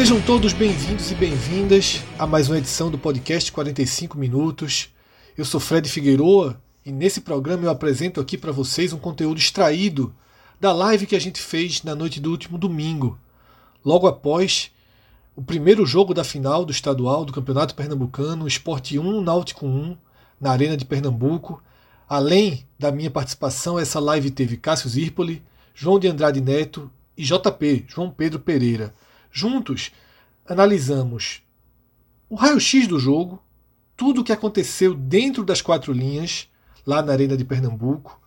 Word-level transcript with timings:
Sejam 0.00 0.18
todos 0.18 0.54
bem-vindos 0.54 1.10
e 1.10 1.14
bem-vindas 1.14 2.02
a 2.18 2.26
mais 2.26 2.48
uma 2.48 2.56
edição 2.56 2.90
do 2.90 2.96
podcast 2.96 3.52
45 3.52 4.16
Minutos. 4.16 4.88
Eu 5.36 5.44
sou 5.44 5.60
Fred 5.60 5.86
Figueroa 5.90 6.58
e 6.86 6.90
nesse 6.90 7.20
programa 7.20 7.64
eu 7.64 7.70
apresento 7.70 8.18
aqui 8.18 8.38
para 8.38 8.50
vocês 8.50 8.94
um 8.94 8.98
conteúdo 8.98 9.36
extraído 9.36 10.14
da 10.58 10.72
live 10.72 11.06
que 11.06 11.14
a 11.14 11.18
gente 11.20 11.38
fez 11.38 11.82
na 11.82 11.94
noite 11.94 12.18
do 12.18 12.30
último 12.30 12.56
domingo, 12.56 13.18
logo 13.84 14.06
após 14.06 14.70
o 15.36 15.42
primeiro 15.42 15.84
jogo 15.84 16.14
da 16.14 16.24
final 16.24 16.64
do 16.64 16.72
estadual 16.72 17.26
do 17.26 17.32
Campeonato 17.34 17.74
Pernambucano, 17.74 18.48
Esporte 18.48 18.98
1, 18.98 19.20
Náutico 19.20 19.66
1, 19.66 19.98
na 20.40 20.50
Arena 20.50 20.78
de 20.78 20.86
Pernambuco. 20.86 21.62
Além 22.08 22.64
da 22.78 22.90
minha 22.90 23.10
participação, 23.10 23.78
essa 23.78 24.00
live 24.00 24.30
teve 24.30 24.56
Cássio 24.56 24.88
Zirpoli, 24.88 25.42
João 25.74 25.98
de 25.98 26.08
Andrade 26.08 26.40
Neto 26.40 26.90
e 27.18 27.22
JP, 27.22 27.84
João 27.86 28.10
Pedro 28.10 28.40
Pereira. 28.40 28.94
Juntos, 29.30 29.92
analisamos 30.46 31.42
o 32.28 32.34
raio-x 32.34 32.86
do 32.86 32.98
jogo, 32.98 33.42
tudo 33.96 34.20
o 34.20 34.24
que 34.24 34.32
aconteceu 34.32 34.94
dentro 34.94 35.44
das 35.44 35.60
quatro 35.60 35.92
linhas, 35.92 36.48
lá 36.86 37.02
na 37.02 37.12
Arena 37.12 37.36
de 37.36 37.44
Pernambuco. 37.44 38.20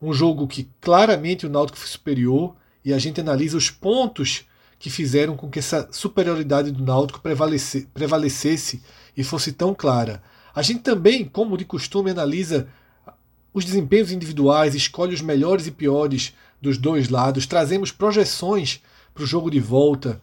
Um 0.00 0.12
jogo 0.12 0.46
que 0.46 0.68
claramente 0.80 1.46
o 1.46 1.48
Náutico 1.50 1.78
foi 1.78 1.88
superior 1.88 2.54
e 2.84 2.92
a 2.92 2.98
gente 2.98 3.20
analisa 3.20 3.56
os 3.56 3.70
pontos 3.70 4.44
que 4.78 4.90
fizeram 4.90 5.36
com 5.36 5.48
que 5.48 5.58
essa 5.58 5.88
superioridade 5.90 6.70
do 6.70 6.84
Náutico 6.84 7.20
prevalece, 7.20 7.88
prevalecesse 7.94 8.82
e 9.16 9.24
fosse 9.24 9.52
tão 9.52 9.74
clara. 9.74 10.22
A 10.54 10.62
gente 10.62 10.82
também, 10.82 11.24
como 11.24 11.56
de 11.56 11.64
costume, 11.64 12.10
analisa 12.10 12.68
os 13.52 13.64
desempenhos 13.64 14.12
individuais, 14.12 14.74
escolhe 14.74 15.14
os 15.14 15.20
melhores 15.20 15.66
e 15.66 15.70
piores 15.70 16.34
dos 16.60 16.76
dois 16.76 17.08
lados, 17.08 17.46
trazemos 17.46 17.90
projeções 17.90 18.82
para 19.14 19.22
o 19.22 19.26
jogo 19.26 19.50
de 19.50 19.60
volta, 19.60 20.20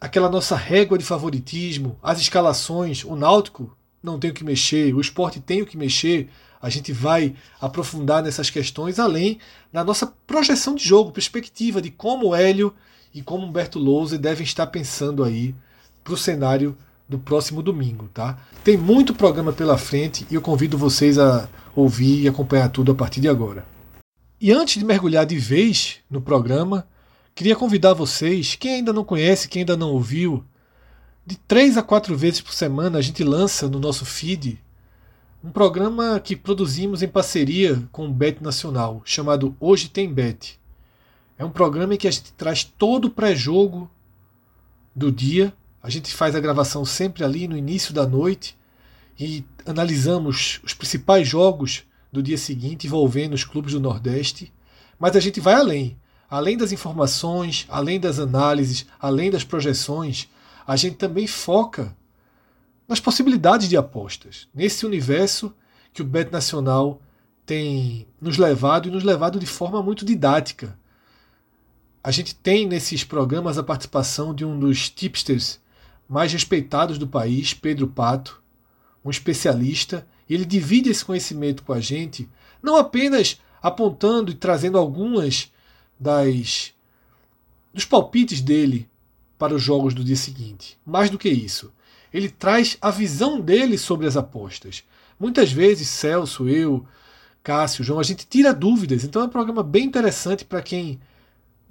aquela 0.00 0.28
nossa 0.28 0.56
régua 0.56 0.96
de 0.96 1.04
favoritismo, 1.04 1.98
as 2.02 2.20
escalações, 2.20 3.04
o 3.04 3.16
Náutico 3.16 3.76
não 4.02 4.18
tem 4.18 4.30
o 4.30 4.34
que 4.34 4.44
mexer, 4.44 4.94
o 4.94 5.00
esporte 5.00 5.40
tem 5.40 5.62
o 5.62 5.66
que 5.66 5.76
mexer. 5.76 6.28
A 6.60 6.68
gente 6.68 6.92
vai 6.92 7.34
aprofundar 7.60 8.22
nessas 8.22 8.50
questões, 8.50 8.98
além 8.98 9.38
da 9.72 9.84
nossa 9.84 10.06
projeção 10.26 10.74
de 10.74 10.84
jogo, 10.84 11.12
perspectiva 11.12 11.80
de 11.80 11.90
como 11.90 12.28
o 12.28 12.34
Hélio 12.34 12.74
e 13.14 13.22
como 13.22 13.46
Humberto 13.46 13.78
Lousa 13.78 14.18
devem 14.18 14.44
estar 14.44 14.66
pensando 14.66 15.24
aí 15.24 15.54
para 16.02 16.14
o 16.14 16.16
cenário 16.16 16.76
do 17.08 17.18
próximo 17.18 17.62
domingo. 17.62 18.08
Tá? 18.12 18.38
Tem 18.62 18.76
muito 18.76 19.14
programa 19.14 19.52
pela 19.52 19.78
frente 19.78 20.26
e 20.30 20.34
eu 20.34 20.42
convido 20.42 20.76
vocês 20.76 21.18
a 21.18 21.48
ouvir 21.74 22.22
e 22.22 22.28
acompanhar 22.28 22.68
tudo 22.68 22.92
a 22.92 22.94
partir 22.94 23.20
de 23.20 23.28
agora. 23.28 23.64
E 24.40 24.52
antes 24.52 24.78
de 24.78 24.84
mergulhar 24.84 25.26
de 25.26 25.36
vez 25.36 25.98
no 26.08 26.20
programa, 26.20 26.86
Queria 27.38 27.54
convidar 27.54 27.94
vocês, 27.94 28.56
quem 28.56 28.74
ainda 28.74 28.92
não 28.92 29.04
conhece, 29.04 29.48
quem 29.48 29.60
ainda 29.60 29.76
não 29.76 29.92
ouviu, 29.92 30.44
de 31.24 31.36
três 31.36 31.78
a 31.78 31.84
quatro 31.84 32.18
vezes 32.18 32.40
por 32.40 32.52
semana 32.52 32.98
a 32.98 33.00
gente 33.00 33.22
lança 33.22 33.68
no 33.68 33.78
nosso 33.78 34.04
feed 34.04 34.60
um 35.44 35.52
programa 35.52 36.18
que 36.18 36.34
produzimos 36.34 37.00
em 37.00 37.06
parceria 37.06 37.88
com 37.92 38.08
o 38.08 38.12
Bet 38.12 38.42
Nacional, 38.42 39.02
chamado 39.04 39.56
Hoje 39.60 39.88
Tem 39.88 40.12
Bet. 40.12 40.58
É 41.38 41.44
um 41.44 41.50
programa 41.50 41.94
em 41.94 41.96
que 41.96 42.08
a 42.08 42.10
gente 42.10 42.32
traz 42.32 42.64
todo 42.64 43.04
o 43.04 43.10
pré-jogo 43.10 43.88
do 44.92 45.12
dia. 45.12 45.54
A 45.80 45.88
gente 45.88 46.12
faz 46.12 46.34
a 46.34 46.40
gravação 46.40 46.84
sempre 46.84 47.22
ali 47.22 47.46
no 47.46 47.56
início 47.56 47.94
da 47.94 48.04
noite 48.04 48.58
e 49.16 49.44
analisamos 49.64 50.60
os 50.64 50.74
principais 50.74 51.28
jogos 51.28 51.84
do 52.12 52.20
dia 52.20 52.36
seguinte 52.36 52.88
envolvendo 52.88 53.34
os 53.34 53.44
clubes 53.44 53.74
do 53.74 53.80
Nordeste. 53.80 54.52
Mas 54.98 55.14
a 55.14 55.20
gente 55.20 55.38
vai 55.38 55.54
além 55.54 55.96
além 56.28 56.56
das 56.56 56.72
informações, 56.72 57.66
além 57.68 57.98
das 57.98 58.18
análises, 58.18 58.86
além 59.00 59.30
das 59.30 59.44
projeções, 59.44 60.28
a 60.66 60.76
gente 60.76 60.96
também 60.96 61.26
foca 61.26 61.96
nas 62.86 63.00
possibilidades 63.00 63.68
de 63.68 63.76
apostas, 63.76 64.48
nesse 64.54 64.84
universo 64.84 65.54
que 65.92 66.02
o 66.02 66.04
Bet 66.04 66.30
Nacional 66.30 67.00
tem 67.46 68.06
nos 68.20 68.36
levado 68.36 68.88
e 68.88 68.90
nos 68.90 69.02
levado 69.02 69.38
de 69.38 69.46
forma 69.46 69.82
muito 69.82 70.04
didática. 70.04 70.78
A 72.04 72.10
gente 72.10 72.34
tem 72.34 72.66
nesses 72.66 73.04
programas 73.04 73.56
a 73.58 73.62
participação 73.62 74.34
de 74.34 74.44
um 74.44 74.58
dos 74.58 74.90
tipsters 74.90 75.60
mais 76.08 76.32
respeitados 76.32 76.98
do 76.98 77.06
país, 77.06 77.52
Pedro 77.54 77.88
Pato, 77.88 78.42
um 79.04 79.10
especialista, 79.10 80.06
e 80.28 80.34
ele 80.34 80.44
divide 80.44 80.90
esse 80.90 81.04
conhecimento 81.04 81.62
com 81.62 81.72
a 81.72 81.80
gente, 81.80 82.28
não 82.62 82.76
apenas 82.76 83.40
apontando 83.62 84.30
e 84.30 84.34
trazendo 84.34 84.78
algumas 84.78 85.50
das 85.98 86.72
dos 87.72 87.84
palpites 87.84 88.40
dele 88.40 88.88
para 89.38 89.54
os 89.54 89.62
jogos 89.62 89.94
do 89.94 90.02
dia 90.02 90.16
seguinte. 90.16 90.78
Mais 90.84 91.10
do 91.10 91.18
que 91.18 91.28
isso, 91.28 91.72
ele 92.12 92.28
traz 92.28 92.76
a 92.80 92.90
visão 92.90 93.40
dele 93.40 93.78
sobre 93.78 94.06
as 94.06 94.16
apostas. 94.16 94.82
Muitas 95.18 95.52
vezes, 95.52 95.88
Celso, 95.88 96.48
eu, 96.48 96.84
Cássio, 97.42 97.84
João, 97.84 98.00
a 98.00 98.04
gente 98.04 98.26
tira 98.26 98.52
dúvidas. 98.52 99.04
Então 99.04 99.22
é 99.22 99.24
um 99.26 99.30
programa 99.30 99.62
bem 99.62 99.84
interessante 99.84 100.44
para 100.44 100.62
quem 100.62 101.00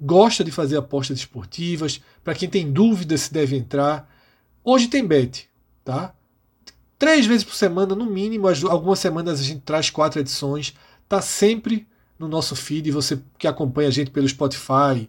gosta 0.00 0.44
de 0.44 0.50
fazer 0.50 0.76
apostas 0.76 1.18
esportivas, 1.18 2.00
para 2.22 2.34
quem 2.34 2.48
tem 2.48 2.70
dúvidas 2.70 3.22
se 3.22 3.32
deve 3.32 3.56
entrar. 3.56 4.08
Hoje 4.64 4.88
tem 4.88 5.06
bet, 5.06 5.48
tá? 5.84 6.14
Três 6.98 7.26
vezes 7.26 7.44
por 7.44 7.54
semana, 7.54 7.94
no 7.94 8.06
mínimo. 8.06 8.48
Algumas 8.68 8.98
semanas 8.98 9.40
a 9.40 9.42
gente 9.42 9.60
traz 9.60 9.88
quatro 9.88 10.20
edições. 10.20 10.74
Tá 11.08 11.22
sempre 11.22 11.86
no 12.18 12.28
nosso 12.28 12.56
feed, 12.56 12.90
você 12.90 13.20
que 13.38 13.46
acompanha 13.46 13.88
a 13.88 13.92
gente 13.92 14.10
pelo 14.10 14.28
Spotify, 14.28 15.08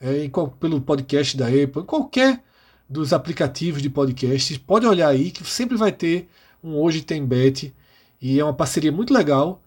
é, 0.00 0.24
em, 0.24 0.30
pelo 0.60 0.80
podcast 0.80 1.36
da 1.36 1.46
Apple, 1.46 1.84
qualquer 1.84 2.42
dos 2.88 3.12
aplicativos 3.12 3.82
de 3.82 3.90
podcast, 3.90 4.58
pode 4.60 4.86
olhar 4.86 5.08
aí 5.08 5.30
que 5.30 5.44
sempre 5.44 5.76
vai 5.76 5.90
ter 5.90 6.28
um 6.62 6.76
Hoje 6.76 7.02
Tem 7.02 7.24
Bet, 7.24 7.74
e 8.20 8.38
é 8.38 8.44
uma 8.44 8.54
parceria 8.54 8.92
muito 8.92 9.12
legal 9.12 9.62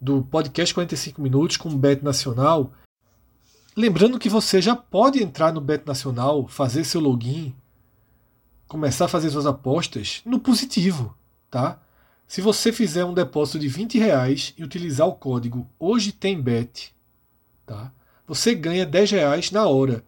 do 0.00 0.22
podcast 0.22 0.74
45 0.74 1.20
Minutos 1.22 1.56
com 1.56 1.68
o 1.68 1.78
Bet 1.78 2.02
Nacional. 2.02 2.72
Lembrando 3.76 4.18
que 4.18 4.28
você 4.28 4.60
já 4.60 4.74
pode 4.74 5.22
entrar 5.22 5.52
no 5.52 5.60
Bet 5.60 5.86
Nacional, 5.86 6.46
fazer 6.48 6.84
seu 6.84 7.00
login, 7.00 7.54
começar 8.66 9.04
a 9.04 9.08
fazer 9.08 9.30
suas 9.30 9.46
apostas 9.46 10.22
no 10.24 10.38
positivo, 10.38 11.14
tá? 11.50 11.80
Se 12.32 12.40
você 12.40 12.72
fizer 12.72 13.04
um 13.04 13.12
depósito 13.12 13.58
de 13.58 13.68
20 13.68 13.98
reais 13.98 14.54
e 14.56 14.64
utilizar 14.64 15.06
o 15.06 15.12
código 15.12 15.68
Hoje 15.78 16.12
Tem 16.12 16.40
Bet, 16.40 16.94
tá? 17.66 17.92
você 18.26 18.54
ganha 18.54 18.86
10 18.86 19.10
reais 19.10 19.50
na 19.50 19.66
hora. 19.66 20.02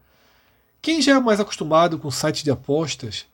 Quem 0.81 1.03
já 1.03 1.17
é 1.17 1.19
mais 1.19 1.39
acostumado 1.39 1.99
com 1.99 2.09
sites 2.09 2.41
de 2.41 2.49
apostas, 2.49 3.27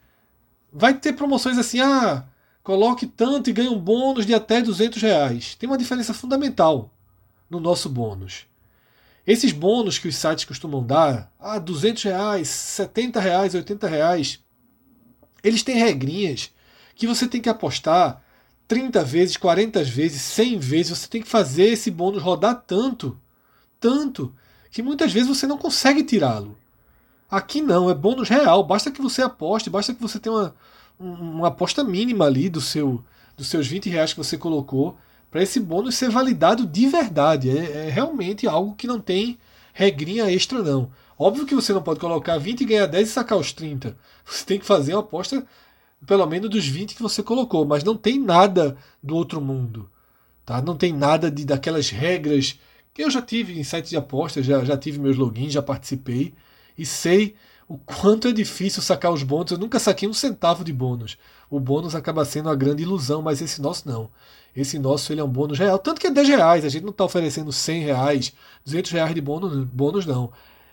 vai 0.73 0.93
ter 0.93 1.13
promoções 1.13 1.57
assim, 1.57 1.79
ah, 1.79 2.25
coloque 2.61 3.07
tanto 3.07 3.49
e 3.49 3.53
ganhe 3.53 3.69
um 3.69 3.79
bônus 3.79 4.25
de 4.25 4.33
até 4.33 4.61
200 4.61 5.01
reais. 5.01 5.55
Tem 5.55 5.69
uma 5.69 5.77
diferença 5.77 6.13
fundamental 6.13 6.93
no 7.49 7.61
nosso 7.61 7.87
bônus. 7.87 8.45
Esses 9.25 9.53
bônus 9.53 9.99
que 9.99 10.09
os 10.09 10.17
sites 10.17 10.43
costumam 10.43 10.85
dar, 10.85 11.31
ah, 11.39 11.59
200 11.59 12.03
reais, 12.03 12.49
70 12.49 13.21
reais, 13.21 13.55
80 13.55 13.87
reais, 13.87 14.43
eles 15.41 15.63
têm 15.63 15.77
regrinhas 15.77 16.51
que 16.93 17.07
você 17.07 17.25
tem 17.25 17.39
que 17.39 17.47
apostar 17.47 18.21
30 18.67 19.03
vezes, 19.03 19.37
40 19.37 19.83
vezes, 19.83 20.21
100 20.21 20.59
vezes, 20.59 20.97
você 20.97 21.07
tem 21.07 21.21
que 21.21 21.27
fazer 21.27 21.63
esse 21.63 21.91
bônus 21.91 22.21
rodar 22.21 22.63
tanto, 22.65 23.19
tanto, 23.79 24.33
que 24.71 24.81
muitas 24.81 25.11
vezes 25.11 25.27
você 25.27 25.45
não 25.45 25.57
consegue 25.57 26.03
tirá-lo. 26.03 26.57
Aqui 27.29 27.61
não, 27.61 27.89
é 27.89 27.93
bônus 27.93 28.29
real, 28.29 28.63
basta 28.63 28.91
que 28.91 29.01
você 29.01 29.21
aposte, 29.21 29.69
basta 29.69 29.93
que 29.93 30.01
você 30.01 30.19
tenha 30.19 30.35
uma, 30.35 30.55
uma 30.99 31.47
aposta 31.47 31.83
mínima 31.83 32.25
ali 32.25 32.49
do 32.49 32.61
seu, 32.61 33.03
dos 33.37 33.47
seus 33.47 33.67
20 33.67 33.89
reais 33.89 34.13
que 34.13 34.19
você 34.19 34.37
colocou 34.37 34.97
para 35.31 35.41
esse 35.41 35.59
bônus 35.59 35.95
ser 35.95 36.09
validado 36.09 36.67
de 36.67 36.87
verdade. 36.87 37.49
É, 37.49 37.87
é, 37.87 37.89
realmente 37.89 38.47
algo 38.47 38.75
que 38.75 38.85
não 38.85 38.99
tem 38.99 39.39
regrinha 39.73 40.29
extra, 40.29 40.61
não. 40.61 40.91
Óbvio 41.17 41.45
que 41.45 41.55
você 41.55 41.71
não 41.71 41.81
pode 41.81 41.99
colocar 41.99 42.37
20 42.37 42.61
e 42.61 42.65
ganhar 42.65 42.85
10 42.85 43.07
e 43.07 43.11
sacar 43.11 43.37
os 43.37 43.53
30. 43.53 43.95
Você 44.25 44.45
tem 44.45 44.59
que 44.59 44.65
fazer 44.65 44.93
uma 44.93 44.99
aposta 44.99 45.45
pelo 46.05 46.25
menos 46.25 46.49
dos 46.49 46.67
20 46.67 46.95
que 46.95 47.01
você 47.01 47.21
colocou, 47.21 47.65
mas 47.65 47.83
não 47.83 47.95
tem 47.95 48.19
nada 48.19 48.75
do 49.01 49.15
outro 49.15 49.39
mundo. 49.39 49.89
Tá? 50.45 50.61
Não 50.61 50.75
tem 50.75 50.91
nada 50.93 51.29
de 51.29 51.45
daquelas 51.45 51.89
regras 51.89 52.59
que 52.93 53.03
eu 53.03 53.09
já 53.09 53.21
tive 53.21 53.57
em 53.59 53.63
sites 53.63 53.89
de 53.89 53.97
apostas, 53.97 54.45
já, 54.45 54.63
já 54.65 54.77
tive 54.77 54.99
meus 54.99 55.17
logins, 55.17 55.53
já 55.53 55.61
participei 55.61 56.33
e 56.77 56.85
sei 56.85 57.35
o 57.67 57.77
quanto 57.77 58.27
é 58.27 58.33
difícil 58.33 58.81
sacar 58.81 59.13
os 59.13 59.23
bônus. 59.23 59.51
Eu 59.51 59.57
nunca 59.57 59.79
saquei 59.79 60.09
um 60.09 60.13
centavo 60.13 60.63
de 60.63 60.73
bônus. 60.73 61.17
O 61.49 61.59
bônus 61.59 61.95
acaba 61.95 62.25
sendo 62.25 62.49
uma 62.49 62.55
grande 62.55 62.83
ilusão, 62.83 63.21
mas 63.21 63.41
esse 63.41 63.61
nosso 63.61 63.87
não. 63.87 64.09
Esse 64.53 64.77
nosso 64.77 65.13
ele 65.13 65.21
é 65.21 65.23
um 65.23 65.29
bônus 65.29 65.57
real. 65.57 65.79
Tanto 65.79 66.01
que 66.01 66.07
é 66.07 66.11
10 66.11 66.27
reais, 66.27 66.65
a 66.65 66.69
gente 66.69 66.83
não 66.83 66.91
está 66.91 67.05
oferecendo 67.05 67.51
100 67.51 67.83
reais, 67.83 68.33
200 68.65 68.91
reais 68.91 69.15
de 69.15 69.21
bônus, 69.21 69.65
bônus 69.65 70.05
não. 70.05 70.31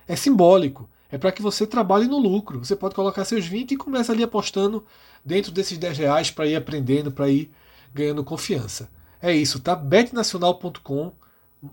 É 0.09 0.17
simbólico. 0.17 0.89
É 1.10 1.16
para 1.16 1.32
que 1.32 1.40
você 1.40 1.66
trabalhe 1.66 2.06
no 2.06 2.19
lucro. 2.19 2.64
Você 2.64 2.76
pode 2.76 2.94
colocar 2.94 3.25
seus 3.25 3.46
20 3.46 3.72
e 3.72 3.76
começa 3.76 4.12
ali 4.12 4.22
apostando 4.22 4.84
dentro 5.25 5.50
desses 5.50 5.78
10 5.78 5.99
reais 5.99 6.31
para 6.31 6.46
ir 6.46 6.55
aprendendo, 6.55 7.10
para 7.10 7.28
ir 7.28 7.50
ganhando 7.94 8.25
confiança. 8.25 8.90
É 9.20 9.32
isso, 9.32 9.58
tá? 9.58 9.75
betnacional.com, 9.75 11.12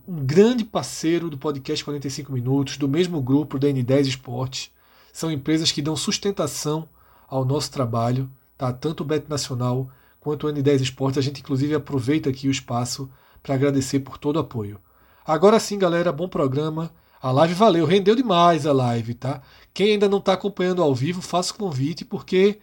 um 0.08 0.26
grande 0.26 0.64
parceiro 0.64 1.30
do 1.30 1.38
podcast 1.38 1.84
45 1.84 2.32
Minutos, 2.32 2.78
do 2.78 2.88
mesmo 2.88 3.22
grupo 3.22 3.60
da 3.60 3.68
N10 3.68 4.08
Esportes. 4.08 4.72
São 5.14 5.32
empresas 5.32 5.72
que 5.72 5.82
dão 5.82 5.96
sustentação 5.96 6.90
ao 7.28 7.46
nosso 7.46 7.72
trabalho, 7.72 8.30
tá? 8.58 8.74
Tanto 8.74 9.02
o 9.02 9.06
Bet 9.06 9.30
Nacional 9.30 9.90
quanto 10.20 10.48
o 10.48 10.52
N10 10.52 10.82
Esportes. 10.82 11.20
A 11.20 11.22
gente, 11.22 11.42
inclusive, 11.42 11.76
aproveita 11.76 12.30
aqui 12.30 12.48
o 12.48 12.52
espaço 12.52 13.10
para 13.44 13.54
agradecer 13.54 14.00
por 14.00 14.18
todo 14.18 14.38
o 14.38 14.40
apoio. 14.40 14.80
Agora 15.26 15.60
sim, 15.60 15.78
galera, 15.78 16.12
bom 16.12 16.28
programa. 16.28 16.92
A 17.26 17.32
live 17.32 17.56
valeu, 17.56 17.88
rendeu 17.88 18.16
demais 18.16 18.68
a 18.68 18.72
live, 18.72 19.16
tá? 19.16 19.42
Quem 19.74 19.94
ainda 19.94 20.08
não 20.08 20.20
está 20.20 20.34
acompanhando 20.34 20.84
ao 20.84 20.94
vivo, 20.94 21.24
faça 21.24 21.52
o 21.52 21.58
convite, 21.58 22.06
porque 22.06 22.60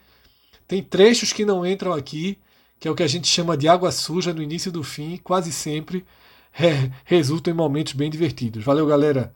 tem 0.69 0.81
trechos 0.81 1.33
que 1.33 1.45
não 1.45 1.67
entram 1.67 1.93
aqui, 1.93 2.39
que 2.79 2.87
é 2.87 2.91
o 2.93 2.95
que 2.95 3.03
a 3.03 3.09
gente 3.09 3.27
chama 3.27 3.57
de 3.57 3.67
água 3.67 3.91
suja 3.91 4.33
no 4.33 4.41
início 4.41 4.71
do 4.71 4.85
fim, 4.85 5.17
quase 5.17 5.53
sempre 5.53 6.07
é, 6.55 6.93
resultam 7.05 7.53
em 7.53 7.57
momentos 7.57 7.95
bem 7.95 8.09
divertidos. 8.09 8.63
Valeu, 8.63 8.87
galera! 8.87 9.35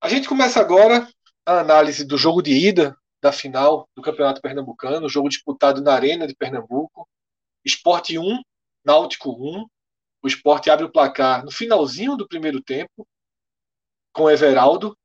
A 0.00 0.08
gente 0.08 0.28
começa 0.28 0.60
agora 0.60 1.08
a 1.44 1.58
análise 1.58 2.04
do 2.04 2.16
jogo 2.16 2.40
de 2.40 2.52
ida 2.52 2.96
da 3.20 3.32
final 3.32 3.88
do 3.96 4.00
Campeonato 4.00 4.40
Pernambucano, 4.40 5.08
jogo 5.08 5.28
disputado 5.28 5.82
na 5.82 5.94
Arena 5.94 6.28
de 6.28 6.34
Pernambuco. 6.36 7.08
Esporte 7.64 8.16
1, 8.16 8.40
Náutico 8.84 9.32
1. 9.32 9.66
O 10.24 10.26
esporte 10.26 10.70
abre 10.70 10.86
o 10.86 10.90
placar 10.90 11.44
no 11.44 11.50
finalzinho 11.50 12.16
do 12.16 12.26
primeiro 12.26 12.62
tempo, 12.62 13.06
com 14.10 14.30
Everaldo. 14.30 14.96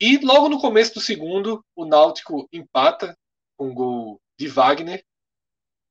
E 0.00 0.16
logo 0.24 0.48
no 0.48 0.58
começo 0.58 0.94
do 0.94 1.00
segundo, 1.00 1.62
o 1.76 1.84
Náutico 1.84 2.48
empata 2.50 3.14
com 3.54 3.68
um 3.68 3.74
gol 3.74 4.18
de 4.38 4.48
Wagner. 4.48 5.04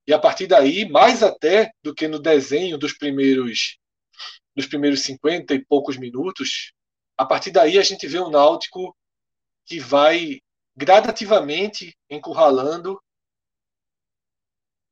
E 0.07 0.11
a 0.11 0.17
partir 0.17 0.47
daí, 0.47 0.89
mais 0.89 1.21
até 1.21 1.71
do 1.83 1.93
que 1.93 2.07
no 2.07 2.17
desenho 2.17 2.75
dos 2.75 2.93
primeiros 2.93 3.77
dos 4.55 4.65
primeiros 4.65 5.03
50 5.03 5.53
e 5.53 5.63
poucos 5.63 5.95
minutos, 5.95 6.73
a 7.15 7.23
partir 7.23 7.51
daí 7.51 7.77
a 7.77 7.83
gente 7.83 8.07
vê 8.07 8.19
um 8.19 8.31
Náutico 8.31 8.97
que 9.63 9.79
vai 9.79 10.41
gradativamente 10.75 11.95
encurralando 12.09 12.99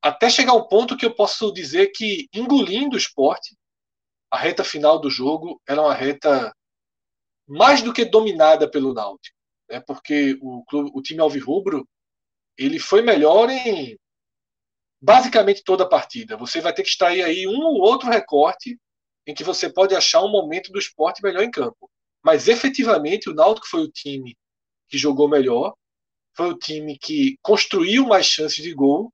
até 0.02 0.30
chegar 0.30 0.52
ao 0.52 0.68
ponto 0.68 0.96
que 0.96 1.04
eu 1.04 1.14
posso 1.14 1.52
dizer 1.52 1.88
que 1.88 2.28
engolindo 2.32 2.94
o 2.94 2.98
esporte, 2.98 3.56
a 4.30 4.38
reta 4.38 4.62
final 4.62 5.00
do 5.00 5.10
jogo 5.10 5.60
era 5.66 5.80
uma 5.80 5.94
reta 5.94 6.54
mais 7.46 7.82
do 7.82 7.92
que 7.92 8.04
dominada 8.04 8.70
pelo 8.70 8.92
Náutico, 8.92 9.36
né? 9.68 9.80
Porque 9.80 10.38
o, 10.40 10.64
clube, 10.64 10.90
o 10.94 11.02
time 11.02 11.20
alvirrubro 11.20 11.88
ele 12.56 12.78
foi 12.78 13.02
melhor 13.02 13.48
em 13.48 13.96
basicamente 15.00 15.62
toda 15.62 15.84
a 15.84 15.88
partida. 15.88 16.36
Você 16.36 16.60
vai 16.60 16.74
ter 16.74 16.82
que 16.82 16.88
extrair 16.88 17.22
aí 17.22 17.46
um 17.46 17.60
ou 17.62 17.80
outro 17.80 18.10
recorte 18.10 18.78
em 19.26 19.34
que 19.34 19.44
você 19.44 19.70
pode 19.70 19.94
achar 19.94 20.22
um 20.22 20.30
momento 20.30 20.72
do 20.72 20.78
esporte 20.78 21.22
melhor 21.22 21.42
em 21.42 21.50
campo. 21.50 21.90
Mas 22.22 22.48
efetivamente 22.48 23.30
o 23.30 23.34
Náutico 23.34 23.68
foi 23.68 23.82
o 23.82 23.90
time 23.90 24.36
que 24.88 24.98
jogou 24.98 25.28
melhor, 25.28 25.74
foi 26.36 26.50
o 26.50 26.58
time 26.58 26.98
que 26.98 27.38
construiu 27.42 28.06
mais 28.06 28.26
chances 28.26 28.62
de 28.62 28.74
gol 28.74 29.12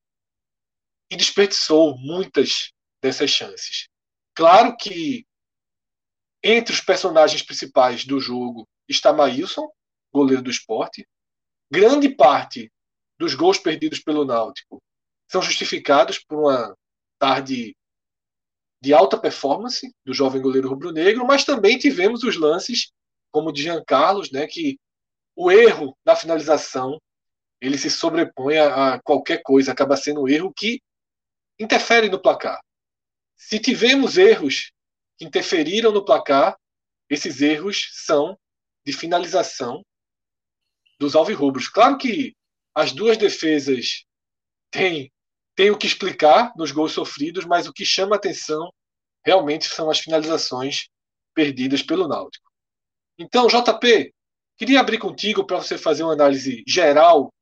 e 1.10 1.16
desperdiçou 1.16 1.96
muitas 1.98 2.72
dessas 3.02 3.30
chances. 3.30 3.88
Claro 4.34 4.76
que 4.76 5.26
entre 6.42 6.74
os 6.74 6.80
personagens 6.80 7.42
principais 7.42 8.04
do 8.04 8.20
jogo 8.20 8.68
está 8.88 9.12
Maílson, 9.12 9.68
goleiro 10.12 10.42
do 10.42 10.50
esporte. 10.50 11.06
Grande 11.70 12.08
parte 12.08 12.70
dos 13.18 13.34
gols 13.34 13.58
perdidos 13.58 14.00
pelo 14.00 14.24
Náutico 14.24 14.82
são 15.28 15.40
justificados 15.40 16.18
por 16.18 16.38
uma 16.38 16.76
tarde 17.18 17.74
de 18.82 18.92
alta 18.92 19.18
performance 19.18 19.90
do 20.04 20.12
jovem 20.12 20.42
goleiro 20.42 20.68
rubro-negro, 20.68 21.26
mas 21.26 21.44
também 21.44 21.78
tivemos 21.78 22.22
os 22.22 22.36
lances 22.36 22.92
como 23.32 23.48
o 23.48 23.52
de 23.52 23.62
Jean 23.62 23.82
Carlos, 23.84 24.30
né, 24.30 24.46
que 24.46 24.78
o 25.34 25.50
erro 25.50 25.96
na 26.04 26.14
finalização 26.14 27.00
ele 27.60 27.78
se 27.78 27.90
sobrepõe 27.90 28.58
a, 28.58 29.00
qualquer 29.02 29.42
coisa, 29.42 29.72
acaba 29.72 29.96
sendo 29.96 30.22
um 30.22 30.28
erro 30.28 30.52
que 30.54 30.80
interfere 31.58 32.08
no 32.08 32.20
placar. 32.20 32.60
Se 33.36 33.58
tivemos 33.58 34.16
erros 34.16 34.72
que 35.16 35.24
interferiram 35.24 35.92
no 35.92 36.04
placar, 36.04 36.56
esses 37.08 37.40
erros 37.40 37.90
são 37.92 38.38
de 38.84 38.92
finalização 38.92 39.82
dos 40.98 41.14
alvirrubros. 41.14 41.68
Claro 41.68 41.98
que 41.98 42.34
as 42.74 42.92
duas 42.92 43.16
defesas 43.16 44.04
têm, 44.70 45.12
têm 45.54 45.70
o 45.70 45.78
que 45.78 45.86
explicar 45.86 46.52
nos 46.56 46.72
gols 46.72 46.92
sofridos, 46.92 47.44
mas 47.44 47.66
o 47.66 47.72
que 47.72 47.84
chama 47.84 48.16
atenção 48.16 48.72
realmente 49.24 49.66
são 49.66 49.90
as 49.90 50.00
finalizações 50.00 50.88
perdidas 51.34 51.82
pelo 51.82 52.08
Náutico. 52.08 52.50
Então, 53.18 53.46
JP, 53.46 54.12
Queria 54.56 54.80
abrir 54.80 54.98
contigo 54.98 55.44
para 55.44 55.56
você 55.56 55.76
fazer 55.76 56.04
uma 56.04 56.12
análise 56.12 56.62
geral, 56.66 57.32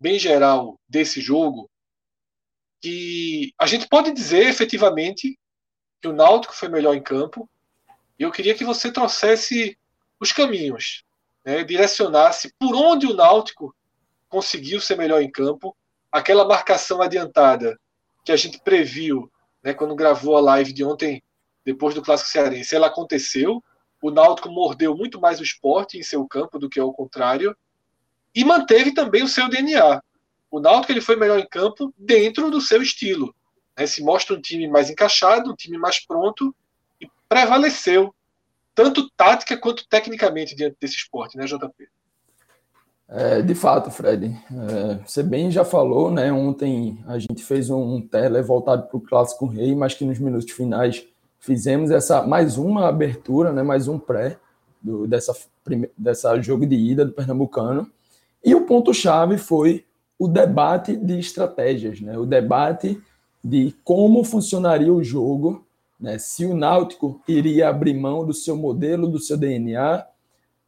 bem 0.00 0.16
geral, 0.16 0.78
desse 0.88 1.20
jogo. 1.20 1.68
Que 2.80 3.52
a 3.58 3.66
gente 3.66 3.88
pode 3.88 4.12
dizer 4.12 4.46
efetivamente 4.46 5.38
que 6.00 6.08
o 6.08 6.12
Náutico 6.12 6.54
foi 6.54 6.68
melhor 6.68 6.94
em 6.94 7.02
campo. 7.02 7.48
E 8.18 8.22
eu 8.22 8.30
queria 8.30 8.54
que 8.54 8.64
você 8.64 8.90
trouxesse 8.90 9.78
os 10.18 10.32
caminhos, 10.32 11.04
né, 11.44 11.62
direcionasse 11.64 12.52
por 12.58 12.74
onde 12.74 13.06
o 13.06 13.14
Náutico 13.14 13.74
conseguiu 14.28 14.80
ser 14.80 14.96
melhor 14.96 15.20
em 15.20 15.30
campo. 15.30 15.76
Aquela 16.10 16.46
marcação 16.46 17.02
adiantada 17.02 17.78
que 18.24 18.32
a 18.32 18.36
gente 18.36 18.60
previu 18.60 19.30
né, 19.62 19.74
quando 19.74 19.94
gravou 19.94 20.36
a 20.36 20.40
live 20.40 20.72
de 20.72 20.84
ontem, 20.84 21.22
depois 21.64 21.94
do 21.94 22.02
Clássico 22.02 22.30
Cearense, 22.30 22.74
ela 22.74 22.86
aconteceu 22.86 23.62
o 24.06 24.10
Náutico 24.10 24.48
mordeu 24.48 24.96
muito 24.96 25.20
mais 25.20 25.40
o 25.40 25.42
esporte 25.42 25.98
em 25.98 26.02
seu 26.02 26.26
campo 26.26 26.58
do 26.58 26.68
que 26.68 26.78
ao 26.78 26.92
contrário 26.92 27.56
e 28.34 28.44
manteve 28.44 28.92
também 28.92 29.22
o 29.22 29.28
seu 29.28 29.48
DNA. 29.48 30.00
O 30.56 30.60
Náutico 30.60 30.90
ele 30.90 31.02
foi 31.02 31.16
melhor 31.16 31.38
em 31.38 31.46
campo 31.46 31.92
dentro 31.98 32.50
do 32.50 32.62
seu 32.62 32.80
estilo. 32.80 33.34
Né? 33.76 33.86
Se 33.86 34.02
mostra 34.02 34.34
um 34.34 34.40
time 34.40 34.66
mais 34.66 34.88
encaixado, 34.88 35.50
um 35.50 35.54
time 35.54 35.76
mais 35.76 36.00
pronto 36.00 36.54
e 36.98 37.06
prevaleceu 37.28 38.14
tanto 38.74 39.10
tática 39.10 39.54
quanto 39.58 39.86
tecnicamente 39.86 40.56
diante 40.56 40.76
desse 40.80 40.96
esporte, 40.96 41.36
né, 41.36 41.44
JP? 41.44 41.88
É, 43.08 43.42
de 43.42 43.54
fato, 43.54 43.90
Fred, 43.90 44.26
é, 44.26 44.94
você 45.06 45.22
bem 45.22 45.50
já 45.50 45.64
falou, 45.64 46.10
né? 46.10 46.32
Ontem 46.32 47.04
a 47.06 47.18
gente 47.18 47.42
fez 47.42 47.68
um, 47.68 47.96
um 47.96 48.00
tele 48.00 48.40
voltado 48.40 48.86
para 48.86 48.96
o 48.96 49.00
Clássico 49.00 49.46
Rei, 49.46 49.74
mas 49.74 49.92
que 49.92 50.06
nos 50.06 50.18
minutos 50.18 50.50
finais 50.50 51.06
fizemos 51.38 51.90
essa 51.90 52.22
mais 52.22 52.56
uma 52.56 52.88
abertura, 52.88 53.52
né, 53.52 53.62
mais 53.62 53.88
um 53.88 53.98
pré 53.98 54.38
do, 54.80 55.06
dessa, 55.06 55.36
dessa 55.96 56.40
jogo 56.40 56.66
de 56.66 56.76
ida 56.76 57.04
do 57.04 57.12
Pernambucano. 57.12 57.90
E 58.42 58.54
o 58.54 58.66
ponto-chave 58.66 59.36
foi 59.36 59.84
o 60.18 60.26
debate 60.26 60.96
de 60.96 61.18
estratégias, 61.18 62.00
né, 62.00 62.18
o 62.18 62.24
debate 62.24 63.00
de 63.44 63.74
como 63.84 64.24
funcionaria 64.24 64.92
o 64.92 65.04
jogo, 65.04 65.64
né, 66.00 66.18
se 66.18 66.44
o 66.44 66.56
Náutico 66.56 67.20
iria 67.28 67.68
abrir 67.68 67.94
mão 67.94 68.24
do 68.24 68.32
seu 68.32 68.56
modelo, 68.56 69.08
do 69.08 69.18
seu 69.18 69.36
DNA, 69.36 70.04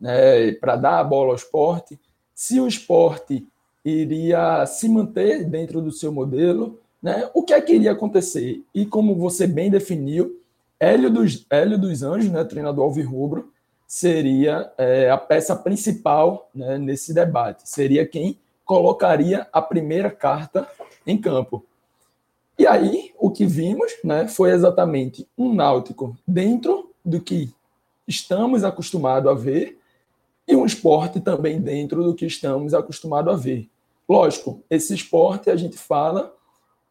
né, 0.00 0.52
para 0.52 0.76
dar 0.76 1.00
a 1.00 1.04
bola 1.04 1.30
ao 1.30 1.36
esporte, 1.36 1.98
se 2.34 2.60
o 2.60 2.68
esporte 2.68 3.46
iria 3.84 4.64
se 4.66 4.88
manter 4.88 5.44
dentro 5.44 5.80
do 5.80 5.90
seu 5.90 6.12
modelo, 6.12 6.78
né, 7.02 7.28
o 7.34 7.42
que 7.42 7.52
é 7.52 7.60
que 7.60 7.74
iria 7.74 7.92
acontecer? 7.92 8.62
E 8.74 8.84
como 8.84 9.14
você 9.14 9.46
bem 9.46 9.70
definiu, 9.70 10.40
Hélio 10.78 11.10
dos, 11.10 11.44
Hélio 11.50 11.78
dos 11.78 12.02
Anjos, 12.02 12.30
né, 12.30 12.44
treinador 12.44 12.84
alvirrubro, 12.84 13.52
seria 13.86 14.70
é, 14.76 15.10
a 15.10 15.16
peça 15.16 15.56
principal 15.56 16.48
né, 16.54 16.76
nesse 16.76 17.14
debate. 17.14 17.68
Seria 17.68 18.06
quem 18.06 18.38
colocaria 18.68 19.48
a 19.50 19.62
primeira 19.62 20.10
carta 20.10 20.68
em 21.06 21.16
campo. 21.16 21.64
E 22.58 22.66
aí, 22.66 23.14
o 23.18 23.30
que 23.30 23.46
vimos 23.46 23.92
né, 24.04 24.28
foi 24.28 24.50
exatamente 24.50 25.26
um 25.38 25.54
Náutico 25.54 26.14
dentro 26.26 26.90
do 27.02 27.18
que 27.18 27.50
estamos 28.06 28.64
acostumados 28.64 29.30
a 29.30 29.34
ver 29.34 29.78
e 30.46 30.54
um 30.54 30.66
esporte 30.66 31.18
também 31.18 31.58
dentro 31.58 32.04
do 32.04 32.14
que 32.14 32.26
estamos 32.26 32.74
acostumados 32.74 33.32
a 33.32 33.36
ver. 33.38 33.70
Lógico, 34.06 34.62
esse 34.68 34.92
esporte 34.94 35.48
a 35.48 35.56
gente 35.56 35.78
fala 35.78 36.36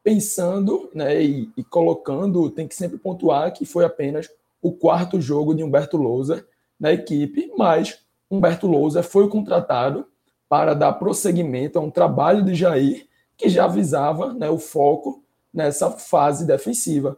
pensando 0.03 0.89
né, 0.95 1.21
e, 1.21 1.51
e 1.55 1.63
colocando, 1.63 2.49
tem 2.49 2.67
que 2.67 2.75
sempre 2.75 2.97
pontuar 2.97 3.53
que 3.53 3.67
foi 3.67 3.85
apenas 3.85 4.27
o 4.63 4.71
quarto 4.71 5.21
jogo 5.21 5.53
de 5.53 5.63
Humberto 5.63 5.95
Lousa 5.95 6.43
na 6.79 6.91
equipe, 6.91 7.51
mas 7.55 7.99
Humberto 8.31 8.65
Lousa 8.65 9.03
foi 9.03 9.29
contratado 9.29 10.07
para 10.49 10.73
dar 10.73 10.93
prosseguimento 10.93 11.77
a 11.77 11.81
um 11.81 11.91
trabalho 11.91 12.43
de 12.43 12.55
Jair 12.55 13.07
que 13.37 13.49
já 13.49 13.67
visava 13.67 14.33
né, 14.33 14.49
o 14.49 14.57
foco 14.57 15.23
nessa 15.53 15.91
fase 15.91 16.45
defensiva. 16.45 17.17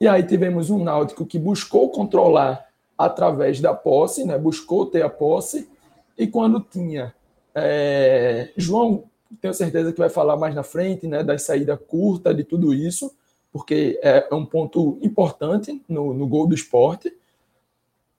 E 0.00 0.06
aí 0.06 0.22
tivemos 0.22 0.70
um 0.70 0.82
Náutico 0.82 1.24
que 1.24 1.38
buscou 1.38 1.90
controlar 1.90 2.66
através 2.96 3.60
da 3.60 3.72
posse, 3.72 4.24
né, 4.24 4.36
buscou 4.36 4.86
ter 4.86 5.02
a 5.02 5.08
posse, 5.08 5.68
e 6.16 6.26
quando 6.26 6.60
tinha 6.60 7.14
é, 7.54 8.50
João, 8.56 9.04
tenho 9.40 9.54
certeza 9.54 9.92
que 9.92 9.98
vai 9.98 10.08
falar 10.08 10.36
mais 10.36 10.54
na 10.54 10.62
frente, 10.62 11.06
né, 11.06 11.22
da 11.22 11.38
saída 11.38 11.76
curta, 11.76 12.34
de 12.34 12.44
tudo 12.44 12.74
isso, 12.74 13.14
porque 13.52 13.98
é, 14.02 14.26
é 14.30 14.34
um 14.34 14.44
ponto 14.44 14.98
importante 15.00 15.80
no, 15.88 16.12
no 16.12 16.26
gol 16.26 16.46
do 16.46 16.54
esporte. 16.54 17.16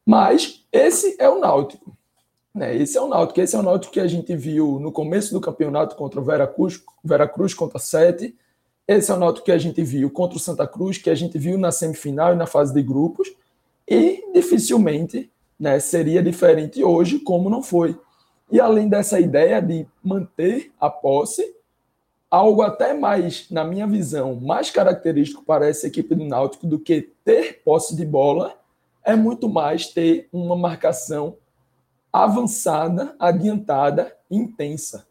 Mas 0.06 0.66
esse 0.72 1.16
é 1.20 1.28
o 1.28 1.40
Náutico. 1.40 1.96
Né? 2.56 2.74
Esse 2.78 2.98
é 2.98 3.02
o 3.02 3.08
Náutico. 3.08 3.42
Esse 3.42 3.56
é 3.56 3.60
o 3.60 3.64
Náutico 3.64 3.92
que 3.92 4.00
a 4.00 4.08
gente 4.08 4.34
viu 4.34 4.80
no 4.80 4.90
começo 4.90 5.34
do 5.34 5.42
campeonato 5.42 5.98
contra 5.98 6.22
o 6.22 6.24
Veracruz, 6.24 6.82
Veracruz 7.04 7.54
contra 7.54 7.78
Sete. 7.78 8.34
Esse 8.88 9.12
é 9.12 9.14
o 9.14 9.20
Náutico 9.20 9.46
que 9.46 9.52
a 9.52 9.58
gente 9.58 9.84
viu 9.84 10.10
contra 10.10 10.38
o 10.38 10.40
Santa 10.40 10.66
Cruz, 10.66 10.98
que 10.98 11.10
a 11.10 11.16
gente 11.16 11.38
viu 11.38 11.58
na 11.58 11.72
semifinal 11.72 12.32
e 12.32 12.38
na 12.38 12.48
fase 12.48 12.74
de 12.74 12.82
grupos. 12.82 13.30
E 13.86 14.24
dificilmente 14.34 15.30
né, 15.60 15.80
seria 15.80 16.24
diferente 16.24 16.82
hoje, 16.82 17.20
como 17.20 17.50
não 17.50 17.62
foi. 17.62 18.00
E 18.50 18.60
além 18.60 18.88
dessa 18.88 19.20
ideia 19.20 19.62
de 19.62 19.86
manter 20.02 20.72
a 20.80 20.90
posse, 20.90 21.56
algo 22.32 22.62
até 22.62 22.94
mais, 22.94 23.50
na 23.52 23.66
minha 23.66 23.86
visão, 23.86 24.36
mais 24.36 24.72
característico 24.72 25.44
para 25.44 25.68
essa 25.68 25.88
equipe 25.88 26.16
do 26.16 26.24
Náutico 26.24 26.66
do 26.66 26.80
que 26.80 27.10
ter 27.26 27.62
posse 27.66 27.96
de 27.96 28.06
bola, 28.06 28.56
é 29.04 29.16
muito 29.16 29.50
mais 29.50 29.88
ter 29.88 30.30
uma 30.32 30.56
marcação 30.56 31.36
avançada, 32.24 33.16
adiantada, 33.20 34.16
intensa. 34.32 35.06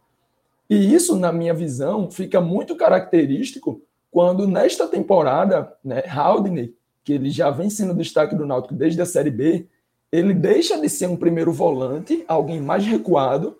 E 0.71 0.95
isso, 0.95 1.17
na 1.17 1.31
minha 1.31 1.53
visão, 1.53 2.11
fica 2.11 2.41
muito 2.41 2.75
característico 2.77 3.83
quando 4.11 4.49
nesta 4.49 4.87
temporada, 4.87 5.73
né, 5.85 6.03
Haldane, 6.09 6.75
que 7.05 7.13
ele 7.13 7.31
já 7.31 7.51
vem 7.51 7.69
sendo 7.69 7.93
destaque 7.93 8.35
do 8.35 8.47
Náutico 8.47 8.75
desde 8.75 9.03
a 9.03 9.07
Série 9.07 9.31
B, 9.31 9.67
ele 10.11 10.33
deixa 10.33 10.81
de 10.81 10.89
ser 10.89 11.07
um 11.07 11.17
primeiro 11.17 11.53
volante, 11.53 12.25
alguém 12.27 12.61
mais 12.61 12.87
recuado, 12.87 13.59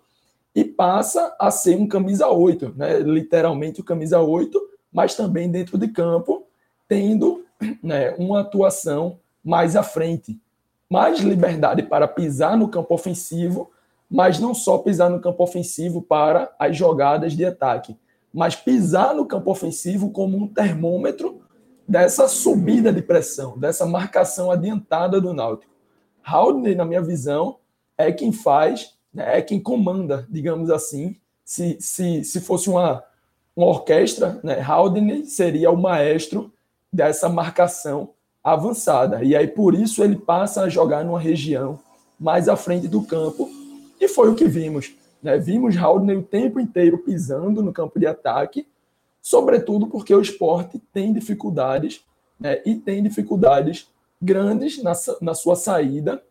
e 0.55 0.63
passa 0.63 1.35
a 1.39 1.51
ser 1.51 1.77
um 1.77 1.87
camisa 1.87 2.27
8, 2.29 2.73
né, 2.75 2.99
literalmente 2.99 3.81
o 3.81 3.83
camisa 3.83 4.21
8, 4.21 4.59
mas 4.91 5.13
também 5.13 5.51
dentro 5.51 5.77
de 5.77 5.89
campo, 5.89 6.47
tendo 6.87 7.45
né, 7.83 8.15
uma 8.17 8.39
atuação 8.39 9.19
mais 9.43 9.75
à 9.75 9.83
frente 9.83 10.39
mais 10.89 11.19
liberdade 11.19 11.83
para 11.83 12.07
pisar 12.07 12.57
no 12.57 12.69
campo 12.69 12.93
ofensivo, 12.93 13.71
mas 14.09 14.39
não 14.39 14.53
só 14.53 14.77
pisar 14.77 15.09
no 15.09 15.19
campo 15.19 15.43
ofensivo 15.43 16.01
para 16.01 16.53
as 16.59 16.77
jogadas 16.77 17.33
de 17.33 17.43
ataque, 17.43 17.97
mas 18.33 18.55
pisar 18.55 19.15
no 19.15 19.25
campo 19.25 19.49
ofensivo 19.51 20.11
como 20.11 20.37
um 20.37 20.47
termômetro 20.47 21.41
dessa 21.87 22.27
subida 22.27 22.91
de 22.91 23.01
pressão, 23.01 23.57
dessa 23.57 23.85
marcação 23.85 24.51
adiantada 24.51 25.21
do 25.21 25.33
Náutico. 25.33 25.73
Haldane, 26.23 26.75
na 26.75 26.85
minha 26.85 27.01
visão, 27.01 27.59
é 27.97 28.11
quem 28.11 28.31
faz, 28.31 28.95
né, 29.13 29.37
é 29.37 29.41
quem 29.41 29.59
comanda, 29.59 30.27
digamos 30.29 30.69
assim. 30.69 31.15
Se, 31.43 31.77
se, 31.79 32.23
se 32.23 32.41
fosse 32.41 32.69
uma, 32.69 33.03
uma 33.55 33.67
orquestra, 33.67 34.39
né, 34.43 34.59
Haldane 34.59 35.25
seria 35.25 35.69
o 35.71 35.77
maestro 35.77 36.51
dessa 36.91 37.29
marcação 37.29 38.14
avançada. 38.45 39.23
E 39.23 39.35
aí, 39.35 39.47
por 39.47 39.73
isso, 39.73 40.03
ele 40.03 40.15
passa 40.15 40.61
a 40.61 40.69
jogar 40.69 41.03
numa 41.03 41.19
região 41.19 41.79
mais 42.19 42.47
à 42.47 42.55
frente 42.55 42.87
do 42.87 43.01
campo. 43.01 43.49
E 43.99 44.07
foi 44.07 44.29
o 44.29 44.35
que 44.35 44.45
vimos. 44.45 44.93
Né? 45.21 45.39
Vimos 45.39 45.75
Haldner 45.75 46.19
o 46.19 46.23
tempo 46.23 46.59
inteiro 46.59 46.99
pisando 46.99 47.63
no 47.63 47.73
campo 47.73 47.99
de 47.99 48.05
ataque, 48.05 48.67
sobretudo 49.19 49.87
porque 49.87 50.13
o 50.13 50.21
esporte 50.21 50.79
tem 50.93 51.11
dificuldades, 51.11 52.05
né? 52.39 52.61
e 52.63 52.75
tem 52.75 53.01
dificuldades 53.01 53.89
grandes 54.21 54.81
na, 54.83 54.93
na 55.21 55.33
sua 55.33 55.55
saída 55.55 56.21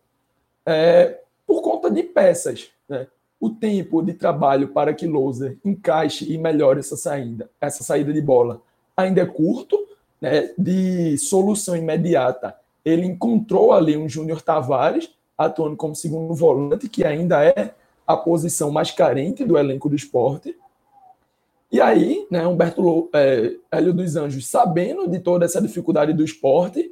é, 0.65 1.19
por 1.45 1.61
conta 1.61 1.91
de 1.91 2.01
peças. 2.01 2.69
Né? 2.87 3.07
O 3.41 3.49
tempo 3.49 4.01
de 4.01 4.13
trabalho 4.13 4.69
para 4.69 4.93
que 4.93 5.05
Louser 5.05 5.57
encaixe 5.65 6.31
e 6.31 6.37
melhore 6.37 6.79
essa 6.79 6.95
saída, 6.95 7.49
essa 7.59 7.83
saída 7.83 8.13
de 8.13 8.21
bola 8.21 8.61
ainda 8.95 9.19
é 9.19 9.25
curto, 9.25 9.85
né, 10.25 10.49
de 10.57 11.19
solução 11.19 11.77
imediata. 11.77 12.55
Ele 12.83 13.05
encontrou 13.05 13.71
ali 13.71 13.95
um 13.95 14.09
Júnior 14.09 14.41
Tavares, 14.41 15.11
atuando 15.37 15.75
como 15.75 15.95
segundo 15.95 16.33
volante, 16.33 16.89
que 16.89 17.05
ainda 17.05 17.45
é 17.45 17.75
a 18.07 18.17
posição 18.17 18.71
mais 18.71 18.89
carente 18.89 19.45
do 19.45 19.55
elenco 19.55 19.87
do 19.87 19.95
esporte. 19.95 20.57
E 21.71 21.79
aí, 21.79 22.25
né, 22.31 22.47
Humberto 22.47 23.07
é, 23.13 23.55
Hélio 23.71 23.93
dos 23.93 24.15
Anjos, 24.15 24.47
sabendo 24.47 25.07
de 25.07 25.19
toda 25.19 25.45
essa 25.45 25.61
dificuldade 25.61 26.11
do 26.11 26.23
esporte, 26.23 26.91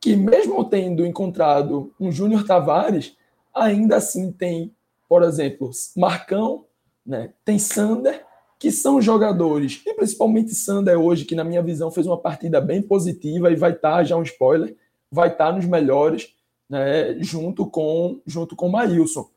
que 0.00 0.16
mesmo 0.16 0.64
tendo 0.64 1.04
encontrado 1.04 1.92
um 2.00 2.10
Júnior 2.10 2.46
Tavares, 2.46 3.14
ainda 3.54 3.96
assim 3.96 4.32
tem, 4.32 4.74
por 5.06 5.22
exemplo, 5.22 5.70
Marcão, 5.94 6.64
né, 7.04 7.30
tem 7.44 7.58
Sander, 7.58 8.24
que 8.60 8.70
são 8.70 9.00
jogadores, 9.00 9.80
e 9.86 9.94
principalmente 9.94 10.54
Sander 10.54 11.00
hoje, 11.00 11.24
que 11.24 11.34
na 11.34 11.42
minha 11.42 11.62
visão 11.62 11.90
fez 11.90 12.06
uma 12.06 12.18
partida 12.18 12.60
bem 12.60 12.82
positiva 12.82 13.50
e 13.50 13.56
vai 13.56 13.72
estar, 13.72 13.96
tá, 13.96 14.04
já 14.04 14.14
um 14.18 14.22
spoiler, 14.22 14.76
vai 15.10 15.28
estar 15.28 15.46
tá 15.46 15.52
nos 15.52 15.64
melhores, 15.64 16.34
né, 16.68 17.16
junto 17.20 17.64
com 17.64 18.20
junto 18.26 18.54
com 18.54 18.68
Maílson. 18.68 19.30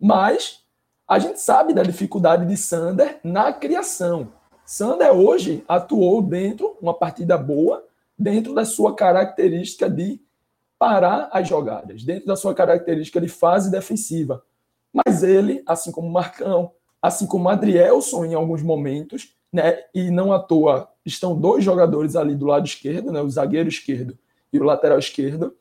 Mas 0.00 0.64
a 1.06 1.18
gente 1.18 1.40
sabe 1.40 1.74
da 1.74 1.82
dificuldade 1.82 2.46
de 2.46 2.56
Sander 2.56 3.18
na 3.24 3.52
criação. 3.52 4.32
Sander 4.64 5.12
hoje 5.12 5.64
atuou 5.66 6.22
dentro, 6.22 6.76
uma 6.80 6.94
partida 6.94 7.36
boa, 7.36 7.84
dentro 8.16 8.54
da 8.54 8.64
sua 8.64 8.94
característica 8.94 9.90
de 9.90 10.20
parar 10.78 11.28
as 11.32 11.48
jogadas, 11.48 12.04
dentro 12.04 12.26
da 12.26 12.36
sua 12.36 12.54
característica 12.54 13.20
de 13.20 13.28
fase 13.28 13.68
defensiva. 13.68 14.44
Mas 14.92 15.24
ele, 15.24 15.60
assim 15.66 15.90
como 15.90 16.08
Marcão, 16.08 16.72
assim 17.02 17.26
como 17.26 17.48
Adrielson 17.48 18.24
em 18.24 18.34
alguns 18.34 18.62
momentos, 18.62 19.34
né? 19.52 19.78
E 19.94 20.10
não 20.10 20.32
à 20.32 20.38
toa 20.38 20.88
estão 21.04 21.38
dois 21.38 21.64
jogadores 21.64 22.16
ali 22.16 22.34
do 22.34 22.46
lado 22.46 22.66
esquerdo, 22.66 23.10
né? 23.12 23.20
O 23.20 23.30
zagueiro 23.30 23.68
esquerdo 23.68 24.16
e 24.52 24.58
o 24.58 24.64
lateral 24.64 24.98
esquerdo. 24.98 25.54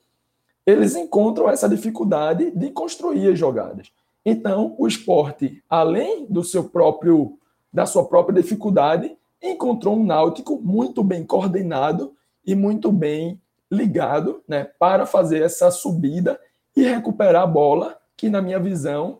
Eles 0.65 0.95
encontram 0.95 1.49
essa 1.49 1.67
dificuldade 1.67 2.51
de 2.51 2.69
construir 2.71 3.31
as 3.31 3.39
jogadas. 3.39 3.91
Então, 4.25 4.75
o 4.77 4.87
esporte, 4.87 5.63
além 5.69 6.25
do 6.25 6.43
seu 6.43 6.65
próprio 6.65 7.37
da 7.71 7.85
sua 7.85 8.03
própria 8.05 8.41
dificuldade, 8.41 9.15
encontrou 9.41 9.95
um 9.95 10.03
náutico 10.03 10.59
muito 10.61 11.03
bem 11.03 11.23
coordenado 11.23 12.13
e 12.45 12.55
muito 12.55 12.91
bem 12.91 13.39
ligado, 13.71 14.43
né, 14.47 14.63
para 14.79 15.05
fazer 15.05 15.43
essa 15.43 15.69
subida 15.69 16.39
e 16.75 16.83
recuperar 16.83 17.43
a 17.43 17.47
bola, 17.47 17.97
que 18.17 18.27
na 18.27 18.41
minha 18.41 18.59
visão 18.59 19.19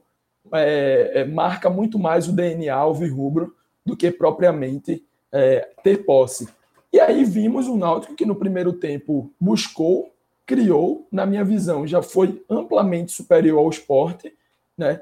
é, 0.54 1.12
é, 1.22 1.26
marca 1.26 1.70
muito 1.70 2.00
mais 2.00 2.28
o 2.28 2.32
DNA 2.32 2.74
alvirrubro 2.74 3.56
do 3.86 3.96
que 3.96 4.12
propriamente 4.12 5.04
é, 5.32 5.70
ter 5.84 6.06
posse. 6.06 6.48
E 6.92 7.00
aí 7.00 7.24
vimos 7.24 7.68
o 7.68 7.78
Náutico 7.78 8.16
que 8.16 8.26
no 8.26 8.36
primeiro 8.36 8.74
tempo 8.74 9.32
buscou, 9.40 10.12
criou, 10.46 11.08
na 11.12 11.26
minha 11.26 11.44
visão, 11.44 11.86
já 11.86 12.02
foi 12.02 12.44
amplamente 12.50 13.12
superior 13.12 13.60
ao 13.60 13.70
esporte, 13.70 14.34
né? 14.78 15.02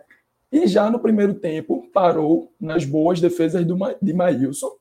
E 0.51 0.67
já 0.67 0.89
no 0.89 0.99
primeiro 0.99 1.33
tempo 1.33 1.89
parou 1.93 2.51
nas 2.59 2.85
boas 2.85 3.19
defesas 3.19 3.65
do, 3.65 3.77
de 4.01 4.13
Maílson, 4.13 4.71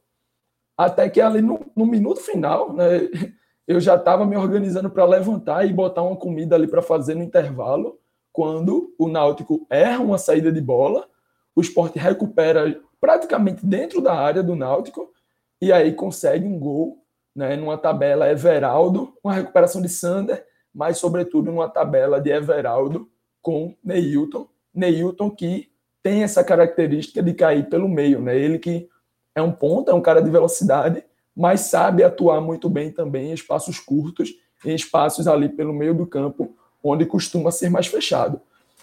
até 0.77 1.09
que 1.09 1.21
ali 1.21 1.41
no, 1.41 1.61
no 1.75 1.87
minuto 1.87 2.21
final, 2.21 2.73
né, 2.73 3.09
eu 3.67 3.81
já 3.81 3.97
estava 3.97 4.25
me 4.25 4.37
organizando 4.37 4.91
para 4.91 5.05
levantar 5.05 5.67
e 5.67 5.73
botar 5.73 6.03
uma 6.03 6.17
comida 6.17 6.55
ali 6.55 6.69
para 6.69 6.83
fazer 6.83 7.15
no 7.15 7.23
intervalo 7.23 7.99
quando 8.37 8.95
o 8.99 9.09
Náutico 9.09 9.67
erra 9.71 10.03
uma 10.03 10.19
saída 10.19 10.53
de 10.53 10.61
bola, 10.61 11.09
o 11.55 11.63
esporte 11.63 11.99
recupera 11.99 12.79
praticamente 13.01 13.65
dentro 13.65 14.03
da 14.03 14.13
área 14.13 14.43
do 14.43 14.55
Náutico 14.55 15.11
e 15.59 15.73
aí 15.73 15.91
consegue 15.95 16.45
um 16.47 16.59
gol 16.59 17.03
né, 17.35 17.57
numa 17.57 17.79
tabela 17.79 18.31
Everaldo, 18.31 19.15
uma 19.25 19.33
recuperação 19.33 19.81
de 19.81 19.89
Sander, 19.89 20.45
mas 20.75 20.99
sobretudo 20.99 21.51
numa 21.51 21.67
tabela 21.67 22.21
de 22.21 22.29
Everaldo 22.29 23.09
com 23.41 23.75
Neilton. 23.83 24.47
Neilton 24.75 25.31
que 25.31 25.71
tem 26.03 26.23
essa 26.23 26.45
característica 26.45 27.23
de 27.23 27.33
cair 27.33 27.71
pelo 27.71 27.89
meio, 27.89 28.21
né? 28.21 28.39
Ele 28.39 28.59
que 28.59 28.87
é 29.35 29.41
um 29.41 29.51
ponta, 29.51 29.93
é 29.93 29.95
um 29.95 30.03
cara 30.03 30.21
de 30.21 30.29
velocidade, 30.29 31.03
mas 31.35 31.61
sabe 31.61 32.05
atuar 32.05 32.43
muito 32.43 32.69
bem 32.69 32.93
também 32.93 33.31
em 33.31 33.33
espaços 33.33 33.81
curtos, 33.81 34.35
em 34.63 34.75
espaços 34.75 35.27
ali 35.27 35.49
pelo 35.49 35.73
meio 35.73 35.95
do 35.95 36.07
campo, 36.07 36.55
onde 36.89 37.07
costuma 37.07 37.51
ser 37.51 37.71
mais 37.71 37.87
fechado. 37.87 38.41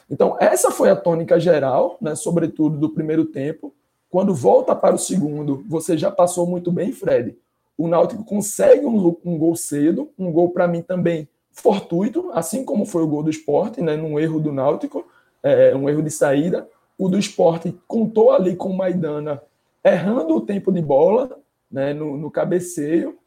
Então, 0.10 0.38
essa 0.40 0.70
foi 0.70 0.90
a 0.90 0.96
tônica 0.96 1.40
geral, 1.40 1.98
né, 2.02 2.16
sobretudo 2.16 2.78
do 2.78 2.90
primeiro 2.90 3.26
tempo. 3.26 3.74
Quando 4.10 4.34
volta 4.34 4.76
para 4.76 4.96
o 4.96 5.00
segundo, 5.00 5.64
você 5.68 5.98
já 5.98 6.12
passou 6.12 6.46
muito 6.46 6.72
bem, 6.72 6.92
Fred. 6.92 7.36
O 7.78 7.88
Náutico 7.88 8.24
consegue 8.24 8.86
um, 8.86 9.16
um 9.26 9.38
gol 9.38 9.56
cedo, 9.56 10.12
um 10.18 10.32
gol 10.32 10.50
para 10.50 10.68
mim 10.68 10.82
também 10.82 11.28
fortuito, 11.52 12.30
assim 12.34 12.64
como 12.64 12.86
foi 12.86 13.04
o 13.04 13.08
gol 13.08 13.24
do 13.24 13.30
esporte, 13.30 13.82
né, 13.82 13.96
num 13.96 14.20
erro 14.20 14.40
do 14.40 14.52
Náutico, 14.52 15.06
é, 15.42 15.76
um 15.76 15.90
erro 15.90 16.02
de 16.02 16.12
saída. 16.12 16.68
O 16.98 17.08
do 17.08 17.18
esporte 17.18 17.76
contou 17.88 18.32
ali 18.32 18.56
com 18.56 18.70
o 18.70 18.78
Maidana 18.78 19.42
errando 19.84 20.36
o 20.36 20.42
tempo 20.42 20.72
de 20.72 20.82
bola 20.82 21.38
né, 21.72 21.94
no, 21.94 22.16
no 22.18 22.30
cabeceio, 22.30 23.18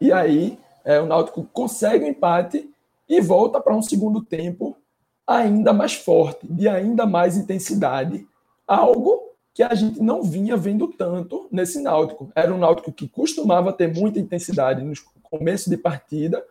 e 0.00 0.10
aí 0.10 0.58
é, 0.84 1.00
o 1.00 1.06
Náutico 1.06 1.46
consegue 1.52 2.04
o 2.04 2.06
um 2.06 2.10
empate 2.10 2.70
e 3.08 3.20
volta 3.20 3.60
para 3.60 3.76
um 3.76 3.82
segundo 3.82 4.22
tempo 4.22 4.76
ainda 5.26 5.72
mais 5.72 5.94
forte, 5.94 6.46
de 6.46 6.68
ainda 6.68 7.06
mais 7.06 7.36
intensidade, 7.36 8.26
algo 8.66 9.22
que 9.54 9.62
a 9.62 9.74
gente 9.74 10.02
não 10.02 10.22
vinha 10.22 10.56
vendo 10.56 10.88
tanto 10.88 11.46
nesse 11.50 11.80
Náutico. 11.80 12.30
Era 12.34 12.52
um 12.52 12.58
Náutico 12.58 12.92
que 12.92 13.08
costumava 13.08 13.72
ter 13.72 13.92
muita 13.92 14.18
intensidade 14.18 14.82
no 14.82 14.92
começo 15.22 15.70
de 15.70 15.76
partida 15.76 16.44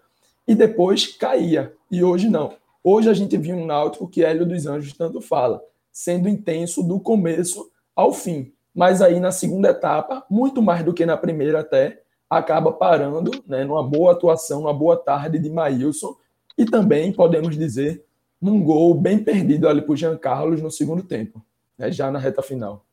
e 0.48 0.56
depois 0.56 1.08
caía. 1.18 1.74
E 1.92 2.04
hoje 2.04 2.30
não. 2.30 2.54
Hoje 2.84 3.10
a 3.10 3.14
gente 3.14 3.38
viu 3.38 3.56
um 3.56 3.66
Náutico 3.66 4.08
que 4.08 4.24
Hélio 4.24 4.46
dos 4.46 4.66
Anjos 4.66 4.94
tanto 4.94 5.22
fala, 5.22 5.62
sendo 5.92 6.30
intenso 6.30 6.82
do 6.82 7.00
começo 7.00 7.70
ao 7.96 8.14
fim. 8.14 8.54
Mas 8.74 9.02
aí 9.02 9.20
na 9.20 9.32
segunda 9.32 9.70
etapa, 9.70 10.26
muito 10.30 10.62
mais 10.62 10.84
do 10.84 10.94
que 10.94 11.06
na 11.06 11.18
primeira 11.18 11.60
até, 11.60 12.02
acaba 12.30 12.72
parando 12.72 13.32
né, 13.46 13.64
numa 13.64 13.84
boa 13.84 14.14
atuação, 14.14 14.62
uma 14.62 14.74
boa 14.74 14.98
tarde 14.98 15.38
de 15.38 15.50
Maílson 15.50 16.16
e 16.58 16.66
também, 16.66 17.12
podemos 17.12 17.58
dizer, 17.58 18.06
num 18.42 18.64
gol 18.64 18.94
bem 18.94 19.24
perdido 19.24 19.68
ali 19.68 19.84
o 19.88 19.96
Jean 19.96 20.18
Carlos 20.18 20.62
no 20.62 20.70
segundo 20.70 21.04
tempo, 21.04 21.44
né, 21.78 21.92
já 21.92 22.12
na 22.12 22.20
reta 22.20 22.42
final. 22.42 22.86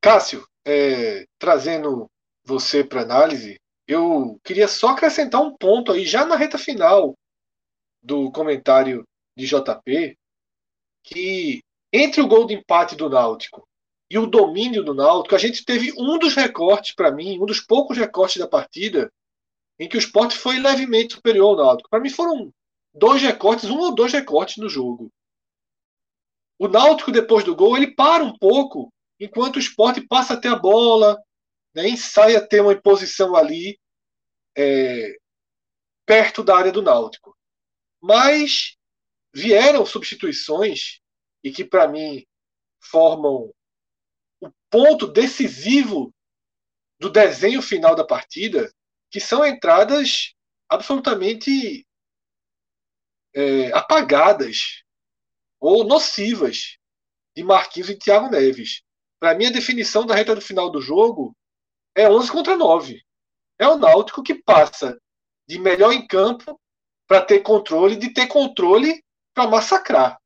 Cássio, 0.00 0.46
é, 0.64 1.26
trazendo 1.38 2.10
você 2.44 2.84
para 2.84 3.02
análise, 3.02 3.58
eu 3.88 4.38
queria 4.44 4.68
só 4.68 4.88
acrescentar 4.88 5.40
um 5.40 5.56
ponto 5.56 5.92
aí, 5.92 6.04
já 6.04 6.24
na 6.24 6.36
reta 6.36 6.58
final 6.58 7.14
do 8.02 8.30
comentário 8.30 9.06
de 9.36 9.46
JP, 9.46 10.16
que 11.02 11.62
entre 11.92 12.20
o 12.20 12.28
gol 12.28 12.46
de 12.46 12.54
empate 12.54 12.96
do 12.96 13.08
Náutico 13.08 13.66
e 14.10 14.18
o 14.18 14.26
domínio 14.26 14.84
do 14.84 14.94
Náutico, 14.94 15.34
a 15.34 15.38
gente 15.38 15.64
teve 15.64 15.92
um 15.98 16.18
dos 16.18 16.34
recortes, 16.34 16.94
para 16.94 17.10
mim, 17.10 17.38
um 17.40 17.46
dos 17.46 17.60
poucos 17.60 17.96
recortes 17.96 18.38
da 18.38 18.46
partida, 18.46 19.10
em 19.78 19.88
que 19.88 19.96
o 19.96 19.98
esporte 19.98 20.36
foi 20.36 20.58
levemente 20.58 21.14
superior 21.14 21.58
ao 21.58 21.66
Náutico. 21.66 21.88
Para 21.90 22.00
mim 22.00 22.10
foram 22.10 22.52
dois 22.92 23.22
recortes, 23.22 23.68
um 23.68 23.78
ou 23.78 23.94
dois 23.94 24.12
recortes 24.12 24.56
no 24.56 24.68
jogo. 24.68 25.12
O 26.58 26.68
Náutico, 26.68 27.10
depois 27.10 27.44
do 27.44 27.54
gol, 27.54 27.76
ele 27.76 27.94
para 27.94 28.22
um 28.22 28.36
pouco, 28.38 28.92
enquanto 29.18 29.56
o 29.56 29.60
esporte 29.60 30.06
passa 30.06 30.34
até 30.34 30.48
a 30.48 30.56
bola, 30.56 31.20
né, 31.74 31.88
ensaia 31.88 32.46
ter 32.46 32.60
uma 32.60 32.80
posição 32.80 33.34
ali 33.34 33.78
é, 34.56 35.16
perto 36.06 36.44
da 36.44 36.56
área 36.56 36.70
do 36.70 36.82
Náutico. 36.82 37.36
Mas 38.00 38.76
vieram 39.34 39.84
substituições 39.84 41.00
e 41.42 41.50
que, 41.50 41.64
para 41.64 41.88
mim, 41.88 42.24
formam 42.80 43.52
o 44.40 44.50
ponto 44.70 45.06
decisivo 45.08 46.14
do 47.00 47.10
desenho 47.10 47.60
final 47.60 47.96
da 47.96 48.06
partida, 48.06 48.72
que 49.14 49.20
são 49.20 49.46
entradas 49.46 50.34
absolutamente 50.68 51.86
é, 53.32 53.70
apagadas 53.72 54.82
ou 55.60 55.84
nocivas 55.84 56.78
de 57.32 57.44
Marquinhos 57.44 57.90
e 57.90 57.96
Thiago 57.96 58.28
Neves. 58.28 58.82
Para 59.20 59.36
mim, 59.36 59.46
a 59.46 59.52
definição 59.52 60.04
da 60.04 60.16
reta 60.16 60.34
do 60.34 60.40
final 60.40 60.68
do 60.68 60.80
jogo 60.80 61.32
é 61.94 62.10
11 62.10 62.32
contra 62.32 62.56
9. 62.56 63.00
É 63.56 63.68
o 63.68 63.78
Náutico 63.78 64.20
que 64.20 64.34
passa 64.34 65.00
de 65.48 65.60
melhor 65.60 65.92
em 65.92 66.04
campo 66.08 66.60
para 67.06 67.24
ter 67.24 67.38
controle, 67.38 67.94
de 67.94 68.12
ter 68.12 68.26
controle 68.26 69.00
para 69.32 69.48
massacrar. 69.48 70.18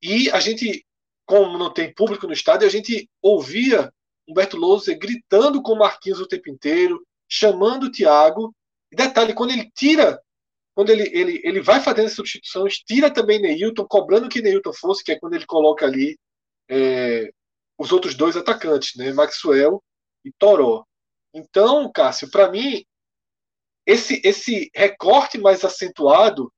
E 0.00 0.30
a 0.30 0.38
gente, 0.38 0.86
como 1.26 1.58
não 1.58 1.74
tem 1.74 1.92
público 1.92 2.28
no 2.28 2.32
estádio, 2.32 2.68
a 2.68 2.70
gente 2.70 3.10
ouvia 3.20 3.92
Humberto 4.28 4.56
Louser 4.56 4.96
gritando 4.96 5.60
com 5.60 5.74
Marquinhos 5.74 6.20
o 6.20 6.28
tempo 6.28 6.48
inteiro, 6.48 7.04
chamando 7.30 7.84
o 7.84 7.92
Thiago. 7.92 8.54
E 8.90 8.96
detalhe, 8.96 9.32
quando 9.32 9.52
ele 9.52 9.70
tira, 9.74 10.20
quando 10.74 10.90
ele, 10.90 11.08
ele, 11.12 11.40
ele 11.44 11.60
vai 11.60 11.80
fazendo 11.80 12.06
as 12.06 12.14
substituições, 12.14 12.78
tira 12.78 13.12
também 13.12 13.40
Neilton, 13.40 13.86
cobrando 13.86 14.28
que 14.28 14.42
Neilton 14.42 14.72
fosse, 14.72 15.04
que 15.04 15.12
é 15.12 15.18
quando 15.18 15.34
ele 15.34 15.46
coloca 15.46 15.86
ali 15.86 16.18
é, 16.68 17.30
os 17.78 17.92
outros 17.92 18.14
dois 18.14 18.36
atacantes, 18.36 18.96
né? 18.96 19.12
Maxwell 19.12 19.82
e 20.24 20.32
Toró. 20.32 20.84
Então, 21.32 21.90
Cássio, 21.92 22.30
para 22.30 22.50
mim, 22.50 22.84
esse, 23.86 24.20
esse 24.24 24.70
recorte 24.74 25.38
mais 25.38 25.64
acentuado 25.64 26.52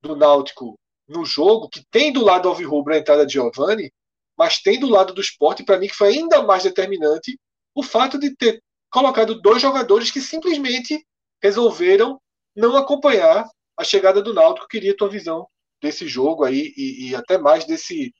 do 0.00 0.14
Náutico 0.14 0.78
no 1.08 1.24
jogo, 1.24 1.68
que 1.68 1.84
tem 1.90 2.12
do 2.12 2.24
lado 2.24 2.48
Alvirrubro 2.48 2.94
a 2.94 2.98
entrada 2.98 3.26
de 3.26 3.32
Giovani, 3.32 3.92
mas 4.36 4.60
tem 4.60 4.78
do 4.78 4.88
lado 4.88 5.12
do 5.12 5.20
esporte, 5.20 5.64
para 5.64 5.78
mim, 5.78 5.88
que 5.88 5.94
foi 5.94 6.08
ainda 6.08 6.42
mais 6.42 6.62
determinante 6.62 7.38
o 7.74 7.82
fato 7.82 8.18
de 8.18 8.34
ter 8.36 8.62
colocado 8.90 9.40
dois 9.40 9.60
jogadores 9.60 10.10
que 10.10 10.20
simplesmente 10.20 11.04
resolveram 11.42 12.20
não 12.56 12.76
acompanhar 12.76 13.46
a 13.76 13.84
chegada 13.84 14.22
do 14.22 14.34
Náutico. 14.34 14.68
Queria 14.68 14.96
tua 14.96 15.08
visão 15.08 15.46
desse 15.80 16.08
jogo 16.08 16.44
aí 16.44 16.72
e, 16.76 17.08
e, 17.08 17.14
até 17.14 17.38
mais 17.38 17.64
desse, 17.64 18.12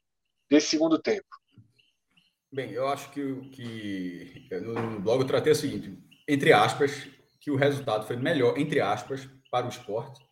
desse 0.49 0.69
segundo 0.69 1.01
tempo. 1.01 1.27
Bem, 2.53 2.71
eu 2.71 2.87
acho 2.89 3.11
que, 3.11 3.35
que 3.51 4.49
no 4.61 5.01
blog 5.01 5.21
eu 5.21 5.27
tratei 5.27 5.53
o 5.53 5.57
seguinte, 5.57 5.99
entre 6.27 6.53
aspas, 6.53 7.07
que 7.41 7.51
o 7.51 7.57
resultado 7.57 8.07
foi 8.07 8.17
melhor, 8.17 8.57
entre 8.59 8.81
aspas, 8.81 9.29
para 9.51 9.67
o 9.67 9.69
esporte. 9.69 10.25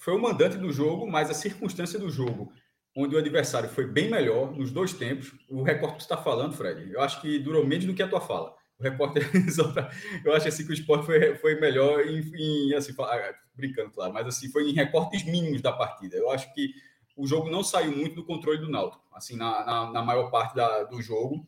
Foi 0.00 0.14
o 0.14 0.20
mandante 0.20 0.56
do 0.56 0.70
jogo, 0.70 1.06
mas 1.10 1.28
a 1.28 1.34
circunstância 1.34 1.98
do 1.98 2.08
jogo, 2.08 2.52
onde 2.96 3.14
o 3.14 3.18
adversário 3.18 3.68
foi 3.68 3.86
bem 3.86 4.10
melhor 4.10 4.52
nos 4.56 4.70
dois 4.70 4.92
tempos. 4.92 5.34
O 5.48 5.62
recorte 5.62 5.96
que 5.96 6.02
você 6.02 6.12
está 6.12 6.16
falando, 6.16 6.56
Fred, 6.56 6.92
eu 6.92 7.00
acho 7.00 7.20
que 7.20 7.38
durou 7.38 7.66
menos 7.66 7.84
do 7.84 7.94
que 7.94 8.02
a 8.02 8.08
tua 8.08 8.20
fala 8.20 8.57
o 8.78 8.82
repórter 8.82 9.28
eu 10.24 10.32
acho 10.34 10.48
assim 10.48 10.64
que 10.64 10.70
o 10.70 10.74
esporte 10.74 11.04
foi, 11.04 11.34
foi 11.36 11.60
melhor 11.60 12.06
em, 12.06 12.20
em, 12.34 12.74
assim 12.74 12.94
ah, 12.98 13.34
brincando 13.54 13.90
claro 13.90 14.12
mas 14.12 14.26
assim 14.26 14.48
foi 14.50 14.70
em 14.70 14.72
recortes 14.72 15.24
mínimos 15.24 15.60
da 15.60 15.72
partida. 15.72 16.16
Eu 16.16 16.30
acho 16.30 16.52
que 16.54 16.72
o 17.16 17.26
jogo 17.26 17.50
não 17.50 17.64
saiu 17.64 17.94
muito 17.94 18.14
do 18.14 18.24
controle 18.24 18.58
do 18.58 18.70
Náutico 18.70 19.02
assim 19.12 19.36
na, 19.36 19.64
na, 19.64 19.90
na 19.90 20.02
maior 20.02 20.30
parte 20.30 20.54
da, 20.54 20.84
do 20.84 21.02
jogo. 21.02 21.46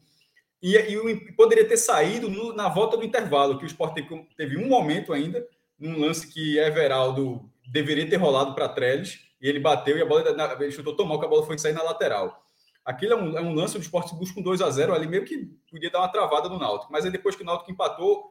E, 0.63 0.77
e 0.77 1.33
poderia 1.33 1.67
ter 1.67 1.79
saído 1.79 2.29
no, 2.29 2.53
na 2.53 2.69
volta 2.69 2.97
do 2.97 3.05
intervalo 3.05 3.57
que 3.57 3.65
o 3.65 3.67
esporte 3.67 4.03
teve, 4.03 4.27
teve, 4.37 4.57
um 4.59 4.69
momento 4.69 5.13
ainda 5.13 5.47
num 5.79 5.99
lance 5.99 6.27
que 6.27 6.59
Everaldo 6.59 7.49
deveria 7.67 8.09
ter 8.09 8.17
rolado 8.17 8.55
para 8.55 8.69
Trellis 8.69 9.21
e 9.41 9.49
ele 9.49 9.59
bateu 9.59 9.97
e 9.97 10.03
a 10.03 10.05
bola 10.05 10.25
ele 10.61 10.73
chutou 10.73 10.95
tão 10.95 11.07
mal 11.07 11.19
que 11.19 11.25
a 11.25 11.29
bola 11.29 11.47
foi 11.47 11.57
sair 11.57 11.73
na 11.73 11.83
lateral 11.83 12.40
Aquilo 12.85 13.13
é 13.13 13.17
um, 13.17 13.39
é 13.39 13.41
um 13.41 13.55
lance 13.55 13.77
onde 13.77 13.85
o 13.85 13.89
esporte 13.89 14.15
busca 14.15 14.41
um 14.41 14.43
2 14.43 14.61
a 14.63 14.71
0 14.71 14.95
ali, 14.95 15.07
meio 15.07 15.25
que 15.25 15.47
podia 15.71 15.91
dar 15.91 16.01
uma 16.01 16.09
travada 16.09 16.49
no 16.49 16.59
Náutico. 16.59 16.93
Mas 16.93 17.05
aí 17.05 17.11
depois 17.11 17.37
que 17.37 17.43
o 17.43 17.47
Náutico 17.47 17.71
empatou, 17.71 18.29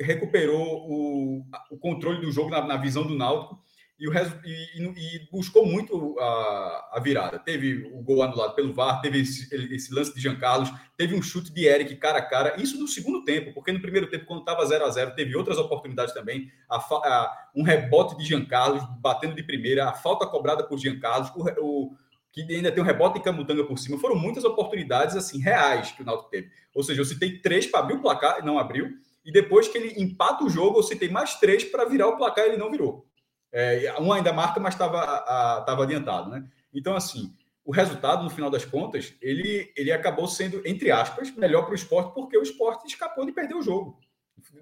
recuperou 0.00 0.88
o, 0.88 1.44
o 1.70 1.78
controle 1.78 2.20
do 2.20 2.30
jogo 2.30 2.50
na, 2.50 2.64
na 2.64 2.76
visão 2.76 3.04
do 3.04 3.16
Náutico 3.16 3.60
e, 3.98 4.08
o, 4.08 4.12
e, 4.44 5.16
e 5.16 5.28
buscou 5.30 5.66
muito 5.66 6.16
a, 6.20 6.90
a, 6.94 7.00
virada. 7.00 7.38
Teve 7.38 7.90
o 7.92 8.00
gol 8.00 8.22
anulado 8.22 8.54
pelo 8.54 8.72
VAR, 8.72 9.00
teve 9.00 9.20
esse, 9.20 9.52
esse, 9.74 9.92
lance 9.92 10.14
de 10.14 10.20
Jean 10.20 10.36
Carlos, 10.36 10.72
teve 10.96 11.16
um 11.16 11.22
chute 11.22 11.52
de 11.52 11.66
Eric 11.66 11.96
cara 11.96 12.18
a 12.18 12.22
cara. 12.22 12.60
Isso 12.62 12.78
no 12.78 12.86
segundo 12.86 13.24
tempo, 13.24 13.52
porque 13.52 13.72
no 13.72 13.80
primeiro 13.80 14.08
tempo, 14.08 14.26
quando 14.26 14.40
estava 14.40 14.64
0 14.64 14.84
a 14.84 14.90
0 14.90 15.14
teve 15.16 15.34
outras 15.36 15.58
oportunidades 15.58 16.14
também. 16.14 16.48
A, 16.70 16.76
a, 16.76 17.48
um 17.56 17.64
rebote 17.64 18.16
de 18.16 18.24
Jean 18.24 18.44
Carlos, 18.44 18.84
batendo 19.00 19.34
de 19.34 19.42
primeira, 19.42 19.88
a 19.88 19.92
falta 19.92 20.26
cobrada 20.26 20.62
por 20.62 20.78
Jean 20.78 21.00
Carlos, 21.00 21.30
o, 21.34 21.42
o 21.60 21.96
que 22.46 22.54
ainda 22.54 22.72
tem 22.72 22.82
um 22.82 22.86
rebote 22.86 23.18
em 23.18 23.22
Camutanga 23.22 23.64
por 23.64 23.78
cima. 23.78 23.98
Foram 23.98 24.16
muitas 24.16 24.44
oportunidades 24.44 25.16
assim 25.16 25.38
reais 25.38 25.92
que 25.92 26.02
o 26.02 26.04
Náutico 26.04 26.30
teve. 26.30 26.50
Ou 26.74 26.82
seja, 26.82 27.00
eu 27.00 27.04
citei 27.04 27.38
três 27.38 27.66
para 27.66 27.80
abrir 27.80 27.94
o 27.94 28.02
placar 28.02 28.38
e 28.38 28.44
não 28.44 28.58
abriu. 28.58 28.90
E 29.24 29.32
depois 29.32 29.68
que 29.68 29.76
ele 29.76 30.00
empata 30.00 30.44
o 30.44 30.48
jogo, 30.48 30.78
eu 30.78 30.82
citei 30.82 31.08
mais 31.08 31.34
três 31.36 31.64
para 31.64 31.84
virar 31.84 32.08
o 32.08 32.16
placar 32.16 32.44
e 32.44 32.48
ele 32.48 32.56
não 32.56 32.70
virou. 32.70 33.06
É, 33.52 33.94
um 34.00 34.12
ainda 34.12 34.32
marca, 34.32 34.60
mas 34.60 34.74
estava 34.74 35.82
adiantado. 35.82 36.30
Né? 36.30 36.46
Então, 36.72 36.94
assim, 36.94 37.34
o 37.64 37.72
resultado, 37.72 38.24
no 38.24 38.30
final 38.30 38.50
das 38.50 38.64
contas, 38.64 39.14
ele, 39.20 39.70
ele 39.76 39.92
acabou 39.92 40.26
sendo, 40.26 40.62
entre 40.66 40.90
aspas, 40.90 41.30
melhor 41.34 41.62
para 41.62 41.72
o 41.72 41.74
esporte, 41.74 42.14
porque 42.14 42.38
o 42.38 42.42
esporte 42.42 42.86
escapou 42.86 43.26
de 43.26 43.32
perder 43.32 43.54
o 43.54 43.62
jogo. 43.62 43.98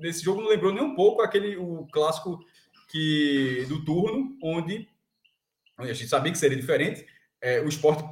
Nesse 0.00 0.24
jogo 0.24 0.40
não 0.40 0.48
lembrou 0.48 0.72
nem 0.72 0.82
um 0.82 0.94
pouco 0.94 1.22
aquele 1.22 1.56
o 1.56 1.86
clássico 1.92 2.40
que 2.88 3.64
do 3.68 3.84
turno, 3.84 4.36
onde 4.42 4.88
a 5.78 5.92
gente 5.92 6.08
sabia 6.08 6.32
que 6.32 6.38
seria 6.38 6.56
diferente, 6.56 7.06
é, 7.40 7.60
o 7.60 7.68
esporte 7.68 8.04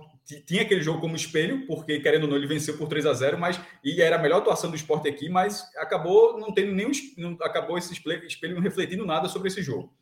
tinha 0.47 0.63
aquele 0.63 0.83
jogo 0.83 1.01
como 1.01 1.15
espelho, 1.15 1.67
porque 1.67 2.01
querendo 2.01 2.25
ou 2.25 2.31
não, 2.31 2.37
ele 2.37 2.47
venceu 2.47 2.79
por 2.79 2.89
3 2.89 3.05
a 3.05 3.13
0 3.13 3.39
mas 3.39 3.61
e 3.85 4.01
era 4.01 4.17
a 4.17 4.19
melhor 4.19 4.39
atuação 4.39 4.71
do 4.71 4.77
esporte 4.77 5.09
aqui, 5.09 5.29
mas 5.29 5.71
acabou 5.77 6.39
não 6.39 6.53
tendo 6.53 6.73
nenhum. 6.73 6.91
Não, 7.19 7.33
acabou 7.43 7.77
esse 7.77 7.93
espelho 7.93 8.55
não 8.55 8.63
refletindo 8.63 9.05
nada 9.05 9.29
sobre 9.29 9.49
esse 9.49 9.63
jogo. 9.63 9.93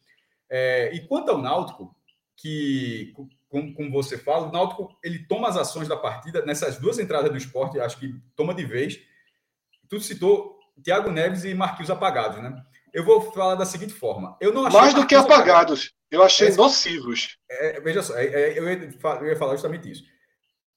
É, 0.48 0.94
e 0.94 1.00
quanto 1.00 1.30
ao 1.30 1.38
Náutico, 1.38 1.96
que, 2.36 3.12
como, 3.48 3.74
como, 3.74 3.90
você 3.90 4.16
fala, 4.16 4.48
o 4.48 4.52
Náutico 4.52 4.96
ele 5.02 5.26
toma 5.26 5.48
as 5.48 5.56
ações 5.56 5.88
da 5.88 5.96
partida 5.96 6.44
nessas 6.44 6.78
duas 6.78 6.98
entradas 6.98 7.30
do 7.30 7.36
esporte, 7.36 7.80
acho 7.80 7.98
que 7.98 8.14
toma 8.36 8.54
de 8.54 8.64
vez. 8.64 9.00
Tu 9.88 10.00
citou 10.00 10.58
Thiago 10.82 11.10
Neves 11.10 11.44
e 11.44 11.54
Marquinhos 11.54 11.90
apagados, 11.90 12.40
né? 12.42 12.62
Eu 12.92 13.04
vou 13.04 13.32
falar 13.32 13.54
da 13.54 13.64
seguinte 13.64 13.92
forma. 13.92 14.36
Eu 14.40 14.52
não 14.52 14.66
achei 14.66 14.80
Mais 14.80 14.94
do 14.94 15.06
que 15.06 15.14
apagados. 15.14 15.92
Eu 16.10 16.22
achei 16.22 16.48
é, 16.48 16.54
nocivos. 16.54 17.38
É, 17.50 17.80
veja 17.80 18.02
só, 18.02 18.16
é, 18.18 18.26
é, 18.26 18.58
eu, 18.58 18.68
ia, 18.68 18.90
eu, 19.20 19.26
ia, 19.26 19.36
falar 19.36 19.52
justamente 19.52 19.90
isso. 19.90 20.04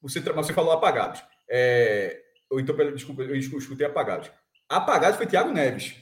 Você, 0.01 0.21
você 0.21 0.53
falou 0.53 0.71
apagados. 0.71 1.21
É, 1.49 2.21
ou 2.49 2.59
então, 2.59 2.75
desculpa, 2.93 3.23
eu 3.23 3.35
escutei 3.35 3.85
apagados. 3.85 4.31
Apagado 4.69 5.17
foi 5.17 5.27
Thiago 5.27 5.51
Neves. 5.51 5.95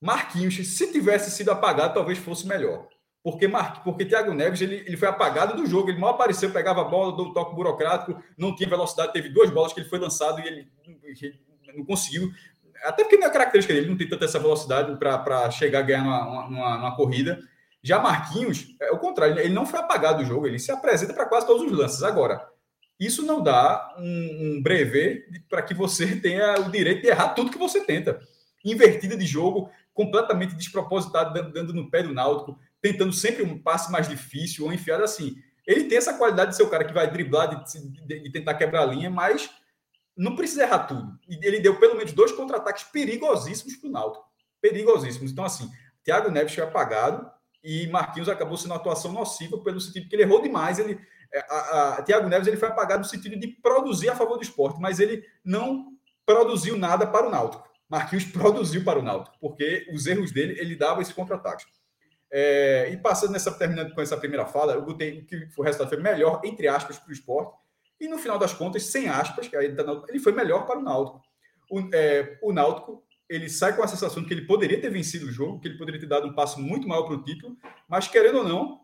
Marquinhos, 0.00 0.54
se 0.56 0.92
tivesse 0.92 1.30
sido 1.30 1.50
apagado, 1.50 1.94
talvez 1.94 2.18
fosse 2.18 2.46
melhor. 2.46 2.88
Porque, 3.22 3.46
Mar... 3.46 3.82
porque 3.82 4.04
Thiago 4.04 4.32
Neves 4.32 4.60
ele, 4.60 4.76
ele 4.86 4.96
foi 4.96 5.08
apagado 5.08 5.56
do 5.56 5.66
jogo, 5.66 5.90
ele 5.90 5.98
mal 5.98 6.10
apareceu, 6.10 6.52
pegava 6.52 6.80
a 6.80 6.84
bola 6.84 7.16
do 7.16 7.32
toque 7.32 7.54
burocrático, 7.54 8.22
não 8.36 8.54
tinha 8.54 8.68
velocidade, 8.68 9.12
teve 9.12 9.28
duas 9.28 9.50
bolas 9.50 9.72
que 9.72 9.80
ele 9.80 9.88
foi 9.88 9.98
lançado 9.98 10.40
e 10.40 10.46
ele, 10.46 10.68
ele 10.84 11.40
não 11.76 11.84
conseguiu. 11.84 12.30
Até 12.84 13.02
porque 13.02 13.16
não 13.16 13.26
é 13.26 13.30
característica 13.30 13.72
dele, 13.72 13.86
ele 13.86 13.90
não 13.90 13.98
tem 13.98 14.08
tanta 14.08 14.24
essa 14.24 14.38
velocidade 14.38 14.96
para 14.96 15.50
chegar 15.50 15.80
a 15.80 15.82
ganhar 15.82 16.04
numa, 16.04 16.48
numa, 16.48 16.78
numa, 16.78 16.96
corrida. 16.96 17.38
Já 17.82 17.98
Marquinhos, 17.98 18.74
é 18.80 18.90
o 18.90 18.98
contrário, 18.98 19.38
ele 19.38 19.52
não 19.52 19.66
foi 19.66 19.80
apagado 19.80 20.18
do 20.18 20.28
jogo, 20.28 20.46
ele 20.46 20.58
se 20.58 20.70
apresenta 20.70 21.14
para 21.14 21.26
quase 21.26 21.46
todos 21.46 21.62
os 21.62 21.76
lances. 21.76 22.02
Agora, 22.02 22.46
isso 22.98 23.24
não 23.24 23.42
dá 23.42 23.94
um, 23.98 24.56
um 24.58 24.62
brevet 24.62 25.24
para 25.48 25.62
que 25.62 25.74
você 25.74 26.16
tenha 26.20 26.60
o 26.60 26.70
direito 26.70 27.02
de 27.02 27.08
errar 27.08 27.28
tudo 27.30 27.50
que 27.50 27.58
você 27.58 27.84
tenta. 27.84 28.20
Invertida 28.64 29.16
de 29.16 29.24
jogo, 29.24 29.70
completamente 29.94 30.54
despropositado, 30.54 31.52
dando 31.52 31.72
no 31.72 31.90
pé 31.90 32.02
do 32.02 32.12
Náutico, 32.12 32.58
tentando 32.80 33.12
sempre 33.12 33.42
um 33.42 33.58
passe 33.58 33.90
mais 33.90 34.08
difícil 34.08 34.64
ou 34.64 34.72
enfiado 34.72 35.04
assim. 35.04 35.36
Ele 35.66 35.84
tem 35.84 35.98
essa 35.98 36.14
qualidade 36.14 36.50
de 36.50 36.56
ser 36.56 36.62
o 36.62 36.70
cara 36.70 36.84
que 36.84 36.94
vai 36.94 37.10
driblar, 37.10 37.62
de, 37.64 38.22
de 38.22 38.32
tentar 38.32 38.54
quebrar 38.54 38.82
a 38.82 38.86
linha, 38.86 39.10
mas 39.10 39.50
não 40.18 40.34
precisa 40.34 40.64
errar 40.64 40.80
tudo. 40.80 41.18
Ele 41.28 41.60
deu 41.60 41.78
pelo 41.78 41.96
menos 41.96 42.12
dois 42.12 42.32
contra-ataques 42.32 42.82
perigosíssimos 42.84 43.76
para 43.76 43.88
o 43.88 43.92
Náutico. 43.92 44.24
Perigosíssimos. 44.60 45.30
Então, 45.30 45.44
assim, 45.44 45.70
Thiago 46.02 46.30
Neves 46.30 46.54
foi 46.54 46.64
apagado 46.64 47.30
e 47.62 47.86
Marquinhos 47.86 48.28
acabou 48.28 48.56
sendo 48.56 48.72
uma 48.72 48.76
atuação 48.76 49.12
nociva 49.12 49.58
pelo 49.58 49.80
sentido 49.80 50.08
que 50.08 50.16
ele 50.16 50.24
errou 50.24 50.42
demais. 50.42 50.78
Ele, 50.78 50.98
é, 51.32 51.38
a, 51.48 51.94
a, 51.98 52.02
Thiago 52.02 52.28
Neves 52.28 52.48
ele 52.48 52.56
foi 52.56 52.68
apagado 52.68 53.00
no 53.00 53.08
sentido 53.08 53.38
de 53.38 53.46
produzir 53.46 54.08
a 54.08 54.16
favor 54.16 54.36
do 54.36 54.42
esporte, 54.42 54.80
mas 54.80 54.98
ele 54.98 55.24
não 55.44 55.92
produziu 56.26 56.76
nada 56.76 57.06
para 57.06 57.28
o 57.28 57.30
Náutico. 57.30 57.68
Marquinhos 57.88 58.24
produziu 58.32 58.82
para 58.82 58.98
o 58.98 59.02
Náutico, 59.02 59.36
porque 59.40 59.86
os 59.92 60.06
erros 60.06 60.32
dele, 60.32 60.58
ele 60.58 60.74
dava 60.74 61.00
esse 61.00 61.14
contra-ataque. 61.14 61.64
É, 62.30 62.90
e 62.92 62.96
passando 62.96 63.32
nessa, 63.32 63.50
terminando 63.52 63.94
com 63.94 64.00
essa 64.00 64.16
primeira 64.16 64.44
fala, 64.44 64.74
eu 64.74 64.82
botei 64.82 65.22
que 65.22 65.48
o 65.56 65.62
resultado 65.62 65.88
foi 65.88 66.02
melhor, 66.02 66.42
entre 66.44 66.68
aspas, 66.68 66.98
para 66.98 67.08
o 67.08 67.12
esporte. 67.12 67.56
E 68.00 68.08
no 68.08 68.18
final 68.18 68.38
das 68.38 68.52
contas, 68.52 68.84
sem 68.84 69.08
aspas, 69.08 69.48
tá 69.48 69.58
ele 70.08 70.18
foi 70.18 70.32
melhor 70.32 70.66
para 70.66 70.78
o 70.78 70.82
Náutico. 70.82 71.22
O, 71.70 71.80
é, 71.92 72.38
o 72.42 72.52
Náutico 72.52 73.02
ele 73.28 73.48
sai 73.48 73.76
com 73.76 73.82
a 73.82 73.88
sensação 73.88 74.22
de 74.22 74.28
que 74.28 74.34
ele 74.34 74.46
poderia 74.46 74.80
ter 74.80 74.90
vencido 74.90 75.26
o 75.26 75.32
jogo, 75.32 75.60
que 75.60 75.68
ele 75.68 75.76
poderia 75.76 76.00
ter 76.00 76.06
dado 76.06 76.26
um 76.26 76.34
passo 76.34 76.60
muito 76.60 76.88
maior 76.88 77.02
para 77.02 77.14
o 77.14 77.22
título, 77.22 77.56
mas 77.88 78.08
querendo 78.08 78.38
ou 78.38 78.44
não, 78.44 78.80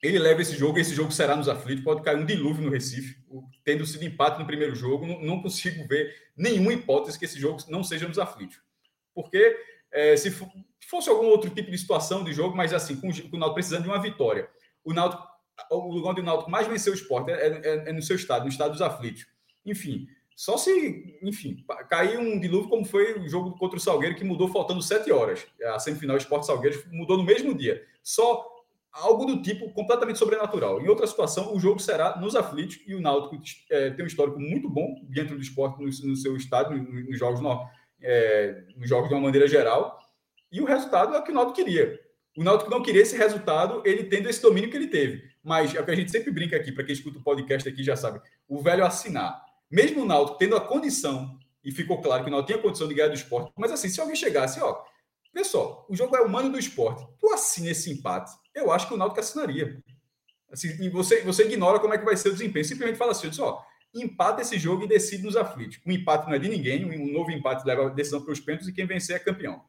ele 0.00 0.18
leva 0.18 0.42
esse 0.42 0.54
jogo, 0.54 0.78
esse 0.78 0.94
jogo 0.94 1.10
será 1.10 1.34
nos 1.34 1.48
aflitos, 1.48 1.82
pode 1.82 2.02
cair 2.02 2.18
um 2.18 2.26
dilúvio 2.26 2.62
no 2.62 2.70
Recife, 2.70 3.16
tendo 3.64 3.86
sido 3.86 4.04
empate 4.04 4.38
no 4.38 4.46
primeiro 4.46 4.74
jogo, 4.74 5.06
não, 5.06 5.20
não 5.20 5.42
consigo 5.42 5.88
ver 5.88 6.14
nenhuma 6.36 6.72
hipótese 6.72 7.18
que 7.18 7.24
esse 7.24 7.40
jogo 7.40 7.58
não 7.68 7.82
seja 7.82 8.06
nos 8.06 8.18
aflitos. 8.18 8.60
Porque 9.14 9.56
é, 9.90 10.16
se 10.16 10.30
fosse 10.88 11.08
algum 11.08 11.26
outro 11.26 11.50
tipo 11.50 11.70
de 11.70 11.78
situação 11.78 12.22
de 12.22 12.32
jogo, 12.32 12.56
mas 12.56 12.72
assim, 12.72 12.96
com 12.96 13.08
o 13.08 13.38
Náutico 13.38 13.54
precisando 13.54 13.84
de 13.84 13.88
uma 13.88 14.00
vitória, 14.00 14.48
o 14.84 14.92
Náutico, 14.92 15.26
o 15.70 15.92
lugar 15.92 16.10
onde 16.10 16.20
o 16.20 16.24
Náutico 16.24 16.50
mais 16.50 16.66
venceu 16.66 16.92
o 16.92 16.96
esporte 16.96 17.30
é, 17.30 17.46
é, 17.46 17.90
é 17.90 17.92
no 17.92 18.02
seu 18.02 18.16
estado, 18.16 18.42
no 18.42 18.48
estado 18.48 18.72
dos 18.72 18.82
aflitos. 18.82 19.26
Enfim, 19.64 20.06
só 20.36 20.56
se, 20.56 21.18
enfim, 21.22 21.64
cair 21.88 22.18
um 22.18 22.38
dilúvio 22.40 22.68
como 22.68 22.84
foi 22.84 23.18
o 23.18 23.28
jogo 23.28 23.56
contra 23.56 23.78
o 23.78 23.80
Salgueiro, 23.80 24.16
que 24.16 24.24
mudou 24.24 24.48
faltando 24.48 24.82
sete 24.82 25.12
horas. 25.12 25.46
A 25.64 25.78
semifinal 25.78 26.16
Esporte 26.16 26.46
Salgueiro 26.46 26.82
mudou 26.90 27.16
no 27.16 27.22
mesmo 27.22 27.54
dia. 27.54 27.84
Só 28.02 28.44
algo 28.92 29.24
do 29.24 29.42
tipo 29.42 29.72
completamente 29.72 30.18
sobrenatural. 30.18 30.80
Em 30.80 30.88
outra 30.88 31.06
situação, 31.06 31.54
o 31.54 31.60
jogo 31.60 31.80
será 31.80 32.16
nos 32.18 32.34
aflitos 32.34 32.80
e 32.86 32.94
o 32.94 33.00
Náutico 33.00 33.40
é, 33.70 33.90
tem 33.90 34.04
um 34.04 34.08
histórico 34.08 34.38
muito 34.40 34.68
bom 34.68 34.94
dentro 35.04 35.36
do 35.36 35.42
esporte 35.42 35.78
no, 35.78 35.86
no 35.86 36.16
seu 36.16 36.36
estádio, 36.36 36.82
nos, 36.82 37.08
nos 37.08 37.18
jogos, 37.18 37.40
no, 37.40 37.68
é, 38.02 38.64
nos 38.76 38.88
jogos 38.88 39.08
de 39.08 39.14
uma 39.14 39.22
maneira 39.22 39.46
geral. 39.46 39.98
E 40.50 40.60
o 40.60 40.64
resultado 40.64 41.14
é 41.14 41.18
o 41.18 41.22
que 41.22 41.30
o 41.30 41.34
Náutico 41.34 41.56
queria. 41.56 42.00
O 42.36 42.42
Náutico 42.42 42.70
não 42.70 42.82
queria 42.82 43.02
esse 43.02 43.16
resultado, 43.16 43.82
ele 43.84 44.04
tendo 44.04 44.28
esse 44.28 44.42
domínio 44.42 44.70
que 44.70 44.76
ele 44.76 44.88
teve. 44.88 45.22
Mas 45.42 45.74
é 45.74 45.80
o 45.80 45.84
que 45.84 45.90
a 45.90 45.94
gente 45.94 46.10
sempre 46.10 46.30
brinca 46.30 46.56
aqui, 46.56 46.72
para 46.72 46.84
quem 46.84 46.92
escuta 46.92 47.18
o 47.18 47.22
podcast 47.22 47.68
aqui 47.68 47.82
já 47.82 47.96
sabe, 47.96 48.20
o 48.48 48.60
velho 48.60 48.84
assinar. 48.84 49.44
Mesmo 49.70 50.02
o 50.02 50.06
Náutico 50.06 50.38
tendo 50.38 50.56
a 50.56 50.60
condição, 50.60 51.38
e 51.64 51.70
ficou 51.70 52.00
claro 52.00 52.24
que 52.24 52.28
o 52.28 52.32
Náutico 52.32 52.52
tinha 52.52 52.62
condição 52.62 52.88
de 52.88 52.94
ganhar 52.94 53.08
do 53.08 53.14
esporte, 53.14 53.52
mas 53.56 53.70
assim, 53.70 53.88
se 53.88 54.00
alguém 54.00 54.16
chegasse, 54.16 54.60
ó, 54.60 54.82
pessoal, 55.32 55.86
o 55.88 55.96
jogo 55.96 56.16
é 56.16 56.20
humano 56.20 56.50
do 56.50 56.58
esporte, 56.58 57.06
tu 57.18 57.32
assina 57.32 57.70
esse 57.70 57.90
empate, 57.90 58.32
eu 58.54 58.70
acho 58.70 58.88
que 58.88 58.94
o 58.94 58.96
Náutico 58.96 59.20
assinaria. 59.20 59.82
Assim, 60.50 60.88
você, 60.90 61.22
você 61.22 61.44
ignora 61.44 61.80
como 61.80 61.94
é 61.94 61.98
que 61.98 62.04
vai 62.04 62.16
ser 62.16 62.28
o 62.28 62.32
desempenho. 62.32 62.64
Simplesmente 62.64 62.96
fala 62.96 63.10
assim, 63.10 63.28
ó, 63.40 63.60
empata 63.92 64.40
esse 64.40 64.56
jogo 64.56 64.84
e 64.84 64.88
decide 64.88 65.24
nos 65.24 65.36
aflitos. 65.36 65.80
O 65.84 65.90
empate 65.90 66.26
não 66.26 66.34
é 66.34 66.38
de 66.38 66.48
ninguém, 66.48 66.84
um 66.84 67.12
novo 67.12 67.32
empate 67.32 67.66
leva 67.66 67.86
a 67.86 67.88
decisão 67.88 68.22
para 68.22 68.32
os 68.32 68.38
pênaltis 68.38 68.68
e 68.68 68.72
quem 68.72 68.86
vencer 68.86 69.16
é 69.16 69.18
campeão. 69.18 69.64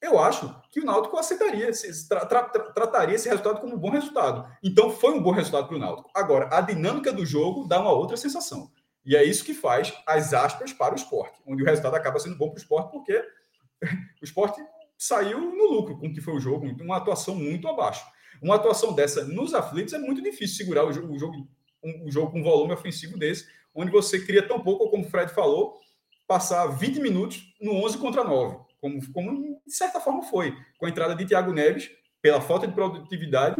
Eu 0.00 0.18
acho 0.18 0.54
que 0.70 0.80
o 0.80 0.84
Náutico 0.84 1.16
aceitaria, 1.16 1.70
tra, 2.08 2.26
tra, 2.26 2.42
tra, 2.44 2.62
trataria 2.72 3.14
esse 3.14 3.28
resultado 3.28 3.60
como 3.60 3.74
um 3.74 3.78
bom 3.78 3.90
resultado. 3.90 4.46
Então 4.62 4.90
foi 4.90 5.14
um 5.14 5.22
bom 5.22 5.30
resultado 5.30 5.66
para 5.66 5.76
o 5.76 5.80
Náutico. 5.80 6.10
Agora, 6.14 6.48
a 6.52 6.60
dinâmica 6.60 7.12
do 7.12 7.24
jogo 7.24 7.66
dá 7.66 7.80
uma 7.80 7.92
outra 7.92 8.16
sensação. 8.16 8.70
E 9.04 9.16
é 9.16 9.24
isso 9.24 9.44
que 9.44 9.54
faz 9.54 9.94
as 10.06 10.34
aspas 10.34 10.72
para 10.72 10.92
o 10.92 10.96
esporte, 10.96 11.40
onde 11.46 11.62
o 11.62 11.66
resultado 11.66 11.94
acaba 11.94 12.18
sendo 12.18 12.36
bom 12.36 12.48
para 12.48 12.56
o 12.58 12.58
esporte, 12.58 12.90
porque 12.90 13.24
o 14.20 14.24
esporte 14.24 14.60
saiu 14.98 15.40
no 15.40 15.70
lucro 15.70 15.98
com 15.98 16.08
o 16.08 16.12
que 16.12 16.20
foi 16.20 16.34
o 16.34 16.40
jogo, 16.40 16.66
uma 16.82 16.96
atuação 16.96 17.34
muito 17.34 17.68
abaixo. 17.68 18.04
Uma 18.42 18.56
atuação 18.56 18.92
dessa 18.92 19.24
nos 19.24 19.54
aflitos 19.54 19.94
é 19.94 19.98
muito 19.98 20.22
difícil 20.22 20.56
segurar 20.56 20.84
o 20.84 20.92
jogo, 20.92 21.14
o 21.14 21.18
jogo, 21.18 21.48
um, 21.82 22.10
jogo 22.10 22.32
com 22.32 22.42
volume 22.42 22.74
ofensivo 22.74 23.18
desse, 23.18 23.46
onde 23.74 23.90
você 23.90 24.20
cria 24.20 24.46
tão 24.46 24.60
pouco, 24.60 24.90
como 24.90 25.04
o 25.04 25.08
Fred 25.08 25.32
falou, 25.32 25.78
passar 26.26 26.66
20 26.66 27.00
minutos 27.00 27.54
no 27.60 27.72
11 27.84 27.98
contra 27.98 28.24
9, 28.24 28.58
como, 28.80 29.12
como 29.12 29.62
de 29.66 29.74
certa 29.74 30.00
forma 30.00 30.22
foi, 30.22 30.56
com 30.78 30.86
a 30.86 30.88
entrada 30.88 31.14
de 31.14 31.26
Thiago 31.26 31.52
Neves, 31.52 31.90
pela 32.20 32.40
falta 32.40 32.66
de 32.66 32.74
produtividade, 32.74 33.56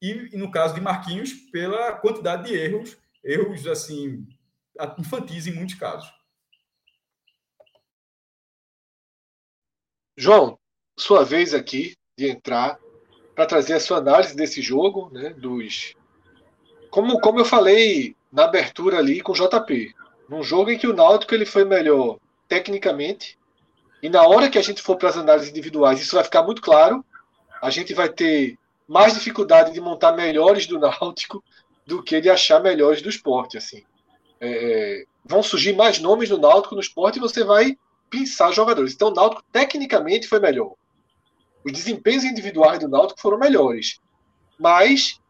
e, 0.00 0.36
no 0.36 0.50
caso 0.50 0.74
de 0.74 0.80
Marquinhos, 0.80 1.32
pela 1.50 1.92
quantidade 1.92 2.48
de 2.48 2.54
erros, 2.54 2.96
erros 3.24 3.66
assim 3.66 4.26
infantis 4.98 5.46
em 5.46 5.52
muitos 5.52 5.74
casos. 5.74 6.08
João, 10.16 10.58
sua 10.96 11.24
vez 11.24 11.54
aqui 11.54 11.96
de 12.16 12.28
entrar 12.28 12.78
para 13.34 13.46
trazer 13.46 13.74
a 13.74 13.80
sua 13.80 13.98
análise 13.98 14.34
desse 14.34 14.60
jogo, 14.60 15.10
né, 15.10 15.30
dos 15.30 15.94
como, 16.90 17.20
como 17.20 17.38
eu 17.38 17.44
falei 17.44 18.16
na 18.32 18.44
abertura 18.44 18.98
ali 18.98 19.20
com 19.20 19.32
o 19.32 19.34
JP, 19.34 19.94
num 20.28 20.42
jogo 20.42 20.70
em 20.70 20.78
que 20.78 20.86
o 20.86 20.92
Náutico 20.92 21.34
ele 21.34 21.46
foi 21.46 21.64
melhor 21.64 22.18
tecnicamente, 22.48 23.37
e 24.02 24.08
na 24.08 24.22
hora 24.22 24.48
que 24.48 24.58
a 24.58 24.62
gente 24.62 24.82
for 24.82 24.96
para 24.96 25.08
as 25.08 25.16
análises 25.16 25.50
individuais, 25.50 26.00
isso 26.00 26.14
vai 26.14 26.24
ficar 26.24 26.42
muito 26.42 26.62
claro. 26.62 27.04
A 27.60 27.70
gente 27.70 27.92
vai 27.94 28.08
ter 28.08 28.56
mais 28.86 29.14
dificuldade 29.14 29.72
de 29.72 29.80
montar 29.80 30.12
melhores 30.12 30.66
do 30.66 30.78
Náutico 30.78 31.42
do 31.86 32.02
que 32.02 32.20
de 32.20 32.30
achar 32.30 32.62
melhores 32.62 33.02
do 33.02 33.08
esporte. 33.08 33.56
Assim. 33.56 33.82
É, 34.40 35.04
vão 35.24 35.42
surgir 35.42 35.74
mais 35.74 35.98
nomes 35.98 36.28
do 36.28 36.38
Náutico 36.38 36.74
no 36.74 36.80
esporte 36.80 37.16
e 37.16 37.20
você 37.20 37.42
vai 37.42 37.76
pensar 38.08 38.52
jogadores. 38.52 38.94
Então 38.94 39.08
o 39.08 39.14
Náutico 39.14 39.42
tecnicamente 39.52 40.28
foi 40.28 40.38
melhor. 40.38 40.74
Os 41.64 41.72
desempenhos 41.72 42.24
individuais 42.24 42.78
do 42.78 42.88
Náutico 42.88 43.20
foram 43.20 43.38
melhores. 43.38 44.00
Mas 44.58 45.20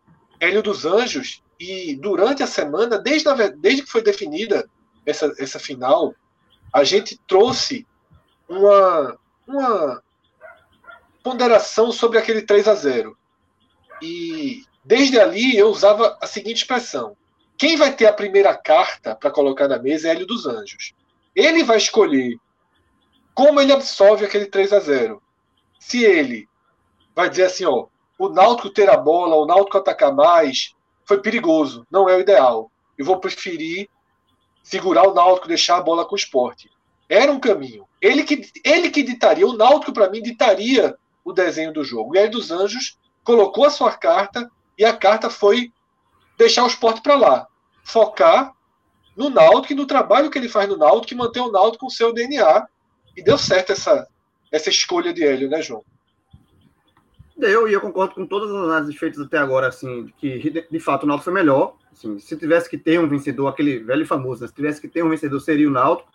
Hélio 0.40 0.62
dos 0.62 0.84
Anjos, 0.84 1.42
e 1.58 1.96
durante 1.96 2.42
a 2.42 2.46
semana, 2.46 2.98
desde, 2.98 3.28
a, 3.28 3.34
desde 3.48 3.82
que 3.82 3.90
foi 3.90 4.02
definida 4.02 4.68
essa, 5.04 5.34
essa 5.38 5.58
final, 5.58 6.14
a 6.72 6.84
gente 6.84 7.18
trouxe 7.26 7.86
uma, 8.48 9.18
uma 9.46 10.02
ponderação 11.22 11.92
sobre 11.92 12.18
aquele 12.18 12.42
3 12.42 12.68
a 12.68 12.74
0 12.74 13.16
E 14.02 14.62
desde 14.84 15.20
ali 15.20 15.56
eu 15.56 15.68
usava 15.68 16.16
a 16.20 16.26
seguinte 16.26 16.58
expressão: 16.58 17.16
quem 17.56 17.76
vai 17.76 17.94
ter 17.94 18.06
a 18.06 18.12
primeira 18.12 18.56
carta 18.56 19.14
para 19.14 19.30
colocar 19.30 19.68
na 19.68 19.78
mesa 19.78 20.08
é 20.08 20.10
Hélio 20.12 20.26
dos 20.26 20.46
Anjos. 20.46 20.94
Ele 21.34 21.62
vai 21.62 21.76
escolher 21.76 22.38
como 23.34 23.60
ele 23.60 23.72
absorve 23.72 24.24
aquele 24.24 24.46
3 24.46 24.72
a 24.72 24.80
0 24.80 25.22
se 25.78 26.04
ele 26.04 26.48
vai 27.14 27.30
dizer 27.30 27.44
assim, 27.44 27.64
ó, 27.64 27.86
o 28.18 28.28
Náutico 28.28 28.70
ter 28.70 28.90
a 28.90 28.96
bola, 28.96 29.36
o 29.36 29.46
Náutico 29.46 29.78
atacar 29.78 30.12
mais, 30.12 30.74
foi 31.04 31.20
perigoso, 31.20 31.86
não 31.90 32.08
é 32.08 32.16
o 32.16 32.20
ideal. 32.20 32.70
eu 32.96 33.04
vou 33.04 33.18
preferir 33.18 33.88
segurar 34.62 35.08
o 35.08 35.14
Náutico, 35.14 35.48
deixar 35.48 35.78
a 35.78 35.82
bola 35.82 36.04
com 36.04 36.14
o 36.14 36.18
esporte. 36.18 36.70
Era 37.08 37.32
um 37.32 37.40
caminho. 37.40 37.87
Ele 38.00 38.22
que, 38.22 38.50
ele 38.64 38.90
que 38.90 39.02
ditaria, 39.02 39.46
o 39.46 39.56
Náutico, 39.56 39.92
para 39.92 40.08
mim, 40.08 40.22
ditaria 40.22 40.96
o 41.24 41.32
desenho 41.32 41.72
do 41.72 41.84
jogo. 41.84 42.14
E 42.14 42.18
aí 42.18 42.28
dos 42.28 42.50
Anjos 42.50 42.98
colocou 43.24 43.64
a 43.64 43.70
sua 43.70 43.92
carta 43.92 44.50
e 44.78 44.84
a 44.84 44.96
carta 44.96 45.28
foi 45.28 45.72
deixar 46.36 46.64
o 46.64 46.68
esporte 46.68 47.02
para 47.02 47.16
lá. 47.16 47.46
Focar 47.82 48.54
no 49.16 49.28
Náutico 49.28 49.72
e 49.72 49.76
no 49.76 49.86
trabalho 49.86 50.30
que 50.30 50.38
ele 50.38 50.48
faz 50.48 50.68
no 50.68 50.76
Náutico 50.76 51.12
e 51.12 51.16
manter 51.16 51.40
o 51.40 51.50
Náutico 51.50 51.80
com 51.80 51.86
o 51.86 51.90
seu 51.90 52.12
DNA. 52.12 52.66
E 53.16 53.22
deu 53.22 53.36
certo 53.36 53.72
essa, 53.72 54.06
essa 54.52 54.70
escolha 54.70 55.12
de 55.12 55.24
Hélio, 55.24 55.50
né, 55.50 55.60
João? 55.60 55.84
Deu, 57.36 57.68
e 57.68 57.72
eu 57.72 57.80
concordo 57.80 58.14
com 58.14 58.26
todas 58.26 58.50
as 58.50 58.56
análises 58.56 58.96
feitas 58.96 59.20
até 59.20 59.38
agora, 59.38 59.68
assim, 59.68 60.12
que 60.18 60.66
de 60.70 60.80
fato 60.80 61.02
o 61.02 61.06
Náutico 61.06 61.24
foi 61.24 61.32
melhor. 61.32 61.74
Assim, 61.92 62.18
se 62.20 62.36
tivesse 62.36 62.70
que 62.70 62.78
ter 62.78 63.00
um 63.00 63.08
vencedor, 63.08 63.48
aquele 63.48 63.80
velho 63.80 64.06
famoso, 64.06 64.42
né? 64.42 64.48
se 64.48 64.54
tivesse 64.54 64.80
que 64.80 64.88
ter 64.88 65.02
um 65.02 65.08
vencedor, 65.08 65.40
seria 65.40 65.68
o 65.68 65.72
Náutico. 65.72 66.10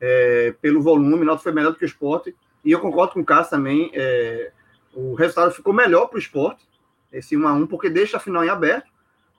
É, 0.00 0.54
pelo 0.60 0.80
volume, 0.80 1.22
o 1.22 1.24
Náutico 1.24 1.44
foi 1.44 1.52
melhor 1.52 1.72
do 1.72 1.78
que 1.78 1.84
o 1.84 1.86
esporte. 1.86 2.34
E 2.64 2.72
eu 2.72 2.80
concordo 2.80 3.14
com 3.14 3.20
o 3.20 3.24
Cássio 3.24 3.50
também. 3.50 3.90
É, 3.94 4.52
o 4.94 5.14
resultado 5.14 5.52
ficou 5.52 5.72
melhor 5.72 6.06
para 6.06 6.16
o 6.16 6.20
esporte, 6.20 6.66
esse 7.12 7.36
1x1, 7.36 7.68
porque 7.68 7.88
deixa 7.88 8.16
a 8.16 8.20
final 8.20 8.44
em 8.44 8.48
aberto. 8.48 8.90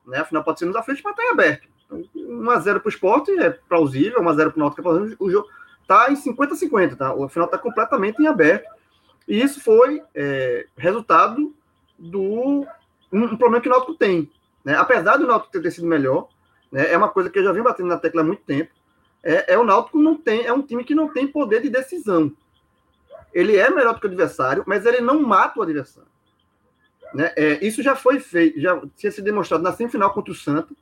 Né? 0.06 0.20
A 0.20 0.26
final 0.26 0.44
pode 0.44 0.60
ser 0.60 0.66
nos 0.66 0.76
aflitos, 0.76 1.04
mas 1.04 1.12
está 1.12 1.24
em 1.24 1.30
aberto. 1.30 1.68
Então, 1.86 2.04
1x0 2.16 2.80
para 2.80 2.86
o 2.86 2.90
esporte 2.90 3.32
é 3.40 3.50
plausível, 3.50 4.22
1x0 4.22 4.52
para 4.52 4.56
o 4.56 4.60
Náutico 4.60 4.82
é 4.82 4.84
plausível. 4.84 5.18
O 5.20 5.30
jogo 5.30 5.48
está 5.82 6.12
em 6.12 6.16
50-50, 6.16 6.96
tá? 6.96 7.14
O 7.14 7.28
final 7.28 7.46
está 7.46 7.58
completamente 7.58 8.22
em 8.22 8.28
aberto. 8.28 8.66
E 9.28 9.42
isso 9.42 9.62
foi 9.62 10.02
é, 10.16 10.66
resultado 10.78 11.54
do 11.98 12.66
um, 13.12 13.28
problema 13.38 13.62
que 13.62 13.68
o 13.68 13.72
Náutico 13.72 13.96
tem. 13.96 14.30
Né? 14.64 14.76
Apesar 14.76 15.18
do 15.18 15.28
Náutico 15.28 15.62
ter 15.62 15.72
sido 15.72 15.88
melhor, 15.88 16.30
né? 16.72 16.92
é 16.92 16.98
uma 16.98 17.10
coisa 17.10 17.30
que 17.30 17.40
eu 17.40 17.44
já 17.44 17.52
vim 17.52 17.62
batendo 17.62 17.90
na 17.90 17.98
tecla 17.98 18.22
há 18.22 18.24
muito 18.24 18.42
tempo. 18.44 18.72
É, 19.24 19.54
é, 19.54 19.58
o 19.58 19.64
Náutico 19.64 20.00
não 20.00 20.16
tem, 20.16 20.46
é 20.46 20.54
um 20.54 20.62
time 20.62 20.84
que 20.84 20.96
não 20.96 21.08
tem 21.08 21.28
poder 21.28 21.62
de 21.62 21.70
decisão. 21.70 22.32
Ele 23.34 23.56
é 23.56 23.70
melhor 23.70 23.94
do 23.94 24.00
que 24.00 24.08
o 24.08 24.10
adversário, 24.10 24.64
mas 24.66 24.86
ele 24.86 25.00
não 25.00 25.22
mata 25.22 25.60
o 25.60 25.64
adversário. 25.64 26.10
Né? 27.14 27.32
É, 27.36 27.66
isso 27.66 27.84
já 27.84 27.96
foi 27.96 28.20
feito, 28.20 28.60
já 28.60 28.82
tinha 28.96 29.12
sido 29.12 29.26
demonstrado 29.26 29.64
na 29.64 29.74
semifinal 29.74 30.14
contra 30.14 30.32
o 30.32 30.36
Santos. 30.36 30.76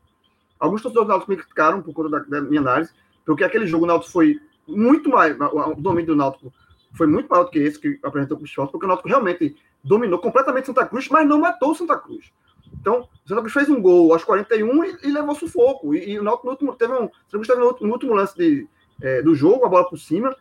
Alguns 0.59 0.81
torcedores 0.81 1.07
do 1.07 1.11
Náutico 1.11 1.31
me 1.31 1.37
criticaram 1.37 1.81
por 1.81 1.93
conta 1.93 2.09
da, 2.09 2.19
da, 2.19 2.41
minha 2.41 2.61
análise, 2.61 2.91
porque 3.25 3.43
aquele 3.43 3.67
jogo 3.67 3.85
o 3.85 3.87
Náutico 3.87 4.11
foi 4.11 4.39
muito 4.67 5.09
mais, 5.09 5.35
o 5.39 5.75
domínio 5.75 6.07
do 6.07 6.15
Náutico 6.15 6.53
foi 6.93 7.07
muito 7.07 7.29
maior 7.29 7.45
do 7.45 7.51
que 7.51 7.59
esse 7.59 7.79
que 7.79 7.99
apresentou 8.03 8.37
o 8.37 8.43
Esporte, 8.43 8.71
porque 8.71 8.85
o 8.85 8.89
Náutico 8.89 9.09
realmente 9.09 9.55
dominou 9.83 10.19
completamente 10.19 10.65
Santa 10.65 10.85
Cruz, 10.85 11.07
mas 11.09 11.27
não 11.27 11.39
matou 11.39 11.71
o 11.71 11.75
Santa 11.75 11.97
Cruz. 11.97 12.31
Então, 12.79 13.07
o 13.25 13.27
Santa 13.27 13.41
Cruz 13.41 13.53
fez 13.53 13.69
um 13.69 13.81
gol 13.81 14.13
aos 14.13 14.23
41 14.23 14.83
e, 14.83 14.97
e 15.03 15.11
levou 15.11 15.35
sufoco. 15.35 15.93
E, 15.93 16.11
e 16.11 16.19
o 16.19 16.23
no 16.23 16.39
último, 16.43 16.73
teve 16.75 16.93
um, 16.93 17.09
Santa 17.27 17.47
teve 17.47 17.59
no, 17.59 17.91
último 17.91 18.13
lance 18.13 18.35
de, 18.37 18.67
é, 19.01 19.21
do 19.21 19.35
jogo, 19.35 19.65
a 19.65 19.69
bola 19.69 19.89
por 19.89 19.97
cima, 19.97 20.35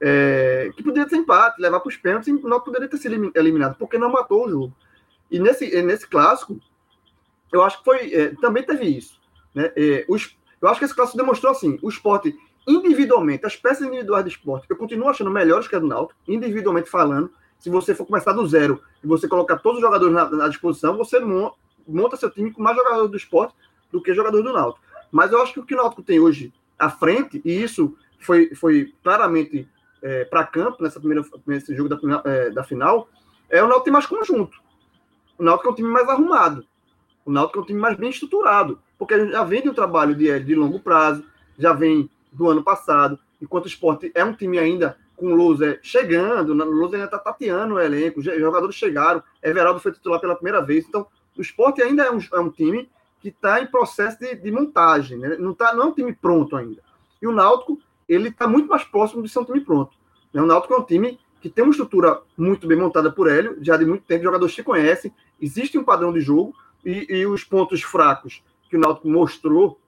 é, 0.00 0.70
que 0.76 0.82
poderia 0.82 1.08
ter 1.08 1.16
empate, 1.16 1.60
levar 1.60 1.80
para 1.80 1.88
os 1.88 1.96
pênaltis, 1.96 2.28
e 2.28 2.32
o 2.32 2.48
Náutico 2.48 2.66
poderia 2.66 2.88
ter 2.88 2.98
sido 2.98 3.32
eliminado, 3.34 3.76
porque 3.76 3.98
não 3.98 4.10
matou 4.10 4.46
o 4.46 4.50
jogo. 4.50 4.76
E 5.30 5.38
nesse, 5.38 5.82
nesse 5.82 6.06
clássico, 6.06 6.58
eu 7.52 7.62
acho 7.62 7.78
que 7.78 7.84
foi. 7.84 8.14
É, 8.14 8.34
também 8.36 8.62
teve 8.62 8.86
isso. 8.86 9.20
Né? 9.54 9.72
É, 9.76 10.04
os, 10.08 10.36
eu 10.60 10.68
acho 10.68 10.78
que 10.78 10.84
esse 10.84 10.94
clássico 10.94 11.18
demonstrou 11.18 11.52
assim: 11.52 11.78
o 11.82 11.88
esporte 11.88 12.36
individualmente, 12.66 13.46
as 13.46 13.56
peças 13.56 13.86
individuais 13.86 14.24
do 14.24 14.30
esporte, 14.30 14.66
eu 14.68 14.76
continuo 14.76 15.08
achando 15.08 15.30
melhores 15.30 15.66
que 15.66 15.74
a 15.74 15.78
do 15.78 15.86
Náutico, 15.86 16.20
individualmente 16.28 16.88
falando. 16.88 17.30
Se 17.58 17.68
você 17.68 17.92
for 17.92 18.06
começar 18.06 18.32
do 18.32 18.46
zero 18.46 18.80
e 19.02 19.06
você 19.06 19.26
colocar 19.26 19.58
todos 19.58 19.78
os 19.78 19.82
jogadores 19.82 20.14
na, 20.14 20.30
na 20.30 20.48
disposição, 20.48 20.96
você 20.96 21.18
monta 21.88 22.16
seu 22.16 22.30
time 22.30 22.52
com 22.52 22.62
mais 22.62 22.76
jogadores 22.76 23.10
do 23.10 23.16
esporte 23.16 23.54
do 23.90 24.02
que 24.02 24.14
jogadores 24.14 24.44
do 24.44 24.52
Náutico. 24.52 24.84
Mas 25.10 25.32
eu 25.32 25.42
acho 25.42 25.54
que 25.54 25.60
o 25.60 25.64
que 25.64 25.74
o 25.74 25.76
Náutico 25.76 26.02
tem 26.02 26.20
hoje 26.20 26.52
à 26.78 26.90
frente, 26.90 27.40
e 27.44 27.62
isso 27.62 27.96
foi, 28.20 28.54
foi 28.54 28.92
claramente 29.02 29.68
é, 30.02 30.24
para 30.24 30.46
campo 30.46 30.82
nessa 30.82 31.00
primeira, 31.00 31.24
nesse 31.46 31.74
jogo 31.74 31.88
da, 31.88 31.98
é, 32.24 32.50
da 32.50 32.62
final, 32.62 33.08
é 33.48 33.62
o 33.62 33.66
Náutico 33.66 33.84
tem 33.84 33.92
mais 33.92 34.06
conjunto. 34.06 34.58
O 35.38 35.42
Náutico 35.42 35.68
é 35.68 35.72
um 35.72 35.74
time 35.74 35.88
mais 35.88 36.08
arrumado. 36.08 36.64
O 37.24 37.32
Náutico 37.32 37.58
é 37.58 37.62
um 37.62 37.66
time 37.66 37.80
mais 37.80 37.96
bem 37.96 38.10
estruturado, 38.10 38.80
porque 38.98 39.28
já 39.30 39.44
vem 39.44 39.62
de 39.62 39.68
um 39.68 39.74
trabalho 39.74 40.14
de, 40.14 40.40
de 40.40 40.54
longo 40.54 40.80
prazo, 40.80 41.24
já 41.58 41.72
vem 41.72 42.10
do 42.32 42.48
ano 42.48 42.62
passado, 42.62 43.18
enquanto 43.40 43.64
o 43.64 43.68
esporte 43.68 44.10
é 44.14 44.24
um 44.24 44.32
time 44.32 44.58
ainda 44.58 44.96
com 45.16 45.32
o 45.32 45.34
Loser 45.34 45.80
chegando, 45.82 46.52
o 46.52 46.70
Loser 46.70 47.00
ainda 47.00 47.06
está 47.06 47.18
tateando 47.18 47.74
o 47.74 47.80
elenco, 47.80 48.20
os 48.20 48.24
jogadores 48.24 48.76
chegaram, 48.76 49.22
Everaldo 49.42 49.80
foi 49.80 49.92
titular 49.92 50.20
pela 50.20 50.36
primeira 50.36 50.60
vez, 50.60 50.86
então 50.86 51.06
o 51.38 51.42
esporte 51.42 51.80
ainda 51.80 52.04
é 52.04 52.10
um, 52.10 52.18
é 52.32 52.40
um 52.40 52.50
time 52.50 52.90
que 53.20 53.28
está 53.28 53.60
em 53.60 53.66
processo 53.66 54.18
de, 54.18 54.34
de 54.34 54.50
montagem, 54.50 55.18
né? 55.18 55.36
não, 55.38 55.54
tá, 55.54 55.72
não 55.72 55.84
é 55.84 55.86
um 55.86 55.92
time 55.92 56.12
pronto 56.12 56.56
ainda. 56.56 56.82
E 57.20 57.26
o 57.26 57.32
Náutico, 57.32 57.80
ele 58.08 58.28
está 58.28 58.46
muito 58.46 58.68
mais 58.68 58.84
próximo 58.84 59.22
de 59.22 59.28
ser 59.28 59.38
um 59.40 59.44
time 59.44 59.60
pronto. 59.60 59.96
Né? 60.32 60.42
O 60.42 60.46
Náutico 60.46 60.74
é 60.74 60.78
um 60.78 60.84
time 60.84 61.18
que 61.40 61.48
tem 61.48 61.64
uma 61.64 61.70
estrutura 61.70 62.20
muito 62.36 62.66
bem 62.66 62.76
montada 62.76 63.10
por 63.10 63.30
Hélio, 63.30 63.56
já 63.60 63.76
de 63.76 63.84
muito 63.84 64.04
tempo, 64.04 64.24
jogadores 64.24 64.54
se 64.54 64.62
conhecem, 64.62 65.12
existe 65.40 65.78
um 65.78 65.84
padrão 65.84 66.12
de 66.12 66.20
jogo, 66.20 66.54
e, 66.84 67.06
e 67.08 67.26
os 67.26 67.44
pontos 67.44 67.82
fracos 67.82 68.42
que 68.68 68.76
o 68.76 68.80
Náutico 68.80 69.08
mostrou 69.08 69.80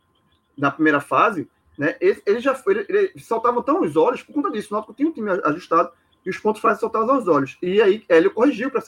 na 0.56 0.70
primeira 0.70 1.00
fase, 1.00 1.48
né? 1.78 1.96
Ele, 2.00 2.20
ele 2.26 2.40
já 2.40 2.60
ele, 2.66 2.84
ele 2.88 3.12
saltavam 3.18 3.62
tão 3.62 3.80
os 3.80 3.96
olhos 3.96 4.22
por 4.22 4.34
conta 4.34 4.50
disso. 4.50 4.68
O 4.70 4.74
Náutico 4.74 4.94
tinha 4.94 5.08
um 5.08 5.12
time 5.12 5.30
ajustado 5.44 5.90
e 6.24 6.30
os 6.30 6.38
pontos 6.38 6.60
fracos 6.60 6.80
saltavam 6.80 7.14
aos 7.14 7.26
olhos. 7.26 7.56
E 7.62 7.80
aí 7.80 8.04
Hélio 8.08 8.32
corrigiu 8.32 8.70
para 8.70 8.82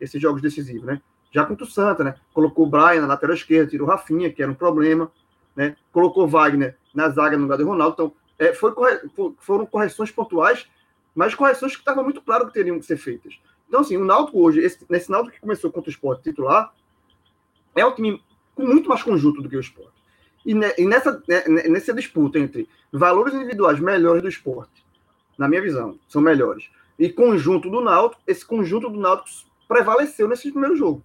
esses 0.00 0.20
jogos 0.20 0.42
decisivos, 0.42 0.84
né? 0.84 1.00
Já 1.34 1.44
contra 1.44 1.64
o 1.64 1.68
Santa, 1.68 2.04
né? 2.04 2.14
Colocou 2.32 2.64
o 2.64 2.70
Brian 2.70 3.00
na 3.00 3.08
lateral 3.08 3.34
esquerda, 3.34 3.68
tirou 3.68 3.88
o 3.88 3.90
Rafinha, 3.90 4.32
que 4.32 4.40
era 4.40 4.52
um 4.52 4.54
problema, 4.54 5.10
né? 5.56 5.76
Colocou 5.90 6.28
Wagner 6.28 6.76
na 6.94 7.08
zaga 7.08 7.36
no 7.36 7.42
lugar 7.42 7.58
do 7.58 7.66
Ronaldo. 7.66 7.92
Então, 7.94 8.12
é, 8.38 8.52
foi 8.52 8.70
corre... 8.70 9.00
foram 9.40 9.66
correções 9.66 10.12
pontuais, 10.12 10.64
mas 11.12 11.34
correções 11.34 11.72
que 11.72 11.80
estavam 11.80 12.04
muito 12.04 12.22
claro 12.22 12.46
que 12.46 12.52
teriam 12.52 12.78
que 12.78 12.86
ser 12.86 12.96
feitas. 12.96 13.36
Então, 13.66 13.80
assim, 13.80 13.96
o 13.96 14.04
Náutico 14.04 14.40
hoje, 14.40 14.60
esse, 14.60 14.86
nesse 14.88 15.10
Náutico 15.10 15.34
que 15.34 15.40
começou 15.40 15.72
contra 15.72 15.88
o 15.88 15.92
Sport 15.92 16.22
titular, 16.22 16.72
é 17.74 17.84
um 17.84 17.92
time 17.92 18.22
com 18.54 18.64
muito 18.64 18.88
mais 18.88 19.02
conjunto 19.02 19.42
do 19.42 19.48
que 19.48 19.56
o 19.56 19.60
Sport. 19.60 19.92
E, 20.46 20.52
e 20.52 20.86
nessa, 20.86 21.20
nessa 21.68 21.92
disputa 21.92 22.38
entre 22.38 22.68
valores 22.92 23.34
individuais 23.34 23.80
melhores 23.80 24.22
do 24.22 24.28
esporte, 24.28 24.84
na 25.36 25.48
minha 25.48 25.62
visão, 25.62 25.98
são 26.06 26.22
melhores, 26.22 26.70
e 26.96 27.08
conjunto 27.08 27.68
do 27.68 27.80
Náutico, 27.80 28.22
esse 28.24 28.46
conjunto 28.46 28.88
do 28.88 29.00
Náutico 29.00 29.50
prevaleceu 29.66 30.28
nesse 30.28 30.52
primeiro 30.52 30.76
jogo. 30.76 31.02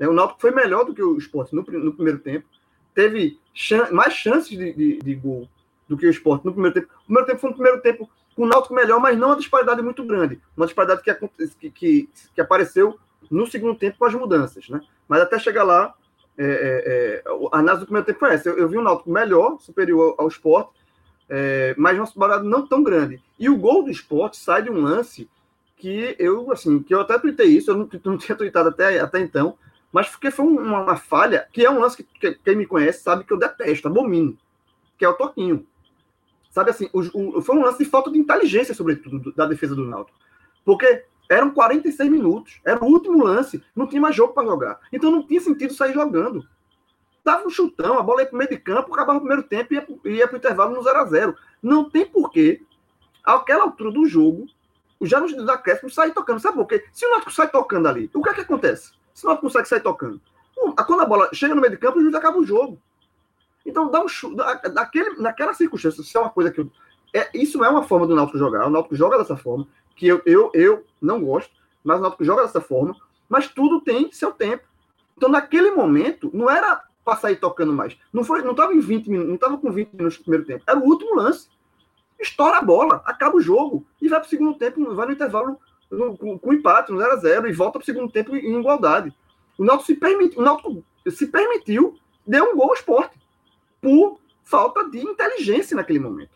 É, 0.00 0.08
o 0.08 0.14
Náutico 0.14 0.40
foi 0.40 0.50
melhor 0.50 0.84
do 0.84 0.94
que 0.94 1.02
o 1.02 1.18
esporte 1.18 1.54
no, 1.54 1.62
no 1.62 1.92
primeiro 1.92 2.18
tempo, 2.18 2.48
teve 2.94 3.38
chan 3.52 3.90
mais 3.92 4.14
chances 4.14 4.48
de, 4.48 4.72
de, 4.72 4.98
de, 4.98 5.14
gol 5.14 5.46
do 5.86 5.96
que 5.96 6.06
o 6.06 6.10
esporte 6.10 6.44
no 6.46 6.52
primeiro 6.52 6.74
tempo. 6.74 6.88
O 7.02 7.04
primeiro 7.04 7.26
tempo 7.26 7.40
foi 7.40 7.50
um 7.50 7.52
primeiro 7.52 7.80
tempo 7.82 8.10
com 8.34 8.44
o 8.44 8.46
Náutico 8.46 8.74
melhor, 8.74 8.98
mas 8.98 9.18
não 9.18 9.28
uma 9.28 9.36
disparidade 9.36 9.82
muito 9.82 10.02
grande. 10.02 10.40
Uma 10.56 10.64
disparidade 10.64 11.02
que, 11.02 11.70
que, 11.70 12.08
que, 12.34 12.40
apareceu 12.40 12.98
no 13.30 13.46
segundo 13.46 13.78
tempo 13.78 13.98
com 13.98 14.06
as 14.06 14.14
mudanças. 14.14 14.68
Né? 14.70 14.80
Mas 15.06 15.20
até 15.20 15.38
chegar 15.38 15.64
lá, 15.64 15.94
é, 16.38 16.44
é, 16.44 16.48
é, 16.48 17.22
a 17.52 17.58
análise 17.58 17.80
do 17.82 17.86
primeiro 17.86 18.06
tempo 18.06 18.20
foi 18.20 18.32
essa. 18.32 18.48
Eu, 18.48 18.56
eu 18.56 18.68
vi 18.68 18.78
o 18.78 18.82
Náutico 18.82 19.10
melhor, 19.10 19.60
superior 19.60 20.14
ao, 20.16 20.24
ao 20.24 20.28
esporte, 20.28 20.70
é, 21.28 21.74
mas 21.76 21.98
uma 21.98 22.06
disparada 22.06 22.42
não 22.42 22.66
tão 22.66 22.82
grande. 22.82 23.22
E 23.38 23.50
o 23.50 23.58
gol 23.58 23.84
do 23.84 23.90
esporte 23.90 24.38
sai 24.38 24.62
de 24.62 24.70
um 24.70 24.80
lance 24.80 25.28
que 25.76 26.16
eu, 26.18 26.50
assim, 26.52 26.82
que 26.82 26.94
eu 26.94 27.00
até 27.00 27.18
tuitei 27.18 27.48
isso, 27.48 27.70
eu 27.70 27.76
não, 27.76 27.88
não 28.04 28.16
tinha 28.16 28.36
tweetado 28.36 28.68
até, 28.68 29.00
até 29.00 29.20
então, 29.20 29.56
mas 29.92 30.08
porque 30.08 30.30
foi 30.30 30.46
uma, 30.46 30.82
uma 30.82 30.96
falha, 30.96 31.48
que 31.52 31.64
é 31.64 31.70
um 31.70 31.80
lance 31.80 31.96
que, 31.96 32.04
que, 32.04 32.34
quem 32.44 32.56
me 32.56 32.66
conhece 32.66 33.02
sabe 33.02 33.24
que 33.24 33.32
eu 33.32 33.38
detesto, 33.38 33.88
abomino, 33.88 34.36
que 34.96 35.04
é 35.04 35.08
o 35.08 35.14
Toquinho. 35.14 35.66
Sabe 36.50 36.70
assim, 36.70 36.88
o, 36.92 37.38
o, 37.38 37.42
foi 37.42 37.56
um 37.56 37.62
lance 37.62 37.78
de 37.78 37.84
falta 37.84 38.10
de 38.10 38.18
inteligência, 38.18 38.74
sobretudo, 38.74 39.32
da 39.32 39.46
defesa 39.46 39.74
do 39.74 39.86
Náutico. 39.86 40.18
Porque 40.64 41.04
eram 41.28 41.50
46 41.50 42.10
minutos, 42.10 42.60
era 42.64 42.84
o 42.84 42.88
último 42.88 43.24
lance, 43.24 43.62
não 43.74 43.86
tinha 43.86 44.00
mais 44.00 44.14
jogo 44.14 44.32
para 44.32 44.46
jogar. 44.46 44.80
Então 44.92 45.10
não 45.10 45.26
tinha 45.26 45.40
sentido 45.40 45.74
sair 45.74 45.92
jogando. 45.92 46.44
Dava 47.24 47.46
um 47.46 47.50
chutão, 47.50 47.98
a 47.98 48.02
bola 48.02 48.22
ia 48.22 48.26
para 48.26 48.34
o 48.34 48.38
meio 48.38 48.50
de 48.50 48.58
campo, 48.58 48.92
acabava 48.92 49.18
o 49.18 49.20
primeiro 49.20 49.42
tempo 49.42 49.72
e 49.72 49.76
ia, 49.76 50.16
ia 50.16 50.26
para 50.26 50.34
o 50.34 50.38
intervalo 50.38 50.74
no 50.74 50.82
0 50.82 50.98
a 50.98 51.04
0 51.04 51.36
Não 51.62 51.88
tem 51.88 52.06
porquê, 52.06 52.62
àquela 53.24 53.64
altura 53.64 53.92
do 53.92 54.06
jogo, 54.06 54.46
já 55.02 55.20
nos 55.20 55.48
acréscimos, 55.48 55.94
sair 55.94 56.12
tocando. 56.12 56.40
Sabe 56.40 56.56
por 56.56 56.66
quê? 56.66 56.84
Se 56.92 57.06
o 57.06 57.10
Náutico 57.10 57.32
sai 57.32 57.48
tocando 57.48 57.88
ali, 57.88 58.10
o 58.12 58.22
que 58.22 58.28
é 58.28 58.34
que 58.34 58.40
acontece? 58.40 58.92
Se 59.20 59.26
o 59.26 59.28
Náutico 59.28 59.48
consegue 59.48 59.68
sair 59.68 59.80
tocando, 59.80 60.18
quando 60.86 61.02
a 61.02 61.04
bola 61.04 61.28
chega 61.34 61.54
no 61.54 61.60
meio 61.60 61.72
de 61.72 61.78
campo, 61.78 61.98
o 61.98 62.00
juiz 62.00 62.14
acaba 62.14 62.38
o 62.38 62.46
jogo. 62.46 62.80
Então, 63.66 63.90
dá 63.90 64.02
um 64.02 64.08
chute. 64.08 64.34
Naquela 65.18 65.52
circunstância, 65.52 66.00
isso 66.00 66.16
é 66.16 66.20
uma 66.22 66.30
coisa 66.30 66.50
que 66.50 66.62
eu, 66.62 66.70
é, 67.14 67.28
isso 67.34 67.62
é 67.62 67.68
uma 67.68 67.82
forma 67.82 68.06
do 68.06 68.16
Náutico 68.16 68.38
jogar. 68.38 68.66
O 68.66 68.70
Náutico 68.70 68.96
joga 68.96 69.18
dessa 69.18 69.36
forma 69.36 69.68
que 69.94 70.06
eu, 70.06 70.22
eu, 70.24 70.50
eu 70.54 70.86
não 71.02 71.22
gosto, 71.22 71.52
mas 71.84 71.98
o 71.98 72.00
Náutico 72.00 72.24
joga 72.24 72.44
dessa 72.44 72.62
forma, 72.62 72.96
mas 73.28 73.46
tudo 73.46 73.82
tem 73.82 74.10
seu 74.10 74.32
tempo. 74.32 74.64
Então, 75.18 75.28
naquele 75.28 75.70
momento, 75.72 76.30
não 76.32 76.48
era 76.48 76.82
para 77.04 77.18
sair 77.18 77.36
tocando 77.36 77.74
mais. 77.74 77.98
Não 78.10 78.24
foi, 78.24 78.40
não 78.40 78.52
estava 78.52 78.72
em 78.72 78.80
20 78.80 79.06
minutos, 79.10 79.28
não 79.28 79.34
estava 79.34 79.58
com 79.58 79.70
20 79.70 79.92
minutos 79.92 80.16
no 80.16 80.24
primeiro 80.24 80.46
tempo. 80.46 80.64
Era 80.66 80.78
o 80.78 80.84
último 80.84 81.14
lance. 81.14 81.46
Estoura 82.18 82.56
a 82.56 82.62
bola, 82.62 83.02
acaba 83.04 83.36
o 83.36 83.40
jogo 83.40 83.86
e 84.00 84.08
vai 84.08 84.18
para 84.18 84.26
o 84.26 84.30
segundo 84.30 84.56
tempo, 84.56 84.94
vai 84.94 85.06
no 85.06 85.12
intervalo 85.12 85.58
com, 85.90 86.38
com, 86.38 86.52
empate, 86.52 86.92
no 86.92 86.98
0 86.98 87.12
a 87.12 87.16
0 87.16 87.48
e 87.48 87.52
volta 87.52 87.78
para 87.78 87.82
o 87.82 87.86
segundo 87.86 88.10
tempo 88.10 88.34
em 88.36 88.58
igualdade. 88.58 89.12
O 89.58 89.64
Náutico 89.64 89.86
se 89.86 89.94
permitiu, 89.94 90.40
o 90.40 90.44
Náutico 90.44 90.84
se 91.10 91.26
permitiu, 91.26 91.98
deu 92.26 92.44
um 92.44 92.56
gol 92.56 92.68
ao 92.68 92.74
esporte. 92.74 93.18
por 93.80 94.20
falta 94.44 94.90
de 94.90 94.98
inteligência 94.98 95.76
naquele 95.76 96.00
momento. 96.00 96.30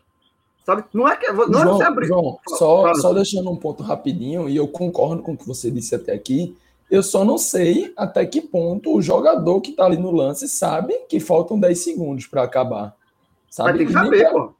Sabe? 0.65 0.85
Não 0.93 1.07
é 1.07 1.15
que 1.15 1.27
não 1.31 1.45
João, 1.47 1.61
é 1.61 1.65
você 1.65 1.83
abrir. 1.83 2.07
João, 2.07 2.39
só, 2.47 2.93
só 2.95 3.13
deixando 3.13 3.51
um 3.51 3.57
ponto 3.57 3.83
rapidinho, 3.83 4.49
e 4.49 4.55
eu 4.55 4.67
concordo 4.67 5.21
com 5.21 5.33
o 5.33 5.37
que 5.37 5.45
você 5.45 5.69
disse 5.69 5.93
até 5.93 6.13
aqui. 6.13 6.57
Eu 6.89 7.03
só 7.03 7.25
não 7.25 7.37
sei 7.37 7.93
até 7.97 8.25
que 8.25 8.41
ponto 8.41 8.95
o 8.95 9.01
jogador 9.01 9.59
que 9.59 9.71
está 9.71 9.85
ali 9.85 9.97
no 9.97 10.11
lance 10.11 10.47
sabe 10.47 10.93
que 11.09 11.19
faltam 11.19 11.59
10 11.59 11.77
segundos 11.77 12.27
para 12.27 12.43
acabar. 12.43 12.95
Sabe? 13.49 13.69
Mas 13.69 13.77
tem 13.77 13.87
que 13.87 13.93
saber, 13.93 14.31
pô. 14.31 14.53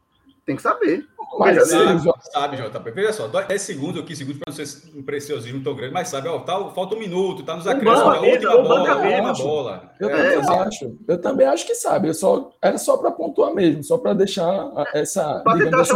Tem 0.45 0.55
que 0.55 0.61
saber. 0.61 1.07
Mas 1.37 1.69
sabe, 1.69 2.13
sabe, 2.31 2.57
JP. 2.57 2.91
Veja 2.91 3.13
só, 3.13 3.27
10 3.27 3.61
segundos 3.61 3.97
ou 3.97 4.03
15 4.03 4.17
segundos 4.17 4.39
para 4.39 4.51
não 4.51 4.65
ser 4.65 4.97
um 4.97 5.03
preciosismo 5.03 5.63
tão 5.63 5.75
grande, 5.75 5.93
mas 5.93 6.07
sabe, 6.07 6.27
ó, 6.27 6.39
tá, 6.39 6.53
falta 6.69 6.95
um 6.95 6.99
minuto, 6.99 7.43
tá 7.43 7.55
nos 7.55 7.67
acréscimos, 7.67 8.01
a 8.01 8.19
última 8.19 8.57
bola, 8.61 8.89
a 8.89 8.97
última 8.97 9.33
bola. 9.33 9.91
Eu, 9.99 10.09
é, 10.09 10.35
também 10.35 10.59
acho, 10.59 10.97
eu 11.07 11.21
também 11.21 11.47
acho 11.47 11.65
que 11.65 11.75
sabe. 11.75 12.07
Eu 12.07 12.13
só, 12.13 12.51
era 12.61 12.77
só 12.77 12.97
para 12.97 13.11
pontuar 13.11 13.53
mesmo, 13.53 13.83
só 13.83 13.97
para 13.97 14.13
deixar 14.13 14.71
essa. 14.93 15.39
Pra 15.39 15.57
tentar 15.57 15.81
essa 15.81 15.93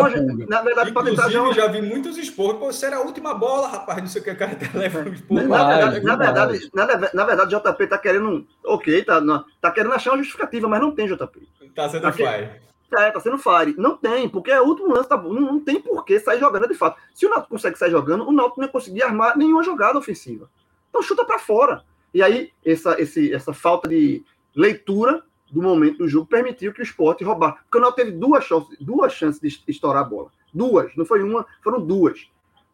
na 0.48 0.62
verdade, 0.62 0.92
para 0.92 1.06
tentar 1.06 1.30
já... 1.30 1.52
já 1.52 1.68
vi 1.68 1.82
muitos 1.82 2.18
esporros, 2.18 2.60
pô, 2.60 2.72
será 2.72 2.98
a 2.98 3.02
última 3.02 3.34
bola, 3.34 3.68
rapaz, 3.68 4.00
não 4.00 4.08
sei 4.08 4.22
o 4.22 4.24
que, 4.24 4.32
o 4.32 4.38
cara 4.38 4.58
leva 4.74 5.00
o 5.00 5.14
esporro. 5.14 5.48
Na, 5.48 5.68
verdade, 5.68 6.06
na, 6.06 6.16
verdade, 6.16 6.70
na, 6.74 7.10
na 7.14 7.26
verdade, 7.26 7.56
JP 7.56 7.88
tá 7.88 7.98
querendo. 7.98 8.46
Ok, 8.66 9.04
tá, 9.04 9.22
tá 9.62 9.72
querendo 9.72 9.94
achar 9.94 10.12
uma 10.12 10.18
justificativa, 10.18 10.68
mas 10.68 10.82
não 10.82 10.94
tem, 10.94 11.08
JP. 11.08 11.48
Tá 11.76 11.90
sendo 11.90 12.02
tá 12.02 12.12
fire. 12.12 12.69
É, 12.98 13.12
tá 13.12 13.20
sendo 13.20 13.38
fire. 13.38 13.76
Não 13.78 13.96
tem, 13.96 14.28
porque 14.28 14.52
é 14.52 14.60
o 14.60 14.66
último 14.66 14.94
lance, 14.94 15.08
tá 15.08 15.16
bom. 15.16 15.34
Não, 15.34 15.42
não 15.42 15.60
tem 15.60 15.80
por 15.80 16.04
que 16.04 16.20
sair 16.20 16.40
jogando 16.40 16.68
de 16.68 16.74
fato. 16.74 17.00
Se 17.14 17.26
o 17.26 17.30
Náutico 17.30 17.52
consegue 17.52 17.78
sair 17.78 17.92
jogando, 17.92 18.28
o 18.28 18.32
Náutico 18.32 18.60
não 18.60 18.68
ia 18.68 18.72
conseguir 18.72 19.04
armar 19.04 19.38
nenhuma 19.38 19.64
jogada 19.64 19.98
ofensiva. 19.98 20.50
Então 20.90 21.02
chuta 21.02 21.24
para 21.24 21.38
fora. 21.38 21.84
E 22.14 22.24
aí, 22.24 22.52
essa, 22.66 23.00
esse, 23.00 23.32
essa 23.32 23.54
falta 23.54 23.88
de 23.88 24.24
leitura 24.56 25.24
do 25.52 25.62
momento 25.62 26.00
do 26.00 26.08
jogo 26.08 26.28
permitiu 26.28 26.74
que 26.74 26.82
o 26.82 26.84
esporte 26.84 27.24
roubar. 27.24 27.64
Porque 27.64 27.78
o 27.78 27.82
Náutico 27.82 28.04
teve 28.04 28.18
duas 28.18 28.44
chances, 28.44 28.78
duas 28.80 29.14
chances 29.14 29.40
de 29.40 29.64
estourar 29.68 30.04
a 30.04 30.06
bola. 30.06 30.32
Duas, 30.54 30.96
não 30.96 31.06
foi 31.06 31.22
uma, 31.22 31.46
foram 31.64 31.80
duas. 31.80 32.28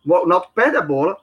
O 0.05 0.25
Náutico 0.25 0.53
perde 0.53 0.77
a 0.77 0.81
bola, 0.81 1.17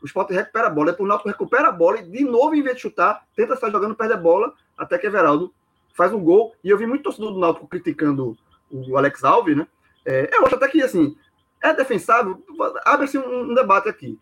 o 0.00 0.06
esporte 0.06 0.32
recupera 0.32 0.68
a 0.68 0.70
bola, 0.70 0.92
depois 0.92 1.06
o 1.06 1.08
Náutico 1.08 1.28
recupera 1.28 1.68
a 1.68 1.72
bola 1.72 1.98
e, 1.98 2.02
de 2.02 2.24
novo, 2.24 2.54
em 2.54 2.62
vez 2.62 2.76
de 2.76 2.82
chutar, 2.82 3.26
tenta 3.34 3.56
sair 3.56 3.72
jogando, 3.72 3.94
perde 3.94 4.14
a 4.14 4.16
bola, 4.16 4.54
até 4.76 4.96
que 4.96 5.06
Everaldo 5.06 5.52
faz 5.98 6.12
um 6.12 6.22
gol. 6.22 6.54
E 6.62 6.70
eu 6.70 6.78
vi 6.78 6.86
muito 6.86 7.02
torcedor 7.02 7.32
do 7.32 7.40
Náutico 7.40 7.66
criticando 7.66 8.38
o 8.70 8.96
Alex 8.96 9.24
Alves, 9.24 9.56
né? 9.56 9.66
É, 10.06 10.30
eu 10.32 10.46
acho 10.46 10.54
até 10.54 10.68
que, 10.68 10.80
assim, 10.80 11.16
é 11.60 11.74
defensável. 11.74 12.40
Abre-se 12.84 13.18
um, 13.18 13.50
um, 13.50 13.54
debate 13.54 13.88
aqui. 13.88 14.16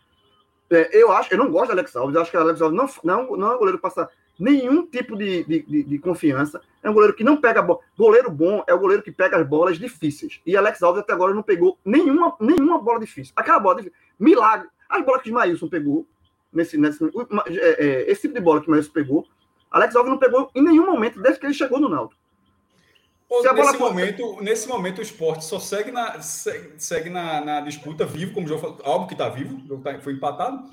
É, 0.71 0.89
eu 0.97 1.13
acho, 1.13 1.33
eu 1.33 1.39
não 1.39 1.51
gosto 1.51 1.67
do 1.67 1.73
Alex 1.73 1.95
Alves, 1.95 2.17
eu 2.17 2.23
acho 2.23 2.31
que 2.31 2.37
o 2.37 2.41
Alex 2.41 2.63
Alves 2.63 2.77
não, 2.77 2.89
não, 3.05 3.37
não 3.37 3.53
é 3.53 3.55
um 3.55 3.59
goleiro 3.59 3.79
passar 3.79 4.09
nenhum 4.39 4.87
tipo 4.87 5.17
de, 5.17 5.45
de, 5.45 5.83
de, 5.85 5.99
confiança. 5.99 6.61
É 6.83 6.89
um 6.89 6.95
goleiro 6.95 7.15
que 7.15 7.23
não 7.23 7.37
pega 7.37 7.63
bola. 7.63 7.81
Goleiro 7.97 8.31
bom 8.31 8.65
é 8.67 8.75
o 8.75 8.79
goleiro 8.79 9.03
que 9.03 9.13
pega 9.13 9.37
as 9.37 9.47
bolas 9.47 9.79
difíceis. 9.79 10.41
E 10.47 10.57
Alex 10.57 10.83
Alves 10.83 11.03
até 11.03 11.13
agora 11.13 11.35
não 11.35 11.43
pegou 11.43 11.79
nenhuma, 11.85 12.35
nenhuma 12.41 12.79
bola 12.79 12.99
difícil. 12.99 13.33
Aquela 13.37 13.61
bola 13.61 13.77
difícil. 13.77 13.97
Milagre. 14.19 14.69
As 14.89 15.05
bolas 15.05 15.23
que 15.23 15.31
o 15.31 15.35
Maílson 15.35 15.69
pegou, 15.69 16.07
nesse, 16.53 16.79
nesse, 16.79 17.05
é, 17.05 17.87
é, 17.87 18.11
esse 18.11 18.23
tipo 18.23 18.35
de 18.35 18.41
bola 18.41 18.61
que 18.61 18.69
o 18.69 18.71
Maílson 18.71 18.93
pegou, 18.93 19.27
Alex 19.77 19.95
Alves 19.95 20.11
não 20.11 20.19
pegou 20.19 20.51
em 20.55 20.63
nenhum 20.63 20.87
momento 20.87 21.21
desde 21.21 21.39
que 21.39 21.47
ele 21.47 21.55
chegou 21.55 21.79
no 21.79 21.89
Náutico. 21.89 22.21
nesse, 23.55 23.79
momento, 23.79 24.43
nesse 24.43 24.69
momento, 24.69 24.99
o 24.99 25.03
esporte 25.03 25.45
só 25.45 25.59
segue 25.59 25.91
na, 25.91 26.21
segue, 26.23 26.73
segue 26.79 27.11
na, 27.11 27.43
na, 27.43 27.61
disputa 27.61 28.07
vivo, 28.07 28.33
como 28.33 28.47
o 28.47 28.49
jogo 28.49 28.61
falou, 28.63 28.79
algo 28.85 29.07
que 29.07 29.13
está 29.13 29.29
vivo, 29.29 29.79
tá, 29.81 29.99
foi 30.01 30.15
empatado, 30.15 30.67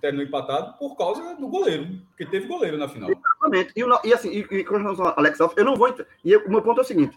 terminou 0.00 0.26
empatado 0.26 0.76
por 0.78 0.96
causa 0.96 1.36
do 1.36 1.46
goleiro, 1.46 1.86
porque 2.08 2.26
teve 2.26 2.48
goleiro 2.48 2.76
na 2.76 2.88
final. 2.88 3.08
Exatamente. 3.08 3.72
E, 3.76 4.08
e 4.08 4.12
assim, 4.12 4.30
e, 4.30 4.40
e 4.40 4.64
com 4.64 4.78
relação 4.78 5.06
ao 5.06 5.18
Alex 5.18 5.40
Alves, 5.40 5.56
eu 5.56 5.64
não 5.64 5.76
vou. 5.76 5.94
E 6.24 6.36
o 6.36 6.50
meu 6.50 6.60
ponto 6.60 6.80
é 6.80 6.82
o 6.82 6.86
seguinte: 6.86 7.16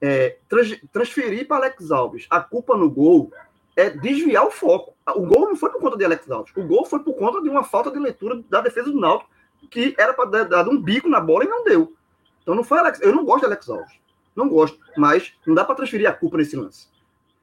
é, 0.00 0.38
trans, 0.48 0.80
transferir 0.90 1.46
para 1.46 1.58
Alex 1.58 1.90
Alves 1.90 2.26
a 2.30 2.40
culpa 2.40 2.76
no 2.78 2.90
gol 2.90 3.30
é 3.76 3.90
desviar 3.90 4.46
o 4.46 4.50
foco. 4.50 4.94
O 5.16 5.26
gol 5.26 5.48
não 5.48 5.56
foi 5.56 5.70
por 5.70 5.80
conta 5.80 5.98
de 5.98 6.04
Alex 6.04 6.30
Alves, 6.30 6.52
o 6.56 6.62
gol 6.66 6.86
foi 6.86 7.00
por 7.00 7.14
conta 7.14 7.42
de 7.42 7.48
uma 7.50 7.62
falta 7.62 7.90
de 7.90 7.98
leitura 7.98 8.42
da 8.48 8.62
defesa 8.62 8.90
do 8.90 8.98
Náutico 8.98 9.30
que 9.70 9.94
era 9.98 10.12
para 10.12 10.44
dar 10.44 10.68
um 10.68 10.80
bico 10.80 11.08
na 11.08 11.20
bola 11.20 11.44
e 11.44 11.48
não 11.48 11.64
deu. 11.64 11.94
Então 12.42 12.54
não 12.54 12.64
foi 12.64 12.78
Alex. 12.78 13.00
Eu 13.00 13.14
não 13.14 13.24
gosto 13.24 13.40
de 13.40 13.46
Alex 13.46 13.68
Alves. 13.68 13.94
Não 14.34 14.48
gosto. 14.48 14.78
Mas 14.96 15.32
não 15.46 15.54
dá 15.54 15.64
para 15.64 15.74
transferir 15.74 16.08
a 16.08 16.12
culpa 16.12 16.36
nesse 16.36 16.56
lance. 16.56 16.88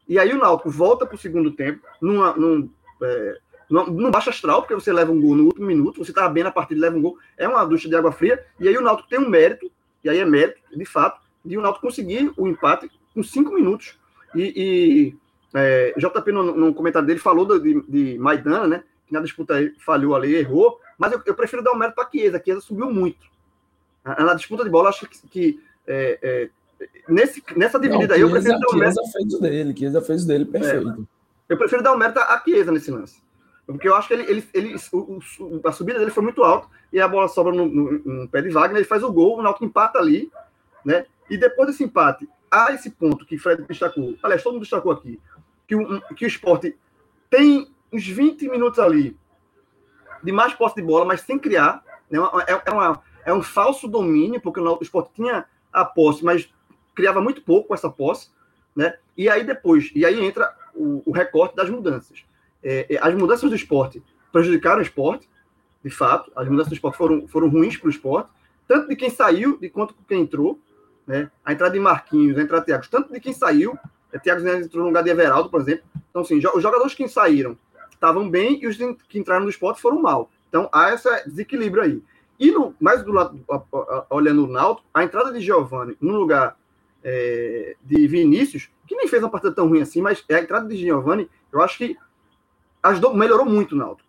E 0.08 0.18
aí 0.18 0.34
o 0.34 0.40
Náutico 0.40 0.72
volta 0.72 1.06
para 1.06 1.16
o 1.16 1.20
segundo 1.20 1.52
tempo, 1.52 1.86
numa, 2.02 2.34
num, 2.34 2.68
é, 3.02 3.38
num 3.70 4.10
baixo 4.10 4.32
astral, 4.32 4.64
porque 4.64 4.74
você 4.74 4.92
leva 4.92 5.12
um 5.12 5.22
gol 5.22 5.36
no 5.36 5.46
último 5.46 5.68
minuto, 5.68 6.04
você 6.04 6.10
estava 6.10 6.30
bem 6.30 6.44
na 6.44 6.52
partida 6.52 6.82
leva 6.82 6.98
um 6.98 7.02
gol, 7.02 7.18
é 7.38 7.48
uma 7.48 7.64
ducha 7.64 7.88
de 7.88 7.96
água 7.96 8.12
fria, 8.12 8.44
e 8.60 8.68
aí 8.68 8.76
o 8.76 8.82
Náutico 8.82 9.08
tem 9.08 9.20
um 9.20 9.30
mérito, 9.30 9.72
e 10.04 10.10
aí 10.10 10.18
é 10.18 10.26
mérito, 10.26 10.60
de 10.76 10.86
fato, 10.86 11.22
de 11.46 11.56
o 11.56 11.62
Náutico 11.62 11.86
conseguir 11.86 12.34
o 12.36 12.48
empate 12.48 12.90
com 13.14 13.22
cinco 13.22 13.54
minutos. 13.54 14.00
E, 14.34 14.54
e 14.56 15.18
é, 15.54 15.94
JP, 15.96 16.32
no, 16.32 16.56
no, 16.56 16.74
comentário 16.74 17.08
dele, 17.08 17.20
falou 17.20 17.60
de, 17.60 17.82
de 17.88 18.18
Maidana, 18.18 18.68
né? 18.68 18.84
Que 19.06 19.14
na 19.14 19.22
disputa 19.22 19.56
falhou 19.80 20.16
ali, 20.16 20.36
errou, 20.36 20.80
mas 21.00 21.14
eu, 21.14 21.22
eu 21.26 21.34
prefiro 21.34 21.64
dar 21.64 21.72
o 21.72 21.76
um 21.76 21.78
mérito 21.78 21.96
para 21.96 22.06
a 22.06 22.12
Chiesa. 22.12 22.38
A 22.38 22.44
Chiesa 22.44 22.60
subiu 22.60 22.92
muito. 22.92 23.26
Na 24.04 24.34
disputa 24.34 24.66
de 24.66 24.70
bola, 24.70 24.90
acho 24.90 25.08
que, 25.08 25.28
que 25.28 25.64
é, 25.88 26.20
é, 26.22 26.50
nesse, 27.08 27.42
nessa 27.56 27.80
dividida 27.80 28.16
aí, 28.16 28.22
eu 28.22 28.30
prefiro 28.30 28.60
dar 28.60 28.68
o 28.68 28.76
mérito. 28.78 29.02
Chiesa 29.02 29.12
fez 29.14 29.34
o 29.34 29.42
dele, 29.42 29.78
Chiesa 29.78 30.02
fez 30.02 30.24
o 30.24 30.28
dele, 30.28 30.46
perfeito. 30.46 31.08
É, 31.48 31.54
eu 31.54 31.58
prefiro 31.58 31.82
dar 31.82 31.94
o 31.94 31.98
mérito 31.98 32.20
à 32.20 32.42
Chiesa 32.44 32.72
nesse 32.72 32.92
lance. 32.92 33.22
Porque 33.66 33.88
eu 33.88 33.96
acho 33.96 34.08
que 34.08 34.14
ele, 34.16 34.24
ele, 34.24 34.50
ele 34.54 34.76
o, 34.92 35.20
o, 35.40 35.62
a 35.64 35.72
subida 35.72 36.00
dele 36.00 36.12
foi 36.12 36.24
muito 36.24 36.44
alta 36.44 36.68
e 36.92 37.00
a 37.00 37.08
bola 37.08 37.28
sobra 37.28 37.54
no, 37.54 37.66
no, 37.68 37.92
no, 38.00 38.28
pé 38.28 38.42
de 38.42 38.50
Wagner, 38.50 38.78
ele 38.78 38.86
faz 38.86 39.04
o 39.04 39.14
gol, 39.14 39.38
o 39.38 39.42
Náutico 39.42 39.64
empata 39.64 40.00
ali, 40.00 40.30
né? 40.84 41.06
E 41.30 41.38
depois 41.38 41.70
desse 41.70 41.84
empate, 41.84 42.28
há 42.50 42.74
esse 42.74 42.90
ponto 42.90 43.26
que 43.26 43.38
Fred 43.38 43.62
destacou, 43.64 44.16
aliás, 44.24 44.42
todo 44.42 44.54
mundo 44.54 44.64
destacou 44.64 44.92
aqui, 44.92 45.20
que 45.68 45.76
o, 45.76 46.02
que 46.16 46.26
o 46.26 46.28
esporte 46.28 46.76
tem 47.30 47.72
uns 47.94 48.08
20 48.08 48.50
minutos 48.50 48.80
ali 48.80 49.16
de 50.24 50.32
mais 50.32 50.54
posse 50.54 50.76
de 50.76 50.82
bola, 50.82 51.06
mas 51.06 51.22
sem 51.22 51.38
criar. 51.38 51.84
Né? 52.10 52.20
É, 52.48 52.62
é, 52.66 52.72
uma, 52.72 53.02
é 53.26 53.34
um 53.34 53.42
falso 53.42 53.88
domínio, 53.88 54.42
porque 54.42 54.60
o 54.60 54.80
esporte 54.82 55.12
tinha 55.16 55.46
a 55.72 55.86
posse, 55.86 56.24
mas 56.24 56.50
criava 56.96 57.22
muito 57.22 57.42
pouco 57.42 57.74
essa 57.74 57.90
posse. 57.90 58.30
Né? 58.76 58.96
E 59.18 59.30
aí 59.30 59.44
depois, 59.44 59.92
e 59.96 60.06
aí 60.06 60.24
entra 60.24 60.54
o, 60.74 61.02
o 61.06 61.12
recorte 61.12 61.56
das 61.56 61.70
mudanças. 61.70 62.24
É, 62.64 62.96
é 62.96 63.00
as 63.02 63.14
mudanças 63.14 63.50
do 63.50 63.56
esporte 63.56 64.04
prejudicaram 64.32 64.80
o 64.80 64.84
esporte, 64.84 65.30
de 65.84 65.90
fato. 65.90 66.32
As 66.36 66.48
mudanças 66.48 66.70
do 66.70 66.76
esporte 66.76 66.98
foram, 66.98 67.28
foram 67.28 67.50
ruins 67.50 67.78
para 67.78 67.88
o 67.88 67.92
esporte, 67.92 68.30
tanto 68.68 68.88
de 68.88 68.96
quem 68.96 69.10
saiu 69.10 69.58
de 69.58 69.70
quanto 69.70 69.94
de 69.94 70.04
quem 70.08 70.22
entrou. 70.22 70.60
Né? 71.08 71.32
A 71.44 71.54
entrada 71.54 71.74
de 71.74 71.80
Marquinhos, 71.80 72.38
a 72.38 72.42
entrada 72.42 72.62
de 72.62 72.68
Thiago, 72.68 72.86
tanto 72.90 73.12
de 73.12 73.20
quem 73.20 73.34
saiu. 73.34 73.78
É, 74.12 74.20
Thiago 74.20 74.48
entrou 74.48 74.84
no 74.84 74.90
lugar 74.90 75.04
de 75.04 75.10
Everaldo, 75.10 75.50
por 75.50 75.62
exemplo. 75.62 75.84
Então, 76.10 76.22
assim, 76.22 76.38
os 76.38 76.64
jogadores 76.64 76.94
que 76.94 77.08
saíram 77.08 77.58
estavam 78.00 78.30
bem 78.30 78.64
e 78.64 78.68
os 78.68 78.78
que 79.08 79.20
entraram 79.20 79.44
no 79.44 79.50
esporte 79.50 79.82
foram 79.82 80.02
mal. 80.02 80.32
Então 80.48 80.70
há 80.72 80.94
esse 80.94 81.08
desequilíbrio 81.28 81.84
aí. 81.84 82.04
E 82.40 82.52
no, 82.52 82.74
mais 82.80 83.04
do 83.04 83.12
lado, 83.12 83.38
olhando 84.10 84.46
o 84.46 84.48
Náutico, 84.48 84.88
a 84.94 85.04
entrada 85.04 85.34
de 85.34 85.42
Giovani 85.42 85.98
no 86.00 86.14
lugar 86.14 86.58
é, 87.04 87.76
de 87.84 88.08
Vinícius, 88.08 88.70
que 88.88 88.96
nem 88.96 89.08
fez 89.08 89.22
uma 89.22 89.30
partida 89.30 89.54
tão 89.54 89.68
ruim 89.68 89.82
assim, 89.82 90.02
mas 90.02 90.24
a 90.32 90.40
entrada 90.40 90.68
de 90.68 90.78
Giovani, 90.78 91.30
eu 91.52 91.62
acho 91.62 91.78
que 91.78 91.98
ajudou, 92.82 93.14
melhorou 93.14 93.46
muito 93.46 93.76
o 93.76 93.78
Náutico. 93.78 94.08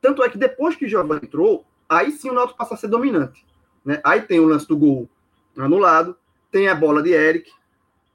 Tanto 0.00 0.22
é 0.24 0.28
que 0.28 0.36
depois 0.36 0.74
que 0.74 0.88
Giovani 0.88 1.20
entrou, 1.22 1.64
aí 1.88 2.10
sim 2.10 2.30
o 2.30 2.34
Náutico 2.34 2.58
passa 2.58 2.74
a 2.74 2.76
ser 2.76 2.88
dominante. 2.88 3.46
Né? 3.84 4.00
Aí 4.02 4.22
tem 4.22 4.40
o 4.40 4.46
lance 4.46 4.66
do 4.66 4.76
gol 4.76 5.08
anulado, 5.56 6.16
tem 6.50 6.68
a 6.68 6.74
bola 6.74 7.00
de 7.02 7.12
Eric, 7.12 7.50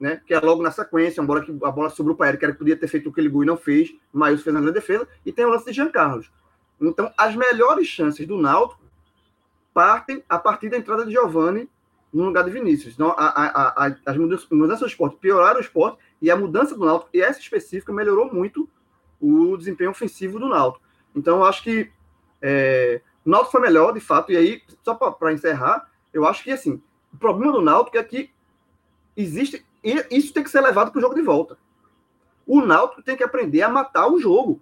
né? 0.03 0.21
Que 0.27 0.33
é 0.33 0.39
logo 0.41 0.61
na 0.61 0.69
sequência, 0.69 1.21
uma 1.21 1.27
bola 1.27 1.45
que 1.45 1.57
a 1.63 1.71
bola 1.71 1.89
sobrou 1.89 2.13
para 2.13 2.27
ele, 2.27 2.37
que 2.37 2.45
que 2.45 2.53
podia 2.55 2.75
ter 2.75 2.89
feito 2.89 3.07
aquele 3.07 3.29
gol 3.29 3.43
e 3.43 3.45
não 3.45 3.55
fez. 3.55 3.95
O 4.13 4.19
Maílson 4.19 4.43
fez 4.43 4.53
grande 4.53 4.73
defesa. 4.73 5.07
E 5.25 5.31
tem 5.31 5.45
o 5.45 5.49
lance 5.49 5.63
de 5.63 5.71
Jean 5.71 5.89
Carlos. 5.89 6.29
Então, 6.81 7.09
as 7.17 7.33
melhores 7.37 7.87
chances 7.87 8.27
do 8.27 8.37
Náutico 8.37 8.83
partem 9.73 10.21
a 10.27 10.37
partir 10.37 10.67
da 10.67 10.75
entrada 10.75 11.05
de 11.05 11.13
Giovani 11.13 11.69
no 12.13 12.25
lugar 12.25 12.43
de 12.43 12.51
Vinícius. 12.51 12.93
Então, 12.93 13.11
a, 13.11 13.27
a, 13.27 13.85
a, 13.87 13.95
as 14.05 14.17
mudanças, 14.17 14.49
mudanças 14.51 14.81
do 14.81 14.87
esporte 14.87 15.15
pioraram 15.21 15.59
o 15.59 15.61
esporte 15.61 15.99
e 16.21 16.29
a 16.29 16.35
mudança 16.35 16.75
do 16.75 16.83
Náutico, 16.83 17.09
e 17.13 17.21
essa 17.21 17.39
específica, 17.39 17.93
melhorou 17.93 18.31
muito 18.31 18.67
o 19.21 19.55
desempenho 19.55 19.91
ofensivo 19.91 20.37
do 20.37 20.49
Náutico. 20.49 20.83
Então, 21.15 21.37
eu 21.37 21.45
acho 21.45 21.63
que 21.63 21.89
é, 22.41 23.01
o 23.25 23.29
Náutico 23.29 23.53
foi 23.53 23.61
melhor, 23.61 23.93
de 23.93 24.01
fato, 24.01 24.33
e 24.33 24.35
aí, 24.35 24.61
só 24.83 24.95
para 24.95 25.31
encerrar, 25.31 25.89
eu 26.13 26.27
acho 26.27 26.43
que, 26.43 26.51
assim, 26.51 26.81
o 27.13 27.17
problema 27.17 27.53
do 27.53 27.61
Náutico 27.61 27.97
é 27.97 28.03
que 28.03 28.29
existe 29.15 29.65
e 29.83 30.05
isso 30.11 30.33
tem 30.33 30.43
que 30.43 30.49
ser 30.49 30.61
levado 30.61 30.91
para 30.91 30.99
o 30.99 31.01
jogo 31.01 31.15
de 31.15 31.21
volta. 31.21 31.57
O 32.45 32.61
Náutico 32.61 33.01
tem 33.01 33.15
que 33.15 33.23
aprender 33.23 33.61
a 33.61 33.69
matar 33.69 34.07
o 34.07 34.19
jogo. 34.19 34.61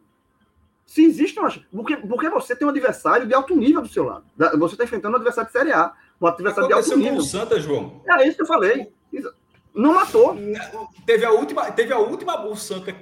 Se 0.86 1.04
existe 1.04 1.40
uma. 1.40 1.50
Porque, 1.72 1.98
porque 1.98 2.30
você 2.30 2.56
tem 2.56 2.68
um 2.68 2.72
adversário 2.72 3.28
de 3.28 3.34
alto 3.34 3.56
nível 3.56 3.82
do 3.82 3.88
seu 3.88 4.04
lado. 4.04 4.26
Você 4.58 4.76
está 4.76 4.84
enfrentando 4.84 5.14
um 5.14 5.18
adversário 5.18 5.48
de 5.48 5.58
Série 5.58 5.72
A. 5.72 5.94
Um 6.20 6.28
adversário 6.28 6.68
de 6.68 6.74
alto 6.74 6.98
nível. 6.98 7.14
com 7.14 7.20
o 7.20 7.24
Santa, 7.24 7.60
João. 7.60 8.02
É 8.06 8.28
isso 8.28 8.36
que 8.36 8.44
eu 8.44 8.48
falei. 8.48 8.92
Não 9.74 9.94
matou. 9.94 10.36
Teve 11.06 11.26
a 11.26 11.32
última. 11.32 11.72
Teve 11.72 11.94
a 11.94 11.98
última. 11.98 12.46
O 12.46 12.56
Santa 12.56 12.94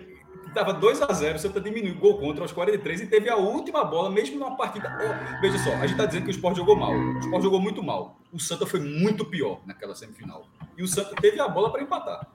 estava 0.49 0.73
2 0.73 1.01
a 1.01 1.13
0 1.13 1.35
o 1.35 1.39
Santa 1.39 1.61
diminuiu 1.61 1.95
o 1.95 1.99
gol 1.99 2.19
contra 2.19 2.43
aos 2.43 2.51
43 2.51 3.01
e 3.01 3.07
teve 3.07 3.29
a 3.29 3.35
última 3.35 3.83
bola, 3.83 4.09
mesmo 4.09 4.37
numa 4.37 4.55
partida. 4.57 4.91
Oh, 4.99 5.41
veja 5.41 5.57
só, 5.59 5.71
a 5.71 5.81
gente 5.81 5.91
está 5.91 6.05
dizendo 6.05 6.23
que 6.23 6.29
o 6.29 6.31
Sport 6.31 6.57
jogou 6.57 6.75
mal. 6.75 6.91
O 6.91 7.19
Sport 7.19 7.43
jogou 7.43 7.61
muito 7.61 7.81
mal. 7.81 8.19
O 8.31 8.39
Santa 8.39 8.65
foi 8.65 8.79
muito 8.79 9.25
pior 9.25 9.61
naquela 9.65 9.95
semifinal. 9.95 10.45
E 10.77 10.83
o 10.83 10.87
Santa 10.87 11.15
teve 11.21 11.39
a 11.39 11.47
bola 11.47 11.71
para 11.71 11.81
empatar. 11.81 12.27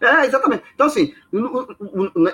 É, 0.00 0.26
exatamente. 0.26 0.64
Então, 0.74 0.86
assim, 0.86 1.14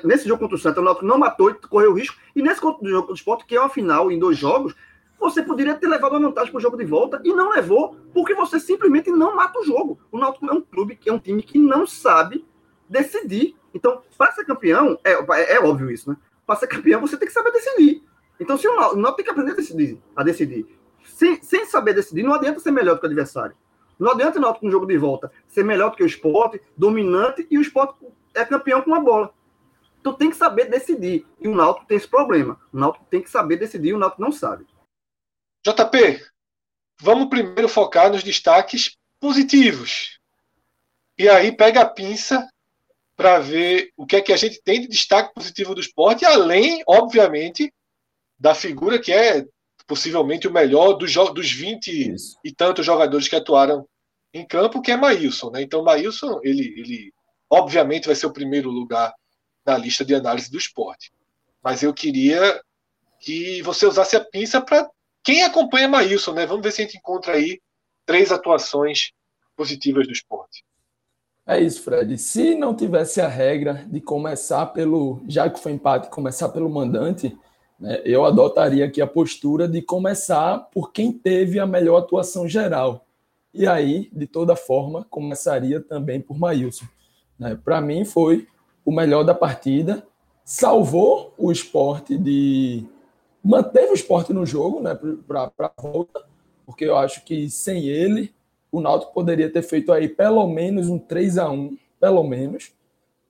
nesse 0.05 0.27
jogo 0.27 0.41
contra 0.41 0.57
o 0.57 0.61
Santa, 0.61 0.81
o 0.81 0.85
Náutico 0.85 1.07
não 1.07 1.19
matou 1.19 1.55
correu 1.69 1.95
risco. 1.95 2.17
E 2.35 2.43
nesse 2.43 2.61
jogo 2.61 2.79
do 2.83 3.15
esporte, 3.15 3.45
que 3.47 3.57
é 3.57 3.61
uma 3.61 3.69
final 3.69 4.11
em 4.11 4.19
dois 4.19 4.37
jogos, 4.37 4.75
você 5.19 5.43
poderia 5.43 5.75
ter 5.75 5.87
levado 5.87 6.13
uma 6.13 6.29
vantagem 6.29 6.51
para 6.51 6.59
o 6.59 6.63
jogo 6.63 6.77
de 6.77 6.85
volta 6.85 7.21
e 7.25 7.33
não 7.33 7.51
levou, 7.51 7.97
porque 8.13 8.35
você 8.35 8.59
simplesmente 8.59 9.11
não 9.11 9.37
mata 9.37 9.61
o 9.61 9.65
jogo. 9.65 10.01
O 10.11 10.19
Náutico 10.19 10.47
é 10.47 10.53
um 10.53 10.61
clube, 10.61 10.99
é 11.07 11.13
um 11.13 11.19
time 11.19 11.43
que 11.43 11.59
não 11.59 11.87
sabe 11.87 12.45
decidir. 12.89 13.55
Então, 13.75 14.03
para 14.17 14.33
ser 14.33 14.45
campeão, 14.45 14.99
é, 15.05 15.13
é, 15.13 15.55
é 15.55 15.61
óbvio 15.61 15.91
isso, 15.91 16.11
né? 16.11 16.17
Para 16.47 16.57
ser 16.57 16.67
campeão, 16.67 17.01
você 17.01 17.17
tem 17.17 17.27
que 17.27 17.35
saber 17.35 17.53
decidir. 17.53 18.03
Então, 18.39 18.57
se 18.57 18.67
o 18.67 18.77
Náutico, 18.77 19.17
tem 19.17 19.25
que 19.25 19.31
aprender 19.31 19.53
a 19.53 19.55
decidir. 19.55 19.99
A 20.17 20.23
decidir. 20.23 20.67
Sem, 21.05 21.43
sem 21.43 21.67
saber 21.67 21.95
decidir, 21.95 22.23
não 22.23 22.35
adianta 22.35 22.61
ser 22.61 22.71
melhor 22.71 22.95
do 22.95 23.01
que 23.01 23.07
o 23.07 23.09
adversário. 23.09 23.57
Não 23.99 24.13
adianta 24.13 24.39
o 24.39 24.43
Náutico 24.43 24.67
no 24.67 24.73
jogo 24.73 24.87
de 24.87 24.99
volta 24.99 25.31
ser 25.47 25.65
melhor 25.65 25.91
do 25.91 25.97
que 25.97 26.03
o 26.03 26.07
esporte, 26.07 26.61
dominante, 26.77 27.47
e 27.51 27.59
o 27.59 27.63
esporte 27.63 27.95
é 28.35 28.45
campeão 28.45 28.83
com 28.83 28.95
a 28.95 29.01
bola. 29.01 29.33
Então 30.01 30.13
tem 30.13 30.31
que 30.31 30.37
saber 30.37 30.65
decidir. 30.65 31.25
E 31.41 31.47
o 31.47 31.55
Náutico 31.55 31.87
tem 31.87 31.97
esse 31.97 32.09
problema. 32.09 32.61
O 32.73 32.79
Náutico 32.79 33.05
tem 33.09 33.23
que 33.23 33.31
saber 33.31 33.57
decidir 33.57 33.91
e 33.91 33.95
o 33.95 33.99
Náutico 33.99 34.21
não 34.21 34.33
sabe. 34.33 34.67
JP, 35.65 36.21
vamos 37.01 37.29
primeiro 37.29 37.69
focar 37.69 38.11
nos 38.11 38.25
destaques 38.25 38.97
positivos. 39.21 40.19
E 41.17 41.29
aí 41.29 41.57
pega 41.57 41.83
a 41.83 41.89
pinça 41.89 42.49
para 43.23 43.39
ver 43.39 43.93
o 43.97 44.05
que 44.05 44.17
é 44.17 44.21
que 44.21 44.33
a 44.33 44.37
gente 44.37 44.61
tem 44.65 44.81
de 44.81 44.89
destaque 44.89 45.33
positivo 45.33 45.77
do 45.77 45.81
esporte, 45.81 46.25
além, 46.25 46.83
obviamente, 46.89 47.73
da 48.37 48.53
figura 48.53 48.99
que 48.99 49.13
é 49.13 49.47
possivelmente 49.87 50.49
o 50.49 50.53
melhor 50.53 50.95
dos, 50.95 51.15
dos 51.33 51.53
20 51.53 52.15
Isso. 52.15 52.37
e 52.45 52.53
tantos 52.53 52.85
jogadores 52.85 53.29
que 53.29 53.37
atuaram 53.37 53.87
em 54.35 54.45
campo, 54.45 54.83
que 54.83 54.91
é 54.91 54.97
Maílson. 54.97 55.51
Né? 55.51 55.63
Então, 55.63 55.85
Maílson, 55.85 56.41
ele, 56.43 56.75
ele 56.77 57.13
obviamente 57.49 58.07
vai 58.07 58.17
ser 58.17 58.27
o 58.27 58.33
primeiro 58.33 58.71
lugar 58.71 59.15
na 59.65 59.79
lista 59.79 60.05
de 60.05 60.17
análise 60.17 60.51
do 60.51 60.59
esporte. 60.59 61.13
Mas 61.63 61.85
eu 61.85 61.95
queria 61.95 62.61
que 63.21 63.63
você 63.63 63.87
usasse 63.87 64.17
a 64.17 64.25
pinça 64.25 64.61
para 64.61 64.91
quem 65.23 65.45
acompanha 65.45 65.87
Maílson, 65.87 66.33
né? 66.33 66.45
Vamos 66.45 66.65
ver 66.65 66.73
se 66.73 66.83
a 66.83 66.85
gente 66.85 66.97
encontra 66.97 67.35
aí 67.35 67.61
três 68.05 68.33
atuações 68.33 69.13
positivas 69.55 70.09
do 70.09 70.13
esporte. 70.13 70.65
É 71.47 71.61
isso, 71.61 71.83
Fred. 71.83 72.17
Se 72.19 72.55
não 72.55 72.75
tivesse 72.75 73.21
a 73.21 73.27
regra 73.27 73.85
de 73.89 74.01
começar 74.01 74.67
pelo, 74.67 75.21
já 75.29 75.51
que 75.51 75.59
foi 75.59 75.73
empate, 75.73 76.09
começar 76.09 76.49
pelo 76.51 76.71
mandante, 76.71 77.37
né, 77.79 78.01
eu 78.05 78.25
adotaria 78.25 78.85
aqui 78.85 79.03
a 79.03 79.07
postura 79.07 79.67
de 79.67 79.83
começar 79.83 80.59
por 80.73 80.93
quem 80.93 81.13
teve 81.13 81.59
a 81.59 81.67
melhor 81.67 81.99
atuação 81.99 82.49
geral. 82.49 83.05
E 83.53 83.67
aí, 83.67 84.09
de 84.13 84.27
toda 84.27 84.55
forma, 84.55 85.05
começaria 85.11 85.81
também 85.81 86.21
por 86.21 86.39
Maílson. 86.39 86.87
Né? 87.39 87.59
Para 87.63 87.81
mim, 87.81 88.05
foi 88.05 88.47
o 88.85 88.93
melhor 88.93 89.25
da 89.25 89.35
partida, 89.35 90.07
salvou 90.45 91.35
o 91.37 91.51
esporte 91.51 92.17
de 92.17 92.87
manteve 93.45 93.91
o 93.91 93.95
esporte 93.95 94.33
no 94.33 94.47
jogo, 94.47 94.81
né, 94.81 94.97
para 95.27 95.51
a 95.59 95.83
volta, 95.83 96.25
porque 96.65 96.85
eu 96.85 96.97
acho 96.97 97.25
que 97.25 97.51
sem 97.51 97.89
ele, 97.89 98.33
o 98.73 98.81
Náutico 98.81 99.13
poderia 99.13 99.53
ter 99.53 99.63
feito 99.63 99.93
aí 99.93 100.09
pelo 100.09 100.49
menos 100.49 100.89
um 100.89 100.99
3 100.99 101.37
a 101.37 101.51
1 101.51 101.77
pelo 102.01 102.25
menos, 102.25 102.73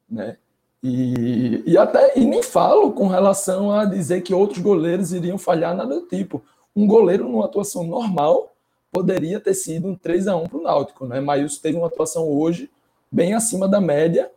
né? 0.09 0.39
E, 0.83 1.63
e 1.67 1.77
até 1.77 2.19
e 2.19 2.25
nem 2.25 2.43
falo 2.43 2.93
com 2.93 3.07
relação 3.07 3.71
a 3.71 3.85
dizer 3.85 4.23
que 4.23 4.35
outros 4.35 4.61
goleiros 4.61 5.13
iriam 5.13 5.39
falhar 5.39 5.77
nada 5.77 6.01
do 6.01 6.07
tipo. 6.07 6.43
Um 6.75 6.87
goleiro 6.87 7.29
numa 7.29 7.45
atuação 7.45 7.85
normal 7.85 8.53
poderia 8.91 9.39
ter 9.41 9.55
sido 9.55 9.89
um 9.89 9.95
3 9.95 10.29
a 10.29 10.37
1 10.37 10.49
para 10.49 10.59
o 10.59 10.63
Náutico, 10.63 11.07
né? 11.07 11.21
Maílson 11.21 11.61
teve 11.61 11.77
uma 11.77 11.89
atuação 11.89 12.29
hoje 12.29 12.71
bem 13.11 13.35
acima 13.35 13.69
da 13.69 13.81
média 13.81 14.31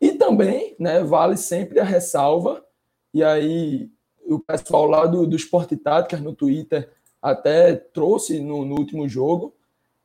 e 0.00 0.12
também, 0.12 0.76
né, 0.78 1.02
vale 1.02 1.36
sempre 1.36 1.80
a 1.80 1.84
ressalva 1.84 2.64
e 3.12 3.24
aí 3.24 3.90
o 4.26 4.38
pessoal 4.38 4.84
lá 4.84 5.06
do, 5.06 5.26
do 5.26 5.34
Esporte 5.34 5.76
Táticas 5.76 6.20
no 6.20 6.34
Twitter 6.34 6.90
até 7.20 7.74
trouxe 7.74 8.38
no, 8.40 8.64
no 8.64 8.78
último 8.78 9.08
jogo 9.08 9.54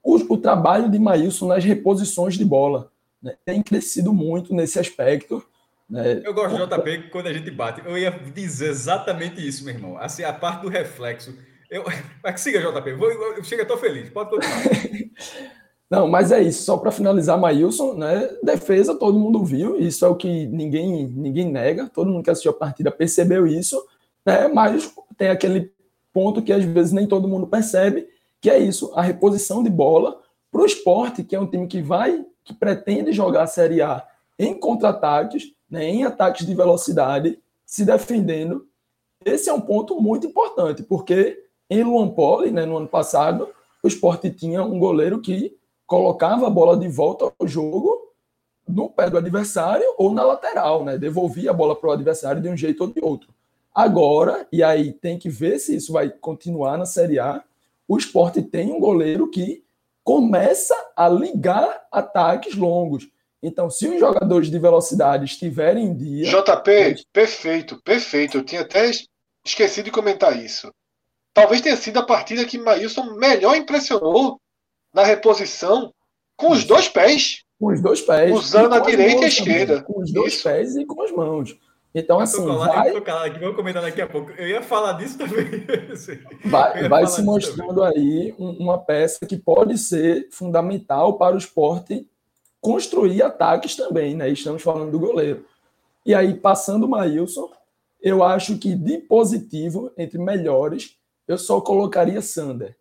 o, 0.04 0.16
o, 0.34 0.38
trabalho 0.38 0.90
de 0.90 1.00
Maílson 1.00 1.48
nas 1.48 1.64
reposições 1.64 2.36
de 2.36 2.44
bola. 2.44 2.92
Né? 3.22 3.36
Tem 3.46 3.62
crescido 3.62 4.14
muito 4.14 4.54
nesse 4.54 4.78
aspecto. 4.80 5.44
Né? 5.90 6.22
Eu 6.24 6.34
gosto 6.34 6.58
de 6.58 6.66
JP 6.66 7.10
quando 7.10 7.28
a 7.28 7.34
gente 7.34 7.50
bate. 7.50 7.82
Eu 7.86 7.98
ia 7.98 8.12
dizer 8.12 8.70
exatamente 8.70 9.46
isso, 9.46 9.64
meu 9.64 9.74
irmão. 9.74 9.98
Assim, 9.98 10.24
a 10.24 10.34
parte 10.34 10.62
do 10.64 10.70
reflexo. 10.70 11.34
Eu... 11.70 11.84
Mas 12.24 12.42
siga, 12.42 12.60
JP. 12.60 12.94
Vou, 12.94 13.10
eu 13.10 13.44
chego, 13.44 13.62
estou 13.62 13.78
feliz. 13.78 14.10
Pode 14.10 14.30
continuar. 14.30 14.62
Não, 15.90 16.08
mas 16.08 16.32
é 16.32 16.42
isso. 16.42 16.64
Só 16.64 16.78
para 16.78 16.92
finalizar, 16.92 17.40
Maílson, 17.40 17.94
né? 17.94 18.28
Defesa, 18.44 18.96
todo 18.96 19.20
mundo 19.20 19.44
viu. 19.44 19.80
Isso 19.80 20.04
é 20.04 20.08
o 20.08 20.16
que 20.16 20.48
ninguém, 20.48 21.08
ninguém 21.08 21.52
nega. 21.52 21.88
Todo 21.88 22.10
mundo 22.10 22.24
que 22.24 22.32
assistiu 22.32 22.52
a 22.52 22.56
partida 22.56 22.90
percebeu 22.90 23.46
isso 23.46 23.80
né? 24.26 24.48
mas 24.48 24.94
tem 25.18 25.30
aquele 25.30 25.72
ponto 26.12 26.42
que 26.42 26.54
às 26.54 26.64
vezes 26.64 26.92
nem 26.92 27.08
todo 27.08 27.28
mundo 27.28 27.48
percebe, 27.48 28.08
que 28.44 28.50
é 28.50 28.60
isso, 28.60 28.92
a 28.94 29.02
reposição 29.02 29.64
de 29.64 29.70
bola 29.70 30.22
para 30.52 30.62
o 30.62 30.66
esporte, 30.66 31.24
que 31.24 31.34
é 31.34 31.40
um 31.40 31.48
time 31.48 31.66
que 31.66 31.82
vai, 31.82 32.26
que 32.44 32.54
pretende 32.54 33.14
jogar 33.14 33.44
a 33.44 33.48
Série 33.48 33.82
A 33.82 34.06
em 34.38 34.54
contra-ataques, 34.54 35.54
né, 35.72 35.86
em 35.86 36.04
ataques 36.04 36.46
de 36.46 36.54
velocidade, 36.54 37.40
se 37.66 37.86
defendendo. 37.86 38.68
Esse 39.24 39.50
é 39.50 39.54
um 39.54 39.62
ponto 39.62 40.02
muito 40.02 40.28
importante, 40.28 40.84
porque 40.84 41.42
em 41.70 41.84
Luan 41.84 42.10
Poli, 42.10 42.52
né, 42.52 42.66
no 42.66 42.76
ano 42.76 42.88
passado, 42.90 43.48
o 43.82 43.88
esporte 43.88 44.30
tinha 44.30 44.62
um 44.62 44.78
goleiro 44.78 45.22
que 45.22 45.58
colocava 45.88 46.46
a 46.46 46.50
bola 46.50 46.76
de 46.76 46.90
volta 46.90 47.32
ao 47.40 47.48
jogo 47.48 48.12
no 48.68 48.90
pé 48.90 49.10
do 49.10 49.18
adversário 49.18 49.86
ou 49.98 50.14
na 50.14 50.24
lateral, 50.26 50.84
né? 50.84 50.98
Devolvia 50.98 51.52
a 51.52 51.54
bola 51.54 51.78
para 51.78 51.90
o 51.90 51.94
adversário 51.94 52.42
de 52.42 52.50
um 52.50 52.58
jeito 52.58 52.82
ou 52.82 52.92
de 52.92 53.00
outro. 53.02 53.30
Agora, 53.74 54.46
e 54.52 54.62
aí 54.62 54.92
tem 54.92 55.18
que 55.18 55.30
ver 55.30 55.60
se 55.60 55.78
isso 55.78 55.94
vai 55.94 56.10
continuar 56.10 56.78
na 56.78 56.86
Série 56.86 57.20
A, 57.20 57.42
o 57.88 57.98
esporte 57.98 58.42
tem 58.42 58.72
um 58.72 58.80
goleiro 58.80 59.30
que 59.30 59.64
começa 60.04 60.76
a 60.96 61.08
ligar 61.08 61.82
ataques 61.92 62.56
longos. 62.56 63.08
Então, 63.42 63.70
se 63.70 63.88
os 63.88 64.00
jogadores 64.00 64.50
de 64.50 64.58
velocidade 64.58 65.26
estiverem 65.26 65.86
em 65.86 65.96
dia. 65.96 66.26
JP, 66.26 66.72
eles... 66.72 67.06
perfeito, 67.12 67.82
perfeito. 67.84 68.38
Eu 68.38 68.46
tinha 68.46 68.62
até 68.62 68.90
esquecido 69.46 69.86
de 69.86 69.92
comentar 69.92 70.38
isso. 70.42 70.72
Talvez 71.34 71.62
tenha 71.62 71.76
sido 71.76 71.98
a 72.00 72.06
partida 72.06 72.46
que 72.46 72.58
Maílson 72.58 73.16
melhor 73.16 73.56
impressionou 73.56 74.40
na 74.94 75.04
reposição 75.04 75.94
com 76.38 76.52
os 76.52 76.64
dois 76.64 76.88
pés. 76.88 77.44
Com 77.60 77.74
os 77.74 77.82
dois 77.82 78.02
pés. 78.02 78.34
Usando 78.34 78.74
a 78.74 78.80
direita 78.80 79.22
e 79.22 79.26
a 79.26 79.28
esquerda. 79.28 79.84
Com 79.84 80.02
os 80.02 80.12
dois 80.12 80.34
isso. 80.34 80.44
pés 80.44 80.76
e 80.76 80.86
com 80.86 81.02
as 81.02 81.12
mãos. 81.12 81.58
Então, 81.94 82.20
assim. 82.20 82.44
vai... 82.44 82.90
Eu 82.90 82.98
aqui, 82.98 83.40
vou 83.40 83.54
comentar 83.54 83.82
daqui 83.82 84.02
a 84.02 84.08
pouco. 84.08 84.32
Eu 84.32 84.48
ia 84.48 84.64
falar 84.64 84.94
disso 84.94 85.18
também. 85.18 85.46
vai 86.46 86.90
vai 86.90 87.06
se 87.06 87.22
mostrando 87.22 87.82
também. 87.82 88.34
aí 88.34 88.36
uma 88.38 88.80
peça 88.80 89.26
que 89.26 89.38
pode 89.38 89.78
ser 89.78 90.28
fundamental 90.32 91.18
para 91.18 91.36
o 91.36 91.38
esporte 91.38 92.08
construir 92.60 93.22
ataques 93.22 93.76
também, 93.76 94.16
né? 94.16 94.30
Estamos 94.30 94.64
falando 94.64 94.92
do 94.92 95.00
goleiro. 95.00 95.46
E 96.06 96.16
aí, 96.16 96.34
passando 96.34 96.86
o 96.86 96.90
Maílson, 96.90 97.50
eu 98.02 98.24
acho 98.24 98.58
que 98.58 98.74
de 98.76 98.98
positivo, 98.98 99.92
entre 99.98 100.18
melhores, 100.18 100.98
eu 101.28 101.38
só 101.38 101.62
colocaria 101.62 102.22
Sander. 102.22 102.76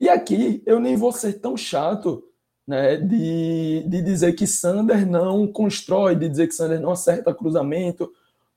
E 0.00 0.08
aqui 0.08 0.62
eu 0.64 0.80
nem 0.80 0.96
vou 0.96 1.12
ser 1.12 1.34
tão 1.34 1.56
chato 1.56 2.24
né, 2.66 2.96
de, 2.96 3.84
de 3.86 4.02
dizer 4.02 4.32
que 4.32 4.46
Sander 4.46 5.06
não 5.06 5.46
constrói, 5.46 6.16
de 6.16 6.28
dizer 6.28 6.48
que 6.48 6.54
Sander 6.54 6.80
não 6.80 6.90
acerta 6.90 7.34
cruzamento 7.34 8.10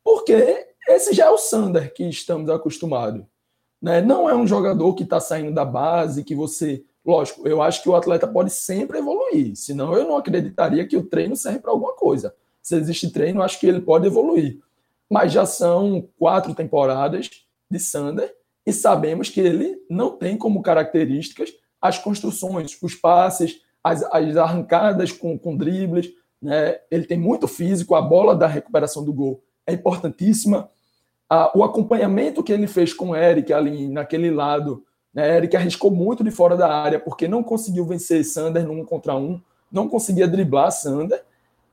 porque 0.08 0.70
esse 0.88 1.14
já 1.14 1.26
é 1.26 1.30
o 1.30 1.38
Sander 1.38 1.94
que 1.94 2.08
estamos 2.08 2.50
acostumados. 2.50 3.26
Né? 3.82 4.00
Não 4.00 4.30
é 4.30 4.34
um 4.34 4.48
jogador 4.48 4.94
que 4.94 5.04
está 5.04 5.20
saindo 5.20 5.54
da 5.54 5.66
base, 5.66 6.24
que 6.24 6.34
você. 6.34 6.82
Lógico, 7.06 7.46
eu 7.46 7.62
acho 7.62 7.84
que 7.84 7.90
o 7.90 7.96
atleta 7.96 8.26
pode 8.26 8.52
sempre 8.52 9.00
evoluir, 9.00 9.54
senão 9.58 9.94
eu 9.94 10.08
não 10.08 10.16
acreditaria 10.16 10.88
que 10.88 10.96
o 10.96 11.04
treino 11.04 11.36
serve 11.36 11.60
para 11.60 11.72
alguma 11.72 11.94
coisa. 11.94 12.34
Se 12.62 12.78
existe 12.78 13.12
treino, 13.12 13.42
acho 13.42 13.60
que 13.60 13.68
ele 13.68 13.82
pode 13.82 14.08
evoluir. 14.08 14.62
Mas 15.10 15.34
já 15.34 15.46
são 15.46 16.08
quatro 16.18 16.56
temporadas 16.56 17.30
de 17.70 17.80
Sander 17.80 18.34
e 18.66 18.72
sabemos 18.72 19.30
que 19.30 19.42
ele 19.42 19.78
não 19.90 20.12
tem 20.12 20.38
como 20.38 20.62
características 20.62 21.52
as 21.82 22.00
construções, 22.00 22.78
os 22.82 22.96
passes, 22.96 23.62
as, 23.84 24.04
as 24.04 24.38
arrancadas 24.38 25.12
com, 25.12 25.38
com 25.38 25.58
dribles. 25.58 26.08
Né? 26.42 26.80
Ele 26.90 27.06
tem 27.06 27.18
muito 27.18 27.46
físico, 27.46 27.94
a 27.94 28.02
bola 28.02 28.34
da 28.34 28.48
recuperação 28.48 29.04
do 29.04 29.12
gol 29.12 29.44
é 29.68 29.74
importantíssima. 29.74 30.72
Ah, 31.30 31.52
o 31.54 31.64
acompanhamento 31.64 32.42
que 32.42 32.54
ele 32.54 32.66
fez 32.66 32.94
com 32.94 33.10
o 33.10 33.16
Eric 33.16 33.52
ali 33.52 33.90
naquele 33.90 34.32
lado, 34.32 34.84
né? 35.14 35.36
Eric 35.36 35.56
arriscou 35.58 35.92
muito 35.92 36.24
de 36.24 36.32
fora 36.32 36.56
da 36.56 36.74
área 36.74 37.00
porque 37.00 37.28
não 37.28 37.44
conseguiu 37.44 37.86
vencer 37.86 38.24
Sander 38.24 38.66
num 38.66 38.86
contra 38.86 39.16
um, 39.16 39.42
não 39.70 39.90
conseguia 39.90 40.28
driblar 40.28 40.72
Sander. 40.72 41.22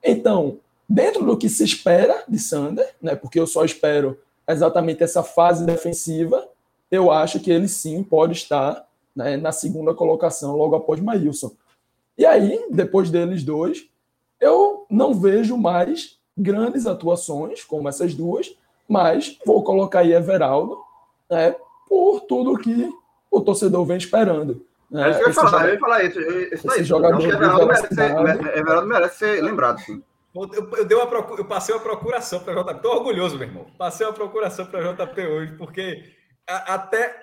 Então, 0.03 0.59
dentro 0.89 1.25
do 1.25 1.37
que 1.37 1.49
se 1.49 1.63
espera 1.63 2.25
de 2.29 2.39
Sander, 2.39 2.95
né? 3.01 3.15
Porque 3.15 3.39
eu 3.39 3.47
só 3.47 3.65
espero 3.65 4.19
exatamente 4.49 5.03
essa 5.03 5.23
fase 5.23 5.65
defensiva, 5.65 6.47
eu 6.91 7.11
acho 7.11 7.41
que 7.41 7.51
ele 7.51 7.69
sim 7.69 8.03
pode 8.03 8.35
estar 8.35 8.87
né, 9.15 9.37
na 9.37 9.53
segunda 9.53 9.95
colocação 9.95 10.57
logo 10.57 10.75
após 10.75 11.01
Maílson. 11.01 11.53
E 12.19 12.27
aí, 12.27 12.67
depois 12.71 13.11
deles 13.11 13.43
dois, 13.43 13.89
eu 14.41 14.87
não 14.91 15.15
vejo 15.15 15.57
mais 15.57 16.19
grandes 16.37 16.87
atuações 16.87 17.65
como 17.65 17.89
essas 17.89 18.15
duas, 18.15 18.57
mas 18.89 19.39
vou 19.47 19.63
colocar 19.63 20.01
aí 20.01 20.13
Everaldo 20.13 20.79
né, 21.31 21.55
por 21.89 22.21
tudo 22.23 22.59
que 22.59 22.91
o 23.31 23.41
torcedor 23.41 23.85
vem 23.85 23.97
esperando. 23.97 24.65
Né? 24.91 25.09
É 25.09 25.11
isso 25.11 25.19
que 25.19 25.25
eu 25.25 25.29
ia 25.29 25.35
falar, 25.35 25.51
jogador, 25.51 25.69
eu 25.69 25.75
ia 25.75 25.81
falar 25.81 26.05
isso. 26.05 26.21
Esse, 26.21 26.67
esse 26.69 26.85
jogador 26.85 27.23
Everaldo 27.23 27.67
merece, 27.67 27.95
ser, 27.95 28.59
Everaldo 28.59 28.89
merece 28.89 29.17
ser 29.17 29.43
lembrado, 29.43 29.81
sim. 29.81 30.03
Eu, 30.35 30.71
eu, 30.77 30.85
dei 30.85 30.97
uma 30.97 31.07
procura, 31.07 31.41
eu 31.41 31.45
passei 31.45 31.75
uma 31.75 31.81
procuração 31.81 32.41
para 32.41 32.61
JP. 32.61 32.73
Estou 32.73 32.97
orgulhoso, 32.97 33.39
meu 33.39 33.47
irmão. 33.47 33.67
Passei 33.79 34.05
uma 34.05 34.13
procuração 34.13 34.67
para 34.67 34.93
JP 34.93 35.27
hoje, 35.27 35.53
porque 35.57 36.03
a, 36.49 36.75
até, 36.75 37.17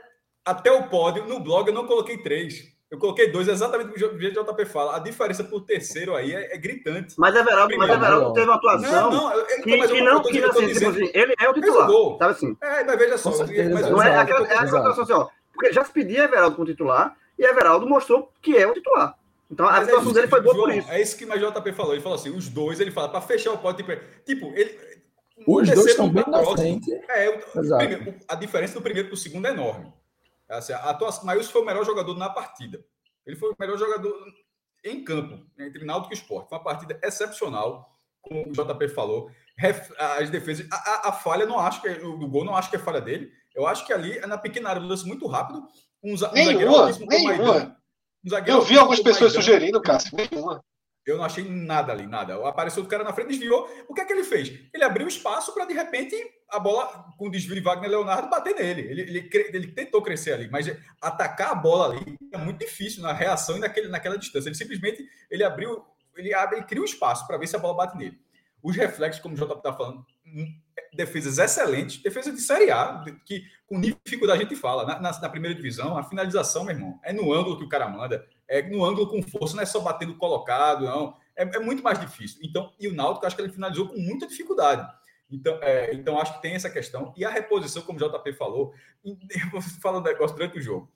até 0.46 0.72
o 0.72 0.88
pódio, 0.88 1.28
no 1.28 1.40
blog, 1.40 1.68
eu 1.68 1.74
não 1.74 1.86
coloquei 1.86 2.18
três. 2.18 2.72
Eu 2.92 2.98
coloquei 2.98 3.32
dois, 3.32 3.48
exatamente 3.48 3.92
o 3.92 3.94
que 3.94 4.04
o 4.04 4.44
JP 4.44 4.66
fala. 4.66 4.98
A 4.98 5.00
diferença 5.00 5.46
por 5.46 5.62
terceiro 5.62 6.14
aí 6.14 6.36
é, 6.36 6.54
é 6.54 6.58
gritante. 6.58 7.16
Mas 7.18 7.34
Everaldo, 7.34 7.78
mas 7.78 7.90
Everaldo 7.90 8.34
teve 8.34 8.48
uma 8.48 8.56
atuação 8.56 8.92
não, 8.92 9.12
não, 9.12 9.34
eu, 9.34 9.46
que, 9.46 9.64
que, 9.64 9.88
que 9.88 10.02
não, 10.02 10.22
que, 10.22 10.44
assim, 10.44 10.68
dizendo, 10.68 10.96
tipo 10.96 11.06
assim, 11.06 11.12
ele 11.14 11.34
é 11.40 11.50
o 11.50 11.54
titular. 11.54 11.88
Gol. 11.88 12.18
Sabe 12.18 12.32
assim? 12.34 12.58
É, 12.62 12.84
mas 12.84 13.00
veja 13.00 13.18
só. 13.18 13.32
Certeza, 13.32 13.74
mas 13.74 13.90
não 13.90 14.04
é 14.04 14.18
aquela, 14.18 14.46
é 14.46 14.58
aquela 14.58 14.80
atuação 14.80 15.04
assim, 15.06 15.14
ó. 15.14 15.30
Porque 15.54 15.72
já 15.72 15.86
se 15.86 15.94
pedia 15.94 16.26
Everaldo 16.26 16.58
como 16.58 16.68
titular 16.68 17.16
e 17.40 17.46
Everaldo 17.46 17.88
mostrou 17.88 18.30
que 18.42 18.58
é 18.58 18.68
o 18.68 18.74
titular. 18.74 19.16
Então 19.50 19.68
a 19.70 19.86
situação 19.86 20.12
é 20.12 20.14
dele 20.14 20.28
foi 20.28 20.42
boa 20.42 20.54
João, 20.54 20.68
por 20.68 20.76
isso. 20.76 20.92
É 20.92 21.02
isso 21.02 21.18
que 21.18 21.24
o 21.24 21.52
JP 21.52 21.72
falou. 21.72 21.94
Ele 21.94 22.02
falou 22.02 22.18
assim: 22.18 22.30
os 22.30 22.50
dois, 22.50 22.82
ele 22.82 22.92
fala, 22.92 23.08
para 23.08 23.22
fechar 23.22 23.54
o 23.54 23.58
pódio, 23.58 23.86
tipo, 23.86 24.04
tipo 24.26 24.48
ele. 24.54 24.78
Os 25.48 25.70
dois 25.70 25.88
estão 25.88 26.10
bem 26.10 26.26
na 26.28 26.44
frente. 26.44 26.92
É, 27.10 27.32
primeiro, 27.32 28.16
a 28.28 28.36
diferença 28.36 28.74
do 28.74 28.82
primeiro 28.82 29.08
para 29.08 29.16
o 29.16 29.18
segundo 29.18 29.48
é 29.48 29.52
enorme. 29.52 29.94
Assim, 30.52 30.74
a 30.74 30.90
atuação, 30.90 31.26
Maílson 31.26 31.52
foi 31.52 31.62
o 31.62 31.66
melhor 31.66 31.86
jogador 31.86 32.18
na 32.18 32.30
partida. 32.30 32.84
Ele 33.26 33.36
foi 33.36 33.52
o 33.52 33.56
melhor 33.60 33.78
jogador 33.78 34.14
em 34.84 35.04
campo, 35.04 35.46
né, 35.58 35.68
entre 35.68 35.86
Náutico 35.86 36.14
e 36.14 36.18
Esporte. 36.18 36.50
Foi 36.50 36.58
uma 36.58 36.64
partida 36.64 37.00
excepcional, 37.04 37.90
como 38.22 38.48
o 38.48 38.52
JP 38.52 38.90
falou. 38.90 39.30
As 40.20 40.30
defesas, 40.30 40.68
a, 40.72 41.10
a 41.10 41.12
falha, 41.12 41.46
não 41.46 41.60
acho 41.60 41.82
que 41.82 41.88
é, 41.88 41.96
do 41.96 42.28
gol, 42.28 42.44
não 42.44 42.56
acho 42.56 42.70
que 42.70 42.76
é 42.76 42.80
falha 42.80 43.02
dele. 43.02 43.32
Eu 43.54 43.68
acho 43.68 43.86
que 43.86 43.94
ali, 43.94 44.20
na 44.22 44.38
pequena 44.38 44.70
área, 44.70 44.82
lance 44.82 45.06
muito 45.06 45.28
rápido. 45.28 45.64
Um, 46.04 46.14
um 46.14 46.34
nenhuma, 46.34 46.92
nenhuma. 47.08 47.78
Eu 48.46 48.62
vi 48.62 48.78
algumas 48.78 49.02
pessoas 49.02 49.34
sugerindo, 49.34 49.82
Cássio, 49.82 50.16
nenhuma. 50.16 50.64
Eu 51.06 51.18
não 51.18 51.24
achei 51.24 51.44
nada 51.44 51.92
ali, 51.92 52.06
nada. 52.06 52.48
Apareceu 52.48 52.84
o 52.84 52.88
cara 52.88 53.04
na 53.04 53.14
frente, 53.14 53.30
desviou. 53.30 53.68
O 53.88 53.94
que 53.94 54.02
é 54.02 54.06
que 54.06 54.14
ele 54.14 54.24
fez? 54.24 54.54
Ele 54.72 54.84
abriu 54.84 55.08
espaço 55.08 55.54
para, 55.54 55.66
de 55.66 55.74
repente, 55.74 56.16
a 56.48 56.60
bola, 56.60 57.12
com 57.18 57.28
o 57.28 57.32
desvio 57.32 57.56
de 57.56 57.62
Wagner 57.62 57.90
Leonardo, 57.90 58.30
bater 58.30 58.54
nele. 58.54 58.82
Ele, 58.82 59.02
ele, 59.02 59.30
ele, 59.34 59.68
tentou 59.72 60.02
crescer 60.02 60.34
ali, 60.34 60.50
mas 60.50 60.72
atacar 61.02 61.52
a 61.52 61.56
bola 61.56 61.96
ali 61.96 62.18
é 62.32 62.38
muito 62.38 62.60
difícil 62.60 63.02
na 63.02 63.14
reação 63.14 63.58
e 63.58 63.60
naquele, 63.60 63.88
naquela 63.88 64.18
distância. 64.18 64.50
Ele 64.50 64.56
simplesmente 64.56 65.04
ele 65.30 65.44
abriu, 65.44 65.84
ele 66.16 66.34
abre, 66.34 66.58
ele 66.58 66.66
cria 66.66 66.82
um 66.82 66.86
espaço 66.86 67.26
para 67.26 67.38
ver 67.38 67.48
se 67.48 67.56
a 67.56 67.60
bola 67.60 67.76
bate 67.76 67.98
nele. 67.98 68.20
Os 68.62 68.76
reflexos, 68.76 69.22
como 69.22 69.34
o 69.34 69.38
JP 69.38 69.58
está 69.58 69.74
falando, 69.74 70.06
defesas 70.94 71.38
excelentes, 71.38 72.02
defesa 72.02 72.32
de 72.32 72.42
Série 72.42 72.72
A, 72.72 73.04
que 73.26 73.44
com 73.66 73.80
dificuldade 73.80 74.40
a 74.40 74.44
gente 74.44 74.56
fala. 74.56 74.86
Na, 74.86 75.00
na, 75.00 75.22
na, 75.22 75.30
primeira 75.30 75.56
divisão, 75.56 75.98
a 75.98 76.04
finalização, 76.04 76.66
meu 76.66 76.76
irmão, 76.76 77.00
é 77.04 77.14
no 77.14 77.32
ângulo 77.34 77.58
que 77.58 77.64
o 77.64 77.70
cara 77.70 77.88
manda, 77.88 78.28
é 78.48 78.62
no 78.62 78.84
ângulo 78.84 79.08
com 79.08 79.22
força, 79.24 79.56
não 79.56 79.64
é 79.64 79.66
só 79.66 79.80
batendo 79.80 80.18
colocado, 80.18 80.86
não. 80.86 81.16
É, 81.36 81.44
é 81.44 81.60
muito 81.60 81.82
mais 81.82 82.00
difícil. 82.00 82.40
Então, 82.44 82.74
e 82.80 82.88
o 82.88 82.94
Náutico, 82.94 83.26
acho 83.26 83.36
que 83.36 83.42
ele 83.42 83.54
finalizou 83.54 83.88
com 83.88 83.98
muita 83.98 84.28
dificuldade. 84.28 84.86
Então, 85.32 85.58
é, 85.62 85.94
então, 85.94 86.20
acho 86.20 86.36
que 86.36 86.42
tem 86.42 86.56
essa 86.56 86.70
questão. 86.70 87.14
E 87.16 87.24
a 87.24 87.30
reposição, 87.30 87.82
como 87.84 87.98
o 87.98 88.10
JP 88.10 88.34
falou, 88.34 88.74
falar 89.82 90.00
um 90.00 90.04
negócio 90.04 90.36
durante 90.36 90.60
o 90.60 90.62
jogo. 90.62 90.92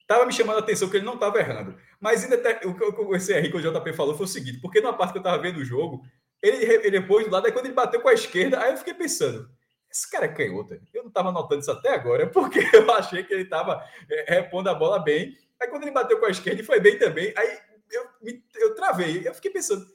Estava 0.00 0.24
me 0.26 0.32
chamando 0.32 0.56
a 0.56 0.60
atenção 0.60 0.88
que 0.88 0.96
ele 0.96 1.06
não 1.06 1.14
estava 1.14 1.38
errando. 1.38 1.76
Mas 2.00 2.22
ainda 2.22 2.36
até, 2.36 2.66
o 2.66 2.74
que 2.74 2.82
eu 2.82 2.92
comecei 2.92 3.36
a 3.36 3.56
o 3.56 3.60
JP 3.60 3.92
falou, 3.92 4.16
foi 4.16 4.26
o 4.26 4.28
seguinte: 4.28 4.58
porque 4.60 4.80
na 4.80 4.92
parte 4.92 5.12
que 5.12 5.18
eu 5.18 5.20
estava 5.20 5.40
vendo 5.40 5.58
o 5.58 5.64
jogo, 5.64 6.04
ele, 6.42 6.64
ele 6.64 6.90
depois 6.90 7.26
do 7.26 7.32
lado, 7.32 7.46
aí 7.46 7.52
quando 7.52 7.66
ele 7.66 7.74
bateu 7.74 8.00
com 8.00 8.08
a 8.08 8.14
esquerda, 8.14 8.60
aí 8.60 8.72
eu 8.72 8.78
fiquei 8.78 8.94
pensando, 8.94 9.48
esse 9.90 10.10
cara 10.10 10.26
é 10.26 10.28
canhoto. 10.28 10.74
Eu 10.94 11.02
não 11.02 11.08
estava 11.08 11.32
notando 11.32 11.60
isso 11.60 11.70
até 11.70 11.94
agora, 11.94 12.26
porque 12.30 12.60
eu 12.72 12.90
achei 12.92 13.22
que 13.24 13.32
ele 13.32 13.42
estava 13.42 13.84
é, 14.08 14.34
repondo 14.34 14.70
a 14.70 14.74
bola 14.74 14.98
bem. 14.98 15.36
Aí 15.60 15.68
quando 15.68 15.82
ele 15.82 15.90
bateu 15.90 16.18
com 16.18 16.26
a 16.26 16.30
esquerda, 16.30 16.60
ele 16.60 16.66
foi 16.66 16.80
bem 16.80 16.98
também. 16.98 17.32
Aí 17.36 17.58
eu, 17.90 18.04
me, 18.22 18.42
eu 18.56 18.74
travei. 18.74 19.26
Eu 19.26 19.34
fiquei 19.34 19.50
pensando, 19.50 19.86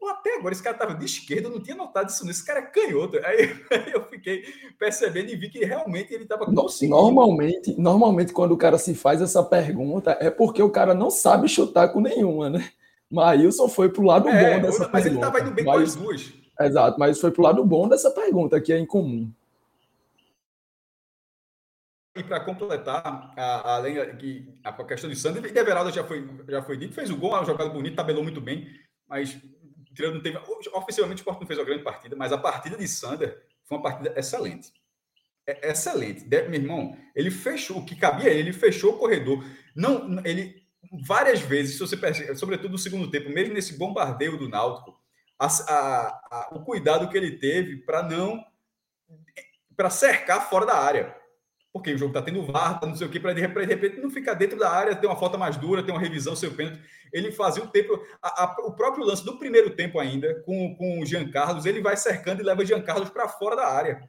Pô, 0.00 0.08
até 0.08 0.34
agora 0.36 0.54
esse 0.54 0.62
cara 0.62 0.74
estava 0.74 0.94
de 0.94 1.04
esquerda, 1.04 1.48
eu 1.48 1.52
não 1.52 1.60
tinha 1.60 1.76
notado 1.76 2.08
isso. 2.08 2.28
Esse 2.28 2.42
cara 2.42 2.60
é 2.60 2.62
canhoto. 2.62 3.18
Aí, 3.18 3.54
aí 3.70 3.92
eu 3.92 4.02
fiquei 4.06 4.44
percebendo 4.78 5.30
e 5.30 5.36
vi 5.36 5.50
que 5.50 5.62
realmente 5.62 6.14
ele 6.14 6.22
estava 6.22 6.46
conseguindo. 6.46 6.96
Normalmente, 6.96 7.78
normalmente, 7.78 8.32
quando 8.32 8.52
o 8.52 8.56
cara 8.56 8.78
se 8.78 8.94
faz 8.94 9.20
essa 9.20 9.42
pergunta, 9.42 10.16
é 10.18 10.30
porque 10.30 10.62
o 10.62 10.70
cara 10.70 10.94
não 10.94 11.10
sabe 11.10 11.48
chutar 11.48 11.88
com 11.88 12.00
nenhuma, 12.00 12.48
né? 12.48 12.70
Maílson 13.10 13.68
foi 13.68 13.88
pro 13.88 14.04
lado 14.04 14.28
é, 14.28 14.32
bom 14.32 14.62
dessa 14.62 14.88
mas 14.88 14.90
pergunta. 14.90 14.92
Mas 14.92 15.06
ele 15.06 15.14
estava 15.16 15.40
indo 15.40 15.50
bem 15.50 15.64
com 15.64 15.72
as 15.72 15.94
duas. 15.96 16.32
Exato, 16.60 16.98
mas 16.98 17.20
foi 17.20 17.30
pro 17.30 17.42
lado 17.42 17.64
bom 17.64 17.88
dessa 17.88 18.10
pergunta, 18.10 18.60
que 18.60 18.72
é 18.72 18.78
incomum. 18.78 19.32
E 22.14 22.22
para 22.22 22.40
completar, 22.40 23.32
a, 23.36 23.76
além 23.76 24.16
que 24.16 24.52
a 24.62 24.72
questão 24.84 25.08
de 25.08 25.16
Sander, 25.16 25.56
Everaldo 25.56 25.90
já 25.90 26.04
foi, 26.04 26.28
já 26.48 26.62
foi 26.62 26.76
dito, 26.76 26.94
fez 26.94 27.08
o 27.08 27.16
gol, 27.16 27.30
uma 27.30 27.44
jogada 27.44 27.70
bonita, 27.70 27.96
tabelou 27.96 28.22
muito 28.22 28.40
bem, 28.40 28.68
mas 29.08 29.40
não 29.98 30.20
teve, 30.20 30.38
ofensivamente 30.72 31.20
o 31.20 31.22
Sport 31.22 31.40
não 31.40 31.46
fez 31.46 31.58
uma 31.58 31.64
grande 31.64 31.82
partida, 31.82 32.16
mas 32.16 32.32
a 32.32 32.38
partida 32.38 32.76
de 32.76 32.86
Sander 32.86 33.42
foi 33.64 33.78
uma 33.78 33.82
partida 33.82 34.12
excelente. 34.16 34.72
É, 35.46 35.70
excelente. 35.70 36.28
Meu 36.28 36.54
irmão, 36.54 36.96
ele 37.14 37.30
fechou 37.30 37.78
o 37.78 37.84
que 37.84 37.96
cabia 37.96 38.30
ele 38.30 38.52
fechou 38.52 38.94
o 38.94 38.98
corredor. 38.98 39.44
Não, 39.74 40.20
ele 40.24 40.59
várias 40.90 41.40
vezes, 41.40 41.74
se 41.74 41.80
você 41.80 41.96
percebe, 41.96 42.34
sobretudo 42.36 42.72
no 42.72 42.78
segundo 42.78 43.10
tempo, 43.10 43.30
mesmo 43.30 43.54
nesse 43.54 43.78
bombardeio 43.78 44.36
do 44.36 44.48
Náutico, 44.48 44.98
a, 45.38 45.46
a, 45.46 46.08
a, 46.30 46.48
o 46.52 46.64
cuidado 46.64 47.08
que 47.08 47.16
ele 47.16 47.38
teve 47.38 47.76
para 47.78 48.02
não 48.02 48.44
para 49.76 49.88
cercar 49.88 50.50
fora 50.50 50.66
da 50.66 50.76
área. 50.76 51.16
Porque 51.72 51.94
o 51.94 51.96
jogo 51.96 52.10
está 52.10 52.20
tendo 52.20 52.44
VAR, 52.44 52.80
tá 52.80 52.86
não 52.86 52.96
sei 52.96 53.06
o 53.06 53.10
que, 53.10 53.20
para 53.20 53.32
de 53.32 53.40
repente 53.40 54.00
não 54.00 54.10
ficar 54.10 54.34
dentro 54.34 54.58
da 54.58 54.68
área, 54.68 54.94
ter 54.94 55.06
uma 55.06 55.16
falta 55.16 55.38
mais 55.38 55.56
dura, 55.56 55.82
ter 55.82 55.92
uma 55.92 56.00
revisão, 56.00 56.34
seu 56.34 56.52
pênalti. 56.52 56.82
Ele 57.12 57.30
fazia 57.30 57.62
o 57.62 57.68
tempo. 57.68 57.98
o 58.58 58.72
próprio 58.72 59.04
lance 59.04 59.24
do 59.24 59.38
primeiro 59.38 59.70
tempo 59.70 59.98
ainda, 59.98 60.42
com, 60.42 60.74
com 60.76 61.00
o 61.00 61.06
Jean 61.06 61.30
Carlos, 61.30 61.64
ele 61.64 61.80
vai 61.80 61.96
cercando 61.96 62.42
e 62.42 62.44
leva 62.44 62.60
o 62.60 62.64
Jean 62.64 62.82
Carlos 62.82 63.08
para 63.08 63.28
fora 63.28 63.56
da 63.56 63.68
área. 63.68 64.06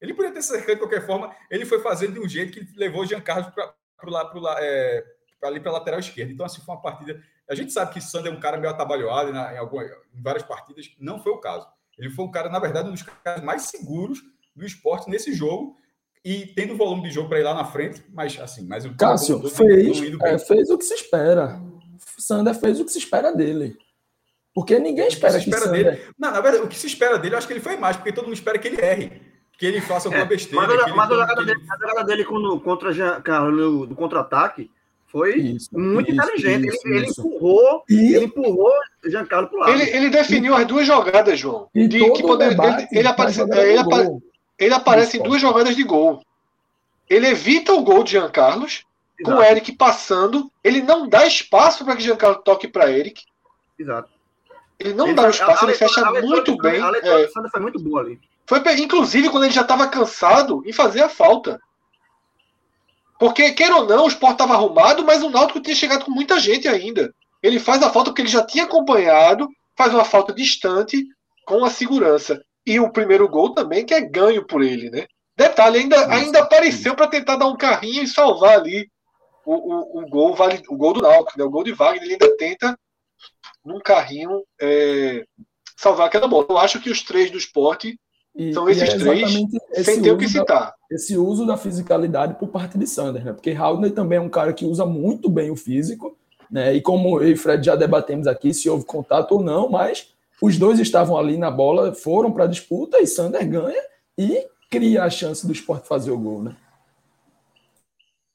Ele 0.00 0.14
podia 0.14 0.32
ter 0.32 0.42
cercado 0.42 0.74
de 0.74 0.80
qualquer 0.80 1.04
forma, 1.04 1.34
ele 1.50 1.66
foi 1.66 1.80
fazendo 1.80 2.14
de 2.14 2.20
um 2.20 2.28
jeito 2.28 2.52
que 2.52 2.78
levou 2.78 3.02
o 3.02 3.06
Jean 3.06 3.20
Carlos 3.20 3.52
para 3.52 3.74
é, 4.60 5.02
para 5.02 5.06
ali 5.48 5.60
para 5.60 5.70
a 5.70 5.74
lateral 5.74 6.00
esquerda. 6.00 6.32
Então, 6.32 6.46
assim, 6.46 6.60
foi 6.60 6.74
uma 6.74 6.80
partida. 6.80 7.22
A 7.48 7.54
gente 7.54 7.72
sabe 7.72 7.92
que 7.92 8.00
Sander 8.00 8.32
é 8.32 8.36
um 8.36 8.40
cara 8.40 8.58
meio 8.58 8.72
atabalhoado 8.72 9.30
em, 9.30 9.58
algumas, 9.58 9.90
em 9.90 10.22
várias 10.22 10.42
partidas. 10.42 10.90
Não 10.98 11.22
foi 11.22 11.32
o 11.32 11.38
caso. 11.38 11.66
Ele 11.98 12.10
foi 12.10 12.24
um 12.24 12.30
cara, 12.30 12.48
na 12.48 12.58
verdade, 12.58 12.88
um 12.88 12.92
dos 12.92 13.02
caras 13.02 13.42
mais 13.42 13.62
seguros 13.62 14.20
do 14.54 14.64
esporte 14.64 15.10
nesse 15.10 15.32
jogo 15.32 15.76
e 16.24 16.46
tendo 16.46 16.76
volume 16.76 17.02
de 17.02 17.10
jogo 17.10 17.28
para 17.28 17.40
ir 17.40 17.42
lá 17.42 17.54
na 17.54 17.64
frente, 17.64 18.02
mas 18.10 18.38
assim, 18.38 18.66
mas 18.66 18.84
o 18.84 18.94
Cássio 18.94 19.40
fez, 19.48 20.00
é, 20.22 20.38
fez 20.38 20.70
o 20.70 20.78
que 20.78 20.84
se 20.84 20.94
espera. 20.94 21.60
Sander 22.18 22.54
fez 22.54 22.78
o 22.78 22.84
que 22.84 22.92
se 22.92 22.98
espera 22.98 23.34
dele. 23.34 23.76
Porque 24.54 24.78
ninguém 24.78 25.08
espera 25.08 25.38
que, 25.38 25.44
que 25.44 25.50
espera 25.50 25.66
Sander... 25.66 25.84
dele. 25.84 26.14
Não, 26.18 26.30
na 26.30 26.40
verdade, 26.40 26.64
o 26.64 26.68
que 26.68 26.78
se 26.78 26.86
espera 26.86 27.18
dele, 27.18 27.34
eu 27.34 27.38
acho 27.38 27.46
que 27.46 27.52
ele 27.52 27.60
foi 27.60 27.76
mais, 27.76 27.96
porque 27.96 28.12
todo 28.12 28.24
mundo 28.24 28.34
espera 28.34 28.58
que 28.58 28.68
ele 28.68 28.80
erre, 28.80 29.20
que 29.58 29.66
ele 29.66 29.80
faça 29.80 30.08
alguma 30.08 30.24
é, 30.24 30.28
besteira. 30.28 30.66
Mas, 30.66 30.82
a, 30.82 30.94
mas 30.94 31.10
a, 31.10 31.14
jogada 31.14 31.44
dele, 31.44 31.60
a 31.68 31.88
jogada 31.88 32.04
dele 32.04 32.24
contra 32.24 33.20
Carlos 33.22 33.60
no, 33.60 33.86
no 33.86 33.96
contra-ataque 33.96 34.70
foi 35.12 35.36
isso, 35.36 35.68
muito 35.78 36.10
isso, 36.10 36.22
inteligente. 36.22 36.68
Isso, 36.68 36.88
ele, 36.88 36.96
ele, 36.96 37.06
empurrou, 37.10 37.84
e... 37.86 38.14
ele 38.14 38.24
empurrou 38.24 38.72
Giancarlo 39.04 39.48
para 39.48 39.56
o 39.56 39.60
lado. 39.60 39.72
Ele, 39.72 39.90
ele 39.90 40.08
definiu 40.08 40.54
e... 40.54 40.56
as 40.56 40.66
duas 40.66 40.86
jogadas, 40.86 41.38
João. 41.38 41.68
E 41.74 41.86
de, 41.86 42.10
que 42.12 42.22
poder, 42.22 42.52
ele, 42.52 42.88
ele, 42.90 43.08
aparece, 43.08 43.42
ele, 43.42 43.78
apare, 43.78 44.08
ele 44.58 44.74
aparece 44.74 45.18
em 45.18 45.22
duas 45.22 45.38
jogadas 45.38 45.76
de 45.76 45.84
gol. 45.84 46.22
Ele 47.10 47.26
evita 47.26 47.74
o 47.74 47.82
gol 47.82 48.02
de 48.02 48.12
Jean 48.12 48.30
Carlos, 48.30 48.86
com 49.22 49.32
o 49.32 49.42
Eric 49.42 49.72
passando. 49.72 50.50
Ele 50.64 50.80
não 50.80 51.06
dá 51.06 51.26
espaço 51.26 51.84
para 51.84 51.94
que 51.94 52.02
Jean 52.02 52.16
Carlos 52.16 52.40
toque 52.42 52.66
para 52.66 52.90
Eric. 52.90 53.22
Exato. 53.78 54.08
Ele 54.78 54.94
não 54.94 55.08
ele 55.08 55.14
dá 55.14 55.28
espaço, 55.28 55.66
ele 55.66 55.74
fecha 55.74 56.00
a 56.00 56.22
muito 56.22 56.56
bem. 56.56 56.80
A 56.80 56.88
leitura 56.88 57.20
é. 57.20 57.50
foi 57.50 57.60
muito 57.60 57.78
boa 57.78 58.00
ali. 58.00 58.18
Foi, 58.46 58.58
inclusive, 58.78 59.28
quando 59.28 59.44
ele 59.44 59.52
já 59.52 59.60
estava 59.60 59.86
cansado 59.88 60.62
em 60.64 60.72
fazer 60.72 61.02
a 61.02 61.08
falta. 61.08 61.60
Porque, 63.22 63.52
queira 63.52 63.76
ou 63.76 63.86
não, 63.86 64.04
o 64.04 64.08
Sport 64.08 64.32
estava 64.32 64.54
arrumado, 64.54 65.04
mas 65.04 65.22
o 65.22 65.30
Náutico 65.30 65.60
tinha 65.60 65.76
chegado 65.76 66.04
com 66.04 66.10
muita 66.10 66.40
gente 66.40 66.66
ainda. 66.66 67.14
Ele 67.40 67.60
faz 67.60 67.80
a 67.80 67.88
falta 67.88 68.10
porque 68.10 68.22
ele 68.22 68.28
já 68.28 68.44
tinha 68.44 68.64
acompanhado, 68.64 69.48
faz 69.78 69.94
uma 69.94 70.04
falta 70.04 70.34
distante 70.34 71.06
com 71.46 71.64
a 71.64 71.70
segurança. 71.70 72.44
E 72.66 72.80
o 72.80 72.90
primeiro 72.90 73.28
gol 73.28 73.54
também, 73.54 73.86
que 73.86 73.94
é 73.94 74.00
ganho 74.00 74.44
por 74.44 74.60
ele, 74.60 74.90
né? 74.90 75.06
Detalhe, 75.36 75.78
ainda, 75.78 76.12
ainda 76.12 76.40
apareceu 76.40 76.96
para 76.96 77.06
tentar 77.06 77.36
dar 77.36 77.46
um 77.46 77.56
carrinho 77.56 78.02
e 78.02 78.08
salvar 78.08 78.58
ali 78.58 78.90
o, 79.46 79.54
o, 79.54 80.02
o, 80.02 80.08
gol, 80.08 80.36
o 80.68 80.76
gol 80.76 80.92
do 80.92 81.02
Náutico, 81.02 81.38
né? 81.38 81.44
O 81.44 81.50
gol 81.50 81.62
de 81.62 81.70
Wagner, 81.70 82.02
ele 82.02 82.14
ainda 82.14 82.36
tenta, 82.36 82.76
num 83.64 83.78
carrinho, 83.78 84.42
é, 84.60 85.24
salvar 85.76 86.08
aquela 86.08 86.26
bola. 86.26 86.46
Eu 86.50 86.58
acho 86.58 86.80
que 86.80 86.90
os 86.90 87.02
três 87.02 87.30
do 87.30 87.38
esporte 87.38 87.96
e, 88.34 88.52
São 88.52 88.68
esses 88.68 88.88
é 88.88 88.98
três, 88.98 89.30
sem 89.84 90.00
ter 90.00 90.10
o 90.10 90.18
que 90.18 90.28
citar. 90.28 90.46
Da, 90.46 90.74
esse 90.90 91.16
uso 91.16 91.46
da 91.46 91.56
fisicalidade 91.56 92.34
por 92.34 92.48
parte 92.48 92.78
de 92.78 92.86
Sander, 92.86 93.24
né? 93.24 93.32
Porque 93.32 93.50
Haldner 93.50 93.92
também 93.92 94.18
é 94.18 94.20
um 94.20 94.28
cara 94.28 94.52
que 94.52 94.64
usa 94.64 94.86
muito 94.86 95.28
bem 95.28 95.50
o 95.50 95.56
físico 95.56 96.16
né? 96.52 96.74
E 96.74 96.82
como 96.82 97.18
eu 97.22 97.30
e 97.30 97.36
Fred 97.36 97.64
já 97.64 97.74
debatemos 97.74 98.26
aqui 98.26 98.52
se 98.52 98.68
houve 98.68 98.84
contato 98.84 99.32
ou 99.32 99.42
não, 99.42 99.70
mas 99.70 100.14
os 100.40 100.58
dois 100.58 100.78
estavam 100.78 101.16
ali 101.16 101.38
na 101.38 101.50
bola, 101.50 101.94
foram 101.94 102.30
para 102.30 102.44
a 102.44 102.48
disputa 102.48 103.00
e 103.00 103.06
Sander 103.06 103.48
ganha 103.48 103.82
e 104.18 104.46
cria 104.70 105.04
a 105.04 105.10
chance 105.10 105.46
do 105.46 105.52
esporte 105.52 105.88
fazer 105.88 106.10
o 106.10 106.18
gol, 106.18 106.42
né? 106.42 106.54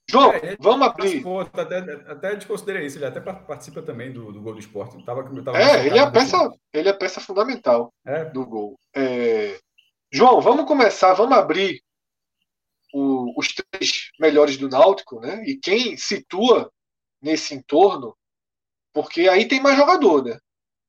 João, 0.09 0.31
é, 0.31 0.55
vamos 0.59 0.87
abrir. 0.87 1.23
Até, 1.53 1.77
até 2.07 2.35
desconsiderei 2.35 2.87
isso, 2.87 2.97
ele 2.97 3.05
até 3.05 3.19
participa 3.19 3.81
também 3.81 4.11
do, 4.11 4.31
do 4.31 4.41
gol 4.41 4.53
do 4.53 4.59
esporte. 4.59 5.03
Tava, 5.03 5.21
tava 5.43 5.57
é, 5.59 5.85
ele 5.85 5.99
é, 5.99 6.01
a 6.01 6.09
peça, 6.09 6.49
ele 6.73 6.89
é 6.89 6.93
peça 6.93 7.19
fundamental 7.19 7.93
é. 8.05 8.25
do 8.25 8.45
gol. 8.45 8.79
É... 8.95 9.59
João, 10.11 10.41
vamos 10.41 10.65
começar, 10.65 11.13
vamos 11.13 11.37
abrir 11.37 11.81
o, 12.93 13.33
os 13.37 13.53
três 13.53 14.11
melhores 14.19 14.57
do 14.57 14.69
Náutico, 14.69 15.19
né? 15.19 15.43
E 15.45 15.55
quem 15.55 15.97
situa 15.97 16.71
nesse 17.21 17.53
entorno, 17.53 18.15
porque 18.93 19.27
aí 19.27 19.47
tem 19.47 19.61
mais 19.61 19.77
jogador, 19.77 20.23
né? 20.23 20.39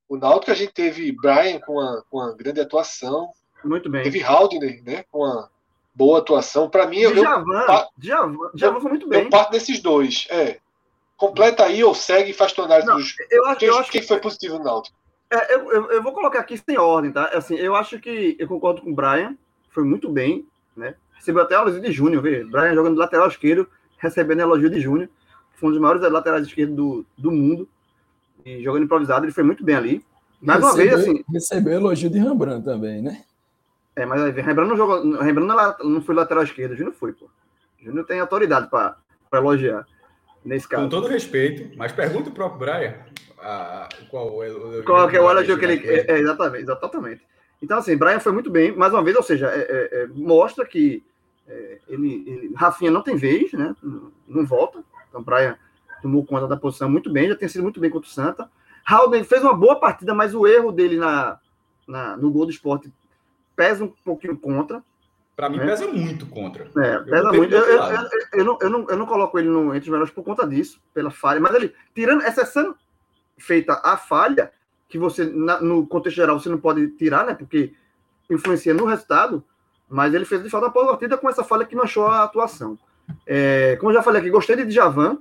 O 0.09 0.17
Náutico 0.17 0.53
a 0.53 0.55
gente 0.55 0.73
teve 0.73 1.13
Brian 1.13 1.61
com 1.61 1.75
uma, 1.75 2.05
com 2.09 2.19
uma 2.19 2.35
grande 2.35 2.61
atuação. 2.61 3.31
Muito 3.65 3.91
bem. 3.91 4.03
Teve 4.03 4.23
Haldner, 4.23 4.83
né? 4.85 5.05
Com 5.11 5.19
uma 5.19 5.51
boa 5.95 6.21
atuação. 6.21 6.71
Para 6.71 6.87
mim, 6.87 7.01
Djavan, 7.01 7.67
eu, 7.69 7.89
Djavan, 7.99 8.51
Djavan 8.55 8.81
foi 8.81 8.91
muito 8.91 9.09
bem. 9.09 9.25
Eu 9.25 9.31
parto 9.31 9.51
desses 9.51 9.81
dois. 9.81 10.27
É. 10.31 10.61
Completa 11.17 11.65
aí 11.65 11.83
ou 11.83 11.95
segue 11.95 12.31
e 12.31 12.35
faz 12.35 12.53
tua 12.53 12.65
análise 12.65 12.87
dos. 12.91 13.17
Eu 13.31 13.45
acho, 13.47 13.59
quem, 13.59 13.69
eu 13.69 13.79
acho 13.79 13.91
quem 13.91 14.01
que 14.01 14.07
foi 14.07 14.21
positivo 14.21 14.59
no 14.59 14.65
Náutico. 14.65 14.97
É, 15.31 15.55
eu, 15.55 15.73
eu, 15.73 15.91
eu, 15.93 16.03
vou 16.03 16.13
colocar 16.13 16.41
aqui 16.41 16.57
sem 16.57 16.79
ordem, 16.79 17.13
tá? 17.13 17.27
Assim, 17.35 17.55
eu 17.55 17.75
acho 17.75 17.99
que 17.99 18.35
eu 18.39 18.49
concordo 18.49 18.81
com 18.81 18.91
o 18.91 18.95
Brian, 18.95 19.37
foi 19.71 19.85
muito 19.85 20.09
bem, 20.09 20.47
né? 20.75 20.95
Recebeu 21.13 21.43
até 21.43 21.55
elogio 21.55 21.81
de 21.81 21.93
Júnior, 21.93 22.23
vê? 22.23 22.45
Brian 22.45 22.75
jogando 22.75 22.97
lateral 22.97 23.29
esquerdo, 23.29 23.69
recebendo 23.99 24.41
elogio 24.41 24.71
de 24.71 24.81
Júnior, 24.81 25.09
foi 25.55 25.69
um 25.69 25.73
dos 25.73 25.81
maiores 25.81 26.01
laterais 26.11 26.47
esquerdos 26.47 26.75
do, 26.75 27.07
do 27.17 27.31
mundo, 27.31 27.69
e 28.45 28.63
jogando 28.63 28.85
improvisado, 28.85 29.27
ele 29.27 29.33
foi 29.33 29.45
muito 29.45 29.63
bem 29.63 29.75
ali. 29.75 30.05
Mais 30.41 30.63
recebeu, 30.63 30.87
uma 30.87 30.97
vez, 30.97 31.09
assim. 31.09 31.25
Recebeu 31.31 31.73
elogio 31.75 32.09
de 32.09 32.19
Rembrandt 32.19 32.65
também, 32.65 33.03
né? 33.03 33.25
É, 33.95 34.07
mas 34.07 34.23
Rembrandt 34.35 34.71
não 34.71 34.77
jogou. 34.77 35.21
Rembrandt 35.21 35.85
não 35.85 36.01
foi 36.01 36.15
lateral 36.15 36.45
esquerdo, 36.45 36.77
Júnior 36.77 36.95
foi, 36.95 37.13
pô. 37.13 37.29
Júnior 37.83 38.07
tem 38.07 38.21
autoridade 38.21 38.69
para 38.71 38.97
elogiar. 39.33 39.87
Nesse 40.45 40.69
caso. 40.69 40.85
Com 40.85 40.89
todo 40.89 41.09
respeito, 41.09 41.77
mas 41.77 41.93
pergunta 41.93 42.31
o 42.31 42.33
próprio 42.33 42.61
Brian 42.61 42.95
a, 43.41 43.89
qual 44.11 44.43
é 44.43 44.51
o. 44.51 44.85
Qual 44.85 45.09
é 45.09 45.21
o 45.21 45.31
elogio 45.31 45.59
que 45.59 45.65
ele. 45.65 45.87
É, 45.87 46.13
é, 46.13 46.19
exatamente, 46.19 46.63
exatamente. 46.63 47.23
Então, 47.61 47.79
assim, 47.79 47.97
Brian 47.97 48.21
foi 48.21 48.33
muito 48.33 48.51
bem, 48.51 48.75
mais 48.77 48.93
uma 48.93 49.03
vez, 49.03 49.17
ou 49.17 49.23
seja, 49.23 49.49
é, 49.49 49.59
é, 49.59 50.03
é 50.03 50.07
mostra 50.07 50.65
que 50.65 51.05
ele, 51.89 52.25
ele, 52.27 52.55
Rafinha 52.55 52.91
não 52.91 53.03
tem 53.03 53.17
vez, 53.17 53.53
né? 53.53 53.75
Não, 53.83 54.13
não 54.29 54.47
volta. 54.47 54.85
Então, 55.09 55.23
Brian 55.23 55.57
tomou 56.03 56.25
conta 56.25 56.47
da 56.47 56.57
posição 56.57 56.89
muito 56.89 57.11
bem, 57.11 57.29
já 57.29 57.35
tem 57.35 57.49
sido 57.49 57.63
muito 57.63 57.81
bem 57.81 57.91
contra 57.91 58.09
o 58.09 58.13
Santa. 58.13 58.51
Haldane 58.85 59.25
fez 59.25 59.43
uma 59.43 59.55
boa 59.55 59.79
partida, 59.79 60.15
mas 60.15 60.35
o 60.35 60.47
erro 60.47 60.73
dele 60.73 60.97
na, 60.97 61.39
na 61.87 62.17
no 62.17 62.31
gol 62.31 62.47
do 62.47 62.53
esporte 62.53 62.93
pesa 63.57 63.85
um 63.85 63.93
pouquinho 64.05 64.37
contra. 64.37 64.83
Para 65.35 65.49
mim, 65.49 65.59
né? 65.59 65.67
pesa 65.67 65.87
muito 65.87 66.27
contra. 66.27 66.65
É, 66.77 66.99
pesa 67.01 67.33
muito. 67.33 67.55
Eu, 67.55 67.65
eu, 67.65 67.83
eu, 67.83 68.09
eu, 68.33 68.45
não, 68.45 68.59
eu, 68.61 68.71
não, 68.71 68.87
eu 68.89 68.97
não 68.97 69.07
coloco 69.07 69.39
ele 69.39 69.49
no, 69.49 69.75
entre 69.75 69.89
os 69.89 69.89
melhores 69.89 70.13
por 70.13 70.25
conta 70.25 70.47
disso, 70.47 70.81
pela 70.95 71.11
falha. 71.11 71.41
Mas 71.41 71.55
ele, 71.55 71.75
tirando, 71.95 72.23
exceção 72.23 72.75
feita 73.39 73.81
a 73.85 73.97
falha, 73.97 74.53
que 74.89 74.99
você, 74.99 75.25
na, 75.25 75.61
no 75.61 75.87
contexto 75.87 76.17
geral, 76.17 76.39
você 76.39 76.49
não 76.49 76.59
pode 76.59 76.89
tirar, 76.89 77.27
né? 77.27 77.35
Porque 77.35 77.73
influencia 78.31 78.75
no 78.75 78.85
resultado. 78.85 79.45
Mas 79.89 80.13
ele 80.13 80.25
fez 80.25 80.43
de 80.43 80.55
uma 80.55 80.69
boa 80.69 80.89
partida 80.89 81.17
com 81.17 81.29
essa 81.29 81.43
falha 81.43 81.65
que 81.65 81.75
manchou 81.75 82.07
a 82.07 82.25
atuação. 82.25 82.79
É, 83.27 83.77
como 83.77 83.91
eu 83.91 83.97
já 83.97 84.03
falei 84.03 84.21
aqui, 84.21 84.31
gostei 84.31 84.55
de 84.55 84.67
Djavan, 84.67 85.19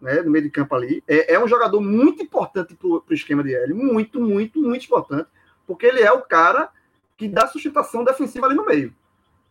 né, 0.00 0.20
no 0.20 0.30
meio 0.30 0.44
de 0.44 0.50
campo 0.50 0.74
ali. 0.74 1.02
É, 1.08 1.34
é 1.34 1.42
um 1.42 1.48
jogador 1.48 1.80
muito 1.80 2.22
importante 2.22 2.74
para 2.74 2.88
o 2.88 3.04
esquema 3.10 3.42
de 3.42 3.54
L. 3.54 3.72
Muito, 3.72 4.20
muito, 4.20 4.60
muito 4.60 4.84
importante. 4.84 5.28
Porque 5.66 5.86
ele 5.86 6.00
é 6.00 6.12
o 6.12 6.20
cara 6.20 6.68
que 7.16 7.28
dá 7.28 7.46
sustentação 7.46 8.04
defensiva 8.04 8.46
ali 8.46 8.54
no 8.54 8.66
meio. 8.66 8.92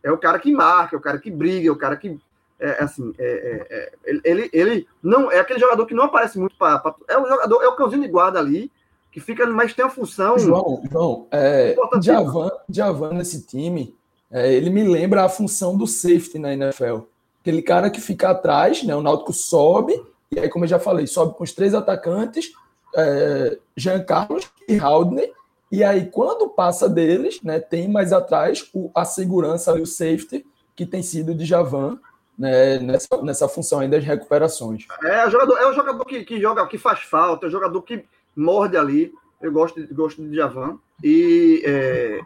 É 0.02 0.12
o 0.12 0.18
cara 0.18 0.38
que 0.38 0.52
marca, 0.52 0.94
é 0.94 0.98
o 0.98 1.02
cara 1.02 1.18
que 1.18 1.30
briga, 1.30 1.68
é 1.68 1.72
o 1.72 1.76
cara 1.76 1.96
que. 1.96 2.20
É, 2.60 2.84
assim, 2.84 3.12
é, 3.18 3.66
é, 3.70 3.92
é 4.08 4.20
ele, 4.24 4.50
ele 4.52 4.86
não 5.02 5.30
é 5.30 5.40
aquele 5.40 5.58
jogador 5.58 5.84
que 5.86 5.94
não 5.94 6.04
aparece 6.04 6.38
muito 6.38 6.56
para. 6.56 6.94
É 7.08 7.18
o 7.18 7.26
jogador, 7.26 7.62
é 7.62 7.68
o 7.68 7.76
cãozinho 7.76 8.02
de 8.02 8.08
guarda 8.08 8.38
ali, 8.38 8.70
que 9.10 9.20
fica, 9.20 9.46
mas 9.46 9.74
tem 9.74 9.84
uma 9.84 9.90
função. 9.90 10.38
João, 10.38 10.82
João, 10.90 11.26
é, 11.30 11.74
Javan, 12.00 12.50
Javan 12.68 13.14
nesse 13.14 13.44
time, 13.46 13.94
é, 14.30 14.52
ele 14.52 14.70
me 14.70 14.84
lembra 14.84 15.24
a 15.24 15.28
função 15.28 15.76
do 15.76 15.86
safety 15.86 16.38
na 16.38 16.52
NFL. 16.52 17.00
Aquele 17.40 17.62
cara 17.62 17.90
que 17.90 18.00
fica 18.00 18.30
atrás, 18.30 18.84
né? 18.84 18.94
O 18.94 19.02
Náutico 19.02 19.32
sobe 19.32 20.00
e 20.32 20.40
aí, 20.40 20.48
como 20.48 20.64
eu 20.64 20.68
já 20.68 20.78
falei, 20.78 21.06
sobe 21.06 21.34
com 21.34 21.44
os 21.44 21.52
três 21.52 21.74
atacantes, 21.74 22.52
é, 22.96 23.58
Jean 23.76 24.02
Carlos 24.02 24.50
e 24.66 24.78
Haldner. 24.78 25.30
E 25.70 25.84
aí, 25.84 26.06
quando 26.06 26.48
passa 26.48 26.88
deles, 26.88 27.42
né, 27.42 27.60
tem 27.60 27.86
mais 27.86 28.14
atrás 28.14 28.66
o, 28.72 28.90
a 28.94 29.04
segurança 29.04 29.78
e 29.78 29.82
o 29.82 29.86
safety, 29.86 30.46
que 30.74 30.86
tem 30.86 31.02
sido 31.02 31.34
de 31.34 31.44
Javan, 31.44 32.00
né, 32.38 32.78
nessa, 32.78 33.22
nessa 33.22 33.48
função 33.48 33.80
aí 33.80 33.88
das 33.88 34.04
recuperações. 34.04 34.86
É, 35.02 35.26
o 35.26 35.30
jogador, 35.30 35.58
é 35.58 35.66
o 35.66 35.72
jogador 35.72 36.04
que, 36.04 36.24
que 36.24 36.40
joga, 36.40 36.66
que 36.66 36.78
faz 36.78 37.00
falta, 37.00 37.46
é 37.46 37.48
o 37.48 37.52
jogador 37.52 37.82
que 37.82 38.04
morde 38.34 38.76
ali. 38.76 39.12
Eu 39.40 39.52
gosto 39.52 39.82
gosto 39.94 40.22
de 40.22 40.36
Javan. 40.36 40.78
E 41.02 41.62
é, 41.64 42.20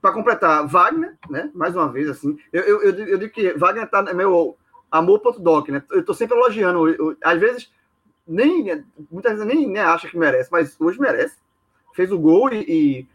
para 0.00 0.12
completar, 0.12 0.66
Wagner, 0.66 1.16
né? 1.28 1.50
Mais 1.54 1.74
uma 1.74 1.90
vez, 1.90 2.08
assim. 2.08 2.38
Eu, 2.52 2.62
eu, 2.62 2.82
eu, 2.82 3.08
eu 3.08 3.18
digo 3.18 3.32
que 3.32 3.54
Wagner 3.54 3.88
tá 3.88 4.02
meu 4.14 4.56
amor.doc, 4.90 5.68
né? 5.68 5.82
Eu 5.90 6.04
tô 6.04 6.14
sempre 6.14 6.36
elogiando. 6.36 6.88
Eu, 6.88 7.16
às 7.22 7.40
vezes, 7.40 7.72
nem, 8.26 8.84
muitas 9.10 9.32
vezes 9.32 9.46
nem, 9.46 9.66
nem 9.66 9.82
acha 9.82 10.08
que 10.08 10.18
merece, 10.18 10.50
mas 10.52 10.78
hoje 10.80 11.00
merece. 11.00 11.36
Fez 11.94 12.12
o 12.12 12.18
gol 12.18 12.52
e, 12.52 12.64
e 12.68 13.08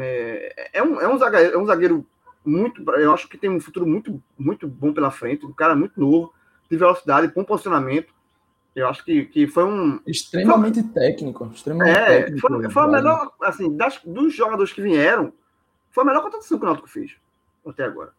é, 0.00 0.70
é, 0.74 0.82
um, 0.82 1.00
é, 1.00 1.08
um 1.08 1.18
zagueiro, 1.18 1.54
é 1.54 1.58
um 1.58 1.66
zagueiro 1.66 2.06
muito. 2.44 2.82
Eu 2.92 3.12
acho 3.12 3.28
que 3.28 3.38
tem 3.38 3.50
um 3.50 3.60
futuro 3.60 3.86
muito, 3.86 4.22
muito 4.38 4.66
bom 4.66 4.92
pela 4.92 5.10
frente. 5.10 5.46
Um 5.46 5.52
cara 5.52 5.74
muito 5.74 5.98
novo, 5.98 6.32
de 6.70 6.76
velocidade, 6.76 7.28
posicionamento. 7.28 8.12
Eu 8.74 8.88
acho 8.88 9.04
que, 9.04 9.26
que 9.26 9.46
foi 9.46 9.64
um. 9.64 10.00
Extremamente 10.06 10.82
foi, 10.82 10.92
técnico. 10.92 11.50
Extremamente 11.54 11.98
é, 11.98 12.22
técnico, 12.22 12.48
foi, 12.48 12.70
foi 12.70 12.82
a 12.82 12.88
melhor. 12.88 13.32
Assim, 13.42 13.76
das, 13.76 14.00
dos 14.04 14.34
jogadores 14.34 14.72
que 14.72 14.80
vieram, 14.80 15.32
foi 15.90 16.02
a 16.02 16.06
melhor 16.06 16.22
contratação 16.22 16.58
que 16.58 16.64
o 16.64 16.66
Náutico 16.66 16.88
fez 16.88 17.12
até 17.66 17.84
agora. 17.84 18.12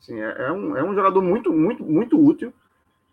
Assim, 0.00 0.20
é, 0.20 0.46
é, 0.46 0.52
um, 0.52 0.76
é 0.76 0.82
um 0.82 0.94
jogador 0.94 1.22
muito, 1.22 1.52
muito, 1.52 1.84
muito 1.84 2.18
útil. 2.18 2.52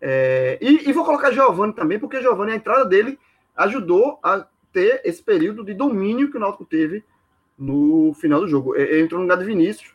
É, 0.00 0.58
e, 0.60 0.88
e, 0.88 0.92
vou 0.92 1.04
colocar 1.04 1.32
Giovanni 1.32 1.72
também, 1.72 1.98
porque 1.98 2.20
Giovanni, 2.20 2.52
a 2.52 2.56
entrada 2.56 2.84
dele 2.84 3.18
ajudou 3.56 4.18
a 4.22 4.46
ter 4.72 5.00
esse 5.04 5.22
período 5.22 5.64
de 5.64 5.74
domínio 5.74 6.30
que 6.30 6.36
o 6.36 6.40
Náutico 6.40 6.64
teve 6.64 7.04
no 7.58 8.14
final 8.14 8.40
do 8.40 8.48
jogo. 8.48 8.76
Ele 8.76 9.02
entrou 9.02 9.18
no 9.18 9.24
lugar 9.24 9.38
de 9.38 9.44
Vinícius. 9.44 9.92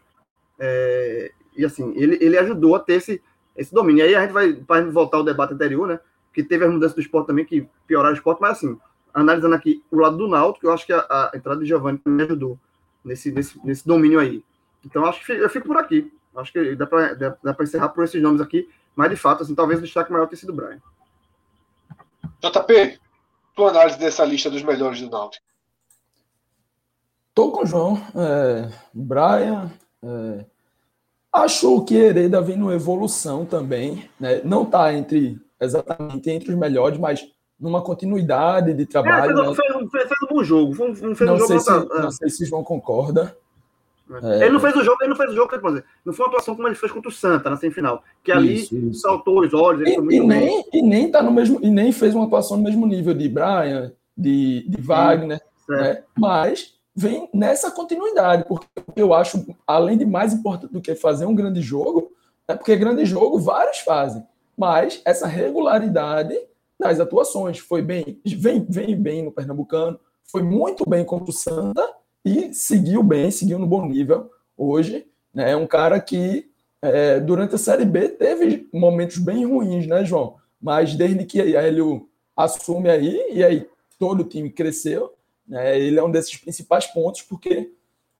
É, 0.59 1.31
e 1.55 1.65
assim, 1.65 1.93
ele, 1.95 2.17
ele 2.21 2.37
ajudou 2.37 2.75
a 2.75 2.79
ter 2.79 2.93
esse, 2.93 3.21
esse 3.55 3.73
domínio. 3.73 4.03
E 4.03 4.07
aí 4.07 4.15
a 4.15 4.21
gente 4.21 4.31
vai, 4.31 4.53
para 4.53 4.89
voltar 4.89 5.17
ao 5.17 5.23
debate 5.23 5.53
anterior, 5.53 5.87
né? 5.87 5.99
Que 6.33 6.43
teve 6.43 6.65
as 6.65 6.71
mudanças 6.71 6.95
do 6.95 7.01
esporte 7.01 7.27
também 7.27 7.45
que 7.45 7.67
pioraram 7.85 8.13
o 8.13 8.17
esporte, 8.17 8.41
mas 8.41 8.57
assim, 8.57 8.77
analisando 9.13 9.55
aqui 9.55 9.83
o 9.91 9.97
lado 9.97 10.17
do 10.17 10.27
Náutico, 10.27 10.65
eu 10.65 10.73
acho 10.73 10.85
que 10.85 10.93
a, 10.93 10.99
a 10.99 11.31
entrada 11.35 11.59
de 11.59 11.67
Giovanni 11.67 12.01
me 12.05 12.23
ajudou 12.23 12.57
nesse, 13.03 13.31
nesse, 13.31 13.59
nesse 13.65 13.85
domínio 13.85 14.19
aí. 14.19 14.43
Então, 14.83 15.05
acho 15.05 15.23
que 15.23 15.31
eu 15.31 15.49
fico 15.49 15.67
por 15.67 15.77
aqui. 15.77 16.11
Acho 16.35 16.51
que 16.51 16.75
dá 16.75 16.87
para 16.87 17.13
dá, 17.13 17.37
dá 17.43 17.55
encerrar 17.61 17.89
por 17.89 18.03
esses 18.03 18.21
nomes 18.21 18.41
aqui, 18.41 18.67
mas 18.95 19.09
de 19.09 19.15
fato, 19.15 19.43
assim, 19.43 19.53
talvez 19.53 19.79
o 19.79 19.83
destaque 19.83 20.11
maior 20.11 20.27
tenha 20.27 20.39
sido 20.39 20.51
o 20.51 20.55
Brian. 20.55 20.81
JP, 22.41 22.99
tua 23.55 23.69
análise 23.69 23.99
dessa 23.99 24.25
lista 24.25 24.49
dos 24.49 24.63
melhores 24.63 24.99
do 24.99 25.09
Náutico? 25.09 25.45
Tô 27.33 27.51
com 27.51 27.63
o 27.63 27.65
João. 27.65 27.97
É, 28.15 28.69
Brian. 28.93 29.71
É, 30.03 30.45
acho 31.31 31.83
que 31.85 31.95
Hereda 31.95 32.41
vem 32.41 32.57
numa 32.57 32.73
evolução 32.73 33.45
também. 33.45 34.09
Né? 34.19 34.41
Não 34.43 34.63
está 34.63 34.93
entre 34.93 35.39
exatamente 35.59 36.29
entre 36.29 36.51
os 36.51 36.57
melhores, 36.57 36.99
mas 36.99 37.25
numa 37.59 37.81
continuidade 37.81 38.73
de 38.73 38.85
trabalho. 38.85 39.31
É, 39.31 39.55
fez, 39.55 39.69
né? 39.69 39.87
fez, 39.91 40.07
fez, 40.07 40.19
um 40.23 40.35
bom 40.35 40.43
jogo. 40.43 40.73
Fez, 40.73 40.99
fez 40.99 41.19
não, 41.21 41.35
um 41.35 41.37
jogo 41.37 41.47
sei 41.47 41.59
se, 41.59 41.69
não 41.71 42.11
sei 42.11 42.29
se 42.29 42.45
João 42.45 42.63
concorda. 42.63 43.35
É. 44.21 44.43
Ele 44.43 44.51
não 44.51 44.59
fez 44.59 44.75
o 44.75 44.83
jogo, 44.83 44.97
ele 45.01 45.09
não 45.09 45.15
fez 45.15 45.31
o 45.31 45.33
jogo, 45.33 45.51
não 46.05 46.13
foi 46.13 46.25
uma 46.25 46.31
atuação 46.31 46.55
como 46.55 46.67
ele 46.67 46.75
fez 46.75 46.91
contra 46.91 47.09
o 47.09 47.11
Santa 47.11 47.49
na 47.49 47.55
semifinal, 47.55 48.03
que 48.21 48.31
ali 48.31 48.55
isso, 48.55 48.77
isso. 48.77 48.99
saltou 48.99 49.39
os 49.39 49.53
olhos, 49.53 49.87
e, 49.87 49.93
e 49.93 50.19
nem, 50.19 50.63
e 50.73 50.81
nem 50.81 51.09
tá 51.09 51.23
no 51.23 51.31
mesmo, 51.31 51.59
e 51.63 51.69
nem 51.69 51.91
fez 51.91 52.13
uma 52.13 52.25
atuação 52.25 52.57
no 52.57 52.63
mesmo 52.63 52.85
nível 52.85 53.13
de 53.13 53.29
Brian, 53.29 53.93
de, 54.15 54.67
de 54.67 54.81
Wagner, 54.81 55.41
né? 55.69 56.03
mas 56.17 56.75
vem 56.95 57.29
nessa 57.33 57.71
continuidade, 57.71 58.45
porque 58.47 58.67
eu 58.95 59.13
acho, 59.13 59.45
além 59.65 59.97
de 59.97 60.05
mais 60.05 60.33
importante 60.33 60.71
do 60.71 60.81
que 60.81 60.95
fazer 60.95 61.25
um 61.25 61.35
grande 61.35 61.61
jogo, 61.61 62.11
é 62.47 62.55
porque 62.55 62.75
grande 62.75 63.05
jogo 63.05 63.39
vários 63.39 63.79
fazem, 63.79 64.23
mas 64.57 65.01
essa 65.05 65.27
regularidade 65.27 66.37
nas 66.79 66.99
atuações 66.99 67.57
foi 67.59 67.81
bem, 67.81 68.19
vem, 68.25 68.65
vem 68.67 68.95
bem 68.95 69.23
no 69.23 69.31
Pernambucano, 69.31 69.99
foi 70.23 70.43
muito 70.43 70.87
bem 70.87 71.03
contra 71.05 71.29
o 71.29 71.33
Santa 71.33 71.87
e 72.23 72.53
seguiu 72.53 73.03
bem, 73.03 73.31
seguiu 73.31 73.59
no 73.59 73.67
bom 73.67 73.85
nível 73.85 74.29
hoje. 74.57 75.05
Né? 75.33 75.51
É 75.51 75.55
um 75.55 75.67
cara 75.67 75.99
que 75.99 76.49
é, 76.81 77.19
durante 77.19 77.55
a 77.55 77.57
Série 77.57 77.85
B 77.85 78.09
teve 78.09 78.67
momentos 78.73 79.17
bem 79.17 79.45
ruins, 79.45 79.87
né, 79.87 80.03
João? 80.03 80.35
Mas 80.61 80.95
desde 80.95 81.25
que 81.25 81.39
Hélio 81.39 82.09
assume 82.35 82.89
aí, 82.89 83.25
e 83.31 83.43
aí 83.43 83.67
todo 83.99 84.21
o 84.21 84.27
time 84.27 84.49
cresceu. 84.49 85.13
Né? 85.47 85.79
Ele 85.79 85.99
é 85.99 86.03
um 86.03 86.11
desses 86.11 86.35
principais 86.37 86.87
pontos, 86.87 87.21
porque 87.21 87.71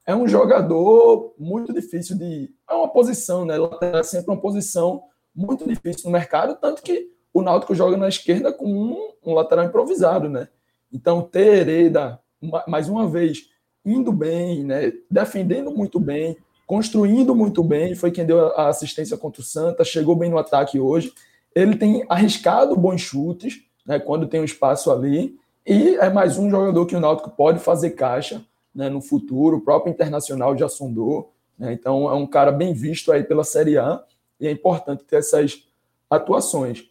é 0.06 0.16
um 0.16 0.28
jogador 0.28 1.34
muito 1.38 1.74
difícil 1.74 2.18
de. 2.18 2.54
É 2.70 2.74
uma 2.74 2.90
posição, 2.90 3.46
né? 3.46 3.58
Lateral 3.58 4.02
é 4.02 4.04
sempre 4.04 4.32
uma 4.32 4.40
posição 4.40 5.04
muito 5.36 5.68
difícil 5.68 6.06
no 6.06 6.12
mercado, 6.12 6.58
tanto 6.60 6.82
que 6.82 7.10
o 7.34 7.42
Náutico 7.42 7.74
joga 7.74 7.98
na 7.98 8.08
esquerda 8.08 8.54
com 8.54 8.68
um, 8.68 9.12
um 9.26 9.34
lateral 9.34 9.66
improvisado, 9.66 10.30
né? 10.30 10.48
Então, 10.92 11.22
ter 11.22 11.68
Hereda, 11.68 12.20
mais 12.68 12.88
uma 12.88 13.08
vez, 13.10 13.50
indo 13.84 14.12
bem, 14.12 14.64
né? 14.64 14.94
defendendo 15.10 15.72
muito 15.72 16.00
bem, 16.00 16.38
construindo 16.68 17.34
muito 17.34 17.64
bem, 17.64 17.96
foi 17.96 18.12
quem 18.12 18.26
deu 18.26 18.48
a 18.56 18.70
assistência 18.70 19.18
contra 19.18 19.42
o 19.42 19.46
Santa, 19.46 19.84
chegou 19.84 20.16
bem 20.16 20.30
no 20.30 20.38
ataque 20.38 20.80
hoje. 20.80 21.12
Ele 21.56 21.76
tem 21.76 22.06
arriscado 22.08 22.76
bons 22.76 23.02
chutes, 23.02 23.62
né? 23.86 24.00
quando 24.00 24.28
tem 24.28 24.42
um 24.42 24.46
espaço 24.46 24.92
ali, 24.92 25.36
e 25.66 25.96
é 25.96 26.10
mais 26.10 26.38
um 26.38 26.50
jogador 26.50 26.86
que 26.86 26.96
o 26.96 27.00
Náutico 27.00 27.30
pode 27.30 27.60
fazer 27.60 27.92
caixa 27.92 28.44
né? 28.74 28.90
no 28.90 29.02
futuro, 29.02 29.58
o 29.58 29.62
próprio 29.62 29.92
Internacional 29.92 30.58
já 30.58 30.68
sondou, 30.68 31.34
né? 31.58 31.74
então 31.74 32.10
é 32.10 32.14
um 32.14 32.28
cara 32.28 32.52
bem 32.52 32.74
visto 32.74 33.12
aí 33.12 33.24
pela 33.24 33.44
Série 33.44 33.78
A, 33.78 34.04
e 34.40 34.48
é 34.48 34.52
importante 34.52 35.04
ter 35.06 35.18
essas 35.18 35.66
atuações. 36.10 36.90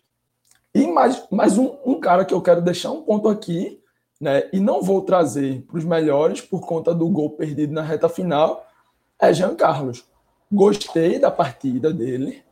E 0.75 0.87
mais, 0.87 1.23
mais 1.31 1.59
um, 1.59 1.77
um 1.85 2.01
cara 2.01 2.25
que 2.25 2.33
eu 2.33 2.41
quero 2.41 2.62
deixar 2.62 2.91
um 2.93 3.03
ponto 3.03 3.29
aqui, 3.29 3.79
né, 4.18 4.49
e 4.53 4.61
não 4.61 4.81
vou 4.81 5.03
trazer 5.03 5.62
para 5.62 5.77
os 5.77 5.85
melhores 5.85 6.41
por 6.41 6.64
conta 6.66 6.95
do 6.95 7.09
gol 7.09 7.31
perdido 7.31 7.75
na 7.75 7.83
reta 7.83 8.09
final, 8.09 8.66
é 9.20 9.35
Jean 9.35 9.55
Carlos. 9.55 10.05
Gostei 10.51 11.18
da 11.18 11.31
partida 11.31 11.93
dele, 11.93 12.43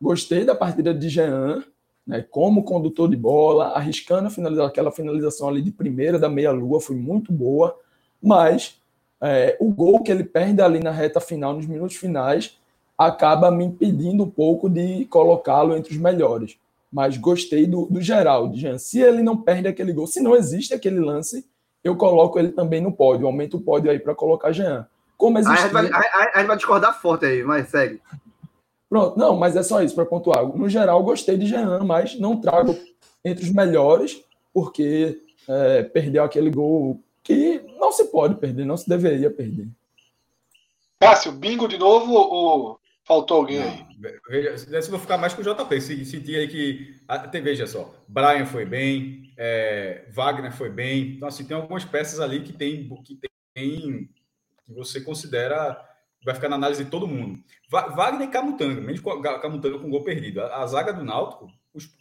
gostei 0.00 0.44
da 0.44 0.54
partida 0.54 0.92
de 0.92 1.08
Jean, 1.08 1.64
né, 2.06 2.24
como 2.30 2.62
condutor 2.62 3.08
de 3.08 3.16
bola, 3.16 3.68
arriscando 3.68 4.30
finalizar 4.30 4.66
aquela 4.66 4.92
finalização 4.92 5.48
ali 5.48 5.60
de 5.60 5.72
primeira 5.72 6.18
da 6.18 6.28
meia-lua, 6.28 6.80
foi 6.80 6.94
muito 6.94 7.32
boa, 7.32 7.76
mas 8.22 8.80
é, 9.20 9.56
o 9.58 9.70
gol 9.70 10.02
que 10.02 10.10
ele 10.10 10.24
perde 10.24 10.62
ali 10.62 10.78
na 10.78 10.90
reta 10.90 11.20
final, 11.20 11.54
nos 11.54 11.66
minutos 11.66 11.96
finais, 11.96 12.58
acaba 12.96 13.50
me 13.50 13.64
impedindo 13.64 14.24
um 14.24 14.30
pouco 14.30 14.68
de 14.68 15.04
colocá-lo 15.06 15.76
entre 15.76 15.92
os 15.92 15.98
melhores. 15.98 16.56
Mas 16.92 17.16
gostei 17.16 17.66
do, 17.66 17.86
do 17.86 18.00
Geraldo. 18.00 18.56
Jean. 18.56 18.78
Se 18.78 19.00
ele 19.00 19.22
não 19.22 19.36
perde 19.36 19.68
aquele 19.68 19.92
gol, 19.92 20.06
se 20.06 20.20
não 20.20 20.34
existe 20.34 20.72
aquele 20.72 21.00
lance, 21.00 21.44
eu 21.84 21.96
coloco 21.96 22.38
ele 22.38 22.52
também 22.52 22.80
no 22.80 22.92
pódio. 22.92 23.26
Aumento 23.26 23.58
o 23.58 23.60
pódio 23.60 23.90
aí 23.90 23.98
para 23.98 24.14
colocar 24.14 24.52
Jean. 24.52 24.86
Como 25.16 25.38
existe. 25.38 25.58
A 25.58 25.62
gente, 25.62 25.72
vai, 25.72 25.86
a, 25.90 26.30
a 26.34 26.38
gente 26.38 26.46
vai 26.46 26.56
discordar 26.56 27.00
forte 27.00 27.26
aí, 27.26 27.42
mas 27.42 27.68
segue. 27.68 28.00
Pronto, 28.88 29.18
não, 29.18 29.36
mas 29.36 29.56
é 29.56 29.62
só 29.62 29.82
isso 29.82 29.94
para 29.94 30.06
pontuar. 30.06 30.46
No 30.46 30.68
geral, 30.68 31.02
gostei 31.02 31.36
de 31.36 31.46
Jean, 31.46 31.80
mas 31.80 32.18
não 32.18 32.40
trago 32.40 32.78
entre 33.24 33.44
os 33.44 33.50
melhores, 33.50 34.20
porque 34.52 35.20
é, 35.48 35.82
perdeu 35.82 36.22
aquele 36.22 36.50
gol 36.50 37.00
que 37.22 37.62
não 37.78 37.90
se 37.90 38.04
pode 38.04 38.36
perder, 38.36 38.64
não 38.64 38.76
se 38.76 38.88
deveria 38.88 39.30
perder. 39.30 39.68
Cássio, 41.00 41.32
bingo 41.32 41.66
de 41.66 41.76
novo 41.76 42.12
ou 42.12 42.80
Faltou 43.06 43.36
alguém 43.36 43.62
aí. 43.62 43.86
Veja, 44.28 44.82
se 44.82 44.90
vou 44.90 44.98
ficar 44.98 45.16
mais 45.16 45.32
com 45.32 45.40
o 45.40 45.44
JP, 45.44 45.80
se 45.80 46.04
sentir 46.04 46.34
aí 46.34 46.48
que. 46.48 46.96
Até 47.06 47.40
veja 47.40 47.64
só, 47.64 47.94
Brian 48.08 48.44
foi 48.44 48.64
bem, 48.64 49.32
é, 49.36 50.06
Wagner 50.10 50.52
foi 50.52 50.68
bem. 50.68 51.12
Então, 51.12 51.28
assim, 51.28 51.44
tem 51.44 51.56
algumas 51.56 51.84
peças 51.84 52.18
ali 52.18 52.42
que 52.42 52.52
tem, 52.52 52.88
que 53.04 53.16
tem 53.54 54.10
que 54.66 54.74
você 54.74 55.00
considera. 55.00 55.80
Vai 56.26 56.34
ficar 56.34 56.48
na 56.48 56.56
análise 56.56 56.84
de 56.84 56.90
todo 56.90 57.06
mundo. 57.06 57.38
Wagner 57.70 58.28
e 58.28 58.30
Camutanga, 58.32 58.80
mesmo 58.80 59.22
Camutanga 59.22 59.78
com 59.78 59.88
gol 59.88 60.02
perdido. 60.02 60.42
A, 60.42 60.62
a 60.62 60.66
zaga 60.66 60.92
do 60.92 61.04
Náutico, 61.04 61.46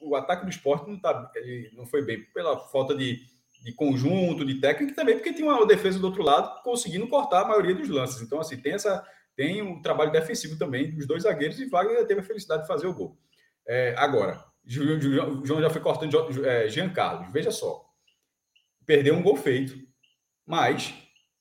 o 0.01 0.15
ataque 0.15 0.45
do 0.45 0.49
esporte 0.49 0.89
não, 0.89 0.99
tá, 0.99 1.31
não 1.73 1.85
foi 1.85 2.03
bem 2.03 2.23
pela 2.33 2.57
falta 2.57 2.95
de, 2.95 3.19
de 3.63 3.71
conjunto, 3.73 4.43
de 4.43 4.59
técnica, 4.59 4.91
e 4.91 4.95
também 4.95 5.15
porque 5.15 5.31
tinha 5.31 5.47
uma 5.47 5.67
defesa 5.67 5.99
do 5.99 6.07
outro 6.07 6.23
lado 6.23 6.63
conseguindo 6.63 7.07
cortar 7.07 7.43
a 7.43 7.47
maioria 7.47 7.75
dos 7.75 7.87
lances. 7.87 8.19
Então, 8.19 8.39
assim, 8.39 8.57
tem 8.57 8.73
essa 8.73 9.05
tem 9.35 9.61
um 9.61 9.81
trabalho 9.81 10.11
defensivo 10.11 10.57
também 10.57 10.95
dos 10.95 11.05
dois 11.05 11.23
zagueiros 11.23 11.59
e 11.59 11.67
Wagner 11.67 12.07
teve 12.07 12.21
a 12.21 12.23
felicidade 12.23 12.63
de 12.63 12.67
fazer 12.67 12.87
o 12.87 12.93
gol. 12.93 13.17
É, 13.67 13.93
agora, 13.97 14.43
João 14.65 15.61
já 15.61 15.69
foi 15.69 15.81
cortando 15.81 16.45
é, 16.45 16.67
Jean 16.67 16.89
Carlos. 16.89 17.31
Veja 17.31 17.51
só, 17.51 17.85
perdeu 18.85 19.13
um 19.13 19.21
gol 19.21 19.35
feito, 19.35 19.77
mas 20.45 20.93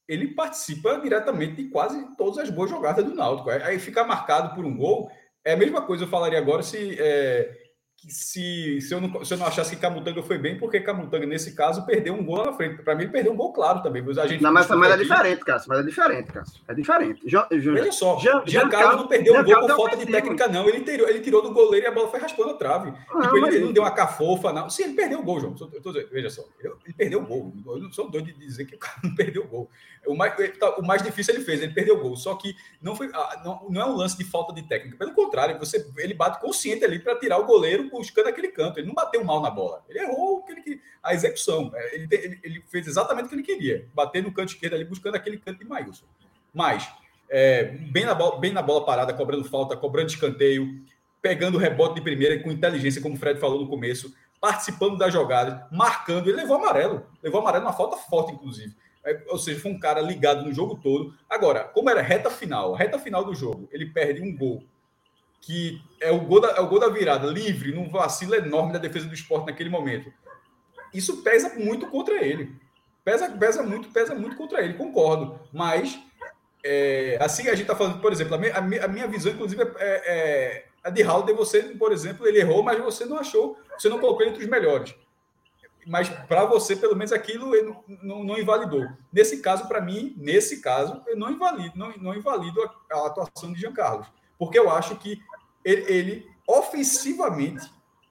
ele 0.09 0.29
participa 0.29 1.01
diretamente 1.01 1.55
de 1.55 1.71
quase 1.71 2.17
todas 2.17 2.39
as 2.39 2.51
boas 2.51 2.71
jogadas 2.71 3.05
do 3.05 3.15
Náutico. 3.15 3.51
Aí 3.51 3.79
ficar 3.79 4.05
marcado 4.05 4.55
por 4.55 4.65
um 4.65 4.77
gol 4.77 5.11
é 5.45 5.53
a 5.53 5.57
mesma 5.57 5.83
coisa. 5.83 6.05
Eu 6.05 6.09
falaria 6.09 6.39
agora 6.39 6.63
se 6.63 6.97
é, 7.01 7.65
se, 8.09 8.81
se, 8.81 8.93
eu 8.93 9.01
não, 9.01 9.25
se 9.25 9.33
eu 9.33 9.39
não 9.39 9.47
achasse 9.47 9.75
que 9.75 9.81
Camutanga 9.81 10.23
foi 10.23 10.39
bem, 10.39 10.59
porque 10.59 10.81
Camutanga, 10.81 11.27
nesse 11.27 11.55
caso, 11.55 11.87
perdeu 11.87 12.15
um 12.15 12.25
gol 12.25 12.45
na 12.45 12.53
frente. 12.53 12.83
Para 12.83 12.95
mim, 12.95 13.05
ele 13.05 13.13
perdeu 13.13 13.33
um 13.33 13.37
gol 13.37 13.53
claro 13.53 13.83
também. 13.83 14.05
A 14.19 14.27
gente 14.27 14.43
não, 14.43 14.53
mas, 14.53 14.69
mas 14.69 14.93
é 14.93 14.97
diferente, 14.97 15.45
Cássio. 15.45 15.69
Mas 15.69 15.79
é 15.79 15.83
diferente, 15.83 16.33
Cássio. 16.33 16.63
É 16.69 16.75
diferente. 16.75 17.21
Jo, 17.27 17.45
jo, 17.53 17.73
Veja 17.73 17.93
só, 17.93 18.19
Jean, 18.19 18.43
Jean 18.47 18.69
Carlos 18.69 18.97
não 18.97 19.09
perdeu 19.09 19.33
Jean 19.33 19.43
um 19.43 19.45
gol 19.45 19.61
por 19.61 19.77
falta 19.77 19.97
de 19.97 20.07
técnica, 20.07 20.49
não. 20.49 20.69
Ele 20.69 20.81
tirou, 20.81 21.09
ele 21.09 21.21
tirou 21.21 21.43
do 21.43 21.53
goleiro 21.53 21.87
e 21.87 21.89
a 21.89 21.93
bola 21.93 22.11
foi 22.11 22.21
raspando 22.21 22.51
a 22.51 22.55
trave. 22.55 22.93
Não, 23.13 23.23
tipo, 23.23 23.37
ele, 23.39 23.47
ele, 23.57 23.65
não 23.65 23.73
deu 23.73 23.83
uma 23.83 23.91
cafofa, 23.91 24.53
não. 24.53 24.69
Sim, 24.69 24.85
ele 24.85 24.95
perdeu 24.95 25.21
o 25.21 25.23
gol, 25.23 25.41
João. 25.41 25.55
Eu 25.73 25.81
tô, 25.81 25.93
veja 25.93 26.31
só, 26.31 26.43
ele 26.61 26.95
perdeu 26.95 27.21
o 27.21 27.27
gol. 27.27 27.53
Eu 27.67 27.79
não 27.79 27.93
sou 27.93 28.11
doido 28.11 28.27
de 28.27 28.39
dizer 28.39 28.67
que 28.67 28.75
o 28.75 28.79
cara 28.79 28.99
não 29.03 29.15
perdeu 29.15 29.45
o 29.45 29.49
gol. 29.49 29.71
O 30.07 30.15
mais, 30.15 30.35
tá, 30.59 30.77
o 30.77 30.83
mais 30.83 31.03
difícil 31.03 31.35
ele 31.35 31.45
fez, 31.45 31.63
ele 31.63 31.73
perdeu 31.73 31.97
o 31.97 32.01
gol. 32.01 32.17
Só 32.17 32.35
que 32.35 32.55
não, 32.81 32.95
foi, 32.95 33.11
ah, 33.13 33.43
não, 33.45 33.67
não 33.69 33.81
é 33.81 33.85
um 33.87 33.97
lance 33.97 34.17
de 34.17 34.25
falta 34.25 34.53
de 34.53 34.63
técnica. 34.63 34.97
Pelo 34.97 35.13
contrário, 35.13 35.59
você, 35.59 35.87
ele 35.99 36.15
bate 36.15 36.41
consciente 36.41 36.85
ali 36.85 36.99
para 36.99 37.19
tirar 37.19 37.39
o 37.39 37.47
goleiro 37.47 37.89
buscando 37.91 38.29
aquele 38.29 38.49
canto. 38.49 38.79
Ele 38.79 38.87
não 38.87 38.95
bateu 38.95 39.25
mal 39.25 39.41
na 39.41 39.51
bola. 39.51 39.83
Ele 39.89 40.01
errou 40.01 40.43
que 40.43 40.53
ele, 40.53 40.81
a 41.03 41.15
execução. 41.15 41.71
É, 41.75 41.95
ele, 41.95 42.09
ele, 42.11 42.41
ele, 42.43 42.65
fez 42.71 42.87
exatamente 42.87 43.27
o 43.27 43.29
que 43.29 43.35
ele 43.35 43.43
queria. 43.43 43.89
Bater 43.95 44.23
no 44.23 44.33
canto 44.33 44.53
esquerdo 44.53 44.75
ali, 44.75 44.85
buscando 44.85 45.17
aquele 45.17 45.39
canto 45.39 45.59
de 45.59 45.65
Maílson. 45.65 46.05
Mas, 46.53 46.89
é, 47.29 47.65
bem, 47.65 48.05
na 48.05 48.15
bola, 48.15 48.39
bem 48.39 48.53
na 48.53 48.63
bola 48.63 48.85
parada, 48.85 49.13
cobrando 49.13 49.45
falta, 49.45 49.77
cobrando 49.77 50.09
escanteio, 50.09 50.85
pegando 51.21 51.57
o 51.57 51.61
rebote 51.61 51.95
de 51.95 52.01
primeira 52.01 52.39
com 52.43 52.51
inteligência, 52.51 53.01
como 53.01 53.15
o 53.15 53.19
Fred 53.19 53.41
falou 53.41 53.61
no 53.61 53.69
começo, 53.69 54.15
participando 54.41 54.99
das 54.99 55.13
jogadas, 55.13 55.59
marcando. 55.73 56.29
Ele 56.29 56.37
levou 56.37 56.57
amarelo. 56.57 57.07
Levou 57.23 57.41
amarelo, 57.41 57.65
uma 57.65 57.73
falta 57.73 57.97
forte, 57.97 58.33
inclusive. 58.33 58.75
É, 59.05 59.23
ou 59.29 59.39
seja, 59.39 59.61
foi 59.61 59.71
um 59.71 59.79
cara 59.79 60.01
ligado 60.01 60.45
no 60.45 60.53
jogo 60.53 60.81
todo. 60.83 61.15
Agora, 61.29 61.65
como 61.65 61.91
era 61.91 62.01
reta 62.01 62.31
final, 62.31 62.73
reta 62.73 62.99
final 62.99 63.25
do 63.25 63.35
jogo, 63.35 63.69
ele 63.71 63.87
perde 63.87 64.23
um 64.23 64.35
gol 64.35 64.65
que 65.43 65.79
é 66.01 66.11
o 66.11 66.21
gol 66.21 66.41
da, 66.41 66.53
é 66.53 66.61
o 66.61 66.67
gol 66.67 66.81
da 66.81 66.89
virada, 66.89 67.27
livre, 67.27 67.71
num 67.71 67.91
vacilo 67.91 68.35
enorme 68.35 68.73
da 68.73 68.79
defesa 68.79 69.07
do 69.07 69.15
esporte 69.15 69.47
naquele 69.47 69.69
momento. 69.69 70.11
Isso 70.93 71.23
pesa 71.23 71.55
muito 71.55 71.87
contra 71.89 72.25
ele. 72.25 72.57
Pesa, 73.05 73.29
pesa 73.29 73.63
muito, 73.63 73.91
pesa 73.91 74.15
muito 74.15 74.37
contra 74.37 74.63
ele, 74.63 74.73
concordo. 74.73 75.39
Mas, 75.53 75.99
é, 76.65 77.19
assim 77.21 77.43
a 77.49 77.51
gente 77.51 77.63
está 77.63 77.77
falando, 77.77 78.01
por 78.01 78.11
exemplo, 78.11 78.35
a 78.35 78.39
minha, 78.39 78.85
a 78.85 78.89
minha 78.89 79.07
visão, 79.07 79.33
inclusive, 79.33 79.63
é, 79.63 79.75
é 79.79 80.65
a 80.83 80.89
de 80.89 81.03
Halder, 81.03 81.35
você, 81.35 81.63
por 81.63 81.93
exemplo, 81.93 82.27
ele 82.27 82.39
errou, 82.39 82.63
mas 82.63 82.83
você 82.83 83.05
não 83.05 83.19
achou, 83.19 83.59
você 83.79 83.91
não 83.91 83.99
colocou 83.99 84.23
ele 84.23 84.31
entre 84.31 84.45
os 84.45 84.51
melhores 84.51 84.95
mas 85.87 86.09
para 86.09 86.45
você, 86.45 86.75
pelo 86.77 86.97
menos 86.97 87.13
aquilo 87.13 87.51
não, 87.63 87.85
não, 88.03 88.25
não 88.25 88.39
invalidou. 88.39 88.87
Nesse 89.13 89.41
caso, 89.41 89.69
para 89.69 89.81
mim, 89.81 90.15
nesse 90.17 90.61
caso, 90.61 91.03
eu 91.07 91.17
não 91.17 91.31
invalido, 91.31 91.77
não, 91.77 91.93
não 91.97 92.15
invalido 92.15 92.63
a, 92.63 92.95
a, 92.97 93.07
atuação 93.07 93.53
de 93.53 93.61
Jean 93.61 93.73
Carlos, 93.73 94.07
porque 94.39 94.59
eu 94.59 94.71
acho 94.71 94.97
que 94.97 95.21
ele, 95.65 95.93
ele 95.93 96.31
ofensivamente, 96.47 97.71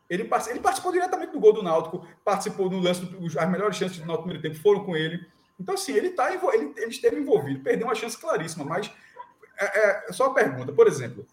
ele, 0.09 0.23
ele, 0.23 0.59
participou 0.59 0.91
diretamente 0.91 1.31
do 1.31 1.39
gol 1.39 1.53
do 1.53 1.63
Náutico, 1.63 2.07
participou 2.23 2.69
no 2.69 2.79
lance, 2.79 3.01
as 3.37 3.49
melhores 3.49 3.77
chances 3.77 3.97
do 3.97 4.05
Náutico 4.05 4.27
no 4.27 4.33
primeiro 4.33 4.41
tempo 4.41 4.61
foram 4.61 4.83
com 4.83 4.95
ele. 4.95 5.25
Então, 5.59 5.75
assim, 5.75 5.93
ele, 5.93 6.11
tá, 6.11 6.33
ele, 6.33 6.73
ele 6.77 6.91
esteve 6.91 7.19
envolvido, 7.19 7.63
perdeu 7.63 7.87
uma 7.87 7.95
chance 7.95 8.17
claríssima, 8.17 8.65
mas 8.65 8.91
é, 9.57 10.09
é 10.09 10.13
só 10.13 10.27
uma 10.27 10.33
pergunta, 10.33 10.71
por 10.71 10.87
exemplo, 10.87 11.25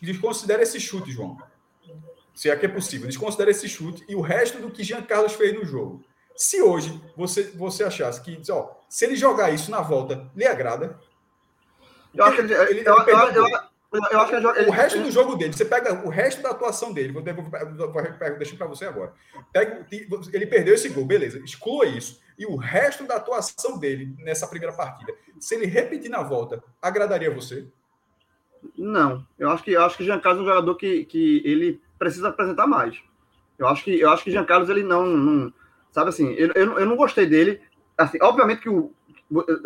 desconsidera 0.00 0.62
esse 0.62 0.78
chute, 0.78 1.10
João 1.10 1.36
se 2.34 2.50
é 2.50 2.56
que 2.56 2.66
é 2.66 2.68
possível, 2.68 3.06
desconsidera 3.06 3.50
esse 3.50 3.68
chute 3.68 4.04
e 4.08 4.14
o 4.14 4.20
resto 4.20 4.58
do 4.58 4.70
que 4.70 4.82
Jean 4.82 5.02
Carlos 5.02 5.34
fez 5.34 5.54
no 5.54 5.64
jogo. 5.64 6.04
Se 6.36 6.60
hoje 6.60 7.00
você, 7.16 7.44
você 7.54 7.84
achasse 7.84 8.20
que, 8.20 8.40
ó, 8.50 8.70
se 8.88 9.04
ele 9.04 9.14
jogar 9.14 9.52
isso 9.52 9.70
na 9.70 9.80
volta, 9.80 10.28
lhe 10.34 10.44
agrada. 10.44 10.98
Eu 12.12 12.24
acho 12.24 12.36
que 12.36 12.42
ele, 12.42 12.54
ele, 12.54 12.88
eu, 12.88 12.94
eu, 12.94 13.18
eu, 13.34 13.46
eu, 14.10 14.20
acho 14.20 14.30
que 14.30 14.36
ele, 14.36 14.68
o 14.68 14.72
resto 14.72 15.00
do 15.00 15.10
jogo 15.12 15.36
dele, 15.36 15.52
você 15.52 15.64
pega 15.64 16.04
o 16.04 16.08
resto 16.08 16.42
da 16.42 16.50
atuação 16.50 16.92
dele, 16.92 17.12
vou, 17.12 17.22
vou, 17.22 17.92
vou 17.92 18.02
deixar 18.36 18.56
para 18.56 18.66
você 18.66 18.84
agora. 18.84 19.12
Pega, 19.52 19.86
ele 20.32 20.46
perdeu 20.46 20.74
esse 20.74 20.88
gol, 20.88 21.04
beleza, 21.04 21.38
exclua 21.38 21.86
isso. 21.86 22.20
E 22.36 22.46
o 22.46 22.56
resto 22.56 23.06
da 23.06 23.14
atuação 23.14 23.78
dele 23.78 24.12
nessa 24.18 24.48
primeira 24.48 24.74
partida, 24.74 25.14
se 25.38 25.54
ele 25.54 25.66
repetir 25.66 26.10
na 26.10 26.22
volta, 26.22 26.62
agradaria 26.82 27.30
você? 27.30 27.68
Não, 28.76 29.24
eu 29.38 29.50
acho 29.50 29.62
que 29.62 29.72
eu 29.72 29.84
acho 29.84 29.96
que 29.96 30.04
Jean 30.04 30.18
Carlos 30.18 30.40
é 30.40 30.42
um 30.42 30.48
jogador 30.48 30.74
que, 30.74 31.04
que 31.04 31.42
ele 31.44 31.80
precisa 32.04 32.28
apresentar 32.28 32.66
mais. 32.66 33.00
Eu 33.58 33.66
acho 33.68 33.82
que 33.82 33.98
eu 33.98 34.10
acho 34.10 34.22
que 34.22 34.30
Jean 34.30 34.44
Carlos 34.44 34.68
ele 34.68 34.82
não, 34.82 35.06
não 35.06 35.52
sabe 35.90 36.10
assim, 36.10 36.32
eu, 36.34 36.52
eu, 36.54 36.78
eu 36.78 36.86
não 36.86 36.96
gostei 36.96 37.26
dele. 37.26 37.60
Assim, 37.96 38.18
obviamente 38.20 38.60
que 38.60 38.68
o 38.68 38.92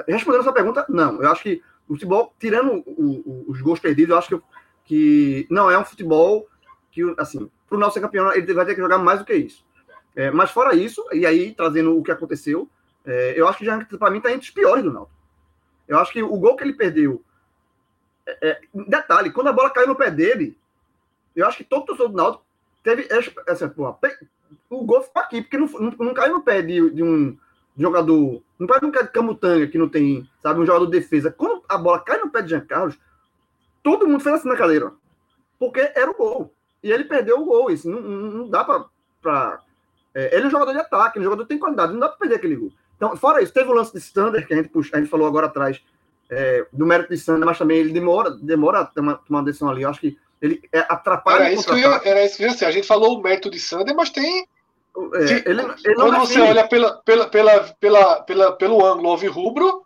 respondendo 0.07 0.43
essa 0.43 0.53
pergunta, 0.53 0.87
não. 0.89 1.21
Eu 1.21 1.31
acho 1.31 1.43
que 1.43 1.63
o 1.89 1.95
futebol, 1.95 2.33
tirando 2.39 2.83
o, 2.87 3.05
o, 3.27 3.45
os 3.49 3.61
gols 3.61 3.81
perdidos, 3.81 4.11
eu 4.11 4.19
acho 4.19 4.29
que, 4.29 4.43
que 4.85 5.47
não 5.51 5.71
é 5.71 5.77
um 5.79 5.85
futebol 5.85 6.47
que, 6.93 7.03
assim, 7.19 7.51
para 7.69 7.77
o 7.77 7.81
nosso 7.81 7.95
ser 7.95 8.01
campeão, 8.01 8.33
ele 8.33 8.55
vai 8.55 8.65
ter 8.65 8.75
que 8.75 8.81
jogar 8.81 8.99
mais 8.99 9.19
do 9.19 9.25
que 9.25 9.35
isso. 9.35 9.65
É, 10.15 10.31
mas 10.31 10.51
fora 10.51 10.75
isso, 10.75 11.05
e 11.13 11.27
aí 11.27 11.55
trazendo 11.55 11.97
o 11.97 12.03
que 12.03 12.11
aconteceu, 12.11 12.69
é, 13.05 13.35
eu 13.37 13.49
acho 13.49 13.59
que 13.59 13.65
já 13.65 13.79
para 13.99 14.11
mim 14.11 14.19
está 14.19 14.31
entre 14.31 14.49
os 14.49 14.51
piores 14.51 14.85
do 14.85 14.93
Náutico. 14.93 15.17
Eu 15.87 15.99
acho 15.99 16.13
que 16.13 16.23
o 16.23 16.37
gol 16.37 16.57
que 16.57 16.65
ele 16.65 16.75
perdeu. 16.75 17.23
É, 18.27 18.51
é 18.51 18.61
detalhe, 18.75 19.31
quando 19.31 19.49
a 19.49 19.53
bola 19.53 19.71
caiu 19.71 19.87
no 19.87 19.97
pé 19.97 20.11
dele, 20.11 20.57
eu 21.35 21.47
acho 21.47 21.59
que 21.59 21.65
todo 21.65 21.87
torcedor 21.87 22.11
do 22.11 22.17
Náutico 22.17 22.45
teve. 22.83 23.09
Essa, 23.47 23.69
porra, 23.69 23.99
o 24.71 24.85
gol 24.85 25.03
ficou 25.03 25.23
aqui, 25.23 25.43
porque 25.43 25.59
não, 25.59 25.67
não, 25.67 25.91
não 25.99 26.15
caiu 26.15 26.35
no 26.35 26.43
pé 26.43 26.63
de, 26.63 26.91
de 26.91 27.03
um 27.03 27.37
jogador. 27.77 28.43
Não 28.59 28.67
caiu 28.67 28.83
no 28.83 28.93
pé 28.93 29.03
de 29.03 29.11
Camutanga, 29.11 29.67
que 29.67 29.79
não 29.79 29.89
tem, 29.89 30.29
sabe, 30.43 30.61
um 30.61 30.67
jogador 30.67 30.87
de 30.87 30.99
defesa. 30.99 31.31
Quando 31.31 31.63
a 31.69 31.79
bola 31.79 32.01
cai 32.01 32.19
no 32.19 32.31
pé 32.31 32.43
de 32.43 32.51
Jean 32.51 32.61
Carlos, 32.61 32.99
todo 33.83 34.07
mundo 34.07 34.23
fez 34.23 34.37
assim 34.37 34.49
na 34.49 34.57
cadeira. 34.57 34.93
Porque 35.59 35.81
era 35.95 36.11
o 36.11 36.15
gol. 36.15 36.53
E 36.83 36.91
ele 36.91 37.05
perdeu 37.05 37.41
o 37.41 37.45
gol. 37.45 37.71
Isso 37.71 37.89
não, 37.89 38.01
não 38.01 38.49
dá 38.49 38.65
para 38.65 39.63
é, 40.15 40.35
ele 40.35 40.45
é 40.45 40.47
um 40.49 40.51
jogador 40.51 40.73
de 40.73 40.79
ataque, 40.79 41.21
um 41.21 41.23
jogador 41.23 41.47
tem 41.47 41.59
qualidade, 41.59 41.93
não 41.93 42.01
dá 42.01 42.09
para 42.09 42.19
perder 42.19 42.37
aquele 42.37 42.57
gol. 42.57 42.73
Então, 42.97 43.17
fora 43.17 43.41
isso, 43.41 43.53
teve 43.53 43.71
o 43.71 43.73
lance 43.73 43.93
de 43.93 44.01
Sander, 44.01 44.45
que 44.45 44.53
a 44.53 44.57
gente, 44.57 44.69
puxa, 44.69 44.97
a 44.97 45.01
gente 45.01 45.09
falou 45.09 45.29
agora 45.29 45.47
atrás, 45.47 45.81
é, 46.29 46.67
do 46.73 46.85
mérito 46.85 47.11
de 47.11 47.19
Sander, 47.19 47.47
mas 47.47 47.57
também 47.57 47.79
ele 47.79 47.93
demora, 47.93 48.31
demora 48.31 48.81
a 48.81 48.85
tomar 48.85 49.21
uma 49.29 49.45
decisão 49.45 49.71
ali. 49.71 49.83
Eu 49.83 49.91
acho 49.91 50.01
que 50.01 50.19
ele 50.41 50.61
é, 50.73 50.81
atrapalha. 50.81 51.45
Era 51.45 51.53
isso, 51.53 51.77
ia, 51.77 52.01
era 52.05 52.25
isso 52.25 52.37
que 52.37 52.43
eu 52.43 52.49
ia 52.49 52.53
dizer. 52.55 52.67
A 52.67 52.71
gente 52.71 52.87
falou 52.87 53.19
o 53.19 53.23
mérito 53.23 53.51
de 53.51 53.59
Sander, 53.59 53.95
mas 53.95 54.11
tem. 54.11 54.47
É, 55.15 55.51
ele, 55.51 55.63
ele 55.85 55.95
quando 55.95 56.19
você 56.19 56.41
olha 56.41 56.67
pela, 56.67 56.97
pela, 57.03 57.29
pela, 57.29 57.61
pela, 57.81 58.23
pela, 58.23 58.53
pelo 58.53 58.85
ângulo 58.85 59.15
rubro, 59.31 59.85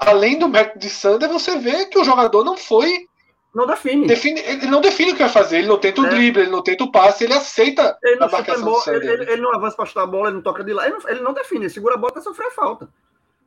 além 0.00 0.38
do 0.38 0.48
mérito 0.48 0.78
de 0.78 0.90
Sander, 0.90 1.28
você 1.28 1.58
vê 1.58 1.86
que 1.86 1.98
o 1.98 2.04
jogador 2.04 2.44
não 2.44 2.56
foi 2.56 3.06
não 3.54 3.66
define. 3.66 4.06
define. 4.06 4.40
Ele 4.40 4.66
não 4.66 4.80
define 4.80 5.12
o 5.12 5.14
que 5.14 5.22
vai 5.22 5.30
fazer, 5.30 5.58
ele 5.58 5.68
não 5.68 5.78
tenta 5.78 6.00
o 6.00 6.06
é. 6.06 6.08
drible, 6.08 6.42
ele 6.42 6.50
não 6.50 6.62
tenta 6.62 6.82
o 6.82 6.90
passe, 6.90 7.22
ele 7.22 7.34
aceita 7.34 7.96
ele 8.02 8.16
não 8.16 8.26
a 8.26 8.30
marcação 8.30 8.64
bola, 8.64 8.82
ele, 8.88 9.08
ele, 9.08 9.32
ele, 9.32 9.42
não 9.42 9.54
avança 9.54 9.76
para 9.76 9.86
chutar 9.86 10.02
a 10.02 10.06
bola, 10.06 10.26
ele 10.26 10.36
não 10.36 10.42
toca 10.42 10.64
de 10.64 10.72
lá, 10.72 10.86
ele 10.86 10.96
não, 10.96 11.08
ele 11.08 11.20
não 11.20 11.32
define, 11.32 11.64
ele 11.64 11.72
segura 11.72 11.94
a 11.94 11.96
bola 11.96 12.10
até 12.10 12.20
sofrer 12.20 12.50
falta. 12.50 12.88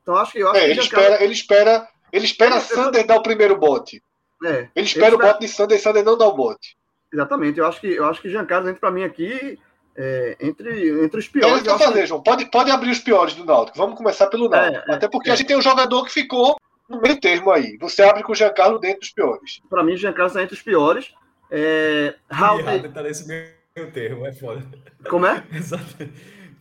Então 0.02 0.16
acho 0.16 0.32
que 0.32 0.40
eu 0.40 0.50
acho 0.50 0.60
é, 0.60 0.64
que 0.64 0.72
ele, 0.72 0.80
espera, 0.80 1.24
ele 1.24 1.34
espera, 1.34 1.88
ele 2.14 2.26
espera 2.26 2.56
é, 2.56 2.60
Sander 2.62 3.06
dar 3.06 3.18
o 3.18 3.24
primeiro 3.24 3.58
bote. 3.58 4.02
É, 4.44 4.70
ele 4.76 4.86
espera 4.86 5.16
o 5.16 5.18
bote 5.18 5.40
de 5.40 5.48
Sander 5.48 5.78
e 5.78 5.82
Sander 5.82 6.04
não 6.04 6.18
dá 6.18 6.28
o 6.28 6.36
bote. 6.36 6.78
Exatamente, 7.12 7.60
eu 7.60 7.66
acho 7.66 7.80
que 7.82 7.88
eu 7.88 8.06
acho 8.06 8.22
que 8.22 8.30
Jean 8.30 8.46
Carlos 8.46 8.70
entra 8.70 8.82
para 8.82 8.92
mim 8.92 9.04
aqui 9.04 9.58
é, 9.98 10.38
entre, 10.40 11.04
entre 11.04 11.20
os 11.20 11.28
piores. 11.28 11.52
É 11.52 11.56
isso 11.56 11.64
que 11.64 11.72
eu 11.72 11.80
falei, 11.80 12.06
João. 12.06 12.22
Pode, 12.22 12.46
pode 12.52 12.70
abrir 12.70 12.92
os 12.92 13.00
piores 13.00 13.34
do 13.34 13.44
Náutico. 13.44 13.78
Vamos 13.78 13.98
começar 13.98 14.28
pelo 14.28 14.48
Náutico. 14.48 14.92
É, 14.92 14.96
Até 14.96 15.08
porque 15.08 15.32
a 15.32 15.36
gente 15.36 15.48
tem 15.48 15.58
um 15.58 15.62
jogador 15.62 16.06
que 16.06 16.12
ficou 16.12 16.56
no 16.88 17.02
meio 17.02 17.20
termo 17.20 17.52
aí. 17.52 17.78
Você 17.80 18.04
abre 18.04 18.22
com 18.22 18.32
o 18.32 18.36
Giancarlo 18.36 18.80
dentro 18.80 19.00
dos 19.00 19.10
piores. 19.10 19.62
Para 19.70 19.84
mim, 19.84 19.94
o 19.94 19.98
Giancarlo 19.98 20.28
está 20.28 20.44
entre 20.44 20.56
os 20.56 20.62
piores. 20.62 21.14
É... 21.50 22.16
Raul 22.30 22.60
está 22.60 23.02
nesse 23.02 23.28
meio 23.28 23.92
termo, 23.92 24.26
é 24.26 24.34
foda. 24.34 24.64
Como 25.10 25.26
é? 25.26 25.44
Exato. 25.52 25.84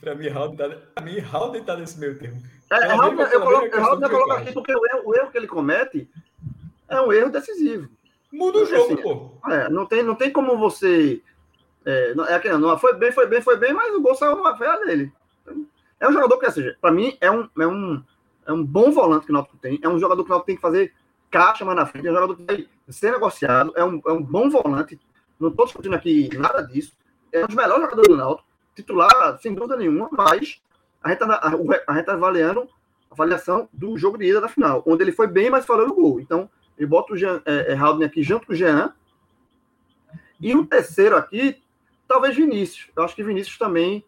Para 0.00 0.14
mim, 0.14 0.28
Raul 0.28 0.54
está 1.56 1.74
tá 1.74 1.76
nesse 1.76 1.98
meio 1.98 2.18
termo. 2.18 2.40
É, 2.70 2.86
Raul, 2.86 3.20
eu 3.20 3.40
coloco, 3.40 3.66
eu 3.66 4.10
coloco 4.10 4.32
aqui 4.32 4.52
porque 4.52 4.74
o 4.74 4.86
erro, 4.86 5.02
o 5.04 5.14
erro 5.14 5.30
que 5.30 5.38
ele 5.38 5.46
comete 5.46 6.08
é 6.88 7.00
um 7.00 7.12
erro 7.12 7.30
decisivo. 7.30 7.88
Muda 8.32 8.58
o 8.58 8.66
jogo, 8.66 8.94
assim, 8.94 9.02
pô. 9.02 9.30
É, 9.48 9.68
não, 9.68 9.86
tem, 9.86 10.02
não 10.02 10.14
tem 10.14 10.30
como 10.30 10.58
você. 10.58 11.22
É, 11.84 12.14
é, 12.28 12.58
não, 12.58 12.78
foi 12.78 12.94
bem, 12.94 13.12
foi 13.12 13.26
bem, 13.26 13.40
foi 13.40 13.56
bem, 13.56 13.72
mas 13.72 13.94
o 13.94 14.00
gol 14.00 14.14
saiu 14.14 14.36
numa 14.36 14.56
fé 14.56 14.84
dele. 14.84 15.12
É 15.98 16.08
um 16.08 16.12
jogador 16.12 16.38
que, 16.38 16.50
seja, 16.50 16.76
para 16.80 16.90
mim, 16.90 17.16
é 17.20 17.30
um, 17.30 17.48
é 17.58 17.66
um 17.66 18.02
é 18.46 18.52
um 18.52 18.64
bom 18.64 18.92
volante 18.92 19.26
que 19.26 19.32
o 19.32 19.34
Náutico 19.34 19.56
tem. 19.58 19.78
É 19.82 19.88
um 19.88 19.98
jogador 19.98 20.22
que 20.22 20.30
o 20.30 20.32
Náutico 20.32 20.46
tem 20.46 20.56
que 20.56 20.62
fazer 20.62 20.94
caixa 21.30 21.64
mais 21.64 21.76
na 21.76 21.84
frente. 21.84 22.06
É 22.06 22.10
um 22.10 22.14
jogador 22.14 22.36
que 22.36 22.44
vai 22.44 22.66
ser 22.88 23.10
negociado. 23.10 23.72
É 23.76 23.84
um, 23.84 24.00
é 24.06 24.12
um 24.12 24.22
bom 24.22 24.48
volante. 24.48 24.98
Não 25.38 25.48
estou 25.48 25.66
discutindo 25.66 25.94
aqui 25.94 26.30
nada 26.38 26.62
disso. 26.62 26.96
É 27.32 27.42
um 27.42 27.46
dos 27.48 27.56
melhores 27.56 27.82
jogadores 27.82 28.08
do 28.08 28.16
Náutico. 28.16 28.48
Titular, 28.74 29.38
sem 29.40 29.54
dúvida 29.54 29.76
nenhuma, 29.76 30.08
mas 30.12 30.60
a 31.02 31.08
gente 31.08 31.22
está 31.22 31.40
a, 31.88 31.94
gente 31.94 32.04
tá 32.04 32.12
avaliando 32.12 32.68
a 33.10 33.14
avaliação 33.14 33.68
do 33.72 33.96
jogo 33.96 34.18
de 34.18 34.26
ida 34.26 34.40
da 34.40 34.48
final, 34.48 34.82
onde 34.86 35.02
ele 35.02 35.12
foi 35.12 35.26
bem, 35.26 35.48
mas 35.48 35.64
falou 35.64 35.88
no 35.88 35.94
gol. 35.94 36.20
Então, 36.20 36.48
eu 36.78 36.88
boto 36.88 37.14
o 37.14 37.16
Jean, 37.16 37.40
é, 37.44 37.72
é, 37.72 38.04
aqui 38.04 38.22
junto 38.22 38.46
com 38.46 38.52
o 38.52 38.56
Jean. 38.56 38.92
E 40.40 40.54
o 40.54 40.66
terceiro 40.66 41.16
aqui, 41.16 41.62
talvez 42.06 42.36
Vinícius. 42.36 42.88
Eu 42.94 43.04
acho 43.04 43.14
que 43.14 43.24
Vinícius 43.24 43.56
também 43.56 44.04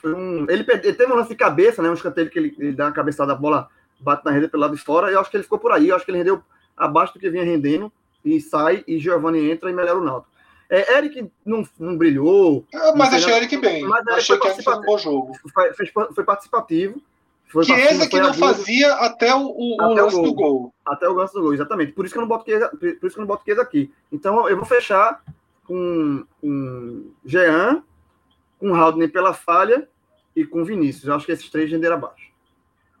foi 0.00 0.14
um. 0.14 0.46
Ele, 0.48 0.64
ele 0.68 0.94
teve 0.94 1.12
um 1.12 1.16
lance 1.16 1.28
de 1.28 1.36
cabeça, 1.36 1.82
né? 1.82 1.90
Um 1.90 1.94
escanteio 1.94 2.30
que 2.30 2.38
ele, 2.38 2.54
ele 2.58 2.72
dá 2.72 2.86
uma 2.86 2.92
cabeçada, 2.92 3.32
a 3.32 3.36
bola 3.36 3.68
bate 4.00 4.24
na 4.24 4.30
rede 4.30 4.48
pelo 4.48 4.62
lado 4.62 4.76
de 4.76 4.82
fora. 4.82 5.10
Eu 5.10 5.20
acho 5.20 5.30
que 5.30 5.36
ele 5.36 5.44
ficou 5.44 5.58
por 5.58 5.72
aí. 5.72 5.88
Eu 5.88 5.96
acho 5.96 6.04
que 6.04 6.10
ele 6.10 6.18
rendeu 6.18 6.42
abaixo 6.76 7.12
do 7.14 7.20
que 7.20 7.30
vinha 7.30 7.44
rendendo. 7.44 7.92
E 8.24 8.40
sai, 8.40 8.82
e 8.88 8.98
Giovanni 8.98 9.50
entra 9.50 9.70
e 9.70 9.74
melhora 9.74 9.98
o 9.98 10.04
Náutico. 10.04 10.34
É, 10.68 10.98
Eric 10.98 11.30
não, 11.44 11.66
não 11.78 11.96
brilhou. 11.96 12.66
É, 12.74 12.92
mas 12.92 13.14
achei 13.14 13.32
o 13.32 13.36
Eric 13.36 13.56
bem. 13.58 13.84
Mas 13.84 14.06
achei 14.08 14.36
que 14.36 14.46
Eric 14.48 14.64
fez 14.64 14.76
um 14.76 14.82
bom 14.82 14.98
jogo. 14.98 15.32
Foi, 15.54 15.72
fez, 15.74 15.90
foi 15.92 16.24
participativo. 16.24 17.00
Foi 17.48 17.64
Chiesa 17.64 18.08
que 18.08 18.20
não 18.20 18.34
fazia 18.34 18.92
até 18.94 19.34
o, 19.34 19.46
o, 19.46 19.76
até 19.80 20.02
o 20.02 20.04
lance 20.04 20.16
o 20.16 20.20
gol. 20.20 20.26
do 20.26 20.34
gol. 20.34 20.74
Até 20.84 21.08
o 21.08 21.12
lance 21.12 21.34
do 21.34 21.42
gol, 21.42 21.54
exatamente. 21.54 21.92
Por 21.92 22.04
isso 22.04 22.12
que 22.12 22.18
eu 22.18 22.22
não 22.22 22.28
boto 22.28 22.44
Chiesa, 22.44 22.68
por 22.68 22.86
isso 22.86 22.98
que 22.98 23.18
eu 23.18 23.20
não 23.22 23.26
boto 23.26 23.44
Chiesa 23.44 23.62
aqui. 23.62 23.92
Então 24.10 24.48
eu 24.48 24.56
vou 24.56 24.66
fechar 24.66 25.22
com, 25.64 26.24
com 26.40 27.10
Jean, 27.24 27.82
com 28.58 28.74
Haldner 28.74 29.12
pela 29.12 29.32
falha 29.32 29.88
e 30.34 30.44
com 30.44 30.64
Vinícius. 30.64 31.06
Eu 31.06 31.14
acho 31.14 31.26
que 31.26 31.32
esses 31.32 31.48
três 31.48 31.70
renderam 31.70 31.96
abaixo. 31.96 32.26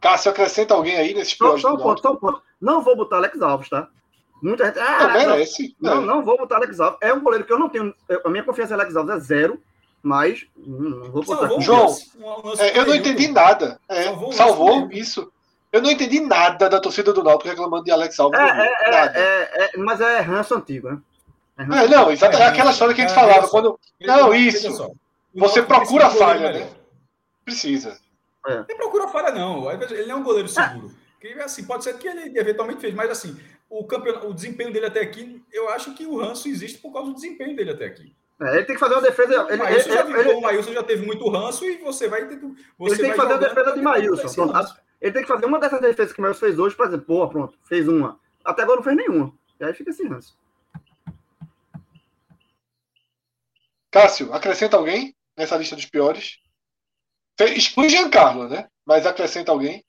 Cássio, 0.00 0.30
acrescenta 0.30 0.74
alguém 0.74 0.96
aí 0.96 1.14
nesse 1.14 1.36
só, 1.36 1.56
só 1.58 1.74
um 1.74 1.78
ponto, 1.78 2.00
só 2.00 2.12
um 2.12 2.16
ponto. 2.16 2.42
Não 2.60 2.82
vou 2.82 2.96
botar 2.96 3.16
Alex 3.16 3.40
Alves, 3.40 3.68
tá? 3.68 3.88
Muita 4.42 4.66
gente. 4.66 4.78
Ah, 4.78 5.08
não, 5.08 5.12
merece. 5.12 5.76
Não, 5.80 6.00
não 6.00 6.24
vou 6.24 6.36
botar 6.38 6.56
Alex 6.56 6.78
Alves. 6.78 6.98
É 7.02 7.12
um 7.12 7.20
goleiro 7.20 7.44
que 7.44 7.52
eu 7.52 7.58
não 7.58 7.68
tenho. 7.68 7.94
A 8.24 8.28
minha 8.28 8.44
confiança 8.44 8.72
em 8.72 8.76
Alex 8.76 8.94
Alves 8.94 9.16
é 9.16 9.18
zero, 9.18 9.62
mas 10.06 10.46
não 10.56 11.10
vou 11.10 11.24
botar. 11.24 11.48
Salvou, 11.48 11.60
João, 11.60 11.96
é, 12.58 12.78
eu 12.78 12.86
não 12.86 12.94
entendi 12.94 13.26
nada. 13.26 13.80
É, 13.88 14.04
salvou, 14.04 14.32
salvou 14.32 14.88
isso. 14.92 15.32
Eu 15.72 15.82
não 15.82 15.90
entendi 15.90 16.20
nada 16.20 16.70
da 16.70 16.78
torcida 16.78 17.12
do 17.12 17.24
Náutico 17.24 17.48
reclamando 17.48 17.84
de 17.84 17.90
Alex 17.90 18.18
Alves. 18.20 18.38
É, 18.38 18.44
é, 18.44 18.94
é, 18.94 19.70
é, 19.74 19.76
mas 19.78 20.00
é 20.00 20.20
ranço 20.20 20.54
antigo, 20.54 20.88
né? 20.88 21.00
É, 21.58 21.62
é 21.62 21.88
não, 21.88 22.10
exatamente. 22.12 22.42
É, 22.42 22.46
aquela 22.46 22.70
história 22.70 22.94
que 22.94 23.02
a 23.02 23.08
gente 23.08 23.16
falava. 23.16 23.48
quando... 23.48 23.78
Não, 24.00 24.32
isso. 24.32 24.94
Você 25.34 25.60
procura 25.60 26.06
a 26.06 26.10
falha, 26.10 26.52
né? 26.52 26.70
Precisa. 27.44 27.98
É. 28.46 28.64
Nem 28.68 28.76
procura 28.76 29.08
falha, 29.08 29.32
não. 29.32 29.68
Ele 29.72 30.10
é 30.10 30.14
um 30.14 30.22
goleiro 30.22 30.48
seguro. 30.48 30.92
Que, 31.20 31.32
assim, 31.40 31.64
pode 31.64 31.82
ser 31.82 31.98
que 31.98 32.06
ele 32.06 32.38
eventualmente 32.38 32.80
fez, 32.80 32.94
mas 32.94 33.10
assim, 33.10 33.36
o, 33.68 33.84
campeon... 33.84 34.28
o 34.28 34.32
desempenho 34.32 34.72
dele 34.72 34.86
até 34.86 35.00
aqui, 35.00 35.42
eu 35.52 35.68
acho 35.70 35.94
que 35.94 36.06
o 36.06 36.16
ranço 36.16 36.48
existe 36.48 36.78
por 36.78 36.92
causa 36.92 37.08
do 37.10 37.14
desempenho 37.14 37.56
dele 37.56 37.72
até 37.72 37.86
aqui. 37.86 38.14
É, 38.40 38.56
ele 38.56 38.64
tem 38.64 38.74
que 38.74 38.80
fazer 38.80 38.94
uma 38.94 39.02
defesa. 39.02 39.46
Ele, 39.48 39.56
Maílson, 39.56 39.88
ele, 39.88 39.94
já, 39.94 40.20
ele, 40.20 40.32
o 40.32 40.40
Maílson 40.40 40.72
já 40.72 40.82
teve 40.82 41.06
muito 41.06 41.28
ranço 41.28 41.64
e 41.64 41.78
você 41.78 42.06
vai 42.08 42.26
ter. 42.26 42.38
Você 42.78 42.94
ele 42.94 43.02
tem 43.02 43.10
que 43.10 43.16
fazer 43.16 43.32
a 43.32 43.36
defesa 43.38 43.72
de 43.72 43.80
Maílson. 43.80 44.52
Ele 45.00 45.12
tem 45.12 45.22
que 45.22 45.28
fazer 45.28 45.46
uma 45.46 45.58
dessas 45.58 45.80
defesas 45.80 46.12
que 46.12 46.18
o 46.18 46.22
Maílson 46.22 46.40
fez 46.40 46.58
hoje, 46.58 46.76
por 46.76 46.86
exemplo, 46.86 47.06
pô, 47.06 47.28
pronto, 47.28 47.58
fez 47.64 47.88
uma. 47.88 48.20
Até 48.44 48.62
agora 48.62 48.76
não 48.76 48.84
fez 48.84 48.96
nenhuma. 48.96 49.32
E 49.58 49.64
aí 49.64 49.72
fica 49.72 49.90
assim, 49.90 50.06
ranço. 50.06 50.36
Cássio, 53.90 54.32
acrescenta 54.32 54.76
alguém 54.76 55.14
nessa 55.36 55.56
lista 55.56 55.74
dos 55.74 55.86
piores? 55.86 56.38
Exclui 57.40 57.88
Giancarlo, 57.88 58.48
né? 58.48 58.68
Mas 58.84 59.06
acrescenta 59.06 59.52
alguém. 59.52 59.84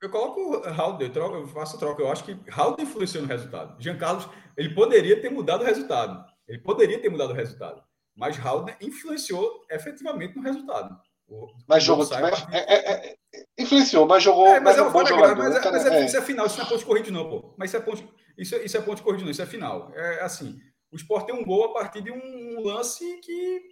Eu 0.00 0.10
coloco 0.10 0.60
Raul, 0.68 1.00
eu, 1.00 1.12
troco, 1.12 1.36
eu 1.36 1.48
faço 1.48 1.78
troca. 1.78 2.02
Eu 2.02 2.10
acho 2.10 2.24
que 2.24 2.36
Raul 2.48 2.76
influenciou 2.78 3.22
no 3.22 3.28
resultado. 3.28 3.80
Giancarlo, 3.80 4.32
ele 4.56 4.74
poderia 4.74 5.20
ter 5.20 5.30
mudado 5.30 5.62
o 5.62 5.64
resultado. 5.64 6.31
Ele 6.48 6.58
poderia 6.58 7.00
ter 7.00 7.08
mudado 7.08 7.30
o 7.30 7.36
resultado. 7.36 7.82
Mas 8.14 8.36
Raul 8.36 8.66
influenciou 8.80 9.64
efetivamente 9.70 10.36
no 10.36 10.42
resultado. 10.42 11.00
O, 11.28 11.46
mas 11.66 11.82
jogou. 11.82 12.06
Mas, 12.10 12.46
é, 12.52 12.58
é, 12.58 12.92
é, 13.10 13.16
influenciou, 13.58 14.06
mas 14.06 14.22
jogou. 14.22 14.46
É, 14.46 14.60
mas, 14.60 14.76
mas 14.76 14.78
é 14.78 14.82
um 14.82 14.92
bom 14.92 15.06
jogador. 15.06 15.36
Mas, 15.36 15.56
é, 15.56 15.70
mas 15.70 15.86
é, 15.86 16.04
isso 16.04 16.16
é 16.16 16.22
final, 16.22 16.46
isso 16.46 16.58
não 16.58 16.64
é 16.64 16.68
ponto 16.68 16.78
de 16.78 16.84
corrida, 16.84 17.10
não, 17.10 17.28
pô. 17.28 17.54
Mas 17.56 17.70
isso 17.70 17.76
é 17.76 17.80
ponto, 17.80 18.14
isso, 18.36 18.56
isso 18.56 18.76
é 18.76 18.80
ponto 18.80 18.96
de 18.96 19.02
corrida, 19.02 19.24
não, 19.24 19.30
isso 19.30 19.42
é 19.42 19.46
final. 19.46 19.90
É 19.94 20.22
assim: 20.22 20.58
o 20.90 20.96
Sport 20.96 21.26
tem 21.26 21.34
um 21.34 21.44
gol 21.44 21.64
a 21.64 21.72
partir 21.72 22.02
de 22.02 22.10
um 22.10 22.60
lance 22.60 23.18
que 23.20 23.62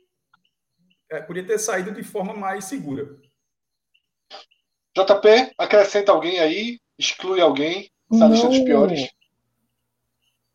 é, 1.11 1.21
podia 1.21 1.47
ter 1.47 1.59
saído 1.59 1.93
de 1.93 2.03
forma 2.03 2.33
mais 2.33 2.64
segura. 2.64 3.05
JP, 4.97 5.55
acrescenta 5.59 6.12
alguém 6.12 6.41
aí, 6.41 6.79
exclui 6.99 7.41
alguém, 7.41 7.91
lista 8.11 8.49
dos 8.49 8.59
piores. 8.61 9.09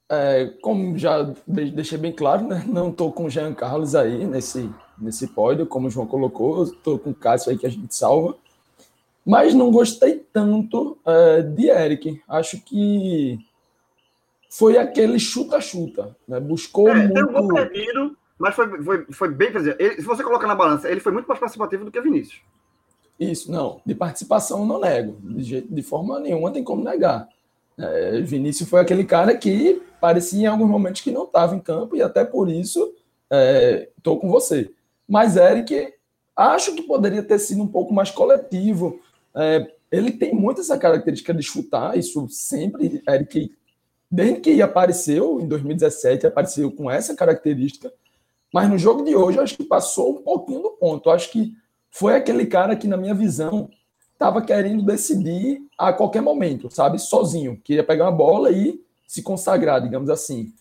É, 0.10 0.54
como 0.62 0.98
já 0.98 1.34
deixei 1.48 1.98
bem 1.98 2.12
claro, 2.12 2.48
né? 2.48 2.64
não 2.70 2.90
estou 2.90 3.12
com 3.12 3.26
o 3.26 3.30
Jean 3.30 3.54
Carlos 3.54 3.96
aí 3.96 4.26
nesse, 4.26 4.70
nesse 4.98 5.28
pódio, 5.28 5.66
como 5.66 5.88
o 5.88 5.90
João 5.90 6.06
colocou, 6.06 6.64
estou 6.64 7.00
com 7.00 7.10
o 7.10 7.16
Cássio 7.16 7.52
aí 7.52 7.58
que 7.58 7.66
a 7.66 7.70
gente 7.70 7.96
salva. 7.96 8.36
Mas 9.26 9.56
não 9.56 9.72
gostei 9.72 10.24
tanto 10.32 10.98
é, 11.04 11.42
de 11.42 11.68
Eric. 11.68 12.22
Acho 12.28 12.62
que 12.62 13.40
foi 14.52 14.78
aquele 14.78 15.20
chuta-chuta. 15.20 16.16
Né? 16.28 16.40
Buscou 16.40 16.90
é, 16.90 17.08
muito. 17.08 17.14
Tem 17.14 17.42
um 17.42 17.48
perdido, 17.48 18.18
mas 18.38 18.54
foi, 18.54 18.84
foi, 18.84 19.06
foi 19.12 19.30
bem. 19.30 19.50
Ele, 19.80 19.96
se 19.96 20.04
você 20.04 20.24
colocar 20.24 20.48
na 20.48 20.54
balança, 20.54 20.90
ele 20.90 21.00
foi 21.00 21.12
muito 21.12 21.26
mais 21.26 21.40
participativo 21.40 21.84
do 21.84 21.92
que 21.92 22.00
Vinícius. 22.00 22.42
Isso, 23.20 23.52
não. 23.52 23.82
De 23.86 23.96
participação 23.96 24.66
não 24.66 24.80
nego. 24.80 25.18
De, 25.22 25.62
de 25.62 25.82
forma 25.82 26.20
nenhuma 26.20 26.52
tem 26.52 26.64
como 26.64 26.84
negar. 26.84 27.28
É, 27.78 28.22
Vinícius 28.22 28.70
foi 28.70 28.80
aquele 28.80 29.04
cara 29.04 29.36
que 29.36 29.82
parecia 30.00 30.44
em 30.44 30.46
alguns 30.46 30.70
momentos 30.70 31.02
que 31.02 31.12
não 31.12 31.24
estava 31.24 31.56
em 31.56 31.60
campo, 31.60 31.96
e 31.96 32.02
até 32.02 32.24
por 32.24 32.50
isso 32.50 32.94
estou 33.98 34.18
é, 34.18 34.20
com 34.20 34.30
você. 34.30 34.72
Mas 35.08 35.36
Eric, 35.36 35.94
acho 36.36 36.76
que 36.76 36.84
poderia 36.84 37.24
ter 37.24 37.40
sido 37.40 37.62
um 37.62 37.68
pouco 37.68 37.94
mais 37.94 38.12
coletivo. 38.12 39.00
É, 39.36 39.72
ele 39.92 40.12
tem 40.12 40.34
muito 40.34 40.62
essa 40.62 40.78
característica 40.78 41.34
de 41.34 41.44
chutar, 41.44 41.98
isso 41.98 42.28
sempre, 42.30 43.02
Eric, 43.08 43.52
desde 44.10 44.40
que 44.40 44.62
apareceu 44.62 45.40
em 45.40 45.48
2017, 45.48 46.28
apareceu 46.28 46.72
com 46.72 46.90
essa 46.90 47.16
característica. 47.16 47.92
Mas 48.54 48.70
no 48.70 48.78
jogo 48.78 49.04
de 49.04 49.16
hoje, 49.16 49.40
acho 49.40 49.58
que 49.58 49.64
passou 49.64 50.18
um 50.18 50.22
pouquinho 50.22 50.62
do 50.62 50.72
ponto. 50.72 51.10
Acho 51.10 51.30
que 51.30 51.54
foi 51.92 52.16
aquele 52.16 52.46
cara 52.46 52.76
que, 52.76 52.88
na 52.88 52.96
minha 52.96 53.14
visão, 53.14 53.70
estava 54.16 54.42
querendo 54.42 54.82
decidir 54.82 55.62
a 55.78 55.94
qualquer 55.94 56.22
momento, 56.22 56.74
sabe? 56.74 56.98
Sozinho. 56.98 57.60
Queria 57.64 57.84
pegar 57.84 58.06
uma 58.06 58.12
bola 58.12 58.50
e 58.50 58.82
se 59.06 59.22
consagrar, 59.22 59.82
digamos 59.82 60.10
assim. 60.10 60.52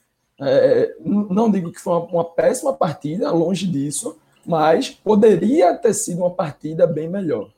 É, 0.40 0.94
não 1.00 1.50
digo 1.50 1.72
que 1.72 1.80
foi 1.80 1.94
uma, 1.94 2.06
uma, 2.06 2.24
péssima 2.24 2.72
partida, 2.72 3.30
longe 3.30 3.66
disso, 3.66 4.18
mas 4.44 4.90
poderia 4.90 5.74
ter 5.76 5.94
sido 5.94 6.18
uma 6.18 6.30
partida 6.34 6.86
bem 6.86 7.08
melhor. 7.08 7.50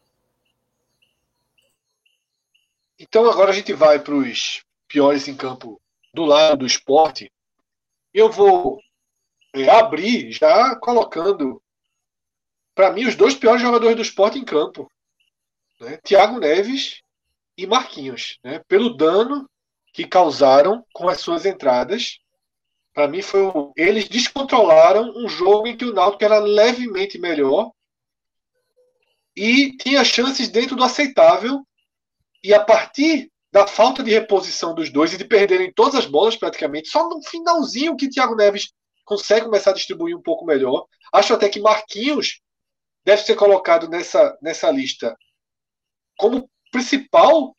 Então 2.98 3.28
agora 3.30 3.50
a 3.50 3.54
gente 3.54 3.72
vai 3.72 3.98
para 3.98 4.14
os 4.14 4.62
piores 4.86 5.26
em 5.26 5.36
campo 5.36 5.80
do 6.12 6.24
lado 6.24 6.58
do 6.58 6.66
esporte. 6.66 7.32
Eu 8.12 8.30
vou 8.30 8.78
é, 9.54 9.68
abrir 9.68 10.30
já 10.32 10.76
colocando, 10.76 11.62
para 12.74 12.92
mim, 12.92 13.06
os 13.06 13.14
dois 13.14 13.34
piores 13.34 13.62
jogadores 13.62 13.96
do 13.96 14.02
esporte 14.02 14.38
em 14.38 14.44
campo. 14.44 14.90
Né? 15.80 15.98
Thiago 15.98 16.38
Neves 16.38 17.00
e 17.56 17.66
Marquinhos. 17.66 18.38
Né? 18.42 18.60
Pelo 18.68 18.96
dano 18.96 19.48
que 19.92 20.06
causaram 20.06 20.84
com 20.92 21.08
as 21.08 21.20
suas 21.20 21.46
entradas 21.46 22.18
para 22.96 23.08
mim 23.08 23.20
foi 23.20 23.42
o... 23.42 23.74
eles 23.76 24.08
descontrolaram 24.08 25.12
um 25.14 25.28
jogo 25.28 25.66
em 25.66 25.76
que 25.76 25.84
o 25.84 25.92
Náutico 25.92 26.24
era 26.24 26.38
levemente 26.38 27.18
melhor 27.18 27.70
e 29.36 29.76
tinha 29.76 30.02
chances 30.02 30.48
dentro 30.48 30.74
do 30.74 30.82
aceitável 30.82 31.62
e 32.42 32.54
a 32.54 32.64
partir 32.64 33.30
da 33.52 33.66
falta 33.66 34.02
de 34.02 34.10
reposição 34.10 34.74
dos 34.74 34.88
dois 34.88 35.12
e 35.12 35.18
de 35.18 35.26
perderem 35.26 35.70
todas 35.70 35.94
as 35.94 36.06
bolas 36.06 36.36
praticamente, 36.36 36.88
só 36.88 37.06
no 37.06 37.22
finalzinho 37.22 37.96
que 37.96 38.08
Thiago 38.08 38.34
Neves 38.34 38.72
consegue 39.04 39.44
começar 39.44 39.72
a 39.72 39.74
distribuir 39.74 40.16
um 40.16 40.22
pouco 40.22 40.46
melhor. 40.46 40.86
Acho 41.12 41.34
até 41.34 41.50
que 41.50 41.60
Marquinhos 41.60 42.40
deve 43.04 43.20
ser 43.20 43.34
colocado 43.34 43.90
nessa, 43.90 44.38
nessa 44.40 44.70
lista 44.70 45.14
como 46.16 46.48
principal 46.70 47.54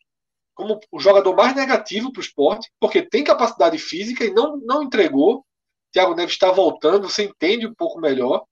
como 0.58 0.80
o 0.90 0.98
jogador 0.98 1.36
mais 1.36 1.54
negativo 1.54 2.12
para 2.12 2.18
o 2.18 2.22
esporte, 2.22 2.68
porque 2.80 3.00
tem 3.00 3.22
capacidade 3.22 3.78
física 3.78 4.24
e 4.24 4.34
não, 4.34 4.56
não 4.56 4.82
entregou. 4.82 5.44
Thiago 5.92 6.16
Neves 6.16 6.32
está 6.32 6.50
voltando, 6.50 7.08
você 7.08 7.22
entende 7.22 7.64
um 7.64 7.72
pouco 7.72 8.00
melhor. 8.00 8.42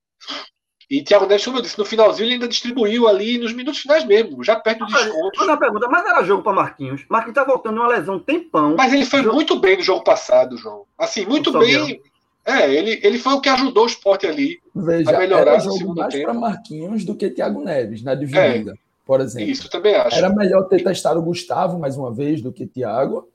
E 0.88 1.02
Thiago 1.02 1.26
Neves, 1.26 1.44
como 1.44 1.58
eu 1.58 1.62
disse, 1.62 1.76
no 1.76 1.84
finalzinho 1.84 2.26
ele 2.26 2.34
ainda 2.34 2.46
distribuiu 2.46 3.08
ali 3.08 3.38
nos 3.38 3.52
minutos 3.52 3.80
finais 3.80 4.04
mesmo, 4.04 4.44
já 4.44 4.54
perto 4.54 4.86
do 4.86 4.92
desconto. 4.92 5.44
Mas, 5.44 5.58
pergunta, 5.58 5.88
mas 5.88 6.06
era 6.06 6.22
jogo 6.22 6.44
para 6.44 6.52
Marquinhos. 6.52 7.04
Marquinhos 7.10 7.36
está 7.36 7.44
voltando 7.44 7.74
de 7.74 7.80
uma 7.80 7.88
lesão 7.88 8.20
tempão. 8.20 8.76
Mas 8.76 8.92
ele 8.92 9.04
foi 9.04 9.24
jogo... 9.24 9.34
muito 9.34 9.58
bem 9.58 9.76
no 9.76 9.82
jogo 9.82 10.04
passado, 10.04 10.56
João. 10.56 10.84
Assim, 10.96 11.26
muito 11.26 11.50
bem. 11.58 12.00
É, 12.44 12.72
ele, 12.72 13.00
ele 13.02 13.18
foi 13.18 13.32
o 13.32 13.40
que 13.40 13.48
ajudou 13.48 13.82
o 13.82 13.88
esporte 13.88 14.24
ali 14.24 14.60
Veja, 14.72 15.10
a 15.10 15.18
melhorar 15.18 15.54
era 15.54 15.58
jogo 15.58 15.92
mais 15.92 16.14
para 16.22 16.32
Marquinhos 16.32 17.04
do 17.04 17.16
que 17.16 17.30
Thiago 17.30 17.64
Neves 17.64 18.04
na 18.04 18.14
dividida. 18.14 18.74
É 18.74 18.85
por 19.06 19.20
exemplo. 19.20 19.48
Isso 19.48 19.70
também 19.70 19.94
acho. 19.94 20.16
Era 20.16 20.28
melhor 20.28 20.64
ter 20.64 20.82
testado 20.82 21.20
o 21.20 21.22
Gustavo 21.22 21.78
mais 21.78 21.96
uma 21.96 22.12
vez 22.12 22.42
do 22.42 22.52
que 22.52 22.66
Thiago, 22.66 23.30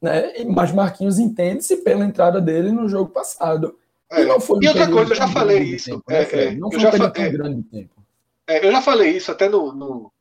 né? 0.00 0.44
Mas 0.44 0.70
Marquinhos 0.72 1.18
entende-se 1.18 1.78
pela 1.78 2.04
entrada 2.04 2.40
dele 2.40 2.70
no 2.70 2.88
jogo 2.88 3.10
passado. 3.10 3.76
É. 4.10 4.22
E, 4.22 4.24
não 4.24 4.40
foi 4.40 4.58
um 4.58 4.62
e 4.62 4.68
outra 4.68 4.88
coisa, 4.88 5.12
eu 5.12 5.16
já 5.16 5.28
falei 5.28 5.62
isso. 5.64 5.90
Tempo, 5.90 6.04
né, 6.08 6.22
é, 6.22 6.44
é, 6.44 6.54
não 6.54 6.70
foi 6.70 6.78
um 6.78 6.90
período 6.90 7.12
tão 7.12 7.32
grande 7.32 7.56
de 7.56 7.62
tempo. 7.64 8.06
É, 8.46 8.64
eu 8.64 8.70
já 8.70 8.80
falei 8.80 9.16
isso 9.16 9.32
até 9.32 9.48
no, 9.48 9.72
no, 9.72 10.12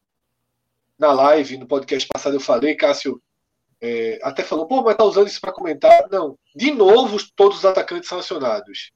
na 0.97 1.13
live, 1.13 1.57
no 1.57 1.67
podcast 1.67 2.09
passado, 2.11 2.35
eu 2.35 2.41
falei, 2.41 2.75
Cássio. 2.75 3.21
É, 3.79 4.17
até 4.23 4.41
falou, 4.41 4.65
pô, 4.65 4.81
mas 4.81 4.95
tá 4.95 5.03
usando 5.03 5.27
isso 5.27 5.39
para 5.39 5.51
comentar. 5.51 6.07
Não, 6.09 6.35
de 6.55 6.71
novo, 6.71 7.17
todos 7.35 7.59
os 7.59 7.65
atacantes 7.65 8.09
são 8.09 8.17
acionados. 8.17 8.91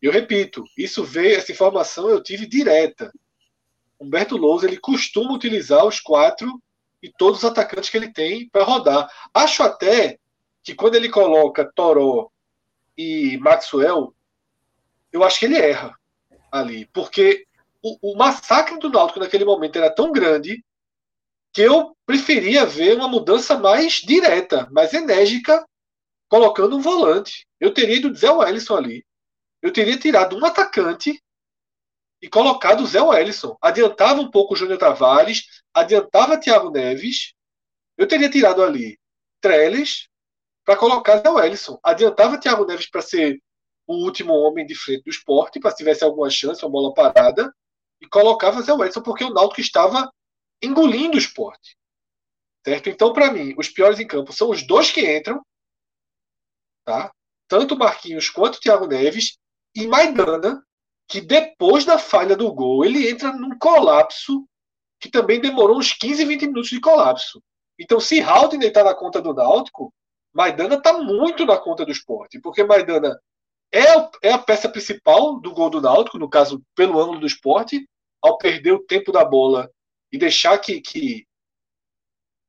Eu 0.00 0.10
repito, 0.10 0.64
isso 0.76 1.04
veio, 1.04 1.36
essa 1.36 1.52
informação 1.52 2.10
eu 2.10 2.20
tive 2.20 2.46
direta. 2.46 3.12
Humberto 4.02 4.36
Lousa 4.36 4.66
ele 4.66 4.76
costuma 4.76 5.32
utilizar 5.32 5.84
os 5.86 6.00
quatro 6.00 6.60
e 7.02 7.10
todos 7.10 7.38
os 7.38 7.44
atacantes 7.44 7.88
que 7.88 7.96
ele 7.96 8.12
tem 8.12 8.48
para 8.48 8.64
rodar. 8.64 9.10
Acho 9.32 9.62
até 9.62 10.18
que 10.62 10.74
quando 10.74 10.94
ele 10.94 11.08
coloca 11.08 11.70
Toró 11.74 12.30
e 12.96 13.36
Maxwell, 13.38 14.14
eu 15.12 15.24
acho 15.24 15.38
que 15.38 15.46
ele 15.46 15.58
erra 15.58 15.98
ali, 16.50 16.86
porque 16.92 17.46
o, 17.82 18.12
o 18.12 18.16
massacre 18.16 18.78
do 18.78 18.90
Náutico 18.90 19.20
naquele 19.20 19.44
momento 19.44 19.76
era 19.76 19.90
tão 19.90 20.12
grande 20.12 20.64
que 21.52 21.62
eu 21.62 21.96
preferia 22.06 22.64
ver 22.64 22.96
uma 22.96 23.08
mudança 23.08 23.58
mais 23.58 23.94
direta, 23.94 24.68
mais 24.70 24.94
enérgica, 24.94 25.66
colocando 26.28 26.76
um 26.76 26.80
volante. 26.80 27.46
Eu 27.60 27.74
teria 27.74 27.96
ido 27.96 28.14
Zé 28.14 28.30
Wellison 28.30 28.76
ali. 28.76 29.04
Eu 29.60 29.72
teria 29.72 29.98
tirado 29.98 30.36
um 30.36 30.44
atacante 30.44 31.22
e 32.22 32.28
colocado 32.28 32.84
o 32.84 32.86
Zé 32.86 33.02
Wellison. 33.02 33.56
Adiantava 33.60 34.20
um 34.20 34.30
pouco 34.30 34.54
o 34.54 34.56
Júnior 34.56 34.78
Tavares, 34.78 35.62
adiantava 35.74 36.38
Thiago 36.38 36.70
Neves. 36.70 37.34
Eu 37.98 38.06
teria 38.06 38.30
tirado 38.30 38.62
ali 38.62 38.98
Trellis 39.40 40.08
para 40.64 40.76
colocar 40.76 41.18
Zé 41.18 41.28
Wellison. 41.28 41.78
Adiantava 41.82 42.38
Thiago 42.38 42.64
Neves 42.64 42.88
para 42.88 43.02
ser 43.02 43.42
o 43.86 43.96
último 43.96 44.32
homem 44.32 44.64
de 44.64 44.76
frente 44.76 45.02
do 45.02 45.10
esporte, 45.10 45.58
para 45.58 45.72
se 45.72 45.78
tivesse 45.78 46.04
alguma 46.04 46.30
chance, 46.30 46.64
uma 46.64 46.70
bola 46.70 46.94
parada, 46.94 47.52
e 48.00 48.06
colocava 48.06 48.62
Zé 48.62 48.72
Wellison, 48.72 49.02
porque 49.02 49.24
o 49.24 49.34
Náutico 49.34 49.60
estava 49.60 50.08
engolindo 50.62 51.16
o 51.16 51.18
esporte. 51.18 51.76
Certo? 52.64 52.88
Então, 52.88 53.12
para 53.12 53.32
mim, 53.32 53.54
os 53.58 53.68
piores 53.68 53.98
em 53.98 54.06
campo 54.06 54.32
são 54.32 54.48
os 54.48 54.64
dois 54.64 54.92
que 54.92 55.00
entram, 55.00 55.44
tá? 56.84 57.12
tanto 57.48 57.76
Marquinhos 57.76 58.30
quanto 58.30 58.60
Thiago 58.60 58.86
Neves, 58.86 59.36
e 59.74 59.86
Maidana, 59.86 60.64
que 61.12 61.20
depois 61.20 61.84
da 61.84 61.98
falha 61.98 62.34
do 62.34 62.50
gol, 62.54 62.86
ele 62.86 63.10
entra 63.10 63.30
num 63.34 63.58
colapso 63.58 64.48
que 64.98 65.10
também 65.10 65.38
demorou 65.38 65.76
uns 65.76 65.92
15, 65.92 66.24
20 66.24 66.46
minutos 66.46 66.70
de 66.70 66.80
colapso. 66.80 67.42
Então, 67.78 68.00
se 68.00 68.22
Haldane 68.22 68.64
está 68.64 68.82
na 68.82 68.94
conta 68.94 69.20
do 69.20 69.34
Náutico, 69.34 69.92
Maidana 70.32 70.76
está 70.76 70.94
muito 70.94 71.44
na 71.44 71.58
conta 71.58 71.84
do 71.84 71.92
esporte, 71.92 72.40
porque 72.40 72.64
Maidana 72.64 73.20
é, 73.70 73.82
é 74.22 74.32
a 74.32 74.38
peça 74.38 74.70
principal 74.70 75.38
do 75.38 75.52
gol 75.52 75.68
do 75.68 75.82
Náutico, 75.82 76.16
no 76.16 76.30
caso, 76.30 76.62
pelo 76.74 76.98
ângulo 76.98 77.20
do 77.20 77.26
esporte, 77.26 77.86
ao 78.22 78.38
perder 78.38 78.72
o 78.72 78.82
tempo 78.82 79.12
da 79.12 79.22
bola 79.22 79.70
e 80.10 80.16
deixar 80.16 80.56
que, 80.56 80.80
que, 80.80 81.26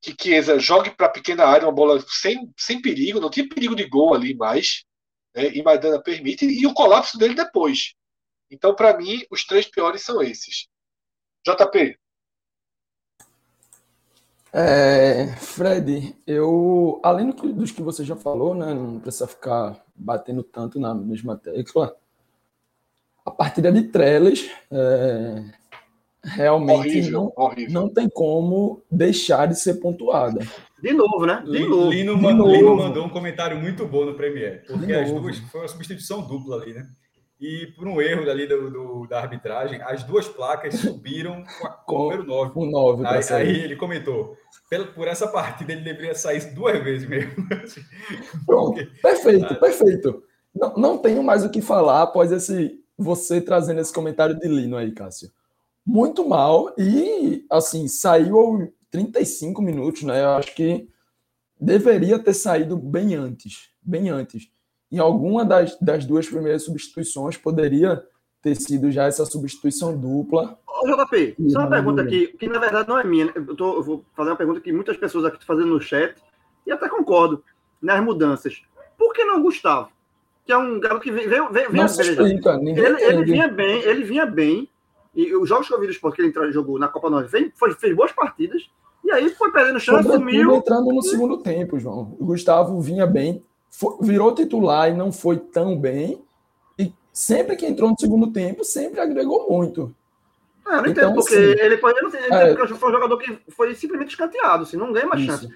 que 0.02 0.16
Chiesa 0.18 0.58
jogue 0.58 0.92
para 0.92 1.08
a 1.08 1.12
pequena 1.12 1.44
área 1.44 1.68
uma 1.68 1.76
bola 1.76 2.02
sem, 2.08 2.50
sem 2.58 2.82
perigo, 2.82 3.20
não 3.20 3.30
tinha 3.30 3.50
perigo 3.50 3.76
de 3.76 3.86
gol 3.90 4.14
ali 4.14 4.34
mais, 4.34 4.86
né, 5.36 5.50
e 5.54 5.62
Maidana 5.62 6.02
permite, 6.02 6.46
e 6.46 6.66
o 6.66 6.74
colapso 6.74 7.18
dele 7.18 7.34
depois. 7.34 7.94
Então, 8.54 8.76
para 8.76 8.96
mim, 8.96 9.26
os 9.32 9.44
três 9.46 9.66
piores 9.66 10.04
são 10.04 10.22
esses. 10.22 10.68
JP. 11.44 11.98
É, 14.54 15.26
Fred, 15.38 16.16
eu, 16.28 17.02
além 17.04 17.32
dos 17.32 17.72
que 17.72 17.82
você 17.82 18.06
já 18.06 18.16
falou, 18.16 18.54
né, 18.54 18.72
não 18.72 19.00
precisa 19.00 19.26
ficar 19.26 19.84
batendo 19.96 20.44
tanto 20.44 20.80
na 20.80 20.94
mesma 20.94 21.36
tecla. 21.36 21.98
A 23.26 23.32
partida 23.32 23.72
de 23.72 23.84
Trellis 23.88 24.52
é, 24.70 25.44
realmente 26.22 26.90
horrível, 26.90 27.12
não, 27.12 27.34
horrível. 27.36 27.74
não 27.74 27.90
tem 27.90 28.08
como 28.08 28.84
deixar 28.92 29.48
de 29.48 29.60
ser 29.60 29.76
pontuada. 29.76 30.46
De 30.80 30.94
novo, 30.94 31.26
né? 31.26 31.44
De 31.44 31.66
novo. 31.66 31.90
Lino, 31.90 32.16
de 32.16 32.22
novo. 32.22 32.52
Lino 32.52 32.76
mandou 32.76 33.06
um 33.06 33.10
comentário 33.10 33.60
muito 33.60 33.88
bom 33.88 34.06
no 34.06 34.14
Premier, 34.14 34.64
porque 34.68 34.94
as 34.94 35.12
duas 35.12 35.40
foi 35.40 35.62
uma 35.62 35.68
substituição 35.68 36.22
dupla 36.22 36.62
ali, 36.62 36.74
né? 36.74 36.88
E 37.44 37.68
por 37.68 37.86
um 37.86 38.02
erro 38.02 38.30
ali 38.32 38.48
do, 38.48 38.70
do, 38.70 39.06
da 39.06 39.20
arbitragem, 39.20 39.82
as 39.82 40.02
duas 40.04 40.30
placas 40.30 40.76
subiram 40.76 41.44
com, 41.60 41.68
a, 41.68 41.70
com 41.72 41.96
o 41.96 42.04
número 42.04 42.24
9. 42.24 42.52
O 42.56 42.66
9 42.66 43.06
aí, 43.06 43.24
aí, 43.32 43.64
ele 43.66 43.76
comentou, 43.76 44.38
por 44.96 45.10
essa 45.10 45.28
partida 45.28 45.74
ele 45.74 45.82
deveria 45.82 46.16
sair 46.16 46.54
duas 46.54 46.82
vezes 46.82 47.06
mesmo. 47.06 47.34
Pronto, 48.48 48.80
perfeito, 49.02 49.46
ah. 49.46 49.56
perfeito. 49.56 50.24
Não, 50.56 50.74
não 50.76 50.98
tenho 50.98 51.22
mais 51.22 51.44
o 51.44 51.50
que 51.50 51.62
falar 51.62 52.04
após 52.04 52.32
esse 52.32 52.80
você 52.98 53.42
trazendo 53.42 53.82
esse 53.82 53.92
comentário 53.92 54.40
de 54.40 54.48
Lino 54.48 54.78
aí, 54.78 54.94
Cássio. 54.94 55.30
Muito 55.86 56.26
mal 56.26 56.74
e, 56.78 57.46
assim, 57.52 57.90
saiu 57.90 58.40
aos 58.40 58.70
35 58.90 59.62
minutos, 59.62 60.04
né? 60.04 60.22
Eu 60.22 60.30
acho 60.30 60.56
que 60.56 60.88
deveria 61.60 62.18
ter 62.18 62.34
saído 62.34 62.78
bem 62.78 63.16
antes, 63.16 63.70
bem 63.82 64.10
antes 64.10 64.50
em 64.94 65.00
alguma 65.00 65.44
das, 65.44 65.76
das 65.80 66.06
duas 66.06 66.30
primeiras 66.30 66.62
substituições 66.62 67.36
poderia 67.36 68.04
ter 68.44 68.54
sido 68.54 68.92
já 68.92 69.06
essa 69.06 69.26
substituição 69.26 69.98
dupla. 69.98 70.60
Ô, 70.68 70.86
JP, 70.86 71.36
só 71.50 71.60
uma 71.62 71.70
pergunta 71.70 72.04
aqui, 72.04 72.28
que 72.28 72.48
na 72.48 72.60
verdade 72.60 72.88
não 72.88 73.00
é 73.00 73.04
minha. 73.04 73.26
Né? 73.26 73.32
Eu, 73.36 73.56
tô, 73.56 73.78
eu 73.78 73.82
vou 73.82 74.06
fazer 74.16 74.30
uma 74.30 74.36
pergunta 74.36 74.62
que 74.62 74.72
muitas 74.72 74.96
pessoas 74.96 75.26
aqui 75.26 75.38
estão 75.40 75.56
fazendo 75.56 75.74
no 75.74 75.82
chat, 75.82 76.16
e 76.68 76.72
até 76.72 76.88
concordo, 76.88 77.44
nas 77.82 78.04
mudanças. 78.04 78.62
Por 78.96 79.14
que 79.14 79.26
não 79.26 79.42
Gustavo? 79.42 79.90
Que 80.46 80.52
é 80.52 80.58
um 80.58 80.80
garoto 80.80 81.02
que 81.02 81.12
veio, 81.12 81.28
veio, 81.28 81.52
veio 81.52 81.74
não 81.74 81.88
se 81.88 82.02
explica, 82.02 82.60
ele, 82.62 83.02
ele, 83.02 83.24
vinha 83.24 83.48
bem, 83.48 83.82
ele 83.82 84.04
vinha 84.04 84.26
bem 84.26 84.70
E 85.16 85.34
os 85.36 85.50
jogos 85.50 85.68
que 85.68 85.74
eu 85.74 85.80
vi 85.80 85.88
do 85.88 85.92
esporte 85.92 86.18
que 86.18 86.22
ele 86.22 86.30
entrou, 86.30 86.52
jogou 86.52 86.78
na 86.78 86.88
Copa 86.88 87.10
Nova 87.10 87.28
fez, 87.28 87.52
foi, 87.56 87.74
fez 87.74 87.96
boas 87.96 88.12
partidas. 88.12 88.70
E 89.04 89.12
aí 89.12 89.30
foi 89.32 89.52
perdendo 89.52 89.80
chance, 89.80 90.08
sumiu. 90.08 90.54
entrando 90.54 90.94
no 90.94 91.02
segundo 91.02 91.38
tempo, 91.38 91.80
João. 91.80 92.16
O 92.20 92.26
Gustavo 92.26 92.80
vinha 92.80 93.08
bem, 93.08 93.44
foi, 93.74 93.96
virou 94.02 94.36
titular 94.36 94.90
e 94.90 94.94
não 94.94 95.12
foi 95.12 95.38
tão 95.38 95.76
bem. 95.76 96.24
E 96.78 96.94
sempre 97.12 97.56
que 97.56 97.66
entrou 97.66 97.90
no 97.90 98.00
segundo 98.00 98.32
tempo, 98.32 98.64
sempre 98.64 99.02
agregou 99.02 99.50
muito. 99.50 99.94
É, 100.66 100.70
eu 100.70 100.82
não 100.84 100.90
então, 100.90 100.92
entendo 100.92 101.16
porque 101.16 101.36
assim, 101.36 101.66
ele, 101.66 101.78
foi, 101.78 101.92
eu 101.92 102.04
não 102.04 102.10
entendo 102.10 102.34
é, 102.34 102.56
porque 102.56 102.74
foi 102.76 102.90
um 102.90 102.94
jogador 102.94 103.18
que 103.18 103.40
foi 103.50 103.74
simplesmente 103.74 104.12
escanteado, 104.12 104.64
assim, 104.64 104.78
não 104.78 104.94
ganha 104.94 105.08
mais 105.08 105.24
chance. 105.24 105.50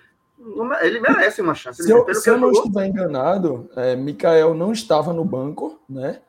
Ele 0.82 1.00
merece 1.00 1.42
uma 1.42 1.54
chance. 1.54 1.82
Se 1.82 1.92
eu, 1.92 2.14
se 2.14 2.30
eu 2.30 2.38
não 2.38 2.52
estiver 2.52 2.88
enganado, 2.88 3.70
é, 3.76 3.96
Mikael 3.96 4.54
não 4.54 4.72
estava 4.72 5.14
no 5.14 5.24
banco, 5.24 5.80
né? 5.88 6.20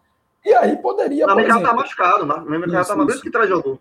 E 0.44 0.52
aí 0.54 0.76
poderia. 0.76 1.26
Não, 1.26 1.36
Mikael 1.36 1.62
tá 1.62 1.72
machucado, 1.72 2.26
né? 2.26 2.58
Mikael 2.58 2.84
tá 2.84 2.96
machucado 2.96 3.20
que 3.22 3.30
traz 3.30 3.48
jogou. 3.48 3.78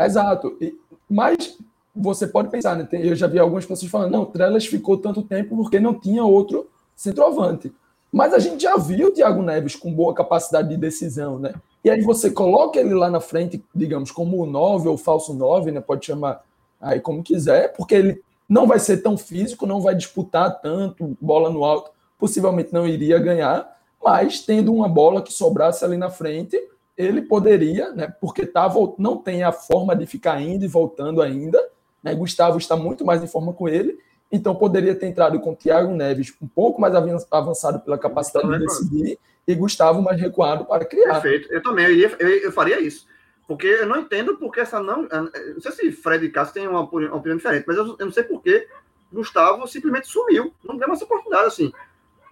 Exato. 0.00 0.56
E, 0.60 0.78
mas 1.10 1.58
você 1.94 2.26
pode 2.26 2.50
pensar, 2.50 2.76
né? 2.76 2.88
Eu 2.92 3.14
já 3.14 3.26
vi 3.26 3.38
algumas 3.38 3.66
pessoas 3.66 3.90
falando, 3.90 4.12
não, 4.12 4.24
Trellas 4.24 4.66
ficou 4.66 4.96
tanto 4.96 5.22
tempo 5.22 5.56
porque 5.56 5.80
não 5.80 5.94
tinha 5.94 6.24
outro 6.24 6.68
centroavante. 6.98 7.72
Mas 8.10 8.34
a 8.34 8.38
gente 8.38 8.62
já 8.62 8.76
viu 8.76 9.08
o 9.08 9.10
Thiago 9.12 9.40
Neves 9.40 9.76
com 9.76 9.92
boa 9.92 10.12
capacidade 10.12 10.68
de 10.68 10.76
decisão, 10.76 11.38
né? 11.38 11.54
E 11.84 11.88
aí 11.88 12.00
você 12.00 12.30
coloca 12.30 12.78
ele 12.78 12.92
lá 12.92 13.08
na 13.08 13.20
frente, 13.20 13.62
digamos, 13.72 14.10
como 14.10 14.42
o 14.42 14.46
9 14.46 14.88
ou 14.88 14.98
falso 14.98 15.32
9, 15.32 15.70
né? 15.70 15.80
Pode 15.80 16.04
chamar 16.04 16.42
aí 16.80 17.00
como 17.00 17.22
quiser, 17.22 17.72
porque 17.74 17.94
ele 17.94 18.22
não 18.48 18.66
vai 18.66 18.80
ser 18.80 18.98
tão 18.98 19.16
físico, 19.16 19.66
não 19.66 19.80
vai 19.80 19.94
disputar 19.94 20.60
tanto, 20.60 21.16
bola 21.20 21.50
no 21.50 21.64
alto, 21.64 21.90
possivelmente 22.18 22.72
não 22.72 22.86
iria 22.86 23.18
ganhar, 23.18 23.76
mas 24.02 24.40
tendo 24.40 24.74
uma 24.74 24.88
bola 24.88 25.22
que 25.22 25.32
sobrasse 25.32 25.84
ali 25.84 25.96
na 25.96 26.10
frente, 26.10 26.58
ele 26.96 27.22
poderia, 27.22 27.92
né? 27.92 28.12
Porque 28.20 28.44
tá, 28.44 28.68
não 28.98 29.18
tem 29.18 29.44
a 29.44 29.52
forma 29.52 29.94
de 29.94 30.06
ficar 30.06 30.40
indo 30.40 30.64
e 30.64 30.68
voltando 30.68 31.22
ainda, 31.22 31.62
né? 32.02 32.12
Gustavo 32.14 32.58
está 32.58 32.74
muito 32.74 33.04
mais 33.04 33.22
em 33.22 33.28
forma 33.28 33.52
com 33.52 33.68
ele, 33.68 33.98
então 34.30 34.54
poderia 34.54 34.94
ter 34.94 35.06
entrado 35.06 35.40
com 35.40 35.54
Thiago 35.54 35.92
Neves 35.92 36.34
um 36.40 36.46
pouco 36.46 36.80
mais 36.80 36.94
avançado 37.30 37.80
pela 37.80 37.98
capacidade 37.98 38.48
de 38.48 38.58
decidir 38.58 39.18
e 39.46 39.54
Gustavo 39.54 40.02
mais 40.02 40.20
recuado 40.20 40.66
para 40.66 40.84
criar. 40.84 41.20
Perfeito. 41.20 41.50
Eu 41.50 41.62
também 41.62 41.86
eu, 41.86 41.92
iria, 41.92 42.16
eu, 42.18 42.28
eu, 42.28 42.52
faria 42.52 42.78
isso. 42.78 43.06
Porque 43.46 43.66
eu 43.66 43.86
não 43.86 44.00
entendo 44.00 44.36
porque 44.36 44.60
essa 44.60 44.78
não. 44.78 45.08
Não 45.08 45.60
sei 45.60 45.72
se 45.72 45.92
Fred 45.92 46.26
e 46.26 46.30
Cássio 46.30 46.54
têm 46.54 46.68
uma, 46.68 46.82
uma 46.82 47.16
opinião 47.16 47.38
diferente, 47.38 47.64
mas 47.66 47.78
eu, 47.78 47.96
eu, 47.98 48.06
não 48.06 48.12
sei 48.12 48.22
porque 48.24 48.68
Gustavo 49.10 49.66
simplesmente 49.66 50.06
sumiu. 50.06 50.52
Não 50.62 50.76
deu 50.76 50.92
essa 50.92 51.04
oportunidade 51.04 51.46
assim. 51.46 51.72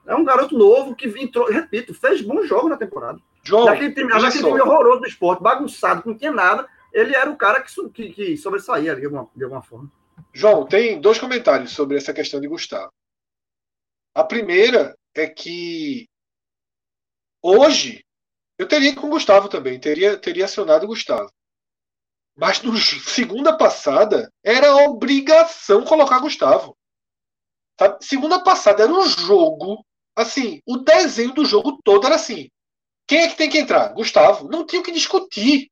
É 0.06 0.14
um 0.14 0.24
garoto 0.24 0.56
novo 0.56 0.94
que 0.94 1.08
entrou, 1.20 1.46
repito, 1.50 1.94
fez 1.94 2.20
bom 2.20 2.44
jogo 2.44 2.68
na 2.68 2.76
temporada. 2.76 3.18
João, 3.42 3.64
daquele 3.64 3.92
time, 3.92 4.10
daquele 4.10 4.44
time 4.44 4.60
horroroso 4.60 5.00
do 5.00 5.06
esporte, 5.06 5.42
bagunçado, 5.42 6.02
que 6.02 6.08
não 6.08 6.18
tinha 6.18 6.30
nada, 6.30 6.66
ele 6.92 7.14
era 7.14 7.30
o 7.30 7.36
cara 7.36 7.60
que, 7.60 7.88
que, 7.90 8.12
que 8.12 8.36
sobressaía 8.36 8.92
ali 8.92 9.00
de 9.00 9.06
alguma, 9.06 9.28
de 9.34 9.42
alguma 9.42 9.62
forma. 9.62 9.90
João, 10.36 10.66
tem 10.66 11.00
dois 11.00 11.18
comentários 11.18 11.72
sobre 11.72 11.96
essa 11.96 12.12
questão 12.12 12.38
de 12.38 12.46
Gustavo. 12.46 12.92
A 14.14 14.22
primeira 14.22 14.94
é 15.14 15.26
que 15.26 16.06
hoje 17.40 18.04
eu 18.58 18.68
teria 18.68 18.94
com 18.94 19.06
o 19.06 19.10
Gustavo 19.10 19.48
também, 19.48 19.80
teria, 19.80 20.18
teria 20.18 20.44
acionado 20.44 20.84
o 20.84 20.88
Gustavo. 20.88 21.32
Mas 22.36 22.60
no 22.60 22.76
segunda 22.76 23.56
passada 23.56 24.30
era 24.44 24.76
obrigação 24.76 25.82
colocar 25.86 26.18
Gustavo. 26.18 26.76
Segunda 28.02 28.44
passada 28.44 28.82
era 28.82 28.92
um 28.92 29.08
jogo, 29.08 29.86
assim, 30.14 30.60
o 30.66 30.76
desenho 30.76 31.32
do 31.32 31.46
jogo 31.46 31.80
todo 31.82 32.04
era 32.04 32.16
assim. 32.16 32.50
Quem 33.06 33.20
é 33.20 33.28
que 33.28 33.36
tem 33.36 33.48
que 33.48 33.56
entrar? 33.56 33.94
Gustavo. 33.94 34.50
Não 34.50 34.66
tinha 34.66 34.82
o 34.82 34.84
que 34.84 34.92
discutir. 34.92 35.70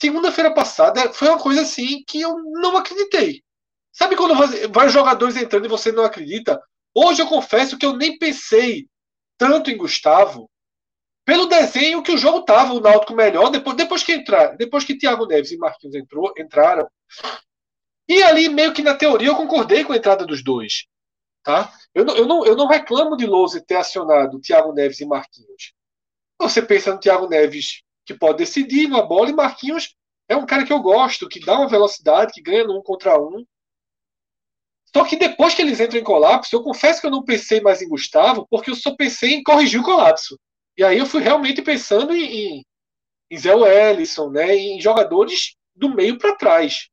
Segunda-feira 0.00 0.54
passada 0.54 1.12
foi 1.12 1.28
uma 1.28 1.38
coisa 1.38 1.62
assim 1.62 2.04
que 2.06 2.20
eu 2.20 2.38
não 2.52 2.76
acreditei. 2.76 3.42
Sabe 3.92 4.14
quando 4.14 4.34
vai 4.70 4.88
jogadores 4.88 5.36
entrando 5.36 5.66
e 5.66 5.68
você 5.68 5.90
não 5.90 6.04
acredita? 6.04 6.62
Hoje 6.94 7.20
eu 7.20 7.26
confesso 7.26 7.76
que 7.76 7.84
eu 7.84 7.96
nem 7.96 8.16
pensei 8.16 8.88
tanto 9.36 9.70
em 9.70 9.76
Gustavo 9.76 10.48
pelo 11.24 11.46
desenho 11.46 12.02
que 12.02 12.12
o 12.12 12.16
jogo 12.16 12.42
tava, 12.42 12.72
o 12.72 12.80
Náutico 12.80 13.14
melhor 13.14 13.50
depois, 13.50 13.76
depois 13.76 14.02
que 14.02 14.12
entrar, 14.12 14.56
depois 14.56 14.84
que 14.84 14.96
Thiago 14.96 15.26
Neves 15.26 15.50
e 15.50 15.58
Marquinhos 15.58 15.94
entrou, 15.94 16.32
entraram. 16.38 16.88
E 18.08 18.22
ali 18.22 18.48
meio 18.48 18.72
que 18.72 18.82
na 18.82 18.94
teoria 18.94 19.28
eu 19.28 19.36
concordei 19.36 19.84
com 19.84 19.92
a 19.92 19.96
entrada 19.96 20.24
dos 20.24 20.42
dois, 20.42 20.86
tá? 21.42 21.70
Eu 21.92 22.04
não, 22.04 22.16
eu 22.16 22.26
não, 22.26 22.46
eu 22.46 22.56
não 22.56 22.66
reclamo 22.66 23.16
de 23.16 23.26
Lousa 23.26 23.60
ter 23.60 23.76
acionado 23.76 24.40
Thiago 24.40 24.72
Neves 24.72 25.00
e 25.00 25.06
Marquinhos. 25.06 25.74
Você 26.40 26.62
pensa 26.62 26.94
no 26.94 27.00
Thiago 27.00 27.28
Neves 27.28 27.82
que 28.08 28.14
pode 28.14 28.38
decidir 28.38 28.86
uma 28.86 29.02
bola, 29.02 29.28
e 29.28 29.34
Marquinhos 29.34 29.94
é 30.30 30.34
um 30.34 30.46
cara 30.46 30.64
que 30.64 30.72
eu 30.72 30.80
gosto, 30.80 31.28
que 31.28 31.40
dá 31.40 31.58
uma 31.58 31.68
velocidade, 31.68 32.32
que 32.32 32.40
ganha 32.40 32.64
no 32.64 32.78
um 32.78 32.82
contra 32.82 33.20
um. 33.20 33.44
Só 34.96 35.04
que 35.04 35.14
depois 35.14 35.54
que 35.54 35.60
eles 35.60 35.78
entram 35.78 36.00
em 36.00 36.04
colapso, 36.04 36.56
eu 36.56 36.62
confesso 36.62 37.02
que 37.02 37.06
eu 37.06 37.10
não 37.10 37.22
pensei 37.22 37.60
mais 37.60 37.82
em 37.82 37.88
Gustavo, 37.88 38.46
porque 38.48 38.70
eu 38.70 38.74
só 38.74 38.96
pensei 38.96 39.34
em 39.34 39.42
corrigir 39.42 39.78
o 39.78 39.84
colapso. 39.84 40.40
E 40.78 40.82
aí 40.82 40.96
eu 40.96 41.04
fui 41.04 41.20
realmente 41.20 41.60
pensando 41.60 42.14
em, 42.16 42.62
em 43.30 43.38
Zé 43.38 43.54
Wellison, 43.54 44.30
né, 44.30 44.56
em 44.56 44.80
jogadores 44.80 45.54
do 45.76 45.94
meio 45.94 46.16
para 46.16 46.34
trás, 46.34 46.88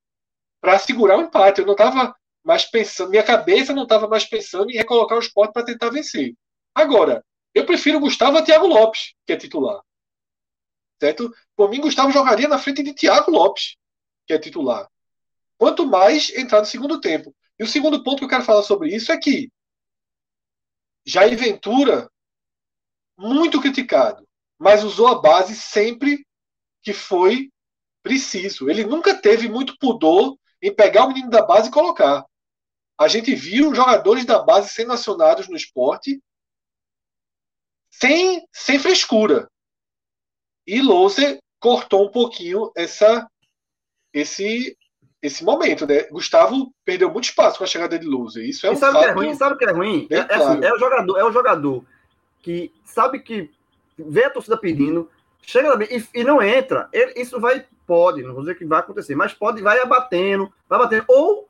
para 0.59 0.77
segurar 0.79 1.17
o 1.17 1.21
empate. 1.21 1.61
Eu 1.61 1.65
não 1.65 1.75
estava 1.75 2.13
mais 2.43 2.65
pensando, 2.65 3.09
minha 3.09 3.23
cabeça 3.23 3.71
não 3.71 3.83
estava 3.83 4.05
mais 4.05 4.25
pensando 4.25 4.69
em 4.69 4.75
recolocar 4.75 5.17
o 5.17 5.21
esporte 5.21 5.53
para 5.53 5.65
tentar 5.65 5.91
vencer. 5.91 6.33
Agora, 6.75 7.23
eu 7.53 7.65
prefiro 7.65 8.01
Gustavo 8.01 8.37
a 8.37 8.41
Thiago 8.41 8.67
Lopes, 8.67 9.13
que 9.25 9.31
é 9.31 9.37
titular 9.37 9.81
certo? 10.99 11.33
Por 11.55 11.69
mim, 11.69 11.81
Gustavo 11.81 12.11
jogaria 12.11 12.47
na 12.47 12.57
frente 12.57 12.83
de 12.83 12.93
Thiago 12.93 13.31
Lopes, 13.31 13.75
que 14.25 14.33
é 14.33 14.39
titular. 14.39 14.89
Quanto 15.57 15.85
mais 15.85 16.29
entrar 16.35 16.59
no 16.59 16.65
segundo 16.65 16.99
tempo. 16.99 17.35
E 17.57 17.63
o 17.63 17.67
segundo 17.67 18.03
ponto 18.03 18.19
que 18.19 18.25
eu 18.25 18.29
quero 18.29 18.43
falar 18.43 18.63
sobre 18.63 18.93
isso 18.93 19.11
é 19.11 19.17
que 19.17 19.49
Jair 21.05 21.37
Ventura, 21.37 22.09
muito 23.17 23.61
criticado, 23.61 24.27
mas 24.57 24.83
usou 24.83 25.07
a 25.07 25.21
base 25.21 25.55
sempre 25.55 26.25
que 26.81 26.93
foi 26.93 27.49
preciso. 28.03 28.69
Ele 28.69 28.83
nunca 28.83 29.15
teve 29.15 29.47
muito 29.47 29.77
pudor 29.77 30.37
em 30.61 30.73
pegar 30.73 31.05
o 31.05 31.09
menino 31.09 31.29
da 31.29 31.45
base 31.45 31.69
e 31.69 31.71
colocar. 31.71 32.25
A 32.97 33.07
gente 33.07 33.35
viu 33.35 33.73
jogadores 33.75 34.25
da 34.25 34.41
base 34.41 34.69
sendo 34.69 34.93
acionados 34.93 35.47
no 35.47 35.55
esporte 35.55 36.21
sem, 37.89 38.47
sem 38.51 38.79
frescura. 38.79 39.49
E 40.67 40.81
Louser 40.81 41.39
cortou 41.59 42.05
um 42.05 42.11
pouquinho 42.11 42.71
essa, 42.75 43.27
esse, 44.13 44.77
esse 45.21 45.43
momento, 45.43 45.85
né? 45.85 46.03
Gustavo 46.03 46.73
perdeu 46.83 47.11
muito 47.11 47.25
espaço 47.25 47.57
com 47.57 47.63
a 47.63 47.67
chegada 47.67 47.97
de 47.97 48.05
Louser. 48.05 48.47
Isso 48.47 48.65
é 48.65 48.71
um 48.71 48.75
sabe 48.75 48.93
fato. 48.93 49.03
Que 49.03 49.09
é 49.09 49.13
ruim, 49.13 49.33
sabe 49.35 49.55
o 49.55 49.57
que 49.57 49.65
é 49.65 49.71
ruim? 49.71 50.07
É, 50.09 50.15
é, 50.15 50.35
assim, 50.35 50.65
é, 50.65 50.73
o 50.73 50.79
jogador, 50.79 51.17
é 51.17 51.23
o 51.23 51.31
jogador 51.31 51.85
que 52.41 52.71
sabe 52.83 53.19
que 53.19 53.49
vê 53.97 54.25
a 54.25 54.29
torcida 54.29 54.55
pedindo, 54.55 55.09
chega 55.41 55.77
e, 55.85 56.03
e 56.13 56.23
não 56.23 56.41
entra. 56.41 56.87
Ele, 56.93 57.13
isso 57.15 57.39
vai, 57.39 57.65
pode, 57.87 58.21
não 58.21 58.33
vou 58.33 58.41
dizer 58.41 58.55
que 58.55 58.65
vai 58.65 58.79
acontecer, 58.79 59.15
mas 59.15 59.33
pode, 59.33 59.61
vai 59.61 59.79
abatendo, 59.79 60.51
vai 60.69 60.77
batendo. 60.77 61.05
Ou 61.07 61.49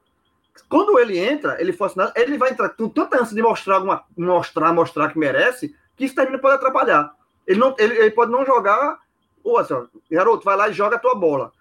quando 0.70 0.98
ele 0.98 1.18
entra, 1.18 1.60
ele 1.60 1.74
for 1.74 1.86
assinado, 1.86 2.14
ele 2.16 2.38
vai 2.38 2.52
entrar 2.52 2.70
com 2.70 2.88
tanta 2.88 3.22
ânsia 3.22 3.36
de 3.36 3.42
mostrar, 3.42 3.76
alguma, 3.76 4.04
mostrar, 4.18 4.72
mostrar 4.74 5.12
que 5.12 5.20
merece, 5.20 5.76
que 5.98 6.06
isso 6.06 6.16
termina 6.16 6.40
pode 6.40 6.56
atrapalhar. 6.56 7.14
Ele, 7.46 7.60
não, 7.60 7.76
ele, 7.78 7.98
ele 7.98 8.12
pode 8.12 8.32
não 8.32 8.46
jogar 8.46 8.98
ou 9.46 9.60
assim, 9.60 9.74
ó, 9.76 9.86
garoto, 10.10 10.44
vai 10.44 10.58
lá 10.58 10.68
e 10.68 10.74
joga 10.74 10.96
a 10.96 11.00
tua 11.00 11.14
bola. 11.14 11.52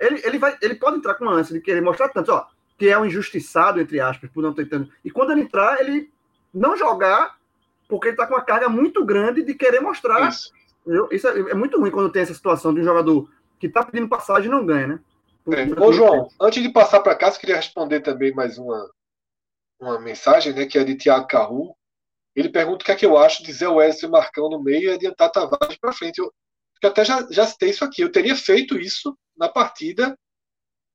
Ele, 0.00 0.20
ele, 0.24 0.38
vai, 0.38 0.56
ele 0.62 0.74
pode 0.76 0.96
entrar 0.96 1.14
com 1.14 1.28
ânsia 1.28 1.54
de 1.54 1.60
querer 1.60 1.82
mostrar 1.82 2.08
tanto, 2.08 2.32
ó, 2.32 2.46
que 2.78 2.88
é 2.88 2.98
um 2.98 3.04
injustiçado, 3.04 3.80
entre 3.80 4.00
aspas, 4.00 4.30
por 4.30 4.42
não 4.42 4.54
ter 4.54 4.66
tanto. 4.66 4.90
E 5.04 5.10
quando 5.10 5.32
ele 5.32 5.42
entrar, 5.42 5.78
ele 5.78 6.10
não 6.52 6.76
jogar, 6.76 7.36
porque 7.86 8.08
ele 8.08 8.14
está 8.14 8.26
com 8.26 8.34
uma 8.34 8.40
carga 8.40 8.68
muito 8.68 9.04
grande 9.04 9.42
de 9.42 9.54
querer 9.54 9.80
mostrar. 9.80 10.26
Isso, 10.26 10.50
eu, 10.86 11.08
isso 11.12 11.28
é, 11.28 11.38
é, 11.38 11.54
muito 11.54 11.78
ruim 11.78 11.90
quando 11.90 12.10
tem 12.10 12.22
essa 12.22 12.32
situação 12.32 12.72
de 12.72 12.80
um 12.80 12.84
jogador 12.84 13.28
que 13.60 13.66
está 13.66 13.84
pedindo 13.84 14.08
passagem 14.08 14.48
e 14.48 14.50
não 14.50 14.64
ganha, 14.64 14.86
né? 14.86 15.00
É. 15.52 15.80
Ô, 15.80 15.92
João, 15.92 16.28
antes 16.40 16.62
de 16.62 16.70
passar 16.70 17.00
para 17.00 17.14
cá, 17.14 17.28
eu 17.28 17.32
queria 17.34 17.56
responder 17.56 18.00
também 18.00 18.32
mais 18.32 18.56
uma, 18.56 18.90
uma 19.78 20.00
mensagem, 20.00 20.54
né, 20.54 20.64
que 20.64 20.78
é 20.78 20.84
de 20.84 20.96
Tiago 20.96 21.26
Carru. 21.26 21.76
Ele 22.34 22.48
pergunta 22.48 22.82
o 22.82 22.86
que 22.86 22.92
é 22.92 22.96
que 22.96 23.04
eu 23.04 23.18
acho 23.18 23.44
de 23.44 23.52
Zé 23.52 23.68
Welles 23.68 24.02
e 24.02 24.08
Marcão 24.08 24.48
no 24.48 24.62
meio 24.62 24.90
e 24.90 24.94
adiantar 24.94 25.30
Tavares 25.30 25.76
para 25.76 25.92
frente. 25.92 26.18
Eu, 26.18 26.32
que 26.84 26.88
até 26.88 27.04
já, 27.04 27.26
já 27.30 27.46
citei 27.46 27.70
isso 27.70 27.82
aqui. 27.82 28.02
Eu 28.02 28.12
teria 28.12 28.36
feito 28.36 28.78
isso 28.78 29.16
na 29.36 29.48
partida 29.48 30.18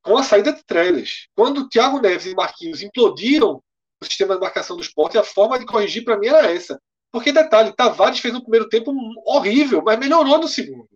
com 0.04 0.16
a 0.18 0.24
saída 0.24 0.54
de 0.54 0.64
Trellis. 0.64 1.28
Quando 1.36 1.68
Thiago 1.68 2.00
Neves 2.00 2.28
e 2.28 2.36
Marquinhos 2.36 2.84
implodiram 2.84 3.62
o 4.00 4.06
sistema 4.06 4.36
de 4.36 4.42
marcação 4.42 4.78
do 4.78 4.84
esporte, 4.84 5.18
a 5.18 5.24
forma 5.24 5.58
de 5.58 5.66
corrigir 5.66 6.06
para 6.06 6.18
mim 6.18 6.28
era 6.28 6.52
essa. 6.52 6.80
Porque, 7.12 7.32
detalhe, 7.32 7.76
Tavares 7.76 8.20
fez 8.20 8.36
um 8.36 8.42
primeiro 8.42 8.70
tempo 8.70 8.94
horrível, 9.26 9.82
mas 9.84 9.98
melhorou 9.98 10.38
no 10.38 10.48
segundo. 10.48 10.88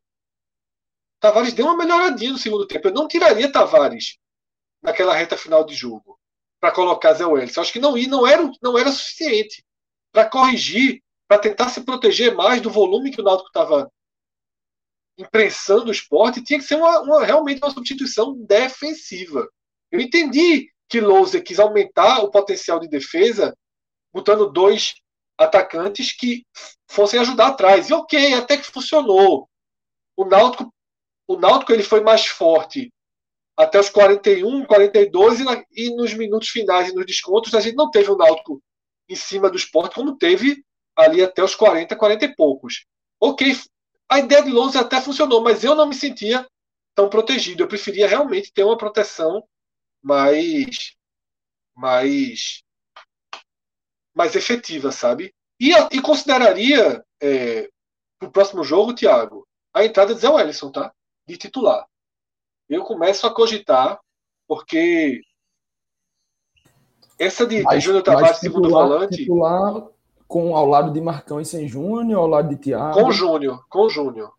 Tavares 1.20 1.54
deu 1.54 1.66
uma 1.66 1.78
melhoradinha 1.78 2.32
no 2.32 2.38
segundo 2.38 2.68
tempo. 2.68 2.88
Eu 2.88 2.94
não 2.94 3.08
tiraria 3.08 3.52
Tavares 3.52 4.18
naquela 4.82 5.16
reta 5.16 5.36
final 5.36 5.64
de 5.66 5.74
jogo 5.74 6.20
para 6.60 6.72
colocar 6.72 7.14
Zé 7.14 7.26
Welles. 7.26 7.58
Acho 7.58 7.74
que 7.74 7.80
não, 7.80 7.96
não, 7.96 8.28
era, 8.28 8.50
não 8.62 8.78
era 8.78 8.92
suficiente 8.92 9.66
para 10.12 10.30
corrigir, 10.30 11.02
para 11.28 11.40
tentar 11.40 11.70
se 11.70 11.82
proteger 11.82 12.36
mais 12.36 12.62
do 12.62 12.70
volume 12.70 13.10
que 13.10 13.20
o 13.20 13.24
Náutico 13.24 13.48
estava 13.48 13.92
impressando 15.18 15.88
o 15.88 15.92
esporte, 15.92 16.44
tinha 16.44 16.60
que 16.60 16.66
ser 16.66 16.76
uma, 16.76 17.00
uma, 17.02 17.26
realmente 17.26 17.62
uma 17.62 17.72
substituição 17.72 18.36
defensiva. 18.46 19.48
Eu 19.92 20.00
entendi 20.00 20.72
que 20.90 21.00
Lousa 21.00 21.42
quis 21.42 21.60
aumentar 21.60 22.20
o 22.20 22.32
potencial 22.32 22.80
de 22.80 22.88
defesa, 22.88 23.56
botando 24.12 24.52
dois 24.52 24.96
atacantes 25.38 26.12
que 26.12 26.46
fossem 26.88 27.20
ajudar 27.20 27.48
atrás. 27.48 27.90
E 27.90 27.94
ok, 27.94 28.34
até 28.34 28.58
que 28.58 28.72
funcionou. 28.72 29.48
O 30.16 30.26
Náutico, 30.26 30.72
o 31.28 31.38
Náutico 31.38 31.74
ele 31.74 31.84
foi 31.84 32.02
mais 32.02 32.26
forte 32.26 32.92
até 33.56 33.80
os 33.80 33.90
41, 33.90 34.66
42 34.66 35.40
e, 35.40 35.44
na, 35.44 35.64
e 35.72 35.96
nos 35.96 36.14
minutos 36.14 36.50
finais 36.50 36.90
e 36.90 36.94
nos 36.94 37.06
descontos 37.06 37.54
a 37.54 37.60
gente 37.60 37.76
não 37.76 37.90
teve 37.90 38.10
o 38.10 38.18
Náutico 38.18 38.62
em 39.08 39.16
cima 39.16 39.50
do 39.50 39.58
esporte 39.58 39.96
como 39.96 40.18
teve 40.18 40.64
ali 40.96 41.22
até 41.22 41.44
os 41.44 41.56
40, 41.56 41.96
40 41.96 42.26
e 42.26 42.36
poucos. 42.36 42.86
Ok, 43.20 43.56
a 44.14 44.20
ideia 44.20 44.44
de 44.44 44.52
Lousa 44.52 44.82
até 44.82 45.02
funcionou, 45.02 45.42
mas 45.42 45.64
eu 45.64 45.74
não 45.74 45.88
me 45.88 45.96
sentia 45.96 46.48
tão 46.94 47.10
protegido. 47.10 47.64
Eu 47.64 47.68
preferia 47.68 48.08
realmente 48.08 48.54
ter 48.54 48.64
uma 48.64 48.78
proteção 48.78 49.44
mais 50.02 50.96
mais 51.76 52.62
mais 54.14 54.36
efetiva, 54.36 54.92
sabe? 54.92 55.34
E, 55.60 55.72
e 55.92 56.00
consideraria 56.00 57.04
é, 57.20 57.68
o 58.22 58.30
próximo 58.30 58.64
jogo, 58.64 58.94
Thiago, 58.94 59.48
a 59.74 59.84
entrada 59.84 60.14
de 60.14 60.22
Zé 60.22 60.30
Wellison, 60.30 60.72
tá? 60.72 60.94
De 61.28 61.36
titular. 61.36 61.88
Eu 62.70 62.84
começo 62.84 63.26
a 63.26 63.34
cogitar, 63.34 64.00
porque 64.48 65.22
essa 67.18 67.48
de, 67.48 67.64
de 67.66 67.80
Júnior 67.80 68.04
Tavares, 68.04 68.38
segundo 68.38 68.70
volante. 68.70 69.18
Titular 69.18 69.93
com 70.34 70.58
ao 70.58 70.66
lado 70.66 70.92
de 70.92 71.00
Marcão 71.00 71.40
e 71.40 71.46
sem 71.46 71.68
Júnior, 71.68 72.22
ao 72.22 72.28
lado 72.28 72.50
de 72.50 72.56
Thiago. 72.56 73.00
Com 73.00 73.12
Júnior, 73.12 73.64
com 73.70 73.88
Júnior. 73.88 74.34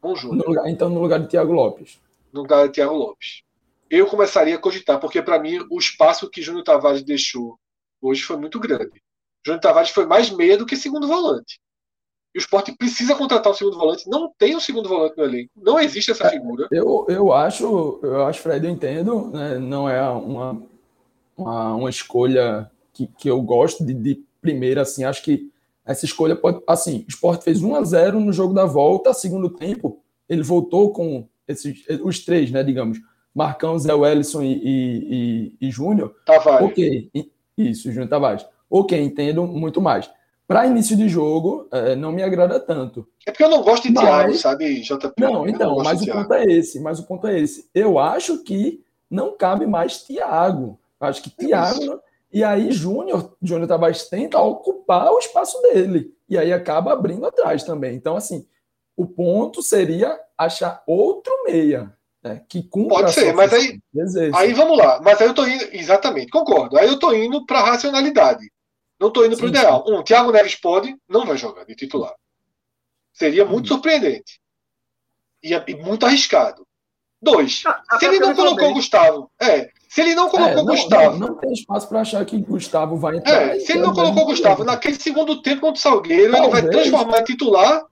Com 0.00 0.12
Júnior. 0.16 0.44
No 0.44 0.68
então, 0.68 0.88
no 0.88 1.00
lugar 1.00 1.20
de 1.20 1.28
Thiago 1.28 1.52
Lopes. 1.52 2.00
No 2.32 2.40
lugar 2.40 2.66
de 2.66 2.74
Thiago 2.74 2.92
Lopes. 2.92 3.44
Eu 3.88 4.08
começaria 4.08 4.56
a 4.56 4.58
cogitar, 4.58 4.98
porque 4.98 5.22
para 5.22 5.38
mim 5.38 5.64
o 5.70 5.78
espaço 5.78 6.28
que 6.28 6.42
Júnior 6.42 6.64
Tavares 6.64 7.04
deixou 7.04 7.56
hoje 8.02 8.22
foi 8.22 8.36
muito 8.36 8.58
grande. 8.58 9.00
Júnior 9.46 9.60
Tavares 9.60 9.90
foi 9.90 10.04
mais 10.04 10.30
meia 10.30 10.58
do 10.58 10.66
que 10.66 10.76
segundo 10.76 11.06
volante. 11.06 11.60
E 12.34 12.38
o 12.38 12.40
esporte 12.40 12.76
precisa 12.76 13.14
contratar 13.14 13.52
um 13.52 13.54
segundo 13.54 13.78
volante. 13.78 14.10
Não 14.10 14.32
tem 14.36 14.56
um 14.56 14.60
segundo 14.60 14.88
volante 14.88 15.16
no 15.16 15.22
elenco. 15.22 15.52
Não 15.54 15.78
existe 15.78 16.10
essa 16.10 16.26
é, 16.26 16.30
figura. 16.30 16.66
Eu, 16.72 17.06
eu 17.08 17.32
acho, 17.32 18.00
eu 18.02 18.26
acho, 18.26 18.40
Fred, 18.40 18.66
eu 18.66 18.72
entendo. 18.72 19.28
Né? 19.28 19.60
Não 19.60 19.88
é 19.88 20.02
uma, 20.10 20.60
uma, 21.36 21.74
uma 21.76 21.88
escolha 21.88 22.68
que, 22.92 23.06
que 23.06 23.30
eu 23.30 23.40
gosto 23.40 23.86
de, 23.86 23.94
de 23.94 24.25
primeira, 24.46 24.82
assim. 24.82 25.04
Acho 25.04 25.22
que 25.22 25.50
essa 25.84 26.04
escolha 26.04 26.36
pode. 26.36 26.60
Assim, 26.66 27.04
o 27.06 27.08
esporte 27.08 27.44
fez 27.44 27.62
1 27.62 27.74
a 27.74 27.82
0 27.82 28.20
no 28.20 28.32
jogo 28.32 28.54
da 28.54 28.64
volta, 28.64 29.12
segundo 29.12 29.50
tempo. 29.50 30.02
Ele 30.28 30.42
voltou 30.42 30.92
com 30.92 31.28
esses, 31.46 31.84
os 32.02 32.24
três, 32.24 32.50
né? 32.50 32.62
Digamos. 32.62 32.98
Marcão, 33.34 33.78
Zé 33.78 33.92
Wellison 33.92 34.42
e, 34.42 34.54
e, 34.54 35.52
e, 35.60 35.68
e 35.68 35.70
Júnior. 35.70 36.14
Tavares. 36.24 36.66
Ok, 36.66 37.10
isso, 37.58 37.92
Júnior 37.92 38.08
Tavares 38.08 38.46
ok, 38.70 39.00
entendo 39.00 39.46
muito 39.46 39.80
mais. 39.80 40.10
Para 40.46 40.66
início 40.66 40.96
de 40.96 41.08
jogo, 41.08 41.66
é, 41.72 41.96
não 41.96 42.12
me 42.12 42.22
agrada 42.22 42.60
tanto. 42.60 43.06
É 43.26 43.32
porque 43.32 43.42
eu 43.42 43.50
não 43.50 43.62
gosto 43.62 43.88
de 43.88 43.94
mas... 43.94 44.04
Thiago, 44.04 44.34
sabe, 44.34 44.80
JP? 44.80 45.12
Não, 45.18 45.48
então, 45.48 45.76
não 45.76 45.82
mas 45.84 46.00
o 46.02 46.06
ponto 46.06 46.34
é 46.34 46.44
esse, 46.44 46.80
mas 46.80 46.98
o 47.00 47.02
ponto 47.02 47.26
é 47.26 47.40
esse. 47.40 47.68
Eu 47.74 47.98
acho 47.98 48.44
que 48.44 48.84
não 49.10 49.36
cabe 49.36 49.66
mais 49.66 50.02
Thiago. 50.02 50.78
Acho 51.00 51.22
que 51.22 51.30
Thiago. 51.30 52.00
E 52.32 52.42
aí, 52.44 52.72
Júnior, 52.72 53.36
Júnior 53.40 53.68
Tavares 53.68 54.08
tenta 54.08 54.38
ocupar 54.38 55.10
o 55.12 55.18
espaço 55.18 55.60
dele. 55.62 56.14
E 56.28 56.36
aí 56.36 56.52
acaba 56.52 56.92
abrindo 56.92 57.24
atrás 57.26 57.62
também. 57.62 57.94
Então, 57.94 58.16
assim, 58.16 58.46
o 58.96 59.06
ponto 59.06 59.62
seria 59.62 60.18
achar 60.36 60.82
outro 60.86 61.32
meia. 61.44 61.94
Né, 62.22 62.44
que 62.48 62.60
Pode 62.62 63.12
ser, 63.12 63.32
mas 63.32 63.52
aí, 63.52 63.80
aí 64.34 64.52
vamos 64.52 64.76
lá. 64.76 65.00
Mas 65.00 65.20
aí 65.20 65.28
eu 65.28 65.34
tô 65.34 65.46
indo. 65.46 65.64
Exatamente, 65.72 66.28
concordo. 66.28 66.76
Aí 66.76 66.88
eu 66.88 66.98
tô 66.98 67.12
indo 67.12 67.46
para 67.46 67.62
racionalidade. 67.62 68.50
Não 68.98 69.08
estou 69.08 69.24
indo 69.24 69.36
para 69.36 69.46
o 69.46 69.48
ideal. 69.48 69.84
Um, 69.86 70.02
Thiago 70.02 70.32
Neves 70.32 70.56
pode, 70.56 70.96
não 71.08 71.24
vai 71.24 71.36
jogar 71.36 71.64
de 71.64 71.76
titular. 71.76 72.14
Seria 73.12 73.44
muito 73.44 73.66
hum. 73.66 73.68
surpreendente. 73.68 74.40
E, 75.42 75.52
e, 75.52 75.74
muito 75.76 76.04
arriscado. 76.04 76.66
Dois, 77.20 77.62
ah, 77.66 77.98
se 77.98 78.06
ele 78.06 78.18
não 78.18 78.34
colocou 78.34 78.70
o 78.70 78.74
Gustavo, 78.74 79.30
é, 79.40 79.70
se 79.96 80.02
ele 80.02 80.14
não 80.14 80.28
colocou 80.28 80.52
é, 80.52 80.56
não, 80.56 80.66
Gustavo. 80.66 81.18
Não, 81.18 81.28
não, 81.28 81.34
tem 81.36 81.54
espaço 81.54 81.88
para 81.88 82.02
achar 82.02 82.22
que 82.26 82.36
Gustavo 82.36 82.98
vai 82.98 83.16
entrar. 83.16 83.56
É, 83.56 83.60
se 83.60 83.72
ele 83.72 83.80
não 83.80 83.94
colocou 83.94 84.24
o 84.24 84.26
Gustavo 84.26 84.62
naquele 84.62 85.00
segundo 85.00 85.40
tempo 85.40 85.62
contra 85.62 85.78
o 85.78 85.80
Salgueiro, 85.80 86.32
talvez, 86.32 86.52
ele 86.52 86.70
vai 86.70 86.70
transformar 86.70 87.20
em 87.20 87.24
titular. 87.24 87.82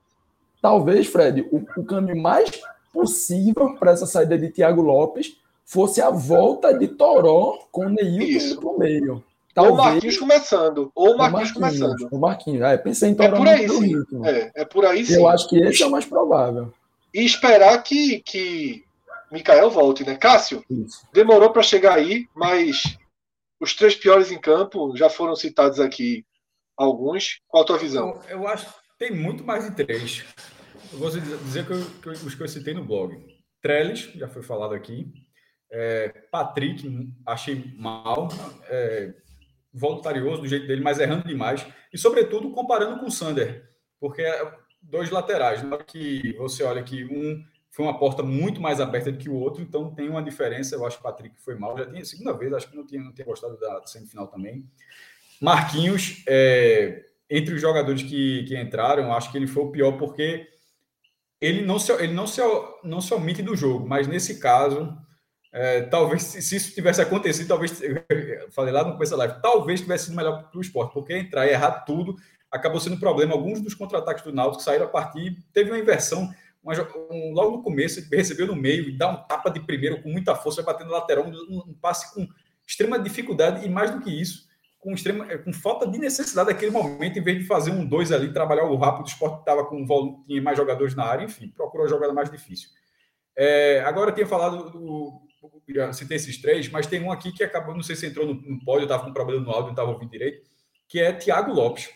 Talvez, 0.60 1.06
Fred, 1.06 1.48
o, 1.50 1.64
o 1.78 1.82
caminho 1.82 2.20
mais 2.20 2.60
possível 2.92 3.74
para 3.76 3.92
essa 3.92 4.04
saída 4.04 4.36
de 4.36 4.50
Thiago 4.50 4.82
Lopes 4.82 5.38
fosse 5.64 6.02
a 6.02 6.10
volta 6.10 6.74
de 6.74 6.88
Toró 6.88 7.60
com 7.72 7.86
o 7.86 7.88
Neil 7.88 8.60
para 8.60 8.68
o 8.68 8.78
meio. 8.78 9.24
Talvez... 9.54 9.72
Ou 9.72 9.80
o 9.80 9.84
Marquinhos 9.86 10.18
começando. 10.18 10.92
Ou 10.94 11.14
o 11.14 11.16
Marquinhos, 11.16 11.52
Marquinhos 11.54 11.80
começando. 11.80 12.08
O 12.12 12.18
Marquinhos. 12.18 12.62
É, 12.64 12.76
pensei 12.76 13.08
em 13.08 13.16
é 13.18 13.28
por 13.30 13.48
aí, 13.48 13.66
sim. 13.66 13.94
É, 14.24 14.52
é 14.56 14.64
por 14.66 14.84
aí 14.84 15.06
sim. 15.06 15.14
Eu 15.14 15.26
acho 15.26 15.48
que 15.48 15.56
esse 15.56 15.82
é 15.82 15.86
o 15.86 15.90
mais 15.90 16.04
provável. 16.04 16.70
E 17.14 17.24
esperar 17.24 17.82
que, 17.82 18.20
que 18.20 18.84
Mikael 19.30 19.70
volte, 19.70 20.04
né? 20.04 20.16
Cássio, 20.16 20.64
Isso. 20.70 21.06
demorou 21.12 21.50
para 21.50 21.62
chegar 21.62 21.94
aí, 21.94 22.26
mas 22.34 22.96
os 23.60 23.74
três 23.74 23.94
piores 23.94 24.30
em 24.30 24.40
campo 24.40 24.96
já 24.96 25.08
foram 25.08 25.34
citados 25.34 25.80
aqui 25.80 26.24
alguns. 26.76 27.40
Qual 27.48 27.62
a 27.62 27.66
tua 27.66 27.78
visão? 27.78 28.20
Eu, 28.28 28.40
eu 28.40 28.48
acho 28.48 28.66
que 28.66 28.72
tem 28.98 29.10
muito 29.10 29.44
mais 29.44 29.64
de 29.64 29.74
três. 29.74 30.24
Eu 30.92 30.98
vou 30.98 31.10
dizer 31.10 31.66
que, 31.66 31.72
eu, 31.72 31.84
que 32.00 32.08
os 32.26 32.34
que 32.34 32.42
eu 32.42 32.48
citei 32.48 32.74
no 32.74 32.84
blog. 32.84 33.16
Trellis, 33.60 34.10
já 34.14 34.28
foi 34.28 34.42
falado 34.42 34.74
aqui. 34.74 35.12
É, 35.72 36.08
Patrick, 36.30 36.86
achei 37.26 37.74
mal. 37.76 38.28
É, 38.68 39.14
voluntarioso 39.74 40.42
do 40.42 40.48
jeito 40.48 40.66
dele, 40.66 40.82
mas 40.82 41.00
errando 41.00 41.26
demais. 41.26 41.66
E, 41.92 41.98
sobretudo, 41.98 42.52
comparando 42.52 43.00
com 43.00 43.06
o 43.06 43.10
Sander, 43.10 43.68
porque 43.98 44.22
é 44.22 44.54
dois 44.80 45.10
laterais. 45.10 45.62
Na 45.62 45.74
hora 45.74 45.84
que 45.84 46.32
você 46.38 46.62
olha 46.62 46.82
que 46.82 47.04
um 47.04 47.42
foi 47.74 47.84
uma 47.84 47.98
porta 47.98 48.22
muito 48.22 48.60
mais 48.60 48.80
aberta 48.80 49.10
do 49.10 49.18
que 49.18 49.28
o 49.28 49.34
outro, 49.34 49.60
então 49.60 49.92
tem 49.92 50.08
uma 50.08 50.22
diferença. 50.22 50.76
Eu 50.76 50.86
acho 50.86 50.96
que 50.96 51.00
o 51.00 51.10
Patrick 51.10 51.36
foi 51.40 51.56
mal. 51.56 51.76
Já 51.76 51.84
tinha 51.84 52.04
segunda 52.04 52.32
vez, 52.32 52.52
acho 52.52 52.70
que 52.70 52.76
não 52.76 52.86
tinha, 52.86 53.02
não 53.02 53.12
tinha 53.12 53.26
gostado 53.26 53.58
da 53.58 53.84
semifinal 53.84 54.28
também. 54.28 54.64
Marquinhos, 55.40 56.22
é, 56.28 57.04
entre 57.28 57.52
os 57.52 57.60
jogadores 57.60 58.04
que, 58.04 58.44
que 58.44 58.56
entraram, 58.56 59.12
acho 59.12 59.32
que 59.32 59.36
ele 59.36 59.48
foi 59.48 59.64
o 59.64 59.72
pior 59.72 59.98
porque 59.98 60.46
ele 61.40 61.62
não 61.62 61.80
se, 61.80 61.90
ele 61.94 62.12
não 62.12 62.28
se, 62.28 62.40
não 62.84 63.00
se 63.00 63.12
omite 63.12 63.42
do 63.42 63.56
jogo, 63.56 63.88
mas 63.88 64.06
nesse 64.06 64.38
caso 64.38 64.96
é, 65.50 65.82
talvez, 65.82 66.22
se 66.22 66.56
isso 66.56 66.72
tivesse 66.72 67.02
acontecido, 67.02 67.48
talvez, 67.48 67.80
falei 68.54 68.72
lá 68.72 68.84
no 68.84 68.92
começo 68.92 69.10
da 69.10 69.18
live, 69.18 69.42
talvez 69.42 69.80
tivesse 69.80 70.04
sido 70.04 70.16
melhor 70.16 70.48
para 70.48 70.58
o 70.58 70.60
esporte, 70.60 70.94
porque 70.94 71.12
entrar 71.12 71.44
e 71.44 71.50
errar 71.50 71.80
tudo 71.80 72.14
acabou 72.52 72.78
sendo 72.78 72.94
um 72.94 73.00
problema. 73.00 73.32
Alguns 73.34 73.60
dos 73.60 73.74
contra-ataques 73.74 74.22
do 74.22 74.32
Náutico 74.32 74.62
saíram 74.62 74.86
a 74.86 74.88
partir, 74.88 75.44
teve 75.52 75.72
uma 75.72 75.78
inversão, 75.78 76.32
uma, 76.64 76.74
um, 77.10 77.32
logo 77.32 77.58
no 77.58 77.62
começo, 77.62 78.02
recebeu 78.10 78.46
no 78.46 78.56
meio 78.56 78.88
e 78.88 78.96
dá 78.96 79.10
um 79.10 79.22
tapa 79.26 79.50
de 79.50 79.60
primeiro 79.60 80.02
com 80.02 80.08
muita 80.08 80.34
força, 80.34 80.62
batendo 80.62 80.90
lateral, 80.90 81.26
um, 81.26 81.58
um, 81.68 81.74
passe 81.74 82.12
com 82.14 82.26
extrema 82.66 82.98
dificuldade 82.98 83.66
e 83.66 83.68
mais 83.68 83.90
do 83.90 84.00
que 84.00 84.10
isso, 84.10 84.48
com, 84.80 84.92
extrema, 84.92 85.26
com 85.38 85.52
falta 85.52 85.86
de 85.86 85.98
necessidade 85.98 86.48
naquele 86.50 86.70
momento, 86.70 87.18
em 87.18 87.22
vez 87.22 87.38
de 87.38 87.44
fazer 87.44 87.70
um 87.70 87.84
dois 87.84 88.10
ali, 88.10 88.32
trabalhar 88.32 88.64
o 88.64 88.76
rápido, 88.76 89.04
o 89.04 89.08
esporte 89.08 89.40
estava 89.40 89.66
com 89.66 89.86
tinha 90.26 90.42
mais 90.42 90.56
jogadores 90.56 90.94
na 90.94 91.04
área, 91.04 91.24
enfim, 91.24 91.48
procurou 91.48 91.86
a 91.86 91.88
jogada 91.88 92.12
mais 92.12 92.30
difícil. 92.30 92.70
É, 93.36 93.80
agora 93.80 94.10
eu 94.10 94.14
tinha 94.14 94.26
falado 94.26 94.70
do, 94.70 95.20
já 95.68 95.92
citei 95.92 96.16
esses 96.16 96.40
três, 96.40 96.68
mas 96.68 96.86
tem 96.86 97.02
um 97.02 97.12
aqui 97.12 97.32
que 97.32 97.44
acabou, 97.44 97.74
não 97.74 97.82
sei 97.82 97.96
se 97.96 98.06
entrou 98.06 98.26
no, 98.26 98.34
no 98.34 98.64
pódio, 98.64 98.84
estava 98.84 99.04
com 99.04 99.12
problema 99.12 99.42
no 99.42 99.50
áudio, 99.50 99.64
não 99.64 99.72
estava 99.72 99.90
ouvindo 99.90 100.10
direito, 100.10 100.48
que 100.88 101.00
é 101.00 101.12
Thiago 101.12 101.52
Lopes. 101.52 101.90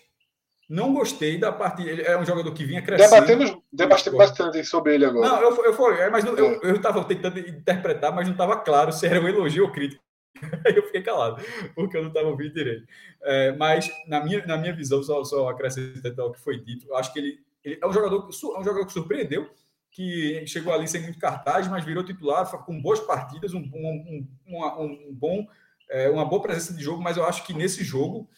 Não 0.69 0.93
gostei 0.93 1.39
da 1.39 1.51
parte. 1.51 1.83
Ele 1.83 2.03
é 2.03 2.19
um 2.19 2.27
jogador 2.27 2.53
que 2.53 2.65
vinha 2.65 2.83
crescendo. 2.83 3.27
Debatemos, 3.27 3.63
debatemos 3.73 4.19
bastante 4.19 4.63
sobre 4.65 4.95
ele 4.95 5.07
agora. 5.07 5.27
Não, 5.27 5.43
eu, 5.43 5.65
eu, 5.65 5.73
foi, 5.73 5.99
é, 5.99 6.11
mas 6.11 6.25
não, 6.25 6.37
é. 6.37 6.61
eu 6.63 6.77
estava 6.77 7.03
tentando 7.05 7.39
interpretar, 7.39 8.15
mas 8.15 8.27
não 8.27 8.33
estava 8.33 8.57
claro 8.57 8.93
se 8.93 9.07
era 9.07 9.21
um 9.21 9.29
elogio 9.29 9.65
ou 9.65 9.73
crítica. 9.73 10.03
Aí 10.67 10.77
eu 10.77 10.85
fiquei 10.85 11.03
calado, 11.03 11.43
porque 11.75 11.97
eu 11.97 12.03
não 12.03 12.09
estava 12.09 12.29
ouvindo 12.29 12.53
direito. 12.53 12.87
É, 13.23 13.53
mas, 13.53 13.91
na 14.07 14.23
minha, 14.23 14.45
na 14.47 14.57
minha 14.59 14.75
visão, 14.75 15.03
só, 15.03 15.25
só 15.25 15.49
acrescentando 15.49 16.23
o 16.27 16.33
que 16.33 16.41
foi 16.41 16.59
dito, 16.59 16.87
eu 16.87 16.97
acho 16.97 17.13
que 17.13 17.19
ele, 17.19 17.41
ele 17.65 17.79
é, 17.83 17.87
um 17.87 17.93
jogador, 17.93 18.29
é 18.29 18.59
um 18.59 18.65
jogador 18.65 18.87
que 18.87 18.93
surpreendeu 18.93 19.49
que 19.91 20.47
chegou 20.47 20.73
ali 20.73 20.87
sem 20.87 21.03
muito 21.03 21.19
cartaz, 21.19 21.67
mas 21.67 21.85
virou 21.85 22.05
titular 22.05 22.49
com 22.65 22.81
boas 22.81 23.01
partidas, 23.01 23.53
um, 23.55 23.59
um, 23.59 24.27
um, 24.47 24.85
um 24.85 25.15
bom, 25.15 25.47
é, 25.91 26.09
uma 26.09 26.25
boa 26.25 26.43
presença 26.43 26.75
de 26.75 26.83
jogo, 26.83 27.03
mas 27.03 27.17
eu 27.17 27.25
acho 27.25 27.45
que 27.45 27.53
nesse 27.55 27.83
jogo, 27.83 28.29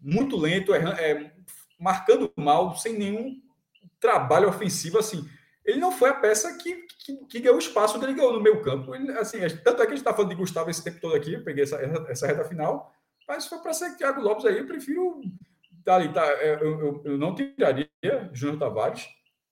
muito 0.00 0.36
lento, 0.36 0.72
é, 0.72 0.78
é, 0.78 1.32
marcando 1.78 2.32
mal, 2.36 2.76
sem 2.76 2.98
nenhum 2.98 3.40
trabalho 4.00 4.48
ofensivo, 4.48 4.98
assim, 4.98 5.28
ele 5.64 5.78
não 5.78 5.92
foi 5.92 6.10
a 6.10 6.14
peça 6.14 6.56
que, 6.56 6.86
que, 7.04 7.16
que 7.26 7.40
ganhou 7.40 7.58
espaço 7.58 7.98
dele 7.98 8.14
ganhou 8.14 8.32
no 8.32 8.40
meio 8.40 8.62
campo. 8.62 8.94
Ele, 8.94 9.10
assim, 9.12 9.38
tanto 9.62 9.82
é 9.82 9.86
que 9.86 9.92
a 9.92 9.96
gente 9.96 9.98
está 9.98 10.14
falando 10.14 10.30
de 10.30 10.36
Gustavo 10.36 10.70
esse 10.70 10.82
tempo 10.82 11.00
todo 11.00 11.14
aqui, 11.14 11.34
eu 11.34 11.44
peguei 11.44 11.64
essa, 11.64 11.76
essa 12.08 12.26
reta 12.26 12.44
final, 12.44 12.92
mas 13.26 13.44
se 13.44 13.50
for 13.50 13.60
para 13.60 13.72
ser 13.72 13.96
Thiago 13.96 14.20
Lopes 14.20 14.44
aí, 14.44 14.58
eu 14.58 14.66
prefiro 14.66 15.20
tá 15.84 15.96
ali, 15.96 16.12
tá, 16.12 16.24
é, 16.24 16.54
eu, 16.60 16.80
eu, 16.80 17.02
eu 17.04 17.18
não 17.18 17.34
tiraria 17.34 17.88
Júnior 18.32 18.58
Tavares, 18.58 19.06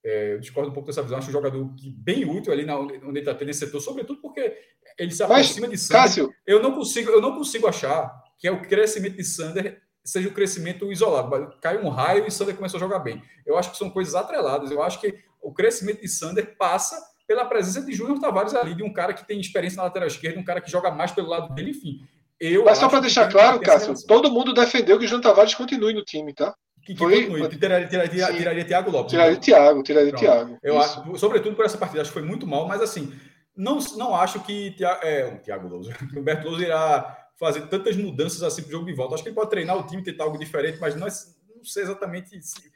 É, 0.05 0.35
eu 0.35 0.39
discordo 0.39 0.71
um 0.71 0.73
pouco 0.73 0.87
dessa 0.87 1.03
visão. 1.03 1.19
Acho 1.19 1.31
um 1.31 1.33
jogador 1.33 1.75
que, 1.75 1.91
bem 1.91 2.25
útil 2.25 2.53
ali 2.53 2.65
na, 2.65 2.79
onde 2.79 2.95
ele 2.95 3.19
está 3.19 3.35
tendo 3.35 3.51
esse 3.51 3.61
setor, 3.61 3.81
sobretudo 3.81 4.21
porque 4.21 4.57
ele 4.97 5.11
se 5.11 5.23
aproxima 5.23 5.67
Mas, 5.67 5.81
de 5.81 5.85
Sander. 5.85 6.03
Cássio... 6.03 6.35
Eu 6.47 6.63
não 6.63 6.73
consigo, 6.73 7.11
eu 7.11 7.21
não 7.21 7.35
consigo 7.35 7.67
achar 7.67 8.15
que 8.39 8.47
é 8.47 8.53
o 8.53 8.63
crescimento 8.63 9.17
de 9.17 9.25
Sander 9.25 9.83
seja 10.07 10.29
o 10.29 10.33
crescimento 10.33 10.91
isolado. 10.91 11.53
Cai 11.61 11.77
um 11.79 11.89
raio 11.89 12.27
e 12.27 12.31
Sander 12.31 12.57
começou 12.57 12.79
a 12.79 12.81
jogar 12.81 13.01
bem. 13.01 13.23
Eu 13.45 13.59
acho 13.59 13.71
que 13.71 13.77
são 13.77 13.91
coisas 13.91 14.15
atreladas. 14.15 14.71
Eu 14.71 14.83
acho 14.83 15.01
que 15.01 15.15
o 15.43 15.53
crescimento 15.53 16.01
de 16.01 16.09
Sander 16.09 16.57
passa 16.57 16.97
pela 17.27 17.45
presença 17.45 17.83
de 17.85 17.93
Júnior 17.93 18.21
Tavares 18.21 18.55
ali, 18.55 18.75
de 18.75 18.83
um 18.83 18.93
cara 18.93 19.13
que 19.13 19.27
tem 19.27 19.41
experiência 19.41 19.77
na 19.77 19.85
lateral 19.85 20.07
esquerda, 20.07 20.39
um 20.39 20.45
cara 20.45 20.61
que 20.61 20.71
joga 20.71 20.91
mais 20.91 21.11
pelo 21.11 21.29
lado 21.29 21.53
dele, 21.55 21.71
enfim. 21.71 22.01
Eu 22.39 22.65
Mas 22.65 22.79
só 22.79 22.89
para 22.89 23.01
deixar 23.01 23.29
claro, 23.31 23.61
Cássio, 23.61 23.95
todo 24.07 24.31
mundo 24.31 24.55
defendeu 24.55 24.99
que 24.99 25.07
Júnior 25.07 25.23
Tavares 25.23 25.55
continue 25.55 25.95
no 25.95 26.05
time, 26.05 26.33
tá? 26.33 26.55
Que, 26.83 26.95
que 26.95 26.99
foi, 26.99 27.27
continue. 27.27 27.59
Tiraria, 27.59 27.89
tiraria, 27.89 28.33
tiraria, 28.33 28.65
Thiago 28.65 28.91
Lopes. 28.91 29.11
Tiraria 29.11 29.33
então. 29.33 29.43
Thiago, 29.43 29.83
tiraria 29.83 30.11
Pronto. 30.11 30.25
Thiago. 30.25 30.59
Eu 30.63 30.79
acho, 30.79 31.17
sobretudo 31.19 31.57
por 31.57 31.65
essa 31.65 31.79
partida, 31.79 32.03
acho 32.03 32.11
que 32.11 32.19
foi 32.19 32.27
muito 32.27 32.47
mal, 32.47 32.69
mas 32.69 32.81
assim, 32.81 33.13
não, 33.57 33.79
não 33.97 34.15
acho 34.15 34.39
que 34.41 34.77
é, 35.03 35.25
o 35.35 35.43
Thiago 35.43 35.67
Lousa, 35.67 35.93
o 36.15 36.21
Humberto 36.21 36.47
Lousa 36.47 36.65
irá 36.65 37.26
fazer 37.39 37.69
tantas 37.69 37.97
mudanças 37.97 38.43
assim 38.43 38.63
para 38.63 38.69
o 38.69 38.73
jogo 38.73 38.87
de 38.87 38.95
volta. 38.95 39.15
Acho 39.15 39.23
que 39.23 39.29
ele 39.29 39.37
pode 39.37 39.51
treinar 39.51 39.77
o 39.77 39.87
time, 39.87 40.03
tentar 40.03 40.25
algo 40.25 40.39
diferente, 40.39 40.79
mas 40.81 40.95
não, 40.95 41.07
é, 41.07 41.11
não 41.55 41.65
sei 41.65 41.83
exatamente 41.83 42.41
se, 42.43 42.71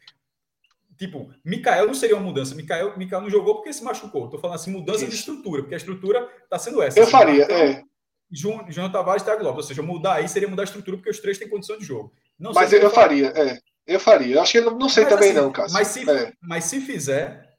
Tipo, 1.01 1.33
Mikael 1.43 1.87
não 1.87 1.95
seria 1.95 2.15
uma 2.15 2.23
mudança. 2.23 2.55
Mikael, 2.55 2.95
Mikael 2.99 3.23
não 3.23 3.31
jogou 3.31 3.55
porque 3.55 3.73
se 3.73 3.83
machucou. 3.83 4.27
Estou 4.27 4.39
falando 4.39 4.57
assim, 4.57 4.71
mudança 4.71 4.99
Isso. 4.99 5.09
de 5.09 5.15
estrutura, 5.15 5.63
porque 5.63 5.73
a 5.73 5.79
estrutura 5.79 6.29
está 6.45 6.59
sendo 6.59 6.83
essa. 6.83 6.99
Eu 6.99 7.05
assim, 7.05 7.13
faria, 7.13 7.45
é. 7.45 7.83
João, 8.31 8.67
João 8.69 8.93
Tavares 8.93 9.23
e 9.23 9.25
Thiago 9.25 9.43
Lopes. 9.43 9.65
Ou 9.65 9.69
seja, 9.69 9.83
mudar 9.83 10.17
aí 10.17 10.29
seria 10.29 10.47
mudar 10.47 10.63
a 10.63 10.65
estrutura, 10.65 10.99
porque 10.99 11.09
os 11.09 11.19
três 11.19 11.39
têm 11.39 11.49
condição 11.49 11.79
de 11.79 11.87
jogo. 11.87 12.13
Não 12.39 12.53
mas 12.53 12.71
eu, 12.71 12.81
eu 12.81 12.91
faria, 12.91 13.29
é. 13.29 13.59
Eu 13.87 13.99
faria. 13.99 14.37
Eu 14.37 14.43
acho 14.43 14.53
que 14.53 14.59
eu 14.59 14.71
não 14.73 14.91
sei 14.91 15.05
mas, 15.05 15.15
também, 15.15 15.31
assim, 15.31 15.41
não, 15.41 15.51
Cássio. 15.51 15.73
Mas 15.73 15.89
se, 15.89 16.11
é. 16.11 16.33
mas 16.39 16.65
se 16.65 16.81
fizer, 16.83 17.51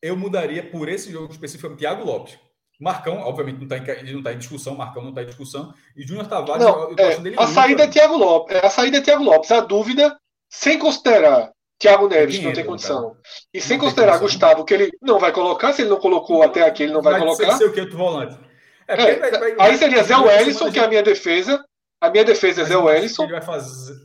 eu 0.00 0.16
mudaria 0.16 0.62
por 0.70 0.88
esse 0.88 1.10
jogo 1.10 1.32
específico 1.32 1.74
Thiago 1.74 2.04
Lopes. 2.04 2.38
Marcão, 2.80 3.18
obviamente, 3.20 3.56
não 3.56 3.76
está 3.76 3.78
em, 3.78 4.12
não 4.12 4.22
tá 4.22 4.32
em 4.32 4.38
discussão, 4.38 4.74
Marcão 4.74 5.02
não 5.02 5.10
está 5.10 5.22
em 5.22 5.26
discussão. 5.26 5.72
E 5.96 6.06
Júnior 6.06 6.26
Tavares, 6.26 6.64
não, 6.64 6.90
eu, 6.90 6.96
eu 6.96 7.04
é, 7.04 7.16
dele 7.18 7.36
A 7.38 7.46
saída 7.46 7.84
é 7.84 7.86
Thiago 7.86 8.16
Lopes. 8.16 8.56
É, 8.56 8.66
a 8.66 8.70
saída 8.70 8.98
é 8.98 9.00
Thiago 9.00 9.22
Lopes. 9.22 9.50
A 9.52 9.60
dúvida, 9.60 10.16
sem 10.50 10.78
considerar 10.78 11.52
Thiago 11.78 12.08
Neves, 12.08 12.38
que 12.38 12.44
não 12.44 12.52
tem 12.52 12.64
condição. 12.64 13.16
E 13.52 13.60
sem 13.60 13.78
considerar 13.78 14.18
Gustavo, 14.18 14.64
que 14.64 14.74
ele 14.74 14.90
não 15.00 15.18
vai 15.18 15.32
colocar, 15.32 15.72
se 15.72 15.82
ele 15.82 15.90
não 15.90 15.98
colocou 15.98 16.42
até 16.42 16.62
aqui, 16.62 16.84
ele 16.84 16.92
não 16.92 17.02
vai, 17.02 17.14
vai 17.14 17.22
colocar. 17.22 17.52
Ser 17.52 17.66
o 17.66 17.72
que 17.72 17.80
outro 17.80 17.96
volante. 17.96 18.38
É, 18.86 18.94
é, 18.94 19.16
vai, 19.16 19.30
vai, 19.30 19.70
aí 19.70 19.78
seria 19.78 20.02
Zé 20.02 20.16
Wellison, 20.16 20.70
que 20.70 20.78
é 20.78 20.84
a 20.84 20.88
minha 20.88 21.02
defesa. 21.02 21.64
A 22.00 22.10
minha 22.10 22.24
defesa 22.24 22.62
é 22.62 22.64
Zé 22.64 22.76
Wellison. 22.76 23.26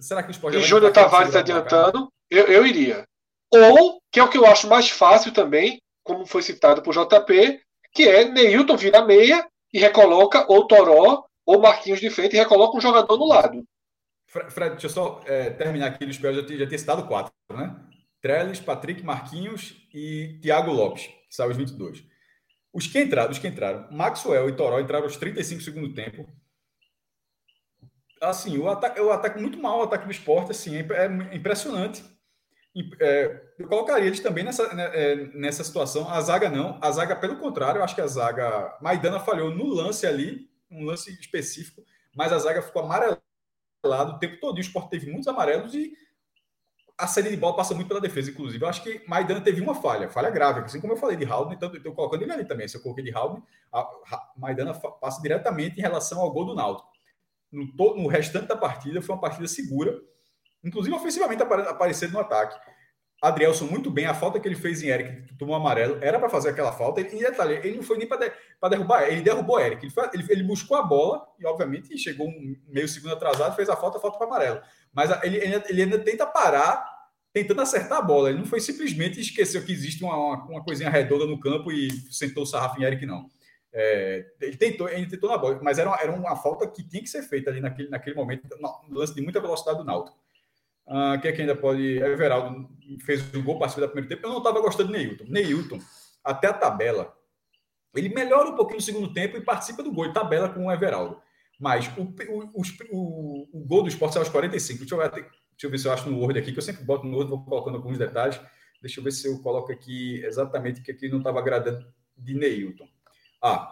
Será 0.01 0.23
que 0.23 0.31
o 0.31 0.55
E 0.55 0.61
Júnior 0.61 0.91
Tavares 0.91 1.35
adiantando. 1.35 2.09
Eu, 2.29 2.45
eu 2.45 2.65
iria. 2.65 3.03
Ou, 3.51 3.99
que 4.11 4.19
é 4.19 4.23
o 4.23 4.29
que 4.29 4.37
eu 4.37 4.45
acho 4.45 4.67
mais 4.67 4.89
fácil 4.89 5.33
também, 5.33 5.81
como 6.03 6.25
foi 6.25 6.41
citado 6.41 6.81
por 6.81 6.93
JP, 6.93 7.59
que 7.93 8.07
é 8.07 8.25
Neilton 8.25 8.77
vira 8.77 9.05
meia 9.05 9.47
e 9.73 9.79
recoloca 9.79 10.45
ou 10.47 10.67
Toró 10.67 11.25
ou 11.45 11.59
Marquinhos 11.59 11.99
de 11.99 12.09
frente 12.09 12.35
e 12.35 12.39
recoloca 12.39 12.77
um 12.77 12.81
jogador 12.81 13.17
no 13.17 13.27
lado. 13.27 13.63
Fred, 14.27 14.71
deixa 14.71 14.85
eu 14.85 14.91
só 14.91 15.21
é, 15.25 15.49
terminar 15.49 15.87
aqui 15.87 16.05
no 16.05 16.11
espelho, 16.11 16.35
já, 16.35 16.55
já 16.55 16.67
tinha 16.67 16.77
citado 16.77 17.07
quatro, 17.07 17.33
né? 17.51 17.75
Trellis, 18.21 18.59
Patrick, 18.59 19.03
Marquinhos 19.03 19.87
e 19.93 20.39
Thiago 20.41 20.71
Lopes, 20.71 21.07
que 21.07 21.35
saiu 21.35 21.49
os 21.49 21.57
22. 21.57 22.03
Os 22.71 22.85
que 22.85 22.99
entraram, 22.99 23.31
os 23.31 23.39
que 23.39 23.47
entraram, 23.47 23.87
Maxwell 23.91 24.47
e 24.47 24.55
Toró 24.55 24.79
entraram 24.79 25.05
aos 25.05 25.17
35 25.17 25.61
segundo 25.61 25.93
tempo. 25.93 26.27
Assim, 28.21 28.57
o 28.57 28.69
ataque, 28.69 28.99
o 28.99 29.11
ataque 29.11 29.39
muito 29.39 29.57
mal, 29.57 29.79
o 29.79 29.83
ataque 29.83 30.05
do 30.05 30.11
esporte, 30.11 30.51
assim, 30.51 30.75
é, 30.75 30.81
é 30.81 31.35
impressionante. 31.35 32.03
É, 32.99 33.41
eu 33.57 33.67
colocaria 33.67 34.07
eles 34.07 34.19
também 34.19 34.43
nessa, 34.43 34.73
né, 34.73 34.89
é, 34.93 35.15
nessa 35.33 35.63
situação. 35.63 36.09
A 36.09 36.19
zaga 36.21 36.49
não, 36.49 36.77
a 36.81 36.91
zaga, 36.91 37.15
pelo 37.15 37.37
contrário, 37.37 37.79
eu 37.79 37.83
acho 37.83 37.95
que 37.95 38.01
a 38.01 38.07
zaga. 38.07 38.77
Maidana 38.81 39.19
falhou 39.19 39.51
no 39.51 39.67
lance 39.67 40.05
ali, 40.05 40.49
um 40.69 40.85
lance 40.85 41.11
específico, 41.19 41.83
mas 42.15 42.31
a 42.31 42.39
zaga 42.39 42.61
ficou 42.61 42.83
amarelada 42.83 43.21
o 43.83 44.19
tempo 44.19 44.39
todo. 44.39 44.57
O 44.57 44.61
Sport 44.61 44.89
teve 44.89 45.09
muitos 45.09 45.27
amarelos 45.27 45.73
e 45.73 45.93
a 46.99 47.07
série 47.07 47.29
de 47.29 47.37
bola 47.37 47.55
passa 47.55 47.73
muito 47.73 47.87
pela 47.87 48.01
defesa, 48.01 48.29
inclusive. 48.29 48.61
Eu 48.63 48.67
acho 48.67 48.83
que 48.83 49.01
Maidana 49.07 49.39
teve 49.39 49.61
uma 49.61 49.73
falha, 49.73 50.09
falha 50.09 50.29
grave, 50.29 50.59
assim 50.59 50.81
como 50.81 50.91
eu 50.91 50.97
falei 50.97 51.15
de 51.15 51.25
Haldane, 51.25 51.55
então 51.55 51.69
eu 51.69 51.77
estou 51.77 51.93
colocando 51.93 52.23
ele 52.23 52.33
ali 52.33 52.45
também. 52.45 52.67
Se 52.67 52.75
eu 52.75 52.81
coloquei 52.81 53.03
de 53.03 53.13
Haldane, 53.15 53.41
Maidana 54.35 54.73
passa 54.73 55.21
diretamente 55.21 55.79
em 55.79 55.81
relação 55.81 56.19
ao 56.19 56.31
gol 56.31 56.45
do 56.45 56.55
Náutico. 56.55 56.89
No, 57.49 57.95
no 57.95 58.07
restante 58.07 58.47
da 58.47 58.55
partida, 58.57 59.01
foi 59.01 59.15
uma 59.15 59.21
partida 59.21 59.47
segura, 59.47 59.97
inclusive 60.63 60.95
ofensivamente 60.95 61.41
aparecendo 61.41 62.13
no 62.13 62.19
ataque. 62.19 62.59
Adrielson 63.21 63.65
muito 63.65 63.91
bem, 63.91 64.05
a 64.05 64.13
falta 64.13 64.39
que 64.39 64.47
ele 64.47 64.55
fez 64.55 64.81
em 64.81 64.87
Eric, 64.87 65.27
que 65.27 65.35
tomou 65.35 65.53
amarelo, 65.53 65.97
era 66.01 66.17
para 66.17 66.29
fazer 66.29 66.49
aquela 66.49 66.71
falta. 66.71 67.01
E 67.01 67.03
detalhe, 67.03 67.55
ele 67.55 67.75
não 67.75 67.83
foi 67.83 67.97
nem 67.97 68.07
para 68.07 68.29
de, 68.29 68.69
derrubar, 68.69 69.03
ele 69.09 69.21
derrubou 69.21 69.59
Eric. 69.59 69.83
Ele, 69.83 69.91
foi, 69.91 70.09
ele, 70.13 70.25
ele, 70.29 70.43
buscou 70.43 70.77
a 70.77 70.83
bola 70.83 71.27
e, 71.37 71.45
obviamente, 71.45 71.97
chegou 71.97 72.27
um 72.27 72.55
meio 72.67 72.87
segundo 72.87 73.13
atrasado, 73.13 73.55
fez 73.55 73.67
a 73.67 73.75
falta, 73.75 73.99
falta 73.99 74.17
para 74.17 74.25
amarelo. 74.25 74.61
Mas 74.93 75.11
ele, 75.23 75.37
ele, 75.37 75.63
ele, 75.67 75.81
ainda 75.83 75.99
tenta 75.99 76.25
parar, 76.25 76.85
tentando 77.33 77.61
acertar 77.61 77.97
a 77.97 78.01
bola. 78.01 78.29
Ele 78.29 78.39
não 78.39 78.45
foi 78.45 78.61
simplesmente 78.61 79.19
esqueceu 79.19 79.65
que 79.65 79.73
existe 79.73 80.01
uma, 80.01 80.15
uma, 80.15 80.45
uma 80.45 80.63
coisinha 80.63 80.89
redonda 80.89 81.25
no 81.25 81.39
campo 81.39 81.73
e 81.73 81.89
sentou 82.09 82.43
o 82.43 82.45
sarrafo 82.45 82.79
em 82.79 82.85
Eric, 82.85 83.05
não. 83.05 83.29
É, 83.71 84.25
ele 84.41 84.55
tentou, 84.55 84.89
ele 84.89 85.05
tentou 85.07 85.29
na 85.29 85.37
bola, 85.37 85.59
mas 85.61 85.77
era 85.77 85.89
uma, 85.89 86.01
era 86.01 86.11
uma 86.11 86.35
falta 86.37 86.67
que 86.67 86.87
tinha 86.87 87.03
que 87.03 87.09
ser 87.09 87.21
feita 87.21 87.51
ali 87.51 87.59
naquele, 87.59 87.89
naquele 87.89 88.15
momento, 88.15 88.47
no 88.87 88.97
lance 88.97 89.13
de 89.13 89.21
muita 89.21 89.41
velocidade 89.41 89.77
do 89.77 89.83
Náutico. 89.83 90.17
Uh, 90.89 91.21
quem 91.21 91.29
é 91.29 91.33
que 91.33 91.41
ainda 91.41 91.55
pode. 91.55 91.99
Everaldo 91.99 92.67
fez 93.05 93.31
o 93.35 93.43
gol, 93.43 93.59
participou 93.59 93.87
da 93.87 93.93
primeiro 93.93 94.09
tempo. 94.09 94.25
Eu 94.25 94.31
não 94.31 94.39
estava 94.39 94.59
gostando 94.59 94.91
de 94.91 94.97
Neilton. 94.97 95.25
Neilton, 95.27 95.79
até 96.23 96.47
a 96.47 96.53
tabela, 96.53 97.15
ele 97.95 98.09
melhora 98.09 98.49
um 98.49 98.55
pouquinho 98.55 98.77
no 98.77 98.83
segundo 98.83 99.13
tempo 99.13 99.37
e 99.37 99.41
participa 99.41 99.83
do 99.83 99.91
gol 99.91 100.07
de 100.07 100.13
tabela 100.15 100.49
com 100.49 100.65
o 100.65 100.71
Everaldo. 100.71 101.21
Mas 101.59 101.87
o, 101.95 102.01
o, 102.01 102.61
o, 102.91 103.49
o 103.53 103.65
gol 103.65 103.83
do 103.83 103.89
esporte 103.89 104.13
saiu 104.13 104.23
aos 104.23 104.31
45. 104.31 104.79
Deixa 104.79 104.95
eu, 104.95 104.99
ver, 104.99 105.11
deixa 105.11 105.31
eu 105.63 105.69
ver 105.69 105.77
se 105.77 105.87
eu 105.87 105.91
acho 105.91 106.09
no 106.09 106.17
Word 106.17 106.39
aqui, 106.39 106.51
que 106.51 106.57
eu 106.57 106.63
sempre 106.63 106.83
boto 106.83 107.05
no 107.05 107.15
Word, 107.15 107.29
vou 107.29 107.45
colocando 107.45 107.75
alguns 107.75 107.97
detalhes. 107.99 108.41
Deixa 108.81 108.99
eu 108.99 109.03
ver 109.03 109.11
se 109.11 109.27
eu 109.27 109.39
coloco 109.43 109.71
aqui 109.71 110.23
exatamente 110.23 110.81
o 110.81 110.83
que 110.83 110.91
aqui 110.91 111.07
não 111.07 111.19
estava 111.19 111.37
agradando 111.37 111.85
de 112.17 112.33
Neilton. 112.33 112.87
Ah, 113.43 113.71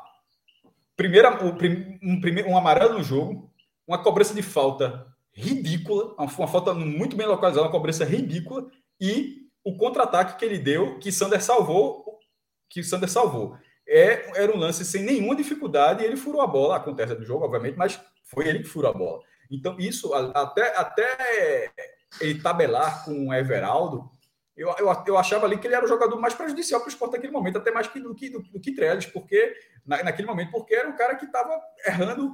primeira, 0.96 1.44
o, 1.44 1.50
um, 1.50 2.52
um 2.52 2.58
amarelo 2.58 2.98
no 2.98 3.04
jogo, 3.04 3.52
uma 3.88 4.04
cobrança 4.04 4.36
de 4.36 4.44
falta 4.44 5.08
ridícula, 5.38 6.16
uma 6.18 6.48
falta 6.48 6.74
muito 6.74 7.16
bem 7.16 7.28
localizada, 7.28 7.66
uma 7.66 7.72
cobrança 7.72 8.04
ridícula, 8.04 8.68
e 9.00 9.48
o 9.64 9.78
contra-ataque 9.78 10.38
que 10.38 10.44
ele 10.44 10.58
deu, 10.58 10.98
que 10.98 11.12
Sander 11.12 11.42
salvou, 11.42 12.20
que 12.68 12.84
Sander 12.84 13.10
salvou. 13.10 13.56
É, 13.88 14.42
era 14.42 14.52
um 14.52 14.58
lance 14.58 14.84
sem 14.84 15.04
nenhuma 15.04 15.36
dificuldade, 15.36 16.04
e 16.04 16.06
ele 16.06 16.18
furou 16.18 16.42
a 16.42 16.48
bola, 16.48 16.76
acontece 16.76 17.14
do 17.16 17.24
jogo, 17.24 17.46
obviamente, 17.46 17.78
mas 17.78 18.02
foi 18.24 18.48
ele 18.48 18.60
que 18.60 18.66
furou 18.68 18.90
a 18.90 18.94
bola. 18.94 19.22
Então, 19.50 19.78
isso, 19.80 20.14
até, 20.14 20.76
até 20.76 21.72
ele 22.20 22.42
tabelar 22.42 23.06
com 23.06 23.28
o 23.28 23.34
Everaldo, 23.34 24.10
eu, 24.56 24.74
eu, 24.80 25.04
eu 25.06 25.18
achava 25.18 25.46
ali 25.46 25.60
que 25.60 25.68
ele 25.68 25.76
era 25.76 25.86
o 25.86 25.88
jogador 25.88 26.20
mais 26.20 26.34
prejudicial 26.34 26.82
para 26.82 26.88
o 26.88 26.90
esporte 26.90 27.14
naquele 27.14 27.32
momento, 27.32 27.60
até 27.60 27.70
mais 27.70 27.88
que, 27.88 28.00
do 28.00 28.16
que, 28.16 28.30
do, 28.32 28.42
do 28.42 28.60
que 28.60 28.74
Trellis, 28.74 29.06
porque 29.06 29.56
na, 29.86 30.04
naquele 30.04 30.28
momento, 30.28 30.50
porque 30.50 30.74
era 30.74 30.90
um 30.90 30.96
cara 30.98 31.16
que 31.16 31.26
estava 31.26 31.62
errando 31.86 32.34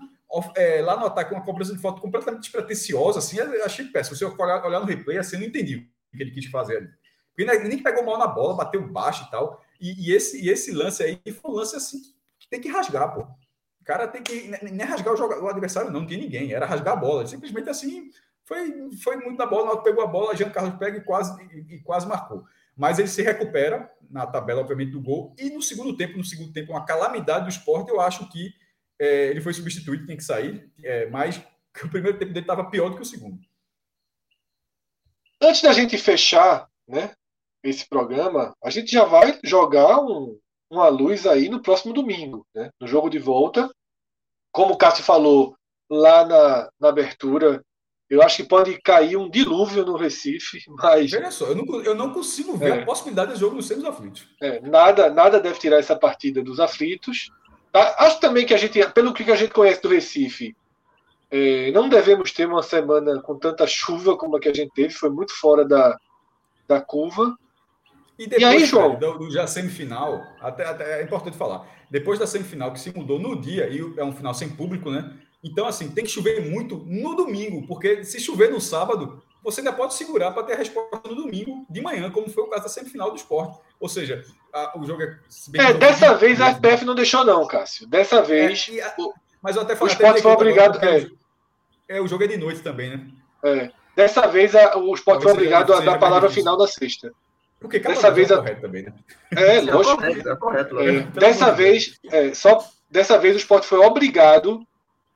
é, 0.55 0.81
lá 0.81 0.97
no 0.97 1.05
ataque, 1.05 1.33
uma 1.33 1.43
cobrança 1.43 1.73
de 1.73 1.81
falta 1.81 2.01
completamente 2.01 2.41
despretensiosa, 2.41 3.19
assim, 3.19 3.39
achei 3.39 3.85
péssimo. 3.85 4.15
Se 4.15 4.23
eu 4.23 4.35
olhar, 4.37 4.65
olhar 4.65 4.79
no 4.79 4.85
replay, 4.85 5.17
assim, 5.17 5.37
não 5.37 5.45
entendi 5.45 5.89
o 6.13 6.17
que 6.17 6.23
ele 6.23 6.31
quis 6.31 6.45
fazer 6.45 6.77
ali. 6.77 6.89
Porque 7.35 7.67
nem 7.67 7.81
pegou 7.81 8.03
mal 8.03 8.17
na 8.17 8.27
bola, 8.27 8.55
bateu 8.55 8.87
baixo 8.87 9.25
e 9.27 9.31
tal. 9.31 9.61
E, 9.79 10.09
e, 10.09 10.15
esse, 10.15 10.43
e 10.43 10.49
esse 10.49 10.71
lance 10.71 11.03
aí 11.03 11.19
foi 11.41 11.51
um 11.51 11.55
lance 11.55 11.75
assim 11.75 11.99
que 12.39 12.47
tem 12.49 12.61
que 12.61 12.69
rasgar, 12.69 13.13
pô. 13.13 13.21
O 13.21 13.83
cara 13.83 14.07
tem 14.07 14.21
que. 14.21 14.49
Nem 14.63 14.85
rasgar 14.85 15.13
o, 15.13 15.17
jogador, 15.17 15.43
o 15.43 15.49
adversário, 15.49 15.91
não, 15.91 16.01
não 16.01 16.07
tinha 16.07 16.19
ninguém, 16.19 16.53
era 16.53 16.65
rasgar 16.65 16.93
a 16.93 16.99
bola. 16.99 17.25
Simplesmente 17.25 17.69
assim, 17.69 18.09
foi, 18.45 18.91
foi 19.03 19.17
muito 19.17 19.37
na 19.37 19.45
bola, 19.45 19.81
pegou 19.83 20.03
a 20.03 20.07
bola, 20.07 20.35
Jean 20.35 20.49
Carlos 20.49 20.77
pega 20.77 20.97
e 20.97 21.01
quase, 21.01 21.35
e, 21.51 21.75
e 21.75 21.79
quase 21.81 22.07
marcou. 22.07 22.43
Mas 22.77 22.99
ele 22.99 23.07
se 23.07 23.21
recupera 23.21 23.91
na 24.09 24.25
tabela, 24.25 24.61
obviamente, 24.61 24.91
do 24.91 25.01
gol. 25.01 25.35
E 25.37 25.49
no 25.49 25.61
segundo 25.61 25.97
tempo, 25.97 26.17
no 26.17 26.23
segundo 26.23 26.53
tempo, 26.53 26.71
uma 26.71 26.85
calamidade 26.85 27.45
do 27.45 27.49
esporte, 27.49 27.89
eu 27.89 27.99
acho 27.99 28.29
que 28.29 28.53
é, 29.03 29.27
ele 29.27 29.41
foi 29.41 29.53
substituído, 29.53 30.05
tinha 30.05 30.15
que 30.15 30.23
sair, 30.23 30.71
é, 30.81 31.07
mas 31.07 31.37
o 31.83 31.89
primeiro 31.89 32.17
tempo 32.17 32.31
dele 32.31 32.43
estava 32.43 32.69
pior 32.69 32.89
do 32.89 32.95
que 32.95 33.01
o 33.01 33.05
segundo. 33.05 33.37
Antes 35.41 35.61
da 35.61 35.73
gente 35.73 35.97
fechar 35.97 36.69
né, 36.87 37.11
esse 37.61 37.85
programa, 37.87 38.55
a 38.63 38.69
gente 38.69 38.89
já 38.89 39.03
vai 39.03 39.37
jogar 39.43 39.99
um, 39.99 40.39
uma 40.71 40.87
luz 40.87 41.27
aí 41.27 41.49
no 41.49 41.61
próximo 41.61 41.93
domingo, 41.93 42.47
né, 42.55 42.69
no 42.79 42.87
jogo 42.87 43.09
de 43.09 43.19
volta. 43.19 43.69
Como 44.53 44.73
o 44.73 44.77
Cássio 44.77 45.03
falou 45.03 45.53
lá 45.89 46.25
na, 46.25 46.69
na 46.79 46.89
abertura, 46.89 47.61
eu 48.09 48.21
acho 48.21 48.37
que 48.37 48.47
pode 48.47 48.79
cair 48.81 49.17
um 49.17 49.29
dilúvio 49.29 49.85
no 49.85 49.97
Recife, 49.97 50.63
mas. 50.79 51.11
Olha 51.11 51.31
só, 51.31 51.47
eu 51.47 51.55
não, 51.55 51.83
eu 51.83 51.95
não 51.95 52.13
consigo 52.13 52.55
ver 52.55 52.77
é, 52.77 52.81
a 52.81 52.85
possibilidade 52.85 53.33
de 53.33 53.39
jogo 53.39 53.55
no 53.55 53.61
ser 53.61 53.75
dos 53.75 53.85
aflitos. 53.85 54.27
É, 54.41 54.61
nada, 54.61 55.09
nada 55.09 55.41
deve 55.41 55.59
tirar 55.59 55.79
essa 55.79 55.95
partida 55.95 56.41
dos 56.41 56.59
aflitos. 56.59 57.29
Acho 57.73 58.19
também 58.19 58.45
que 58.45 58.53
a 58.53 58.57
gente, 58.57 58.79
pelo 58.91 59.13
que 59.13 59.29
a 59.31 59.35
gente 59.35 59.53
conhece 59.53 59.81
do 59.81 59.89
Recife, 59.89 60.55
é, 61.31 61.71
não 61.71 61.89
devemos 61.89 62.31
ter 62.31 62.45
uma 62.45 62.61
semana 62.61 63.19
com 63.19 63.39
tanta 63.39 63.65
chuva 63.65 64.15
como 64.15 64.37
a 64.37 64.39
que 64.39 64.49
a 64.49 64.53
gente 64.53 64.71
teve, 64.75 64.93
foi 64.93 65.09
muito 65.09 65.33
fora 65.33 65.65
da, 65.65 65.97
da 66.67 66.79
curva. 66.79 67.35
E, 68.19 68.27
depois, 68.27 68.41
e 68.41 68.45
aí, 68.45 68.65
João? 68.65 68.99
Do, 68.99 69.17
do, 69.17 69.31
já 69.31 69.47
semifinal, 69.47 70.21
até, 70.39 70.65
até 70.65 71.01
é 71.01 71.03
importante 71.03 71.35
falar. 71.35 71.67
Depois 71.89 72.19
da 72.19 72.27
semifinal, 72.27 72.71
que 72.71 72.79
se 72.79 72.95
mudou 72.95 73.17
no 73.17 73.39
dia, 73.39 73.67
e 73.67 73.79
é 73.97 74.03
um 74.03 74.11
final 74.11 74.35
sem 74.35 74.49
público, 74.49 74.91
né? 74.91 75.11
Então, 75.43 75.65
assim, 75.65 75.89
tem 75.89 76.03
que 76.03 76.11
chover 76.11 76.47
muito 76.47 76.77
no 76.85 77.15
domingo, 77.15 77.65
porque 77.65 78.03
se 78.03 78.19
chover 78.19 78.51
no 78.51 78.61
sábado, 78.61 79.23
você 79.43 79.59
ainda 79.59 79.73
pode 79.73 79.93
segurar 79.93 80.31
para 80.31 80.43
ter 80.43 80.53
a 80.53 80.57
resposta 80.57 81.01
no 81.07 81.15
domingo 81.15 81.65
de 81.69 81.81
manhã, 81.81 82.09
como 82.09 82.29
foi 82.29 82.43
o 82.43 82.47
caso 82.47 82.63
da 82.63 82.69
semifinal 82.69 83.09
do 83.11 83.17
esporte. 83.17 83.59
Ou 83.79 83.89
seja, 83.89 84.23
a, 84.53 84.79
o 84.79 84.85
jogo 84.85 85.03
é. 85.03 85.19
É, 85.55 85.73
dessa 85.73 86.13
vez 86.13 86.39
a 86.39 86.53
FPF 86.53 86.85
não 86.85 86.95
deixou, 86.95 87.25
não, 87.25 87.45
Cássio. 87.45 87.85
Dessa 87.87 88.17
é, 88.17 88.21
vez. 88.21 88.69
É, 88.71 88.81
a, 88.81 88.95
mas 89.41 89.55
eu 89.55 89.63
até 89.63 89.75
falei. 89.75 89.93
O 89.93 89.95
esporte 89.95 90.21
foi 90.21 90.31
obrigado. 90.31 90.79
É. 90.83 91.07
é, 91.89 92.01
o 92.01 92.07
jogo 92.07 92.23
é 92.23 92.27
de 92.27 92.37
noite 92.37 92.61
também, 92.61 92.91
né? 92.91 93.07
É. 93.43 93.71
Dessa 93.95 94.27
vez 94.27 94.55
a, 94.55 94.77
o 94.77 94.93
esporte 94.93 95.23
foi 95.23 95.33
obrigado 95.33 95.73
a 95.73 95.81
dar 95.81 95.95
a 95.95 95.99
palavra 95.99 96.29
final 96.29 96.57
da 96.57 96.67
sexta. 96.67 97.11
Porque 97.59 97.79
dessa 97.79 98.09
vez 98.09 98.31
é 98.31 98.33
a... 98.33 98.37
correto 98.37 98.61
também, 98.61 98.83
né? 98.83 98.93
É, 99.31 99.61
lógico. 99.61 100.03
É 100.03 100.07
correto, 100.07 100.29
é 100.29 100.35
correto, 100.35 100.79
é. 100.79 101.01
Dessa 101.19 101.51
vez, 101.51 101.99
é, 102.11 102.33
só 102.33 102.65
dessa 102.89 103.17
vez 103.17 103.35
o 103.35 103.39
esporte 103.39 103.67
foi 103.67 103.79
obrigado 103.79 104.65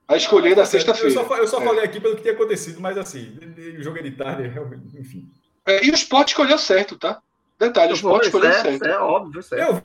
a 0.08 0.16
escolher 0.16 0.56
na 0.56 0.66
sexta-feira. 0.66 1.10
Eu 1.10 1.28
só, 1.28 1.38
eu 1.38 1.48
só 1.48 1.62
é. 1.62 1.66
falei 1.66 1.84
aqui 1.84 2.00
pelo 2.00 2.16
que 2.16 2.22
tinha 2.22 2.34
acontecido, 2.34 2.80
mas 2.80 2.98
assim, 2.98 3.38
o 3.78 3.84
jogo 3.84 3.98
é 3.98 4.04
de 4.04 4.12
tarde, 4.12 4.52
enfim. 4.98 5.30
É, 5.66 5.86
e 5.86 5.92
o 5.92 5.96
Sport 5.96 6.30
escolheu 6.30 6.58
certo, 6.58 6.98
tá? 6.98 7.22
Detalhe, 7.60 7.92
o 7.92 7.96
Sport 7.96 8.26
escolheu 8.26 8.52
certo. 8.54 8.70
certo. 8.70 8.86
É 8.86 8.98
óbvio, 8.98 9.44
certo. 9.44 9.84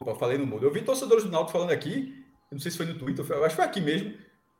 Eu, 0.00 0.06
eu 0.06 0.14
falei 0.14 0.38
no 0.38 0.46
mundo. 0.46 0.64
Eu 0.64 0.70
vi 0.70 0.82
torcedores 0.82 1.24
do 1.24 1.30
Náutico 1.30 1.52
falando 1.52 1.72
aqui, 1.72 2.24
não 2.52 2.60
sei 2.60 2.70
se 2.70 2.76
foi 2.76 2.86
no 2.86 2.94
Twitter, 2.94 3.24
eu 3.28 3.44
acho 3.44 3.56
que 3.56 3.56
foi 3.56 3.64
aqui 3.64 3.80
mesmo, 3.80 4.14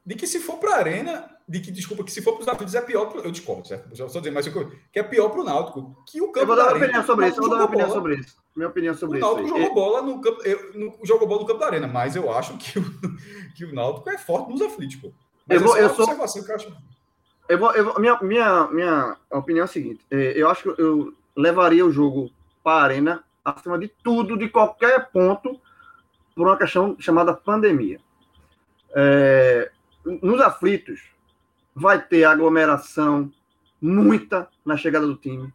de 0.05 0.15
que 0.17 0.27
se 0.27 0.41
for 0.41 0.59
para 0.59 0.75
a 0.75 0.79
Arena, 0.79 1.38
de 1.49 1.61
que, 1.61 1.71
desculpa, 1.71 2.05
que 2.05 2.13
se 2.13 2.21
for 2.21 2.35
para 2.35 2.43
os 2.43 2.49
aflitos 2.49 2.75
é 2.75 2.83
pior 2.83 3.07
pro, 3.07 3.23
Eu 3.23 3.31
discordo, 3.31 3.67
certo? 3.67 3.89
Eu 3.99 4.09
só 4.09 4.19
dizer 4.19 4.31
mais 4.31 4.47
que 4.47 4.99
é 4.99 5.03
pior 5.03 5.31
para 5.31 5.41
o 5.41 5.45
Náutico. 5.45 5.97
Que 6.07 6.21
o 6.21 6.31
campo 6.31 6.41
eu 6.41 6.47
vou 6.47 6.57
dar 6.57 6.69
uma 6.69 6.77
opinião 6.77 7.05
sobre 7.05 7.29
isso, 7.29 7.39
eu 7.39 7.43
vou 7.43 7.51
dar 7.51 7.57
uma 7.57 7.65
opinião 7.65 7.91
sobre 7.91 8.17
isso. 8.17 8.37
Minha 8.55 8.69
opinião 8.69 8.95
sobre 8.95 9.19
o 9.19 9.21
Náutico 9.21 9.47
isso. 9.47 9.57
Jogou 9.57 9.75
bola 9.75 10.03
no 10.03 10.21
campo, 10.21 10.43
eu, 10.43 10.73
no, 10.75 10.99
jogou 11.05 11.27
bola 11.27 11.41
no 11.41 11.47
campo 11.47 11.61
da 11.61 11.67
Arena, 11.67 11.87
mas 11.87 12.15
eu 12.17 12.31
acho 12.31 12.57
que 12.59 12.79
o, 12.79 12.85
que 13.57 13.65
o 13.65 13.75
Náutico 13.75 14.11
é 14.11 14.19
forte 14.19 14.51
nos 14.51 14.61
aflitos, 14.61 14.97
pô. 14.97 15.11
Mas 15.47 15.63
eu 15.63 15.67
vou, 15.67 15.77
eu 15.79 15.89
sou... 15.95 16.07
que 16.07 16.51
eu 16.51 16.55
acho. 16.55 16.77
Eu 17.49 17.59
vou, 17.59 17.73
eu 17.73 17.85
vou, 17.85 17.99
minha, 17.99 18.19
minha, 18.21 18.69
minha 18.69 19.17
opinião 19.31 19.63
é 19.63 19.65
a 19.65 19.69
seguinte: 19.69 20.05
é, 20.11 20.35
eu 20.37 20.51
acho 20.51 20.75
que 20.75 20.83
eu 20.83 21.15
levaria 21.35 21.87
o 21.87 21.91
jogo 21.91 22.31
para 22.63 22.83
a 22.83 22.85
Arena 22.85 23.25
acima 23.43 23.79
de 23.79 23.89
tudo, 23.89 24.37
de 24.37 24.51
qualquer 24.51 25.11
ponto, 25.11 25.59
por 26.37 26.47
uma 26.47 26.59
questão 26.59 26.95
chamada 26.99 27.33
pandemia. 27.33 27.99
É, 28.95 29.71
nos 30.05 30.41
aflitos, 30.43 31.01
vai 31.79 32.03
ter 32.03 32.25
aglomeração, 32.25 33.31
muita 33.81 34.49
na 34.65 34.77
chegada 34.77 35.07
do 35.07 35.17
time. 35.17 35.53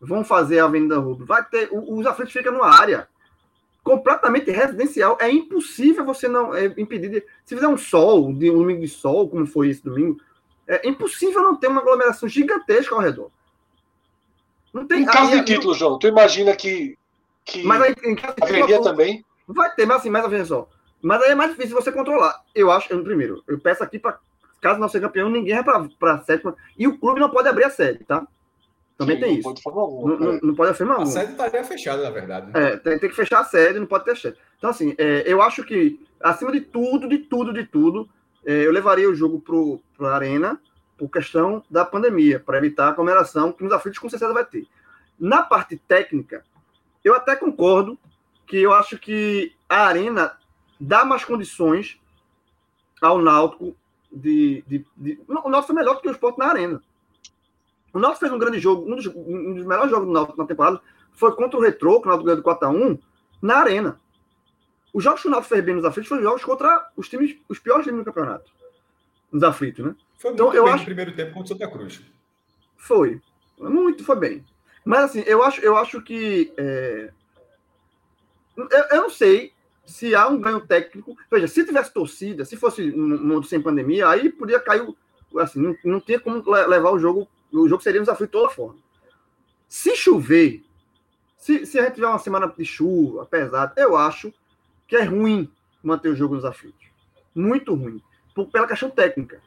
Vão 0.00 0.24
fazer 0.24 0.58
a 0.58 0.64
Avenida 0.64 0.98
Rubro. 0.98 1.24
Vai 1.24 1.44
ter. 1.44 1.68
Os 1.72 2.04
aflitos 2.04 2.32
ficam 2.32 2.52
numa 2.52 2.68
área 2.68 3.08
completamente 3.82 4.50
residencial. 4.50 5.16
É 5.20 5.30
impossível 5.30 6.04
você 6.04 6.28
não 6.28 6.54
é, 6.54 6.66
impedir. 6.76 7.08
De, 7.08 7.20
se 7.44 7.54
fizer 7.54 7.68
um 7.68 7.78
sol, 7.78 8.26
um 8.28 8.34
domingo 8.34 8.80
de 8.80 8.88
sol, 8.88 9.28
como 9.28 9.46
foi 9.46 9.68
esse 9.68 9.82
domingo, 9.82 10.20
é 10.66 10.86
impossível 10.86 11.42
não 11.42 11.56
ter 11.56 11.68
uma 11.68 11.80
aglomeração 11.80 12.28
gigantesca 12.28 12.94
ao 12.94 13.00
redor. 13.00 13.30
Não 14.72 14.86
tem. 14.86 15.02
Em 15.02 15.06
caso 15.06 15.32
aí, 15.32 15.40
de 15.40 15.54
título, 15.54 15.74
João, 15.74 15.98
tu 15.98 16.08
imagina 16.08 16.54
que. 16.56 16.98
que 17.44 17.62
mas 17.62 17.80
aí, 17.80 17.94
em 18.04 18.16
caso 18.16 18.34
de 18.34 18.46
título, 18.46 18.82
também? 18.82 19.24
Vai 19.46 19.72
ter, 19.74 19.86
mas 19.86 19.98
assim, 19.98 20.10
mas 20.10 20.28
veja 20.28 20.46
só. 20.46 20.68
Mas 21.00 21.22
aí 21.22 21.30
é 21.30 21.34
mais 21.34 21.50
difícil 21.50 21.76
você 21.76 21.92
controlar. 21.92 22.42
Eu 22.54 22.70
acho, 22.70 22.92
eu, 22.92 23.02
primeiro, 23.04 23.42
eu 23.46 23.58
peço 23.58 23.84
aqui 23.84 23.98
para 23.98 24.18
caso 24.64 24.80
não 24.80 24.88
seja 24.88 25.06
campeão, 25.06 25.28
ninguém 25.28 25.62
vai 25.62 25.88
para 25.98 26.14
a 26.14 26.18
sétima. 26.20 26.56
E 26.78 26.88
o 26.88 26.98
clube 26.98 27.20
não 27.20 27.28
pode 27.28 27.46
abrir 27.46 27.64
a 27.64 27.70
sede, 27.70 28.02
tá? 28.02 28.26
Também 28.96 29.16
Sim, 29.16 29.22
tem 29.22 29.34
isso. 29.34 29.42
Pode 29.42 29.78
alguma, 29.78 30.16
não, 30.16 30.18
não, 30.18 30.40
não, 30.42 30.54
pode 30.54 30.70
afirmar 30.70 31.02
A 31.02 31.06
sede 31.06 31.32
estaria 31.32 31.62
fechada, 31.64 32.02
na 32.02 32.10
verdade. 32.10 32.50
Né? 32.50 32.52
É, 32.54 32.76
tem, 32.78 32.98
tem, 32.98 33.10
que 33.10 33.14
fechar 33.14 33.40
a 33.40 33.44
sede, 33.44 33.78
não 33.78 33.86
pode 33.86 34.06
ter 34.06 34.16
sede. 34.16 34.38
Então, 34.56 34.70
assim, 34.70 34.94
é, 34.96 35.24
eu 35.26 35.42
acho 35.42 35.64
que, 35.64 36.00
acima 36.18 36.50
de 36.50 36.62
tudo, 36.62 37.06
de 37.06 37.18
tudo, 37.18 37.52
de 37.52 37.66
tudo, 37.66 38.08
é, 38.46 38.66
eu 38.66 38.72
levaria 38.72 39.10
o 39.10 39.14
jogo 39.14 39.42
para 39.94 40.08
a 40.08 40.14
Arena 40.14 40.58
por 40.96 41.10
questão 41.10 41.62
da 41.68 41.84
pandemia, 41.84 42.40
para 42.40 42.56
evitar 42.56 42.86
a 42.86 42.88
aglomeração 42.88 43.52
que 43.52 43.62
nos 43.62 43.72
aflitos 43.72 43.98
com 43.98 44.08
certeza 44.08 44.32
vai 44.32 44.46
ter. 44.46 44.66
Na 45.20 45.42
parte 45.42 45.76
técnica, 45.76 46.42
eu 47.04 47.14
até 47.14 47.36
concordo 47.36 47.98
que 48.46 48.56
eu 48.56 48.72
acho 48.72 48.96
que 48.96 49.52
a 49.68 49.86
Arena 49.86 50.32
dá 50.80 51.04
mais 51.04 51.22
condições 51.22 52.00
ao 53.02 53.20
Náutico 53.20 53.76
de, 54.14 54.64
de, 54.66 54.86
de, 54.96 55.20
O 55.28 55.50
Náutico 55.50 55.66
foi 55.66 55.76
melhor 55.76 55.94
do 55.94 56.00
que 56.00 56.08
o 56.08 56.12
Sport 56.12 56.38
na 56.38 56.46
Arena. 56.46 56.82
O 57.92 57.98
Náutico 57.98 58.20
fez 58.20 58.32
um 58.32 58.38
grande 58.38 58.58
jogo, 58.58 58.90
um 58.90 58.96
dos, 58.96 59.06
um 59.06 59.54
dos 59.54 59.66
melhores 59.66 59.90
jogos 59.90 60.06
do 60.06 60.12
Náutico 60.12 60.38
na 60.38 60.46
temporada 60.46 60.80
foi 61.12 61.34
contra 61.34 61.58
o 61.58 61.62
Retrô, 61.62 62.00
que 62.00 62.08
o 62.08 62.10
Náutico 62.10 62.26
ganhou 62.26 62.42
de 62.42 62.48
4x1, 62.48 63.00
na 63.40 63.56
Arena. 63.58 64.00
Os 64.92 65.02
jogos 65.02 65.22
que 65.22 65.28
o 65.28 65.30
Náutico 65.30 65.54
fez 65.54 65.64
bem 65.64 65.74
nos 65.74 65.84
aflitos 65.84 66.08
foram 66.08 66.22
jogos 66.22 66.44
contra 66.44 66.90
os 66.96 67.08
times, 67.08 67.36
os 67.48 67.58
piores 67.58 67.84
times 67.84 68.00
do 68.00 68.04
campeonato. 68.04 68.50
Nos 69.30 69.42
aflitos, 69.42 69.84
né? 69.84 69.94
Foi 70.18 70.32
então, 70.32 70.46
muito 70.46 70.56
eu 70.56 70.64
bem 70.64 70.72
acho... 70.72 70.82
no 70.82 70.86
primeiro 70.86 71.14
tempo 71.14 71.34
contra 71.34 71.54
o 71.54 71.58
Santa 71.58 71.70
Cruz. 71.70 72.02
Foi. 72.76 73.20
Muito, 73.58 74.04
foi 74.04 74.16
bem. 74.16 74.44
Mas 74.84 75.04
assim, 75.04 75.22
eu 75.26 75.42
acho, 75.42 75.60
eu 75.60 75.76
acho 75.76 76.02
que. 76.02 76.52
É... 76.56 77.12
Eu, 78.56 78.68
eu 78.68 79.02
não 79.02 79.10
sei 79.10 79.53
se 79.86 80.14
há 80.14 80.28
um 80.28 80.40
ganho 80.40 80.60
técnico. 80.60 81.16
Veja, 81.30 81.46
se 81.46 81.64
tivesse 81.64 81.92
torcida, 81.92 82.44
se 82.44 82.56
fosse 82.56 82.90
um 82.90 83.18
mundo 83.18 83.46
sem 83.46 83.60
pandemia, 83.60 84.08
aí 84.08 84.30
podia 84.30 84.60
cair. 84.60 84.86
Assim, 85.38 85.60
não, 85.60 85.76
não 85.84 86.00
tinha 86.00 86.18
como 86.20 86.42
levar 86.50 86.90
o 86.90 86.98
jogo. 86.98 87.28
O 87.52 87.68
jogo 87.68 87.82
seria 87.82 88.00
um 88.00 88.04
desafio 88.04 88.26
de 88.26 88.32
toda 88.32 88.50
forma. 88.50 88.76
Se 89.68 89.96
chover, 89.96 90.64
se, 91.36 91.66
se 91.66 91.78
a 91.78 91.84
gente 91.84 91.94
tiver 91.94 92.06
uma 92.06 92.18
semana 92.18 92.46
de 92.46 92.64
chuva, 92.64 93.26
pesada, 93.26 93.72
eu 93.76 93.96
acho 93.96 94.32
que 94.86 94.96
é 94.96 95.02
ruim 95.02 95.50
manter 95.82 96.08
o 96.08 96.16
jogo 96.16 96.34
nos 96.34 96.44
aflitos. 96.44 96.86
Muito 97.34 97.74
ruim. 97.74 98.02
Por, 98.34 98.46
pela 98.46 98.66
questão 98.66 98.90
técnica. 98.90 99.40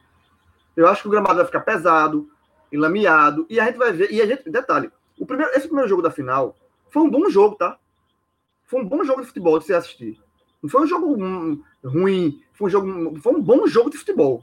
Eu 0.76 0.86
acho 0.86 1.02
que 1.02 1.08
o 1.08 1.10
gramado 1.10 1.36
vai 1.36 1.46
ficar 1.46 1.60
pesado, 1.60 2.30
enlameado, 2.70 3.46
e 3.50 3.58
a 3.58 3.66
gente 3.66 3.76
vai 3.76 3.92
ver. 3.92 4.12
E 4.12 4.22
a 4.22 4.26
gente, 4.26 4.48
detalhe, 4.48 4.90
o 5.18 5.26
primeiro, 5.26 5.52
esse 5.52 5.66
primeiro 5.66 5.88
jogo 5.88 6.02
da 6.02 6.10
final 6.10 6.54
foi 6.90 7.02
um 7.02 7.10
bom 7.10 7.28
jogo, 7.28 7.56
tá? 7.56 7.78
Foi 8.64 8.80
um 8.80 8.86
bom 8.86 9.02
jogo 9.02 9.20
de 9.20 9.26
futebol 9.26 9.58
de 9.58 9.64
se 9.64 9.74
assistir. 9.74 10.20
Não 10.62 10.68
foi 10.68 10.82
um 10.82 10.86
jogo 10.86 11.16
ruim, 11.84 12.42
foi 12.52 12.68
um, 12.68 12.70
jogo, 12.70 13.20
foi 13.20 13.34
um 13.34 13.42
bom 13.42 13.66
jogo 13.66 13.90
de 13.90 13.98
futebol. 13.98 14.42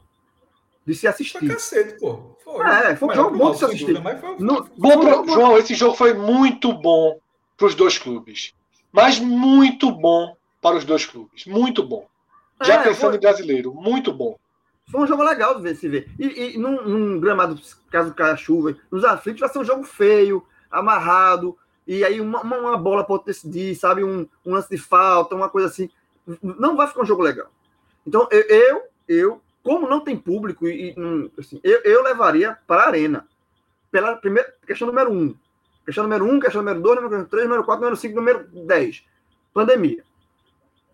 De 0.86 0.94
se 0.94 1.06
assistir. 1.06 1.38
Foi 1.38 1.48
cacete, 1.48 1.98
pô. 1.98 2.36
Foi. 2.42 2.64
É, 2.64 2.96
foi 2.96 3.08
um 3.08 3.14
jogo 3.14 3.36
bom 3.36 3.50
de 3.50 3.58
se 3.58 3.64
assistir. 3.64 4.02
Foi... 4.02 4.36
Bom 4.78 5.00
pro... 5.00 5.34
João, 5.34 5.58
esse 5.58 5.74
jogo 5.74 5.96
foi 5.96 6.14
muito 6.14 6.72
bom 6.72 7.18
para 7.56 7.66
os 7.66 7.74
dois 7.74 7.98
clubes. 7.98 8.54
Mas 8.92 9.18
muito 9.18 9.90
bom 9.90 10.36
para 10.62 10.76
os 10.76 10.84
dois 10.84 11.04
clubes. 11.04 11.44
Muito 11.44 11.82
bom. 11.82 12.06
Já 12.62 12.74
é, 12.74 12.84
pensando 12.84 13.10
foi... 13.10 13.16
em 13.16 13.20
brasileiro, 13.20 13.74
muito 13.74 14.12
bom. 14.12 14.38
Foi 14.90 15.00
um 15.00 15.06
jogo 15.06 15.24
legal 15.24 15.56
de 15.56 15.62
ver, 15.62 15.74
se 15.74 15.88
ver. 15.88 16.08
E, 16.18 16.54
e 16.54 16.58
num, 16.58 16.82
num, 16.82 17.20
gramado, 17.20 17.60
caso 17.90 18.14
caia 18.14 18.36
chuva, 18.36 18.76
nos 18.90 19.04
aflitos, 19.04 19.40
vai 19.40 19.48
ser 19.48 19.58
um 19.58 19.64
jogo 19.64 19.82
feio, 19.82 20.46
amarrado, 20.70 21.58
e 21.86 22.04
aí 22.04 22.20
uma, 22.20 22.40
uma 22.42 22.76
bola 22.76 23.04
pode 23.04 23.24
decidir, 23.24 23.74
sabe? 23.74 24.04
Um, 24.04 24.26
um 24.44 24.52
lance 24.52 24.70
de 24.70 24.78
falta, 24.78 25.34
uma 25.34 25.48
coisa 25.48 25.68
assim 25.68 25.90
não 26.42 26.76
vai 26.76 26.86
ficar 26.86 27.02
um 27.02 27.06
jogo 27.06 27.22
legal. 27.22 27.48
Então, 28.06 28.28
eu, 28.30 28.82
eu 29.08 29.42
como 29.66 29.88
não 29.88 29.98
tem 29.98 30.16
público, 30.16 30.68
e, 30.68 30.94
assim, 31.36 31.60
eu, 31.64 31.80
eu 31.80 32.02
levaria 32.04 32.56
para 32.68 32.82
a 32.82 32.86
arena. 32.86 33.26
Pela 33.90 34.14
primeira 34.14 34.54
questão 34.64 34.86
número 34.86 35.12
um. 35.12 35.34
Questão 35.84 36.04
número 36.04 36.24
um, 36.24 36.38
questão 36.38 36.62
número 36.62 36.80
dois, 36.80 37.02
número 37.02 37.24
três, 37.24 37.46
número 37.46 37.64
quatro, 37.64 37.80
número 37.80 37.96
cinco, 37.96 38.14
número 38.14 38.46
dez. 38.64 39.04
Pandemia. 39.52 40.04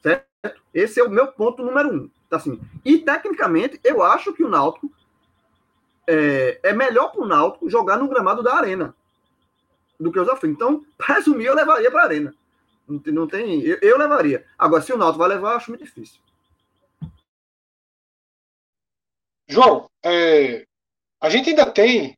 Certo? 0.02 0.26
Esse 0.72 1.00
é 1.00 1.04
o 1.04 1.10
meu 1.10 1.26
ponto 1.26 1.62
número 1.62 1.92
um. 1.92 2.10
Tá 2.30 2.36
assim. 2.36 2.58
E, 2.82 2.96
tecnicamente, 2.96 3.78
eu 3.84 4.02
acho 4.02 4.32
que 4.32 4.42
o 4.42 4.48
Náutico 4.48 4.90
é, 6.06 6.58
é 6.62 6.72
melhor 6.72 7.12
para 7.12 7.20
o 7.20 7.26
Náutico 7.26 7.68
jogar 7.68 7.98
no 7.98 8.08
gramado 8.08 8.42
da 8.42 8.54
arena 8.54 8.94
do 10.00 10.10
que 10.10 10.18
os 10.18 10.30
aflitos. 10.30 10.56
Então, 10.56 10.82
para 10.96 11.16
resumir, 11.16 11.44
eu 11.44 11.54
levaria 11.54 11.90
para 11.90 12.00
a 12.00 12.04
arena. 12.06 12.34
Não 12.92 12.98
tem, 12.98 13.12
não 13.14 13.26
tem 13.26 13.62
eu, 13.62 13.78
eu, 13.80 13.98
levaria. 13.98 14.46
Agora, 14.58 14.82
se 14.82 14.92
o 14.92 14.98
Náutico 14.98 15.20
vai 15.20 15.28
levar, 15.28 15.56
acho 15.56 15.70
muito 15.70 15.84
difícil. 15.84 16.20
João, 19.48 19.90
é, 20.04 20.66
a 21.20 21.30
gente 21.30 21.50
ainda 21.50 21.70
tem, 21.70 22.16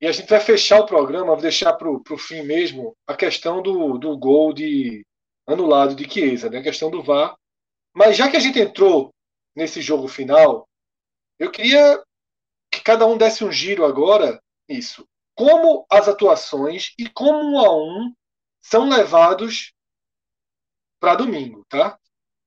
e 0.00 0.06
a 0.06 0.12
gente 0.12 0.28
vai 0.28 0.40
fechar 0.40 0.80
o 0.80 0.86
programa, 0.86 1.32
vou 1.32 1.40
deixar 1.40 1.72
para 1.74 1.88
o 1.88 2.18
fim 2.18 2.42
mesmo, 2.42 2.94
a 3.06 3.14
questão 3.16 3.62
do, 3.62 3.96
do 3.96 4.16
gol 4.18 4.52
de 4.52 5.04
anulado 5.46 5.94
de 5.94 6.08
Chiesa, 6.08 6.50
né? 6.50 6.58
a 6.58 6.62
questão 6.62 6.90
do 6.90 7.02
VAR. 7.02 7.34
Mas 7.94 8.16
já 8.16 8.30
que 8.30 8.36
a 8.36 8.40
gente 8.40 8.58
entrou 8.58 9.10
nesse 9.54 9.80
jogo 9.80 10.08
final, 10.08 10.68
eu 11.38 11.50
queria 11.50 12.02
que 12.70 12.82
cada 12.82 13.06
um 13.06 13.16
desse 13.16 13.44
um 13.44 13.52
giro 13.52 13.84
agora, 13.84 14.42
isso. 14.68 15.06
Como 15.34 15.86
as 15.90 16.08
atuações 16.08 16.92
e 16.98 17.08
como 17.08 17.38
um 17.38 17.58
a 17.58 17.74
um 17.74 18.14
são 18.62 18.88
levados 18.88 19.71
para 21.02 21.16
domingo, 21.16 21.66
tá? 21.68 21.98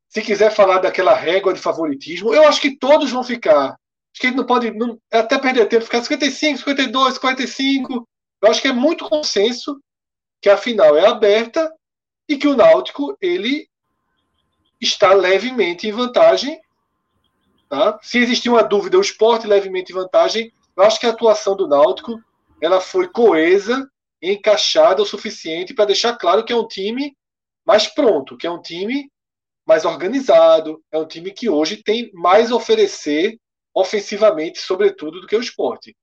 Se 0.08 0.22
quiser 0.22 0.50
falar 0.50 0.80
daquela 0.80 1.14
régua 1.14 1.54
de 1.54 1.60
favoritismo, 1.60 2.34
eu 2.34 2.48
acho 2.48 2.62
que 2.62 2.78
todos 2.78 3.12
vão 3.12 3.22
ficar. 3.22 3.72
Acho 3.72 4.22
que 4.22 4.28
a 4.28 4.30
gente 4.30 4.38
não 4.38 4.46
pode 4.46 4.72
não, 4.72 4.98
até 5.12 5.38
perder 5.38 5.68
tempo, 5.68 5.84
ficar 5.84 6.02
55, 6.02 6.60
52, 6.60 7.18
45. 7.18 8.08
Eu 8.42 8.50
acho 8.50 8.62
que 8.62 8.70
é 8.70 8.72
muito 8.72 9.10
consenso 9.10 9.78
que 10.42 10.50
a 10.50 10.56
final 10.56 10.96
é 10.96 11.06
aberta 11.06 11.70
e 12.30 12.38
que 12.38 12.48
o 12.48 12.56
Náutico 12.56 13.18
ele 13.20 13.68
está 14.80 15.14
levemente 15.14 15.86
em 15.86 15.92
vantagem. 15.92 16.58
Tá? 17.68 18.00
Se 18.02 18.20
existir 18.20 18.50
uma 18.50 18.64
dúvida, 18.64 18.98
o 18.98 19.02
esporte 19.02 19.46
levemente 19.46 19.92
em 19.92 19.96
vantagem, 19.96 20.54
eu 20.78 20.84
acho 20.84 20.98
que 20.98 21.06
a 21.06 21.10
atuação 21.10 21.58
do 21.58 21.68
Náutico 21.68 22.24
ela 22.62 22.80
foi 22.80 23.10
coesa, 23.10 23.86
encaixada 24.22 25.02
o 25.02 25.06
suficiente 25.06 25.74
para 25.74 25.86
deixar 25.86 26.16
claro 26.16 26.46
que 26.46 26.54
é 26.54 26.56
um 26.56 26.66
time 26.66 27.14
mais 27.66 27.88
pronto, 27.88 28.38
que 28.38 28.48
é 28.48 28.52
um 28.52 28.62
time 28.62 29.10
mais 29.66 29.84
organizado, 29.84 30.82
é 30.92 30.98
um 30.98 31.08
time 31.08 31.32
que 31.32 31.50
hoje 31.50 31.82
tem 31.82 32.12
mais 32.14 32.52
a 32.52 32.56
oferecer 32.56 33.40
ofensivamente, 33.74 34.60
sobretudo, 34.60 35.20
do 35.20 35.28
que 35.28 35.36
o 35.36 35.42
esporte. 35.42 35.96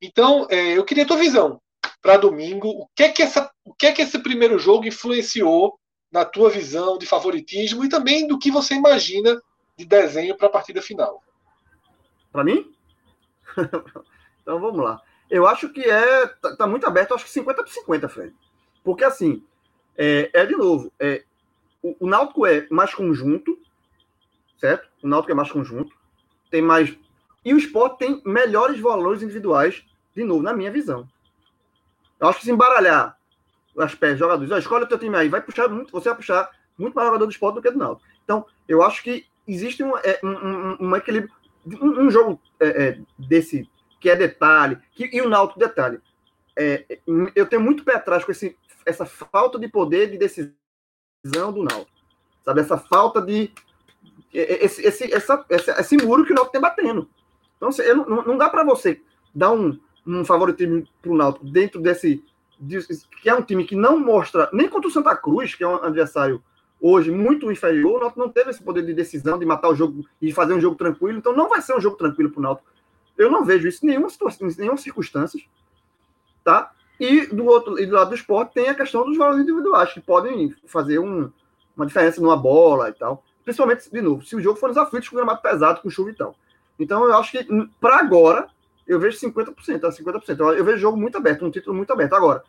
Então, 0.00 0.46
é, 0.48 0.78
eu 0.78 0.84
queria 0.84 1.04
a 1.04 1.06
tua 1.06 1.18
visão 1.18 1.60
para 2.00 2.16
domingo. 2.16 2.68
O 2.68 2.88
que, 2.94 3.02
é 3.02 3.08
que 3.10 3.22
essa, 3.22 3.50
o 3.64 3.74
que 3.74 3.86
é 3.86 3.92
que 3.92 4.02
esse 4.02 4.18
primeiro 4.18 4.58
jogo 4.58 4.86
influenciou 4.86 5.78
na 6.10 6.24
tua 6.24 6.48
visão 6.48 6.96
de 6.96 7.06
favoritismo 7.06 7.84
e 7.84 7.88
também 7.88 8.26
do 8.26 8.38
que 8.38 8.50
você 8.50 8.74
imagina 8.74 9.40
de 9.76 9.84
desenho 9.84 10.36
para 10.36 10.46
a 10.46 10.50
partida 10.50 10.80
final? 10.80 11.22
Para 12.32 12.44
mim? 12.44 12.72
então 14.40 14.60
vamos 14.60 14.82
lá. 14.82 15.02
Eu 15.28 15.46
acho 15.46 15.68
que 15.72 15.82
é 15.82 16.26
tá, 16.26 16.56
tá, 16.56 16.66
muito 16.66 16.86
aberto, 16.86 17.14
acho 17.14 17.24
que 17.24 17.30
50 17.30 17.62
por 17.62 17.70
50, 17.70 18.08
Fred. 18.08 18.34
Porque 18.82 19.04
assim, 19.04 19.44
é, 20.02 20.30
é 20.32 20.46
de 20.46 20.56
novo, 20.56 20.90
é, 20.98 21.24
o, 21.82 21.94
o 22.00 22.06
Náutico 22.08 22.46
é 22.46 22.66
mais 22.70 22.94
conjunto, 22.94 23.58
certo? 24.58 24.88
O 25.02 25.06
Náutico 25.06 25.32
é 25.32 25.34
mais 25.34 25.52
conjunto, 25.52 25.94
tem 26.50 26.62
mais. 26.62 26.96
E 27.44 27.52
o 27.52 27.58
esporte 27.58 27.98
tem 27.98 28.22
melhores 28.24 28.80
valores 28.80 29.22
individuais, 29.22 29.84
de 30.16 30.24
novo, 30.24 30.42
na 30.42 30.54
minha 30.54 30.70
visão. 30.70 31.06
Eu 32.18 32.28
acho 32.28 32.38
que 32.38 32.46
se 32.46 32.50
embaralhar 32.50 33.14
as 33.76 33.94
pés 33.94 34.18
jogadores, 34.18 34.50
ó, 34.50 34.56
escolhe 34.56 34.84
o 34.84 34.88
teu 34.88 34.98
time 34.98 35.16
aí, 35.16 35.28
vai 35.28 35.42
puxar 35.42 35.68
muito, 35.68 35.92
você 35.92 36.08
vai 36.08 36.16
puxar 36.16 36.50
muito 36.78 36.94
mais 36.94 37.06
jogador 37.06 37.26
do 37.26 37.32
esporte 37.32 37.56
do 37.56 37.62
que 37.62 37.70
do 37.70 37.78
Náutico. 37.78 38.08
Então, 38.24 38.46
eu 38.66 38.82
acho 38.82 39.02
que 39.02 39.26
existe 39.46 39.84
um, 39.84 39.98
é, 39.98 40.18
um, 40.24 40.88
um 40.88 40.96
equilíbrio. 40.96 41.30
Um, 41.78 42.06
um 42.06 42.10
jogo 42.10 42.40
é, 42.58 42.68
é, 42.68 42.98
desse, 43.18 43.68
que 44.00 44.08
é 44.08 44.16
detalhe, 44.16 44.78
que, 44.92 45.10
e 45.12 45.20
o 45.20 45.28
Náutico, 45.28 45.60
detalhe. 45.60 46.00
É, 46.56 46.98
eu 47.34 47.46
tenho 47.46 47.60
muito 47.60 47.84
pé 47.84 47.96
atrás 47.96 48.24
com 48.24 48.32
esse, 48.32 48.56
essa 48.90 49.06
falta 49.06 49.58
de 49.58 49.68
poder 49.68 50.10
de 50.10 50.18
decisão 50.18 51.52
do 51.52 51.62
Náutico. 51.62 51.90
Sabe, 52.44 52.60
essa 52.60 52.78
falta 52.78 53.20
de. 53.20 53.50
Esse, 54.32 54.86
esse, 54.86 55.12
essa, 55.12 55.44
esse, 55.48 55.70
esse 55.70 55.96
muro 55.96 56.24
que 56.24 56.32
o 56.32 56.34
Náutico 56.34 56.52
tem 56.52 56.60
batendo. 56.60 57.08
Então, 57.56 57.70
não, 57.94 58.24
não 58.24 58.38
dá 58.38 58.48
para 58.48 58.64
você 58.64 59.02
dar 59.34 59.52
um, 59.52 59.78
um 60.06 60.24
favoritismo 60.24 60.86
para 61.02 61.10
o 61.10 61.16
Náutico 61.16 61.46
dentro 61.46 61.80
desse. 61.80 62.22
De, 62.58 62.78
que 63.22 63.28
é 63.30 63.34
um 63.34 63.42
time 63.42 63.64
que 63.64 63.74
não 63.74 63.98
mostra, 63.98 64.50
nem 64.52 64.68
contra 64.68 64.88
o 64.88 64.92
Santa 64.92 65.16
Cruz, 65.16 65.54
que 65.54 65.64
é 65.64 65.68
um 65.68 65.76
adversário 65.76 66.42
hoje 66.80 67.10
muito 67.10 67.50
inferior, 67.50 67.96
o 67.96 68.00
Náutico 68.00 68.20
não 68.20 68.28
teve 68.28 68.50
esse 68.50 68.62
poder 68.62 68.84
de 68.84 68.94
decisão, 68.94 69.38
de 69.38 69.46
matar 69.46 69.68
o 69.68 69.74
jogo 69.74 70.06
e 70.20 70.32
fazer 70.32 70.54
um 70.54 70.60
jogo 70.60 70.76
tranquilo. 70.76 71.18
Então, 71.18 71.34
não 71.34 71.48
vai 71.48 71.60
ser 71.60 71.74
um 71.74 71.80
jogo 71.80 71.96
tranquilo 71.96 72.30
para 72.30 72.38
o 72.38 72.42
Náutico. 72.42 72.68
Eu 73.16 73.30
não 73.30 73.44
vejo 73.44 73.68
isso 73.68 73.84
em 73.84 73.88
nenhuma 73.88 74.08
situação, 74.08 74.48
em 74.48 74.54
nenhuma 74.56 74.78
circunstância. 74.78 75.40
Tá? 76.42 76.72
E 77.00 77.26
do 77.26 77.46
outro 77.46 77.80
e 77.80 77.86
do 77.86 77.94
lado 77.94 78.10
do 78.10 78.14
esporte 78.14 78.52
tem 78.52 78.68
a 78.68 78.74
questão 78.74 79.06
dos 79.06 79.16
valores 79.16 79.40
individuais, 79.40 79.90
que 79.90 80.00
podem 80.00 80.54
fazer 80.66 80.98
um, 80.98 81.32
uma 81.74 81.86
diferença 81.86 82.20
numa 82.20 82.36
bola 82.36 82.90
e 82.90 82.92
tal. 82.92 83.24
Principalmente, 83.42 83.90
de 83.90 84.02
novo, 84.02 84.22
se 84.22 84.36
o 84.36 84.40
jogo 84.40 84.58
for 84.58 84.68
nos 84.68 84.76
aflitos 84.76 85.08
com 85.08 85.16
gramado 85.16 85.40
pesado, 85.40 85.80
com 85.80 85.88
chuva 85.88 86.10
e 86.10 86.14
tal. 86.14 86.36
Então, 86.78 87.02
eu 87.04 87.16
acho 87.16 87.32
que, 87.32 87.46
para 87.80 87.96
agora, 87.98 88.48
eu 88.86 89.00
vejo 89.00 89.18
50%, 89.18 89.84
a 89.84 89.90
50%. 89.90 90.56
Eu 90.56 90.64
vejo 90.64 90.76
o 90.76 90.80
jogo 90.80 90.98
muito 90.98 91.16
aberto, 91.16 91.44
um 91.44 91.50
título 91.50 91.74
muito 91.74 91.90
aberto. 91.90 92.12
Agora, 92.12 92.42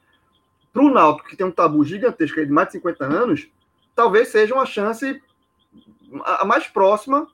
para 0.73 0.83
o 0.83 0.89
Náutico, 0.89 1.29
que 1.29 1.37
tem 1.37 1.45
um 1.45 1.51
tabu 1.51 1.83
gigantesco 1.85 2.45
de 2.45 2.51
mais 2.51 2.67
de 2.67 2.73
50 2.73 3.05
anos, 3.05 3.49
talvez 3.95 4.29
seja 4.29 4.53
uma 4.53 4.65
chance 4.65 5.21
a 6.25 6.43
mais 6.43 6.67
próxima, 6.67 7.27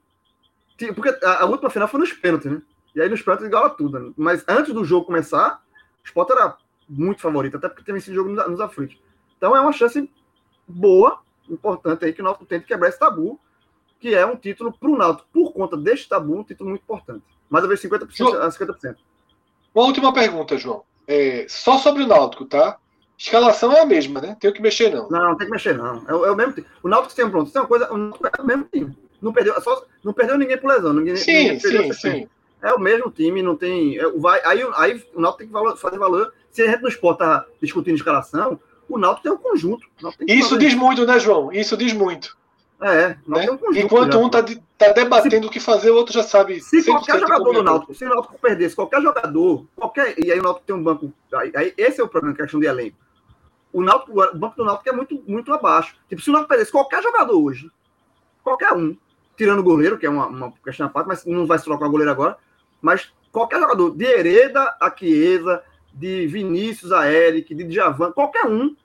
porque 0.94 1.26
a, 1.26 1.46
última 1.46 1.70
final 1.70 1.88
foi 1.88 2.00
nos 2.00 2.14
pênaltis, 2.14 2.52
né? 2.52 2.62
E 2.96 3.02
aí 3.02 3.10
nos 3.10 3.22
pênaltis 3.22 3.48
iguala 3.48 3.70
tudo. 3.72 4.00
Né? 4.00 4.14
Mas 4.16 4.44
antes 4.48 4.74
do 4.74 4.86
jogo 4.86 5.06
começar, 5.06 5.64
o 6.04 6.06
Sport 6.06 6.30
era 6.32 6.58
muito 6.88 7.22
favorito, 7.22 7.58
até 7.58 7.68
porque 7.68 7.84
teve 7.84 7.98
esse 7.98 8.14
jogo 8.14 8.30
nos 8.30 8.60
aflitos. 8.60 8.98
Então 9.38 9.56
é 9.56 9.62
uma 9.62 9.72
chance 9.72 10.10
boa, 10.68 11.20
importante 11.50 12.06
aí, 12.06 12.14
que 12.14 12.22
o 12.22 12.24
Náutico 12.24 12.46
tente 12.46 12.66
quebrar 12.66 12.90
esse 12.90 13.00
tabu, 13.00 13.40
que 14.00 14.14
é 14.14 14.26
um 14.26 14.36
título 14.36 14.72
para 14.72 14.90
o 14.90 14.98
Náutico, 14.98 15.28
por 15.32 15.54
conta 15.54 15.76
deste 15.76 16.08
tabu, 16.08 16.40
um 16.40 16.44
título 16.44 16.70
muito 16.70 16.84
importante. 16.84 17.24
Mais 17.50 17.64
ou 17.64 17.70
menos 17.70 17.84
50% 17.84 18.16
João, 18.16 18.42
a 18.42 18.50
50%. 18.50 18.96
Uma 19.74 19.86
última 19.86 20.14
pergunta, 20.14 20.58
João. 20.58 20.84
É, 21.08 21.46
só 21.48 21.78
sobre 21.78 22.04
o 22.04 22.08
Náutico, 22.08 22.46
tá? 22.46 22.78
Escalação 23.18 23.72
é 23.72 23.80
a 23.80 23.86
mesma, 23.86 24.22
né? 24.22 24.38
Tem 24.40 24.54
que 24.54 24.62
mexer, 24.62 24.94
não. 24.94 25.10
Não, 25.10 25.30
não 25.30 25.38
tem 25.38 25.48
que 25.48 25.54
mexer, 25.54 25.76
não. 25.76 26.04
É, 26.08 26.12
é 26.12 26.32
o 26.32 26.36
mesmo 26.36 26.54
time. 26.54 26.68
O 26.84 26.88
Náutico 26.88 27.16
tem 27.16 27.30
pronto. 27.30 27.52
Tem 27.52 27.62
uma 27.62 27.68
coisa, 27.68 27.92
o 27.92 27.98
Náutico 27.98 28.28
é 28.28 28.42
o 28.42 28.46
mesmo 28.46 28.64
time. 28.66 28.98
Não 29.22 29.34
perdeu, 29.34 29.60
só, 29.62 29.84
não 30.04 30.14
perdeu 30.14 30.38
ninguém 30.38 30.58
por 30.58 30.68
lesão. 30.68 30.94
Ninguém, 30.94 31.16
sim, 31.16 31.52
ninguém 31.54 31.60
sim, 31.60 31.94
sim. 31.94 32.30
É 32.62 32.74
o 32.74 32.80
mesmo 32.80 33.10
time, 33.10 33.42
não 33.42 33.56
tem. 33.56 33.98
É, 33.98 34.10
vai, 34.12 34.40
aí, 34.44 34.68
aí 34.76 35.04
o 35.16 35.22
Náutico 35.22 35.40
tem 35.40 35.48
que 35.48 35.54
valor, 35.54 35.78
fazer 35.78 35.98
valor. 35.98 36.34
Se 36.58 36.64
a 36.64 36.72
gente 36.72 36.82
no 36.82 36.88
esporte 36.88 37.20
tá 37.20 37.46
discutindo 37.62 37.98
escalação, 37.98 38.60
o 38.90 38.98
Náutico 38.98 39.22
tem 39.22 39.32
um 39.32 39.38
conjunto. 39.38 39.88
Isso 40.28 40.50
fazer. 40.50 40.62
diz 40.62 40.74
muito, 40.74 41.06
né, 41.06 41.20
João? 41.20 41.52
Isso 41.52 41.78
diz 41.78 41.94
muito. 41.94 42.36
É, 42.82 43.16
né? 43.28 43.52
um 43.52 43.58
conjunto. 43.58 43.78
Enquanto 43.78 44.14
já. 44.14 44.18
um 44.18 44.28
tá, 44.28 44.44
tá 44.76 44.92
debatendo 44.92 45.44
se, 45.44 45.50
o 45.50 45.52
que 45.52 45.60
fazer, 45.60 45.92
o 45.92 45.96
outro 45.96 46.16
já 46.16 46.24
sabe. 46.24 46.60
Se 46.60 46.84
qualquer 46.84 47.20
jogador 47.20 47.54
do 47.54 47.62
Náutico, 47.62 47.94
se 47.94 48.06
o 48.06 48.10
Náutico 48.10 48.40
perdesse, 48.40 48.76
qualquer 48.76 49.04
jogador, 49.04 49.68
qualquer. 49.76 50.16
E 50.18 50.32
aí 50.32 50.40
o 50.40 50.42
Náutico 50.42 50.66
tem 50.66 50.76
um 50.76 50.82
banco. 50.82 51.14
Aí, 51.36 51.52
aí 51.56 51.74
esse 51.78 52.02
é 52.02 52.04
o 52.04 52.08
problema, 52.08 52.36
questão 52.36 52.60
de 52.60 52.66
elenco. 52.66 52.98
O, 53.72 53.84
Náutico, 53.84 54.20
o 54.20 54.36
banco 54.36 54.58
do 54.58 54.66
Náutico 54.66 54.90
é 54.90 54.94
muito, 54.94 55.24
muito 55.28 55.54
abaixo. 55.54 55.96
Tipo, 56.10 56.24
se 56.24 56.30
o 56.32 56.34
Náutico 56.34 56.50
perdesse 56.50 56.72
qualquer 56.72 57.04
jogador 57.04 57.40
hoje, 57.40 57.70
qualquer 58.44 58.74
um, 58.74 58.98
tirando 59.38 59.60
o 59.60 59.64
goleiro, 59.64 59.96
que 60.00 60.08
é 60.08 60.10
uma, 60.10 60.26
uma 60.26 60.54
questão 60.66 60.88
à 60.88 60.90
parte, 60.90 61.06
mas 61.06 61.24
não 61.24 61.46
vai 61.46 61.60
se 61.60 61.66
trocar 61.66 61.86
o 61.86 61.92
goleiro 61.92 62.12
agora, 62.12 62.36
mas 62.82 63.14
qualquer 63.32 63.60
jogador, 63.60 63.96
de 63.96 64.06
Hereda 64.06 64.76
a 64.82 64.92
Chiesa, 64.98 65.64
de 65.98 66.28
Vinícius 66.28 66.92
a 66.92 67.12
Eric, 67.12 67.54
de 67.54 67.64
Djavan, 67.64 68.12
qualquer 68.12 68.46
um, 68.46 68.76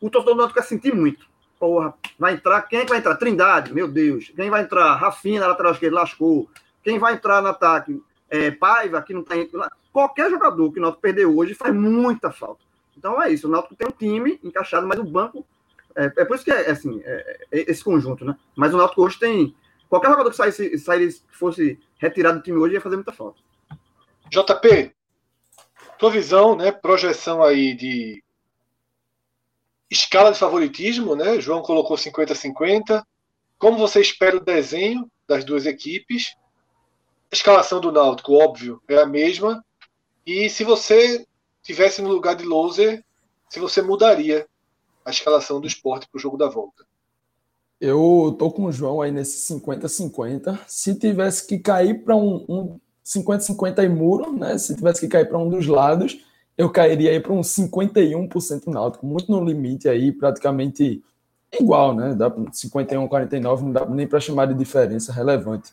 o 0.00 0.08
torcedor 0.08 0.34
do 0.34 0.38
Náutico 0.38 0.60
vai 0.60 0.68
sentir 0.68 0.94
muito. 0.94 1.26
Porra, 1.58 1.94
vai 2.18 2.34
entrar, 2.34 2.62
quem 2.62 2.80
é 2.80 2.82
que 2.82 2.88
vai 2.88 2.98
entrar? 2.98 3.16
Trindade, 3.16 3.72
meu 3.72 3.88
Deus. 3.88 4.32
Quem 4.34 4.50
vai 4.50 4.62
entrar? 4.62 4.94
Rafinha 4.96 5.40
na 5.40 5.48
lateral 5.48 5.72
esquerda, 5.72 5.96
lascou. 5.96 6.48
Quem 6.82 6.98
vai 6.98 7.14
entrar 7.14 7.42
no 7.42 7.48
ataque? 7.48 8.02
É, 8.28 8.50
Paiva, 8.50 9.00
que 9.02 9.14
não 9.14 9.22
tá 9.22 9.34
Qualquer 9.92 10.30
jogador 10.30 10.72
que 10.72 10.78
o 10.78 10.82
Náutico 10.82 11.00
perdeu 11.00 11.36
hoje 11.36 11.54
faz 11.54 11.74
muita 11.74 12.30
falta. 12.30 12.60
Então 12.96 13.22
é 13.22 13.30
isso, 13.30 13.46
o 13.46 13.50
Náutico 13.50 13.74
tem 13.74 13.88
um 13.88 13.90
time 13.90 14.38
encaixado, 14.42 14.86
mas 14.86 14.98
o 14.98 15.04
banco... 15.04 15.46
É, 15.94 16.12
é 16.18 16.24
por 16.24 16.36
isso 16.36 16.44
que 16.44 16.50
é, 16.50 16.68
é 16.68 16.70
assim, 16.70 17.00
é, 17.04 17.46
é 17.52 17.70
esse 17.70 17.82
conjunto, 17.82 18.24
né? 18.24 18.36
Mas 18.54 18.74
o 18.74 18.76
Náutico 18.76 19.02
hoje 19.02 19.18
tem... 19.18 19.54
Qualquer 19.88 20.10
jogador 20.10 20.30
que 20.30 20.36
saísse, 20.36 20.78
saísse, 20.78 21.22
fosse 21.30 21.78
retirado 21.98 22.38
do 22.38 22.42
time 22.42 22.58
hoje 22.58 22.74
ia 22.74 22.80
fazer 22.80 22.96
muita 22.96 23.12
falta. 23.12 23.38
JP, 24.30 24.92
tua 25.98 26.10
visão, 26.10 26.56
né? 26.56 26.70
Projeção 26.70 27.42
aí 27.42 27.74
de 27.74 28.22
escala 29.90 30.32
de 30.32 30.38
favoritismo, 30.38 31.14
né? 31.14 31.40
João 31.40 31.62
colocou 31.62 31.96
50-50. 31.96 33.02
Como 33.58 33.78
você 33.78 34.00
espera 34.00 34.36
o 34.36 34.44
desenho 34.44 35.10
das 35.26 35.44
duas 35.44 35.66
equipes? 35.66 36.34
A 37.30 37.34
escalação 37.34 37.80
do 37.80 37.90
Náutico, 37.90 38.34
óbvio, 38.34 38.82
é 38.88 38.96
a 38.96 39.06
mesma. 39.06 39.64
E 40.24 40.50
se 40.50 40.64
você 40.64 41.26
tivesse 41.62 42.02
no 42.02 42.10
lugar 42.10 42.36
de 42.36 42.44
Loser, 42.44 43.04
se 43.48 43.58
você 43.58 43.80
mudaria 43.80 44.46
a 45.04 45.10
escalação 45.10 45.60
do 45.60 45.66
esporte 45.66 46.08
para 46.08 46.18
o 46.18 46.20
jogo 46.20 46.36
da 46.36 46.48
volta? 46.48 46.84
Eu 47.80 48.34
tô 48.38 48.50
com 48.50 48.64
o 48.64 48.72
João 48.72 49.02
aí 49.02 49.12
nesse 49.12 49.52
50-50. 49.54 50.58
Se 50.66 50.98
tivesse 50.98 51.46
que 51.46 51.58
cair 51.58 52.02
para 52.02 52.16
um, 52.16 52.44
um 52.48 52.80
50-50 53.06 53.84
e 53.84 53.88
muro, 53.88 54.32
né? 54.32 54.58
Se 54.58 54.74
tivesse 54.74 55.00
que 55.00 55.08
cair 55.08 55.28
para 55.28 55.38
um 55.38 55.48
dos 55.48 55.66
lados, 55.68 56.18
eu 56.58 56.68
cairia 56.68 57.10
aí 57.12 57.20
para 57.20 57.32
um 57.32 57.40
51% 57.40 58.66
náutico, 58.66 59.06
muito 59.06 59.30
no 59.30 59.44
limite 59.44 59.88
aí, 59.88 60.10
praticamente 60.10 61.02
igual, 61.52 61.94
né? 61.94 62.14
Dá 62.14 62.34
51 62.52 63.06
49, 63.06 63.64
não 63.64 63.72
dá 63.72 63.86
nem 63.86 64.08
para 64.08 64.18
chamar 64.18 64.46
de 64.46 64.54
diferença 64.54 65.12
relevante. 65.12 65.72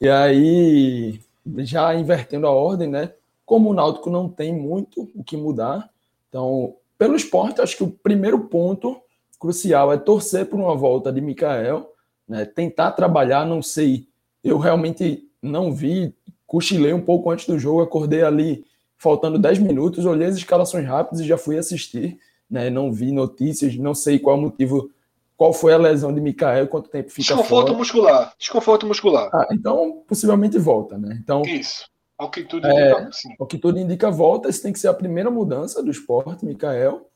E 0.00 0.08
aí, 0.08 1.20
já 1.58 1.94
invertendo 1.94 2.46
a 2.46 2.50
ordem, 2.50 2.88
né? 2.88 3.12
Como 3.44 3.70
o 3.70 3.74
Náutico 3.74 4.10
não 4.10 4.28
tem 4.28 4.54
muito 4.54 5.08
o 5.14 5.22
que 5.22 5.36
mudar, 5.36 5.90
então, 6.28 6.74
pelo 6.98 7.14
esporte, 7.14 7.60
acho 7.60 7.76
que 7.76 7.84
o 7.84 7.90
primeiro 7.90 8.40
ponto 8.40 9.00
crucial 9.38 9.92
é 9.92 9.98
torcer 9.98 10.46
por 10.46 10.58
uma 10.58 10.74
volta 10.74 11.12
de 11.12 11.20
Mikael, 11.20 11.92
né? 12.26 12.44
Tentar 12.44 12.92
trabalhar, 12.92 13.44
não 13.44 13.60
sei, 13.62 14.08
eu 14.42 14.58
realmente 14.58 15.28
não 15.42 15.72
vi 15.72 16.14
cochilei 16.46 16.92
um 16.92 17.00
pouco 17.00 17.30
antes 17.30 17.46
do 17.46 17.58
jogo, 17.58 17.82
acordei 17.82 18.22
ali 18.22 18.64
faltando 18.96 19.38
10 19.38 19.58
minutos, 19.58 20.04
olhei 20.04 20.28
as 20.28 20.36
escalações 20.36 20.86
rápidas 20.86 21.20
e 21.20 21.26
já 21.26 21.36
fui 21.36 21.58
assistir, 21.58 22.18
né? 22.50 22.70
Não 22.70 22.92
vi 22.92 23.12
notícias, 23.12 23.76
não 23.76 23.94
sei 23.94 24.18
qual 24.18 24.36
o 24.38 24.40
motivo, 24.40 24.90
qual 25.36 25.52
foi 25.52 25.74
a 25.74 25.78
lesão 25.78 26.14
de 26.14 26.20
Mikael, 26.20 26.68
quanto 26.68 26.88
tempo 26.88 27.10
fica 27.10 27.34
Desconforto 27.34 27.66
fora. 27.68 27.78
muscular, 27.78 28.34
desconforto 28.38 28.86
muscular. 28.86 29.30
Ah, 29.32 29.48
então, 29.52 30.02
possivelmente 30.06 30.58
volta, 30.58 30.96
né? 30.96 31.18
Então, 31.22 31.42
Isso. 31.42 31.86
Ao 32.18 32.30
que 32.30 32.44
tudo 32.44 32.66
indica, 32.66 32.80
é, 32.80 33.12
sim. 33.12 33.34
Ao 33.38 33.46
que 33.46 33.58
tudo 33.58 33.78
indica 33.78 34.10
volta, 34.10 34.48
esse 34.48 34.62
tem 34.62 34.72
que 34.72 34.78
ser 34.78 34.88
a 34.88 34.94
primeira 34.94 35.30
mudança 35.30 35.82
do 35.82 35.90
esporte, 35.90 36.46
Mikael. 36.46 37.10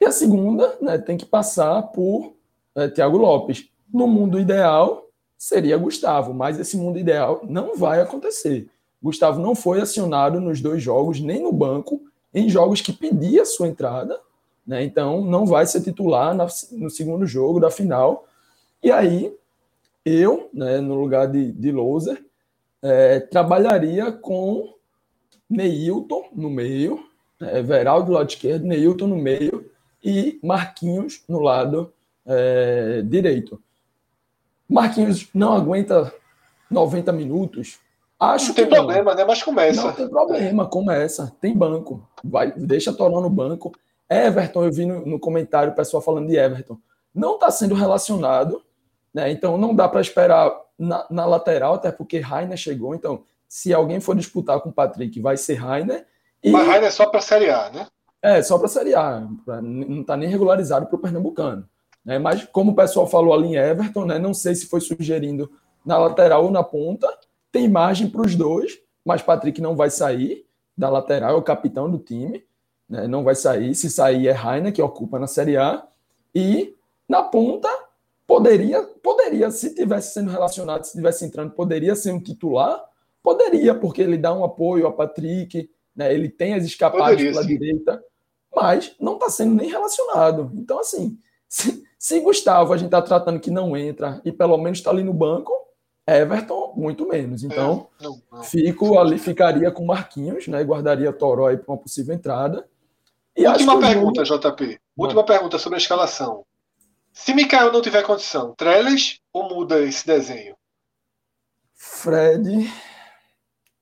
E 0.00 0.06
a 0.06 0.10
segunda 0.10 0.78
né, 0.80 0.96
tem 0.96 1.18
que 1.18 1.26
passar 1.26 1.82
por 1.82 2.34
é, 2.74 2.88
Thiago 2.88 3.18
Lopes. 3.18 3.68
No 3.92 4.06
mundo 4.06 4.40
ideal, 4.40 5.07
seria 5.38 5.78
Gustavo, 5.78 6.34
mas 6.34 6.58
esse 6.58 6.76
mundo 6.76 6.98
ideal 6.98 7.40
não 7.48 7.76
vai 7.76 8.00
acontecer. 8.00 8.68
Gustavo 9.00 9.40
não 9.40 9.54
foi 9.54 9.80
acionado 9.80 10.40
nos 10.40 10.60
dois 10.60 10.82
jogos, 10.82 11.20
nem 11.20 11.40
no 11.40 11.52
banco, 11.52 12.02
em 12.34 12.48
jogos 12.48 12.80
que 12.80 12.92
pedia 12.92 13.46
sua 13.46 13.68
entrada, 13.68 14.18
né? 14.66 14.82
então 14.82 15.24
não 15.24 15.46
vai 15.46 15.64
ser 15.64 15.80
titular 15.80 16.34
no 16.34 16.90
segundo 16.90 17.24
jogo 17.24 17.60
da 17.60 17.70
final. 17.70 18.26
E 18.82 18.90
aí, 18.90 19.32
eu, 20.04 20.50
né, 20.52 20.80
no 20.80 20.94
lugar 20.96 21.28
de, 21.28 21.52
de 21.52 21.70
Loser, 21.70 22.22
é, 22.82 23.20
trabalharia 23.20 24.10
com 24.10 24.74
Neilton 25.48 26.28
no 26.32 26.50
meio, 26.50 27.04
é, 27.40 27.62
Veraldo 27.62 28.06
do 28.06 28.12
lado 28.12 28.28
esquerdo, 28.28 28.66
Neilton 28.66 29.06
no 29.06 29.16
meio 29.16 29.70
e 30.04 30.38
Marquinhos 30.42 31.22
no 31.28 31.40
lado 31.40 31.92
é, 32.26 33.02
direito. 33.02 33.60
Marquinhos 34.68 35.28
não 35.32 35.54
aguenta 35.54 36.12
90 36.70 37.12
minutos. 37.12 37.78
Acho 38.20 38.48
não 38.48 38.54
tem 38.54 38.66
problema, 38.66 39.14
né? 39.14 39.24
Mas 39.24 39.42
começa. 39.42 39.82
Não 39.82 39.92
tem 39.92 40.08
problema, 40.08 40.66
começa. 40.66 41.32
Tem 41.40 41.56
banco. 41.56 42.06
Vai, 42.22 42.52
deixa 42.52 42.92
Toró 42.92 43.20
no 43.20 43.30
banco. 43.30 43.72
Everton, 44.10 44.64
eu 44.64 44.72
vi 44.72 44.84
no, 44.84 45.06
no 45.06 45.20
comentário 45.20 45.72
o 45.72 45.76
pessoal 45.76 46.02
falando 46.02 46.26
de 46.26 46.36
Everton. 46.36 46.78
Não 47.14 47.34
está 47.34 47.50
sendo 47.50 47.74
relacionado, 47.74 48.62
né? 49.14 49.30
Então 49.30 49.56
não 49.56 49.74
dá 49.74 49.88
para 49.88 50.00
esperar 50.00 50.52
na, 50.78 51.06
na, 51.10 51.26
lateral, 51.26 51.74
até 51.74 51.92
porque 51.92 52.18
Rainer 52.18 52.56
chegou. 52.56 52.94
Então, 52.94 53.22
se 53.48 53.72
alguém 53.72 54.00
for 54.00 54.16
disputar 54.16 54.60
com 54.60 54.70
o 54.70 54.72
Patrick, 54.72 55.20
vai 55.20 55.36
ser 55.36 55.54
Rainer. 55.54 56.06
E... 56.42 56.50
Mas 56.50 56.66
Rainer 56.66 56.88
é 56.88 56.90
só 56.90 57.06
para 57.06 57.20
Série 57.20 57.50
A, 57.50 57.70
né? 57.70 57.86
É, 58.20 58.42
só 58.42 58.58
para 58.58 58.68
Série 58.68 58.94
A. 58.94 59.26
Não 59.62 60.00
está 60.00 60.16
nem 60.16 60.28
regularizado 60.28 60.86
para 60.86 60.96
o 60.96 60.98
Pernambucano. 60.98 61.68
Né? 62.08 62.18
Mas, 62.18 62.42
como 62.46 62.72
o 62.72 62.74
pessoal 62.74 63.06
falou 63.06 63.34
ali 63.34 63.48
em 63.48 63.56
Everton, 63.56 64.06
né? 64.06 64.18
não 64.18 64.32
sei 64.32 64.54
se 64.54 64.64
foi 64.64 64.80
sugerindo 64.80 65.52
na 65.84 65.98
lateral 65.98 66.46
ou 66.46 66.50
na 66.50 66.64
ponta, 66.64 67.06
tem 67.52 67.68
margem 67.68 68.08
para 68.08 68.22
os 68.22 68.34
dois, 68.34 68.80
mas 69.04 69.20
Patrick 69.20 69.60
não 69.60 69.76
vai 69.76 69.90
sair 69.90 70.46
da 70.74 70.88
lateral, 70.88 71.34
é 71.34 71.36
o 71.36 71.42
capitão 71.42 71.90
do 71.90 71.98
time, 71.98 72.42
né? 72.88 73.06
não 73.06 73.22
vai 73.22 73.34
sair. 73.34 73.74
Se 73.74 73.90
sair 73.90 74.26
é 74.26 74.32
Rainer, 74.32 74.72
que 74.72 74.80
ocupa 74.80 75.18
na 75.18 75.26
Série 75.26 75.58
A. 75.58 75.86
E 76.34 76.74
na 77.06 77.22
ponta, 77.22 77.68
poderia, 78.26 78.82
poderia, 79.02 79.50
se 79.50 79.74
tivesse 79.74 80.14
sendo 80.14 80.30
relacionado, 80.30 80.84
se 80.84 80.92
tivesse 80.92 81.26
entrando, 81.26 81.50
poderia 81.50 81.94
ser 81.94 82.12
um 82.12 82.20
titular? 82.20 82.82
Poderia, 83.22 83.74
porque 83.74 84.00
ele 84.00 84.16
dá 84.16 84.32
um 84.32 84.44
apoio 84.44 84.86
a 84.86 84.92
Patrick, 84.92 85.70
né? 85.94 86.14
ele 86.14 86.30
tem 86.30 86.54
as 86.54 86.64
escapadas 86.64 87.10
poderia, 87.10 87.32
pela 87.32 87.42
sim. 87.42 87.48
direita, 87.48 88.02
mas 88.56 88.96
não 88.98 89.14
está 89.14 89.28
sendo 89.28 89.56
nem 89.56 89.68
relacionado. 89.68 90.50
Então, 90.54 90.78
assim, 90.80 91.18
se, 91.46 91.86
se 91.98 92.20
Gustavo 92.20 92.72
a 92.72 92.76
gente 92.76 92.86
está 92.86 93.02
tratando 93.02 93.40
que 93.40 93.50
não 93.50 93.76
entra 93.76 94.20
e 94.24 94.30
pelo 94.30 94.56
menos 94.56 94.78
está 94.78 94.90
ali 94.90 95.02
no 95.02 95.12
banco, 95.12 95.52
Everton, 96.06 96.72
muito 96.76 97.06
menos. 97.06 97.42
Então, 97.42 97.88
é, 98.00 98.04
não, 98.04 98.22
não. 98.32 98.42
fico 98.42 98.98
ali, 98.98 99.18
ficaria 99.18 99.70
com 99.70 99.84
Marquinhos, 99.84 100.46
né? 100.46 100.62
Guardaria 100.62 101.12
Toró 101.12 101.54
para 101.56 101.72
uma 101.72 101.76
possível 101.76 102.14
entrada. 102.14 102.66
E 103.36 103.46
Última 103.46 103.78
pergunta, 103.78 104.24
jogo... 104.24 104.48
JP. 104.48 104.80
Última 104.96 105.24
pergunta 105.24 105.58
sobre 105.58 105.76
a 105.76 105.78
escalação. 105.78 106.44
Se 107.12 107.34
Mikael 107.34 107.72
não 107.72 107.82
tiver 107.82 108.02
condição, 108.04 108.54
Trellis 108.54 109.20
ou 109.32 109.48
muda 109.48 109.80
esse 109.80 110.06
desenho? 110.06 110.56
Fred, 111.74 112.72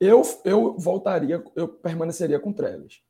eu, 0.00 0.22
eu 0.44 0.74
voltaria, 0.78 1.42
eu 1.54 1.68
permaneceria 1.68 2.40
com 2.40 2.52
Trellis. 2.52 3.00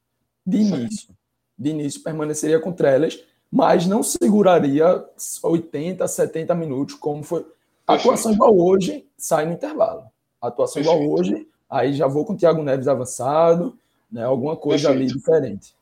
De 0.44 0.58
início. 0.58 1.16
De 1.58 1.70
início, 1.70 2.02
permaneceria 2.02 2.60
com 2.60 2.72
Trellis 2.72 3.24
mas 3.50 3.86
não 3.86 4.02
seguraria 4.02 5.04
80, 5.42 6.06
70 6.06 6.54
minutos, 6.54 6.94
como 6.94 7.22
foi. 7.22 7.46
A 7.86 7.94
atuação 7.94 8.32
igual 8.32 8.56
hoje 8.56 9.06
sai 9.16 9.46
no 9.46 9.52
intervalo. 9.52 10.04
A 10.40 10.48
atuação 10.48 10.82
Perfeito. 10.82 11.02
igual 11.02 11.18
hoje, 11.18 11.48
aí 11.70 11.92
já 11.92 12.06
vou 12.06 12.24
com 12.24 12.32
o 12.32 12.36
Thiago 12.36 12.62
Neves 12.62 12.88
avançado, 12.88 13.78
né, 14.10 14.24
alguma 14.24 14.56
coisa 14.56 14.88
Perfeito. 14.88 15.10
ali 15.10 15.18
diferente. 15.18 15.74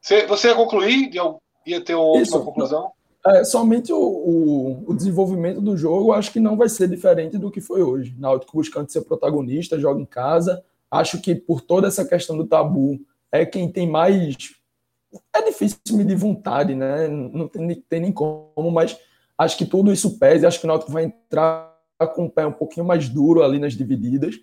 Você, 0.00 0.26
você 0.26 0.48
ia 0.48 0.54
concluir? 0.54 1.10
Ia 1.66 1.80
ter 1.80 1.94
uma 1.94 2.20
Isso, 2.20 2.42
conclusão? 2.42 2.90
É, 3.24 3.44
somente 3.44 3.92
o, 3.92 4.00
o, 4.00 4.84
o, 4.88 4.94
desenvolvimento 4.94 5.60
do 5.60 5.76
jogo 5.76 6.12
acho 6.12 6.32
que 6.32 6.40
não 6.40 6.56
vai 6.56 6.68
ser 6.68 6.88
diferente 6.88 7.38
do 7.38 7.52
que 7.52 7.60
foi 7.60 7.80
hoje. 7.80 8.16
Náutico 8.18 8.56
buscando 8.56 8.90
ser 8.90 9.02
protagonista, 9.02 9.78
joga 9.78 10.00
em 10.00 10.04
casa. 10.04 10.64
Acho 10.90 11.20
que 11.20 11.32
por 11.32 11.60
toda 11.60 11.86
essa 11.86 12.04
questão 12.04 12.36
do 12.36 12.46
tabu, 12.46 12.98
é 13.30 13.46
quem 13.46 13.70
tem 13.70 13.88
mais 13.88 14.36
é 15.34 15.42
difícil 15.42 15.78
medir 15.92 16.16
vontade, 16.16 16.74
né? 16.74 17.08
Não 17.08 17.48
tem, 17.48 17.74
tem 17.88 18.00
nem 18.00 18.12
como, 18.12 18.70
mas 18.70 18.98
acho 19.36 19.56
que 19.56 19.66
tudo 19.66 19.92
isso 19.92 20.18
pesa. 20.18 20.48
Acho 20.48 20.60
que 20.60 20.66
o 20.66 20.68
Náutico 20.68 20.92
vai 20.92 21.04
entrar 21.04 21.72
com 22.14 22.26
o 22.26 22.30
pé 22.30 22.46
um 22.46 22.52
pouquinho 22.52 22.86
mais 22.86 23.08
duro 23.08 23.42
ali 23.42 23.58
nas 23.58 23.74
divididas, 23.74 24.40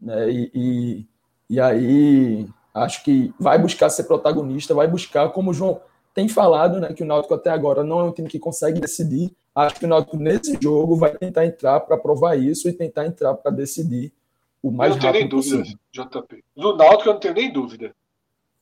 né? 0.00 0.30
E, 0.30 0.50
e, 0.54 1.06
e 1.48 1.60
aí 1.60 2.46
acho 2.74 3.02
que 3.02 3.34
vai 3.38 3.58
buscar 3.58 3.90
ser 3.90 4.04
protagonista, 4.04 4.74
vai 4.74 4.86
buscar, 4.86 5.30
como 5.30 5.50
o 5.50 5.54
João 5.54 5.80
tem 6.14 6.28
falado, 6.28 6.80
né? 6.80 6.92
Que 6.92 7.02
o 7.02 7.06
Náutico 7.06 7.34
até 7.34 7.50
agora 7.50 7.82
não 7.82 8.00
é 8.00 8.04
um 8.04 8.12
time 8.12 8.28
que 8.28 8.38
consegue 8.38 8.80
decidir. 8.80 9.32
Acho 9.54 9.76
que 9.76 9.84
o 9.84 9.88
Náutico 9.88 10.16
nesse 10.16 10.58
jogo 10.60 10.96
vai 10.96 11.16
tentar 11.16 11.46
entrar 11.46 11.80
para 11.80 11.96
provar 11.96 12.36
isso 12.36 12.68
e 12.68 12.72
tentar 12.72 13.06
entrar 13.06 13.34
para 13.34 13.50
decidir 13.50 14.12
o 14.62 14.70
mais 14.70 14.96
rápido 14.96 15.36
possível. 15.36 15.58
Não 15.58 15.64
tenho 15.64 15.74
nem 15.94 16.02
dúvida, 16.02 16.20
JP. 16.20 16.44
No 16.56 16.76
Náutico 16.76 17.08
eu 17.08 17.12
não 17.14 17.20
tenho 17.20 17.34
nem 17.34 17.52
dúvida. 17.52 17.94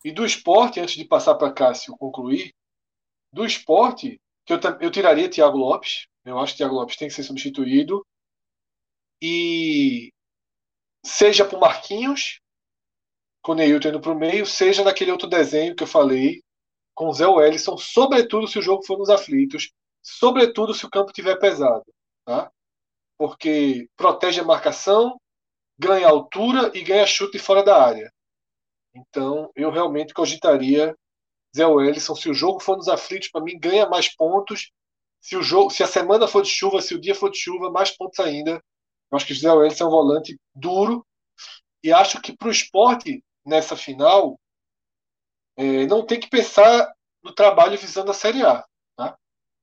E 0.05 0.13
do 0.13 0.25
esporte, 0.25 0.81
antes 0.81 0.95
de 0.95 1.05
passar 1.05 1.35
para 1.35 1.53
Cássio 1.53 1.97
concluir, 1.97 2.55
do 3.33 3.45
esporte, 3.45 4.21
que 4.45 4.53
eu, 4.53 4.59
eu 4.81 4.91
tiraria 4.91 5.29
Thiago 5.29 5.59
Lopes. 5.59 6.07
Eu 6.25 6.39
acho 6.39 6.53
que 6.53 6.59
Thiago 6.59 6.75
Lopes 6.75 6.97
tem 6.97 7.09
que 7.09 7.15
ser 7.15 7.23
substituído. 7.23 8.07
E 9.21 10.13
seja 11.05 11.45
para 11.45 11.59
Marquinhos, 11.59 12.41
com 13.43 13.53
o 13.53 13.55
Neilton 13.55 13.89
indo 13.89 14.01
para 14.01 14.13
o 14.13 14.19
meio, 14.19 14.47
seja 14.47 14.85
naquele 14.85 15.11
outro 15.11 15.29
desenho 15.29 15.75
que 15.75 15.83
eu 15.83 15.87
falei, 15.87 16.43
com 16.95 17.09
o 17.09 17.13
Zé 17.13 17.27
Wellison, 17.27 17.77
sobretudo 17.77 18.49
se 18.49 18.59
o 18.59 18.63
jogo 18.63 18.85
for 18.85 18.99
nos 18.99 19.09
aflitos, 19.09 19.71
sobretudo 20.03 20.75
se 20.75 20.85
o 20.85 20.91
campo 20.91 21.11
estiver 21.11 21.39
pesado. 21.39 21.85
Tá? 22.25 22.51
Porque 23.17 23.89
protege 23.97 24.41
a 24.41 24.45
marcação, 24.45 25.21
ganha 25.79 26.09
altura 26.09 26.71
e 26.75 26.83
ganha 26.83 27.07
chute 27.07 27.39
fora 27.39 27.63
da 27.63 27.83
área. 27.83 28.13
Então, 28.99 29.51
eu 29.55 29.71
realmente 29.71 30.13
cogitaria 30.13 30.97
Zé 31.57 31.67
Wellison. 31.67 32.15
Se 32.15 32.29
o 32.29 32.35
jogo 32.35 32.61
for 32.61 32.77
nos 32.77 32.89
aflitos, 32.89 33.29
para 33.29 33.43
mim, 33.43 33.59
ganha 33.59 33.89
mais 33.89 34.15
pontos. 34.15 34.71
Se, 35.21 35.37
o 35.37 35.43
jogo, 35.43 35.71
se 35.71 35.83
a 35.83 35.87
semana 35.87 36.27
for 36.27 36.43
de 36.43 36.49
chuva, 36.49 36.81
se 36.81 36.95
o 36.95 37.01
dia 37.01 37.15
for 37.15 37.31
de 37.31 37.39
chuva, 37.39 37.71
mais 37.71 37.91
pontos 37.97 38.19
ainda. 38.21 38.63
Eu 39.11 39.17
acho 39.17 39.27
que 39.27 39.33
o 39.33 39.37
Zé 39.37 39.53
Wellison 39.53 39.85
é 39.85 39.87
um 39.87 39.91
volante 39.91 40.39
duro. 40.55 41.07
E 41.83 41.93
acho 41.93 42.21
que 42.21 42.37
para 42.37 42.49
o 42.49 42.53
esporte, 42.53 43.23
nessa 43.45 43.77
final, 43.77 44.39
é, 45.57 45.87
não 45.87 46.05
tem 46.05 46.19
que 46.19 46.29
pensar 46.29 46.93
no 47.23 47.33
trabalho 47.33 47.79
visando 47.79 48.11
a 48.11 48.15
Série 48.15 48.45
A. 48.45 48.65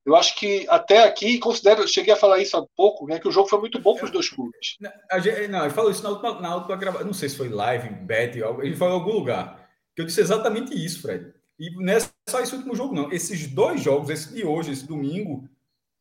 Eu 0.06 0.16
acho 0.16 0.36
que 0.36 0.68
até 0.70 1.04
aqui, 1.04 1.40
considero, 1.40 1.88
cheguei 1.88 2.14
a 2.14 2.18
falar 2.18 2.38
isso 2.38 2.56
há 2.56 2.66
pouco, 2.76 3.08
né, 3.08 3.20
que 3.20 3.28
o 3.28 3.32
jogo 3.32 3.50
foi 3.50 3.60
muito 3.60 3.80
bom 3.80 3.96
para 3.96 4.06
os 4.06 4.12
dois 4.12 4.30
clubes. 4.30 4.78
Não, 4.80 5.64
ele 5.64 5.74
falou 5.74 5.90
isso 5.90 6.04
na 6.04 6.10
última, 6.10 6.40
na 6.40 6.56
última 6.56 6.76
gravação, 6.76 7.08
não 7.08 7.14
sei 7.14 7.28
se 7.28 7.38
foi 7.38 7.50
live, 7.50 7.90
bet, 7.90 8.38
ele 8.38 8.76
falou 8.76 8.98
em 8.98 9.00
algum 9.00 9.14
lugar, 9.14 9.68
que 9.96 10.02
eu 10.02 10.06
disse 10.06 10.22
exatamente 10.22 10.74
isso, 10.74 11.02
Fred. 11.02 11.34
E 11.58 11.72
não 11.84 11.94
é 11.94 12.00
só 12.30 12.40
esse 12.42 12.54
último 12.54 12.76
jogo, 12.76 12.94
não. 12.94 13.12
Esses 13.12 13.48
dois 13.48 13.82
jogos, 13.82 14.10
esse 14.10 14.34
de 14.34 14.46
hoje, 14.46 14.72
esse 14.72 14.86
domingo, 14.86 15.48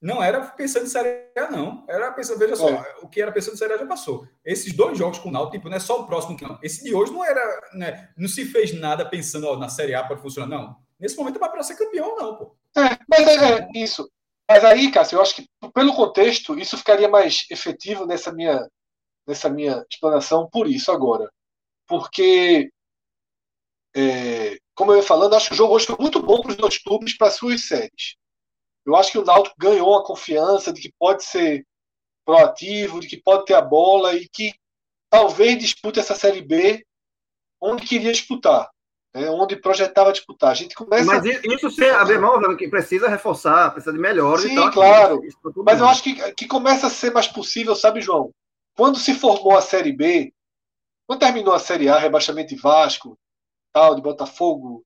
não 0.02 0.22
era 0.22 0.40
pensando 0.40 0.84
em 0.84 0.88
Série 0.88 1.30
A, 1.38 1.50
não. 1.50 1.84
Era 1.88 2.12
pensando, 2.12 2.38
veja 2.38 2.56
só, 2.56 2.68
é. 2.68 2.96
o 3.00 3.08
que 3.08 3.22
era 3.22 3.32
pensando 3.32 3.54
em 3.54 3.58
Série 3.58 3.72
A 3.72 3.78
já 3.78 3.86
passou. 3.86 4.26
Esses 4.44 4.72
dois 4.72 4.98
jogos 4.98 5.18
com 5.18 5.28
o 5.28 5.32
Náutico, 5.32 5.56
tipo, 5.56 5.68
não 5.68 5.76
é 5.76 5.80
só 5.80 6.02
o 6.02 6.06
próximo 6.06 6.36
que 6.36 6.44
não. 6.44 6.58
Esse 6.62 6.82
de 6.82 6.92
hoje 6.92 7.12
não 7.12 7.24
era, 7.24 7.70
né, 7.72 8.10
não 8.16 8.28
se 8.28 8.44
fez 8.44 8.74
nada 8.74 9.08
pensando, 9.08 9.46
ó, 9.46 9.56
na 9.56 9.68
Série 9.68 9.94
A 9.94 10.02
pode 10.02 10.20
funcionar, 10.20 10.48
não. 10.48 10.76
Nesse 10.98 11.16
momento 11.16 11.42
é 11.42 11.48
para 11.48 11.62
ser 11.62 11.76
campeão, 11.76 12.16
não, 12.16 12.36
pô. 12.36 12.56
É, 12.76 12.98
mas 13.08 13.28
é, 13.28 13.58
é, 13.58 13.68
isso. 13.74 14.10
Mas 14.48 14.64
aí, 14.64 14.90
Cássio, 14.90 15.16
eu 15.16 15.22
acho 15.22 15.36
que 15.36 15.48
pelo 15.72 15.94
contexto, 15.94 16.58
isso 16.58 16.76
ficaria 16.76 17.08
mais 17.08 17.46
efetivo 17.50 18.04
nessa 18.06 18.32
minha, 18.32 18.68
nessa 19.26 19.48
minha 19.48 19.84
explanação 19.90 20.48
por 20.50 20.68
isso 20.68 20.90
agora. 20.92 21.30
Porque, 21.86 22.70
é, 23.96 24.58
como 24.74 24.92
eu 24.92 24.96
ia 24.96 25.02
falando, 25.02 25.34
acho 25.34 25.48
que 25.48 25.54
o 25.54 25.56
jogo 25.56 25.74
hoje 25.74 25.86
foi 25.86 25.96
muito 25.98 26.20
bom 26.20 26.40
para 26.40 26.50
os 26.50 26.56
dois 26.56 26.78
clubes, 26.78 27.16
para 27.16 27.28
as 27.28 27.34
suas 27.34 27.66
séries. 27.66 28.16
Eu 28.84 28.96
acho 28.96 29.12
que 29.12 29.18
o 29.18 29.24
Náutico 29.24 29.56
ganhou 29.58 29.96
a 29.96 30.04
confiança 30.04 30.72
de 30.72 30.80
que 30.82 30.92
pode 30.98 31.24
ser 31.24 31.66
proativo, 32.24 33.00
de 33.00 33.06
que 33.06 33.16
pode 33.16 33.46
ter 33.46 33.54
a 33.54 33.62
bola 33.62 34.14
e 34.14 34.28
que 34.28 34.52
talvez 35.08 35.58
dispute 35.58 36.00
essa 36.00 36.14
Série 36.14 36.42
B 36.42 36.84
onde 37.60 37.86
queria 37.86 38.12
disputar 38.12 38.73
né, 39.14 39.30
onde 39.30 39.56
projetava 39.56 40.12
disputar. 40.12 40.50
A 40.50 40.54
gente 40.54 40.74
começa. 40.74 41.04
Mas 41.04 41.24
isso 41.24 41.70
se 41.70 41.84
abrir 41.90 42.18
mão, 42.18 42.56
que 42.56 42.68
precisa 42.68 43.08
reforçar, 43.08 43.70
precisa 43.70 43.92
de 43.92 43.98
melhores. 43.98 44.42
Sim, 44.42 44.56
tal, 44.56 44.72
claro. 44.72 45.22
Mas 45.64 45.78
eu 45.78 45.86
acho 45.86 46.02
que, 46.02 46.32
que 46.32 46.46
começa 46.46 46.88
a 46.88 46.90
ser 46.90 47.12
mais 47.12 47.28
possível, 47.28 47.76
sabe, 47.76 48.00
João? 48.00 48.30
Quando 48.76 48.98
se 48.98 49.14
formou 49.14 49.56
a 49.56 49.60
Série 49.60 49.92
B, 49.92 50.32
quando 51.06 51.20
terminou 51.20 51.54
a 51.54 51.60
Série 51.60 51.88
A, 51.88 51.98
rebaixamento 51.98 52.54
de 52.54 52.60
Vasco, 52.60 53.16
tal, 53.72 53.94
de 53.94 54.02
Botafogo, 54.02 54.82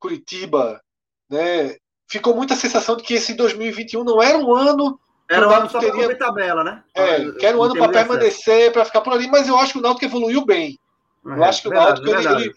Curitiba, 0.00 0.80
né, 1.28 1.76
ficou 2.08 2.34
muita 2.34 2.56
sensação 2.56 2.96
de 2.96 3.04
que 3.04 3.14
esse 3.14 3.34
2021 3.34 4.02
não 4.02 4.20
era 4.20 4.36
um 4.36 4.54
ano 4.54 4.98
era 5.28 5.48
um 5.48 5.52
ano 5.52 5.70
só 5.70 5.78
teria... 5.78 6.08
para 6.08 6.18
tabela, 6.18 6.64
né? 6.64 6.82
É, 6.92 7.30
que 7.30 7.46
era 7.46 7.56
um 7.56 7.62
ano 7.62 7.74
para 7.74 7.88
permanecer, 7.88 8.72
para 8.72 8.84
ficar 8.84 9.00
por 9.00 9.12
ali, 9.12 9.28
mas 9.28 9.46
eu 9.46 9.56
acho 9.56 9.74
que 9.74 9.78
o 9.78 9.80
Náutico 9.80 10.04
evoluiu 10.04 10.44
bem. 10.44 10.76
eu 11.24 11.44
é, 11.44 11.48
acho 11.48 11.62
que 11.62 11.68
o 11.68 11.70
Náutico 11.70 12.08
ele, 12.08 12.26
ele, 12.26 12.54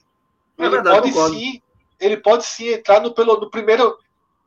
ele 0.57 0.69
verdade, 0.69 0.97
pode 0.97 1.11
concordo. 1.11 1.35
sim, 1.35 1.61
ele 1.99 2.17
pode 2.17 2.45
sim 2.45 2.67
entrar 2.69 3.01
no, 3.01 3.13
pelo, 3.13 3.39
no 3.39 3.49
primeiro 3.49 3.97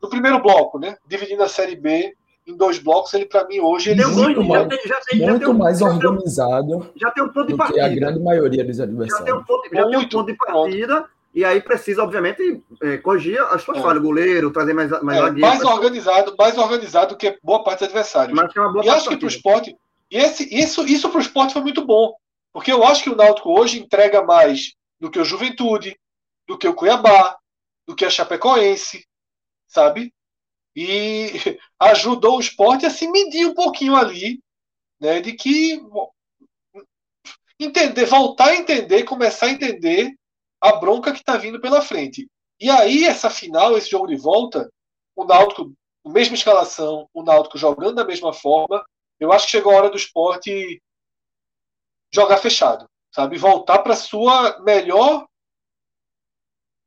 no 0.03 0.09
primeiro 0.09 0.41
bloco, 0.41 0.78
né? 0.78 0.97
Dividindo 1.07 1.43
a 1.43 1.49
série 1.49 1.74
B 1.74 2.15
em 2.47 2.57
dois 2.57 2.78
blocos, 2.78 3.12
ele 3.15 3.27
para 3.27 3.47
mim 3.49 3.59
hoje 3.59 3.91
ele 3.91 4.07
muito, 4.07 4.45
mais, 4.45 4.62
já 4.62 4.69
tem, 4.69 4.78
já 4.87 5.01
tem, 5.01 5.19
muito 5.19 5.33
já 5.33 5.39
tem 5.39 5.49
um, 5.49 5.59
mais 5.59 5.83
organizado. 5.83 6.91
Já 6.95 7.11
tem 7.11 7.24
um 7.24 7.28
ponto 7.28 7.49
de 7.49 7.57
partida. 7.57 7.87
a 7.87 7.89
grande 7.89 8.20
maioria 8.20 8.65
dos 8.65 8.78
adversários. 8.78 9.19
Já 9.19 9.24
tem 9.24 9.35
um 9.35 9.45
ponto, 9.45 9.69
já 9.73 9.83
muito, 9.83 9.91
tem 9.91 9.99
um 9.99 10.09
ponto 10.09 10.27
de 10.27 10.37
partida. 10.37 11.09
E 11.35 11.45
aí 11.45 11.61
precisa, 11.61 12.03
obviamente, 12.03 12.62
é, 12.83 12.97
corrigir 12.97 13.39
as 13.39 13.61
suas 13.61 13.77
é. 13.77 13.83
falhas, 13.83 14.03
goleiro, 14.03 14.51
trazer 14.51 14.73
mais 14.73 14.91
mais, 15.03 15.19
é, 15.19 15.31
mais 15.33 15.62
organizado, 15.62 16.35
mais 16.39 16.57
organizado 16.57 17.16
que 17.16 17.37
boa 17.43 17.62
parte 17.62 17.81
dos 17.81 17.89
adversários. 17.89 18.35
Mas 18.35 18.51
que 18.51 18.59
é 18.59 18.62
uma 18.62 18.73
boa 18.73 18.85
e 18.85 18.89
acho 18.89 19.09
que 19.09 19.16
para 19.19 19.27
o 19.27 19.28
esporte, 19.28 19.77
e 20.11 20.16
esse, 20.16 20.49
isso, 20.55 20.87
isso 20.87 21.11
para 21.11 21.19
o 21.19 21.20
esporte 21.20 21.53
foi 21.53 21.61
muito 21.61 21.85
bom, 21.85 22.15
porque 22.55 22.73
eu 22.73 22.83
acho 22.85 23.03
que 23.03 23.11
o 23.11 23.16
Náutico 23.16 23.51
hoje 23.51 23.81
entrega 23.81 24.23
mais 24.23 24.73
do 25.01 25.10
que 25.10 25.18
o 25.18 25.24
Juventude, 25.24 25.98
do 26.47 26.59
que 26.59 26.68
o 26.68 26.74
Cuiabá, 26.74 27.39
do 27.86 27.94
que 27.94 28.05
a 28.05 28.10
Chapecoense, 28.10 29.06
sabe? 29.66 30.12
E 30.74 31.32
ajudou 31.81 32.36
o 32.36 32.40
esporte 32.40 32.86
a 32.86 32.90
se 32.90 33.09
medir 33.09 33.47
um 33.47 33.55
pouquinho 33.55 33.94
ali, 33.94 34.40
né? 35.01 35.20
De 35.20 35.32
que 35.32 35.81
entender, 37.59 38.05
voltar 38.06 38.48
a 38.48 38.56
entender, 38.56 39.05
começar 39.05 39.47
a 39.47 39.51
entender 39.51 40.14
a 40.60 40.77
bronca 40.77 41.12
que 41.12 41.18
está 41.18 41.36
vindo 41.36 41.60
pela 41.60 41.81
frente. 41.81 42.28
E 42.60 42.70
aí, 42.70 43.05
essa 43.05 43.31
final, 43.31 43.77
esse 43.77 43.90
jogo 43.90 44.06
de 44.06 44.16
volta, 44.16 44.70
o 45.14 45.24
Náutico, 45.24 45.73
mesma 46.05 46.35
escalação, 46.35 47.09
o 47.12 47.23
Náutico 47.23 47.59
jogando 47.59 47.97
da 47.97 48.05
mesma 48.05 48.32
forma, 48.32 48.85
eu 49.18 49.32
acho 49.32 49.47
que 49.47 49.52
chegou 49.52 49.73
a 49.73 49.77
hora 49.77 49.90
do 49.90 49.97
esporte 49.97 50.81
jogar 52.12 52.39
fechado, 52.39 52.89
sabe? 53.16 53.38
Voltar 53.38 53.78
para 53.78 53.97
sua 53.97 54.60
melhor 54.60 55.26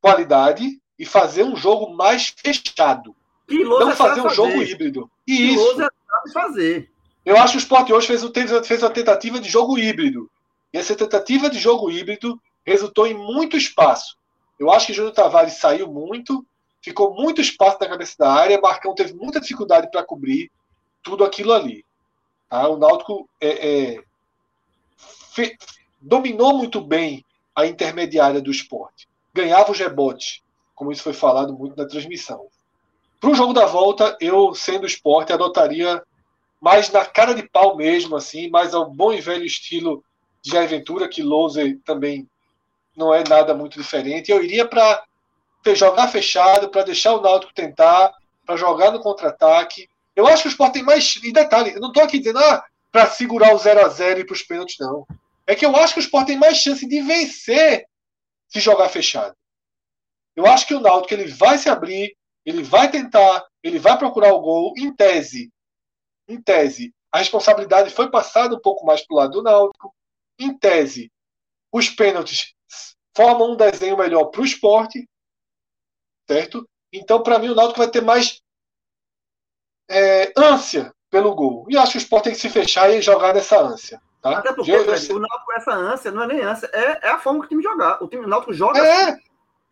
qualidade 0.00 0.80
e 0.96 1.04
fazer 1.04 1.42
um 1.42 1.56
jogo 1.56 1.92
mais 1.92 2.28
fechado. 2.28 3.16
Não 3.48 3.96
fazer 3.96 4.20
um 4.20 4.24
fazer. 4.24 4.36
jogo 4.36 4.62
híbrido. 4.62 5.10
E 5.26 5.54
isso. 5.54 5.76
sabe 5.76 6.32
fazer. 6.32 6.92
Eu 7.24 7.36
acho 7.36 7.54
que 7.54 7.58
o 7.58 7.64
esporte 7.64 7.92
hoje 7.92 8.06
fez, 8.06 8.22
fez 8.64 8.80
uma 8.80 8.90
tentativa 8.90 9.40
de 9.40 9.48
jogo 9.48 9.76
híbrido. 9.76 10.30
E 10.72 10.78
essa 10.78 10.94
tentativa 10.94 11.50
de 11.50 11.58
jogo 11.58 11.90
híbrido 11.90 12.40
resultou 12.64 13.08
em 13.08 13.14
muito 13.14 13.56
espaço. 13.56 14.16
Eu 14.56 14.70
acho 14.70 14.86
que 14.86 14.92
Júnior 14.92 15.12
Tavares 15.12 15.54
saiu 15.54 15.88
muito, 15.88 16.46
ficou 16.80 17.12
muito 17.12 17.40
espaço 17.40 17.78
na 17.80 17.88
cabeça 17.88 18.14
da 18.16 18.32
área, 18.32 18.60
Marcão 18.60 18.94
teve 18.94 19.14
muita 19.14 19.40
dificuldade 19.40 19.90
para 19.90 20.04
cobrir 20.04 20.48
tudo 21.02 21.24
aquilo 21.24 21.52
ali. 21.52 21.84
Tá? 22.48 22.68
O 22.68 22.76
Náutico 22.76 23.28
é, 23.40 23.48
é, 23.48 24.04
fe, 25.32 25.56
dominou 26.00 26.56
muito 26.56 26.80
bem 26.80 27.24
a 27.54 27.66
intermediária 27.66 28.40
do 28.40 28.50
esporte. 28.50 29.08
Ganhava 29.34 29.70
os 29.70 29.78
rebotes, 29.78 30.42
como 30.74 30.90
isso 30.90 31.02
foi 31.02 31.12
falado 31.12 31.52
muito 31.52 31.76
na 31.76 31.86
transmissão. 31.86 32.46
Para 33.20 33.30
o 33.30 33.34
jogo 33.34 33.52
da 33.52 33.66
volta, 33.66 34.16
eu, 34.20 34.54
sendo 34.54 34.86
esporte, 34.86 35.32
adotaria 35.32 36.02
mais 36.60 36.90
na 36.90 37.04
cara 37.04 37.34
de 37.34 37.42
pau 37.42 37.76
mesmo, 37.76 38.16
assim, 38.16 38.48
mais 38.48 38.74
ao 38.74 38.90
bom 38.90 39.12
e 39.12 39.20
velho 39.20 39.44
estilo 39.44 40.02
de 40.42 40.56
Aventura, 40.56 41.08
que 41.08 41.22
Louser 41.22 41.78
também 41.84 42.28
não 42.96 43.14
é 43.14 43.22
nada 43.26 43.54
muito 43.54 43.78
diferente. 43.78 44.30
Eu 44.30 44.42
iria 44.42 44.66
para 44.66 45.04
jogar 45.74 46.08
fechado, 46.08 46.68
para 46.68 46.82
deixar 46.82 47.14
o 47.14 47.20
Náutico 47.20 47.52
tentar, 47.54 48.12
para 48.44 48.56
jogar 48.56 48.90
no 48.90 49.00
contra-ataque. 49.00 49.88
Eu 50.16 50.26
acho 50.26 50.42
que 50.42 50.48
o 50.48 50.50
Sport 50.50 50.72
tem 50.72 50.82
mais. 50.82 51.16
E 51.22 51.32
detalhe, 51.32 51.74
eu 51.74 51.80
não 51.80 51.88
estou 51.88 52.02
aqui 52.02 52.18
dizendo 52.18 52.38
ah, 52.38 52.64
para 52.90 53.06
segurar 53.06 53.54
o 53.54 53.58
0 53.58 53.84
a 53.84 53.88
0 53.88 54.20
e 54.20 54.24
para 54.24 54.34
os 54.34 54.42
pênaltis, 54.42 54.76
não. 54.78 55.06
É 55.50 55.56
que 55.56 55.66
eu 55.66 55.74
acho 55.74 55.94
que 55.94 55.98
o 55.98 56.02
Sport 56.02 56.28
tem 56.28 56.38
mais 56.38 56.58
chance 56.58 56.86
de 56.86 57.02
vencer 57.02 57.84
se 58.46 58.60
jogar 58.60 58.88
fechado. 58.88 59.36
Eu 60.36 60.46
acho 60.46 60.64
que 60.64 60.76
o 60.76 60.78
Náutico 60.78 61.12
ele 61.12 61.26
vai 61.26 61.58
se 61.58 61.68
abrir, 61.68 62.16
ele 62.46 62.62
vai 62.62 62.88
tentar, 62.88 63.44
ele 63.60 63.76
vai 63.76 63.98
procurar 63.98 64.32
o 64.32 64.40
gol, 64.40 64.72
em 64.76 64.94
tese. 64.94 65.52
Em 66.28 66.40
tese, 66.40 66.94
a 67.10 67.18
responsabilidade 67.18 67.90
foi 67.90 68.08
passada 68.08 68.54
um 68.54 68.60
pouco 68.60 68.86
mais 68.86 69.04
para 69.04 69.12
o 69.12 69.18
lado 69.18 69.32
do 69.32 69.42
Náutico. 69.42 69.92
Em 70.38 70.56
tese, 70.56 71.10
os 71.72 71.90
pênaltis 71.90 72.54
formam 73.16 73.50
um 73.50 73.56
desenho 73.56 73.98
melhor 73.98 74.26
para 74.26 74.42
o 74.42 74.46
esporte, 74.46 75.04
certo? 76.28 76.64
Então, 76.92 77.24
para 77.24 77.40
mim, 77.40 77.48
o 77.48 77.56
Náutico 77.56 77.80
vai 77.80 77.90
ter 77.90 78.02
mais 78.02 78.40
é, 79.90 80.32
ânsia 80.36 80.94
pelo 81.10 81.34
gol. 81.34 81.66
E 81.68 81.76
acho 81.76 81.90
que 81.90 81.98
o 81.98 82.02
esporte 82.02 82.24
tem 82.26 82.34
que 82.34 82.38
se 82.38 82.48
fechar 82.48 82.88
e 82.88 83.02
jogar 83.02 83.34
nessa 83.34 83.60
ânsia. 83.60 84.00
Tá? 84.22 84.38
Até 84.38 84.52
porque 84.52 84.70
eu, 84.70 84.84
eu, 84.84 85.16
o 85.16 85.18
Náutico 85.18 85.46
com 85.46 85.52
essa 85.54 85.72
ânsia 85.72 86.10
não 86.10 86.22
é 86.22 86.26
nem 86.26 86.40
ânsia, 86.42 86.68
é, 86.72 87.08
é 87.08 87.10
a 87.10 87.18
forma 87.18 87.40
que 87.40 87.46
o 87.46 87.48
time 87.48 87.62
jogar. 87.62 88.02
O 88.02 88.08
time 88.08 88.26
Náutico 88.26 88.52
joga. 88.52 88.78
É, 88.78 89.02
assim. 89.04 89.20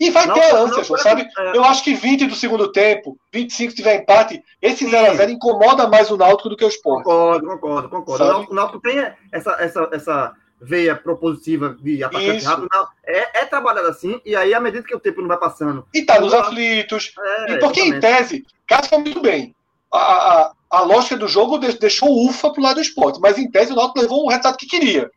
e 0.00 0.10
vai 0.10 0.26
Náutico, 0.26 0.46
ter 0.46 0.54
ânsia, 0.54 0.76
Náutico, 0.76 0.98
sabe? 0.98 1.28
É. 1.38 1.56
Eu 1.56 1.64
acho 1.64 1.84
que 1.84 1.94
20 1.94 2.26
do 2.26 2.34
segundo 2.34 2.72
tempo, 2.72 3.18
25 3.32 3.70
se 3.70 3.76
tiver 3.76 3.96
empate, 3.96 4.42
esse 4.62 4.86
0x0 4.86 5.28
incomoda 5.28 5.86
mais 5.86 6.10
o 6.10 6.16
Náutico 6.16 6.48
do 6.48 6.56
que 6.56 6.64
o 6.64 6.68
esporte. 6.68 7.04
Concordo, 7.04 7.46
concordo, 7.46 7.88
concordo. 7.90 8.24
O 8.24 8.26
Náutico, 8.26 8.52
o 8.52 8.56
Náutico 8.56 8.80
tem 8.80 9.12
essa, 9.30 9.52
essa, 9.60 9.88
essa 9.92 10.34
veia 10.60 10.96
propositiva 10.96 11.76
de 11.80 12.02
atacante 12.02 12.38
Isso. 12.38 12.48
rápido. 12.48 12.68
Não, 12.72 12.88
é, 13.06 13.40
é 13.40 13.44
trabalhado 13.44 13.88
assim, 13.88 14.20
e 14.24 14.34
aí, 14.34 14.54
à 14.54 14.60
medida 14.60 14.86
que 14.86 14.94
o 14.94 15.00
tempo 15.00 15.20
não 15.20 15.28
vai 15.28 15.38
passando. 15.38 15.86
E 15.92 16.02
tá 16.02 16.20
nos 16.20 16.32
aflitos. 16.34 17.12
É, 17.18 17.52
e 17.52 17.58
porque, 17.58 17.80
exatamente. 17.80 17.96
em 17.96 18.00
tese, 18.00 18.46
Cássio 18.66 18.88
foi 18.88 18.98
muito 18.98 19.20
bem. 19.20 19.54
A, 19.92 19.98
a, 19.98 20.52
a 20.70 20.80
lógica 20.82 21.16
do 21.16 21.28
jogo 21.28 21.58
deixou 21.58 22.08
o 22.08 22.28
ufa 22.28 22.52
pro 22.52 22.62
lado 22.62 22.76
do 22.76 22.82
esporte, 22.82 23.20
mas 23.20 23.38
em 23.38 23.50
tese 23.50 23.72
o 23.72 23.76
Náutico 23.76 24.00
levou 24.00 24.24
o 24.24 24.28
resultado 24.28 24.56
que 24.56 24.66
queria. 24.66 25.10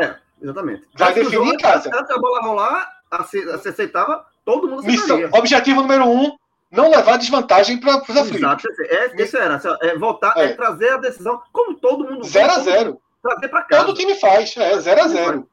É, 0.00 0.16
exatamente. 0.42 0.82
Vai 0.94 1.14
definir 1.14 1.54
em 1.54 1.56
casa. 1.56 1.90
Se 1.90 2.12
a 2.12 2.18
bola 2.18 2.40
rolar, 2.42 2.88
se 3.26 3.68
aceitava, 3.68 4.24
todo 4.44 4.68
mundo 4.68 4.82
Missão, 4.82 5.18
Objetivo 5.32 5.80
número 5.80 6.06
um, 6.06 6.36
não 6.70 6.90
levar 6.90 7.16
desvantagem 7.16 7.78
para 7.78 8.02
os 8.02 8.16
aflitos. 8.16 8.36
Exato, 8.36 8.68
esse, 8.68 9.22
esse 9.22 9.36
era. 9.36 9.60
É 9.80 9.96
voltar, 9.96 10.34
é. 10.36 10.46
é. 10.46 10.54
trazer 10.54 10.90
a 10.90 10.96
decisão, 10.98 11.40
como 11.52 11.74
todo 11.74 12.04
mundo. 12.04 12.24
0 12.24 12.52
a 12.52 12.58
0 12.58 13.00
trazer 13.22 13.48
para 13.48 13.62
casa. 13.62 13.86
Todo 13.86 13.96
time 13.96 14.14
faz, 14.14 14.56
é 14.56 14.78
0 14.78 15.02
a 15.02 15.08
0 15.08 15.48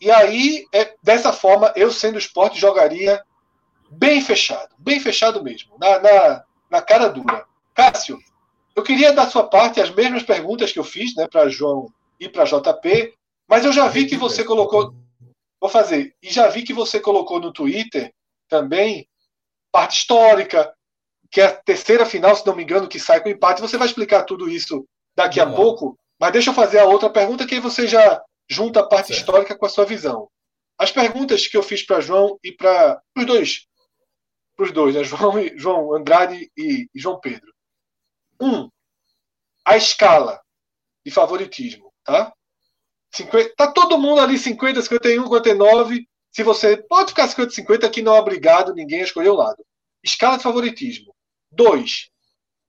E 0.00 0.10
aí, 0.10 0.66
é, 0.72 0.94
dessa 1.02 1.32
forma, 1.32 1.72
eu 1.74 1.90
sendo 1.90 2.18
esporte, 2.18 2.60
jogaria 2.60 3.22
bem 3.90 4.20
fechado, 4.20 4.68
bem 4.78 5.00
fechado 5.00 5.42
mesmo, 5.42 5.76
na, 5.78 5.98
na, 5.98 6.44
na 6.70 6.82
cara 6.82 7.08
dura. 7.08 7.47
Cássio, 7.78 8.18
eu 8.74 8.82
queria 8.82 9.12
da 9.12 9.28
sua 9.28 9.48
parte 9.48 9.80
as 9.80 9.88
mesmas 9.88 10.24
perguntas 10.24 10.72
que 10.72 10.80
eu 10.80 10.84
fiz 10.84 11.14
né, 11.14 11.28
para 11.28 11.48
João 11.48 11.86
e 12.18 12.28
para 12.28 12.42
JP, 12.42 13.14
mas 13.48 13.64
eu 13.64 13.72
já 13.72 13.86
vi 13.86 14.06
que 14.06 14.16
você 14.16 14.42
colocou. 14.42 14.92
Vou 15.60 15.70
fazer. 15.70 16.12
E 16.20 16.28
já 16.28 16.48
vi 16.48 16.64
que 16.64 16.72
você 16.72 16.98
colocou 16.98 17.38
no 17.38 17.52
Twitter 17.52 18.12
também 18.48 19.08
parte 19.70 19.98
histórica, 19.98 20.74
que 21.30 21.40
é 21.40 21.46
a 21.46 21.54
terceira 21.54 22.04
final, 22.04 22.34
se 22.34 22.44
não 22.44 22.56
me 22.56 22.64
engano, 22.64 22.88
que 22.88 22.98
sai 22.98 23.22
com 23.22 23.28
empate. 23.28 23.60
Você 23.60 23.78
vai 23.78 23.86
explicar 23.86 24.24
tudo 24.24 24.48
isso 24.48 24.84
daqui 25.16 25.38
a 25.38 25.46
pouco. 25.46 25.96
Mas 26.20 26.32
deixa 26.32 26.50
eu 26.50 26.54
fazer 26.54 26.80
a 26.80 26.84
outra 26.84 27.08
pergunta 27.08 27.46
que 27.46 27.54
aí 27.54 27.60
você 27.60 27.86
já 27.86 28.20
junta 28.50 28.80
a 28.80 28.88
parte 28.88 29.08
certo. 29.08 29.20
histórica 29.20 29.56
com 29.56 29.66
a 29.66 29.68
sua 29.68 29.84
visão. 29.84 30.28
As 30.76 30.90
perguntas 30.90 31.46
que 31.46 31.56
eu 31.56 31.62
fiz 31.62 31.84
para 31.84 32.00
João 32.00 32.38
e 32.42 32.50
para 32.50 33.00
os 33.16 33.24
dois, 33.24 33.66
para 34.56 34.66
os 34.66 34.72
dois, 34.72 34.96
né? 34.96 35.04
João, 35.04 35.34
João 35.56 35.94
Andrade 35.94 36.50
e, 36.56 36.88
e 36.92 37.00
João 37.00 37.20
Pedro. 37.20 37.52
Um, 38.40 38.68
a 39.64 39.76
escala 39.76 40.40
de 41.04 41.10
favoritismo, 41.10 41.92
tá? 42.04 42.32
50, 43.14 43.54
tá 43.56 43.72
todo 43.72 43.98
mundo 43.98 44.20
ali 44.20 44.38
50, 44.38 44.82
51, 44.82 45.22
59. 45.24 46.08
Se 46.30 46.42
você 46.42 46.76
pode 46.76 47.10
ficar 47.10 47.26
50, 47.28 47.50
50, 47.52 47.90
que 47.90 48.02
não 48.02 48.14
é 48.14 48.20
obrigado 48.20 48.74
ninguém 48.74 49.00
a 49.00 49.04
escolher 49.04 49.30
o 49.30 49.36
lado. 49.36 49.64
Escala 50.02 50.36
de 50.36 50.42
favoritismo. 50.42 51.14
Dois, 51.50 52.10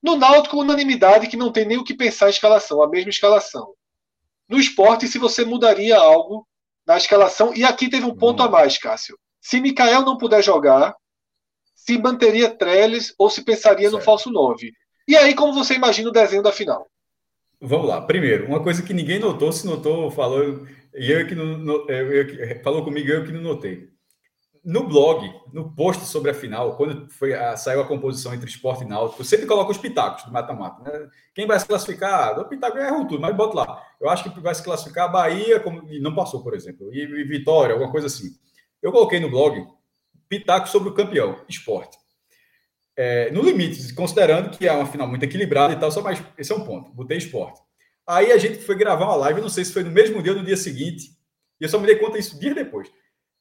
no 0.02 0.16
Náutico, 0.16 0.58
unanimidade 0.58 1.28
que 1.28 1.36
não 1.36 1.52
tem 1.52 1.66
nem 1.66 1.78
o 1.78 1.84
que 1.84 1.94
pensar 1.94 2.26
em 2.26 2.30
escalação, 2.30 2.82
a 2.82 2.88
mesma 2.88 3.10
escalação. 3.10 3.74
No 4.48 4.58
esporte, 4.58 5.06
se 5.06 5.18
você 5.18 5.44
mudaria 5.44 5.96
algo 5.96 6.46
na 6.86 6.96
escalação, 6.96 7.54
e 7.54 7.64
aqui 7.64 7.88
teve 7.88 8.06
um 8.06 8.16
ponto 8.16 8.42
hum. 8.42 8.46
a 8.46 8.48
mais, 8.48 8.78
Cássio. 8.78 9.18
Se 9.40 9.60
Mikael 9.60 10.02
não 10.02 10.18
puder 10.18 10.42
jogar, 10.42 10.94
se 11.74 11.98
manteria 11.98 12.50
Trellis 12.50 13.14
ou 13.18 13.30
se 13.30 13.42
pensaria 13.42 13.90
certo. 13.90 13.98
no 13.98 14.04
falso 14.04 14.30
9. 14.30 14.72
E 15.06 15.16
aí, 15.16 15.34
como 15.34 15.52
você 15.52 15.74
imagina 15.74 16.08
o 16.08 16.12
desenho 16.12 16.42
da 16.42 16.52
final? 16.52 16.88
Vamos 17.60 17.88
lá. 17.88 18.00
Primeiro, 18.00 18.46
uma 18.46 18.62
coisa 18.62 18.82
que 18.82 18.94
ninguém 18.94 19.18
notou, 19.18 19.52
se 19.52 19.66
notou, 19.66 20.10
falou, 20.10 20.66
e 20.94 21.10
eu 21.10 21.26
que 21.26 21.34
não, 21.34 21.88
eu, 21.88 22.12
eu, 22.12 22.62
falou 22.62 22.84
comigo, 22.84 23.08
eu 23.08 23.24
que 23.24 23.32
não 23.32 23.40
notei 23.40 23.90
no 24.64 24.86
blog, 24.86 25.32
no 25.52 25.74
post 25.74 26.04
sobre 26.04 26.30
a 26.30 26.34
final, 26.34 26.76
quando 26.76 27.08
foi 27.08 27.34
a, 27.34 27.56
saiu 27.56 27.80
a 27.80 27.86
composição 27.86 28.34
entre 28.34 28.48
esporte 28.48 28.84
e 28.84 28.86
náutico, 28.86 29.24
sempre 29.24 29.46
coloco 29.46 29.70
os 29.70 29.78
pitacos 29.78 30.24
do 30.24 30.32
mata-mata. 30.32 30.82
Né? 30.82 31.08
Quem 31.34 31.46
vai 31.46 31.58
se 31.58 31.66
classificar? 31.66 32.38
O 32.38 32.44
pitaco 32.44 32.76
erram 32.78 33.06
tudo, 33.06 33.20
mas 33.20 33.34
bota 33.34 33.56
lá. 33.56 33.82
Eu 34.00 34.10
acho 34.10 34.30
que 34.30 34.40
vai 34.40 34.54
se 34.54 34.62
classificar 34.62 35.06
a 35.06 35.12
Bahia, 35.12 35.60
como, 35.60 35.88
e 35.90 35.98
não 35.98 36.14
passou, 36.14 36.42
por 36.42 36.54
exemplo, 36.54 36.92
e, 36.92 37.00
e 37.00 37.24
Vitória, 37.24 37.72
alguma 37.72 37.90
coisa 37.90 38.06
assim. 38.06 38.28
Eu 38.82 38.92
coloquei 38.92 39.18
no 39.18 39.30
blog 39.30 39.66
pitaco 40.28 40.68
sobre 40.68 40.90
o 40.90 40.94
campeão, 40.94 41.40
esporte. 41.48 41.96
É, 43.02 43.30
no 43.30 43.40
limite, 43.40 43.94
considerando 43.94 44.50
que 44.50 44.68
é 44.68 44.72
uma 44.72 44.84
final 44.84 45.08
muito 45.08 45.22
equilibrada 45.22 45.72
e 45.72 45.76
tal, 45.78 45.90
só 45.90 46.02
mais. 46.02 46.22
Esse 46.36 46.52
é 46.52 46.54
um 46.54 46.66
ponto. 46.66 46.92
Botei 46.92 47.16
esporte. 47.16 47.58
Aí 48.06 48.30
a 48.30 48.36
gente 48.36 48.58
foi 48.58 48.74
gravar 48.74 49.06
uma 49.06 49.16
live, 49.16 49.40
não 49.40 49.48
sei 49.48 49.64
se 49.64 49.72
foi 49.72 49.82
no 49.82 49.90
mesmo 49.90 50.22
dia 50.22 50.32
ou 50.32 50.38
no 50.38 50.44
dia 50.44 50.56
seguinte, 50.56 51.16
e 51.58 51.64
eu 51.64 51.68
só 51.70 51.78
me 51.78 51.86
dei 51.86 51.96
conta 51.96 52.18
disso 52.18 52.38
dias 52.38 52.54
depois. 52.54 52.92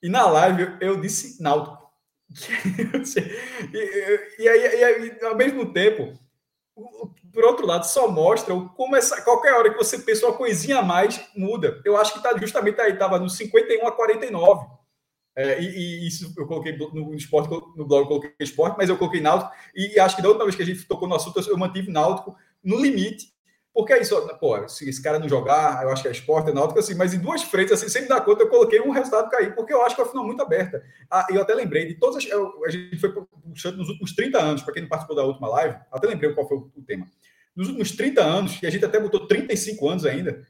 E 0.01 0.07
na 0.07 0.25
live 0.29 0.77
eu 0.79 1.01
disse 1.01 1.43
Náutico. 1.43 1.77
e, 3.73 4.41
e, 4.43 4.47
aí, 4.47 4.61
e 4.61 4.83
aí, 4.85 5.17
ao 5.23 5.35
mesmo 5.35 5.73
tempo, 5.73 6.17
por 7.33 7.43
outro 7.43 7.65
lado, 7.65 7.85
só 7.85 8.07
mostra 8.07 8.55
como 8.77 8.95
essa, 8.95 9.21
qualquer 9.23 9.55
hora 9.55 9.71
que 9.71 9.77
você 9.77 9.99
pensa 9.99 10.25
uma 10.25 10.37
coisinha 10.37 10.77
a 10.77 10.83
mais, 10.83 11.21
muda. 11.35 11.81
Eu 11.83 11.97
acho 11.97 12.13
que 12.13 12.19
está 12.19 12.37
justamente 12.37 12.79
aí, 12.79 12.93
estava 12.93 13.19
no 13.19 13.29
51 13.29 13.85
a 13.85 13.91
49. 13.91 14.78
É, 15.35 15.61
e, 15.61 15.65
e, 15.65 16.07
isso 16.07 16.33
eu 16.37 16.45
coloquei 16.45 16.75
no, 16.75 17.13
esporte, 17.13 17.49
no 17.49 17.85
blog 17.85 18.01
eu 18.01 18.07
coloquei 18.07 18.33
esporte, 18.39 18.75
mas 18.77 18.89
eu 18.89 18.97
coloquei 18.97 19.21
náutico, 19.21 19.51
e, 19.75 19.99
acho 19.99 20.15
que 20.15 20.21
da 20.21 20.27
última 20.27 20.45
vez 20.45 20.55
que 20.55 20.63
a 20.63 20.65
gente 20.65 20.85
tocou 20.85 21.07
no 21.07 21.15
assunto, 21.15 21.39
eu 21.47 21.57
mantive 21.57 21.91
náutico 21.91 22.35
no 22.63 22.79
limite, 22.79 23.31
porque 23.73 23.93
é 23.93 24.01
isso, 24.01 24.15
pô, 24.39 24.67
se 24.67 24.89
esse 24.89 25.01
cara 25.01 25.19
não 25.19 25.29
jogar, 25.29 25.83
eu 25.83 25.91
acho 25.91 26.01
que 26.01 26.07
é 26.07 26.11
esporte, 26.11 26.49
é 26.49 26.53
náutico, 26.53 26.79
assim, 26.79 26.95
mas 26.95 27.13
em 27.13 27.19
duas 27.19 27.43
frentes, 27.43 27.71
assim, 27.71 27.87
sem 27.87 28.01
me 28.01 28.07
dar 28.07 28.21
conta, 28.21 28.43
eu 28.43 28.49
coloquei 28.49 28.81
um 28.81 28.89
resultado 28.89 29.29
cair, 29.29 29.55
porque 29.55 29.71
eu 29.71 29.81
acho 29.85 29.95
que 29.95 30.01
é 30.01 30.03
uma 30.03 30.09
final 30.09 30.25
muito 30.25 30.41
aberta. 30.41 30.83
Ah, 31.09 31.25
eu 31.29 31.41
até 31.41 31.53
lembrei 31.53 31.85
de 31.85 31.95
todas 31.95 32.17
as. 32.17 32.25
Eu, 32.25 32.65
a 32.65 32.69
gente 32.69 32.97
foi 32.97 33.13
puxando 33.13 33.77
nos 33.77 33.87
últimos 33.87 34.13
30 34.13 34.37
anos, 34.37 34.63
para 34.63 34.73
quem 34.73 34.81
não 34.81 34.89
participou 34.89 35.15
da 35.15 35.23
última 35.23 35.47
live, 35.47 35.77
até 35.91 36.07
lembrei 36.07 36.33
qual 36.33 36.47
foi 36.47 36.57
o, 36.57 36.71
o 36.75 36.81
tema. 36.81 37.07
Nos 37.55 37.67
últimos 37.67 37.91
30 37.91 38.21
anos, 38.21 38.61
e 38.61 38.67
a 38.67 38.69
gente 38.69 38.83
até 38.83 38.99
botou 38.99 39.27
35 39.27 39.87
anos 39.87 40.05
ainda, 40.05 40.45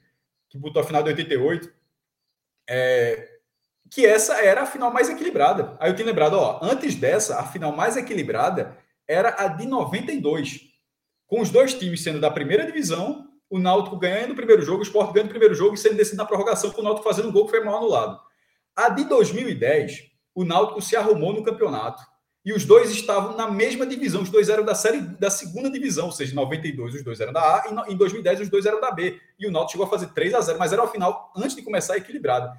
que 0.49 0.57
botou 0.57 0.81
a 0.81 0.85
final 0.85 1.03
de 1.03 1.10
88, 1.10 1.72
é, 2.68 3.38
que 3.89 4.05
essa 4.05 4.35
era 4.43 4.61
a 4.61 4.65
final 4.65 4.91
mais 4.91 5.09
equilibrada. 5.09 5.75
Aí 5.79 5.89
eu 5.89 5.95
tinha 5.95 6.05
lembrado, 6.05 6.33
ó, 6.33 6.59
antes 6.61 6.95
dessa, 6.95 7.39
a 7.39 7.43
final 7.43 7.71
mais 7.71 7.97
equilibrada 7.97 8.77
era 9.07 9.35
a 9.43 9.47
de 9.47 9.65
92 9.65 10.69
com 11.29 11.41
os 11.41 11.49
dois 11.49 11.73
times 11.73 12.03
sendo 12.03 12.19
da 12.19 12.31
primeira 12.31 12.65
divisão, 12.65 13.27
o 13.49 13.59
Náutico 13.59 13.97
ganhando 13.97 14.31
o 14.31 14.35
primeiro 14.35 14.61
jogo, 14.61 14.79
o 14.79 14.83
Sport 14.83 15.13
ganhando 15.13 15.27
o 15.27 15.31
primeiro 15.31 15.53
jogo 15.53 15.75
e 15.75 15.77
sendo 15.77 15.95
decidido 15.95 16.21
na 16.21 16.27
prorrogação 16.27 16.71
com 16.71 16.81
o 16.81 16.83
Náutico 16.83 17.07
fazendo 17.07 17.29
um 17.29 17.31
gol 17.31 17.45
que 17.45 17.51
foi 17.51 17.63
mal 17.63 17.77
anulado. 17.77 18.19
A 18.75 18.89
de 18.89 19.03
2010, 19.05 20.09
o 20.33 20.43
Náutico 20.43 20.81
se 20.81 20.95
arrumou 20.95 21.33
no 21.33 21.43
campeonato 21.43 22.01
e 22.45 22.53
os 22.53 22.65
dois 22.65 22.89
estavam 22.89 23.35
na 23.35 23.49
mesma 23.49 23.85
divisão, 23.85 24.21
os 24.21 24.29
dois 24.29 24.49
eram 24.49 24.63
da 24.63 24.73
série 24.73 25.01
da 25.01 25.29
segunda 25.29 25.69
divisão, 25.69 26.05
ou 26.05 26.11
seja, 26.11 26.31
em 26.31 26.35
92 26.35 26.95
os 26.95 27.03
dois 27.03 27.19
eram 27.19 27.33
da 27.33 27.41
A 27.41 27.85
e 27.87 27.93
em 27.93 27.97
2010 27.97 28.41
os 28.41 28.49
dois 28.49 28.65
eram 28.65 28.79
da 28.79 28.91
B. 28.91 29.19
E 29.37 29.45
o 29.45 29.51
Náutico 29.51 29.73
chegou 29.73 29.87
a 29.87 29.89
fazer 29.89 30.07
3 30.13 30.33
a 30.33 30.41
0, 30.41 30.57
mas 30.57 30.73
era 30.73 30.81
ao 30.81 30.91
final 30.91 31.31
antes 31.35 31.55
de 31.55 31.61
começar 31.61 31.97
equilibrado. 31.97 32.51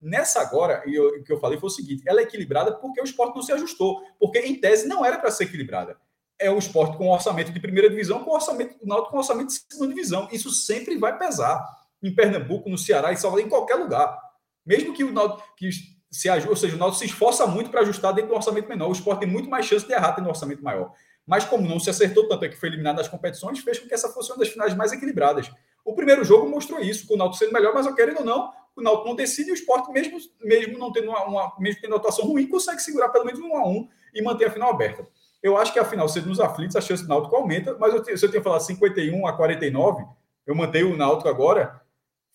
Nessa 0.00 0.40
agora, 0.40 0.82
o 0.86 1.22
que 1.24 1.32
eu 1.32 1.40
falei 1.40 1.58
foi 1.58 1.68
o 1.68 1.72
seguinte: 1.72 2.02
ela 2.06 2.20
é 2.20 2.22
equilibrada 2.22 2.72
porque 2.72 3.00
o 3.00 3.04
esporte 3.04 3.34
não 3.34 3.42
se 3.42 3.52
ajustou, 3.52 4.00
porque 4.18 4.38
em 4.38 4.60
tese 4.60 4.86
não 4.86 5.04
era 5.04 5.18
para 5.18 5.30
ser 5.30 5.44
equilibrada 5.44 5.96
é 6.38 6.50
um 6.50 6.58
esporte 6.58 6.96
com 6.96 7.08
orçamento 7.08 7.52
de 7.52 7.60
primeira 7.60 7.90
divisão, 7.90 8.22
com 8.22 8.30
orçamento 8.30 8.78
do 8.78 8.86
Náutico 8.86 9.10
com 9.10 9.18
orçamento 9.18 9.48
de 9.48 9.54
segunda 9.54 9.92
divisão. 9.92 10.28
Isso 10.30 10.50
sempre 10.50 10.96
vai 10.96 11.18
pesar 11.18 11.64
em 12.02 12.14
Pernambuco, 12.14 12.70
no 12.70 12.78
Ceará, 12.78 13.12
em 13.12 13.16
Salvador, 13.16 13.44
em 13.44 13.48
qualquer 13.48 13.74
lugar. 13.74 14.16
Mesmo 14.64 14.94
que 14.94 15.02
o 15.02 15.12
Náutico 15.12 15.42
que 15.56 15.68
se 16.10 16.28
ajuste, 16.28 16.48
ou 16.48 16.56
seja, 16.56 16.76
o 16.76 16.78
Náutico 16.78 17.00
se 17.00 17.06
esforça 17.06 17.46
muito 17.46 17.70
para 17.70 17.80
ajustar 17.80 18.14
dentro 18.14 18.30
do 18.30 18.36
orçamento 18.36 18.68
menor, 18.68 18.88
o 18.88 18.92
esporte 18.92 19.20
tem 19.20 19.28
muito 19.28 19.50
mais 19.50 19.66
chance 19.66 19.86
de 19.86 19.92
errar 19.92 20.18
um 20.20 20.28
orçamento 20.28 20.62
maior. 20.62 20.92
Mas 21.26 21.44
como 21.44 21.68
não 21.68 21.80
se 21.80 21.90
acertou 21.90 22.28
tanto 22.28 22.44
é 22.44 22.48
que 22.48 22.56
foi 22.56 22.68
eliminado 22.68 22.96
das 22.96 23.08
competições, 23.08 23.58
fez 23.58 23.78
com 23.78 23.88
que 23.88 23.94
essa 23.94 24.08
fosse 24.08 24.30
uma 24.30 24.38
das 24.38 24.48
finais 24.48 24.74
mais 24.74 24.92
equilibradas. 24.92 25.50
O 25.84 25.94
primeiro 25.94 26.24
jogo 26.24 26.48
mostrou 26.48 26.80
isso, 26.80 27.06
com 27.06 27.14
o 27.14 27.16
Náutico 27.16 27.44
sendo 27.44 27.52
melhor, 27.52 27.74
mas 27.74 27.84
eu 27.84 27.94
querendo 27.94 28.20
ou 28.20 28.24
não, 28.24 28.52
o 28.80 28.82
Náutico 28.82 29.08
não 29.08 29.14
decide 29.14 29.50
e 29.50 29.52
o 29.52 29.54
esporte, 29.54 29.90
mesmo, 29.90 30.18
mesmo 30.40 30.78
não 30.78 30.92
tendo 30.92 31.08
uma, 31.08 31.24
uma, 31.24 31.56
mesmo 31.58 31.80
tendo 31.80 31.94
atuação 31.94 32.26
ruim, 32.26 32.46
consegue 32.46 32.80
segurar 32.80 33.08
pelo 33.10 33.24
menos 33.24 33.40
um 33.40 33.56
a 33.56 33.66
um 33.66 33.88
e 34.14 34.22
manter 34.22 34.46
a 34.46 34.50
final 34.50 34.70
aberta. 34.70 35.06
Eu 35.42 35.56
acho 35.56 35.72
que, 35.72 35.78
afinal, 35.78 36.08
sendo 36.08 36.28
nos 36.28 36.40
aflitos, 36.40 36.76
a 36.76 36.80
chance 36.80 37.02
do 37.02 37.08
Náutico 37.08 37.36
aumenta, 37.36 37.76
mas 37.78 37.94
eu, 37.94 38.16
se 38.16 38.24
eu 38.24 38.30
tenho 38.30 38.42
falado 38.42 38.60
51 38.60 39.26
a 39.26 39.32
49, 39.32 40.04
eu 40.46 40.54
mantenho 40.54 40.92
o 40.92 40.96
Náutico 40.96 41.28
agora, 41.28 41.80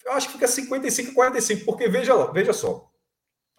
eu 0.05 0.13
acho 0.13 0.27
que 0.27 0.33
fica 0.33 0.47
55 0.47 1.11
a 1.11 1.13
45, 1.13 1.65
porque 1.65 1.87
veja, 1.89 2.15
veja 2.31 2.53
só, 2.53 2.89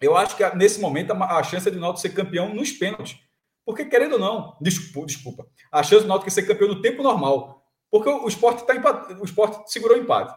eu 0.01 0.15
acho 0.15 0.35
que 0.35 0.55
nesse 0.55 0.79
momento 0.79 1.11
a, 1.11 1.37
a 1.37 1.43
chance 1.43 1.69
do 1.69 1.79
Náutico 1.79 2.01
ser 2.01 2.09
campeão 2.09 2.53
nos 2.53 2.71
pênaltis. 2.71 3.17
Porque, 3.65 3.85
querendo 3.85 4.13
ou 4.13 4.19
não, 4.19 4.57
desculpa, 4.61 5.07
desculpa 5.07 5.47
a 5.71 5.81
chance 5.83 6.03
do 6.03 6.07
Náutico 6.07 6.29
ser 6.29 6.43
campeão 6.43 6.67
no 6.67 6.81
tempo 6.81 7.01
normal. 7.01 7.63
Porque 7.89 8.09
o, 8.09 8.25
o 8.25 8.27
esporte 8.27 8.61
está 8.61 8.73
o 9.19 9.25
esporte 9.25 9.71
segurou 9.71 9.97
o 9.97 9.99
empate. 9.99 10.33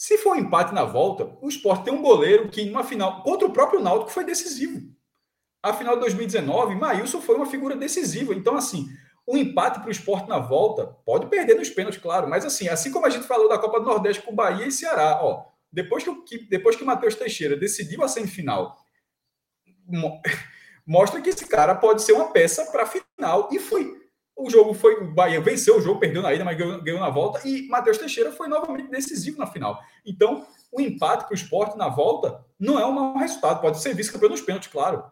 Se 0.00 0.16
for 0.16 0.34
um 0.34 0.40
empate 0.40 0.72
na 0.72 0.84
volta, 0.84 1.36
o 1.42 1.48
esporte 1.48 1.84
tem 1.84 1.92
um 1.92 2.00
goleiro 2.00 2.48
que, 2.48 2.64
numa 2.64 2.82
final, 2.82 3.22
contra 3.22 3.46
o 3.46 3.52
próprio 3.52 3.80
Náutico, 3.80 4.10
foi 4.10 4.24
decisivo 4.24 4.80
a 5.62 5.74
final 5.74 5.94
de 5.94 6.00
2019, 6.00 6.74
Maílson 6.74 7.20
foi 7.20 7.36
uma 7.36 7.46
figura 7.46 7.76
decisiva. 7.76 8.34
Então, 8.34 8.56
assim, 8.56 8.88
o 9.26 9.36
empate 9.36 9.78
para 9.80 9.88
o 9.88 9.92
esporte 9.92 10.28
na 10.28 10.38
volta 10.38 10.86
pode 11.04 11.26
perder 11.26 11.54
nos 11.54 11.68
pênaltis, 11.68 12.00
claro, 12.00 12.28
mas 12.28 12.44
assim, 12.44 12.68
assim 12.68 12.90
como 12.90 13.06
a 13.06 13.10
gente 13.10 13.26
falou 13.26 13.48
da 13.48 13.58
Copa 13.58 13.80
do 13.80 13.86
Nordeste 13.86 14.22
com 14.22 14.34
Bahia 14.34 14.66
e 14.66 14.72
Ceará, 14.72 15.20
ó, 15.22 15.44
depois 15.70 16.02
que, 16.02 16.48
depois 16.48 16.76
que 16.76 16.82
o 16.82 16.86
Matheus 16.86 17.14
Teixeira 17.14 17.56
decidiu 17.56 18.02
a 18.02 18.08
semifinal, 18.08 18.76
mostra 20.86 21.20
que 21.20 21.28
esse 21.28 21.46
cara 21.46 21.74
pode 21.74 22.02
ser 22.02 22.12
uma 22.12 22.32
peça 22.32 22.64
para 22.66 22.84
a 22.84 22.86
final. 22.86 23.48
E 23.52 23.58
foi. 23.58 23.99
O 24.40 24.48
jogo 24.48 24.72
foi. 24.72 24.94
O 24.94 25.12
Bahia 25.12 25.40
venceu 25.40 25.76
o 25.76 25.80
jogo, 25.80 26.00
perdeu 26.00 26.22
na 26.22 26.32
ida, 26.32 26.44
mas 26.44 26.56
ganhou, 26.56 26.82
ganhou 26.82 27.00
na 27.00 27.10
volta. 27.10 27.46
E 27.46 27.68
Matheus 27.68 27.98
Teixeira 27.98 28.32
foi 28.32 28.48
novamente 28.48 28.90
decisivo 28.90 29.38
na 29.38 29.46
final. 29.46 29.78
Então, 30.04 30.46
o 30.72 30.80
empate 30.80 31.24
para 31.24 31.32
o 31.32 31.34
esporte 31.34 31.76
na 31.76 31.88
volta 31.88 32.44
não 32.58 32.78
é 32.78 32.86
um 32.86 32.92
mau 32.92 33.18
resultado. 33.18 33.60
Pode 33.60 33.80
ser 33.80 33.94
vice-campeão 33.94 34.30
nos 34.30 34.40
pênaltis, 34.40 34.70
claro. 34.70 35.04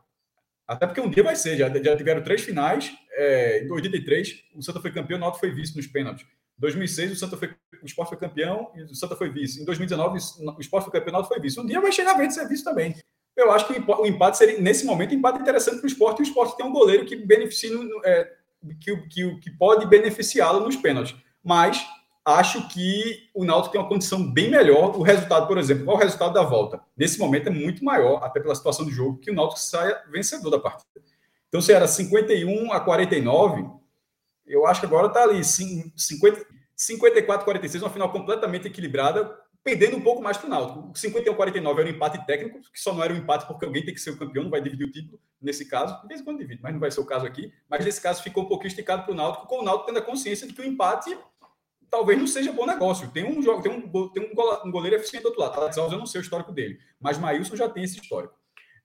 Até 0.67 0.87
porque 0.87 1.01
um 1.01 1.11
dia 1.11 1.23
vai 1.23 1.37
ser, 1.37 1.57
já, 1.57 1.69
já 1.69 1.97
tiveram 1.97 2.23
três 2.23 2.43
finais. 2.43 2.93
É, 3.13 3.65
em 3.65 3.71
83, 3.71 4.45
o 4.55 4.63
Santa 4.63 4.81
foi 4.81 4.93
campeão, 4.93 5.17
o 5.17 5.21
Náutico 5.21 5.41
foi 5.41 5.51
vice 5.51 5.77
nos 5.77 5.87
pênaltis. 5.87 6.25
Em 6.25 6.61
2006, 6.61 7.13
o, 7.13 7.17
Santa 7.17 7.37
foi, 7.37 7.55
o 7.83 7.87
Sport 7.87 8.09
foi 8.09 8.19
campeão 8.19 8.71
e 8.75 8.83
o 8.83 8.95
Santa 8.95 9.15
foi 9.15 9.31
vice. 9.31 9.63
Em 9.63 9.65
2019, 9.65 10.19
o 10.57 10.61
Sport 10.61 10.85
foi 10.85 10.93
campeão, 10.93 11.11
o 11.11 11.13
Náutico 11.13 11.35
foi 11.35 11.43
vice. 11.43 11.61
Um 11.61 11.67
dia 11.67 11.81
vai 11.81 11.93
chegar 11.93 12.15
a 12.15 12.17
vez 12.17 12.29
de 12.29 12.35
ser 12.35 12.49
vice 12.49 12.65
também. 12.65 12.95
Eu 13.37 13.53
acho 13.53 13.69
que 13.69 13.75
o 13.75 14.07
empate 14.07 14.37
seria, 14.37 14.61
nesse 14.61 14.85
momento, 14.85 15.13
um 15.13 15.19
empate 15.19 15.41
interessante 15.41 15.77
para 15.77 15.85
o 15.85 15.89
esporte, 15.89 16.19
e 16.19 16.23
o 16.23 16.27
esporte 16.27 16.57
tem 16.57 16.67
um 16.67 16.73
goleiro 16.73 17.07
que 17.07 17.15
beneficia, 17.15 17.71
é, 18.05 18.33
que, 18.81 18.97
que, 19.09 19.37
que 19.37 19.51
pode 19.51 19.87
beneficiá-lo 19.87 20.61
nos 20.61 20.77
pênaltis. 20.77 21.17
Mas 21.43 21.87
acho 22.25 22.69
que 22.69 23.29
o 23.35 23.45
Náutico 23.45 23.73
tem 23.73 23.81
uma 23.81 23.89
condição 23.89 24.31
bem 24.31 24.51
melhor. 24.51 24.97
O 24.97 25.03
resultado, 25.03 25.47
por 25.47 25.59
exemplo, 25.59 25.85
qual 25.85 25.97
é 25.97 26.01
o 26.01 26.03
resultado 26.03 26.35
da 26.35 26.43
volta? 26.43 26.81
Nesse 26.97 27.19
momento 27.19 27.49
é 27.49 27.51
muito 27.51 27.85
maior, 27.85 28.23
até 28.23 28.41
pela 28.41 28.55
situação 28.55 28.85
do 28.85 28.91
jogo, 28.91 29.19
que 29.19 29.31
o 29.31 29.35
Náutico 29.35 29.61
saia 29.61 30.03
vencedor 30.11 30.51
da 30.51 30.59
partida. 30.59 31.01
Então, 31.49 31.61
se 31.61 31.73
era 31.73 31.89
51 31.89 32.73
a 32.73 32.81
49, 32.81 33.67
eu 34.47 34.67
acho 34.67 34.81
que 34.81 34.87
agora 34.87 35.07
está 35.07 35.23
ali 35.23 35.43
50, 35.43 36.47
54 36.77 37.43
a 37.43 37.45
46, 37.45 37.83
uma 37.83 37.91
final 37.91 38.13
completamente 38.13 38.67
equilibrada, 38.67 39.35
perdendo 39.69 39.99
um 39.99 40.01
pouco 40.01 40.23
mais 40.23 40.39
para 40.39 40.47
o 40.47 40.51
Náutico. 40.51 40.99
51 40.99 41.31
a 41.31 41.37
49 41.37 41.81
era 41.83 41.91
um 41.91 41.95
empate 41.95 42.27
técnico, 42.27 42.59
que 42.73 42.81
só 42.81 42.95
não 42.95 43.03
era 43.05 43.13
um 43.13 43.19
empate 43.19 43.47
porque 43.47 43.67
alguém 43.67 43.85
tem 43.85 43.93
que 43.93 44.01
ser 44.01 44.11
o 44.11 44.17
campeão, 44.17 44.45
não 44.45 44.51
vai 44.51 44.63
dividir 44.63 44.87
o 44.87 44.91
título 44.91 45.21
nesse 45.43 45.67
caso. 45.67 46.01
De 46.01 46.09
vez 46.09 46.23
em 46.23 46.25
quando 46.25 46.39
divide, 46.39 46.63
mas 46.63 46.73
não 46.73 46.81
vai 46.81 46.91
ser 46.91 47.01
o 47.01 47.05
caso 47.05 47.27
aqui. 47.27 47.53
Mas 47.69 47.85
nesse 47.85 48.01
caso 48.01 48.23
ficou 48.23 48.45
um 48.45 48.49
pouquinho 48.49 48.69
esticado 48.69 49.03
para 49.03 49.13
o 49.13 49.15
Náutico, 49.15 49.47
com 49.47 49.61
o 49.61 49.63
Náutico 49.63 49.89
tendo 49.89 49.99
a 49.99 50.03
consciência 50.03 50.47
de 50.47 50.55
que 50.55 50.63
o 50.63 50.65
empate 50.65 51.15
talvez 51.91 52.19
não 52.19 52.27
seja 52.27 52.51
bom 52.51 52.65
negócio. 52.65 53.11
Tem 53.11 53.25
um 53.25 53.43
jogo, 53.43 53.63
tem 53.63 53.71
um, 53.71 54.09
tem 54.09 54.33
um 54.65 54.71
goleiro 54.71 54.97
eficiente 54.97 55.23
do 55.23 55.27
outro 55.27 55.43
lado. 55.43 55.61
Alves, 55.61 55.77
eu 55.77 55.99
não 55.99 56.07
sei 56.07 56.21
o 56.21 56.23
histórico 56.23 56.51
dele, 56.51 56.79
mas 56.99 57.19
Maílson 57.19 57.55
já 57.55 57.69
tem 57.69 57.85
esse 57.85 58.01
histórico. 58.01 58.35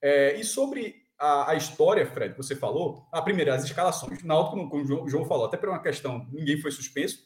É, 0.01 0.35
e 0.37 0.43
sobre 0.43 0.95
a, 1.17 1.51
a, 1.51 1.55
história, 1.55 2.05
Fred, 2.05 2.35
você 2.35 2.57
falou, 2.57 3.07
a 3.09 3.21
primeira, 3.21 3.55
as 3.55 3.63
escalações. 3.63 4.21
Na 4.21 4.33
Náutico, 4.33 4.69
como 4.69 5.03
o 5.05 5.09
João 5.09 5.23
falou, 5.23 5.45
até 5.45 5.55
por 5.55 5.69
uma 5.69 5.81
questão, 5.81 6.27
ninguém 6.29 6.59
foi 6.59 6.71
suspenso, 6.71 7.23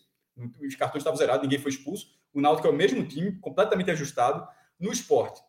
os 0.62 0.76
cartões 0.76 1.02
estavam 1.02 1.18
zerados, 1.18 1.44
ninguém 1.44 1.60
foi 1.60 1.72
expulso. 1.72 2.08
O 2.34 2.42
Náutico 2.42 2.68
é 2.68 2.72
o 2.72 2.76
mesmo 2.76 3.06
time, 3.06 3.40
completamente 3.40 3.92
ajustado. 3.92 4.48
No 4.80 4.92
esporte, 4.92 5.42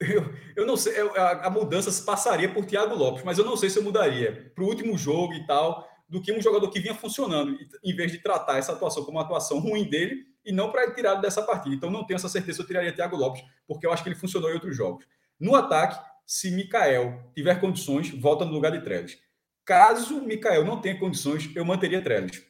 eu, 0.00 0.34
eu 0.56 0.66
não 0.66 0.76
sei, 0.76 0.94
a, 1.16 1.46
a 1.46 1.50
mudança 1.50 1.90
se 1.90 2.04
passaria 2.04 2.52
por 2.52 2.64
Thiago 2.64 2.94
Lopes, 2.94 3.24
mas 3.24 3.38
eu 3.38 3.44
não 3.44 3.56
sei 3.56 3.70
se 3.70 3.78
eu 3.78 3.82
mudaria 3.82 4.52
para 4.54 4.64
o 4.64 4.66
último 4.66 4.96
jogo 4.98 5.34
e 5.34 5.46
tal 5.46 5.88
do 6.08 6.20
que 6.20 6.32
um 6.32 6.40
jogador 6.40 6.68
que 6.70 6.80
vinha 6.80 6.94
funcionando, 6.94 7.56
em 7.82 7.96
vez 7.96 8.12
de 8.12 8.18
tratar 8.18 8.58
essa 8.58 8.72
atuação 8.72 9.04
como 9.04 9.16
uma 9.16 9.24
atuação 9.24 9.58
ruim 9.58 9.88
dele 9.88 10.26
e 10.44 10.52
não 10.52 10.70
para 10.70 10.92
tirar 10.92 11.14
dessa 11.16 11.42
partida. 11.42 11.74
Então, 11.74 11.90
não 11.90 12.04
tenho 12.06 12.16
essa 12.16 12.28
certeza 12.28 12.56
se 12.56 12.62
eu 12.62 12.66
tiraria 12.66 12.92
Thiago 12.92 13.16
Lopes, 13.16 13.42
porque 13.66 13.86
eu 13.86 13.92
acho 13.92 14.02
que 14.02 14.08
ele 14.10 14.16
funcionou 14.16 14.50
em 14.50 14.54
outros 14.54 14.76
jogos. 14.76 15.06
No 15.40 15.54
ataque, 15.54 15.98
se 16.26 16.50
Mikael 16.50 17.30
tiver 17.34 17.60
condições, 17.60 18.10
volta 18.10 18.44
no 18.44 18.52
lugar 18.52 18.70
de 18.70 18.82
Trellis. 18.82 19.18
Caso 19.64 20.20
Mikael 20.20 20.64
não 20.64 20.80
tenha 20.80 20.98
condições, 20.98 21.50
eu 21.54 21.64
manteria 21.64 22.02
Trellis. 22.02 22.42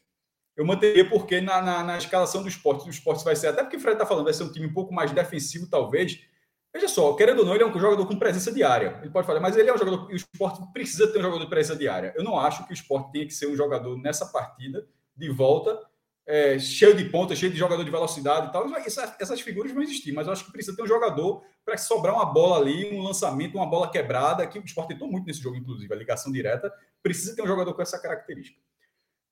Eu 0.57 0.65
manteria 0.65 1.09
porque 1.09 1.41
na, 1.41 1.61
na, 1.61 1.83
na 1.83 1.99
escalação 1.99 2.43
do 2.43 2.49
esporte, 2.49 2.87
o 2.87 2.91
esporte 2.91 3.25
vai 3.25 3.35
ser, 3.35 3.49
até 3.49 3.63
porque 3.63 3.77
o 3.77 3.81
Fred 3.81 3.95
está 3.95 4.07
falando, 4.07 4.25
vai 4.25 4.35
ser 4.35 4.45
um 4.45 4.53
time 4.53 4.67
um 4.67 4.73
pouco 4.73 4.95
mais 4.95 5.11
defensivo, 5.13 5.69
talvez, 5.69 6.21
Veja 6.75 6.89
só, 6.89 7.15
querendo 7.15 7.39
ou 7.39 7.45
não, 7.45 7.55
ele 7.55 7.63
é 7.63 7.67
um 7.69 7.79
jogador 7.79 8.05
com 8.05 8.19
presença 8.19 8.51
diária. 8.51 8.99
Ele 9.01 9.11
pode 9.11 9.25
falar, 9.25 9.39
mas 9.39 9.57
ele 9.57 9.71
é 9.71 9.73
um 9.73 9.79
jogador 9.79 10.11
e 10.11 10.15
o 10.15 10.17
esporte 10.17 10.61
precisa 10.73 11.07
ter 11.07 11.21
um 11.21 11.23
jogador 11.23 11.45
de 11.45 11.49
presença 11.49 11.79
diária. 11.79 12.13
Eu 12.17 12.25
não 12.25 12.37
acho 12.37 12.67
que 12.67 12.73
o 12.73 12.75
esporte 12.75 13.13
tenha 13.13 13.25
que 13.25 13.33
ser 13.33 13.47
um 13.47 13.55
jogador 13.55 13.97
nessa 13.97 14.27
partida 14.27 14.85
de 15.17 15.31
volta 15.31 15.81
é, 16.27 16.59
cheio 16.59 16.97
de 16.97 17.05
ponta, 17.11 17.37
cheio 17.37 17.53
de 17.53 17.59
jogador 17.59 17.85
de 17.85 17.91
velocidade 17.91 18.49
e 18.49 18.53
tal. 18.53 18.67
Essas, 18.77 19.15
essas 19.21 19.41
figuras 19.41 19.73
vão 19.73 19.83
existir, 19.83 20.13
mas 20.13 20.27
eu 20.27 20.33
acho 20.33 20.45
que 20.45 20.53
precisa 20.53 20.77
ter 20.77 20.83
um 20.83 20.87
jogador 20.87 21.43
para 21.65 21.77
sobrar 21.77 22.15
uma 22.15 22.25
bola 22.25 22.59
ali, 22.59 22.95
um 22.95 23.03
lançamento, 23.03 23.57
uma 23.57 23.69
bola 23.69 23.91
quebrada, 23.91 24.47
que 24.47 24.59
o 24.59 24.65
Sport 24.65 24.89
tentou 24.89 25.11
muito 25.11 25.27
nesse 25.27 25.41
jogo, 25.41 25.57
inclusive, 25.57 25.93
a 25.93 25.97
ligação 25.97 26.33
direta. 26.33 26.73
Precisa 27.03 27.37
ter 27.37 27.43
um 27.43 27.47
jogador 27.47 27.75
com 27.75 27.83
essa 27.83 28.01
característica. 28.01 28.59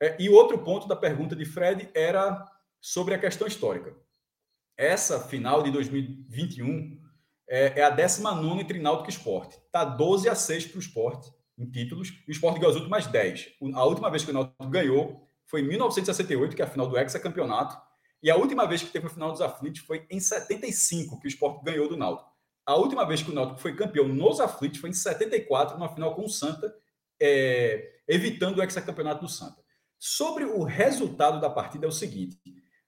É, 0.01 0.17
e 0.21 0.29
outro 0.29 0.59
ponto 0.59 0.87
da 0.87 0.97
pergunta 0.97 1.35
de 1.35 1.45
Fred 1.45 1.89
era 1.95 2.45
sobre 2.81 3.15
a 3.15 3.19
questão 3.19 3.47
histórica. 3.47 3.95
Essa 4.77 5.21
final 5.21 5.63
de 5.63 5.71
2021 5.71 7.01
é, 7.49 7.81
é 7.81 7.85
a 7.85 7.91
19 7.91 8.61
entre 8.61 8.79
Náutico 8.79 9.09
e 9.09 9.13
Sport. 9.13 9.55
Está 9.55 9.85
12 9.85 10.29
a 10.29 10.35
6 10.35 10.67
para 10.67 10.79
o 10.79 10.81
Sport 10.81 11.27
em 11.59 11.71
títulos, 11.71 12.09
e 12.27 12.31
o 12.31 12.33
Sport 12.33 12.57
ganhou 12.57 12.71
as 12.71 12.77
últimas 12.77 13.07
10. 13.07 13.49
A 13.75 13.85
última 13.85 14.11
vez 14.11 14.25
que 14.25 14.31
o 14.31 14.35
Náutico 14.35 14.67
ganhou 14.69 15.29
foi 15.53 15.61
em 15.61 15.69
1968, 15.69 16.57
que 16.57 16.63
é 16.63 16.65
a 16.65 16.69
final 16.69 16.89
do 16.89 16.97
hexacampeonato, 16.97 17.77
e 18.23 18.31
a 18.31 18.37
última 18.37 18.67
vez 18.67 18.83
que 18.83 18.91
teve 18.91 19.07
a 19.07 19.11
final 19.11 19.31
dos 19.31 19.43
aflitos 19.43 19.83
foi 19.83 20.07
em 20.09 20.19
75, 20.19 21.21
que 21.21 21.27
o 21.27 21.29
Sport 21.29 21.63
ganhou 21.63 21.87
do 21.91 21.97
Náutico. 21.97 22.31
A 22.65 22.75
última 22.75 23.05
vez 23.05 23.23
que 23.23 23.31
o 23.31 23.35
Náutico 23.35 23.61
foi 23.61 23.77
campeão 23.77 24.09
nos 24.09 24.41
aflitos 24.41 24.81
foi 24.81 24.89
em 24.89 24.95
74, 24.95 25.77
numa 25.77 25.93
final 25.93 26.15
com 26.15 26.25
o 26.25 26.29
Santa, 26.29 26.75
é, 27.21 27.97
evitando 28.09 28.59
o 28.59 28.63
hexacampeonato 28.63 29.21
do 29.21 29.29
Santa. 29.29 29.61
Sobre 29.99 30.45
o 30.45 30.63
resultado 30.63 31.39
da 31.39 31.51
partida 31.51 31.85
é 31.85 31.89
o 31.89 31.93
seguinte: 31.93 32.41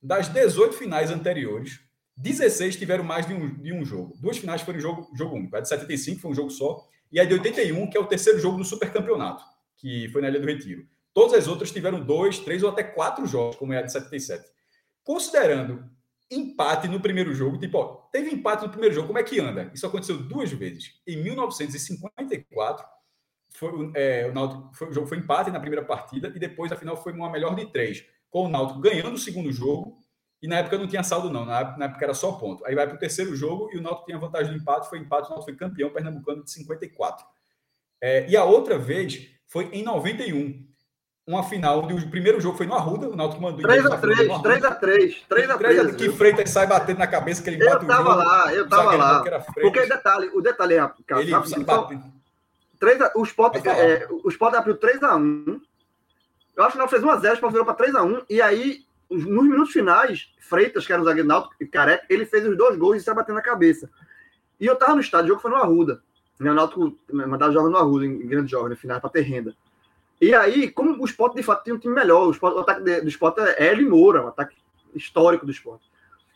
das 0.03 0.28
18 0.28 0.74
finais 0.74 1.11
anteriores, 1.11 1.81
16 2.16 2.77
tiveram 2.77 3.05
mais 3.05 3.27
de 3.27 3.35
um, 3.35 3.61
de 3.61 3.74
um 3.74 3.85
jogo. 3.85 4.16
Duas 4.19 4.39
finais 4.39 4.62
foram 4.62 4.81
jogo, 4.81 5.11
jogo 5.15 5.36
único. 5.36 5.55
A 5.55 5.61
de 5.61 5.69
75 5.69 6.23
foi 6.23 6.31
um 6.31 6.35
jogo 6.35 6.49
só, 6.49 6.89
e 7.12 7.20
a 7.20 7.27
de 7.27 7.35
81, 7.35 7.91
que 7.91 7.99
é 7.99 8.01
o 8.01 8.07
terceiro 8.07 8.39
jogo 8.39 8.57
do 8.57 8.65
supercampeonato, 8.65 9.45
que 9.77 10.09
foi 10.09 10.23
na 10.23 10.28
Ilha 10.28 10.41
do 10.41 10.47
Retiro. 10.47 10.94
Todas 11.15 11.35
as 11.35 11.49
outras 11.49 11.70
tiveram 11.70 12.05
dois, 12.05 12.41
três 12.41 12.62
ou 12.65 12.69
até 12.69 12.82
quatro 12.82 13.24
jogos, 13.24 13.57
como 13.57 13.73
é 13.73 13.78
a 13.78 13.82
de 13.82 13.93
77. 13.93 14.45
Considerando 15.05 15.89
empate 16.31 16.89
no 16.89 17.01
primeiro 17.01 17.32
jogo, 17.32 17.57
tipo, 17.57 17.78
ó, 17.78 18.09
teve 18.11 18.31
empate 18.31 18.65
no 18.65 18.70
primeiro 18.70 18.95
jogo, 18.95 19.07
como 19.07 19.19
é 19.19 19.23
que 19.23 19.41
anda? 19.41 19.70
Isso 19.73 19.86
aconteceu 19.86 20.19
duas 20.19 20.51
vezes. 20.51 21.01
Em 21.07 21.23
1954, 21.23 22.85
foi, 23.51 23.93
é, 23.95 24.27
o, 24.28 24.35
Náutico, 24.35 24.74
foi, 24.74 24.89
o 24.89 24.93
jogo 24.93 25.07
foi 25.07 25.19
empate 25.19 25.51
na 25.51 25.61
primeira 25.61 25.85
partida 25.85 26.32
e 26.35 26.39
depois 26.41 26.73
a 26.73 26.77
final 26.77 27.01
foi 27.01 27.12
uma 27.12 27.31
melhor 27.31 27.55
de 27.55 27.66
três, 27.66 28.05
com 28.28 28.47
o 28.47 28.49
Náutico 28.49 28.81
ganhando 28.81 29.15
o 29.15 29.19
segundo 29.19 29.53
jogo 29.53 29.97
e 30.43 30.49
na 30.49 30.57
época 30.57 30.77
não 30.77 30.89
tinha 30.89 31.03
saldo 31.05 31.31
não, 31.31 31.47
na 31.47 31.61
época, 31.61 31.78
na 31.78 31.85
época 31.86 32.05
era 32.05 32.15
só 32.15 32.32
ponto. 32.32 32.66
Aí 32.66 32.74
vai 32.74 32.86
para 32.86 32.97
o 32.97 32.99
terceiro 32.99 33.36
jogo 33.36 33.70
e 33.73 33.78
o 33.78 33.81
Náutico 33.81 34.07
tinha 34.07 34.19
vantagem 34.19 34.53
do 34.53 34.59
empate, 34.59 34.89
foi 34.89 34.99
empate, 34.99 35.28
o 35.28 35.31
Náutico 35.31 35.45
foi 35.45 35.55
campeão 35.57 35.91
pernambucano 35.91 36.43
de 36.43 36.51
54. 36.51 37.24
É, 38.01 38.28
e 38.28 38.36
a 38.36 38.45
outra 38.45 38.77
vez 38.77 39.31
foi 39.47 39.70
em 39.73 39.82
91, 39.82 40.66
uma 41.26 41.42
final, 41.42 41.86
o 41.86 42.10
primeiro 42.10 42.38
jogo 42.40 42.56
foi 42.56 42.66
no 42.66 42.74
Arruda, 42.74 43.09
o 43.09 43.16
Náutico 43.16 43.40
mandou 43.40 43.60
3x3, 43.62 44.42
3x3, 44.42 45.24
3x3. 45.28 45.96
Que 45.96 46.10
Freitas 46.10 46.51
sai 46.51 46.66
batendo 46.66 46.98
na 46.98 47.06
cabeça 47.06 47.42
que 47.42 47.48
ele 47.48 47.64
bate 47.64 47.84
eu 47.84 47.88
tava 47.88 48.02
o 48.02 48.12
jogo. 48.12 48.18
lá, 48.18 48.55
eu 48.55 48.68
tava 48.68 48.96
lá. 48.96 49.24
Porque 49.60 49.86
detalhe, 49.86 50.30
o 50.34 50.42
detalhe 50.42 50.74
é, 50.74 50.90
cara, 51.06 51.22
ele 51.22 51.30
sabe, 51.30 51.64
bate... 51.64 52.01
3 52.78 53.01
a, 53.01 53.12
o 53.16 53.22
Sport, 53.22 53.64
é, 53.64 54.06
o 54.10 54.28
Sport 54.28 54.55
abriu 54.55 54.76
3x1. 54.76 55.60
Eu 56.56 56.64
acho 56.64 56.76
que 56.76 56.82
o 56.82 56.88
fez 56.88 57.02
1x0, 57.02 57.30
o 57.30 57.34
Sport 57.34 57.52
virou 57.52 57.66
para 57.66 57.86
3x1 57.86 58.24
e 58.28 58.42
aí 58.42 58.84
nos 59.10 59.44
minutos 59.44 59.72
finais, 59.72 60.28
Freitas, 60.38 60.86
que 60.86 60.92
era 60.92 61.01
o 61.01 61.05
zagueiro 61.05 61.28
Náutico, 61.28 61.55
e 61.60 61.66
Careca, 61.66 62.05
ele 62.10 62.26
fez 62.26 62.46
os 62.46 62.56
dois 62.56 62.76
gols 62.76 62.96
e 62.96 63.01
sai 63.01 63.14
batendo 63.14 63.36
na 63.36 63.42
cabeça. 63.42 63.88
E 64.60 64.66
eu 64.66 64.76
tava 64.76 64.94
no 64.94 65.01
estádio, 65.01 65.26
o 65.26 65.28
jogo 65.28 65.40
foi 65.40 65.51
no 65.51 65.56
Arruda. 65.56 66.02
Né, 66.38 66.51
o 66.51 66.55
Náutico 66.55 66.98
mandava 67.10 67.52
jogar 67.52 67.70
no 67.70 67.76
Arruda, 67.76 68.05
em 68.05 68.26
grande 68.26 68.51
jogo, 68.51 68.68
no 68.68 68.76
final, 68.76 69.01
para 69.01 69.10
ter 69.10 69.22
renda. 69.22 69.55
E 70.24 70.34
aí, 70.34 70.70
como 70.70 71.02
o 71.02 71.05
Sport 71.05 71.34
de 71.34 71.42
fato 71.42 71.64
tem 71.64 71.74
um 71.74 71.78
time 71.78 71.94
melhor, 71.94 72.26
o, 72.26 72.30
Sport, 72.30 72.56
o 72.56 72.60
ataque 72.60 72.80
do 72.80 73.09
Sport 73.09 73.38
é 73.38 73.66
Eli 73.66 73.84
Moura, 73.84 74.24
o 74.24 74.28
ataque 74.28 74.56
histórico 74.94 75.44
do 75.44 75.52
Sport. 75.52 75.82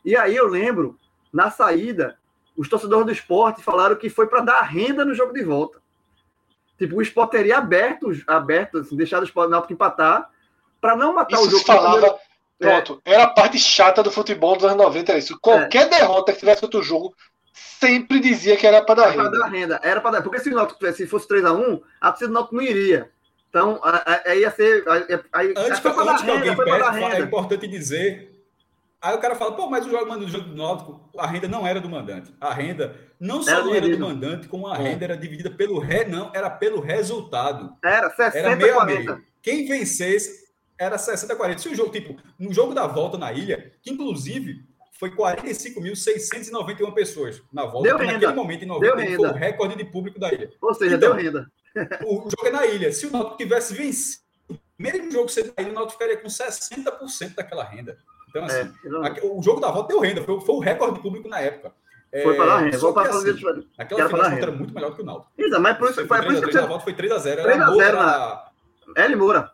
E 0.05 0.15
aí 0.15 0.37
eu 0.37 0.47
lembro, 0.47 0.99
na 1.33 1.51
saída, 1.51 2.19
os 2.55 2.69
torcedores 2.69 3.07
do 3.07 3.13
esporte 3.13 3.63
falaram 3.63 3.97
que 3.97 4.11
foi 4.11 4.27
para 4.27 4.43
dar 4.43 4.61
renda 4.61 5.07
no 5.07 5.15
jogo 5.15 5.33
de 5.33 5.43
volta. 5.43 5.81
Tipo, 6.77 6.97
o 6.97 7.03
Sport 7.03 7.31
teria 7.31 7.57
aberto, 7.57 8.11
aberto 8.27 8.79
assim, 8.79 8.95
deixado 8.95 9.23
o 9.23 9.27
Sport 9.27 9.49
Náutico 9.49 9.73
empatar, 9.73 10.29
para 10.81 10.95
não 10.95 11.15
matar 11.15 11.37
Isso 11.37 11.47
o 11.47 11.51
jogo. 11.51 11.65
Falava, 11.65 12.19
Pronto, 12.59 13.01
é. 13.07 13.15
era 13.15 13.23
a 13.23 13.31
parte 13.31 13.59
chata 13.59 14.03
do 14.03 14.11
futebol 14.11 14.55
dos 14.55 14.65
anos 14.67 14.77
90, 14.77 15.13
era 15.13 15.19
isso. 15.19 15.39
Qualquer 15.41 15.87
é. 15.87 15.89
derrota 15.89 16.35
que 16.35 16.41
tivesse 16.41 16.63
outro 16.63 16.83
jogo, 16.83 17.15
sempre 17.53 18.21
dizia 18.21 18.55
que 18.55 18.67
era 18.67 18.83
para 18.83 18.97
dar 18.97 19.03
era 19.05 19.13
renda. 19.13 19.23
Era 19.23 19.31
para 19.31 19.39
dar 19.39 19.49
renda, 19.49 19.81
era 19.83 20.01
para 20.03 20.11
dar. 20.11 20.23
Porque 20.23 20.41
se 20.41 20.51
o 20.51 20.55
Náutico 20.55 20.93
se 20.93 21.07
fosse 21.07 21.27
3x1, 21.27 21.81
a 22.01 22.11
torcida 22.11 22.29
do 22.29 22.35
Náutico 22.35 22.57
não 22.57 22.63
iria. 22.63 23.11
Então, 23.49 23.81
aí 24.25 24.41
ia 24.41 24.51
ser. 24.51 24.85
Aí, 25.33 25.55
antes, 25.57 25.81
que, 25.81 25.89
antes 25.89 26.23
que 26.23 26.31
alguém 26.31 26.57
pede, 26.57 27.05
é 27.15 27.21
importante 27.21 27.67
dizer. 27.67 28.35
Aí 29.01 29.15
o 29.15 29.21
cara 29.21 29.37
fala, 29.37 29.53
pô, 29.53 29.71
mas 29.71 29.87
o 29.87 29.91
jogo 29.91 30.17
do 30.17 30.29
jogo 30.29 30.49
do 30.49 30.57
Náutico, 30.57 31.09
a 31.17 31.27
renda 31.27 31.47
não 31.47 31.65
era 31.65 31.81
do 31.81 31.89
mandante. 31.89 32.35
A 32.41 32.53
renda 32.53 32.97
não 33.21 33.41
só 33.43 33.51
era 33.51 33.63
não 33.63 33.75
era 33.75 33.89
do 33.89 33.99
mandante, 33.99 34.49
como 34.49 34.67
a 34.67 34.77
é. 34.77 34.83
renda 34.83 35.05
era 35.05 35.17
dividida 35.17 35.51
pelo 35.51 35.79
ré, 35.79 36.05
não, 36.05 36.33
era 36.35 36.51
pelo 36.51 36.81
resultado. 36.81 37.73
Era 37.83 38.11
60 38.11 38.39
era 38.39 38.57
meio 38.57 38.75
40. 38.75 39.01
Meio. 39.01 39.25
Quem 39.41 39.67
vencesse 39.67 40.49
era 40.77 40.99
60 40.99 41.33
a 41.33 41.37
40. 41.37 41.61
Se 41.61 41.69
o 41.69 41.75
jogo, 41.77 41.93
tipo, 41.93 42.17
no 42.39 42.53
jogo 42.53 42.75
da 42.75 42.89
volta 42.89 43.17
na 43.17 43.33
ilha, 43.33 43.73
que 43.81 43.91
inclusive 43.91 44.65
foi 44.99 45.13
45.691 45.13 46.93
pessoas 46.93 47.41
na 47.53 47.67
volta, 47.67 47.89
deu 47.89 47.99
naquele 47.99 48.19
renda. 48.19 48.35
momento 48.35 48.65
em 48.65 48.67
90 48.67 49.17
foi 49.17 49.29
o 49.29 49.33
recorde 49.33 49.77
de 49.77 49.85
público 49.85 50.19
da 50.19 50.33
ilha. 50.33 50.51
Ou 50.61 50.75
seja, 50.75 50.97
então, 50.97 51.15
deu 51.15 51.25
renda. 51.25 51.49
O 52.05 52.31
jogo 52.31 52.47
é 52.47 52.51
na 52.51 52.67
ilha. 52.67 52.93
Se 52.93 53.07
o 53.07 53.11
Náutico 53.11 53.37
tivesse 53.37 53.75
vencido, 53.75 54.23
mesmo 54.79 55.11
jogo 55.11 55.29
sendo 55.29 55.53
na 55.57 55.63
ilha, 55.63 55.73
o 55.73 55.75
Náutico 55.75 55.99
ficaria 55.99 56.17
com 56.17 56.29
60% 56.29 57.35
daquela 57.35 57.65
renda. 57.65 57.99
Então, 58.29 58.45
assim, 58.45 58.73
é, 58.83 59.25
o 59.25 59.43
jogo 59.43 59.61
da 59.61 59.71
volta 59.71 59.89
deu 59.89 60.01
renda, 60.01 60.23
foi, 60.23 60.41
foi 60.41 60.55
o 60.55 60.61
recorde 60.61 60.97
de 60.97 61.01
público 61.01 61.29
na 61.29 61.41
época. 61.41 61.73
Foi 62.23 62.37
para 62.37 62.47
dar 62.47 62.59
renda. 62.59 62.79
Vou 62.79 62.93
para 62.93 63.11
assim, 63.11 63.69
aquela 63.77 64.09
final 64.09 64.27
era 64.27 64.53
muito 64.53 64.75
melhor 64.75 64.95
que 64.95 65.03
o 65.03 65.05
Náutico. 65.05 65.33
Isso, 65.37 65.61
mas 65.61 65.77
por 65.77 65.91
isso 65.91 66.07
foi, 66.07 66.07
foi 66.07 66.23
por 66.23 66.33
isso 66.33 66.43
que 66.43 66.53
você... 66.53 66.67
volta 66.67 66.85
foi 66.85 66.95
3 66.95 67.13
a 67.13 67.19
0 67.19 67.43
3 67.43 67.61
a 67.61 67.71
0 67.75 67.97
na 67.97 68.49
L 68.97 69.17
Moura. 69.17 69.53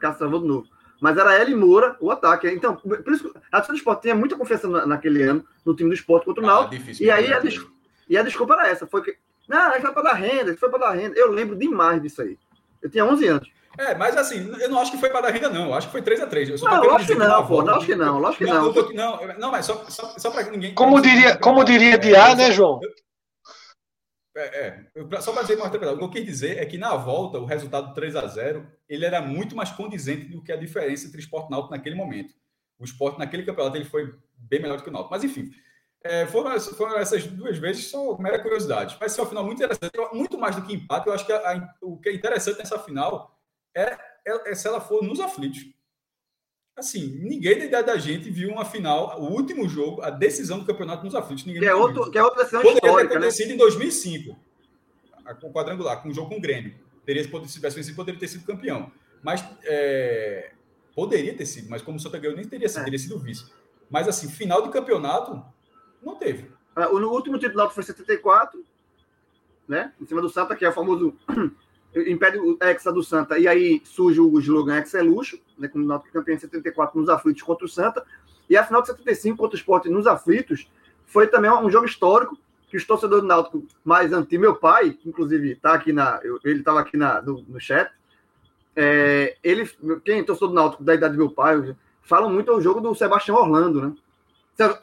Castravou 0.00 0.40
de 0.40 0.48
novo. 0.48 0.66
Mas 1.00 1.18
era 1.18 1.40
ele 1.40 1.54
Moura 1.54 1.96
o 2.00 2.10
ataque. 2.10 2.48
Então, 2.48 2.76
por 2.76 3.12
isso 3.12 3.30
a 3.52 3.58
torcida 3.58 3.74
do 3.74 3.76
esporte 3.76 4.02
tinha 4.02 4.14
muita 4.14 4.36
confiança 4.36 4.66
naquele 4.86 5.22
ano 5.22 5.44
no 5.64 5.76
time 5.76 5.90
do 5.90 5.94
esporte 5.94 6.24
contra 6.24 6.42
o 6.42 6.46
ah, 6.46 6.48
Náutico. 6.48 6.82
Ah, 6.82 6.94
e 6.98 7.10
aí 7.10 7.32
a, 7.32 7.38
des... 7.40 7.60
e 8.08 8.16
a 8.16 8.22
desculpa 8.22 8.54
era 8.54 8.68
essa: 8.68 8.86
foi 8.86 9.02
que. 9.02 9.18
Não, 9.48 9.72
isso 9.72 9.82
foi 9.82 9.92
para 9.92 10.02
dar 10.02 10.14
renda, 10.14 10.50
isso 10.50 10.60
foi 10.60 10.70
para 10.70 10.78
dar 10.78 10.92
renda. 10.92 11.18
Eu 11.18 11.30
lembro 11.30 11.56
demais 11.56 12.00
disso 12.02 12.22
aí. 12.22 12.38
Eu 12.82 12.90
tinha 12.90 13.04
11 13.04 13.26
anos. 13.26 13.48
É, 13.76 13.94
mas 13.94 14.16
assim, 14.16 14.52
eu 14.60 14.68
não 14.68 14.78
acho 14.78 14.92
que 14.92 14.98
foi 14.98 15.10
para 15.10 15.22
dar 15.22 15.30
renda, 15.30 15.48
não. 15.48 15.66
Eu 15.66 15.74
acho 15.74 15.88
que 15.88 15.92
foi 15.92 16.02
3x3. 16.02 16.62
Não, 16.62 16.84
lógico 16.84 17.12
que 17.12 17.18
não, 17.18 17.46
pô. 17.46 17.60
Lógico 17.60 17.86
que 17.86 17.96
não, 17.96 18.18
lógico 18.18 18.44
que 18.44 18.50
não. 18.50 18.72
Não, 18.92 19.38
não, 19.38 19.50
mas 19.50 19.66
só, 19.66 19.84
só, 19.88 20.14
só 20.16 20.30
para 20.30 20.50
ninguém. 20.50 20.74
Como 20.74 21.00
diria, 21.00 21.36
como 21.36 21.64
diria 21.64 21.98
Diá, 21.98 22.34
né, 22.34 22.52
João? 22.52 22.80
É, 24.36 24.88
é. 24.96 25.20
só 25.20 25.32
para 25.32 25.42
dizer 25.42 25.56
uma 25.56 25.68
o 25.68 25.70
que 25.98 26.04
eu 26.04 26.10
quis 26.10 26.24
dizer 26.24 26.58
é 26.58 26.66
que 26.66 26.76
na 26.76 26.96
volta, 26.96 27.38
o 27.38 27.44
resultado 27.44 27.94
3 27.94 28.16
a 28.16 28.26
0 28.26 28.66
ele 28.88 29.04
era 29.04 29.20
muito 29.20 29.54
mais 29.54 29.70
condizente 29.70 30.24
do 30.26 30.42
que 30.42 30.52
a 30.52 30.56
diferença 30.56 31.06
entre 31.06 31.20
esporte 31.20 31.46
e 31.46 31.50
náutico 31.52 31.72
naquele 31.72 31.94
momento. 31.94 32.34
O 32.78 32.84
esporte 32.84 33.18
naquele 33.18 33.44
campeonato 33.44 33.76
ele 33.76 33.84
foi 33.84 34.12
bem 34.36 34.60
melhor 34.60 34.76
do 34.76 34.82
que 34.82 34.88
o 34.88 34.92
náutico. 34.92 35.12
Mas 35.12 35.22
enfim, 35.22 35.50
é, 36.04 36.26
foram, 36.26 36.60
foram, 36.60 36.98
essas 36.98 37.26
duas 37.26 37.58
vezes 37.58 37.90
só 37.90 38.16
mera 38.18 38.38
curiosidade. 38.38 38.96
Mas 39.00 39.12
ser 39.12 39.22
um 39.22 39.26
final 39.26 39.44
muito 39.44 39.62
interessante, 39.62 39.92
muito 40.12 40.38
mais 40.38 40.54
do 40.54 40.62
que 40.62 40.74
empate. 40.74 41.06
Eu 41.06 41.14
acho 41.14 41.26
que 41.26 41.32
a, 41.32 41.38
a, 41.38 41.74
o 41.80 41.98
que 41.98 42.10
é 42.10 42.14
interessante 42.14 42.58
nessa 42.58 42.78
final 42.78 43.36
é, 43.74 43.98
é, 44.26 44.50
é 44.50 44.54
se 44.54 44.68
ela 44.68 44.80
for 44.80 45.02
nos 45.02 45.18
aflitos 45.18 45.74
assim, 46.76 47.20
ninguém 47.22 47.58
da 47.58 47.64
idade 47.64 47.86
da 47.86 47.96
gente 47.96 48.30
viu 48.30 48.50
uma 48.50 48.64
final, 48.64 49.20
o 49.20 49.32
último 49.32 49.68
jogo, 49.68 50.02
a 50.02 50.10
decisão 50.10 50.58
do 50.58 50.64
campeonato 50.64 51.04
nos 51.04 51.14
aflitos. 51.14 51.44
Ninguém 51.44 51.62
que, 51.62 51.68
é 51.68 51.74
outro, 51.74 52.10
que 52.10 52.18
é 52.18 52.22
outra 52.22 52.38
decisão 52.40 52.62
Poderia 52.62 52.88
histórica, 52.88 53.08
ter 53.08 53.14
né? 53.14 53.26
acontecido 53.26 53.48
né? 53.48 53.54
em 53.54 53.58
2005, 53.58 54.36
com 55.40 55.48
o 55.48 55.52
quadrangular, 55.52 56.02
com 56.02 56.08
o 56.08 56.14
jogo 56.14 56.30
com 56.30 56.36
o 56.36 56.40
Grêmio. 56.40 56.74
Teria, 57.06 57.22
se 57.22 57.30
tivesse 57.52 57.76
vencido, 57.76 57.96
poderia 57.96 58.18
ter 58.18 58.28
sido 58.28 58.44
campeão. 58.44 58.90
Mas 59.22 59.44
é, 59.64 60.52
poderia 60.94 61.34
ter 61.34 61.46
sido, 61.46 61.70
mas 61.70 61.80
como 61.80 61.96
o 61.96 62.00
Santa 62.00 62.18
ganhou, 62.18 62.36
nem 62.36 62.46
teria 62.46 62.68
sido, 62.68 62.80
é. 62.80 62.84
teria 62.84 62.98
sido 62.98 63.18
vice. 63.18 63.46
Mas 63.88 64.08
assim, 64.08 64.28
final 64.28 64.62
de 64.62 64.70
campeonato, 64.70 65.44
não 66.04 66.16
teve. 66.16 66.50
É, 66.76 66.86
o 66.86 66.98
último 67.10 67.38
título 67.38 67.70
foi 67.70 67.82
74, 67.82 68.62
né? 69.68 69.92
Em 70.00 70.06
cima 70.06 70.20
do 70.20 70.28
Santa, 70.28 70.56
que 70.56 70.64
é 70.64 70.68
o 70.68 70.72
famoso 70.72 71.14
impede 71.94 72.38
o 72.38 72.58
Hexa 72.60 72.92
do 72.92 73.02
Santa, 73.02 73.38
e 73.38 73.46
aí 73.46 73.80
surge 73.84 74.20
o 74.20 74.38
slogan 74.40 74.76
Hexa 74.78 74.98
é 74.98 75.02
luxo, 75.02 75.38
né, 75.56 75.68
como 75.68 75.84
nota 75.84 76.08
campeão 76.12 76.34
em 76.34 76.38
74 76.38 76.98
nos 76.98 77.08
aflitos 77.08 77.42
contra 77.42 77.64
o 77.64 77.68
Santa, 77.68 78.04
e 78.50 78.56
a 78.56 78.64
final 78.64 78.82
de 78.82 78.88
75 78.88 79.36
contra 79.36 79.54
o 79.54 79.58
Sport 79.58 79.86
nos 79.86 80.06
aflitos 80.06 80.68
foi 81.06 81.26
também 81.28 81.50
um 81.50 81.70
jogo 81.70 81.86
histórico 81.86 82.36
que 82.68 82.76
os 82.76 82.84
torcedores 82.84 83.22
do 83.22 83.28
Náutico 83.28 83.64
mais 83.84 84.12
antigos, 84.12 84.40
meu 84.40 84.56
pai, 84.56 84.98
inclusive 85.06 85.52
está 85.52 85.74
aqui 85.74 85.92
na, 85.92 86.20
ele 86.42 86.58
estava 86.58 86.80
aqui 86.80 86.96
na, 86.96 87.22
no, 87.22 87.42
no 87.42 87.60
chat, 87.60 87.90
é, 88.74 89.36
ele, 89.44 89.70
quem 90.04 90.18
é 90.18 90.22
torcedor 90.24 90.48
do 90.48 90.54
Náutico 90.54 90.82
da 90.82 90.94
idade 90.94 91.14
do 91.14 91.18
meu 91.18 91.30
pai, 91.30 91.76
falam 92.02 92.28
muito 92.28 92.52
o 92.52 92.60
jogo 92.60 92.80
do 92.80 92.94
Sebastião 92.94 93.36
Orlando, 93.36 93.80
né? 93.80 93.94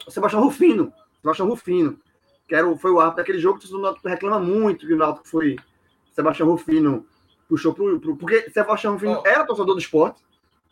Sebastião 0.08 0.42
Rufino, 0.42 0.92
Sebastião 1.22 1.48
Rufino, 1.48 1.98
que 2.46 2.54
era, 2.54 2.76
foi 2.76 2.90
o 2.90 3.00
árbitro 3.00 3.22
daquele 3.22 3.38
jogo 3.38 3.58
que 3.58 3.72
o 3.72 3.78
Náutico 3.78 4.08
reclama 4.08 4.38
muito 4.38 4.86
que 4.86 4.92
o 4.92 4.96
Náutico 4.96 5.26
foi 5.26 5.56
Sebastião 6.12 6.48
Rufino 6.48 7.06
puxou 7.48 7.72
pro, 7.72 8.00
pro 8.00 8.16
porque 8.16 8.50
Sebastião 8.50 8.94
Rufino 8.94 9.22
oh. 9.24 9.28
era 9.28 9.44
torcedor 9.44 9.74
do 9.74 9.80
esporte, 9.80 10.22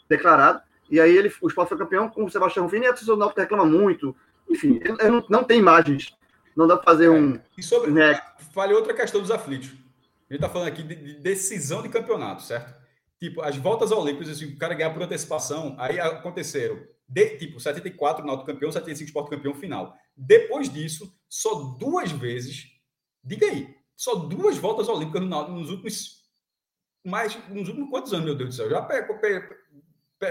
declarado. 0.08 0.60
E 0.90 0.98
aí 1.00 1.16
ele, 1.16 1.32
o 1.40 1.48
Sport 1.48 1.68
foi 1.68 1.78
campeão 1.78 2.08
com 2.08 2.24
o 2.24 2.30
Sebastião 2.30 2.64
Rufino 2.64 2.84
e 2.84 2.88
a 2.88 2.90
torcida 2.90 3.12
do 3.12 3.18
Náutico 3.18 3.40
reclama 3.40 3.64
muito. 3.64 4.14
Enfim, 4.48 4.80
não, 5.08 5.24
não 5.28 5.44
tem 5.44 5.58
imagens. 5.58 6.12
Não 6.56 6.66
dá 6.66 6.76
para 6.76 6.92
fazer 6.92 7.06
é. 7.06 7.10
um. 7.10 7.38
E 7.56 7.62
sobre. 7.62 7.92
Né? 7.92 8.20
Falei 8.52 8.74
outra 8.74 8.92
questão 8.92 9.20
dos 9.20 9.30
aflitos. 9.30 9.68
A 9.68 10.32
gente 10.32 10.42
está 10.42 10.48
falando 10.48 10.68
aqui 10.68 10.82
de, 10.82 10.94
de, 10.94 11.14
decisão 11.14 11.82
de 11.82 11.88
campeonato, 11.88 12.42
certo? 12.42 12.74
Tipo, 13.18 13.42
as 13.42 13.56
voltas 13.56 13.92
olímpicas, 13.92 14.30
assim, 14.30 14.46
o 14.46 14.58
cara 14.58 14.74
ganhar 14.74 14.90
por 14.90 15.02
antecipação, 15.02 15.76
aí 15.78 16.00
aconteceram. 16.00 16.78
De, 17.12 17.36
tipo, 17.38 17.58
74 17.58 18.24
Náutico 18.24 18.46
campeão, 18.46 18.70
75 18.70 19.08
Sport 19.08 19.30
campeão 19.30 19.52
final. 19.52 19.96
Depois 20.16 20.72
disso, 20.72 21.12
só 21.28 21.76
duas 21.76 22.12
vezes. 22.12 22.66
Diga 23.22 23.46
aí, 23.46 23.74
só 23.96 24.14
duas 24.14 24.56
voltas 24.56 24.88
olímpicas 24.88 25.20
no 25.20 25.28
Náutico 25.28 25.58
nos 25.58 25.70
últimos. 25.70 26.20
Mais, 27.04 27.36
nos 27.48 27.66
últimos 27.68 27.90
quantos 27.90 28.12
anos, 28.12 28.26
meu 28.26 28.36
Deus 28.36 28.50
do 28.50 28.54
céu? 28.54 28.70
Já 28.70 28.86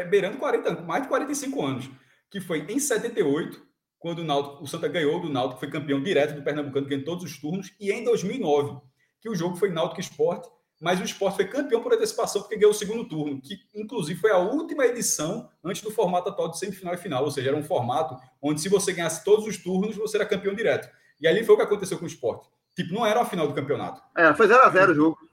beirando 0.10 0.38
40 0.38 0.70
anos, 0.70 0.86
mais 0.86 1.04
de 1.04 1.10
45 1.10 1.66
anos, 1.66 1.90
que 2.30 2.40
foi 2.40 2.66
em 2.72 2.80
78, 2.80 3.62
quando 3.98 4.20
o, 4.20 4.24
Náutico, 4.24 4.64
o 4.64 4.68
Santa 4.68 4.88
ganhou 4.88 5.20
do 5.20 5.30
Náutico, 5.30 5.60
foi 5.60 5.70
campeão 5.70 6.02
direto 6.02 6.36
do 6.36 6.44
Pernambucano, 6.44 6.88
ganhou 6.88 7.04
todos 7.04 7.26
os 7.26 7.38
turnos, 7.38 7.74
e 7.78 7.92
em 7.92 8.06
2009, 8.06 8.80
que 9.20 9.28
o 9.28 9.36
jogo 9.36 9.58
foi 9.58 9.70
Náutico 9.70 10.00
Esporte, 10.00 10.48
mas 10.80 11.00
o 11.00 11.04
Esporte 11.04 11.36
foi 11.36 11.46
campeão 11.46 11.82
por 11.82 11.94
antecipação 11.94 12.42
porque 12.42 12.56
ganhou 12.56 12.72
o 12.72 12.76
segundo 12.76 13.08
turno, 13.08 13.42
que 13.42 13.60
inclusive 13.76 14.20
foi 14.20 14.32
a 14.32 14.38
última 14.38 14.86
edição 14.86 15.50
antes 15.64 15.82
do 15.82 15.92
formato 15.92 16.30
atual 16.30 16.50
de 16.50 16.58
semifinal 16.58 16.94
e 16.94 16.98
final, 16.98 17.24
ou 17.24 17.32
seja, 17.32 17.50
era 17.50 17.58
um 17.58 17.64
formato 17.64 18.18
onde 18.42 18.62
se 18.62 18.70
você 18.70 18.94
ganhasse 18.94 19.24
todos 19.24 19.46
os 19.46 19.58
turnos, 19.58 19.96
você 19.96 20.18
era 20.18 20.26
campeão 20.26 20.54
direto. 20.54 20.90
E 21.20 21.28
ali 21.28 21.44
foi 21.44 21.56
o 21.56 21.58
que 21.58 21.64
aconteceu 21.64 21.98
com 21.98 22.06
o 22.06 22.08
Esporte. 22.08 22.48
Tipo, 22.76 22.94
não 22.94 23.06
era 23.06 23.20
a 23.20 23.26
final 23.26 23.46
do 23.46 23.54
campeonato. 23.54 24.02
É, 24.18 24.34
foi 24.34 24.48
0x0 24.48 24.92
o 24.92 24.96
jogo. 24.96 25.30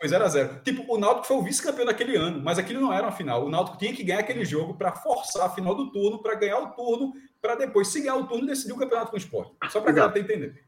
Foi 0.00 0.08
0 0.08 0.24
a 0.24 0.28
0 0.28 0.60
Tipo, 0.64 0.94
o 0.94 0.98
Náutico 0.98 1.26
foi 1.26 1.36
o 1.36 1.42
vice-campeão 1.42 1.84
daquele 1.84 2.16
ano, 2.16 2.42
mas 2.42 2.58
aquilo 2.58 2.80
não 2.80 2.90
era 2.90 3.02
uma 3.02 3.12
final. 3.12 3.44
O 3.44 3.50
Náutico 3.50 3.76
tinha 3.76 3.94
que 3.94 4.02
ganhar 4.02 4.20
aquele 4.20 4.46
jogo 4.46 4.74
para 4.74 4.92
forçar 4.92 5.46
a 5.46 5.50
final 5.50 5.74
do 5.74 5.92
turno, 5.92 6.22
para 6.22 6.34
ganhar 6.36 6.58
o 6.58 6.70
turno, 6.70 7.12
para 7.40 7.54
depois, 7.54 7.88
se 7.88 8.00
ganhar 8.00 8.16
o 8.16 8.26
turno, 8.26 8.46
decidir 8.46 8.72
o 8.72 8.78
campeonato 8.78 9.10
com 9.10 9.16
o 9.16 9.20
esporte. 9.20 9.52
Só 9.68 9.80
para 9.80 9.90
a 9.90 9.94
galera 9.94 10.18
entender, 10.18 10.64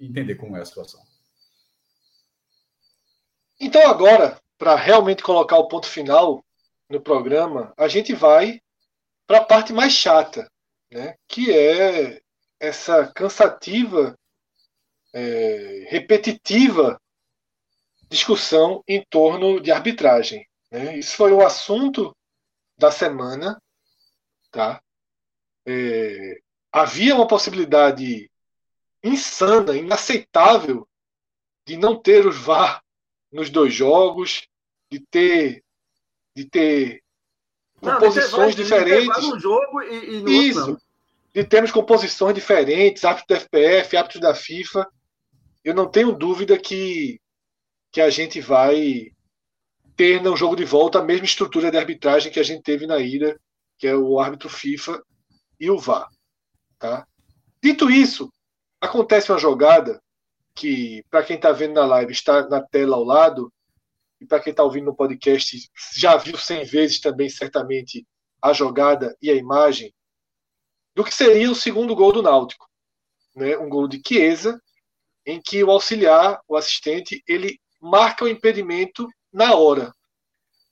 entender 0.00 0.34
como 0.34 0.56
é 0.56 0.60
a 0.60 0.64
situação. 0.64 1.00
Então, 3.74 3.88
agora, 3.88 4.38
para 4.58 4.76
realmente 4.76 5.22
colocar 5.22 5.56
o 5.56 5.66
ponto 5.66 5.86
final 5.86 6.44
no 6.90 7.00
programa, 7.00 7.72
a 7.74 7.88
gente 7.88 8.12
vai 8.12 8.60
para 9.26 9.38
a 9.38 9.44
parte 9.46 9.72
mais 9.72 9.94
chata, 9.94 10.46
né? 10.90 11.16
que 11.26 11.50
é 11.50 12.20
essa 12.60 13.10
cansativa, 13.14 14.14
é, 15.14 15.86
repetitiva 15.88 17.00
discussão 18.10 18.84
em 18.86 19.02
torno 19.08 19.58
de 19.58 19.72
arbitragem. 19.72 20.46
Né? 20.70 20.98
Isso 20.98 21.16
foi 21.16 21.32
o 21.32 21.40
assunto 21.40 22.14
da 22.76 22.90
semana. 22.90 23.58
Tá? 24.50 24.82
É, 25.66 26.40
havia 26.70 27.14
uma 27.14 27.26
possibilidade 27.26 28.30
insana, 29.02 29.74
inaceitável, 29.74 30.86
de 31.66 31.78
não 31.78 31.98
ter 31.98 32.26
os 32.26 32.36
VAR 32.36 32.81
nos 33.32 33.50
dois 33.50 33.72
jogos, 33.72 34.46
de 34.90 35.00
ter, 35.10 35.64
de 36.36 36.44
ter 36.44 37.02
não, 37.80 37.94
composições 37.94 38.54
de 38.54 38.62
diferentes. 38.62 39.28
No 39.28 39.40
jogo 39.40 39.82
e, 39.82 40.16
e 40.16 40.20
no 40.20 40.28
Isso. 40.30 40.60
Outro, 40.60 40.82
de 41.34 41.44
termos 41.44 41.70
composições 41.70 42.34
diferentes, 42.34 43.04
árbitros 43.04 43.28
da 43.28 43.40
FPF, 43.40 43.96
árbitros 43.96 44.20
da 44.20 44.34
FIFA. 44.34 44.86
Eu 45.64 45.74
não 45.74 45.88
tenho 45.88 46.12
dúvida 46.12 46.58
que 46.58 47.18
que 47.92 48.00
a 48.00 48.08
gente 48.08 48.40
vai 48.40 49.12
ter 49.94 50.20
no 50.22 50.34
jogo 50.34 50.56
de 50.56 50.64
volta 50.64 50.98
a 50.98 51.04
mesma 51.04 51.26
estrutura 51.26 51.70
de 51.70 51.76
arbitragem 51.76 52.32
que 52.32 52.40
a 52.40 52.42
gente 52.42 52.62
teve 52.62 52.86
na 52.86 52.98
ida, 52.98 53.38
que 53.78 53.86
é 53.86 53.94
o 53.94 54.18
árbitro 54.18 54.48
FIFA 54.48 55.02
e 55.60 55.70
o 55.70 55.78
VAR. 55.78 56.08
Tá? 56.78 57.06
Dito 57.62 57.90
isso, 57.90 58.32
acontece 58.80 59.30
uma 59.30 59.38
jogada 59.38 60.02
que, 60.54 61.04
para 61.10 61.22
quem 61.22 61.36
está 61.36 61.52
vendo 61.52 61.74
na 61.74 61.84
live, 61.84 62.12
está 62.12 62.48
na 62.48 62.60
tela 62.60 62.96
ao 62.96 63.04
lado, 63.04 63.52
e 64.20 64.26
para 64.26 64.40
quem 64.40 64.50
está 64.50 64.62
ouvindo 64.62 64.86
no 64.86 64.94
podcast, 64.94 65.56
já 65.94 66.16
viu 66.16 66.36
100 66.36 66.64
vezes 66.64 67.00
também, 67.00 67.28
certamente, 67.28 68.06
a 68.40 68.52
jogada 68.52 69.16
e 69.20 69.30
a 69.30 69.34
imagem, 69.34 69.92
do 70.94 71.04
que 71.04 71.14
seria 71.14 71.50
o 71.50 71.54
segundo 71.54 71.94
gol 71.94 72.12
do 72.12 72.22
Náutico. 72.22 72.68
Né? 73.34 73.56
Um 73.56 73.68
gol 73.68 73.88
de 73.88 74.00
Chiesa, 74.06 74.60
em 75.26 75.40
que 75.40 75.62
o 75.64 75.70
auxiliar, 75.70 76.40
o 76.46 76.56
assistente, 76.56 77.22
ele 77.26 77.58
marca 77.80 78.24
o 78.24 78.28
impedimento 78.28 79.08
na 79.32 79.54
hora. 79.54 79.92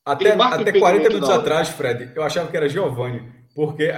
Até, 0.05 0.33
até 0.33 0.79
40 0.79 1.09
minutos 1.09 1.31
atrás, 1.31 1.69
Fred, 1.71 2.13
eu 2.15 2.23
achava 2.23 2.51
que 2.51 2.57
era 2.57 2.69
Giovanni, 2.69 3.40
porque 3.55 3.91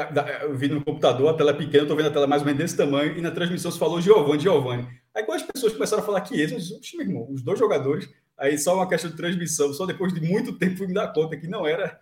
eu 0.43 0.57
vi 0.57 0.69
no 0.69 0.85
computador 0.85 1.29
a 1.29 1.37
tela 1.37 1.51
é 1.51 1.55
pequena, 1.55 1.85
eu 1.85 1.89
tô 1.89 1.97
vendo 1.97 2.09
a 2.09 2.13
tela 2.13 2.27
mais 2.27 2.43
ou 2.43 2.47
menos 2.47 2.61
desse 2.61 2.77
tamanho, 2.77 3.17
e 3.17 3.21
na 3.21 3.31
transmissão 3.31 3.71
se 3.71 3.79
falou 3.79 4.01
Giovanni, 4.01 4.43
Giovanni. 4.43 4.89
Aí 5.15 5.25
quando 5.25 5.41
as 5.41 5.47
pessoas 5.47 5.73
começaram 5.73 6.03
a 6.03 6.07
falar 6.07 6.21
que 6.23 6.41
eles, 6.41 6.71
meu 6.95 7.07
irmão, 7.07 7.27
os 7.31 7.43
dois 7.43 7.59
jogadores, 7.59 8.09
aí 8.37 8.59
só 8.59 8.75
uma 8.75 8.89
questão 8.89 9.11
de 9.11 9.17
transmissão, 9.17 9.73
só 9.73 9.87
depois 9.87 10.13
de 10.13 10.21
muito 10.21 10.59
tempo 10.59 10.79
fui 10.79 10.87
me 10.87 10.95
dar 10.95 11.13
conta 11.13 11.37
que 11.37 11.47
não 11.47 11.67
era, 11.67 11.99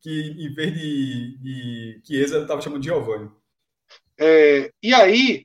que 0.00 0.34
em 0.38 0.54
vez 0.54 0.74
de, 0.74 1.38
de 1.38 2.02
Chiesa, 2.04 2.36
eu 2.36 2.42
estava 2.42 2.60
chamando 2.60 2.80
de 2.80 2.88
Giovanni. 2.88 3.30
É, 4.18 4.70
e 4.82 4.94
aí, 4.94 5.44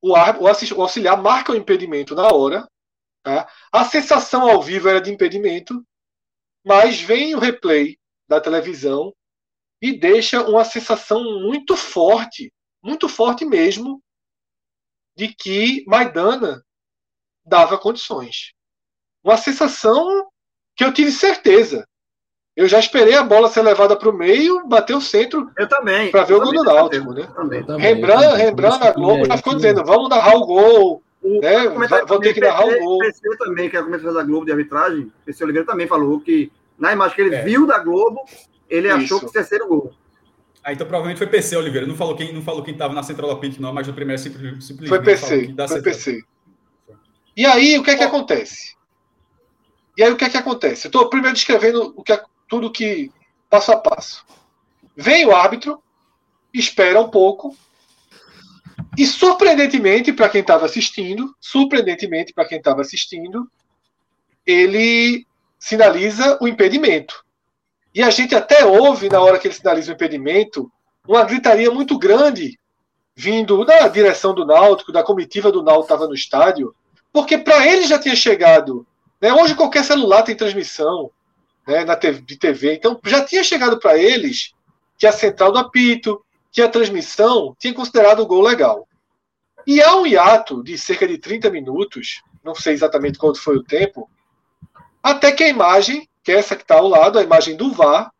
o, 0.00 0.12
o 0.12 0.82
auxiliar 0.82 1.20
marca 1.20 1.52
o 1.52 1.56
impedimento 1.56 2.14
na 2.14 2.28
hora, 2.28 2.66
Tá? 3.22 3.48
A 3.70 3.84
sensação 3.84 4.50
ao 4.50 4.60
vivo 4.60 4.88
era 4.88 5.00
de 5.00 5.12
impedimento, 5.12 5.86
mas 6.64 7.00
vem 7.00 7.34
o 7.34 7.38
replay 7.38 7.96
da 8.28 8.40
televisão 8.40 9.14
e 9.82 9.98
deixa 9.98 10.40
uma 10.48 10.64
sensação 10.64 11.24
muito 11.40 11.76
forte, 11.76 12.52
muito 12.80 13.08
forte 13.08 13.44
mesmo, 13.44 14.00
de 15.16 15.26
que 15.34 15.84
Maidana 15.88 16.64
dava 17.44 17.76
condições. 17.76 18.52
Uma 19.24 19.36
sensação 19.36 20.28
que 20.76 20.84
eu 20.84 20.92
tive 20.92 21.10
certeza. 21.10 21.84
Eu 22.54 22.68
já 22.68 22.78
esperei 22.78 23.14
a 23.14 23.24
bola 23.24 23.48
ser 23.48 23.62
levada 23.62 23.96
para 23.96 24.08
o 24.08 24.12
meio, 24.12 24.66
bater 24.68 24.94
o 24.94 25.00
centro. 25.00 25.50
Eu 25.58 25.68
também. 25.68 26.12
Para 26.12 26.24
ver 26.24 26.34
o 26.34 26.40
gol 26.40 26.52
do 26.52 26.62
Náutico. 26.62 27.12
Né? 27.12 27.28
Rembrandt, 27.78 28.36
Rembrandt 28.36 28.78
na 28.78 28.92
Globo 28.92 29.24
já 29.24 29.36
ficou 29.36 29.56
dizendo: 29.56 29.84
vamos 29.84 30.08
narrar 30.08 30.36
o 30.36 30.46
gol, 30.46 31.02
o, 31.22 31.40
né? 31.40 31.68
Vão 32.06 32.20
ter 32.20 32.34
que 32.34 32.40
narrar 32.40 32.66
o 32.66 32.78
gol. 32.78 32.96
O 32.96 32.98
PC 32.98 33.36
também, 33.38 33.70
que 33.70 33.76
é 33.76 33.80
o 33.80 33.84
comentarista 33.84 34.20
da 34.20 34.26
Globo 34.26 34.44
de 34.44 34.52
arbitragem, 34.52 35.10
PC 35.24 35.42
Oliveira 35.44 35.66
também 35.66 35.88
falou 35.88 36.20
que 36.20 36.52
na 36.78 36.92
imagem 36.92 37.16
que 37.16 37.22
ele 37.22 37.34
é. 37.34 37.42
viu 37.42 37.66
da 37.66 37.78
Globo, 37.78 38.20
ele 38.72 38.88
Isso. 38.88 38.96
achou 38.96 39.20
que 39.20 39.26
o 39.26 39.32
terceiro 39.32 39.68
gol. 39.68 39.92
Ah, 40.64 40.72
então 40.72 40.86
provavelmente 40.86 41.18
foi 41.18 41.26
PC, 41.26 41.56
Oliveira. 41.56 41.86
Não 41.86 41.96
falou 41.96 42.16
quem 42.16 42.32
não 42.32 42.40
falou 42.40 42.62
quem 42.62 42.72
estava 42.72 42.94
na 42.94 43.02
central 43.02 43.28
da 43.28 43.36
Pink, 43.36 43.60
não, 43.60 43.72
mas 43.72 43.86
o 43.86 43.92
primeiro 43.92 44.20
simplesmente. 44.20 44.88
Foi 44.88 45.02
PC. 45.02 45.54
Foi 45.68 45.82
PC. 45.82 46.22
E 47.36 47.44
aí, 47.44 47.78
o 47.78 47.82
que 47.82 47.90
é 47.90 47.96
que 47.96 48.02
acontece? 48.02 48.74
E 49.96 50.02
aí, 50.02 50.10
o 50.10 50.16
que 50.16 50.24
é 50.24 50.30
que 50.30 50.36
acontece? 50.36 50.86
Eu 50.86 50.88
estou 50.88 51.10
primeiro 51.10 51.34
descrevendo 51.34 51.92
o 51.96 52.02
que 52.02 52.12
é, 52.12 52.22
tudo 52.48 52.70
que 52.70 53.10
passo 53.50 53.72
a 53.72 53.76
passo. 53.76 54.24
Vem 54.96 55.26
o 55.26 55.34
árbitro, 55.34 55.82
espera 56.54 57.00
um 57.00 57.08
pouco, 57.08 57.56
e 58.96 59.06
surpreendentemente 59.06 60.12
para 60.12 60.28
quem 60.28 60.42
estava 60.42 60.66
assistindo, 60.66 61.34
surpreendentemente 61.40 62.32
para 62.32 62.44
quem 62.44 62.58
estava 62.58 62.82
assistindo, 62.82 63.50
ele 64.46 65.26
sinaliza 65.58 66.38
o 66.40 66.48
impedimento. 66.48 67.24
E 67.94 68.02
a 68.02 68.10
gente 68.10 68.34
até 68.34 68.64
ouve 68.64 69.08
na 69.08 69.20
hora 69.20 69.38
que 69.38 69.46
ele 69.46 69.54
sinaliza 69.54 69.92
o 69.92 69.94
impedimento 69.94 70.70
uma 71.06 71.24
gritaria 71.24 71.70
muito 71.70 71.98
grande 71.98 72.58
vindo 73.14 73.64
da 73.64 73.88
direção 73.88 74.34
do 74.34 74.46
Náutico, 74.46 74.92
da 74.92 75.02
comitiva 75.02 75.52
do 75.52 75.62
Náutico 75.62 75.84
estava 75.84 76.06
no 76.06 76.14
estádio, 76.14 76.74
porque 77.12 77.36
para 77.36 77.66
ele 77.66 77.86
já 77.86 77.98
tinha 77.98 78.16
chegado. 78.16 78.86
Né? 79.20 79.32
Hoje 79.32 79.54
qualquer 79.54 79.84
celular 79.84 80.22
tem 80.22 80.34
transmissão 80.34 81.10
né, 81.66 81.84
na 81.84 81.94
TV, 81.94 82.22
de 82.22 82.36
TV, 82.36 82.74
então 82.74 82.98
já 83.04 83.24
tinha 83.24 83.44
chegado 83.44 83.78
para 83.78 83.98
eles 83.98 84.54
que 84.98 85.06
a 85.06 85.12
central 85.12 85.52
do 85.52 85.58
apito, 85.58 86.24
que 86.50 86.62
a 86.62 86.68
transmissão 86.68 87.54
tinha 87.58 87.74
considerado 87.74 88.20
o 88.20 88.26
gol 88.26 88.40
legal. 88.40 88.88
E 89.66 89.82
há 89.82 89.94
um 89.96 90.06
hiato 90.06 90.62
de 90.62 90.76
cerca 90.76 91.06
de 91.06 91.18
30 91.18 91.50
minutos, 91.50 92.22
não 92.42 92.54
sei 92.54 92.72
exatamente 92.72 93.18
quanto 93.18 93.40
foi 93.40 93.56
o 93.56 93.62
tempo, 93.62 94.10
até 95.02 95.32
que 95.32 95.44
a 95.44 95.48
imagem, 95.48 96.08
que 96.22 96.32
é 96.32 96.36
essa 96.36 96.56
que 96.56 96.62
está 96.62 96.76
ao 96.76 96.88
lado, 96.88 97.18
a 97.18 97.22
imagem 97.22 97.56
do 97.56 97.72
VAR, 97.72 98.12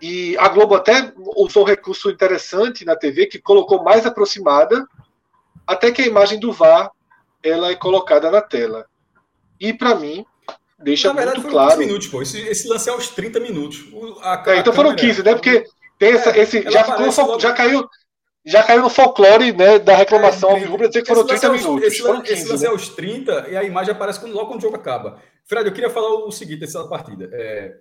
e 0.00 0.36
a 0.38 0.48
Globo 0.48 0.74
até 0.74 1.12
usou 1.36 1.64
um 1.64 1.66
recurso 1.66 2.10
interessante 2.10 2.84
na 2.84 2.94
TV, 2.94 3.26
que 3.26 3.38
colocou 3.38 3.82
mais 3.82 4.06
aproximada, 4.06 4.86
até 5.66 5.90
que 5.90 6.02
a 6.02 6.06
imagem 6.06 6.38
do 6.38 6.52
VAR 6.52 6.90
ela 7.42 7.70
é 7.70 7.74
colocada 7.74 8.30
na 8.30 8.40
tela. 8.40 8.86
E 9.60 9.72
para 9.72 9.94
mim, 9.94 10.24
deixa 10.78 11.12
verdade, 11.12 11.40
muito 11.40 11.52
claro. 11.52 11.78
minutos, 11.78 12.08
pô. 12.08 12.22
Esse, 12.22 12.40
esse, 12.40 12.68
lance 12.68 12.88
é 12.88 12.92
aos 12.92 13.08
30 13.08 13.40
minutos. 13.40 13.84
O, 13.92 14.18
a, 14.22 14.42
é, 14.46 14.58
então 14.58 14.72
foram 14.72 14.94
15, 14.94 15.22
né? 15.22 15.34
Porque 15.34 15.64
tem 15.98 16.12
essa, 16.12 16.30
é, 16.30 16.40
esse, 16.40 16.62
já, 16.70 16.84
ficou, 16.84 17.40
já, 17.40 17.52
caiu, 17.52 17.88
já 18.48 18.62
caiu 18.62 18.82
no 18.82 18.90
folclore 18.90 19.52
né, 19.52 19.78
da 19.78 19.94
reclamação 19.94 20.56
é, 20.56 20.64
ao 20.64 20.76
dizer 20.78 21.02
que 21.02 21.08
foram 21.08 21.26
30 21.26 21.52
minutos. 21.52 21.86
Esse, 21.86 22.02
foram 22.02 22.22
15, 22.22 22.32
esse 22.32 22.48
lance 22.48 22.62
né? 22.62 22.68
é 22.68 22.72
aos 22.72 22.88
30 22.88 23.48
e 23.50 23.56
a 23.56 23.62
imagem 23.62 23.92
aparece 23.92 24.18
quando, 24.18 24.32
logo 24.32 24.48
quando 24.48 24.60
o 24.60 24.62
jogo 24.62 24.76
acaba. 24.76 25.20
Fred, 25.44 25.68
eu 25.68 25.72
queria 25.74 25.90
falar 25.90 26.08
o 26.08 26.30
seguinte 26.30 26.60
dessa 26.60 26.82
partida. 26.88 27.28
É, 27.32 27.76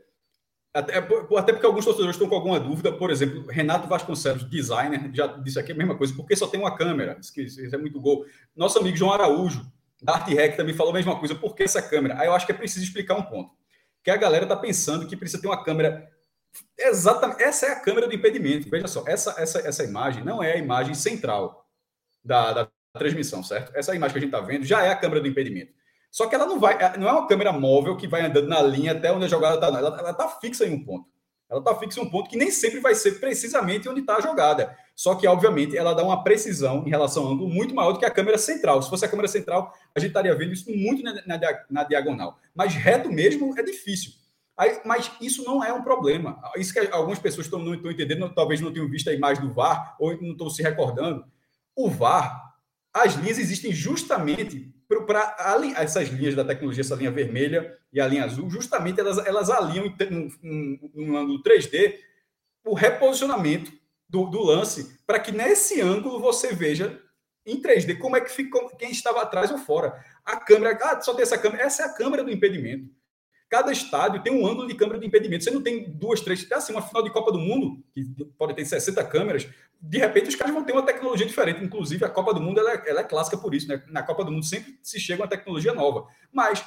Até, 0.74 0.98
até 0.98 1.54
porque 1.54 1.66
alguns 1.66 1.86
torcedores 1.86 2.16
estão 2.16 2.28
com 2.28 2.36
alguma 2.36 2.60
dúvida. 2.60 2.92
Por 2.92 3.10
exemplo, 3.10 3.46
Renato 3.50 3.88
Vasconcelos, 3.88 4.48
designer, 4.50 5.10
já 5.14 5.28
disse 5.28 5.58
aqui 5.60 5.72
a 5.72 5.76
mesma 5.76 5.96
coisa, 5.96 6.14
porque 6.16 6.36
só 6.36 6.48
tem 6.48 6.60
uma 6.60 6.76
câmera. 6.76 7.18
Isso 7.20 7.76
é 7.76 7.78
muito 7.78 8.00
gol. 8.00 8.26
Nosso 8.56 8.78
amigo 8.78 8.96
João 8.96 9.14
Araújo, 9.14 9.66
da 10.02 10.14
Arte 10.14 10.34
Rec, 10.34 10.56
também 10.56 10.76
falou 10.76 10.92
a 10.92 10.96
mesma 10.96 11.18
coisa. 11.18 11.34
Por 11.34 11.56
que 11.56 11.64
essa 11.64 11.82
câmera? 11.82 12.20
Aí 12.20 12.28
eu 12.28 12.34
acho 12.34 12.46
que 12.46 12.52
é 12.52 12.56
preciso 12.56 12.86
explicar 12.86 13.16
um 13.16 13.24
ponto. 13.24 13.52
Que 14.04 14.12
a 14.12 14.18
galera 14.18 14.44
está 14.44 14.56
pensando 14.56 15.08
que 15.08 15.18
precisa 15.18 15.42
ter 15.42 15.48
uma 15.48 15.64
câmera. 15.64 16.08
Exatamente. 16.78 17.42
Essa 17.44 17.66
é 17.68 17.72
a 17.72 17.80
câmera 17.80 18.08
do 18.08 18.14
impedimento. 18.14 18.70
Veja 18.70 18.88
só, 18.88 19.04
essa, 19.08 19.36
essa, 19.38 19.60
essa 19.60 19.84
imagem 19.84 20.24
não 20.24 20.44
é 20.44 20.54
a 20.54 20.58
imagem 20.58 20.94
central 20.94 21.68
da, 22.24 22.54
da 22.54 22.70
transmissão, 22.98 23.44
certo? 23.44 23.72
Essa 23.76 23.96
imagem 23.96 24.14
que 24.14 24.18
a 24.20 24.22
gente 24.22 24.36
está 24.36 24.46
vendo 24.46 24.66
já 24.66 24.84
é 24.84 24.90
a 24.90 24.96
câmera 24.96 25.22
do 25.22 25.28
impedimento. 25.28 25.72
Só 26.12 26.28
que 26.28 26.36
ela 26.36 26.46
não 26.46 26.60
vai, 26.60 26.82
é, 26.82 26.98
não 26.98 27.08
é 27.08 27.12
uma 27.12 27.28
câmera 27.28 27.52
móvel 27.52 27.98
que 27.98 28.08
vai 28.08 28.22
andando 28.22 28.48
na 28.48 28.62
linha 28.62 28.92
até 28.92 29.12
onde 29.12 29.26
a 29.26 29.28
jogada 29.28 29.56
está. 29.56 29.68
Ela 29.68 30.12
está 30.12 30.28
fixa 30.42 30.66
em 30.66 30.74
um 30.74 30.84
ponto. 30.84 31.08
Ela 31.50 31.60
está 31.60 31.76
fixa 31.76 32.00
em 32.00 32.04
um 32.04 32.10
ponto 32.10 32.30
que 32.30 32.36
nem 32.36 32.52
sempre 32.52 32.80
vai 32.80 32.94
ser 32.94 33.20
precisamente 33.20 33.88
onde 33.88 34.02
está 34.02 34.18
a 34.18 34.22
jogada. 34.22 34.76
Só 34.96 35.16
que, 35.16 35.28
obviamente, 35.28 35.78
ela 35.78 35.94
dá 35.94 36.04
uma 36.04 36.24
precisão 36.24 36.84
em 36.86 36.90
relação 36.90 37.24
ao 37.24 37.32
ângulo 37.32 37.50
muito 37.50 37.74
maior 37.74 37.94
do 37.94 38.00
que 38.00 38.06
a 38.06 38.12
câmera 38.12 38.38
central. 38.38 38.82
Se 38.82 38.90
fosse 38.90 39.06
a 39.06 39.08
câmera 39.08 39.28
central, 39.28 39.74
a 39.96 40.00
gente 40.00 40.10
estaria 40.10 40.36
vendo 40.36 40.54
isso 40.54 40.70
muito 40.70 41.04
na, 41.04 41.14
na, 41.26 41.40
na 41.70 41.84
diagonal. 41.84 42.40
Mas 42.54 42.74
reto 42.74 43.12
mesmo 43.12 43.58
é 43.58 43.64
difícil. 43.64 44.12
Aí, 44.58 44.82
mas 44.84 45.12
isso 45.22 45.44
não 45.44 45.64
é 45.64 45.72
um 45.72 45.84
problema. 45.84 46.42
Isso 46.58 46.74
que 46.74 46.80
algumas 46.92 47.20
pessoas 47.20 47.48
não 47.50 47.76
estão 47.76 47.92
entendendo, 47.92 48.34
talvez 48.34 48.60
não 48.60 48.74
tenham 48.74 48.90
visto 48.90 49.10
a 49.10 49.14
imagem 49.14 49.44
do 49.44 49.54
VAR 49.54 49.96
ou 50.00 50.20
não 50.20 50.32
estão 50.32 50.50
se 50.50 50.64
recordando. 50.64 51.24
O 51.76 51.90
VAR, 51.90 52.56
as 52.92 53.14
linhas 53.14 53.38
existem 53.38 53.72
justamente 53.72 54.74
para 55.06 55.36
essas 55.78 56.08
linhas 56.10 56.34
da 56.34 56.44
tecnologia, 56.44 56.82
essa 56.82 56.96
linha 56.96 57.12
vermelha 57.12 57.78
e 57.94 58.00
a 58.00 58.08
linha 58.08 58.24
azul, 58.24 58.50
justamente 58.50 59.00
elas, 59.00 59.18
elas 59.26 59.50
alinham 59.50 59.86
em 59.86 60.80
um, 60.96 61.18
ângulo 61.18 61.44
3D 61.44 61.96
o 62.66 62.74
reposicionamento 62.74 63.72
do, 64.10 64.26
do 64.26 64.42
lance, 64.42 64.98
para 65.06 65.20
que 65.20 65.32
nesse 65.32 65.82
ângulo 65.82 66.20
você 66.20 66.54
veja 66.54 67.02
em 67.46 67.62
3D 67.62 67.98
como 68.00 68.16
é 68.16 68.22
que 68.22 68.32
ficou 68.32 68.70
quem 68.76 68.92
estava 68.92 69.22
atrás 69.22 69.52
ou 69.52 69.58
fora. 69.58 70.04
A 70.26 70.38
câmera, 70.38 70.78
ah, 70.82 71.02
só 71.02 71.14
tem 71.14 71.24
essa 71.24 71.38
câmera, 71.38 71.64
essa 71.64 71.84
é 71.84 71.86
a 71.86 71.94
câmera 71.94 72.24
do 72.24 72.32
impedimento. 72.32 72.90
Cada 73.50 73.72
estádio 73.72 74.22
tem 74.22 74.34
um 74.34 74.46
ângulo 74.46 74.68
de 74.68 74.76
câmera 74.76 75.00
de 75.00 75.08
impedimento. 75.08 75.44
Você 75.44 75.52
não 75.52 75.62
tem 75.62 75.90
duas, 75.90 76.20
três. 76.20 76.50
É 76.52 76.56
assim, 76.56 76.74
uma 76.74 76.82
final 76.82 77.02
de 77.02 77.10
Copa 77.10 77.32
do 77.32 77.40
Mundo, 77.40 77.82
que 77.94 78.04
pode 78.38 78.54
ter 78.54 78.66
60 78.66 79.04
câmeras, 79.06 79.48
de 79.80 79.98
repente 79.98 80.30
os 80.30 80.36
caras 80.36 80.54
vão 80.54 80.64
ter 80.64 80.74
uma 80.74 80.84
tecnologia 80.84 81.26
diferente. 81.26 81.64
Inclusive, 81.64 82.04
a 82.04 82.10
Copa 82.10 82.34
do 82.34 82.42
Mundo 82.42 82.60
ela 82.60 82.74
é, 82.74 82.84
ela 82.88 83.02
é 83.02 83.04
clássica 83.04 83.38
por 83.38 83.54
isso. 83.54 83.68
Né? 83.68 83.82
Na 83.90 84.04
Copa 84.04 84.26
do 84.26 84.32
Mundo 84.32 84.46
sempre 84.46 84.78
se 84.82 85.00
chega 85.00 85.22
uma 85.22 85.30
tecnologia 85.30 85.74
nova. 85.74 86.08
Mas 86.32 86.64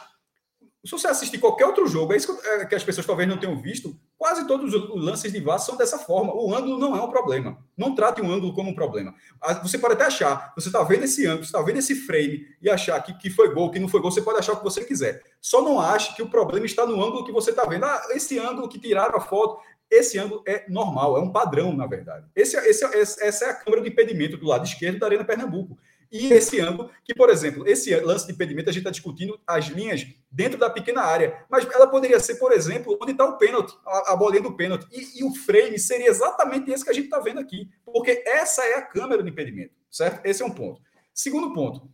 se 0.82 0.92
você 0.92 1.08
assistir 1.08 1.38
qualquer 1.38 1.66
outro 1.66 1.86
jogo, 1.86 2.14
é 2.14 2.16
isso 2.16 2.38
é, 2.42 2.64
que 2.64 2.74
as 2.74 2.82
pessoas 2.82 3.06
talvez 3.06 3.28
não 3.28 3.36
tenham 3.36 3.60
visto, 3.60 3.94
quase 4.16 4.46
todos 4.46 4.72
os 4.72 5.04
lances 5.04 5.30
de 5.30 5.38
VAR 5.38 5.58
são 5.58 5.76
dessa 5.76 5.98
forma. 5.98 6.32
O 6.34 6.54
ângulo 6.54 6.78
não 6.78 6.96
é 6.96 7.02
um 7.02 7.10
problema. 7.10 7.58
Não 7.76 7.94
trate 7.94 8.22
um 8.22 8.30
ângulo 8.30 8.54
como 8.54 8.70
um 8.70 8.74
problema. 8.74 9.14
Você 9.62 9.78
pode 9.78 9.94
até 9.94 10.04
achar, 10.04 10.54
você 10.56 10.68
está 10.68 10.82
vendo 10.82 11.04
esse 11.04 11.26
ângulo, 11.26 11.44
está 11.44 11.60
vendo 11.60 11.78
esse 11.78 11.94
frame 11.94 12.46
e 12.62 12.70
achar 12.70 12.98
que, 13.02 13.12
que 13.18 13.28
foi 13.28 13.52
gol, 13.52 13.70
que 13.70 13.78
não 13.78 13.88
foi 13.88 14.00
gol, 14.00 14.10
você 14.10 14.22
pode 14.22 14.38
achar 14.38 14.54
o 14.54 14.56
que 14.56 14.64
você 14.64 14.82
quiser. 14.82 15.22
Só 15.38 15.60
não 15.60 15.78
ache 15.78 16.14
que 16.14 16.22
o 16.22 16.30
problema 16.30 16.64
está 16.64 16.86
no 16.86 17.02
ângulo 17.02 17.24
que 17.24 17.32
você 17.32 17.50
está 17.50 17.64
vendo. 17.66 17.84
Ah, 17.84 18.02
esse 18.12 18.38
ângulo 18.38 18.68
que 18.68 18.78
tiraram 18.78 19.16
a 19.16 19.20
foto, 19.20 19.60
esse 19.90 20.18
ângulo 20.18 20.42
é 20.46 20.64
normal, 20.68 21.18
é 21.18 21.20
um 21.20 21.30
padrão, 21.30 21.76
na 21.76 21.86
verdade. 21.86 22.26
Esse, 22.34 22.56
esse, 22.56 22.84
essa 23.22 23.44
é 23.44 23.50
a 23.50 23.54
câmera 23.54 23.82
de 23.82 23.90
impedimento 23.90 24.38
do 24.38 24.46
lado 24.46 24.64
esquerdo 24.64 24.98
da 24.98 25.06
Arena 25.06 25.24
Pernambuco. 25.24 25.76
E 26.10 26.32
esse 26.32 26.60
ângulo, 26.60 26.90
que, 27.04 27.14
por 27.14 27.30
exemplo, 27.30 27.66
esse 27.68 27.94
lance 28.00 28.26
de 28.26 28.32
impedimento, 28.32 28.68
a 28.68 28.72
gente 28.72 28.80
está 28.80 28.90
discutindo 28.90 29.40
as 29.46 29.66
linhas 29.66 30.04
dentro 30.30 30.58
da 30.58 30.68
pequena 30.68 31.02
área, 31.02 31.44
mas 31.48 31.68
ela 31.72 31.86
poderia 31.86 32.18
ser, 32.18 32.34
por 32.34 32.52
exemplo, 32.52 32.98
onde 33.00 33.12
está 33.12 33.24
o 33.24 33.38
pênalti, 33.38 33.72
a, 33.86 34.12
a 34.12 34.16
bolinha 34.16 34.42
do 34.42 34.56
pênalti. 34.56 34.86
E, 34.90 35.20
e, 35.20 35.24
o 35.24 35.32
frame 35.32 35.78
seria 35.78 36.08
exatamente 36.08 36.70
esse 36.70 36.84
que 36.84 36.90
a 36.90 36.94
gente 36.94 37.04
está 37.04 37.20
vendo 37.20 37.38
aqui, 37.38 37.68
porque 37.84 38.24
essa 38.26 38.62
é 38.64 38.74
a 38.74 38.82
câmera 38.82 39.22
do 39.22 39.28
impedimento, 39.28 39.72
certo? 39.88 40.24
Esse 40.26 40.42
é 40.42 40.46
um 40.46 40.50
ponto. 40.50 40.80
Segundo 41.14 41.52
ponto, 41.52 41.88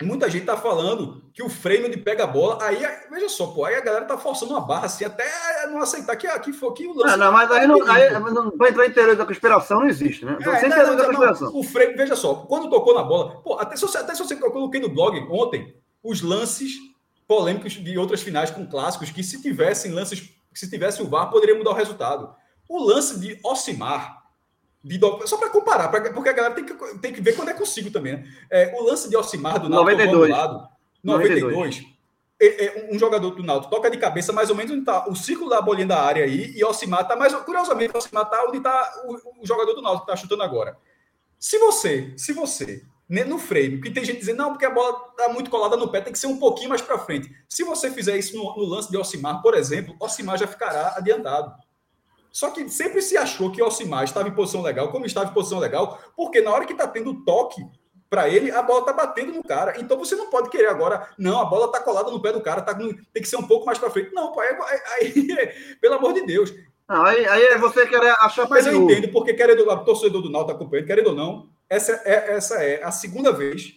Muita 0.00 0.30
gente 0.30 0.46
tá 0.46 0.56
falando 0.56 1.24
que 1.34 1.42
o 1.42 1.48
de 1.48 1.96
pega 1.96 2.22
a 2.22 2.26
bola, 2.26 2.62
aí, 2.64 2.78
veja 3.10 3.28
só, 3.28 3.48
pô, 3.48 3.64
aí 3.64 3.74
a 3.74 3.80
galera 3.80 4.04
tá 4.04 4.16
forçando 4.16 4.52
uma 4.52 4.60
barra 4.60 4.86
assim, 4.86 5.04
até 5.04 5.26
não 5.66 5.82
aceitar 5.82 6.14
que 6.14 6.26
aqui 6.28 6.52
foi 6.52 6.72
que 6.72 6.86
o 6.86 6.94
lance. 6.94 7.16
Não, 7.16 7.26
não, 7.26 7.32
mas 7.32 7.50
aí 7.50 7.66
não, 7.66 7.90
aí, 7.90 8.10
não 8.12 8.56
vai 8.56 8.70
entrar 8.70 8.86
em 8.86 8.92
teoria 8.92 9.16
da 9.16 9.26
conspiração, 9.26 9.80
não 9.80 9.88
existe, 9.88 10.24
né? 10.24 10.36
Então, 10.40 10.52
é, 10.52 10.60
sem 10.60 10.68
não, 10.68 10.94
da 10.94 11.04
conspiração. 11.04 11.50
o 11.52 11.64
frame, 11.64 11.94
veja 11.94 12.14
só, 12.14 12.34
quando 12.34 12.70
tocou 12.70 12.94
na 12.94 13.02
bola, 13.02 13.40
pô, 13.42 13.58
até 13.58 13.74
se 13.74 13.82
você, 13.82 13.98
até 13.98 14.14
se 14.14 14.22
você 14.22 14.34
eu 14.34 14.52
coloquei 14.52 14.80
no 14.80 14.88
blog 14.88 15.18
ontem 15.32 15.74
os 16.00 16.22
lances 16.22 16.74
polêmicos 17.26 17.72
de 17.72 17.98
outras 17.98 18.22
finais 18.22 18.50
com 18.50 18.66
clássicos 18.66 19.10
que 19.10 19.24
se 19.24 19.42
tivessem 19.42 19.92
lances, 19.92 20.30
se 20.54 20.70
tivesse 20.70 21.02
o 21.02 21.08
VAR, 21.08 21.28
poderia 21.28 21.56
mudar 21.56 21.70
o 21.70 21.74
resultado. 21.74 22.32
O 22.68 22.82
lance 22.82 23.18
de 23.18 23.38
Osimar, 23.44 24.17
de 24.82 24.98
Só 25.26 25.36
para 25.36 25.50
comparar, 25.50 25.88
pra, 25.88 26.12
porque 26.12 26.28
a 26.28 26.32
galera 26.32 26.54
tem 26.54 26.64
que, 26.64 26.74
tem 26.98 27.12
que 27.12 27.20
ver 27.20 27.34
quando 27.34 27.50
é 27.50 27.54
consigo 27.54 27.90
também, 27.90 28.14
né? 28.14 28.24
É, 28.50 28.74
o 28.78 28.84
lance 28.84 29.08
de 29.08 29.16
Alcimar 29.16 29.58
do 29.58 29.68
Náutico 29.68 29.90
92. 29.90 30.30
lado, 30.30 30.68
92. 31.02 31.52
92 31.52 31.98
é, 32.40 32.64
é, 32.66 32.88
um 32.92 32.98
jogador 32.98 33.30
do 33.30 33.42
Náutico 33.42 33.74
toca 33.74 33.90
de 33.90 33.98
cabeça 33.98 34.32
mais 34.32 34.48
ou 34.48 34.54
menos 34.54 34.70
onde 34.70 34.80
está 34.80 35.08
o 35.08 35.16
círculo 35.16 35.50
da 35.50 35.60
bolinha 35.60 35.88
da 35.88 36.00
área 36.00 36.24
aí, 36.24 36.52
e 36.54 36.62
Alcimar 36.62 37.02
está 37.02 37.16
mais. 37.16 37.34
Curiosamente, 37.34 37.94
Alcimar 37.94 38.24
está 38.24 38.44
onde 38.44 38.58
está 38.58 38.92
o, 39.06 39.42
o, 39.42 39.46
jogador 39.46 39.74
do 39.74 39.82
Náutico 39.82 40.06
que 40.06 40.12
está 40.12 40.22
chutando 40.22 40.42
agora. 40.44 40.78
Se 41.38 41.58
você, 41.58 42.14
se 42.16 42.32
você, 42.32 42.84
né, 43.08 43.24
no 43.24 43.38
frame, 43.38 43.80
que 43.80 43.90
tem 43.90 44.04
gente 44.04 44.20
dizendo, 44.20 44.38
não, 44.38 44.50
porque 44.50 44.66
a 44.66 44.70
bola 44.70 45.06
está 45.10 45.28
muito 45.28 45.50
colada 45.50 45.76
no 45.76 45.90
pé, 45.90 46.00
tem 46.00 46.12
que 46.12 46.18
ser 46.18 46.28
um 46.28 46.38
pouquinho 46.38 46.68
mais 46.68 46.80
para 46.80 46.98
frente. 46.98 47.28
Se 47.48 47.64
você 47.64 47.90
fizer 47.90 48.16
isso 48.16 48.36
no, 48.36 48.56
no 48.56 48.64
lance 48.64 48.88
de 48.88 48.96
Alcimar, 48.96 49.42
por 49.42 49.54
exemplo, 49.54 49.96
Alcimar 50.00 50.38
já 50.38 50.46
ficará 50.46 50.94
adiantado. 50.96 51.52
Só 52.30 52.50
que 52.50 52.68
sempre 52.68 53.02
se 53.02 53.16
achou 53.16 53.50
que 53.50 53.60
o 53.60 53.64
Alcimar 53.64 54.04
estava 54.04 54.28
em 54.28 54.34
posição 54.34 54.62
legal, 54.62 54.90
como 54.90 55.06
estava 55.06 55.30
em 55.30 55.34
posição 55.34 55.58
legal, 55.58 55.98
porque 56.16 56.40
na 56.40 56.50
hora 56.50 56.64
que 56.64 56.72
está 56.72 56.86
tendo 56.86 57.24
toque 57.24 57.62
para 58.10 58.28
ele, 58.28 58.50
a 58.50 58.62
bola 58.62 58.80
está 58.80 58.92
batendo 58.92 59.32
no 59.32 59.42
cara. 59.42 59.78
Então 59.78 59.98
você 59.98 60.16
não 60.16 60.30
pode 60.30 60.48
querer 60.48 60.68
agora, 60.68 61.08
não, 61.18 61.40
a 61.40 61.44
bola 61.44 61.66
está 61.66 61.80
colada 61.80 62.10
no 62.10 62.20
pé 62.20 62.32
do 62.32 62.40
cara, 62.40 62.62
tá, 62.62 62.74
tem 62.74 63.22
que 63.22 63.28
ser 63.28 63.36
um 63.36 63.46
pouco 63.46 63.66
mais 63.66 63.78
para 63.78 63.90
frente. 63.90 64.14
Não, 64.14 64.32
pô, 64.32 64.40
aí, 64.40 64.56
aí, 64.96 65.76
pelo 65.80 65.94
amor 65.94 66.12
de 66.12 66.24
Deus. 66.26 66.54
Não, 66.88 67.04
aí, 67.04 67.26
aí 67.26 67.42
é 67.42 67.58
você 67.58 67.86
querer 67.86 68.10
achar 68.20 68.48
Mas 68.48 68.66
eu 68.66 68.82
entendo, 68.82 69.12
porque 69.12 69.34
querendo, 69.34 69.68
o 69.68 69.84
torcedor 69.84 70.22
do 70.22 70.30
Náutico 70.30 70.52
acompanhando, 70.52 70.86
querendo 70.86 71.08
ou 71.08 71.14
não, 71.14 71.50
essa 71.68 72.00
é, 72.04 72.34
essa 72.34 72.54
é 72.62 72.82
a 72.82 72.90
segunda 72.90 73.30
vez 73.30 73.74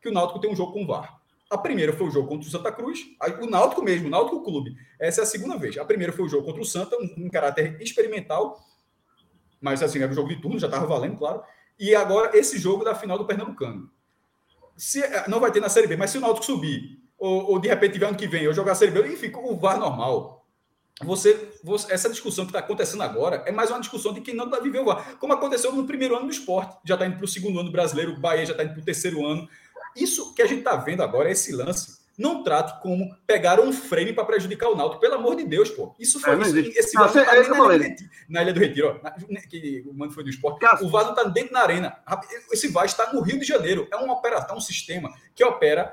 que 0.00 0.08
o 0.08 0.12
Náutico 0.12 0.40
tem 0.40 0.50
um 0.50 0.56
jogo 0.56 0.72
com 0.72 0.84
o 0.84 0.86
VAR. 0.86 1.21
A 1.52 1.58
primeira 1.58 1.92
foi 1.92 2.06
o 2.06 2.10
jogo 2.10 2.28
contra 2.28 2.48
o 2.48 2.50
Santa 2.50 2.72
Cruz, 2.72 3.00
o 3.42 3.46
Náutico 3.46 3.82
mesmo, 3.82 4.06
o 4.06 4.10
Náutico 4.10 4.42
Clube. 4.42 4.74
Essa 4.98 5.20
é 5.20 5.24
a 5.24 5.26
segunda 5.26 5.58
vez. 5.58 5.76
A 5.76 5.84
primeira 5.84 6.10
foi 6.10 6.24
o 6.24 6.28
jogo 6.28 6.46
contra 6.46 6.62
o 6.62 6.64
Santa, 6.64 6.96
um, 6.96 7.26
um 7.26 7.28
caráter 7.28 7.78
experimental, 7.78 8.58
mas 9.60 9.82
assim, 9.82 9.98
era 9.98 10.10
um 10.10 10.14
jogo 10.14 10.30
de 10.30 10.40
turno, 10.40 10.58
já 10.58 10.66
estava 10.66 10.86
valendo, 10.86 11.18
claro. 11.18 11.42
E 11.78 11.94
agora 11.94 12.34
esse 12.38 12.58
jogo 12.58 12.84
da 12.84 12.94
final 12.94 13.18
do 13.18 13.26
Pernambucano. 13.26 13.90
Se, 14.78 15.02
eh, 15.02 15.28
não 15.28 15.40
vai 15.40 15.52
ter 15.52 15.60
na 15.60 15.68
Série 15.68 15.86
B, 15.86 15.94
mas 15.94 16.10
se 16.10 16.16
o 16.16 16.22
Náutico 16.22 16.46
subir, 16.46 16.98
ou, 17.18 17.50
ou 17.50 17.58
de 17.58 17.68
repente 17.68 17.92
tiver 17.92 18.06
ano 18.06 18.16
que 18.16 18.26
vem, 18.26 18.48
ou 18.48 18.54
jogar 18.54 18.72
a 18.72 18.74
Série 18.74 18.90
B, 18.90 19.06
enfim, 19.12 19.30
o 19.34 19.54
VAR 19.54 19.78
normal. 19.78 20.46
Você, 21.04 21.52
você, 21.62 21.92
essa 21.92 22.08
discussão 22.08 22.46
que 22.46 22.50
está 22.50 22.60
acontecendo 22.60 23.02
agora 23.02 23.42
é 23.46 23.52
mais 23.52 23.70
uma 23.70 23.80
discussão 23.80 24.14
de 24.14 24.22
quem 24.22 24.34
não 24.34 24.50
viveu 24.62 24.82
o 24.82 24.84
VAR. 24.86 25.18
Como 25.18 25.34
aconteceu 25.34 25.70
no 25.72 25.86
primeiro 25.86 26.16
ano 26.16 26.26
do 26.26 26.32
esporte. 26.32 26.78
Já 26.82 26.94
está 26.94 27.06
indo 27.06 27.16
para 27.16 27.24
o 27.26 27.28
segundo 27.28 27.60
ano 27.60 27.70
brasileiro, 27.70 28.12
o 28.12 28.20
Bahia 28.20 28.46
já 28.46 28.52
está 28.52 28.64
indo 28.64 28.72
para 28.72 28.80
o 28.80 28.84
terceiro 28.84 29.26
ano. 29.26 29.46
Isso 29.96 30.34
que 30.34 30.42
a 30.42 30.46
gente 30.46 30.58
está 30.58 30.76
vendo 30.76 31.02
agora, 31.02 31.30
esse 31.30 31.52
lance, 31.52 32.02
não 32.16 32.42
trate 32.42 32.80
como 32.82 33.14
pegar 33.26 33.60
um 33.60 33.72
frame 33.72 34.12
para 34.12 34.24
prejudicar 34.24 34.68
o 34.68 34.76
Náutico. 34.76 35.00
Pelo 35.00 35.14
amor 35.14 35.34
de 35.36 35.44
Deus, 35.44 35.70
pô. 35.70 35.94
Isso 35.98 36.20
foi 36.20 36.34
é, 36.34 36.42
isso, 36.42 36.58
esse 36.58 36.94
não, 36.94 37.08
você, 37.08 37.24
tá 37.24 37.36
é 37.36 37.48
na, 37.48 37.74
ilha 37.74 37.96
na, 38.28 38.42
Ilha 38.42 38.52
do 38.52 38.60
Retiro, 38.60 39.00
ó, 39.02 39.10
na, 39.28 39.40
que 39.40 39.84
o 39.86 39.94
mano 39.94 40.12
foi 40.12 40.22
do 40.22 40.30
esporte. 40.30 40.60
Cássio. 40.60 40.86
O 40.86 40.90
VAR 40.90 41.10
está 41.10 41.24
dentro 41.24 41.52
da 41.52 41.60
arena. 41.60 41.96
Esse 42.50 42.68
VAR 42.68 42.84
está 42.84 43.12
no 43.12 43.20
Rio 43.20 43.38
de 43.38 43.46
Janeiro. 43.46 43.88
É 43.90 43.96
um 43.96 44.10
operação, 44.10 44.56
um 44.56 44.60
sistema 44.60 45.10
que 45.34 45.44
opera 45.44 45.92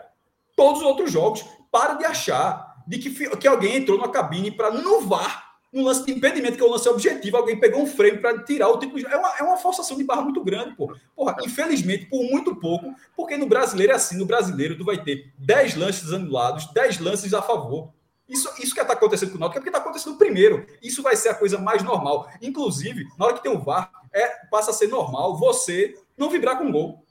todos 0.56 0.82
os 0.82 0.88
outros 0.88 1.12
jogos. 1.12 1.44
Para 1.72 1.94
de 1.94 2.06
achar 2.06 2.84
de 2.88 2.98
que, 2.98 3.38
que 3.38 3.48
alguém 3.48 3.78
entrou 3.78 3.98
na 3.98 4.10
cabine 4.10 4.52
para 4.52 4.72
no 4.72 5.02
VAR 5.02 5.49
um 5.72 5.84
lance 5.84 6.06
de 6.06 6.12
impedimento, 6.12 6.58
que 6.58 6.64
é 6.64 6.66
um 6.66 6.72
lance 6.72 6.90
objetivo, 6.90 7.38
alguém 7.38 7.60
pegou 7.60 7.82
um 7.82 7.88
frame 7.88 8.18
para 8.18 8.44
tirar 8.44 8.70
o 8.70 8.80
título. 8.80 9.08
É 9.08 9.16
uma, 9.16 9.38
é 9.40 9.44
uma 9.44 9.58
forçação 9.58 9.98
de 9.98 10.04
barra 10.04 10.22
muito 10.22 10.44
grande, 10.44 10.76
pô. 10.76 10.96
Porra, 11.16 11.36
infelizmente, 11.44 12.06
por 12.08 12.24
muito 12.24 12.56
pouco, 12.56 12.94
porque 13.16 13.38
no 13.38 13.46
brasileiro 13.46 13.94
é 13.94 13.96
assim, 13.96 14.18
no 14.18 14.26
brasileiro 14.26 14.78
tu 14.78 14.84
vai 14.84 15.04
ter 15.04 15.32
10 15.38 15.76
lances 15.76 16.12
anulados, 16.12 16.66
10 16.74 17.00
lances 17.00 17.34
a 17.34 17.42
favor. 17.42 17.94
Isso, 18.28 18.48
isso 18.62 18.76
que 18.76 18.82
está 18.82 18.94
acontecendo 18.94 19.32
com 19.32 19.38
o 19.38 19.40
Náutico 19.40 19.58
é 19.58 19.62
porque 19.62 19.70
está 19.70 19.80
acontecendo 19.80 20.18
primeiro. 20.18 20.66
Isso 20.84 21.02
vai 21.02 21.16
ser 21.16 21.30
a 21.30 21.34
coisa 21.34 21.58
mais 21.58 21.84
normal. 21.84 22.30
Inclusive, 22.42 23.06
na 23.18 23.26
hora 23.26 23.34
que 23.34 23.42
tem 23.42 23.52
o 23.52 23.60
VAR, 23.60 23.92
é, 24.14 24.28
passa 24.52 24.70
a 24.70 24.74
ser 24.74 24.88
normal 24.88 25.36
você 25.38 25.96
não 26.16 26.30
vibrar 26.30 26.58
com 26.58 26.70
o 26.70 26.72
gol. 26.72 27.04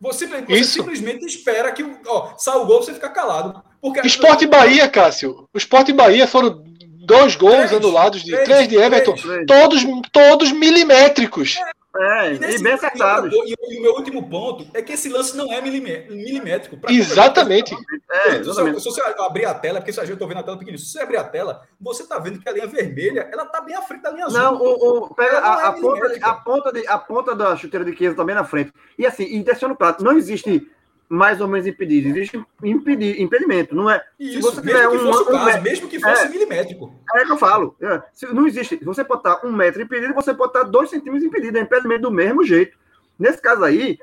Você, 0.00 0.26
você 0.26 0.64
simplesmente 0.64 1.24
espera 1.24 1.72
que 1.72 1.82
ó, 2.06 2.34
saia 2.36 2.58
o 2.58 2.66
gol 2.66 2.82
você 2.82 2.92
fica 2.92 3.08
calado. 3.08 3.62
Porque 3.80 4.00
Esporte 4.06 4.46
Bahia, 4.46 4.88
Cássio. 4.88 5.48
O 5.52 5.58
Esporte 5.58 5.92
Bahia 5.92 6.26
foram 6.26 6.62
dois 7.04 7.36
gols 7.36 7.54
três, 7.54 7.72
anulados 7.72 8.22
de 8.22 8.32
três, 8.32 8.48
três 8.48 8.68
de 8.68 8.76
Everton, 8.76 9.14
três, 9.14 9.46
todos 9.46 9.84
todos 10.12 10.52
milimétricos. 10.52 11.58
É, 11.96 12.34
e, 12.34 12.38
nesse, 12.40 12.58
e 12.58 12.62
bem 12.62 12.72
acertados. 12.72 13.32
E, 13.32 13.54
e, 13.70 13.78
o 13.78 13.82
meu 13.82 13.92
último 13.94 14.28
ponto 14.28 14.66
é 14.74 14.82
que 14.82 14.94
esse 14.94 15.08
lance 15.08 15.36
não 15.36 15.52
é 15.52 15.60
milimétrico. 15.60 16.76
Exatamente. 16.88 17.74
É, 18.10 18.36
exatamente. 18.36 18.80
Se, 18.80 18.90
se, 18.90 19.00
você 19.00 19.00
abrir 19.20 19.44
a 19.44 19.54
tela, 19.54 19.78
porque 19.78 19.92
se 19.92 20.00
a 20.00 20.04
gente 20.04 20.18
tá 20.18 20.26
vendo 20.26 20.40
a 20.40 20.42
tela 20.42 20.58
pequenininha, 20.58 20.84
se 20.84 20.90
você 20.90 21.00
abrir 21.00 21.18
a 21.18 21.24
tela, 21.24 21.62
você 21.80 22.02
está 22.02 22.18
vendo 22.18 22.40
que 22.40 22.48
a 22.48 22.52
linha 22.52 22.66
vermelha, 22.66 23.28
ela 23.32 23.44
está 23.44 23.60
bem 23.60 23.76
à 23.76 23.82
frente 23.82 24.02
da 24.02 24.10
linha 24.10 24.26
azul. 24.26 24.40
Não, 24.40 24.56
o, 24.56 25.04
o 25.04 25.14
pega 25.14 25.38
a, 25.38 25.60
é 25.60 25.66
a, 25.66 25.72
ponta, 25.72 26.18
a, 26.20 26.34
ponta 26.34 26.72
de, 26.72 26.86
a 26.88 26.98
ponta 26.98 27.34
da 27.34 27.56
chuteira 27.56 27.84
de 27.84 27.96
Chiesa 27.96 28.16
também 28.16 28.34
na 28.34 28.44
frente. 28.44 28.72
E 28.98 29.06
assim, 29.06 29.24
e 29.24 29.44
deixando 29.44 29.76
claro, 29.76 30.02
não 30.02 30.16
existe 30.16 30.68
mais 31.14 31.40
ou 31.40 31.48
menos 31.48 31.66
impedido. 31.66 32.08
Existe 32.08 32.44
impedir, 32.62 33.20
impedimento, 33.20 33.74
não 33.74 33.88
é? 33.88 34.04
Isso, 34.18 34.34
se 34.34 34.40
você 34.42 34.60
tiver 34.60 34.88
um, 34.88 35.10
um, 35.10 35.24
caso, 35.24 35.62
mesmo 35.62 35.88
que 35.88 36.00
fosse 36.00 36.26
é, 36.26 36.28
milimétrico. 36.28 36.92
É 37.14 37.24
que 37.24 37.32
eu 37.32 37.36
falo. 37.36 37.76
É, 37.80 38.02
se, 38.12 38.26
não 38.26 38.46
existe. 38.46 38.78
Você 38.84 39.04
pode 39.04 39.20
estar 39.20 39.46
um 39.46 39.52
metro 39.52 39.80
impedido, 39.80 40.12
você 40.12 40.34
pode 40.34 40.50
estar 40.50 40.64
dois 40.64 40.90
centímetros 40.90 41.24
impedido. 41.24 41.56
É 41.56 41.60
impedimento 41.60 42.02
do 42.02 42.10
mesmo 42.10 42.44
jeito. 42.44 42.76
Nesse 43.18 43.40
caso 43.40 43.62
aí, 43.64 43.98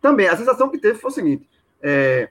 também, 0.00 0.26
a 0.26 0.36
sensação 0.36 0.70
que 0.70 0.78
teve 0.78 0.98
foi 0.98 1.10
o 1.10 1.14
seguinte. 1.14 1.48
É, 1.82 2.30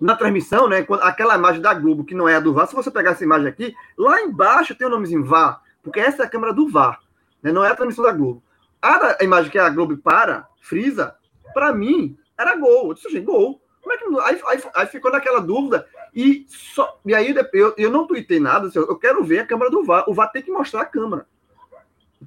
na 0.00 0.14
transmissão, 0.14 0.68
né, 0.68 0.86
aquela 1.02 1.34
imagem 1.34 1.60
da 1.60 1.74
Globo, 1.74 2.04
que 2.04 2.14
não 2.14 2.28
é 2.28 2.36
a 2.36 2.40
do 2.40 2.54
VAR, 2.54 2.68
se 2.68 2.74
você 2.74 2.90
pegar 2.90 3.12
essa 3.12 3.24
imagem 3.24 3.48
aqui, 3.48 3.74
lá 3.96 4.20
embaixo 4.20 4.74
tem 4.74 4.86
o 4.86 4.90
nomezinho 4.90 5.24
VAR, 5.24 5.60
porque 5.82 5.98
essa 5.98 6.22
é 6.22 6.26
a 6.26 6.28
câmera 6.28 6.52
do 6.52 6.68
VAR, 6.68 7.00
né, 7.42 7.50
não 7.50 7.64
é 7.64 7.68
a 7.68 7.74
transmissão 7.74 8.04
da 8.04 8.12
Globo. 8.12 8.40
A, 8.80 9.16
a 9.20 9.24
imagem 9.24 9.50
que 9.50 9.58
a 9.58 9.68
Globo 9.68 9.96
para, 9.96 10.46
frisa, 10.60 11.16
para 11.52 11.72
mim, 11.72 12.16
era 12.38 12.56
gol. 12.56 12.88
Eu 12.88 12.94
disse, 12.94 13.20
gol. 13.20 13.60
Como 13.82 13.92
é 13.92 13.98
que 13.98 14.04
aí, 14.20 14.42
aí, 14.46 14.70
aí, 14.74 14.86
ficou 14.86 15.10
naquela 15.10 15.40
dúvida. 15.40 15.86
E, 16.14 16.46
só, 16.48 17.00
e 17.04 17.14
aí 17.14 17.34
eu, 17.52 17.74
eu 17.76 17.90
não 17.90 18.06
tuitei 18.06 18.38
nada, 18.40 18.70
eu 18.74 18.96
quero 18.96 19.24
ver 19.24 19.40
a 19.40 19.46
câmera 19.46 19.70
do 19.70 19.84
VAR. 19.84 20.04
O 20.08 20.14
VAR 20.14 20.30
tem 20.30 20.42
que 20.42 20.50
mostrar 20.50 20.82
a 20.82 20.86
câmera. 20.86 21.26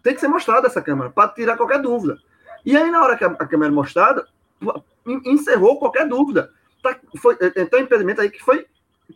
Tem 0.02 0.14
que 0.14 0.20
ser 0.22 0.28
mostrada 0.28 0.68
essa 0.68 0.82
câmera, 0.82 1.10
para 1.10 1.30
tirar 1.30 1.58
qualquer 1.58 1.82
dúvida. 1.82 2.18
E 2.66 2.76
aí, 2.76 2.90
na 2.90 3.04
hora 3.04 3.18
que 3.18 3.24
a, 3.24 3.28
a 3.28 3.46
câmera 3.46 3.72
é 3.72 3.76
mostrada, 3.76 4.28
encerrou 5.26 5.80
qualquer 5.80 6.08
dúvida. 6.08 6.52
Tá, 6.82 6.98
foi, 7.18 7.36
um 7.36 7.78
impedimento 7.78 8.22
aí 8.22 8.30
que 8.30 8.42
foi. 8.42 8.66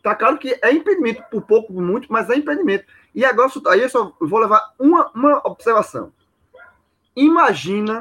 Tá 0.02 0.14
claro 0.14 0.36
que 0.36 0.58
é 0.62 0.72
impedimento, 0.72 1.22
por 1.30 1.42
pouco, 1.42 1.72
por 1.72 1.82
muito, 1.82 2.12
mas 2.12 2.28
é 2.28 2.36
impedimento. 2.36 2.84
E 3.14 3.24
agora, 3.24 3.50
aí 3.68 3.80
eu 3.80 3.88
só 3.88 4.14
vou 4.20 4.38
levar 4.38 4.74
uma, 4.78 5.10
uma 5.14 5.40
observação. 5.44 6.12
Imagina 7.16 8.00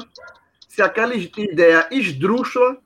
se 0.68 0.82
aquela 0.82 1.16
ideia 1.16 1.88
esdrúxula 1.90 2.78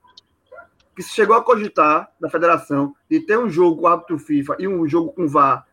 que 1.00 1.04
se 1.04 1.14
chegou 1.14 1.34
a 1.34 1.42
cogitar 1.42 2.12
da 2.20 2.30
federação 2.30 2.94
de 3.10 3.22
ter 3.22 3.40
um 3.40 3.50
jogo 3.50 3.78
com 3.78 3.84
o 3.84 3.88
árbitro 3.88 4.20
FIFA 4.20 4.58
e 4.60 4.68
um 4.68 4.86
jogo 4.86 5.14
com 5.14 5.30
VAR 5.30 5.66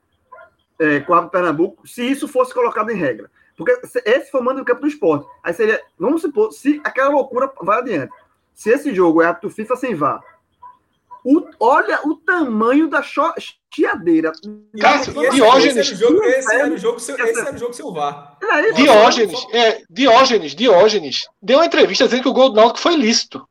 é, 0.79 1.01
com 1.01 1.13
o 1.13 1.17
árbitro 1.17 1.33
Pernambuco, 1.33 1.85
se 1.85 2.09
isso 2.09 2.29
fosse 2.29 2.55
colocado 2.55 2.91
em 2.91 2.97
regra. 2.97 3.29
Porque 3.57 3.77
esse 4.05 4.31
foi 4.31 4.41
o 4.41 4.45
mando 4.45 4.61
do 4.61 4.65
campo 4.65 4.83
do 4.83 4.87
esporte. 4.87 5.27
Aí 5.43 5.53
seria, 5.53 5.83
vamos 5.99 6.23
supor, 6.23 6.53
se 6.53 6.81
aquela 6.85 7.09
loucura 7.09 7.53
vai 7.61 7.81
adiante. 7.81 8.13
Se 8.55 8.71
esse 8.71 8.95
jogo 8.95 9.21
é 9.21 9.27
árbitro 9.27 9.51
FIFA 9.51 9.75
sem 9.75 9.97
VAR, 9.97 10.21
o, 11.25 11.45
olha 11.59 11.99
o 12.05 12.15
tamanho 12.15 12.89
da 12.89 13.03
chiadeira. 13.03 14.31
Cássio, 14.81 15.13
Diógenes. 15.33 15.91
Esse 15.91 16.05
era 16.05 16.07
o 16.07 16.15
jogo, 16.15 16.25
esse 16.25 16.55
era 16.55 16.73
o 16.73 16.79
jogo, 16.79 16.97
esse 16.99 17.11
era 17.11 17.53
o 17.53 17.59
jogo 17.59 17.73
sem 17.75 17.93
VAR. 17.93 18.39
Diógenes, 18.77 19.47
é, 19.53 19.83
Diógenes, 19.91 20.55
Diógenes 20.55 21.27
deu 21.43 21.59
uma 21.59 21.67
entrevista 21.67 22.05
dizendo 22.05 22.23
que 22.23 22.29
o 22.29 22.33
gol 22.33 22.51
do 22.51 22.55
Náutico 22.55 22.79
foi 22.79 22.95
lícito 22.95 23.45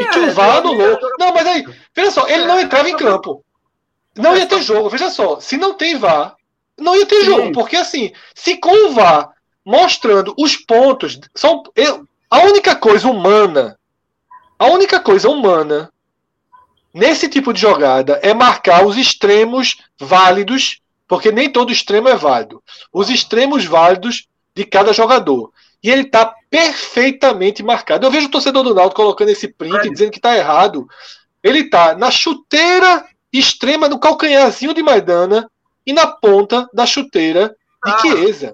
e 0.00 0.06
que 0.06 0.18
o 0.18 0.32
VAR 0.32 0.58
anulou. 0.58 0.98
Não, 1.18 1.32
mas 1.32 1.46
aí, 1.46 1.64
veja 1.94 2.10
só, 2.10 2.28
ele 2.28 2.44
não 2.44 2.58
é, 2.58 2.62
entrava 2.62 2.88
em 2.88 2.96
campo. 2.96 3.44
Não 4.16 4.36
ia 4.36 4.46
ter 4.46 4.62
jogo, 4.62 4.88
veja 4.88 5.10
só. 5.10 5.40
Se 5.40 5.56
não 5.56 5.74
tem 5.74 5.98
VAR, 5.98 6.34
não 6.78 6.96
ia 6.96 7.06
ter 7.06 7.20
Sim. 7.20 7.26
jogo. 7.26 7.52
Porque 7.52 7.76
assim, 7.76 8.12
se 8.34 8.56
com 8.56 8.88
o 8.88 8.92
VAR 8.92 9.30
mostrando 9.64 10.34
os 10.38 10.56
pontos. 10.56 11.18
São, 11.34 11.62
eu, 11.76 12.06
a 12.28 12.40
única 12.40 12.74
coisa 12.74 13.08
humana, 13.08 13.78
a 14.58 14.66
única 14.66 15.00
coisa 15.00 15.28
humana 15.28 15.92
nesse 16.92 17.28
tipo 17.28 17.52
de 17.52 17.60
jogada 17.60 18.18
é 18.22 18.34
marcar 18.34 18.84
os 18.84 18.96
extremos 18.96 19.78
válidos, 19.98 20.80
porque 21.06 21.30
nem 21.30 21.50
todo 21.50 21.72
extremo 21.72 22.08
é 22.08 22.16
válido. 22.16 22.62
Os 22.92 23.10
extremos 23.10 23.64
válidos 23.64 24.26
de 24.54 24.64
cada 24.64 24.92
jogador. 24.92 25.52
E 25.82 25.90
ele 25.90 26.02
está 26.02 26.34
perfeitamente 26.50 27.62
marcado. 27.62 28.06
Eu 28.06 28.10
vejo 28.10 28.26
o 28.26 28.30
torcedor 28.30 28.62
do 28.62 28.74
Náutico 28.74 29.02
colocando 29.02 29.30
esse 29.30 29.48
print, 29.48 29.86
é. 29.86 29.90
dizendo 29.90 30.10
que 30.10 30.18
está 30.18 30.36
errado. 30.36 30.86
Ele 31.42 31.60
está 31.60 31.94
na 31.94 32.10
chuteira 32.10 33.06
extrema, 33.32 33.88
no 33.88 33.98
calcanharzinho 33.98 34.74
de 34.74 34.82
Maidana 34.82 35.50
e 35.86 35.92
na 35.92 36.06
ponta 36.06 36.68
da 36.74 36.84
chuteira 36.84 37.48
de 37.84 37.90
ah, 37.90 37.98
Chiesa. 37.98 38.52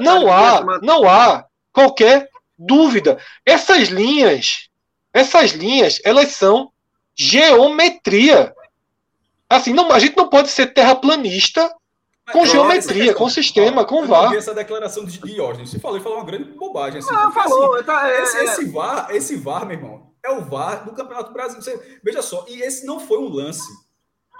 Não 0.00 0.32
há, 0.32 0.80
não 0.80 1.08
há 1.08 1.44
qualquer 1.72 2.28
dúvida. 2.58 3.18
Essas 3.44 3.88
linhas, 3.88 4.68
essas 5.12 5.52
linhas, 5.52 6.00
elas 6.04 6.28
são 6.28 6.70
geometria. 7.14 8.54
Assim, 9.48 9.72
não, 9.72 9.90
a 9.90 9.98
gente 9.98 10.16
não 10.16 10.28
pode 10.28 10.48
ser 10.48 10.72
terraplanista 10.72 11.74
com 12.32 12.46
geometria, 12.46 13.14
com 13.14 13.28
sistema, 13.28 13.84
com 13.84 14.06
VAR. 14.06 14.34
essa 14.34 14.54
declaração 14.54 15.04
de 15.04 15.18
Diógenes. 15.18 15.70
Você 15.70 15.78
falou, 15.78 15.96
ele 15.96 16.04
falou 16.04 16.18
uma 16.18 16.24
grande 16.24 16.44
bobagem. 16.52 16.98
Assim, 16.98 17.14
ah, 17.14 17.30
falou. 17.30 17.74
Assim, 17.74 17.84
tá, 17.84 18.10
é, 18.10 18.22
esse, 18.22 18.36
é. 18.36 18.44
esse, 18.44 18.64
VAR, 18.70 19.08
esse 19.10 19.36
VAR, 19.36 19.66
meu 19.66 19.76
irmão, 19.76 20.12
é 20.24 20.30
o 20.30 20.44
VAR 20.44 20.84
do 20.84 20.92
Campeonato 20.92 21.32
Brasileiro. 21.32 21.64
Você, 21.64 22.00
veja 22.02 22.22
só, 22.22 22.44
e 22.48 22.60
esse 22.62 22.86
não 22.86 23.00
foi 23.00 23.18
um 23.18 23.28
lance. 23.28 23.70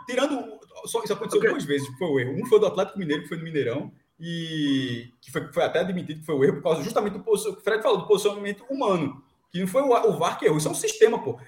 Tirando. 0.06 0.60
Só, 0.86 1.02
isso 1.02 1.12
aconteceu 1.12 1.38
okay. 1.40 1.50
duas 1.50 1.64
vezes, 1.64 1.86
foi 1.98 2.08
o 2.08 2.18
erro. 2.18 2.42
Um 2.42 2.46
foi 2.46 2.58
do 2.58 2.66
Atlético 2.66 2.98
Mineiro, 2.98 3.22
que 3.22 3.28
foi 3.28 3.36
no 3.36 3.44
Mineirão, 3.44 3.92
e 4.18 5.12
que 5.20 5.30
foi, 5.30 5.52
foi 5.52 5.62
até 5.62 5.80
admitido 5.80 6.20
que 6.20 6.26
foi 6.26 6.34
o 6.34 6.44
erro 6.44 6.56
por 6.56 6.62
causa 6.62 6.82
justamente 6.82 7.14
do 7.14 7.20
posicionamento. 7.20 7.60
O 7.60 7.64
Fred 7.64 7.82
falou 7.82 7.98
do 7.98 8.06
posicionamento 8.06 8.64
humano. 8.70 9.22
Que 9.50 9.60
não 9.60 9.66
foi 9.66 9.82
o, 9.82 9.88
o 9.88 10.16
VAR 10.16 10.38
que 10.38 10.44
errou, 10.44 10.58
isso 10.58 10.68
é 10.68 10.70
um 10.70 10.74
sistema, 10.74 11.18
pô. 11.18 11.38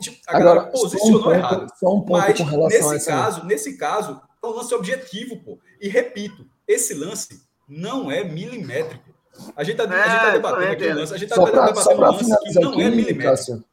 Tipo, 0.00 0.18
a 0.28 0.36
Agora, 0.36 0.66
posicionou 0.66 1.06
só 1.06 1.18
um 1.18 1.22
ponto, 1.22 1.34
errado. 1.34 1.72
Só 1.78 1.94
um 1.94 2.00
ponto 2.00 2.18
Mas 2.18 2.38
com 2.38 2.44
relação 2.44 2.90
nesse 2.90 3.10
a 3.10 3.14
caso, 3.14 3.46
nesse 3.46 3.76
caso, 3.78 4.20
é 4.44 4.48
um 4.48 4.56
lance 4.56 4.74
objetivo, 4.74 5.36
pô. 5.38 5.58
E 5.80 5.88
repito, 5.88 6.46
esse 6.66 6.94
lance 6.94 7.40
não 7.68 8.10
é 8.10 8.24
milimétrico. 8.24 9.14
A 9.56 9.64
gente 9.64 9.80
está 9.80 9.94
é, 9.94 10.04
tá 10.04 10.30
debatendo 10.30 10.72
aqui 10.72 10.86
o 10.86 10.94
lance, 10.94 11.14
a 11.14 11.16
gente 11.16 11.30
está 11.30 11.44
debatendo 11.44 11.96
um 11.96 12.00
lance 12.00 12.38
que 12.38 12.60
não 12.60 12.72
é 12.74 12.90
milimétrico. 12.90 13.22
Cássio, 13.22 13.64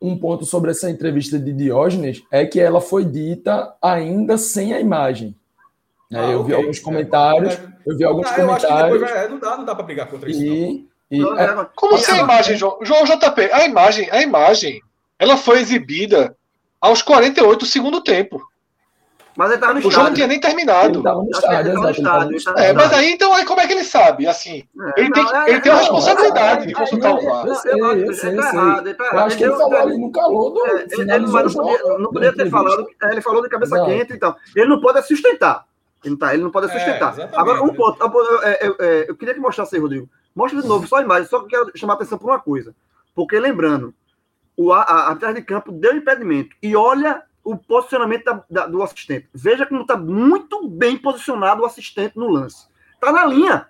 um 0.00 0.16
ponto 0.18 0.44
sobre 0.44 0.70
essa 0.70 0.90
entrevista 0.90 1.38
de 1.38 1.52
Diógenes 1.52 2.22
é 2.30 2.44
que 2.44 2.60
ela 2.60 2.80
foi 2.80 3.04
dita 3.04 3.74
ainda 3.80 4.36
sem 4.36 4.74
a 4.74 4.80
imagem. 4.80 5.34
É, 6.12 6.18
ah, 6.18 6.30
eu 6.30 6.40
okay. 6.40 6.54
vi 6.54 6.60
alguns 6.60 6.78
comentários, 6.78 7.54
é, 7.54 7.68
eu 7.86 7.96
vi 7.96 8.04
alguns 8.04 8.26
ah, 8.26 8.34
comentários. 8.34 9.00
Vai, 9.00 9.28
não 9.28 9.38
dá, 9.38 9.56
não 9.56 9.64
dá 9.64 9.74
para 9.74 9.84
brigar 9.84 10.08
contra 10.08 10.30
isso. 10.30 10.42
E, 10.42 10.86
e, 11.10 11.22
é, 11.22 11.66
como 11.74 11.94
assim 11.94 12.12
a 12.12 12.18
imagem, 12.18 12.56
João? 12.56 12.78
João 12.82 13.04
JP, 13.04 13.50
a 13.52 13.64
imagem, 13.64 14.08
a 14.10 14.22
imagem, 14.22 14.80
ela 15.18 15.36
foi 15.36 15.60
exibida 15.60 16.36
aos 16.80 17.02
48 17.02 17.58
do 17.58 17.66
segundo 17.66 18.02
tempo. 18.02 18.40
Mas 19.36 19.48
ele 19.48 19.54
estava 19.56 19.74
no 19.74 19.78
o 19.78 19.80
estádio. 19.80 19.88
O 19.88 19.92
jogo 19.92 20.06
não 20.08 20.14
tinha 20.14 20.26
nem 20.26 20.40
terminado. 20.40 20.98
Ele 20.98 21.08
no 21.08 21.30
estádio, 21.30 21.74
no 21.74 22.36
estádio. 22.36 22.38
É, 22.56 22.72
mas 22.72 22.92
aí, 22.92 23.12
então, 23.12 23.32
aí 23.32 23.44
como 23.44 23.60
é 23.60 23.66
que 23.66 23.72
ele 23.72 23.84
sabe? 23.84 24.26
Assim, 24.26 24.64
é, 24.96 25.00
ele, 25.00 25.10
tem, 25.10 25.24
não, 25.24 25.48
ele 25.48 25.60
tem 25.60 25.72
a 25.72 25.76
responsabilidade 25.76 26.66
de 26.66 26.74
consultar 26.74 27.14
o 27.14 27.20
VAR. 27.20 27.46
Eu 27.46 27.52
eu 27.96 28.14
sei, 28.14 28.38
eu 28.38 28.42
sei. 28.42 28.60
Eu 29.12 29.18
acho 29.18 29.36
que 29.36 29.44
ele 29.44 29.56
falou 29.56 29.76
ali 29.76 29.98
no 29.98 30.12
calor 30.12 30.50
do 30.50 30.66
é, 30.66 30.86
Ele 30.92 31.26
não 31.98 32.12
podia 32.12 32.34
ter 32.34 32.48
falado, 32.48 32.86
ele 33.10 33.20
falou 33.20 33.42
de 33.42 33.48
cabeça 33.48 33.84
quente, 33.84 34.12
então. 34.12 34.36
Ele 34.54 34.66
não 34.66 34.80
pode 34.80 35.02
sustentar. 35.06 35.66
Ele, 36.04 36.16
tá, 36.16 36.34
ele 36.34 36.42
não 36.42 36.50
pode 36.50 36.70
sustentar. 36.70 37.14
Agora, 37.34 37.62
um 37.62 37.74
ponto. 37.74 37.98
Eu 39.08 39.16
queria 39.16 39.34
que 39.34 39.40
mostrasse 39.40 39.74
aí, 39.74 39.80
Rodrigo. 39.80 40.08
Mostra 40.34 40.60
de 40.60 40.68
novo, 40.68 40.86
só 40.86 40.96
a 40.96 41.02
imagem. 41.02 41.28
Só 41.28 41.38
que 41.38 41.44
eu 41.44 41.48
quero 41.48 41.78
chamar 41.78 41.94
a 41.94 41.96
atenção 41.96 42.18
por 42.18 42.28
uma 42.30 42.40
coisa. 42.40 42.74
Porque, 43.14 43.38
lembrando, 43.38 43.94
o, 44.56 44.72
a, 44.72 44.82
a, 44.82 45.12
a 45.12 45.32
de 45.32 45.42
campo 45.42 45.72
deu 45.72 45.96
impedimento. 45.96 46.54
E 46.62 46.76
olha 46.76 47.22
o 47.44 47.56
posicionamento 47.56 48.24
da, 48.24 48.44
da, 48.50 48.66
do 48.66 48.82
assistente. 48.82 49.28
Veja 49.32 49.66
como 49.66 49.82
está 49.82 49.96
muito 49.96 50.66
bem 50.68 50.96
posicionado 50.96 51.62
o 51.62 51.66
assistente 51.66 52.16
no 52.16 52.28
lance. 52.28 52.66
Está 52.94 53.12
na 53.12 53.26
linha. 53.26 53.68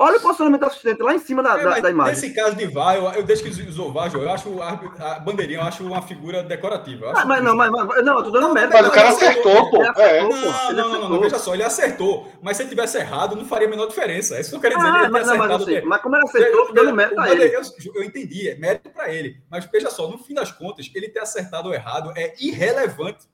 Olha 0.00 0.16
o 0.16 0.20
posicionamento 0.20 0.60
do 0.60 0.66
assistente 0.66 1.02
lá 1.02 1.12
em 1.12 1.18
cima 1.18 1.42
da, 1.42 1.58
é, 1.58 1.64
da, 1.64 1.80
da, 1.80 1.90
imagem. 1.90 2.14
Nesse 2.14 2.32
caso 2.32 2.54
de 2.54 2.66
VAR, 2.66 2.94
eu, 2.94 3.10
eu 3.14 3.24
desde 3.24 3.50
que 3.50 3.68
usou 3.68 3.92
VAR, 3.92 4.08
eu 4.14 4.30
acho 4.30 4.62
a, 4.62 4.70
a 5.00 5.18
bandeirinha, 5.18 5.58
eu 5.58 5.64
acho 5.64 5.84
uma 5.84 6.00
figura 6.00 6.40
decorativa. 6.40 7.12
Ah, 7.16 7.24
mas, 7.24 7.42
não, 7.42 7.56
mas, 7.56 7.68
mas, 7.68 8.04
não, 8.04 8.18
eu 8.18 8.22
tô 8.22 8.30
dando 8.30 8.54
mérito. 8.54 8.74
Mas 8.74 8.86
o 8.86 8.92
cara 8.92 9.08
acertou, 9.08 9.68
pô. 9.68 9.82
É. 9.82 10.22
Não, 10.22 10.28
não, 10.30 10.72
não, 10.72 11.00
não, 11.00 11.08
não, 11.08 11.20
veja 11.20 11.36
só, 11.40 11.52
ele 11.52 11.64
acertou. 11.64 12.30
Mas 12.40 12.56
se 12.56 12.62
ele 12.62 12.70
tivesse 12.70 12.96
errado, 12.96 13.34
não 13.34 13.44
faria 13.44 13.66
a 13.66 13.70
menor 13.70 13.88
diferença. 13.88 14.36
É 14.36 14.40
isso 14.40 14.50
que 14.50 14.56
eu 14.56 14.60
quero 14.60 14.76
dizer. 14.76 14.88
Ah, 14.88 15.08
mas, 15.10 15.26
não, 15.26 15.36
mas, 15.36 15.50
assim, 15.50 15.80
mas 15.80 16.00
como 16.00 16.14
ele 16.14 16.24
acertou, 16.24 16.66
eu, 16.68 16.72
dando 16.72 16.94
mérito 16.94 17.20
a 17.20 17.30
ele. 17.32 17.56
Eu, 17.56 17.62
eu 17.96 18.04
entendi, 18.04 18.48
é 18.48 18.54
mérito 18.54 18.90
para 18.90 19.12
ele. 19.12 19.42
Mas 19.50 19.64
veja 19.64 19.90
só, 19.90 20.08
no 20.08 20.18
fim 20.18 20.32
das 20.32 20.52
contas, 20.52 20.88
ele 20.94 21.08
ter 21.08 21.18
acertado 21.18 21.70
ou 21.70 21.74
errado 21.74 22.12
é 22.16 22.34
irrelevante. 22.38 23.26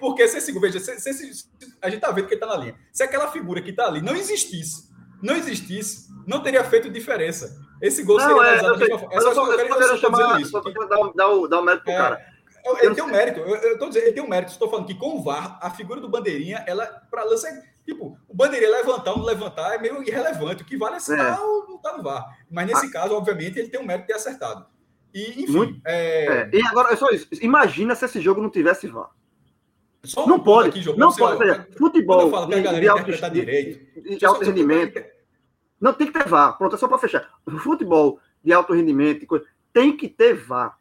Porque 0.00 0.26
se 0.28 0.38
esse, 0.38 0.58
veja, 0.58 0.80
se, 0.80 0.98
se, 0.98 1.12
se, 1.12 1.44
a 1.82 1.90
gente 1.90 2.00
tá 2.00 2.10
vendo 2.10 2.26
que 2.26 2.34
ele 2.34 2.40
tá 2.40 2.46
na 2.46 2.56
linha. 2.56 2.74
Se 2.90 3.02
aquela 3.02 3.30
figura 3.30 3.60
que 3.60 3.72
tá 3.72 3.86
ali 3.86 4.00
não 4.00 4.16
existisse, 4.16 4.87
não 5.22 5.34
existisse, 5.34 6.08
não 6.26 6.42
teria 6.42 6.64
feito 6.64 6.90
diferença. 6.90 7.60
Esse 7.80 8.02
gol 8.02 8.18
não, 8.18 8.38
seria 8.38 8.54
é, 8.54 8.58
forma. 8.98 9.14
É 9.14 9.20
só, 9.20 9.34
só, 9.34 9.52
eu 9.52 9.56
quero 9.56 9.98
chamar, 9.98 10.40
isso. 10.40 10.50
Só 10.50 10.60
dar, 10.60 11.12
dar, 11.14 11.28
o, 11.28 11.46
dar 11.46 11.60
o 11.60 11.64
mérito 11.64 11.84
pro 11.84 11.92
é, 11.92 11.96
cara. 11.96 12.38
Ele 12.80 12.94
tem 12.94 13.04
um 13.04 13.08
mérito, 13.08 13.40
eu, 13.40 13.56
eu 13.56 13.78
tô 13.78 13.88
dizendo, 13.88 14.04
ele 14.04 14.12
tem 14.12 14.22
um 14.22 14.28
mérito. 14.28 14.52
Estou 14.52 14.68
falando 14.68 14.86
que 14.86 14.94
com 14.94 15.16
o 15.16 15.22
VAR, 15.22 15.58
a 15.62 15.70
figura 15.70 16.00
do 16.00 16.08
bandeirinha, 16.08 16.64
ela 16.66 16.86
para 17.10 17.24
lança 17.24 17.48
Tipo, 17.88 18.18
o 18.28 18.34
bandeirinha 18.34 18.70
levantar 18.70 19.12
ou 19.12 19.18
não 19.18 19.24
levantar 19.24 19.74
é 19.74 19.78
meio 19.78 20.02
irrelevante. 20.02 20.62
O 20.62 20.66
que 20.66 20.76
vale 20.76 20.96
é 20.96 21.00
se 21.00 21.14
é. 21.14 21.40
ou 21.40 21.66
não 21.66 21.78
tá 21.78 21.96
no 21.96 22.02
VAR. 22.02 22.36
Mas 22.50 22.66
nesse 22.66 22.86
ah. 22.86 22.90
caso, 22.90 23.14
obviamente, 23.14 23.58
ele 23.58 23.70
tem 23.70 23.80
um 23.80 23.86
mérito 23.86 24.06
de 24.06 24.12
ter 24.12 24.18
acertado. 24.18 24.66
E, 25.14 25.44
enfim. 25.44 25.52
Muito... 25.52 25.80
É... 25.86 26.26
É. 26.26 26.50
E 26.52 26.60
agora, 26.66 26.92
é 26.92 26.96
só 26.96 27.08
isso. 27.08 27.26
Imagina 27.40 27.94
se 27.94 28.04
esse 28.04 28.20
jogo 28.20 28.42
não 28.42 28.50
tivesse 28.50 28.86
VAR. 28.86 29.08
Só 30.08 30.26
não 30.26 30.40
pode. 30.40 30.70
Aqui, 30.70 30.96
não 30.96 31.14
pode. 31.14 31.38
Seja, 31.38 31.68
futebol. 31.76 32.22
Eu 32.22 32.30
falo 32.30 32.48
que 32.48 32.54
a 32.54 32.60
galera 32.60 33.02
de, 33.02 33.30
direito, 33.30 34.02
de, 34.02 34.16
de 34.16 34.24
alto 34.24 34.44
rendimento. 34.44 35.04
Não 35.80 35.92
tem 35.92 36.06
que 36.08 36.12
ter 36.12 36.26
VAR. 36.26 36.56
Pronto, 36.58 36.74
é 36.74 36.78
só 36.78 36.88
para 36.88 36.98
fechar. 36.98 37.30
Futebol 37.62 38.18
de 38.42 38.52
alto 38.52 38.72
rendimento 38.72 39.26
tem 39.72 39.96
que 39.96 40.08
ter 40.08 40.34
VAR. 40.34 40.78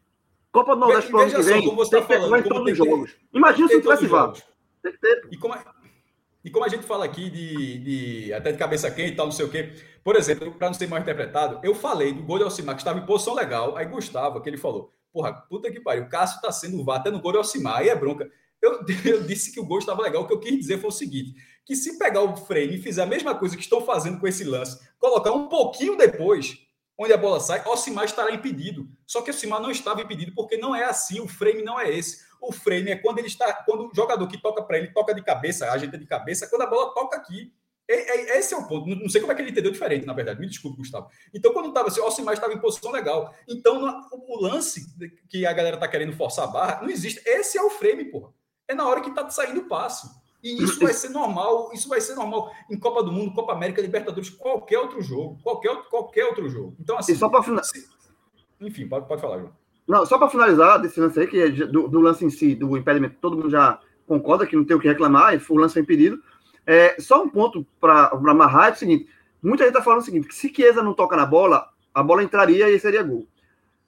Copa 0.51 0.73
do 0.73 0.79
Nordeste 0.79 1.11
pro 1.11 1.19
ano 1.19 1.31
que 1.31 1.41
vem, 1.41 1.61
tem 1.61 1.75
tá 1.75 2.01
que 2.01 2.07
ter 2.07 2.29
VAR 2.29 2.39
em 2.39 2.43
todos 2.43 2.71
os 2.71 2.77
jogos. 2.77 3.15
Imagina 3.33 3.67
se 3.67 3.73
não 3.75 3.81
tivesse 3.81 4.07
VAR. 4.07 4.33
Tem 4.81 4.91
que 4.91 4.99
ter. 4.99 5.27
E 5.29 5.37
como, 5.37 5.53
é, 5.53 5.63
e 6.43 6.49
como 6.49 6.65
a 6.65 6.69
gente 6.69 6.83
fala 6.83 7.05
aqui 7.05 7.29
de, 7.29 7.77
de 7.79 8.33
até 8.33 8.51
de 8.51 8.57
cabeça 8.57 8.89
quente 8.89 9.11
e 9.11 9.15
tal, 9.15 9.25
não 9.25 9.33
sei 9.33 9.45
o 9.45 9.49
quê. 9.49 9.73
Por 10.03 10.15
exemplo, 10.15 10.51
para 10.53 10.67
não 10.67 10.73
ser 10.73 10.87
mal 10.87 10.99
interpretado, 10.99 11.59
eu 11.61 11.75
falei 11.75 12.13
do 12.13 12.23
gol 12.23 12.37
de 12.37 12.45
Alcimar, 12.45 12.75
que 12.75 12.81
estava 12.81 12.97
em 12.97 13.05
posição 13.05 13.35
legal. 13.35 13.75
Aí 13.75 13.85
Gustavo, 13.85 14.41
que 14.41 14.49
ele 14.49 14.57
falou: 14.57 14.89
Porra, 15.11 15.33
puta 15.33 15.69
que 15.69 15.79
pariu, 15.79 16.03
o 16.03 16.09
Cássio 16.09 16.41
tá 16.41 16.51
sendo 16.51 16.83
VAR 16.83 17.01
até 17.01 17.11
no 17.11 17.19
gol 17.19 17.33
de 17.33 17.37
Alcimar. 17.37 17.77
Aí 17.77 17.89
é 17.89 17.95
bronca. 17.95 18.31
Eu, 18.61 18.79
eu 19.05 19.23
disse 19.23 19.51
que 19.51 19.59
o 19.59 19.65
gol 19.65 19.79
estava 19.79 20.01
legal. 20.01 20.23
O 20.23 20.27
que 20.27 20.33
eu 20.33 20.39
quis 20.39 20.57
dizer 20.57 20.79
foi 20.79 20.89
o 20.89 20.93
seguinte: 20.93 21.35
que 21.67 21.75
se 21.75 21.99
pegar 21.99 22.21
o 22.21 22.37
frame 22.37 22.75
e 22.75 22.81
fizer 22.81 23.03
a 23.03 23.05
mesma 23.05 23.35
coisa 23.35 23.55
que 23.55 23.61
estão 23.61 23.81
fazendo 23.81 24.19
com 24.19 24.27
esse 24.27 24.45
lance, 24.45 24.79
colocar 24.97 25.33
um 25.33 25.49
pouquinho 25.49 25.97
depois, 25.97 26.57
onde 26.97 27.11
a 27.11 27.17
bola 27.17 27.41
sai, 27.41 27.61
Alcimar 27.65 28.05
estará 28.05 28.31
impedido. 28.33 28.87
Só 29.05 29.21
que 29.21 29.29
o 29.29 29.33
Alcimar 29.33 29.61
não 29.61 29.69
estava 29.69 30.01
impedido 30.01 30.31
porque 30.33 30.55
não 30.55 30.73
é 30.73 30.85
assim, 30.85 31.19
o 31.19 31.27
frame 31.27 31.61
não 31.63 31.77
é 31.77 31.93
esse. 31.93 32.25
O 32.39 32.53
frame 32.53 32.91
é 32.91 32.95
quando 32.95 33.19
ele 33.19 33.27
está, 33.27 33.51
quando 33.65 33.89
o 33.89 33.91
jogador 33.93 34.27
que 34.27 34.41
toca 34.41 34.63
para 34.63 34.77
ele 34.77 34.93
toca 34.93 35.13
de 35.13 35.21
cabeça, 35.21 35.69
ajeita 35.69 35.97
de 35.97 36.05
cabeça, 36.05 36.47
quando 36.47 36.61
a 36.61 36.67
bola 36.67 36.93
toca 36.93 37.17
aqui. 37.17 37.51
É, 37.89 38.35
é, 38.35 38.39
esse 38.39 38.53
é 38.53 38.57
o 38.57 38.67
ponto. 38.67 38.85
Não 38.85 39.09
sei 39.09 39.19
como 39.19 39.31
é 39.31 39.35
que 39.35 39.41
ele 39.41 39.51
entendeu 39.51 39.71
diferente, 39.71 40.05
na 40.05 40.13
verdade. 40.13 40.39
Me 40.39 40.47
desculpe, 40.47 40.77
Gustavo. 40.77 41.09
Então, 41.33 41.53
quando 41.53 41.69
estava 41.69 41.87
assim, 41.87 42.01
o 42.01 42.03
Alcimar 42.03 42.33
estava 42.33 42.53
em 42.53 42.59
posição 42.59 42.91
legal. 42.91 43.33
Então, 43.47 44.01
o 44.11 44.41
lance 44.41 44.85
que 45.29 45.45
a 45.45 45.53
galera 45.53 45.77
está 45.77 45.87
querendo 45.87 46.15
forçar 46.15 46.45
a 46.45 46.51
barra, 46.51 46.81
não 46.81 46.89
existe. 46.89 47.21
Esse 47.25 47.57
é 47.57 47.61
o 47.61 47.69
frame, 47.69 48.05
porra 48.05 48.36
é 48.67 48.75
na 48.75 48.87
hora 48.87 49.01
que 49.01 49.09
está 49.09 49.29
saindo 49.29 49.61
o 49.61 49.65
passe. 49.65 50.09
E 50.43 50.63
isso 50.63 50.79
vai 50.79 50.93
ser 50.93 51.09
normal, 51.09 51.71
isso 51.73 51.89
vai 51.89 51.99
ser 51.99 52.15
normal 52.15 52.51
em 52.69 52.77
Copa 52.77 53.03
do 53.03 53.11
Mundo, 53.11 53.33
Copa 53.33 53.53
América, 53.53 53.81
Libertadores, 53.81 54.29
qualquer 54.29 54.77
outro 54.79 55.01
jogo, 55.01 55.39
qualquer, 55.43 55.75
qualquer 55.89 56.25
outro 56.25 56.47
jogo. 56.47 56.75
Então, 56.79 56.97
assim. 56.97 57.13
E 57.13 57.15
só 57.15 57.27
para 57.27 57.43
finalizar. 57.43 57.73
Enfim, 58.61 58.87
pode, 58.87 59.07
pode 59.07 59.21
falar, 59.21 59.39
João. 59.39 59.51
Não, 59.87 60.05
só 60.05 60.17
para 60.17 60.29
finalizar 60.29 60.79
desse 60.79 60.99
lance 60.99 61.19
aí, 61.19 61.27
que 61.27 61.41
é 61.41 61.49
do, 61.49 61.87
do, 61.87 61.99
lance 61.99 62.23
em 62.23 62.29
si, 62.29 62.53
do 62.53 62.77
impedimento, 62.77 63.15
todo 63.21 63.37
mundo 63.37 63.49
já 63.49 63.79
concorda 64.05 64.45
que 64.45 64.55
não 64.55 64.65
tem 64.65 64.75
o 64.75 64.79
que 64.79 64.87
reclamar, 64.87 65.33
o 65.49 65.57
lance 65.57 65.73
foi 65.73 65.81
impedido. 65.81 66.21
É, 66.65 66.99
só 66.99 67.23
um 67.23 67.29
ponto 67.29 67.65
para 67.79 68.09
amarrar 68.09 68.69
é 68.69 68.71
o 68.73 68.75
seguinte: 68.75 69.09
muita 69.41 69.63
gente 69.63 69.73
está 69.73 69.83
falando 69.83 70.01
o 70.01 70.05
seguinte, 70.05 70.27
que 70.27 70.35
se 70.35 70.53
Chiesa 70.53 70.83
não 70.83 70.93
toca 70.93 71.15
na 71.15 71.25
bola, 71.25 71.69
a 71.93 72.03
bola 72.03 72.23
entraria 72.23 72.69
e 72.69 72.79
seria 72.79 73.01
gol. 73.01 73.27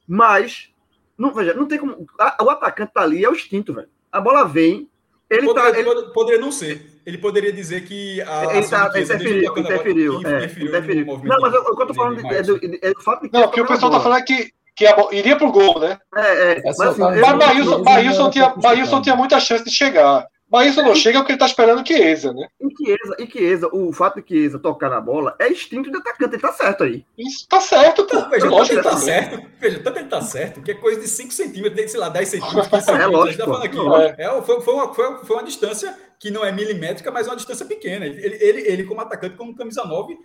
Mas, 0.07 0.73
não, 1.17 1.33
veja, 1.33 1.53
não 1.53 1.67
tem 1.67 1.77
como. 1.77 2.07
A, 2.17 2.43
o 2.43 2.49
atacante 2.49 2.93
tá 2.93 3.01
ali, 3.01 3.23
é 3.23 3.29
o 3.29 3.33
instinto, 3.33 3.73
velho 3.73 3.89
a 4.11 4.21
bola 4.21 4.45
vem, 4.45 4.89
ele 5.29 5.45
poderia, 5.45 5.71
tá, 5.71 5.79
ele... 5.79 6.01
poderia 6.13 6.41
não 6.41 6.51
ser. 6.51 6.99
Ele 7.05 7.17
poderia 7.17 7.53
dizer 7.53 7.85
que 7.85 8.21
a 8.21 8.55
ele 8.55 8.67
tá, 8.67 8.87
interferiu, 8.89 9.57
interferiu, 9.57 10.27
é, 10.27 10.45
interferiu. 10.45 11.05
Não, 11.05 11.37
mas 11.39 11.53
o 11.53 11.75
que 11.75 11.81
eu 11.81 11.87
tô 11.87 11.93
falando 11.93 12.27
é 12.27 12.41
do, 12.41 12.59
é 12.81 12.93
do 12.93 13.01
fato 13.01 13.23
de 13.23 13.29
que. 13.29 13.37
Não, 13.37 13.45
o 13.45 13.51
que 13.51 13.61
o 13.61 13.65
pessoal 13.65 13.91
tá 13.91 13.99
falando 13.99 14.19
é 14.19 14.23
que 14.23 14.51
que 14.79 14.87
a, 14.87 14.95
iria 15.11 15.35
pro 15.35 15.51
gol, 15.51 15.77
né? 15.79 15.99
É, 16.15 16.51
é. 16.51 16.61
Mas, 16.63 16.79
assim, 16.79 17.01
mas 17.01 17.19
Maílson, 17.19 17.83
Maílson, 17.83 18.29
tinha, 18.29 18.53
Maílson 18.55 19.01
tinha 19.01 19.15
muita 19.15 19.37
chance 19.37 19.65
de 19.65 19.71
chegar. 19.71 20.25
Mas 20.51 20.71
isso 20.71 20.81
não 20.81 20.95
chega 20.95 21.19
porque 21.19 21.33
ele 21.33 21.39
tá 21.39 21.45
esperando 21.45 21.85
Chiesa, 21.85 22.33
né? 22.33 22.47
E 22.59 22.67
Chiesa, 22.75 23.15
e 23.19 23.27
Chiesa, 23.27 23.69
o 23.71 23.93
fato 23.93 24.19
de 24.19 24.27
Chiesa 24.27 24.57
tocar 24.57 24.89
na 24.89 24.99
bola 24.99 25.35
é 25.37 25.47
instinto 25.49 25.91
de 25.91 25.97
atacante, 25.97 26.33
ele 26.33 26.41
tá 26.41 26.51
certo 26.51 26.83
aí. 26.83 27.05
Isso 27.17 27.47
tá 27.47 27.61
certo, 27.61 28.05
pô. 28.05 28.29
Veja, 28.29 28.49
tanto 28.49 28.71
ele 28.71 28.81
tá 28.81 28.97
certo, 28.97 29.47
veja, 29.59 29.79
tanto 29.79 29.99
ele 29.99 30.07
tá 30.07 30.21
certo, 30.21 30.61
que 30.61 30.71
é 30.71 30.73
coisa 30.73 30.99
de 30.99 31.07
5 31.07 31.31
centímetros, 31.31 31.91
sei 31.91 31.99
lá, 31.99 32.09
10 32.09 32.27
centímetros, 32.27 32.67
15 32.69 32.85
centímetros. 32.85 33.13
É 33.13 33.17
lógico. 33.17 33.37
Tá 33.37 33.45
falando 33.45 33.63
aqui, 33.63 34.21
é. 34.21 34.25
É, 34.25 34.41
foi, 34.41 34.61
foi, 34.61 34.73
uma, 34.73 34.93
foi, 34.93 35.17
foi 35.23 35.35
uma 35.35 35.43
distância 35.43 35.95
que 36.19 36.31
não 36.31 36.43
é 36.43 36.51
milimétrica, 36.51 37.11
mas 37.11 37.27
é 37.27 37.29
uma 37.29 37.35
distância 37.35 37.65
pequena. 37.65 38.05
Ele, 38.05 38.37
ele, 38.43 38.61
ele 38.61 38.83
como 38.85 39.01
atacante, 39.01 39.35
como 39.35 39.55
camisa 39.55 39.83
9, 39.85 40.17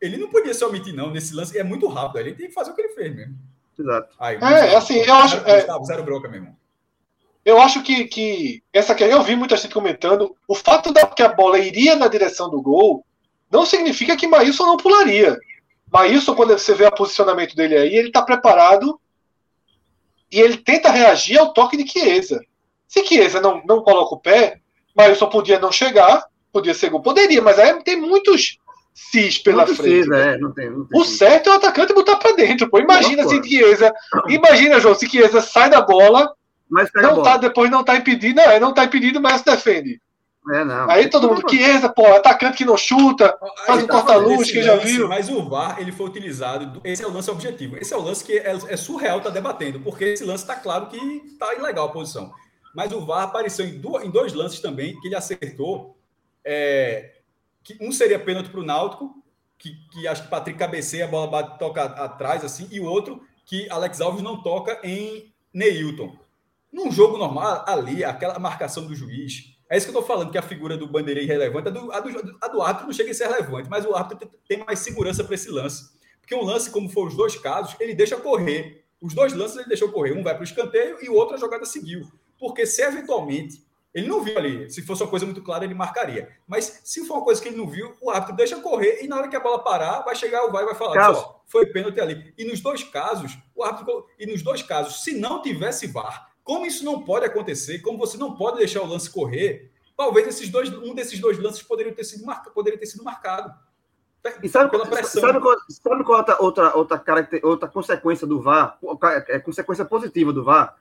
ele 0.00 0.18
não 0.18 0.28
podia 0.28 0.52
se 0.52 0.64
omitir, 0.64 0.94
não, 0.94 1.10
nesse 1.10 1.34
lance. 1.34 1.58
É 1.58 1.64
muito 1.64 1.86
rápido, 1.88 2.20
ele 2.20 2.34
tem 2.34 2.48
que 2.48 2.54
fazer 2.54 2.70
o 2.70 2.74
que 2.74 2.82
ele 2.82 2.94
fez 2.94 3.14
mesmo. 3.14 3.34
Exato. 3.78 4.14
Aí, 4.18 4.36
é, 4.36 4.76
assim, 4.76 4.98
eu 4.98 5.14
acho. 5.14 5.40
Zero, 5.40 5.50
é... 5.50 5.84
zero 5.84 6.02
bronca, 6.02 6.28
meu 6.28 6.40
irmão. 6.40 6.56
Eu 7.50 7.60
acho 7.60 7.82
que, 7.82 8.04
que 8.04 8.62
essa 8.72 8.92
aqui, 8.92 9.02
eu 9.02 9.22
vi 9.24 9.34
muita 9.34 9.56
gente 9.56 9.74
comentando, 9.74 10.36
o 10.46 10.54
fato 10.54 10.92
de 10.92 11.04
que 11.16 11.22
a 11.22 11.28
bola 11.28 11.58
iria 11.58 11.96
na 11.96 12.06
direção 12.06 12.48
do 12.48 12.62
gol 12.62 13.04
não 13.50 13.66
significa 13.66 14.16
que 14.16 14.28
Maílson 14.28 14.66
não 14.66 14.76
pularia. 14.76 15.36
Maílson, 15.92 16.36
quando 16.36 16.52
você 16.52 16.72
vê 16.74 16.86
o 16.86 16.92
posicionamento 16.92 17.56
dele 17.56 17.76
aí, 17.76 17.96
ele 17.96 18.06
está 18.06 18.22
preparado 18.22 19.00
e 20.30 20.38
ele 20.38 20.58
tenta 20.58 20.92
reagir 20.92 21.38
ao 21.38 21.52
toque 21.52 21.76
de 21.76 21.90
Chiesa. 21.90 22.40
Se 22.86 23.04
Chiesa 23.04 23.40
não, 23.40 23.60
não 23.66 23.82
coloca 23.82 24.14
o 24.14 24.20
pé, 24.20 24.60
Maílson 24.94 25.26
podia 25.26 25.58
não 25.58 25.72
chegar, 25.72 26.24
podia 26.52 26.72
ser 26.72 26.90
gol. 26.90 27.02
Poderia, 27.02 27.42
mas 27.42 27.58
aí 27.58 27.82
tem 27.82 27.96
muitos 27.96 28.58
cis 28.94 29.38
pela 29.38 29.66
frente. 29.66 29.82
Precisa, 29.82 30.16
é, 30.16 30.38
não 30.38 30.52
tem, 30.54 30.70
não 30.70 30.86
tem 30.86 31.00
o 31.00 31.04
certo 31.04 31.50
é 31.50 31.52
o 31.52 31.56
atacante 31.56 31.92
botar 31.94 32.14
para 32.14 32.36
dentro. 32.36 32.70
Pô. 32.70 32.78
Imagina 32.78 33.26
se 33.26 33.42
Chiesa. 33.42 33.92
Imagina, 34.28 34.78
João, 34.78 34.94
se 34.94 35.08
Chiesa 35.08 35.40
sai 35.40 35.68
da 35.68 35.80
bola 35.80 36.32
mas 36.70 36.90
não 36.94 37.22
tá, 37.22 37.36
depois 37.36 37.70
não 37.70 37.82
tá 37.82 37.96
impedido, 37.96 38.36
não, 38.36 38.50
é, 38.50 38.60
não 38.60 38.72
tá 38.72 38.84
impedido, 38.84 39.20
mas 39.20 39.42
defende. 39.42 40.00
É, 40.52 40.64
não. 40.64 40.88
Aí 40.90 41.10
todo 41.10 41.28
mundo, 41.28 41.44
que 41.44 41.62
entra, 41.62 41.88
pô, 41.88 42.06
atacante 42.06 42.56
que 42.56 42.64
não 42.64 42.76
chuta, 42.76 43.36
faz 43.66 43.82
um 43.82 43.86
tá 43.86 43.92
corta-luz, 43.94 44.50
que 44.50 44.62
já 44.62 44.76
viu. 44.76 45.06
Mas 45.06 45.28
o 45.28 45.46
VAR, 45.48 45.78
ele 45.78 45.92
foi 45.92 46.06
utilizado, 46.06 46.80
esse 46.82 47.04
é 47.04 47.06
o 47.06 47.12
lance 47.12 47.30
objetivo. 47.30 47.76
Esse 47.76 47.92
é 47.92 47.96
o 47.96 48.00
lance 48.00 48.24
que 48.24 48.38
é, 48.38 48.56
é 48.68 48.76
surreal 48.76 49.18
estar 49.18 49.30
tá 49.30 49.34
debatendo, 49.34 49.80
porque 49.80 50.04
esse 50.04 50.24
lance 50.24 50.46
tá 50.46 50.54
claro 50.54 50.86
que 50.86 51.36
tá 51.38 51.54
ilegal 51.54 51.88
a 51.88 51.92
posição. 51.92 52.32
Mas 52.74 52.92
o 52.92 53.04
VAR 53.04 53.24
apareceu 53.24 53.66
em, 53.66 53.78
duas, 53.78 54.04
em 54.04 54.10
dois 54.10 54.32
lances 54.32 54.60
também, 54.60 54.98
que 55.00 55.08
ele 55.08 55.16
acertou, 55.16 55.96
é, 56.44 57.16
que 57.62 57.76
um 57.80 57.92
seria 57.92 58.18
pênalti 58.18 58.48
para 58.48 58.60
o 58.60 58.64
Náutico, 58.64 59.14
que, 59.58 59.74
que 59.92 60.08
acho 60.08 60.22
que 60.22 60.28
Patrick 60.28 60.58
cabeceia, 60.58 61.04
a 61.04 61.08
bola 61.08 61.26
bate, 61.26 61.58
toca 61.58 61.82
atrás, 61.82 62.44
assim, 62.44 62.66
e 62.70 62.80
o 62.80 62.84
outro 62.84 63.20
que 63.44 63.68
Alex 63.68 64.00
Alves 64.00 64.22
não 64.22 64.42
toca 64.42 64.78
em 64.82 65.34
Neilton. 65.52 66.16
Num 66.72 66.90
jogo 66.90 67.18
normal, 67.18 67.64
ali, 67.66 68.04
aquela 68.04 68.38
marcação 68.38 68.86
do 68.86 68.94
juiz, 68.94 69.56
é 69.68 69.76
isso 69.76 69.86
que 69.86 69.94
eu 69.94 70.00
estou 70.00 70.02
falando, 70.02 70.30
que 70.30 70.38
a 70.38 70.42
figura 70.42 70.76
do 70.76 70.86
bandeira 70.86 71.20
é 71.20 71.22
irrelevante. 71.22 71.68
A 71.68 71.70
do, 71.70 71.92
a, 71.92 72.00
do, 72.00 72.38
a 72.40 72.48
do 72.48 72.62
árbitro 72.62 72.86
não 72.86 72.92
chega 72.92 73.10
a 73.10 73.14
ser 73.14 73.28
relevante, 73.28 73.68
mas 73.70 73.84
o 73.84 73.94
árbitro 73.94 74.28
tem 74.48 74.64
mais 74.64 74.80
segurança 74.80 75.22
para 75.22 75.34
esse 75.34 75.50
lance. 75.50 75.90
Porque 76.20 76.34
um 76.34 76.42
lance, 76.42 76.70
como 76.70 76.88
foram 76.88 77.08
os 77.08 77.16
dois 77.16 77.36
casos, 77.36 77.76
ele 77.80 77.94
deixa 77.94 78.16
correr. 78.16 78.84
Os 79.00 79.14
dois 79.14 79.32
lances 79.32 79.56
ele 79.56 79.68
deixou 79.68 79.90
correr. 79.90 80.12
Um 80.12 80.22
vai 80.22 80.34
para 80.34 80.42
o 80.42 80.44
escanteio 80.44 80.98
e 81.02 81.08
o 81.08 81.14
outro 81.14 81.36
a 81.36 81.38
jogada 81.38 81.64
seguiu. 81.64 82.02
Porque 82.38 82.66
se 82.66 82.82
eventualmente 82.82 83.64
ele 83.92 84.06
não 84.06 84.22
viu 84.22 84.38
ali, 84.38 84.70
se 84.70 84.82
fosse 84.82 85.02
uma 85.02 85.08
coisa 85.10 85.26
muito 85.26 85.42
clara, 85.42 85.64
ele 85.64 85.74
marcaria. 85.74 86.28
Mas 86.46 86.80
se 86.84 87.04
for 87.04 87.14
uma 87.14 87.24
coisa 87.24 87.42
que 87.42 87.48
ele 87.48 87.56
não 87.56 87.66
viu, 87.66 87.92
o 88.00 88.10
árbitro 88.10 88.36
deixa 88.36 88.60
correr 88.60 89.00
e 89.02 89.08
na 89.08 89.16
hora 89.16 89.28
que 89.28 89.34
a 89.36 89.40
bola 89.40 89.62
parar, 89.62 90.00
vai 90.02 90.14
chegar 90.14 90.44
o 90.44 90.52
vai 90.52 90.64
vai 90.64 90.74
falar, 90.74 91.10
ó, 91.10 91.40
foi 91.46 91.66
pênalti 91.66 92.00
ali. 92.00 92.32
E 92.38 92.44
nos 92.44 92.60
dois 92.60 92.84
casos, 92.84 93.36
o 93.54 93.64
árbitro 93.64 94.06
e 94.18 94.26
nos 94.26 94.42
dois 94.42 94.62
casos, 94.62 95.02
se 95.02 95.12
não 95.12 95.42
tivesse 95.42 95.88
VAR, 95.88 96.29
como 96.44 96.66
isso 96.66 96.84
não 96.84 97.02
pode 97.02 97.26
acontecer, 97.26 97.80
como 97.80 97.98
você 97.98 98.16
não 98.16 98.34
pode 98.34 98.58
deixar 98.58 98.82
o 98.82 98.86
lance 98.86 99.10
correr, 99.10 99.70
talvez 99.96 100.26
esses 100.26 100.48
dois, 100.48 100.72
um 100.72 100.94
desses 100.94 101.18
dois 101.18 101.38
lances 101.38 101.62
poderia 101.62 101.94
ter 101.94 102.04
sido, 102.04 102.24
marca, 102.24 102.50
poderia 102.50 102.78
ter 102.78 102.86
sido 102.86 103.04
marcado. 103.04 103.52
E 104.42 104.48
sabe, 104.48 104.70
sabe 105.04 105.40
qual, 105.40 105.56
sabe 105.68 106.04
qual 106.04 106.18
outra, 106.18 106.36
outra, 106.42 106.76
outra, 106.76 106.98
caracter, 106.98 107.40
outra 107.42 107.66
consequência 107.68 108.26
do 108.26 108.40
VAR? 108.40 108.78
É, 109.28 109.38
consequência 109.38 109.84
positiva 109.84 110.30
do 110.30 110.44
VAR? 110.44 110.76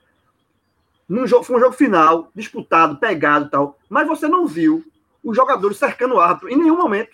Num 1.07 1.25
jogo, 1.25 1.43
foi 1.43 1.55
um 1.55 1.59
jogo 1.59 1.73
final, 1.73 2.29
disputado, 2.35 2.97
pegado 2.97 3.45
e 3.45 3.49
tal, 3.49 3.79
mas 3.89 4.07
você 4.07 4.27
não 4.27 4.45
viu 4.45 4.83
os 5.23 5.35
jogadores 5.35 5.77
cercando 5.77 6.15
o 6.15 6.19
árbitro 6.19 6.49
em 6.49 6.57
nenhum 6.57 6.77
momento. 6.77 7.11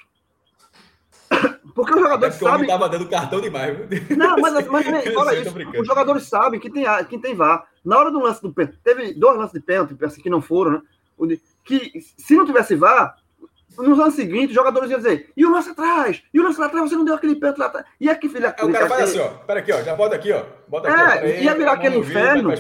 Porque 1.76 1.94
os 1.94 2.02
jogadores 2.02 2.36
é 2.36 2.40
sabem. 2.40 2.62
estava 2.62 2.90
dando 2.90 3.08
cartão 3.08 3.40
demais. 3.40 3.78
Não, 4.18 4.38
mas, 4.38 4.54
mas, 4.54 4.68
mas 4.68 4.86
olha 5.16 5.40
isso. 5.40 5.80
Os 5.80 5.88
jogadores 5.88 6.24
sabem 6.24 6.60
que 6.60 6.70
tem, 6.70 6.86
que 7.08 7.20
tem 7.20 7.36
VAR. 7.36 7.68
Na 7.86 7.98
hora 7.98 8.12
do 8.12 8.20
lance 8.20 8.42
do 8.42 8.52
pênalti, 8.52 8.80
teve 8.84 9.14
dois 9.14 9.38
lances 9.38 9.54
de 9.54 9.60
pênalti, 9.60 9.96
assim, 10.04 10.22
que 10.22 10.30
não 10.30 10.42
foram, 10.42 10.72
né? 10.72 11.38
Que 11.64 12.02
se 12.18 12.36
não 12.36 12.46
tivesse 12.46 12.76
VAR, 12.76 13.16
nos 13.78 14.00
anos 14.00 14.16
seguintes, 14.16 14.50
os 14.50 14.56
jogadores 14.56 14.90
iam 14.90 15.00
dizer: 15.00 15.32
e 15.36 15.46
o 15.46 15.52
lance 15.52 15.70
atrás? 15.70 16.24
E 16.34 16.40
o 16.40 16.44
lance 16.44 16.60
lá 16.60 16.68
atrás? 16.68 16.90
Você 16.90 16.96
não 16.96 17.06
deu 17.06 17.16
aquele 17.16 17.36
pênalti 17.36 17.58
lá 17.58 17.66
atrás? 17.68 17.86
E 18.00 18.10
aqui, 18.10 18.30
filha. 18.30 18.56
É, 18.58 18.66
o 18.66 18.72
cara 18.72 18.88
faz 18.88 19.10
assim, 19.10 19.20
ó. 19.20 19.28
Pera 19.46 19.60
aqui, 19.60 19.72
ó. 19.72 19.82
Já 19.82 19.96
bota 19.96 20.16
aqui, 20.16 20.32
ó. 20.32 20.44
Bota 20.68 20.90
aqui, 20.90 21.28
é, 21.28 21.40
ó. 21.40 21.44
ia 21.44 21.56
virar 21.56 21.74
aquele 21.74 21.98
inferno. 21.98 22.54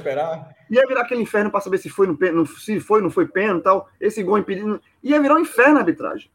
Ia 0.69 0.87
virar 0.87 1.01
aquele 1.01 1.21
inferno 1.21 1.51
para 1.51 1.61
saber 1.61 1.77
se 1.77 1.89
foi, 1.89 2.07
no, 2.07 2.45
se 2.45 2.79
foi, 2.79 3.01
não 3.01 3.09
foi 3.09 3.27
pênalti 3.27 3.61
e 3.61 3.63
tal. 3.63 3.89
Esse 3.99 4.23
gol 4.23 4.37
impedido. 4.37 4.81
Ia 5.03 5.21
virar 5.21 5.35
um 5.35 5.39
inferno 5.39 5.77
a 5.77 5.79
arbitragem. 5.79 6.29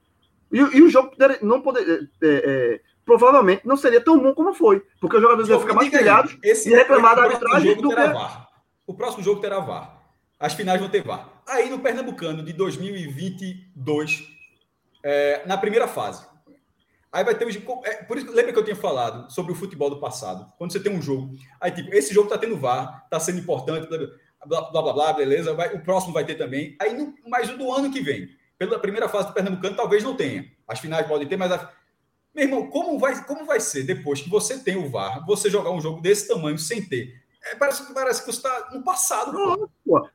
E, 0.52 0.58
e 0.58 0.82
o 0.82 0.90
jogo 0.90 1.12
não 1.42 1.60
poder, 1.60 2.08
é, 2.22 2.26
é, 2.26 2.80
provavelmente 3.04 3.62
não 3.64 3.76
seria 3.76 4.00
tão 4.00 4.18
bom 4.18 4.34
como 4.34 4.52
foi, 4.52 4.82
porque 5.00 5.16
os 5.16 5.22
jogadores 5.22 5.48
iam 5.48 5.60
ficar 5.60 5.74
mais 5.74 5.88
pilhados 5.88 6.36
e 6.42 6.70
reclamar 6.70 7.14
da 7.14 7.22
arbitragem 7.22 7.76
do 7.76 7.88
que... 7.88 7.96
O 8.90 8.94
próximo 8.94 9.22
jogo 9.22 9.40
terá 9.40 9.60
VAR. 9.60 10.02
As 10.36 10.52
finais 10.52 10.80
vão 10.80 10.90
ter 10.90 11.04
VAR. 11.04 11.44
Aí 11.46 11.70
no 11.70 11.78
Pernambucano 11.78 12.42
de 12.42 12.52
2022, 12.52 14.26
é, 15.00 15.46
na 15.46 15.56
primeira 15.56 15.86
fase. 15.86 16.26
Aí 17.12 17.22
vai 17.22 17.36
ter 17.36 17.46
os. 17.46 17.54
É, 17.84 18.02
por 18.02 18.18
isso, 18.18 18.32
lembra 18.32 18.52
que 18.52 18.58
eu 18.58 18.64
tinha 18.64 18.74
falado 18.74 19.30
sobre 19.30 19.52
o 19.52 19.54
futebol 19.54 19.88
do 19.88 20.00
passado? 20.00 20.52
Quando 20.58 20.72
você 20.72 20.80
tem 20.80 20.92
um 20.92 21.00
jogo, 21.00 21.32
aí 21.60 21.70
tipo, 21.70 21.94
esse 21.94 22.12
jogo 22.12 22.28
tá 22.28 22.36
tendo 22.36 22.56
VAR, 22.56 23.06
tá 23.08 23.20
sendo 23.20 23.38
importante, 23.38 23.86
blá 24.44 24.60
blá 24.72 24.82
blá, 24.82 24.92
blá 24.92 25.12
beleza, 25.12 25.54
vai, 25.54 25.72
o 25.72 25.84
próximo 25.84 26.12
vai 26.12 26.24
ter 26.24 26.34
também. 26.34 26.76
Aí, 26.80 26.92
no, 26.92 27.14
mas 27.28 27.48
o 27.48 27.56
do 27.56 27.72
ano 27.72 27.92
que 27.92 28.00
vem, 28.00 28.28
pela 28.58 28.76
primeira 28.76 29.08
fase 29.08 29.28
do 29.28 29.34
Pernambucano, 29.34 29.76
talvez 29.76 30.02
não 30.02 30.16
tenha. 30.16 30.50
As 30.66 30.80
finais 30.80 31.06
podem 31.06 31.28
ter, 31.28 31.36
mas. 31.36 31.52
A... 31.52 31.72
Meu 32.34 32.44
irmão, 32.44 32.68
como 32.68 32.98
vai, 32.98 33.24
como 33.24 33.46
vai 33.46 33.60
ser 33.60 33.84
depois 33.84 34.20
que 34.20 34.28
você 34.28 34.58
tem 34.58 34.74
o 34.74 34.90
VAR, 34.90 35.24
você 35.24 35.48
jogar 35.48 35.70
um 35.70 35.80
jogo 35.80 36.00
desse 36.00 36.26
tamanho 36.26 36.58
sem 36.58 36.82
ter? 36.82 37.20
É, 37.42 37.54
parece, 37.54 37.92
parece 37.94 38.20
que 38.20 38.32
você 38.32 38.38
está 38.38 38.68
no 38.72 38.82
passado. 38.82 39.32
Não. 39.32 39.70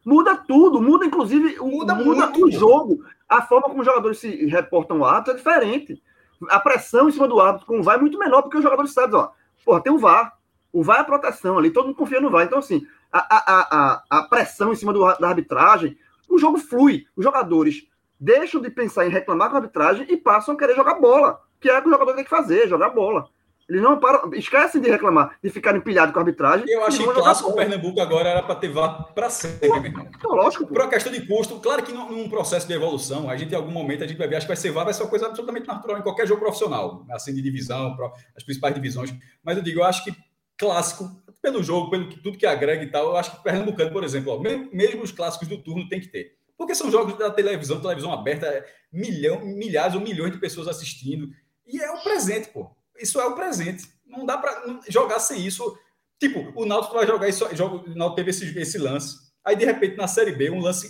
Muda 0.06 0.38
tudo, 0.38 0.82
muda 0.82 1.06
inclusive 1.06 1.58
muda, 1.60 1.96
muda 1.96 2.32
o 2.38 2.52
jogo. 2.52 3.04
A 3.28 3.42
forma 3.42 3.68
como 3.68 3.82
os 3.82 3.86
jogadores 3.86 4.20
se 4.20 4.46
reportam 4.46 5.00
o 5.00 5.06
ato 5.06 5.32
é 5.32 5.34
diferente 5.34 6.02
a 6.50 6.60
pressão 6.60 7.08
em 7.08 7.12
cima 7.12 7.28
do 7.28 7.40
árbitro 7.40 7.68
com 7.68 7.80
o 7.80 7.84
VAR 7.84 7.98
é 7.98 8.02
muito 8.02 8.18
menor, 8.18 8.42
porque 8.42 8.58
os 8.58 8.64
jogadores 8.64 8.94
sabem, 8.94 9.16
ó, 9.16 9.30
porra, 9.64 9.82
tem 9.82 9.94
o 9.94 9.98
VAR. 9.98 10.38
O 10.72 10.84
VAR 10.84 10.98
é 10.98 11.02
a 11.02 11.06
proteção 11.06 11.58
ali, 11.58 11.72
todo 11.72 11.86
mundo 11.86 11.96
confia 11.96 12.20
no 12.20 12.30
VAR. 12.30 12.46
Então, 12.46 12.60
assim, 12.60 12.86
a, 13.12 13.20
a, 13.20 14.04
a, 14.10 14.20
a 14.20 14.24
pressão 14.24 14.72
em 14.72 14.76
cima 14.76 14.92
do, 14.92 15.00
da 15.00 15.30
arbitragem, 15.30 15.98
o 16.30 16.38
jogo 16.38 16.58
flui. 16.58 17.06
Os 17.16 17.24
jogadores 17.24 17.88
deixam 18.20 18.62
de 18.62 18.70
pensar 18.70 19.06
em 19.06 19.10
reclamar 19.10 19.50
com 19.50 19.56
a 19.56 19.60
arbitragem 19.60 20.06
e 20.10 20.18
passam 20.18 20.56
a 20.56 20.58
querer 20.58 20.76
jogar 20.76 20.96
bola, 20.96 21.42
que 21.60 21.70
é 21.70 21.78
o 21.78 21.82
que 21.82 21.88
o 21.88 21.92
jogador 21.92 22.14
tem 22.14 22.24
que 22.24 22.30
fazer, 22.30 22.68
jogar 22.68 22.90
bola. 22.90 23.30
Eles 23.68 23.82
não 23.82 24.00
param, 24.00 24.32
esquecem 24.34 24.80
de 24.80 24.90
reclamar, 24.90 25.38
de 25.44 25.50
ficar 25.50 25.76
empilhado 25.76 26.14
com 26.14 26.20
a 26.20 26.22
arbitragem. 26.22 26.70
Eu 26.70 26.86
acho 26.86 27.00
que 27.00 27.14
clássico 27.14 27.50
o 27.50 27.56
Pernambuco 27.56 28.00
agora 28.00 28.30
era 28.30 28.44
para 28.44 28.56
ter 28.56 28.70
VAR 28.70 29.12
para 29.14 29.28
sempre, 29.30 29.68
meu 29.68 29.86
irmão. 29.86 30.08
Então, 30.16 30.32
lógico. 30.32 30.68
Por 30.68 30.82
uma 30.82 30.88
questão 30.88 31.12
de 31.12 31.26
custo, 31.26 31.60
claro 31.60 31.82
que 31.82 31.92
num, 31.92 32.30
processo 32.30 32.68
de 32.68 32.74
evolução, 32.74 33.28
a 33.28 33.36
gente 33.36 33.54
em 33.54 33.56
algum 33.56 33.72
momento 33.72 34.04
a 34.04 34.08
gente 34.08 34.18
vai 34.18 34.28
ver, 34.28 34.36
acho 34.36 34.46
que 34.46 34.52
vai 34.52 34.58
ser 34.58 34.72
VAR, 34.72 34.86
vai 34.86 34.94
ser 34.94 35.02
uma 35.02 35.10
coisa 35.10 35.26
absolutamente 35.26 35.68
natural 35.68 35.98
em 35.98 36.04
qualquer 36.04 36.28
jogo 36.28 36.42
profissional, 36.42 37.06
assim, 37.10 37.34
de 37.34 37.42
divisão, 37.42 37.98
as 38.36 38.44
principais 38.44 38.76
divisões. 38.76 39.14
Mas 39.44 39.58
eu 39.58 39.64
digo, 39.64 39.80
eu 39.80 39.84
acho 39.84 40.04
que 40.04 40.16
clássico, 40.58 41.10
pelo 41.42 41.64
jogo, 41.64 41.90
pelo 41.90 42.08
que, 42.08 42.20
tudo 42.20 42.38
que 42.38 42.46
agrega 42.46 42.84
e 42.84 42.92
tal, 42.92 43.08
eu 43.08 43.18
acho 43.18 43.32
que 43.32 43.38
o 43.38 43.44
Pernambucano, 43.44 43.92
por 43.92 44.04
exemplo, 44.04 44.34
ó, 44.34 44.40
mesmo, 44.40 44.70
mesmo 44.72 45.02
os 45.02 45.12
clássicos 45.12 45.48
do 45.48 45.58
turno 45.58 45.90
tem 45.90 46.00
que 46.00 46.08
ter. 46.08 46.38
Porque 46.58 46.76
são 46.76 46.92
jogos 46.92 47.18
da 47.18 47.30
televisão, 47.32 47.82
televisão 47.82 48.14
aberta, 48.14 48.66
milhão, 48.92 49.44
milhares 49.44 49.96
ou 49.96 50.02
milhões 50.02 50.32
de 50.32 50.40
pessoas 50.40 50.68
assistindo. 50.68 51.30
E 51.68 51.82
é 51.82 51.92
o 51.92 52.04
presente, 52.04 52.50
pô. 52.50 52.70
Isso 53.00 53.20
é 53.20 53.26
o 53.26 53.36
presente. 53.36 53.88
Não 54.06 54.26
dá 54.26 54.38
para 54.38 54.80
jogar 54.88 55.20
sem 55.20 55.46
isso. 55.46 55.78
Tipo, 56.20 56.52
o 56.56 56.66
Náutico 56.66 56.96
vai 56.96 57.06
jogar 57.06 57.28
isso. 57.28 57.48
Joga, 57.56 57.90
o 57.90 57.96
Náutico 57.96 58.16
teve 58.16 58.30
esse, 58.30 58.58
esse 58.58 58.78
lance. 58.78 59.18
Aí, 59.44 59.56
de 59.56 59.66
repente, 59.66 59.98
na 59.98 60.08
Série 60.08 60.32
B, 60.32 60.50
um 60.50 60.62
lance 60.62 60.90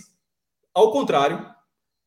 ao 0.74 0.90
contrário, 0.92 1.44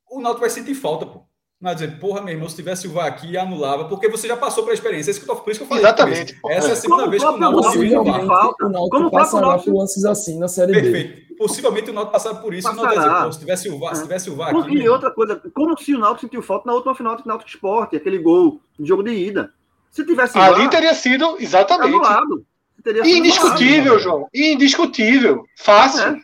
o 0.10 0.22
Náutico 0.22 0.42
vai 0.42 0.50
sentir 0.50 0.76
falta, 0.76 1.06
pô. 1.06 1.20
Não 1.60 1.68
vai 1.68 1.76
dizer, 1.76 2.00
porra, 2.00 2.22
meu 2.22 2.34
irmão, 2.34 2.48
se 2.48 2.56
tivesse 2.56 2.88
o 2.88 2.92
VAR 2.92 3.08
aqui, 3.08 3.36
anulava, 3.36 3.90
porque 3.90 4.08
você 4.08 4.30
já 4.30 4.38
passou 4.38 4.64
pela 4.64 4.74
experiência. 4.74 5.12
Esse 5.12 5.20
que 5.20 5.30
eu 5.30 5.36
tô, 5.36 5.42
por 5.42 5.52
isso 5.52 5.60
que 5.60 5.64
eu 5.66 5.68
falei. 5.68 5.84
Exatamente. 5.84 6.40
Essa 6.48 6.70
é 6.70 6.72
a 6.72 6.76
segunda 6.76 7.02
como 7.02 7.12
vez 7.12 7.22
que 7.22 7.30
o 7.30 7.38
Náutico 7.38 7.72
se 7.72 8.28
falta. 8.28 8.66
O 8.66 8.70
Náutico 8.70 9.12
passará 9.12 9.58
por 9.58 9.74
lances 9.76 10.06
assim 10.06 10.40
na 10.40 10.48
Série 10.48 10.72
B. 10.72 10.82
Perfeito. 10.82 11.36
Possivelmente 11.36 11.90
o 11.90 11.94
Náutico 11.94 12.14
passar 12.14 12.36
por 12.36 12.54
isso. 12.54 12.74
Não 12.74 12.88
dizer, 12.88 13.24
pô, 13.24 13.32
se 13.34 13.40
tivesse 13.40 13.70
o 13.70 13.78
VAR, 13.78 13.92
é. 13.92 13.96
se 13.96 14.02
tivesse 14.04 14.30
o 14.30 14.36
VAR 14.36 14.56
aqui... 14.56 14.78
E 14.78 14.88
outra 14.88 15.12
coisa, 15.12 15.36
como 15.54 15.78
se 15.78 15.94
o 15.94 16.00
Náutico 16.00 16.22
sentiu 16.22 16.42
falta 16.42 16.66
na 16.66 16.74
última 16.74 16.96
final 16.96 17.18
do 17.18 17.24
Náutico 17.26 17.50
Esporte, 17.50 17.98
aquele 17.98 18.20
gol 18.20 18.62
de 18.80 18.88
jogo 18.88 19.04
de 19.04 19.12
ida. 19.12 19.54
Se 19.92 20.06
tivesse 20.06 20.38
Ali 20.38 20.64
lá, 20.64 20.70
teria 20.70 20.94
sido, 20.94 21.38
exatamente. 21.40 21.96
Anulado. 21.96 22.46
Teria 22.84 23.04
sido 23.04 23.18
indiscutível, 23.18 23.94
anulado, 23.94 24.00
João. 24.00 24.30
Indiscutível. 24.34 25.44
Fácil. 25.58 26.02
É, 26.04 26.22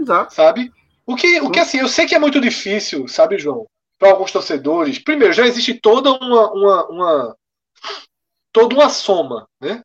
exato. 0.00 0.34
Sabe? 0.34 0.72
O 1.06 1.16
que, 1.16 1.40
o 1.40 1.50
que 1.50 1.60
assim, 1.60 1.78
eu 1.78 1.88
sei 1.88 2.06
que 2.06 2.14
é 2.14 2.18
muito 2.18 2.40
difícil, 2.40 3.06
sabe, 3.08 3.38
João? 3.38 3.66
Para 3.98 4.10
alguns 4.10 4.32
torcedores. 4.32 4.98
Primeiro, 4.98 5.32
já 5.32 5.46
existe 5.46 5.74
toda 5.74 6.12
uma, 6.12 6.52
uma, 6.52 6.88
uma 6.88 7.36
toda 8.52 8.74
uma 8.74 8.88
soma, 8.88 9.48
né? 9.60 9.82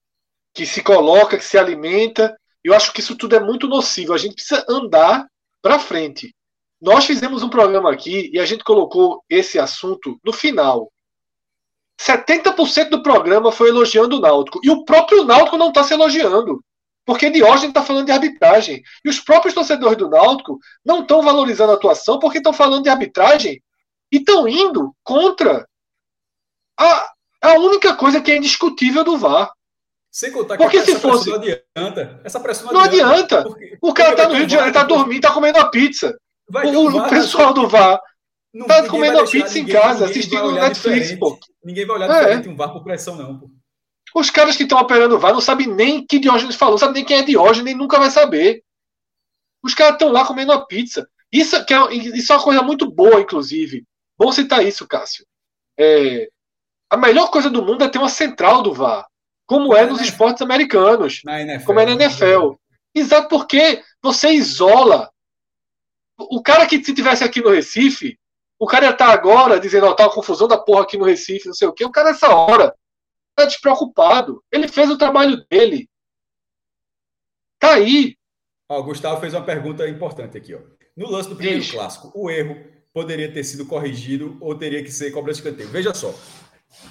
Que 0.53 0.65
se 0.65 0.81
coloca, 0.81 1.37
que 1.37 1.45
se 1.45 1.57
alimenta. 1.57 2.35
Eu 2.63 2.73
acho 2.73 2.91
que 2.91 2.99
isso 2.99 3.15
tudo 3.15 3.35
é 3.35 3.39
muito 3.39 3.67
nocivo. 3.67 4.13
A 4.13 4.17
gente 4.17 4.35
precisa 4.35 4.65
andar 4.69 5.27
para 5.61 5.79
frente. 5.79 6.33
Nós 6.81 7.05
fizemos 7.05 7.41
um 7.41 7.49
programa 7.49 7.91
aqui 7.91 8.29
e 8.31 8.39
a 8.39 8.45
gente 8.45 8.63
colocou 8.63 9.23
esse 9.29 9.57
assunto 9.57 10.19
no 10.23 10.31
final. 10.31 10.91
70% 11.99 12.89
do 12.89 13.01
programa 13.01 13.51
foi 13.51 13.69
elogiando 13.69 14.17
o 14.17 14.19
Náutico. 14.19 14.59
E 14.63 14.69
o 14.69 14.85
próprio 14.85 15.23
Náutico 15.23 15.57
não 15.57 15.69
está 15.69 15.83
se 15.83 15.93
elogiando. 15.93 16.63
Porque 17.05 17.29
Diógenes 17.29 17.69
está 17.69 17.81
falando 17.81 18.05
de 18.05 18.11
arbitragem. 18.11 18.83
E 19.03 19.09
os 19.09 19.19
próprios 19.19 19.53
torcedores 19.53 19.97
do 19.97 20.09
Náutico 20.09 20.59
não 20.85 21.01
estão 21.01 21.21
valorizando 21.21 21.71
a 21.71 21.75
atuação 21.75 22.19
porque 22.19 22.37
estão 22.37 22.53
falando 22.53 22.83
de 22.83 22.89
arbitragem 22.89 23.61
e 24.11 24.17
estão 24.17 24.47
indo 24.47 24.93
contra 25.03 25.65
a, 26.77 27.09
a 27.41 27.53
única 27.53 27.95
coisa 27.95 28.21
que 28.21 28.31
é 28.31 28.37
indiscutível 28.37 29.03
do 29.03 29.17
VAR. 29.17 29.51
Sem 30.11 30.31
contar 30.31 30.57
que 30.57 30.63
porque 30.63 30.81
se 30.81 30.95
fosse... 30.99 31.29
não 31.29 31.37
adianta. 31.37 32.21
Essa 32.23 32.39
pressão 32.39 32.71
não, 32.71 32.81
adianta. 32.81 33.39
adianta. 33.39 33.43
Porque, 33.43 33.77
o 33.81 33.93
cara 33.93 34.11
está 34.11 34.27
no 34.27 34.35
Rio 34.35 34.45
de 34.45 34.53
Janeiro, 34.53 34.69
está 34.69 34.83
dormindo, 34.83 35.15
está 35.15 35.31
comendo 35.31 35.59
a 35.59 35.69
pizza. 35.69 36.17
O, 36.53 36.87
o, 36.87 37.09
pessoal 37.09 37.53
do 37.53 37.67
VAR 37.67 38.01
não, 38.53 38.65
tá 38.65 38.87
comendo 38.87 39.17
deixar, 39.17 39.31
pizza 39.31 39.53
ninguém, 39.55 39.75
em 39.75 39.79
casa, 39.79 40.05
assistindo 40.05 40.51
Netflix, 40.51 41.15
pô. 41.15 41.39
Ninguém 41.63 41.85
vai 41.85 41.97
olhar 41.97 42.09
é. 42.09 42.19
diferente 42.19 42.49
um 42.49 42.55
VAR 42.55 42.71
por 42.71 42.83
pressão, 42.83 43.15
não, 43.15 43.39
pô. 43.39 43.49
Os 44.15 44.29
caras 44.29 44.55
que 44.55 44.63
estão 44.63 44.79
operando 44.79 45.15
o 45.15 45.19
VAR 45.19 45.33
não 45.33 45.41
sabem 45.41 45.67
nem 45.67 46.05
que 46.05 46.19
Diógenes 46.19 46.55
falou, 46.55 46.73
não 46.73 46.79
sabem 46.79 46.95
nem 46.95 47.05
quem 47.05 47.17
é 47.17 47.23
Diógenes, 47.23 47.65
nem 47.65 47.75
nunca 47.75 47.99
vai 47.99 48.09
saber. 48.09 48.63
Os 49.63 49.73
caras 49.73 49.93
estão 49.93 50.11
lá 50.11 50.25
comendo 50.25 50.51
uma 50.51 50.65
pizza. 50.65 51.07
Isso, 51.31 51.63
que 51.65 51.73
é, 51.73 51.93
isso 51.93 52.31
é 52.31 52.35
uma 52.35 52.43
coisa 52.43 52.61
muito 52.61 52.89
boa, 52.89 53.19
inclusive. 53.19 53.83
Bom 54.17 54.31
citar 54.31 54.65
isso, 54.65 54.87
Cássio. 54.87 55.25
É, 55.77 56.29
a 56.89 56.97
melhor 56.97 57.29
coisa 57.29 57.49
do 57.49 57.63
mundo 57.63 57.83
é 57.83 57.89
ter 57.89 57.97
uma 57.97 58.09
central 58.09 58.61
do 58.63 58.73
VAR, 58.73 59.05
como 59.45 59.75
é 59.75 59.85
nos 59.85 60.01
esportes 60.01 60.41
americanos, 60.41 61.21
NFL, 61.25 61.65
como 61.65 61.79
é 61.79 61.85
na 61.85 61.91
NFL. 61.91 62.53
Exato 62.95 63.27
porque 63.27 63.83
você 64.01 64.29
isola. 64.29 65.11
O 66.17 66.41
cara 66.41 66.65
que 66.65 66.83
se 66.83 66.95
tivesse 66.95 67.23
aqui 67.23 67.41
no 67.41 67.51
Recife, 67.51 68.17
o 68.59 68.65
cara 68.65 68.91
tá 68.93 69.07
agora 69.07 69.59
dizendo, 69.59 69.85
ó, 69.85 69.91
oh, 69.91 69.95
tá 69.95 70.03
uma 70.05 70.13
confusão 70.13 70.47
da 70.47 70.57
porra 70.57 70.83
aqui 70.83 70.97
no 70.97 71.05
Recife, 71.05 71.47
não 71.47 71.53
sei 71.53 71.67
o 71.67 71.73
quê. 71.73 71.85
O 71.85 71.91
cara, 71.91 72.09
nessa 72.09 72.33
hora, 72.33 72.75
tá 73.35 73.45
despreocupado. 73.45 74.43
Ele 74.51 74.67
fez 74.67 74.89
o 74.89 74.97
trabalho 74.97 75.45
dele. 75.49 75.87
Tá 77.59 77.73
aí. 77.75 78.17
Ó, 78.69 78.79
o 78.79 78.83
Gustavo 78.83 79.21
fez 79.21 79.33
uma 79.33 79.45
pergunta 79.45 79.87
importante 79.87 80.37
aqui, 80.37 80.55
ó. 80.55 80.59
No 80.95 81.09
lance 81.09 81.29
do 81.29 81.35
primeiro 81.35 81.59
Ixi. 81.59 81.73
clássico, 81.73 82.11
o 82.15 82.29
erro 82.29 82.57
poderia 82.91 83.31
ter 83.31 83.43
sido 83.43 83.65
corrigido 83.67 84.37
ou 84.41 84.57
teria 84.57 84.83
que 84.83 84.91
ser 84.91 85.11
cobrança 85.11 85.41
de 85.41 85.47
escanteio? 85.47 85.69
Veja 85.69 85.93
só. 85.93 86.13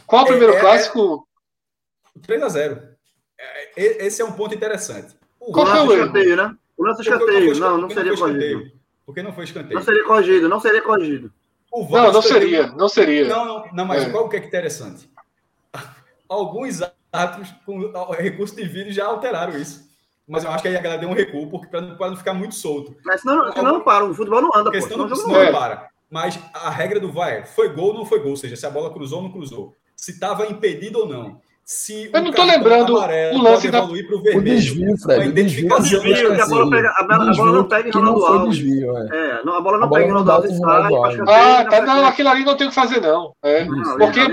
Qual 0.06 0.22
o 0.22 0.26
primeiro 0.26 0.54
é, 0.54 0.56
é 0.58 0.60
clássico? 0.60 1.28
É, 2.16 2.20
3 2.20 2.42
a 2.44 2.48
0 2.48 2.88
é, 3.38 4.06
Esse 4.06 4.22
é 4.22 4.24
um 4.24 4.32
ponto 4.32 4.54
interessante. 4.54 5.16
O 5.40 5.52
Qual 5.52 5.66
foi 5.66 5.80
o 5.80 5.92
escanteio, 5.92 6.36
né? 6.36 6.56
O 6.76 6.84
lance 6.84 7.02
escanteio. 7.02 7.58
Não, 7.58 7.78
não 7.78 7.90
seria 7.90 8.16
corrigido. 8.16 8.72
Porque 9.04 9.22
não 9.22 9.32
foi 9.32 9.44
escanteio. 9.44 9.74
Não 9.74 9.82
seria 9.82 10.04
corrigido, 10.04 10.48
não 10.48 10.60
seria 10.60 10.82
corrigido. 10.82 11.32
Não, 11.72 12.12
não 12.12 12.22
seria, 12.22 12.66
não 12.68 12.88
seria. 12.88 13.28
Não, 13.28 13.44
não, 13.44 13.64
não 13.72 13.84
mas 13.84 14.04
é. 14.04 14.10
qual 14.10 14.28
que 14.28 14.36
é 14.36 14.40
interessante? 14.40 15.10
Alguns 16.28 16.80
atos 17.12 17.54
com 17.64 17.92
recurso 18.12 18.56
de 18.56 18.64
vídeo 18.64 18.92
já 18.92 19.06
alteraram 19.06 19.56
isso. 19.56 19.86
Mas 20.28 20.42
eu 20.42 20.50
acho 20.50 20.62
que 20.62 20.68
aí 20.68 20.76
a 20.76 20.80
galera 20.80 21.00
deu 21.00 21.08
um 21.08 21.14
recuo 21.14 21.48
porque 21.48 21.68
para 21.68 21.80
não, 21.80 21.96
não 21.96 22.16
ficar 22.16 22.34
muito 22.34 22.54
solto. 22.54 22.96
Mas 23.04 23.20
senão, 23.20 23.52
senão 23.52 23.74
não 23.74 23.80
para, 23.80 24.04
o 24.04 24.14
futebol 24.14 24.42
não 24.42 24.50
anda. 24.54 24.64
Porque 24.64 24.80
senão, 24.80 25.08
senão 25.14 25.28
não, 25.28 25.44
não 25.44 25.52
para. 25.52 25.88
Mas 26.10 26.38
a 26.52 26.70
regra 26.70 26.98
do 26.98 27.12
VAR 27.12 27.32
é, 27.32 27.44
foi 27.44 27.68
gol 27.68 27.88
ou 27.88 27.94
não 27.94 28.06
foi 28.06 28.20
gol, 28.20 28.30
ou 28.30 28.36
seja, 28.36 28.56
se 28.56 28.66
a 28.66 28.70
bola 28.70 28.92
cruzou 28.92 29.18
ou 29.18 29.24
não 29.24 29.32
cruzou, 29.32 29.74
se 29.94 30.12
estava 30.12 30.46
impedido 30.46 31.00
ou 31.00 31.08
não. 31.08 31.40
Se 31.68 32.08
eu 32.12 32.22
não 32.22 32.30
estou 32.30 32.44
lembrando 32.44 32.94
o 32.94 33.42
lance 33.42 33.68
da... 33.68 33.78
evoluir 33.78 34.06
para 34.06 34.16
o 34.16 34.22
vermelho. 34.22 34.38
O 34.38 34.56
desvio, 34.56 34.98
Fred. 34.98 35.20
A 35.20 35.26
identificação. 35.26 36.00
Desvio, 36.00 36.40
a 36.40 36.46
bola, 36.46 36.70
pega, 36.70 36.90
a, 36.90 37.02
bola, 37.02 37.30
a 37.30 37.34
bola 37.34 37.52
não 37.52 37.64
pega 37.64 37.88
em 37.88 37.90
Ronaldo 37.90 38.24
Alves. 38.24 38.56
Desvio, 38.56 38.96
é. 38.96 39.00
é. 39.00 39.44
não, 39.44 39.54
a 39.56 39.60
bola 39.60 39.78
não 39.78 39.86
a 39.86 39.88
bola 39.88 40.00
pega 40.00 40.04
em 40.04 40.08
Ronaldo 40.12 40.30
Alves. 40.30 41.20
Ah, 41.28 41.64
tá, 41.64 41.84
não, 41.84 42.06
aquilo 42.06 42.28
ali 42.28 42.44
não 42.44 42.56
tem 42.56 42.68
o 42.68 42.70
que 42.70 42.76
fazer, 42.76 43.00
não. 43.00 43.34
É. 43.42 43.64
Não, 43.64 43.98
porque 43.98 44.20
é 44.20 44.28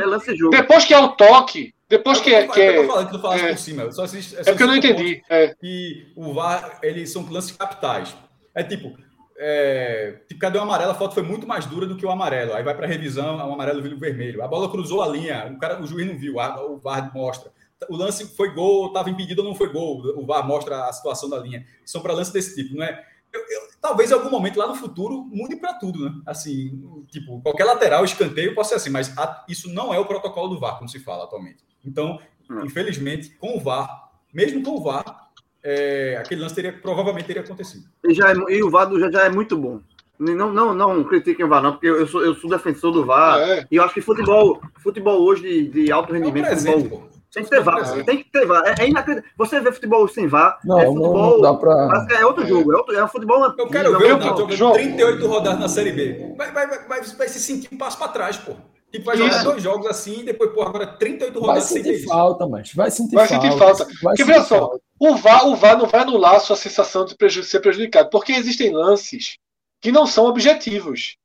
depois 0.52 0.86
que 0.86 0.94
é 0.94 1.00
o 1.00 1.08
toque, 1.08 1.74
depois 1.90 2.22
que 2.22 2.36
é. 2.36 2.48
Que 2.48 2.62
é, 2.62 2.78
eu 2.78 2.82
tô 2.84 2.94
falando 2.94 3.06
que 3.08 3.14
tu 3.14 3.20
falaste 3.20 3.46
é, 3.46 3.50
por 3.50 3.58
cima. 3.58 3.92
Só 3.92 4.04
assiste, 4.04 4.36
é 4.38 4.44
porque 4.44 4.62
eu 4.62 4.68
não 4.68 4.76
entendi. 4.76 5.24
É. 5.28 5.56
Que 5.60 6.14
o 6.16 6.34
VAR, 6.36 6.78
eles 6.84 7.12
são 7.12 7.28
lances 7.32 7.52
capitais. 7.54 8.16
É 8.54 8.64
tipo, 8.64 8.94
é, 9.38 10.22
tipo, 10.28 10.40
cadê 10.40 10.58
o 10.58 10.62
amarelo? 10.62 10.92
A 10.92 10.96
foto 10.96 11.14
foi 11.14 11.24
muito 11.24 11.48
mais 11.48 11.66
dura 11.66 11.86
do 11.86 11.98
que 11.98 12.06
o 12.06 12.12
amarelo. 12.12 12.54
Aí 12.54 12.64
vai 12.64 12.76
para 12.76 12.88
revisão, 12.88 13.38
o 13.38 13.54
amarelo 13.54 13.82
vira 13.82 13.96
o 13.96 14.00
vermelho. 14.00 14.44
A 14.44 14.48
bola 14.48 14.70
cruzou 14.70 15.02
a 15.02 15.08
linha, 15.08 15.52
o, 15.54 15.60
cara, 15.60 15.82
o 15.82 15.88
juiz 15.88 16.08
não 16.08 16.18
viu, 16.18 16.36
o 16.36 16.78
VAR 16.78 17.14
mostra 17.14 17.52
o 17.90 17.96
lance 17.96 18.26
foi 18.36 18.54
gol, 18.54 18.88
estava 18.88 19.10
impedido 19.10 19.42
ou 19.42 19.48
não 19.48 19.56
foi 19.56 19.72
gol. 19.72 20.02
O 20.18 20.26
VAR 20.26 20.46
mostra 20.46 20.86
a 20.86 20.94
situação 20.94 21.30
da 21.30 21.40
linha. 21.40 21.66
São 21.86 22.02
para 22.02 22.14
lances 22.14 22.34
desse 22.34 22.56
tipo, 22.56 22.76
não 22.76 22.84
é? 22.84 23.06
Eu, 23.32 23.42
eu, 23.42 23.62
talvez 23.82 24.12
em 24.12 24.14
algum 24.14 24.30
momento 24.30 24.60
lá 24.60 24.68
no 24.68 24.76
futuro 24.76 25.24
mude 25.32 25.56
para 25.56 25.74
tudo, 25.74 26.06
né? 26.06 26.22
Assim, 26.26 27.04
tipo, 27.10 27.42
qualquer 27.42 27.64
lateral, 27.64 28.06
escanteio 28.06 28.54
pode 28.54 28.68
ser 28.68 28.76
assim, 28.76 28.92
mas 28.92 29.18
a, 29.18 29.44
isso 29.50 29.74
não 29.74 29.94
é 29.94 29.98
o 29.98 30.06
protocolo 30.06 30.50
do 30.50 30.60
VAR, 30.60 30.78
como 30.78 30.90
se 30.90 31.00
fala 31.00 31.24
atualmente. 31.24 31.64
Então, 31.84 32.20
infelizmente, 32.64 33.32
com 33.32 33.58
o 33.58 33.60
VAR, 33.60 34.12
mesmo 34.32 34.62
com 34.62 34.72
o 34.72 34.84
VAR, 34.84 35.23
é, 35.64 36.18
aquele 36.20 36.42
lance 36.42 36.56
teria, 36.56 36.74
provavelmente 36.74 37.26
teria 37.26 37.42
acontecido. 37.42 37.86
E, 38.04 38.14
já 38.14 38.32
é, 38.32 38.36
e 38.50 38.62
o 38.62 38.70
VAR 38.70 38.92
já, 39.00 39.10
já 39.10 39.22
é 39.24 39.30
muito 39.30 39.58
bom. 39.58 39.80
Não, 40.20 40.54
não, 40.54 40.74
não 40.74 41.04
critiquem 41.04 41.46
o 41.46 41.50
VAR, 41.50 41.64
não, 41.64 41.72
porque 41.72 41.88
eu 41.88 42.06
sou, 42.06 42.24
eu 42.24 42.36
sou 42.36 42.50
defensor 42.50 42.92
do 42.92 43.06
VAR. 43.06 43.38
Ah, 43.38 43.50
é. 43.50 43.68
E 43.72 43.78
eu 43.78 43.84
acho 43.84 43.94
que 43.94 44.02
futebol, 44.02 44.62
futebol 44.82 45.22
hoje 45.22 45.42
de, 45.42 45.86
de 45.86 45.92
alto 45.92 46.14
rendimento, 46.14 46.48
é 46.48 46.54
um 46.54 46.58
futebol, 46.58 47.10
tem 47.34 47.44
que 47.44 47.50
ter 47.50 47.62
VAR, 47.62 48.00
é. 48.00 48.04
tem 48.04 48.18
que 48.18 48.32
ter 48.32 48.46
VAR. 48.46 48.64
É, 48.66 48.84
é 48.84 48.90
inacreditável. 48.90 49.32
Você 49.38 49.60
vê 49.60 49.72
futebol 49.72 50.08
sem 50.08 50.28
VAR, 50.28 50.60
não, 50.64 50.80
é 50.80 50.86
futebol. 50.86 51.32
Não 51.32 51.42
dá 51.42 51.54
pra... 51.56 52.08
É 52.12 52.26
outro 52.26 52.46
jogo, 52.46 52.72
é, 52.72 52.76
outro, 52.76 52.96
é 52.96 53.04
um 53.04 53.08
futebol. 53.08 53.44
Eu 53.58 53.68
quero 53.68 53.98
ver 53.98 54.16
o 54.16 54.52
jogando 54.52 54.74
38 54.74 55.28
rodadas 55.28 55.60
na 55.60 55.68
Série 55.68 55.94
B. 55.94 56.36
Vai, 56.38 56.52
vai, 56.52 56.68
vai, 56.68 57.02
vai 57.02 57.28
se 57.28 57.40
sentir 57.40 57.70
um 57.74 57.78
passo 57.78 57.98
para 57.98 58.10
trás, 58.10 58.38
pô. 58.38 58.54
Tipo, 58.94 59.06
vai 59.06 59.18
jogar 59.18 59.38
Isso. 59.38 59.44
dois 59.44 59.64
jogos 59.64 59.88
assim 59.88 60.20
e 60.20 60.24
depois, 60.24 60.52
pô, 60.52 60.62
agora 60.62 60.86
38 60.86 61.40
rodadas 61.40 61.64
vai 61.64 61.82
sentir 61.82 62.06
falta, 62.06 62.48
mas 62.48 62.74
vai 62.74 62.92
sentir 62.92 63.16
vai 63.16 63.28
falta. 63.28 63.44
Sentir 63.44 63.58
falta. 63.58 63.88
Porque 64.00 64.24
veja 64.24 64.44
só, 64.44 64.78
o 65.00 65.16
VAR, 65.16 65.48
o 65.48 65.56
VAR 65.56 65.76
não 65.76 65.88
vai 65.88 66.02
anular 66.02 66.36
a 66.36 66.40
sua 66.40 66.56
sensação 66.56 67.04
de 67.04 67.16
preju 67.18 67.44
ser 67.44 67.60
prejudicado, 67.60 68.12
porque 68.12 68.34
existem 68.34 68.72
lances 68.72 69.40
que 69.82 69.92
não 69.92 70.06
são 70.06 70.26
objetivos. 70.26 71.18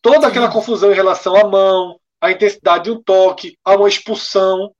Toda 0.00 0.20
Sim. 0.20 0.26
aquela 0.26 0.52
confusão 0.52 0.92
em 0.92 0.94
relação 0.94 1.34
à 1.34 1.48
mão, 1.48 1.98
à 2.20 2.30
intensidade 2.30 2.84
de 2.84 2.92
um 2.92 3.02
toque, 3.02 3.58
a 3.64 3.74
uma 3.74 3.88
expulsão. 3.88 4.72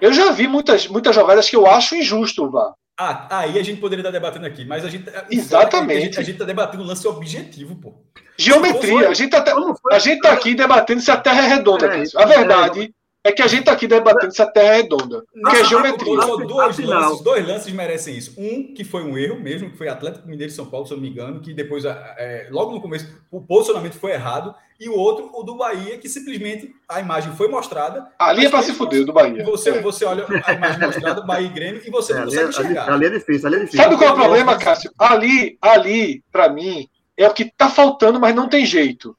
Eu 0.00 0.14
já 0.14 0.32
vi 0.32 0.48
muitas, 0.48 0.86
muitas 0.88 1.14
jogadas 1.14 1.50
que 1.50 1.56
eu 1.56 1.66
acho 1.66 1.96
injusto 1.96 2.46
o 2.46 2.50
VAR. 2.50 2.72
Ah, 2.98 3.40
aí 3.40 3.58
a 3.58 3.62
gente 3.62 3.78
poderia 3.78 4.00
estar 4.00 4.10
debatendo 4.10 4.46
aqui, 4.46 4.64
mas 4.64 4.86
a 4.86 4.88
gente. 4.88 5.04
Exatamente. 5.30 6.18
A 6.18 6.22
gente 6.22 6.36
está 6.36 6.46
debatendo 6.46 6.82
um 6.82 6.86
lance 6.86 7.06
objetivo, 7.06 7.76
pô. 7.76 7.92
Geometria. 8.38 9.08
A 9.08 9.14
gente 9.14 9.34
está 9.34 9.54
a 9.90 9.98
gente 9.98 10.20
tá 10.20 10.32
aqui 10.32 10.54
debatendo 10.54 11.00
se 11.00 11.10
a 11.10 11.16
Terra 11.16 11.44
é 11.44 11.48
redonda. 11.48 11.86
É, 11.86 12.04
a 12.16 12.24
verdade 12.26 12.94
é 13.26 13.32
que 13.32 13.42
a 13.42 13.46
gente 13.46 13.60
está 13.60 13.72
aqui 13.72 13.88
debatendo 13.88 14.32
se 14.32 14.40
a 14.40 14.46
Terra 14.46 14.74
é 14.74 14.76
redonda. 14.76 15.24
Que 15.50 15.56
é 15.56 15.64
geometria. 15.64 16.16
Dois 16.16 16.78
lances, 16.78 17.20
dois 17.22 17.46
lances 17.46 17.72
merecem 17.72 18.16
isso. 18.16 18.34
Um 18.38 18.72
que 18.72 18.84
foi 18.84 19.02
um 19.02 19.18
erro 19.18 19.40
mesmo, 19.40 19.70
que 19.70 19.76
foi 19.76 19.88
Atlético 19.88 20.28
Mineiro 20.28 20.50
de 20.50 20.56
São 20.56 20.66
Paulo, 20.66 20.86
se 20.86 20.92
eu 20.92 20.96
não 20.96 21.02
me 21.02 21.10
engano, 21.10 21.40
que 21.40 21.52
depois, 21.52 21.84
é, 21.84 22.46
logo 22.50 22.72
no 22.72 22.80
começo, 22.80 23.08
o 23.30 23.40
posicionamento 23.40 23.94
foi 23.94 24.12
errado. 24.12 24.54
E 24.78 24.90
o 24.90 24.94
outro, 24.94 25.30
o 25.32 25.42
do 25.42 25.56
Bahia, 25.56 25.96
que 25.96 26.08
simplesmente 26.08 26.70
a 26.86 27.00
imagem 27.00 27.32
foi 27.32 27.48
mostrada. 27.48 28.06
Ali 28.18 28.44
é 28.44 28.50
para 28.50 28.62
se 28.62 28.74
fuder, 28.74 29.06
do 29.06 29.12
Bahia. 29.12 29.42
Você, 29.44 29.70
é. 29.70 29.80
você 29.80 30.04
olha 30.04 30.26
a 30.44 30.52
imagem 30.52 30.80
mostrada, 30.80 31.22
Bahia 31.22 31.46
e 31.46 31.50
Grêmio, 31.50 31.82
e 31.84 31.90
você 31.90 32.12
é, 32.12 32.16
não 32.16 32.24
consegue 32.24 32.44
é- 32.44 32.48
enxergar. 32.48 32.82
Ali, 32.82 32.92
ali, 32.92 33.06
é 33.06 33.18
difícil, 33.18 33.46
ali 33.46 33.56
é 33.56 33.60
difícil. 33.60 33.82
Sabe 33.82 33.96
qual 33.96 34.10
é 34.10 34.12
o 34.12 34.16
problema, 34.16 34.58
Cássio? 34.58 34.90
Ali, 34.98 35.56
ali, 35.62 36.22
para 36.30 36.50
mim, 36.50 36.86
é 37.16 37.28
o 37.28 37.34
que 37.34 37.50
tá 37.56 37.68
faltando, 37.68 38.20
mas 38.20 38.34
não 38.34 38.48
tem 38.48 38.66
jeito. 38.66 39.16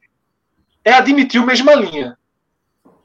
É 0.84 0.92
admitir 0.92 1.40
o 1.40 1.46
mesma 1.46 1.74
linha. 1.74 2.16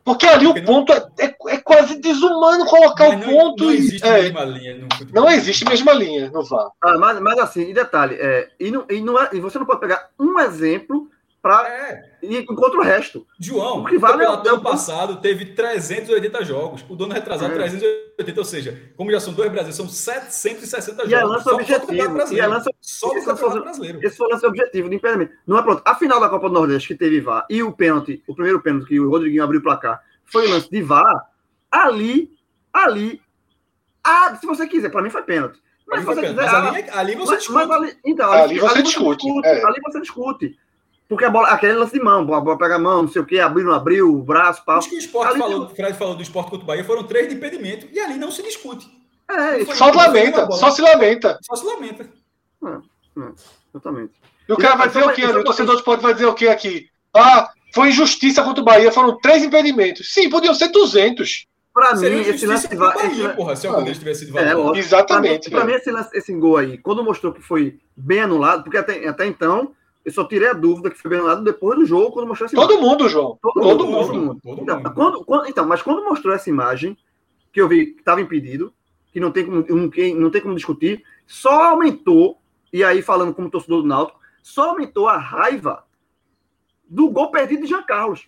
Porque 0.04 0.28
ali 0.28 0.46
Porque 0.46 0.60
o 0.60 0.66
ponto 0.66 0.94
não... 0.94 1.00
é, 1.18 1.26
é, 1.26 1.36
é, 1.56 1.58
quase 1.58 2.00
desumano 2.00 2.66
colocar 2.66 3.10
mas 3.10 3.24
o 3.24 3.26
não, 3.26 3.34
ponto. 3.34 3.64
Não 3.64 3.72
existe 3.72 4.08
é, 4.08 4.22
mesma 4.22 4.44
linha 4.44 4.78
no 4.78 4.96
futebol. 4.96 5.24
Não 5.24 5.32
existe 5.32 5.66
mesma 5.66 5.94
linha 5.94 6.30
no 6.30 6.44
VAR. 6.44 6.72
Ah, 6.82 6.98
mas, 6.98 7.20
mas 7.22 7.40
assim, 7.40 7.70
e 7.70 7.74
detalhe, 7.74 8.16
é, 8.20 8.50
e, 8.60 8.70
não, 8.70 8.86
e, 8.90 9.02
não 9.02 9.22
é, 9.22 9.30
e 9.32 9.40
você 9.40 9.58
não 9.58 9.66
pode 9.66 9.80
pegar 9.80 10.10
um 10.20 10.40
exemplo 10.40 11.10
para 11.44 11.68
é. 11.68 12.02
ir 12.22 12.46
contra 12.46 12.80
o 12.80 12.82
resto. 12.82 13.28
João, 13.38 13.82
o 13.82 13.86
que 13.86 13.98
vale 13.98 14.26
o 14.26 14.32
ano 14.32 14.62
passado 14.62 15.18
teve 15.18 15.48
380 15.48 16.46
jogos, 16.46 16.86
o 16.88 16.96
dono 16.96 17.14
retrasado 17.14 17.52
é. 17.52 17.56
380, 17.56 18.40
ou 18.40 18.46
seja, 18.46 18.82
como 18.96 19.12
já 19.12 19.20
são 19.20 19.34
dois 19.34 19.52
brasileiros, 19.52 19.76
são 19.76 19.90
760 19.90 21.04
e 21.04 21.14
é 21.14 21.20
jogos. 21.20 21.22
É 21.22 21.26
lance 21.26 21.44
só 21.44 21.56
objetivo. 21.56 21.94
E 22.34 22.40
é 22.40 22.48
lance, 22.48 22.70
só 22.80 23.10
o 23.10 23.26
campeonato 23.26 23.62
brasileiro. 23.62 24.00
Esse 24.02 24.16
foi 24.16 24.28
o 24.28 24.30
lance 24.30 24.46
objetivo 24.46 24.90
de 24.90 24.96
impedimento. 24.96 25.34
Não 25.46 25.58
é 25.58 25.62
pronto. 25.62 25.82
A 25.84 25.96
final 25.96 26.18
da 26.22 26.30
Copa 26.30 26.48
do 26.48 26.54
Nordeste 26.54 26.88
que 26.88 26.96
teve 26.96 27.20
VAR 27.20 27.46
e 27.50 27.62
o 27.62 27.74
pênalti, 27.74 28.24
o 28.26 28.34
primeiro 28.34 28.62
pênalti 28.62 28.88
que 28.88 28.98
o 28.98 29.10
Rodriguinho 29.10 29.44
abriu 29.44 29.60
o 29.60 29.64
placar, 29.64 30.02
foi 30.24 30.48
o 30.48 30.50
lance 30.50 30.70
de 30.72 30.82
VAR. 30.82 31.30
Ali, 31.70 32.32
ali, 32.72 33.22
ah, 34.02 34.34
se 34.40 34.48
você 34.48 34.66
quiser, 34.66 34.90
para 34.90 35.02
mim 35.02 35.10
foi 35.10 35.24
pênalti. 35.24 35.62
Mas, 35.86 36.00
se 36.00 36.06
você 36.06 36.22
quiser, 36.22 36.36
mas 36.36 36.54
ali, 36.54 36.90
ali 36.90 37.16
você 37.16 37.32
mas, 37.32 37.40
discute. 37.40 37.68
Mas 37.68 37.72
ali, 37.72 37.98
então, 38.06 38.32
ali, 38.32 38.42
ali, 38.44 38.60
você, 38.60 38.82
discute. 38.82 39.26
discute 39.26 39.48
é. 39.50 39.66
Ali 39.66 39.82
você 39.82 40.00
discute. 40.00 40.58
Porque 41.14 41.26
a 41.26 41.30
bola, 41.30 41.50
aquele 41.50 41.74
lance 41.74 41.94
de 41.94 42.00
mão, 42.00 42.22
a 42.34 42.42
bola 42.42 42.58
pega 42.58 42.76
a 42.76 42.80
mão, 42.80 43.04
não 43.04 43.08
sei 43.08 43.22
o 43.22 43.26
que, 43.26 43.40
abriu, 43.40 43.68
não 43.68 43.74
abriu, 43.74 44.12
o 44.12 44.24
braço, 44.24 44.66
pau. 44.66 44.80
Acho 44.80 44.90
que 44.90 44.96
o 44.96 44.98
esporte 44.98 45.34
ali, 45.34 45.40
falou, 45.40 45.66
o 45.66 45.70
Fred 45.70 45.94
falou 45.96 46.16
do 46.16 46.24
esporte 46.24 46.50
contra 46.50 46.64
o 46.64 46.68
Bahia, 46.68 46.84
foram 46.84 47.04
três 47.04 47.30
de 47.30 47.36
impedimento, 47.36 47.88
e 47.92 48.00
ali 48.00 48.16
não 48.16 48.32
se 48.32 48.42
discute. 48.42 48.88
É, 49.30 49.64
só 49.76 49.92
lamenta, 49.92 50.52
só 50.54 50.72
se 50.72 50.82
lamenta. 50.82 51.38
Só 51.44 51.56
se 51.56 51.66
lamenta. 51.68 52.10
É, 52.66 53.22
é, 53.22 53.32
exatamente. 53.70 54.14
E 54.50 54.54
o 54.54 54.58
cara 54.58 54.76
vai 54.76 54.88
dizer 54.88 55.04
o 55.04 55.14
quê? 55.14 55.24
O 55.24 55.44
torcedor 55.44 55.76
do 55.76 55.80
esporte 55.80 56.02
vai 56.02 56.16
dizer 56.16 56.26
o 56.26 56.34
quê 56.34 56.48
aqui? 56.48 56.88
Ah, 57.16 57.52
foi 57.76 57.90
injustiça 57.90 58.42
contra 58.42 58.64
o 58.64 58.66
Bahia, 58.66 58.92
foram 58.92 59.20
três 59.20 59.44
impedimentos. 59.44 60.12
Sim, 60.16 60.32
podiam 60.32 60.56
ser 60.56 60.70
200. 60.70 61.46
Para 61.72 61.96
mim, 61.96 62.22
esse 62.22 62.48
lance 62.48 62.68
de 62.68 62.76
Bahia, 62.76 63.06
esse... 63.06 63.36
porra, 63.36 63.56
se 63.56 63.68
algum 63.68 63.84
deles 63.84 64.00
tivesse 64.00 64.26
sido 64.26 64.40
é, 64.40 64.80
Exatamente. 64.80 65.52
Para 65.52 65.64
mim, 65.64 65.74
mim, 65.74 65.78
esse, 65.78 65.92
lance, 65.92 66.10
esse 66.18 66.34
gol 66.34 66.58
aí, 66.58 66.80
quando 66.80 67.04
mostrou 67.04 67.32
que 67.32 67.42
foi 67.42 67.80
bem 67.96 68.22
anulado, 68.22 68.64
porque 68.64 68.78
até, 68.78 69.08
até 69.08 69.28
então 69.28 69.74
eu 70.06 70.12
só 70.12 70.26
tirei 70.26 70.50
a 70.50 70.54
dúvida 70.54 70.90
que 70.90 70.98
foi 70.98 71.10
bem 71.10 71.20
anulado 71.20 71.44
depois 71.44 71.80
do 71.80 71.86
jogo, 71.86 72.12
quando 72.12 72.28
mostrou 72.28 72.46
essa 72.46 72.56
Todo 72.56 72.74
imagem. 72.74 72.90
mundo, 72.90 73.10
João. 73.10 73.40
Todo, 73.42 73.62
todo, 73.62 73.86
mundo. 73.86 74.08
Todo 74.08 74.20
mundo. 74.20 74.42
Todo 74.44 74.62
então, 74.62 74.78
mundo. 74.78 74.94
Quando, 74.94 75.26
quando, 75.26 75.48
então, 75.48 75.66
mas 75.66 75.82
quando 75.82 76.04
mostrou 76.04 76.34
essa 76.34 76.50
imagem, 76.50 76.98
que 77.52 77.62
eu 77.62 77.68
vi 77.68 77.94
que 77.94 78.00
estava 78.00 78.20
impedido, 78.20 78.74
que 79.12 79.20
não 79.20 79.32
tem, 79.32 79.46
como, 79.46 79.66
não, 79.68 79.90
não 80.20 80.30
tem 80.30 80.42
como 80.42 80.56
discutir, 80.56 81.04
só 81.26 81.72
aumentou, 81.72 82.38
e 82.72 82.84
aí 82.84 83.02
falando 83.02 83.34
como 83.34 83.50
torcedor 83.50 83.82
do 83.82 83.88
Náutico, 83.88 84.20
só 84.42 84.72
aumentou 84.72 85.08
a 85.08 85.18
raiva 85.18 85.86
do 86.90 87.10
gol 87.10 87.32
perdido 87.32 87.62
de 87.62 87.70
Jean 87.70 87.84
Carlos. 87.84 88.28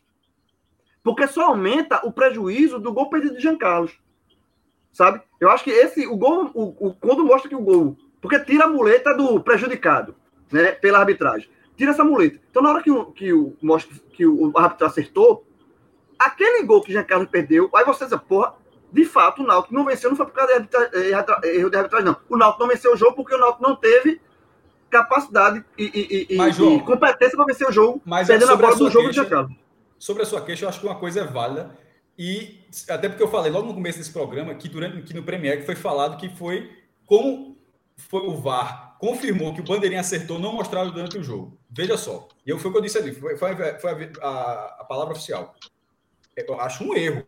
Porque 1.03 1.27
só 1.27 1.47
aumenta 1.47 2.05
o 2.05 2.11
prejuízo 2.11 2.79
do 2.79 2.93
gol 2.93 3.09
perdido 3.09 3.35
de 3.35 3.41
Jean 3.41 3.57
Carlos. 3.57 3.99
Sabe? 4.91 5.21
Eu 5.41 5.49
acho 5.49 5.63
que 5.63 5.71
esse, 5.71 6.07
o 6.07 6.15
gol, 6.15 6.49
o, 6.53 6.87
o, 6.87 6.93
quando 6.93 7.25
mostra 7.25 7.49
que 7.49 7.55
o 7.55 7.61
gol. 7.61 7.97
Porque 8.21 8.39
tira 8.39 8.63
a 8.63 8.69
muleta 8.69 9.13
do 9.13 9.39
prejudicado, 9.41 10.15
né? 10.51 10.71
Pela 10.71 10.99
arbitragem. 10.99 11.49
Tira 11.75 11.91
essa 11.91 12.03
muleta. 12.03 12.39
Então, 12.49 12.61
na 12.63 12.69
hora 12.69 12.83
que 12.83 12.91
o, 12.91 13.05
que 13.11 13.33
o, 13.33 13.55
mostra, 13.61 13.95
que 14.13 14.25
o 14.25 14.51
árbitro 14.57 14.87
acertou, 14.87 15.45
aquele 16.17 16.63
gol 16.63 16.81
que 16.81 16.91
Jean 16.91 17.03
Carlos 17.03 17.29
perdeu, 17.29 17.69
aí 17.73 17.83
você 17.83 18.05
diz, 18.05 18.17
porra, 18.21 18.55
de 18.91 19.03
fato, 19.03 19.43
o 19.43 19.45
Náutico 19.45 19.73
não 19.73 19.83
venceu, 19.83 20.09
não 20.09 20.17
foi 20.17 20.25
por 20.25 20.33
causa 20.33 20.59
de 20.59 21.49
erro 21.49 21.69
de 21.69 21.77
arbitragem, 21.77 22.05
não. 22.05 22.17
O 22.29 22.37
Náutico 22.37 22.63
não 22.63 22.69
venceu 22.69 22.93
o 22.93 22.97
jogo 22.97 23.15
porque 23.15 23.35
o 23.35 23.37
Náutico 23.37 23.63
não 23.63 23.75
teve 23.75 24.21
capacidade 24.89 25.65
e, 25.77 26.27
e, 26.29 26.37
mas, 26.37 26.55
João, 26.55 26.77
e 26.77 26.81
competência 26.81 27.35
para 27.35 27.45
vencer 27.45 27.67
o 27.67 27.71
jogo, 27.71 28.01
mas 28.05 28.27
perdendo 28.27 28.53
a 28.53 28.55
bola 28.55 28.75
do 28.75 28.89
jogo 28.89 29.07
queixa, 29.07 29.09
de 29.09 29.15
Jean 29.15 29.25
Carlos. 29.29 29.57
Sobre 29.99 30.23
a 30.23 30.25
sua 30.25 30.41
queixa, 30.41 30.63
eu 30.63 30.69
acho 30.69 30.79
que 30.79 30.85
uma 30.85 30.95
coisa 30.95 31.21
é 31.21 31.23
válida, 31.25 31.77
e 32.17 32.61
até 32.89 33.09
porque 33.09 33.21
eu 33.21 33.27
falei 33.27 33.51
logo 33.51 33.67
no 33.67 33.73
começo 33.73 33.97
desse 33.97 34.13
programa 34.13 34.55
que 34.55 34.69
durante 34.69 35.01
que 35.01 35.13
no 35.13 35.23
Premier 35.23 35.59
que 35.59 35.65
foi 35.65 35.75
falado 35.75 36.17
que 36.17 36.29
foi 36.29 36.71
como 37.05 37.57
foi 37.97 38.21
o 38.21 38.35
VAR 38.37 38.94
confirmou 39.05 39.53
que 39.53 39.61
o 39.61 39.63
Bandeirinha 39.63 40.01
acertou 40.01 40.39
não 40.39 40.53
mostrado 40.53 40.91
durante 40.91 41.17
o 41.19 41.23
jogo. 41.23 41.55
Veja 41.69 41.95
só. 41.95 42.27
E 42.43 42.49
eu, 42.49 42.57
foi 42.57 42.69
o 42.69 42.73
que 42.73 42.79
eu 42.79 42.83
disse 42.83 42.97
ali, 42.97 43.13
foi, 43.13 43.37
foi, 43.37 43.55
foi 43.55 43.91
a, 43.91 44.27
a, 44.27 44.77
a, 44.79 44.85
palavra 44.85 45.13
oficial. 45.13 45.53
Eu 46.35 46.59
acho 46.59 46.83
um 46.83 46.95
erro. 46.95 47.23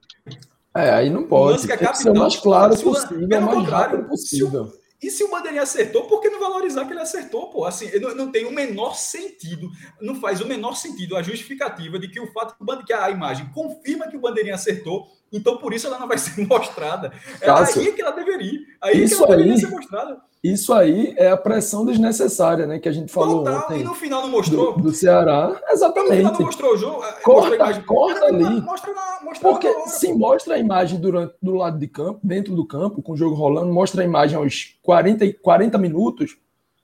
É, 0.75 0.89
aí 0.89 1.09
não 1.11 1.27
pode. 1.27 1.49
O 1.49 1.51
lance 1.51 1.67
que 1.67 1.73
é 1.73 1.77
capital, 1.77 2.01
ser 2.01 2.13
mais 2.13 2.35
claro 2.37 2.75
possível, 2.81 3.27
pelo 3.27 3.45
mais 3.45 3.69
rápido 3.69 4.03
possível. 4.07 4.73
E 5.01 5.11
se 5.11 5.23
o 5.23 5.29
Bandeirinha 5.29 5.61
acertou, 5.61 6.07
por 6.07 6.19
que 6.19 6.29
não 6.29 6.39
valorizar 6.39 6.83
que 6.85 6.93
ele 6.93 6.99
acertou, 6.99 7.51
pô? 7.51 7.65
Assim, 7.65 7.87
não, 7.99 8.15
não 8.15 8.31
tem 8.31 8.45
o 8.45 8.51
menor 8.51 8.95
sentido, 8.95 9.69
não 10.01 10.15
faz 10.15 10.41
o 10.41 10.47
menor 10.47 10.75
sentido 10.75 11.15
a 11.15 11.21
justificativa 11.21 11.99
de 11.99 12.07
que 12.07 12.19
o 12.19 12.31
fato 12.33 12.55
que 12.83 12.93
a 12.93 13.11
imagem 13.11 13.51
confirma 13.53 14.07
que 14.07 14.17
o 14.17 14.19
Bandeirinha 14.19 14.55
acertou, 14.55 15.07
então 15.31 15.57
por 15.57 15.73
isso 15.73 15.87
ela 15.87 15.99
não 15.99 16.07
vai 16.07 16.17
ser 16.19 16.47
mostrada. 16.47 17.11
É 17.41 17.45
Cássio, 17.45 17.81
aí 17.81 17.93
que 17.93 18.01
ela 18.01 18.11
deveria. 18.11 18.59
Aí 18.81 19.03
isso 19.03 19.17
que 19.17 19.23
ela 19.23 19.31
deveria 19.31 19.53
aí, 19.53 19.59
ser 19.59 19.69
mostrada. 19.69 20.21
Isso 20.43 20.73
aí 20.73 21.13
é 21.17 21.29
a 21.29 21.37
pressão 21.37 21.85
desnecessária, 21.85 22.67
né? 22.67 22.79
Que 22.79 22.87
a 22.87 22.91
gente 22.91 23.11
falou 23.11 23.43
Total, 23.43 23.65
ontem. 23.65 23.81
E 23.81 23.83
no 23.83 23.95
final 23.95 24.21
não 24.21 24.29
mostrou? 24.29 24.73
Do, 24.73 24.83
do 24.83 24.91
Ceará, 24.91 25.59
exatamente. 25.69 26.11
No 26.11 26.17
final 26.17 26.33
não 26.33 26.45
mostrou 26.45 26.73
o 26.73 26.77
jogo. 26.77 27.03
Corta, 27.23 27.81
corta 27.81 28.25
ali. 28.25 28.61
Mostra 28.61 28.93
na, 28.93 29.19
mostra 29.23 29.49
Porque 29.49 29.73
se 29.87 30.13
mostra 30.13 30.55
a 30.55 30.57
imagem 30.57 30.99
durante, 30.99 31.33
do 31.41 31.55
lado 31.55 31.79
de 31.79 31.87
campo, 31.87 32.19
dentro 32.23 32.55
do 32.55 32.65
campo, 32.65 33.01
com 33.01 33.13
o 33.13 33.17
jogo 33.17 33.35
rolando, 33.35 33.73
mostra 33.73 34.03
a 34.03 34.05
imagem 34.05 34.37
aos 34.37 34.77
40, 34.83 35.25
40 35.41 35.77
minutos, 35.77 36.37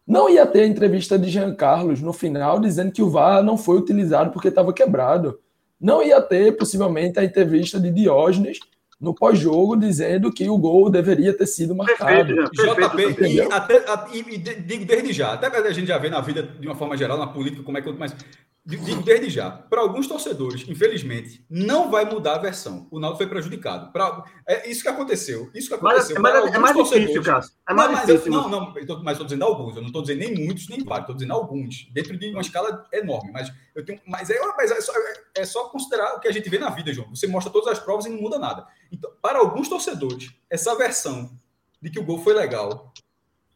não 0.06 0.30
ia 0.30 0.46
ter 0.46 0.62
a 0.62 0.68
entrevista 0.68 1.18
de 1.18 1.30
Jean 1.30 1.56
Carlos 1.56 2.02
no 2.02 2.12
final 2.12 2.60
dizendo 2.60 2.92
que 2.92 3.02
o 3.02 3.10
VAR 3.10 3.42
não 3.44 3.58
foi 3.58 3.78
utilizado 3.78 4.32
porque 4.32 4.50
estava 4.50 4.74
quebrado. 4.74 5.40
Não 5.84 6.02
ia 6.02 6.22
ter, 6.22 6.53
possivelmente, 6.53 7.20
a 7.20 7.26
entrevista 7.26 7.78
de 7.78 7.92
Diógenes 7.92 8.58
no 9.02 9.14
pós-jogo 9.14 9.76
dizendo 9.76 10.32
que 10.32 10.50
o 10.50 10.58
gol 10.58 10.90
deveria 10.90 11.38
ter 11.38 11.45
sido 11.45 11.76
marcado. 11.76 12.34
Perfeito, 12.34 13.16
JP, 13.16 13.28
e, 13.28 13.42
até, 13.42 13.84
e, 14.14 14.20
e, 14.20 14.38
digo 14.38 14.86
desde 14.86 15.12
já, 15.12 15.34
até 15.34 15.48
a 15.48 15.74
gente 15.74 15.88
já 15.88 15.98
vê 15.98 16.10
na 16.10 16.22
vida 16.22 16.42
de 16.42 16.66
uma 16.66 16.76
forma 16.76 16.95
geral, 16.95 17.18
na 17.18 17.28
política, 17.28 17.64
como 17.64 17.78
é 17.78 17.82
que. 17.82 17.92
Mas 17.92 18.16
desde 18.66 19.30
já, 19.30 19.51
para 19.51 19.82
alguns 19.82 20.08
torcedores, 20.08 20.67
infelizmente, 20.69 21.45
não 21.50 21.92
vai 21.92 22.06
mudar 22.06 22.35
a 22.35 22.38
versão. 22.38 22.88
O 22.90 22.98
Naldo 22.98 23.17
foi 23.17 23.27
prejudicado. 23.27 23.92
Pra, 23.92 24.24
é 24.48 24.69
isso 24.69 24.82
que 24.82 24.88
aconteceu. 24.88 25.51
Isso 25.53 25.67
que 25.67 25.74
aconteceu. 25.74 26.22
Mas, 26.22 26.33
mas 26.33 26.56
é, 26.56 26.58
mais 26.58 26.75
difícil, 26.75 27.22
Cássio. 27.22 27.53
É 27.67 27.74
mais 27.74 27.92
não, 27.92 28.00
difícil. 28.00 28.32
Mas 28.32 28.43
eu, 28.43 28.50
não, 28.50 28.50
não, 28.50 28.77
eu 28.77 28.88
tô, 28.88 29.03
mas 29.03 29.14
estou 29.14 29.25
dizendo 29.25 29.43
alguns. 29.43 29.75
Eu 29.75 29.82
não 29.82 29.88
estou 29.88 30.01
dizendo 30.01 30.19
nem 30.19 30.45
muitos, 30.45 30.69
nem 30.69 30.82
vários. 30.82 31.03
Estou 31.03 31.16
dizendo 31.16 31.33
alguns. 31.33 31.90
Dentro 31.92 32.17
de 32.17 32.30
uma 32.32 32.42
escala 32.42 32.88
enorme. 32.93 33.32
Mas 33.33 33.51
eu 33.75 33.83
tenho. 33.83 34.00
Mas, 34.08 34.30
é, 34.30 34.40
mas 34.56 34.72
é, 34.72 34.80
só, 34.80 34.93
é 35.35 35.45
só 35.45 35.66
considerar 35.66 36.16
o 36.16 36.22
que 36.22 36.30
a 36.30 36.32
gente 36.32 36.50
vê 36.50 36.58
na 36.58 36.69
vida, 36.69 36.93
João. 36.93 37.09
Você 37.09 37.27
mostra 37.27 37.51
todas 37.51 37.67
as 37.67 37.80
provas 37.80 38.06
e 38.06 38.09
não 38.09 38.22
muda 38.22 38.40
nada. 38.40 38.66
Então, 38.90 39.11
para 39.22 39.40
alguns 39.40 39.67
torcedores, 39.67 40.32
essa 40.50 40.74
versão 40.75 41.30
de 41.82 41.90
que 41.90 42.00
o 42.00 42.06
gol 42.06 42.19
foi 42.19 42.33
legal 42.33 42.93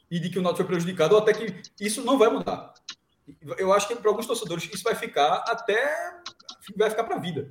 e 0.10 0.20
de 0.20 0.30
que 0.30 0.40
o 0.40 0.42
Náutico 0.42 0.64
foi 0.64 0.76
prejudicado, 0.76 1.16
ou 1.16 1.22
até 1.22 1.34
que 1.34 1.62
isso 1.80 2.04
não 2.04 2.18
vai 2.18 2.30
mudar. 2.30 2.74
Eu 3.58 3.74
acho 3.74 3.88
que 3.88 3.96
para 3.96 4.10
alguns 4.10 4.26
torcedores 4.26 4.70
isso 4.72 4.84
vai 4.84 4.96
ficar 4.96 5.44
até 5.48 6.22
vai 6.76 6.90
ficar 6.90 7.04
para 7.04 7.16
a 7.16 7.20
vida. 7.20 7.48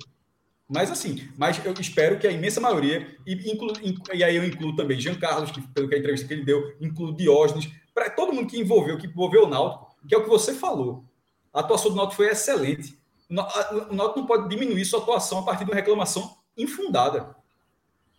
Mas 0.67 0.91
assim, 0.91 1.29
mas 1.37 1.63
eu 1.63 1.73
espero 1.79 2.19
que 2.19 2.27
a 2.27 2.31
imensa 2.31 2.59
maioria, 2.59 3.15
e, 3.25 3.51
inclu, 3.51 3.71
e 4.13 4.23
aí 4.23 4.35
eu 4.35 4.43
incluo 4.43 4.75
também 4.75 4.99
Jean 4.99 5.15
Carlos, 5.15 5.49
que, 5.49 5.61
pelo 5.61 5.87
que 5.87 5.95
a 5.95 5.97
entrevista 5.97 6.27
que 6.27 6.33
ele 6.33 6.43
deu, 6.43 6.75
incluo 6.81 7.15
Diógenes, 7.15 7.71
para 7.93 8.09
todo 8.09 8.33
mundo 8.33 8.49
que 8.49 8.59
envolveu, 8.59 8.97
que 8.97 9.07
envolveu 9.07 9.45
o 9.45 9.47
Náutico, 9.47 9.95
que 10.07 10.13
é 10.13 10.17
o 10.17 10.23
que 10.23 10.29
você 10.29 10.53
falou. 10.53 11.05
A 11.53 11.61
atuação 11.61 11.91
do 11.91 11.95
Náutico 11.95 12.17
foi 12.17 12.27
excelente. 12.27 12.99
O 13.29 13.33
Náutico 13.33 14.19
não 14.19 14.27
pode 14.27 14.49
diminuir 14.49 14.83
sua 14.83 14.99
atuação 14.99 15.39
a 15.39 15.43
partir 15.43 15.63
de 15.63 15.71
uma 15.71 15.75
reclamação 15.75 16.37
infundada. 16.57 17.35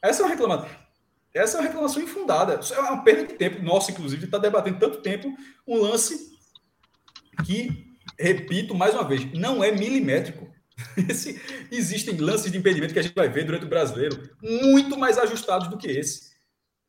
Essa 0.02 0.22
é 0.22 0.24
uma 0.24 0.30
reclamação. 0.30 0.68
Essa 1.34 1.56
é 1.56 1.60
uma 1.60 1.66
reclamação 1.66 2.02
infundada. 2.02 2.60
Isso 2.60 2.72
é 2.72 2.80
uma 2.80 3.04
perda 3.04 3.26
de 3.26 3.34
tempo. 3.34 3.62
Nossa, 3.62 3.90
inclusive, 3.90 4.24
está 4.24 4.38
debatendo 4.38 4.78
tanto 4.78 5.02
tempo 5.02 5.32
um 5.66 5.78
lance 5.80 6.37
que, 7.44 7.86
repito 8.18 8.74
mais 8.74 8.94
uma 8.94 9.04
vez, 9.04 9.30
não 9.32 9.62
é 9.62 9.72
milimétrico. 9.72 10.48
Esse, 11.08 11.40
existem 11.70 12.16
lances 12.16 12.52
de 12.52 12.58
impedimento 12.58 12.92
que 12.92 13.00
a 13.00 13.02
gente 13.02 13.14
vai 13.14 13.28
ver 13.28 13.44
durante 13.44 13.64
o 13.64 13.68
brasileiro 13.68 14.30
muito 14.40 14.96
mais 14.96 15.18
ajustados 15.18 15.68
do 15.68 15.76
que 15.76 15.88
esse, 15.88 16.30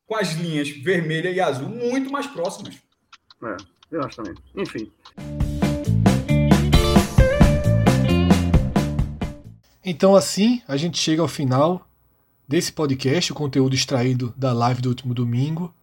com 0.06 0.16
as 0.16 0.34
linhas 0.34 0.70
vermelha 0.70 1.30
e 1.30 1.40
azul 1.40 1.68
muito 1.68 2.12
mais 2.12 2.28
próximas. 2.28 2.76
É, 3.44 3.58
eu 3.92 4.04
acho 4.04 4.18
também. 4.18 4.36
Enfim. 4.56 4.92
Então, 9.84 10.16
assim, 10.16 10.62
a 10.68 10.78
gente 10.78 11.00
chega 11.00 11.22
ao 11.22 11.28
final 11.28 11.88
desse 12.48 12.72
podcast, 12.72 13.32
o 13.32 13.36
conteúdo 13.36 13.74
extraído 13.76 14.34
da 14.38 14.54
live 14.54 14.82
do 14.82 14.90
último 14.90 15.14
domingo. 15.14 15.74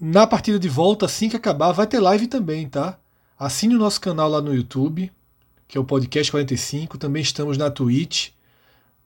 Na 0.00 0.26
partida 0.26 0.58
de 0.58 0.68
volta, 0.68 1.06
assim 1.06 1.28
que 1.28 1.36
acabar, 1.36 1.72
vai 1.72 1.86
ter 1.86 1.98
live 1.98 2.26
também, 2.26 2.68
tá? 2.68 2.98
Assine 3.36 3.74
o 3.74 3.78
nosso 3.78 4.00
canal 4.00 4.28
lá 4.28 4.40
no 4.40 4.54
YouTube, 4.54 5.10
que 5.66 5.76
é 5.76 5.80
o 5.80 5.84
Podcast 5.84 6.30
45. 6.30 6.96
Também 6.96 7.20
estamos 7.20 7.58
na 7.58 7.68
Twitch. 7.68 8.30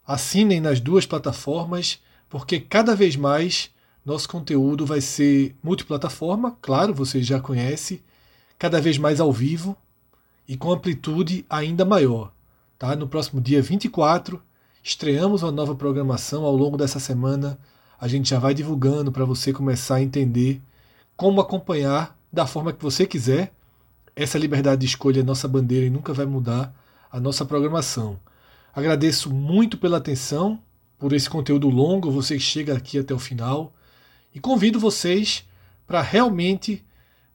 Assinem 0.07 0.61
nas 0.61 0.81
duas 0.81 1.07
plataformas, 1.07 1.99
porque 2.29 2.61
cada 2.61 2.95
vez 2.95 3.17
mais 3.17 3.71
nosso 4.05 4.29
conteúdo 4.29 4.85
vai 4.85 5.01
ser 5.01 5.57
multiplataforma, 5.63 6.57
claro, 6.61 6.93
vocês 6.95 7.27
já 7.27 7.41
conhecem, 7.41 8.03
cada 8.59 8.81
vez 8.83 8.99
mais 8.99 9.19
ao 9.19 9.33
vivo 9.33 9.75
e 10.47 10.59
com 10.59 10.73
amplitude 10.73 11.47
ainda 11.49 11.85
maior. 11.87 12.31
Tá? 12.79 12.95
No 12.95 13.09
próximo 13.09 13.41
dia 13.41 13.63
24, 13.63 14.43
estreamos 14.83 15.43
uma 15.43 15.53
nova 15.53 15.75
programação. 15.75 16.45
Ao 16.45 16.55
longo 16.55 16.77
dessa 16.77 17.01
semana, 17.01 17.59
a 17.99 18.07
gente 18.07 18.29
já 18.29 18.39
vai 18.39 18.53
divulgando 18.53 19.11
para 19.11 19.25
você 19.25 19.55
começar 19.55 19.97
a 19.97 20.03
entender 20.03 20.61
como 21.17 21.41
acompanhar 21.41 22.15
da 22.31 22.47
forma 22.47 22.75
que 22.75 22.83
você 22.83 23.07
quiser 23.07 23.55
essa 24.19 24.37
liberdade 24.37 24.81
de 24.81 24.87
escolha 24.87 25.21
é 25.21 25.23
nossa 25.23 25.47
bandeira 25.47 25.87
e 25.87 25.91
nunca 25.91 26.13
vai 26.13 26.27
mudar 26.27 26.75
a 27.11 27.21
nossa 27.21 27.45
programação. 27.45 28.19
Agradeço 28.75 29.33
muito 29.33 29.79
pela 29.79 29.99
atenção, 29.99 30.59
por 30.99 31.13
esse 31.13 31.31
conteúdo 31.31 31.69
longo, 31.69 32.11
você 32.11 32.35
que 32.35 32.43
chega 32.43 32.77
aqui 32.77 32.99
até 32.99 33.15
o 33.15 33.19
final, 33.19 33.73
e 34.35 34.41
convido 34.41 34.81
vocês 34.81 35.47
para 35.87 36.03
realmente 36.03 36.85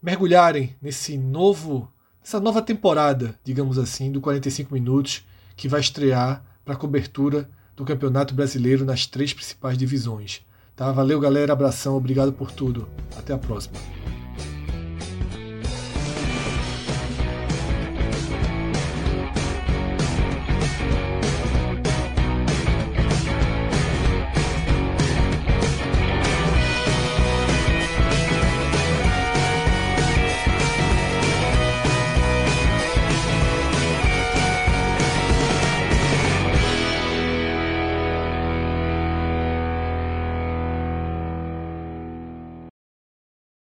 mergulharem 0.02 0.76
nesse 0.82 1.18
novo, 1.18 1.90
essa 2.22 2.38
nova 2.42 2.62
temporada, 2.62 3.40
digamos 3.46 3.78
assim, 3.78 4.12
do 4.12 4.20
45 4.20 4.74
minutos 4.74 5.26
que 5.56 5.70
vai 5.70 5.80
estrear 5.80 6.44
para 6.66 6.74
a 6.74 6.78
cobertura 6.78 7.50
do 7.78 7.86
Campeonato 7.86 8.34
Brasileiro 8.34 8.84
nas 8.84 9.06
três 9.06 9.34
principais 9.34 9.78
divisões. 9.78 10.42
Tá? 10.76 10.92
Valeu, 10.92 11.18
galera, 11.18 11.54
abração, 11.54 11.96
obrigado 11.96 12.34
por 12.34 12.52
tudo. 12.52 12.90
Até 13.18 13.34
a 13.34 13.38
próxima. 13.38 14.03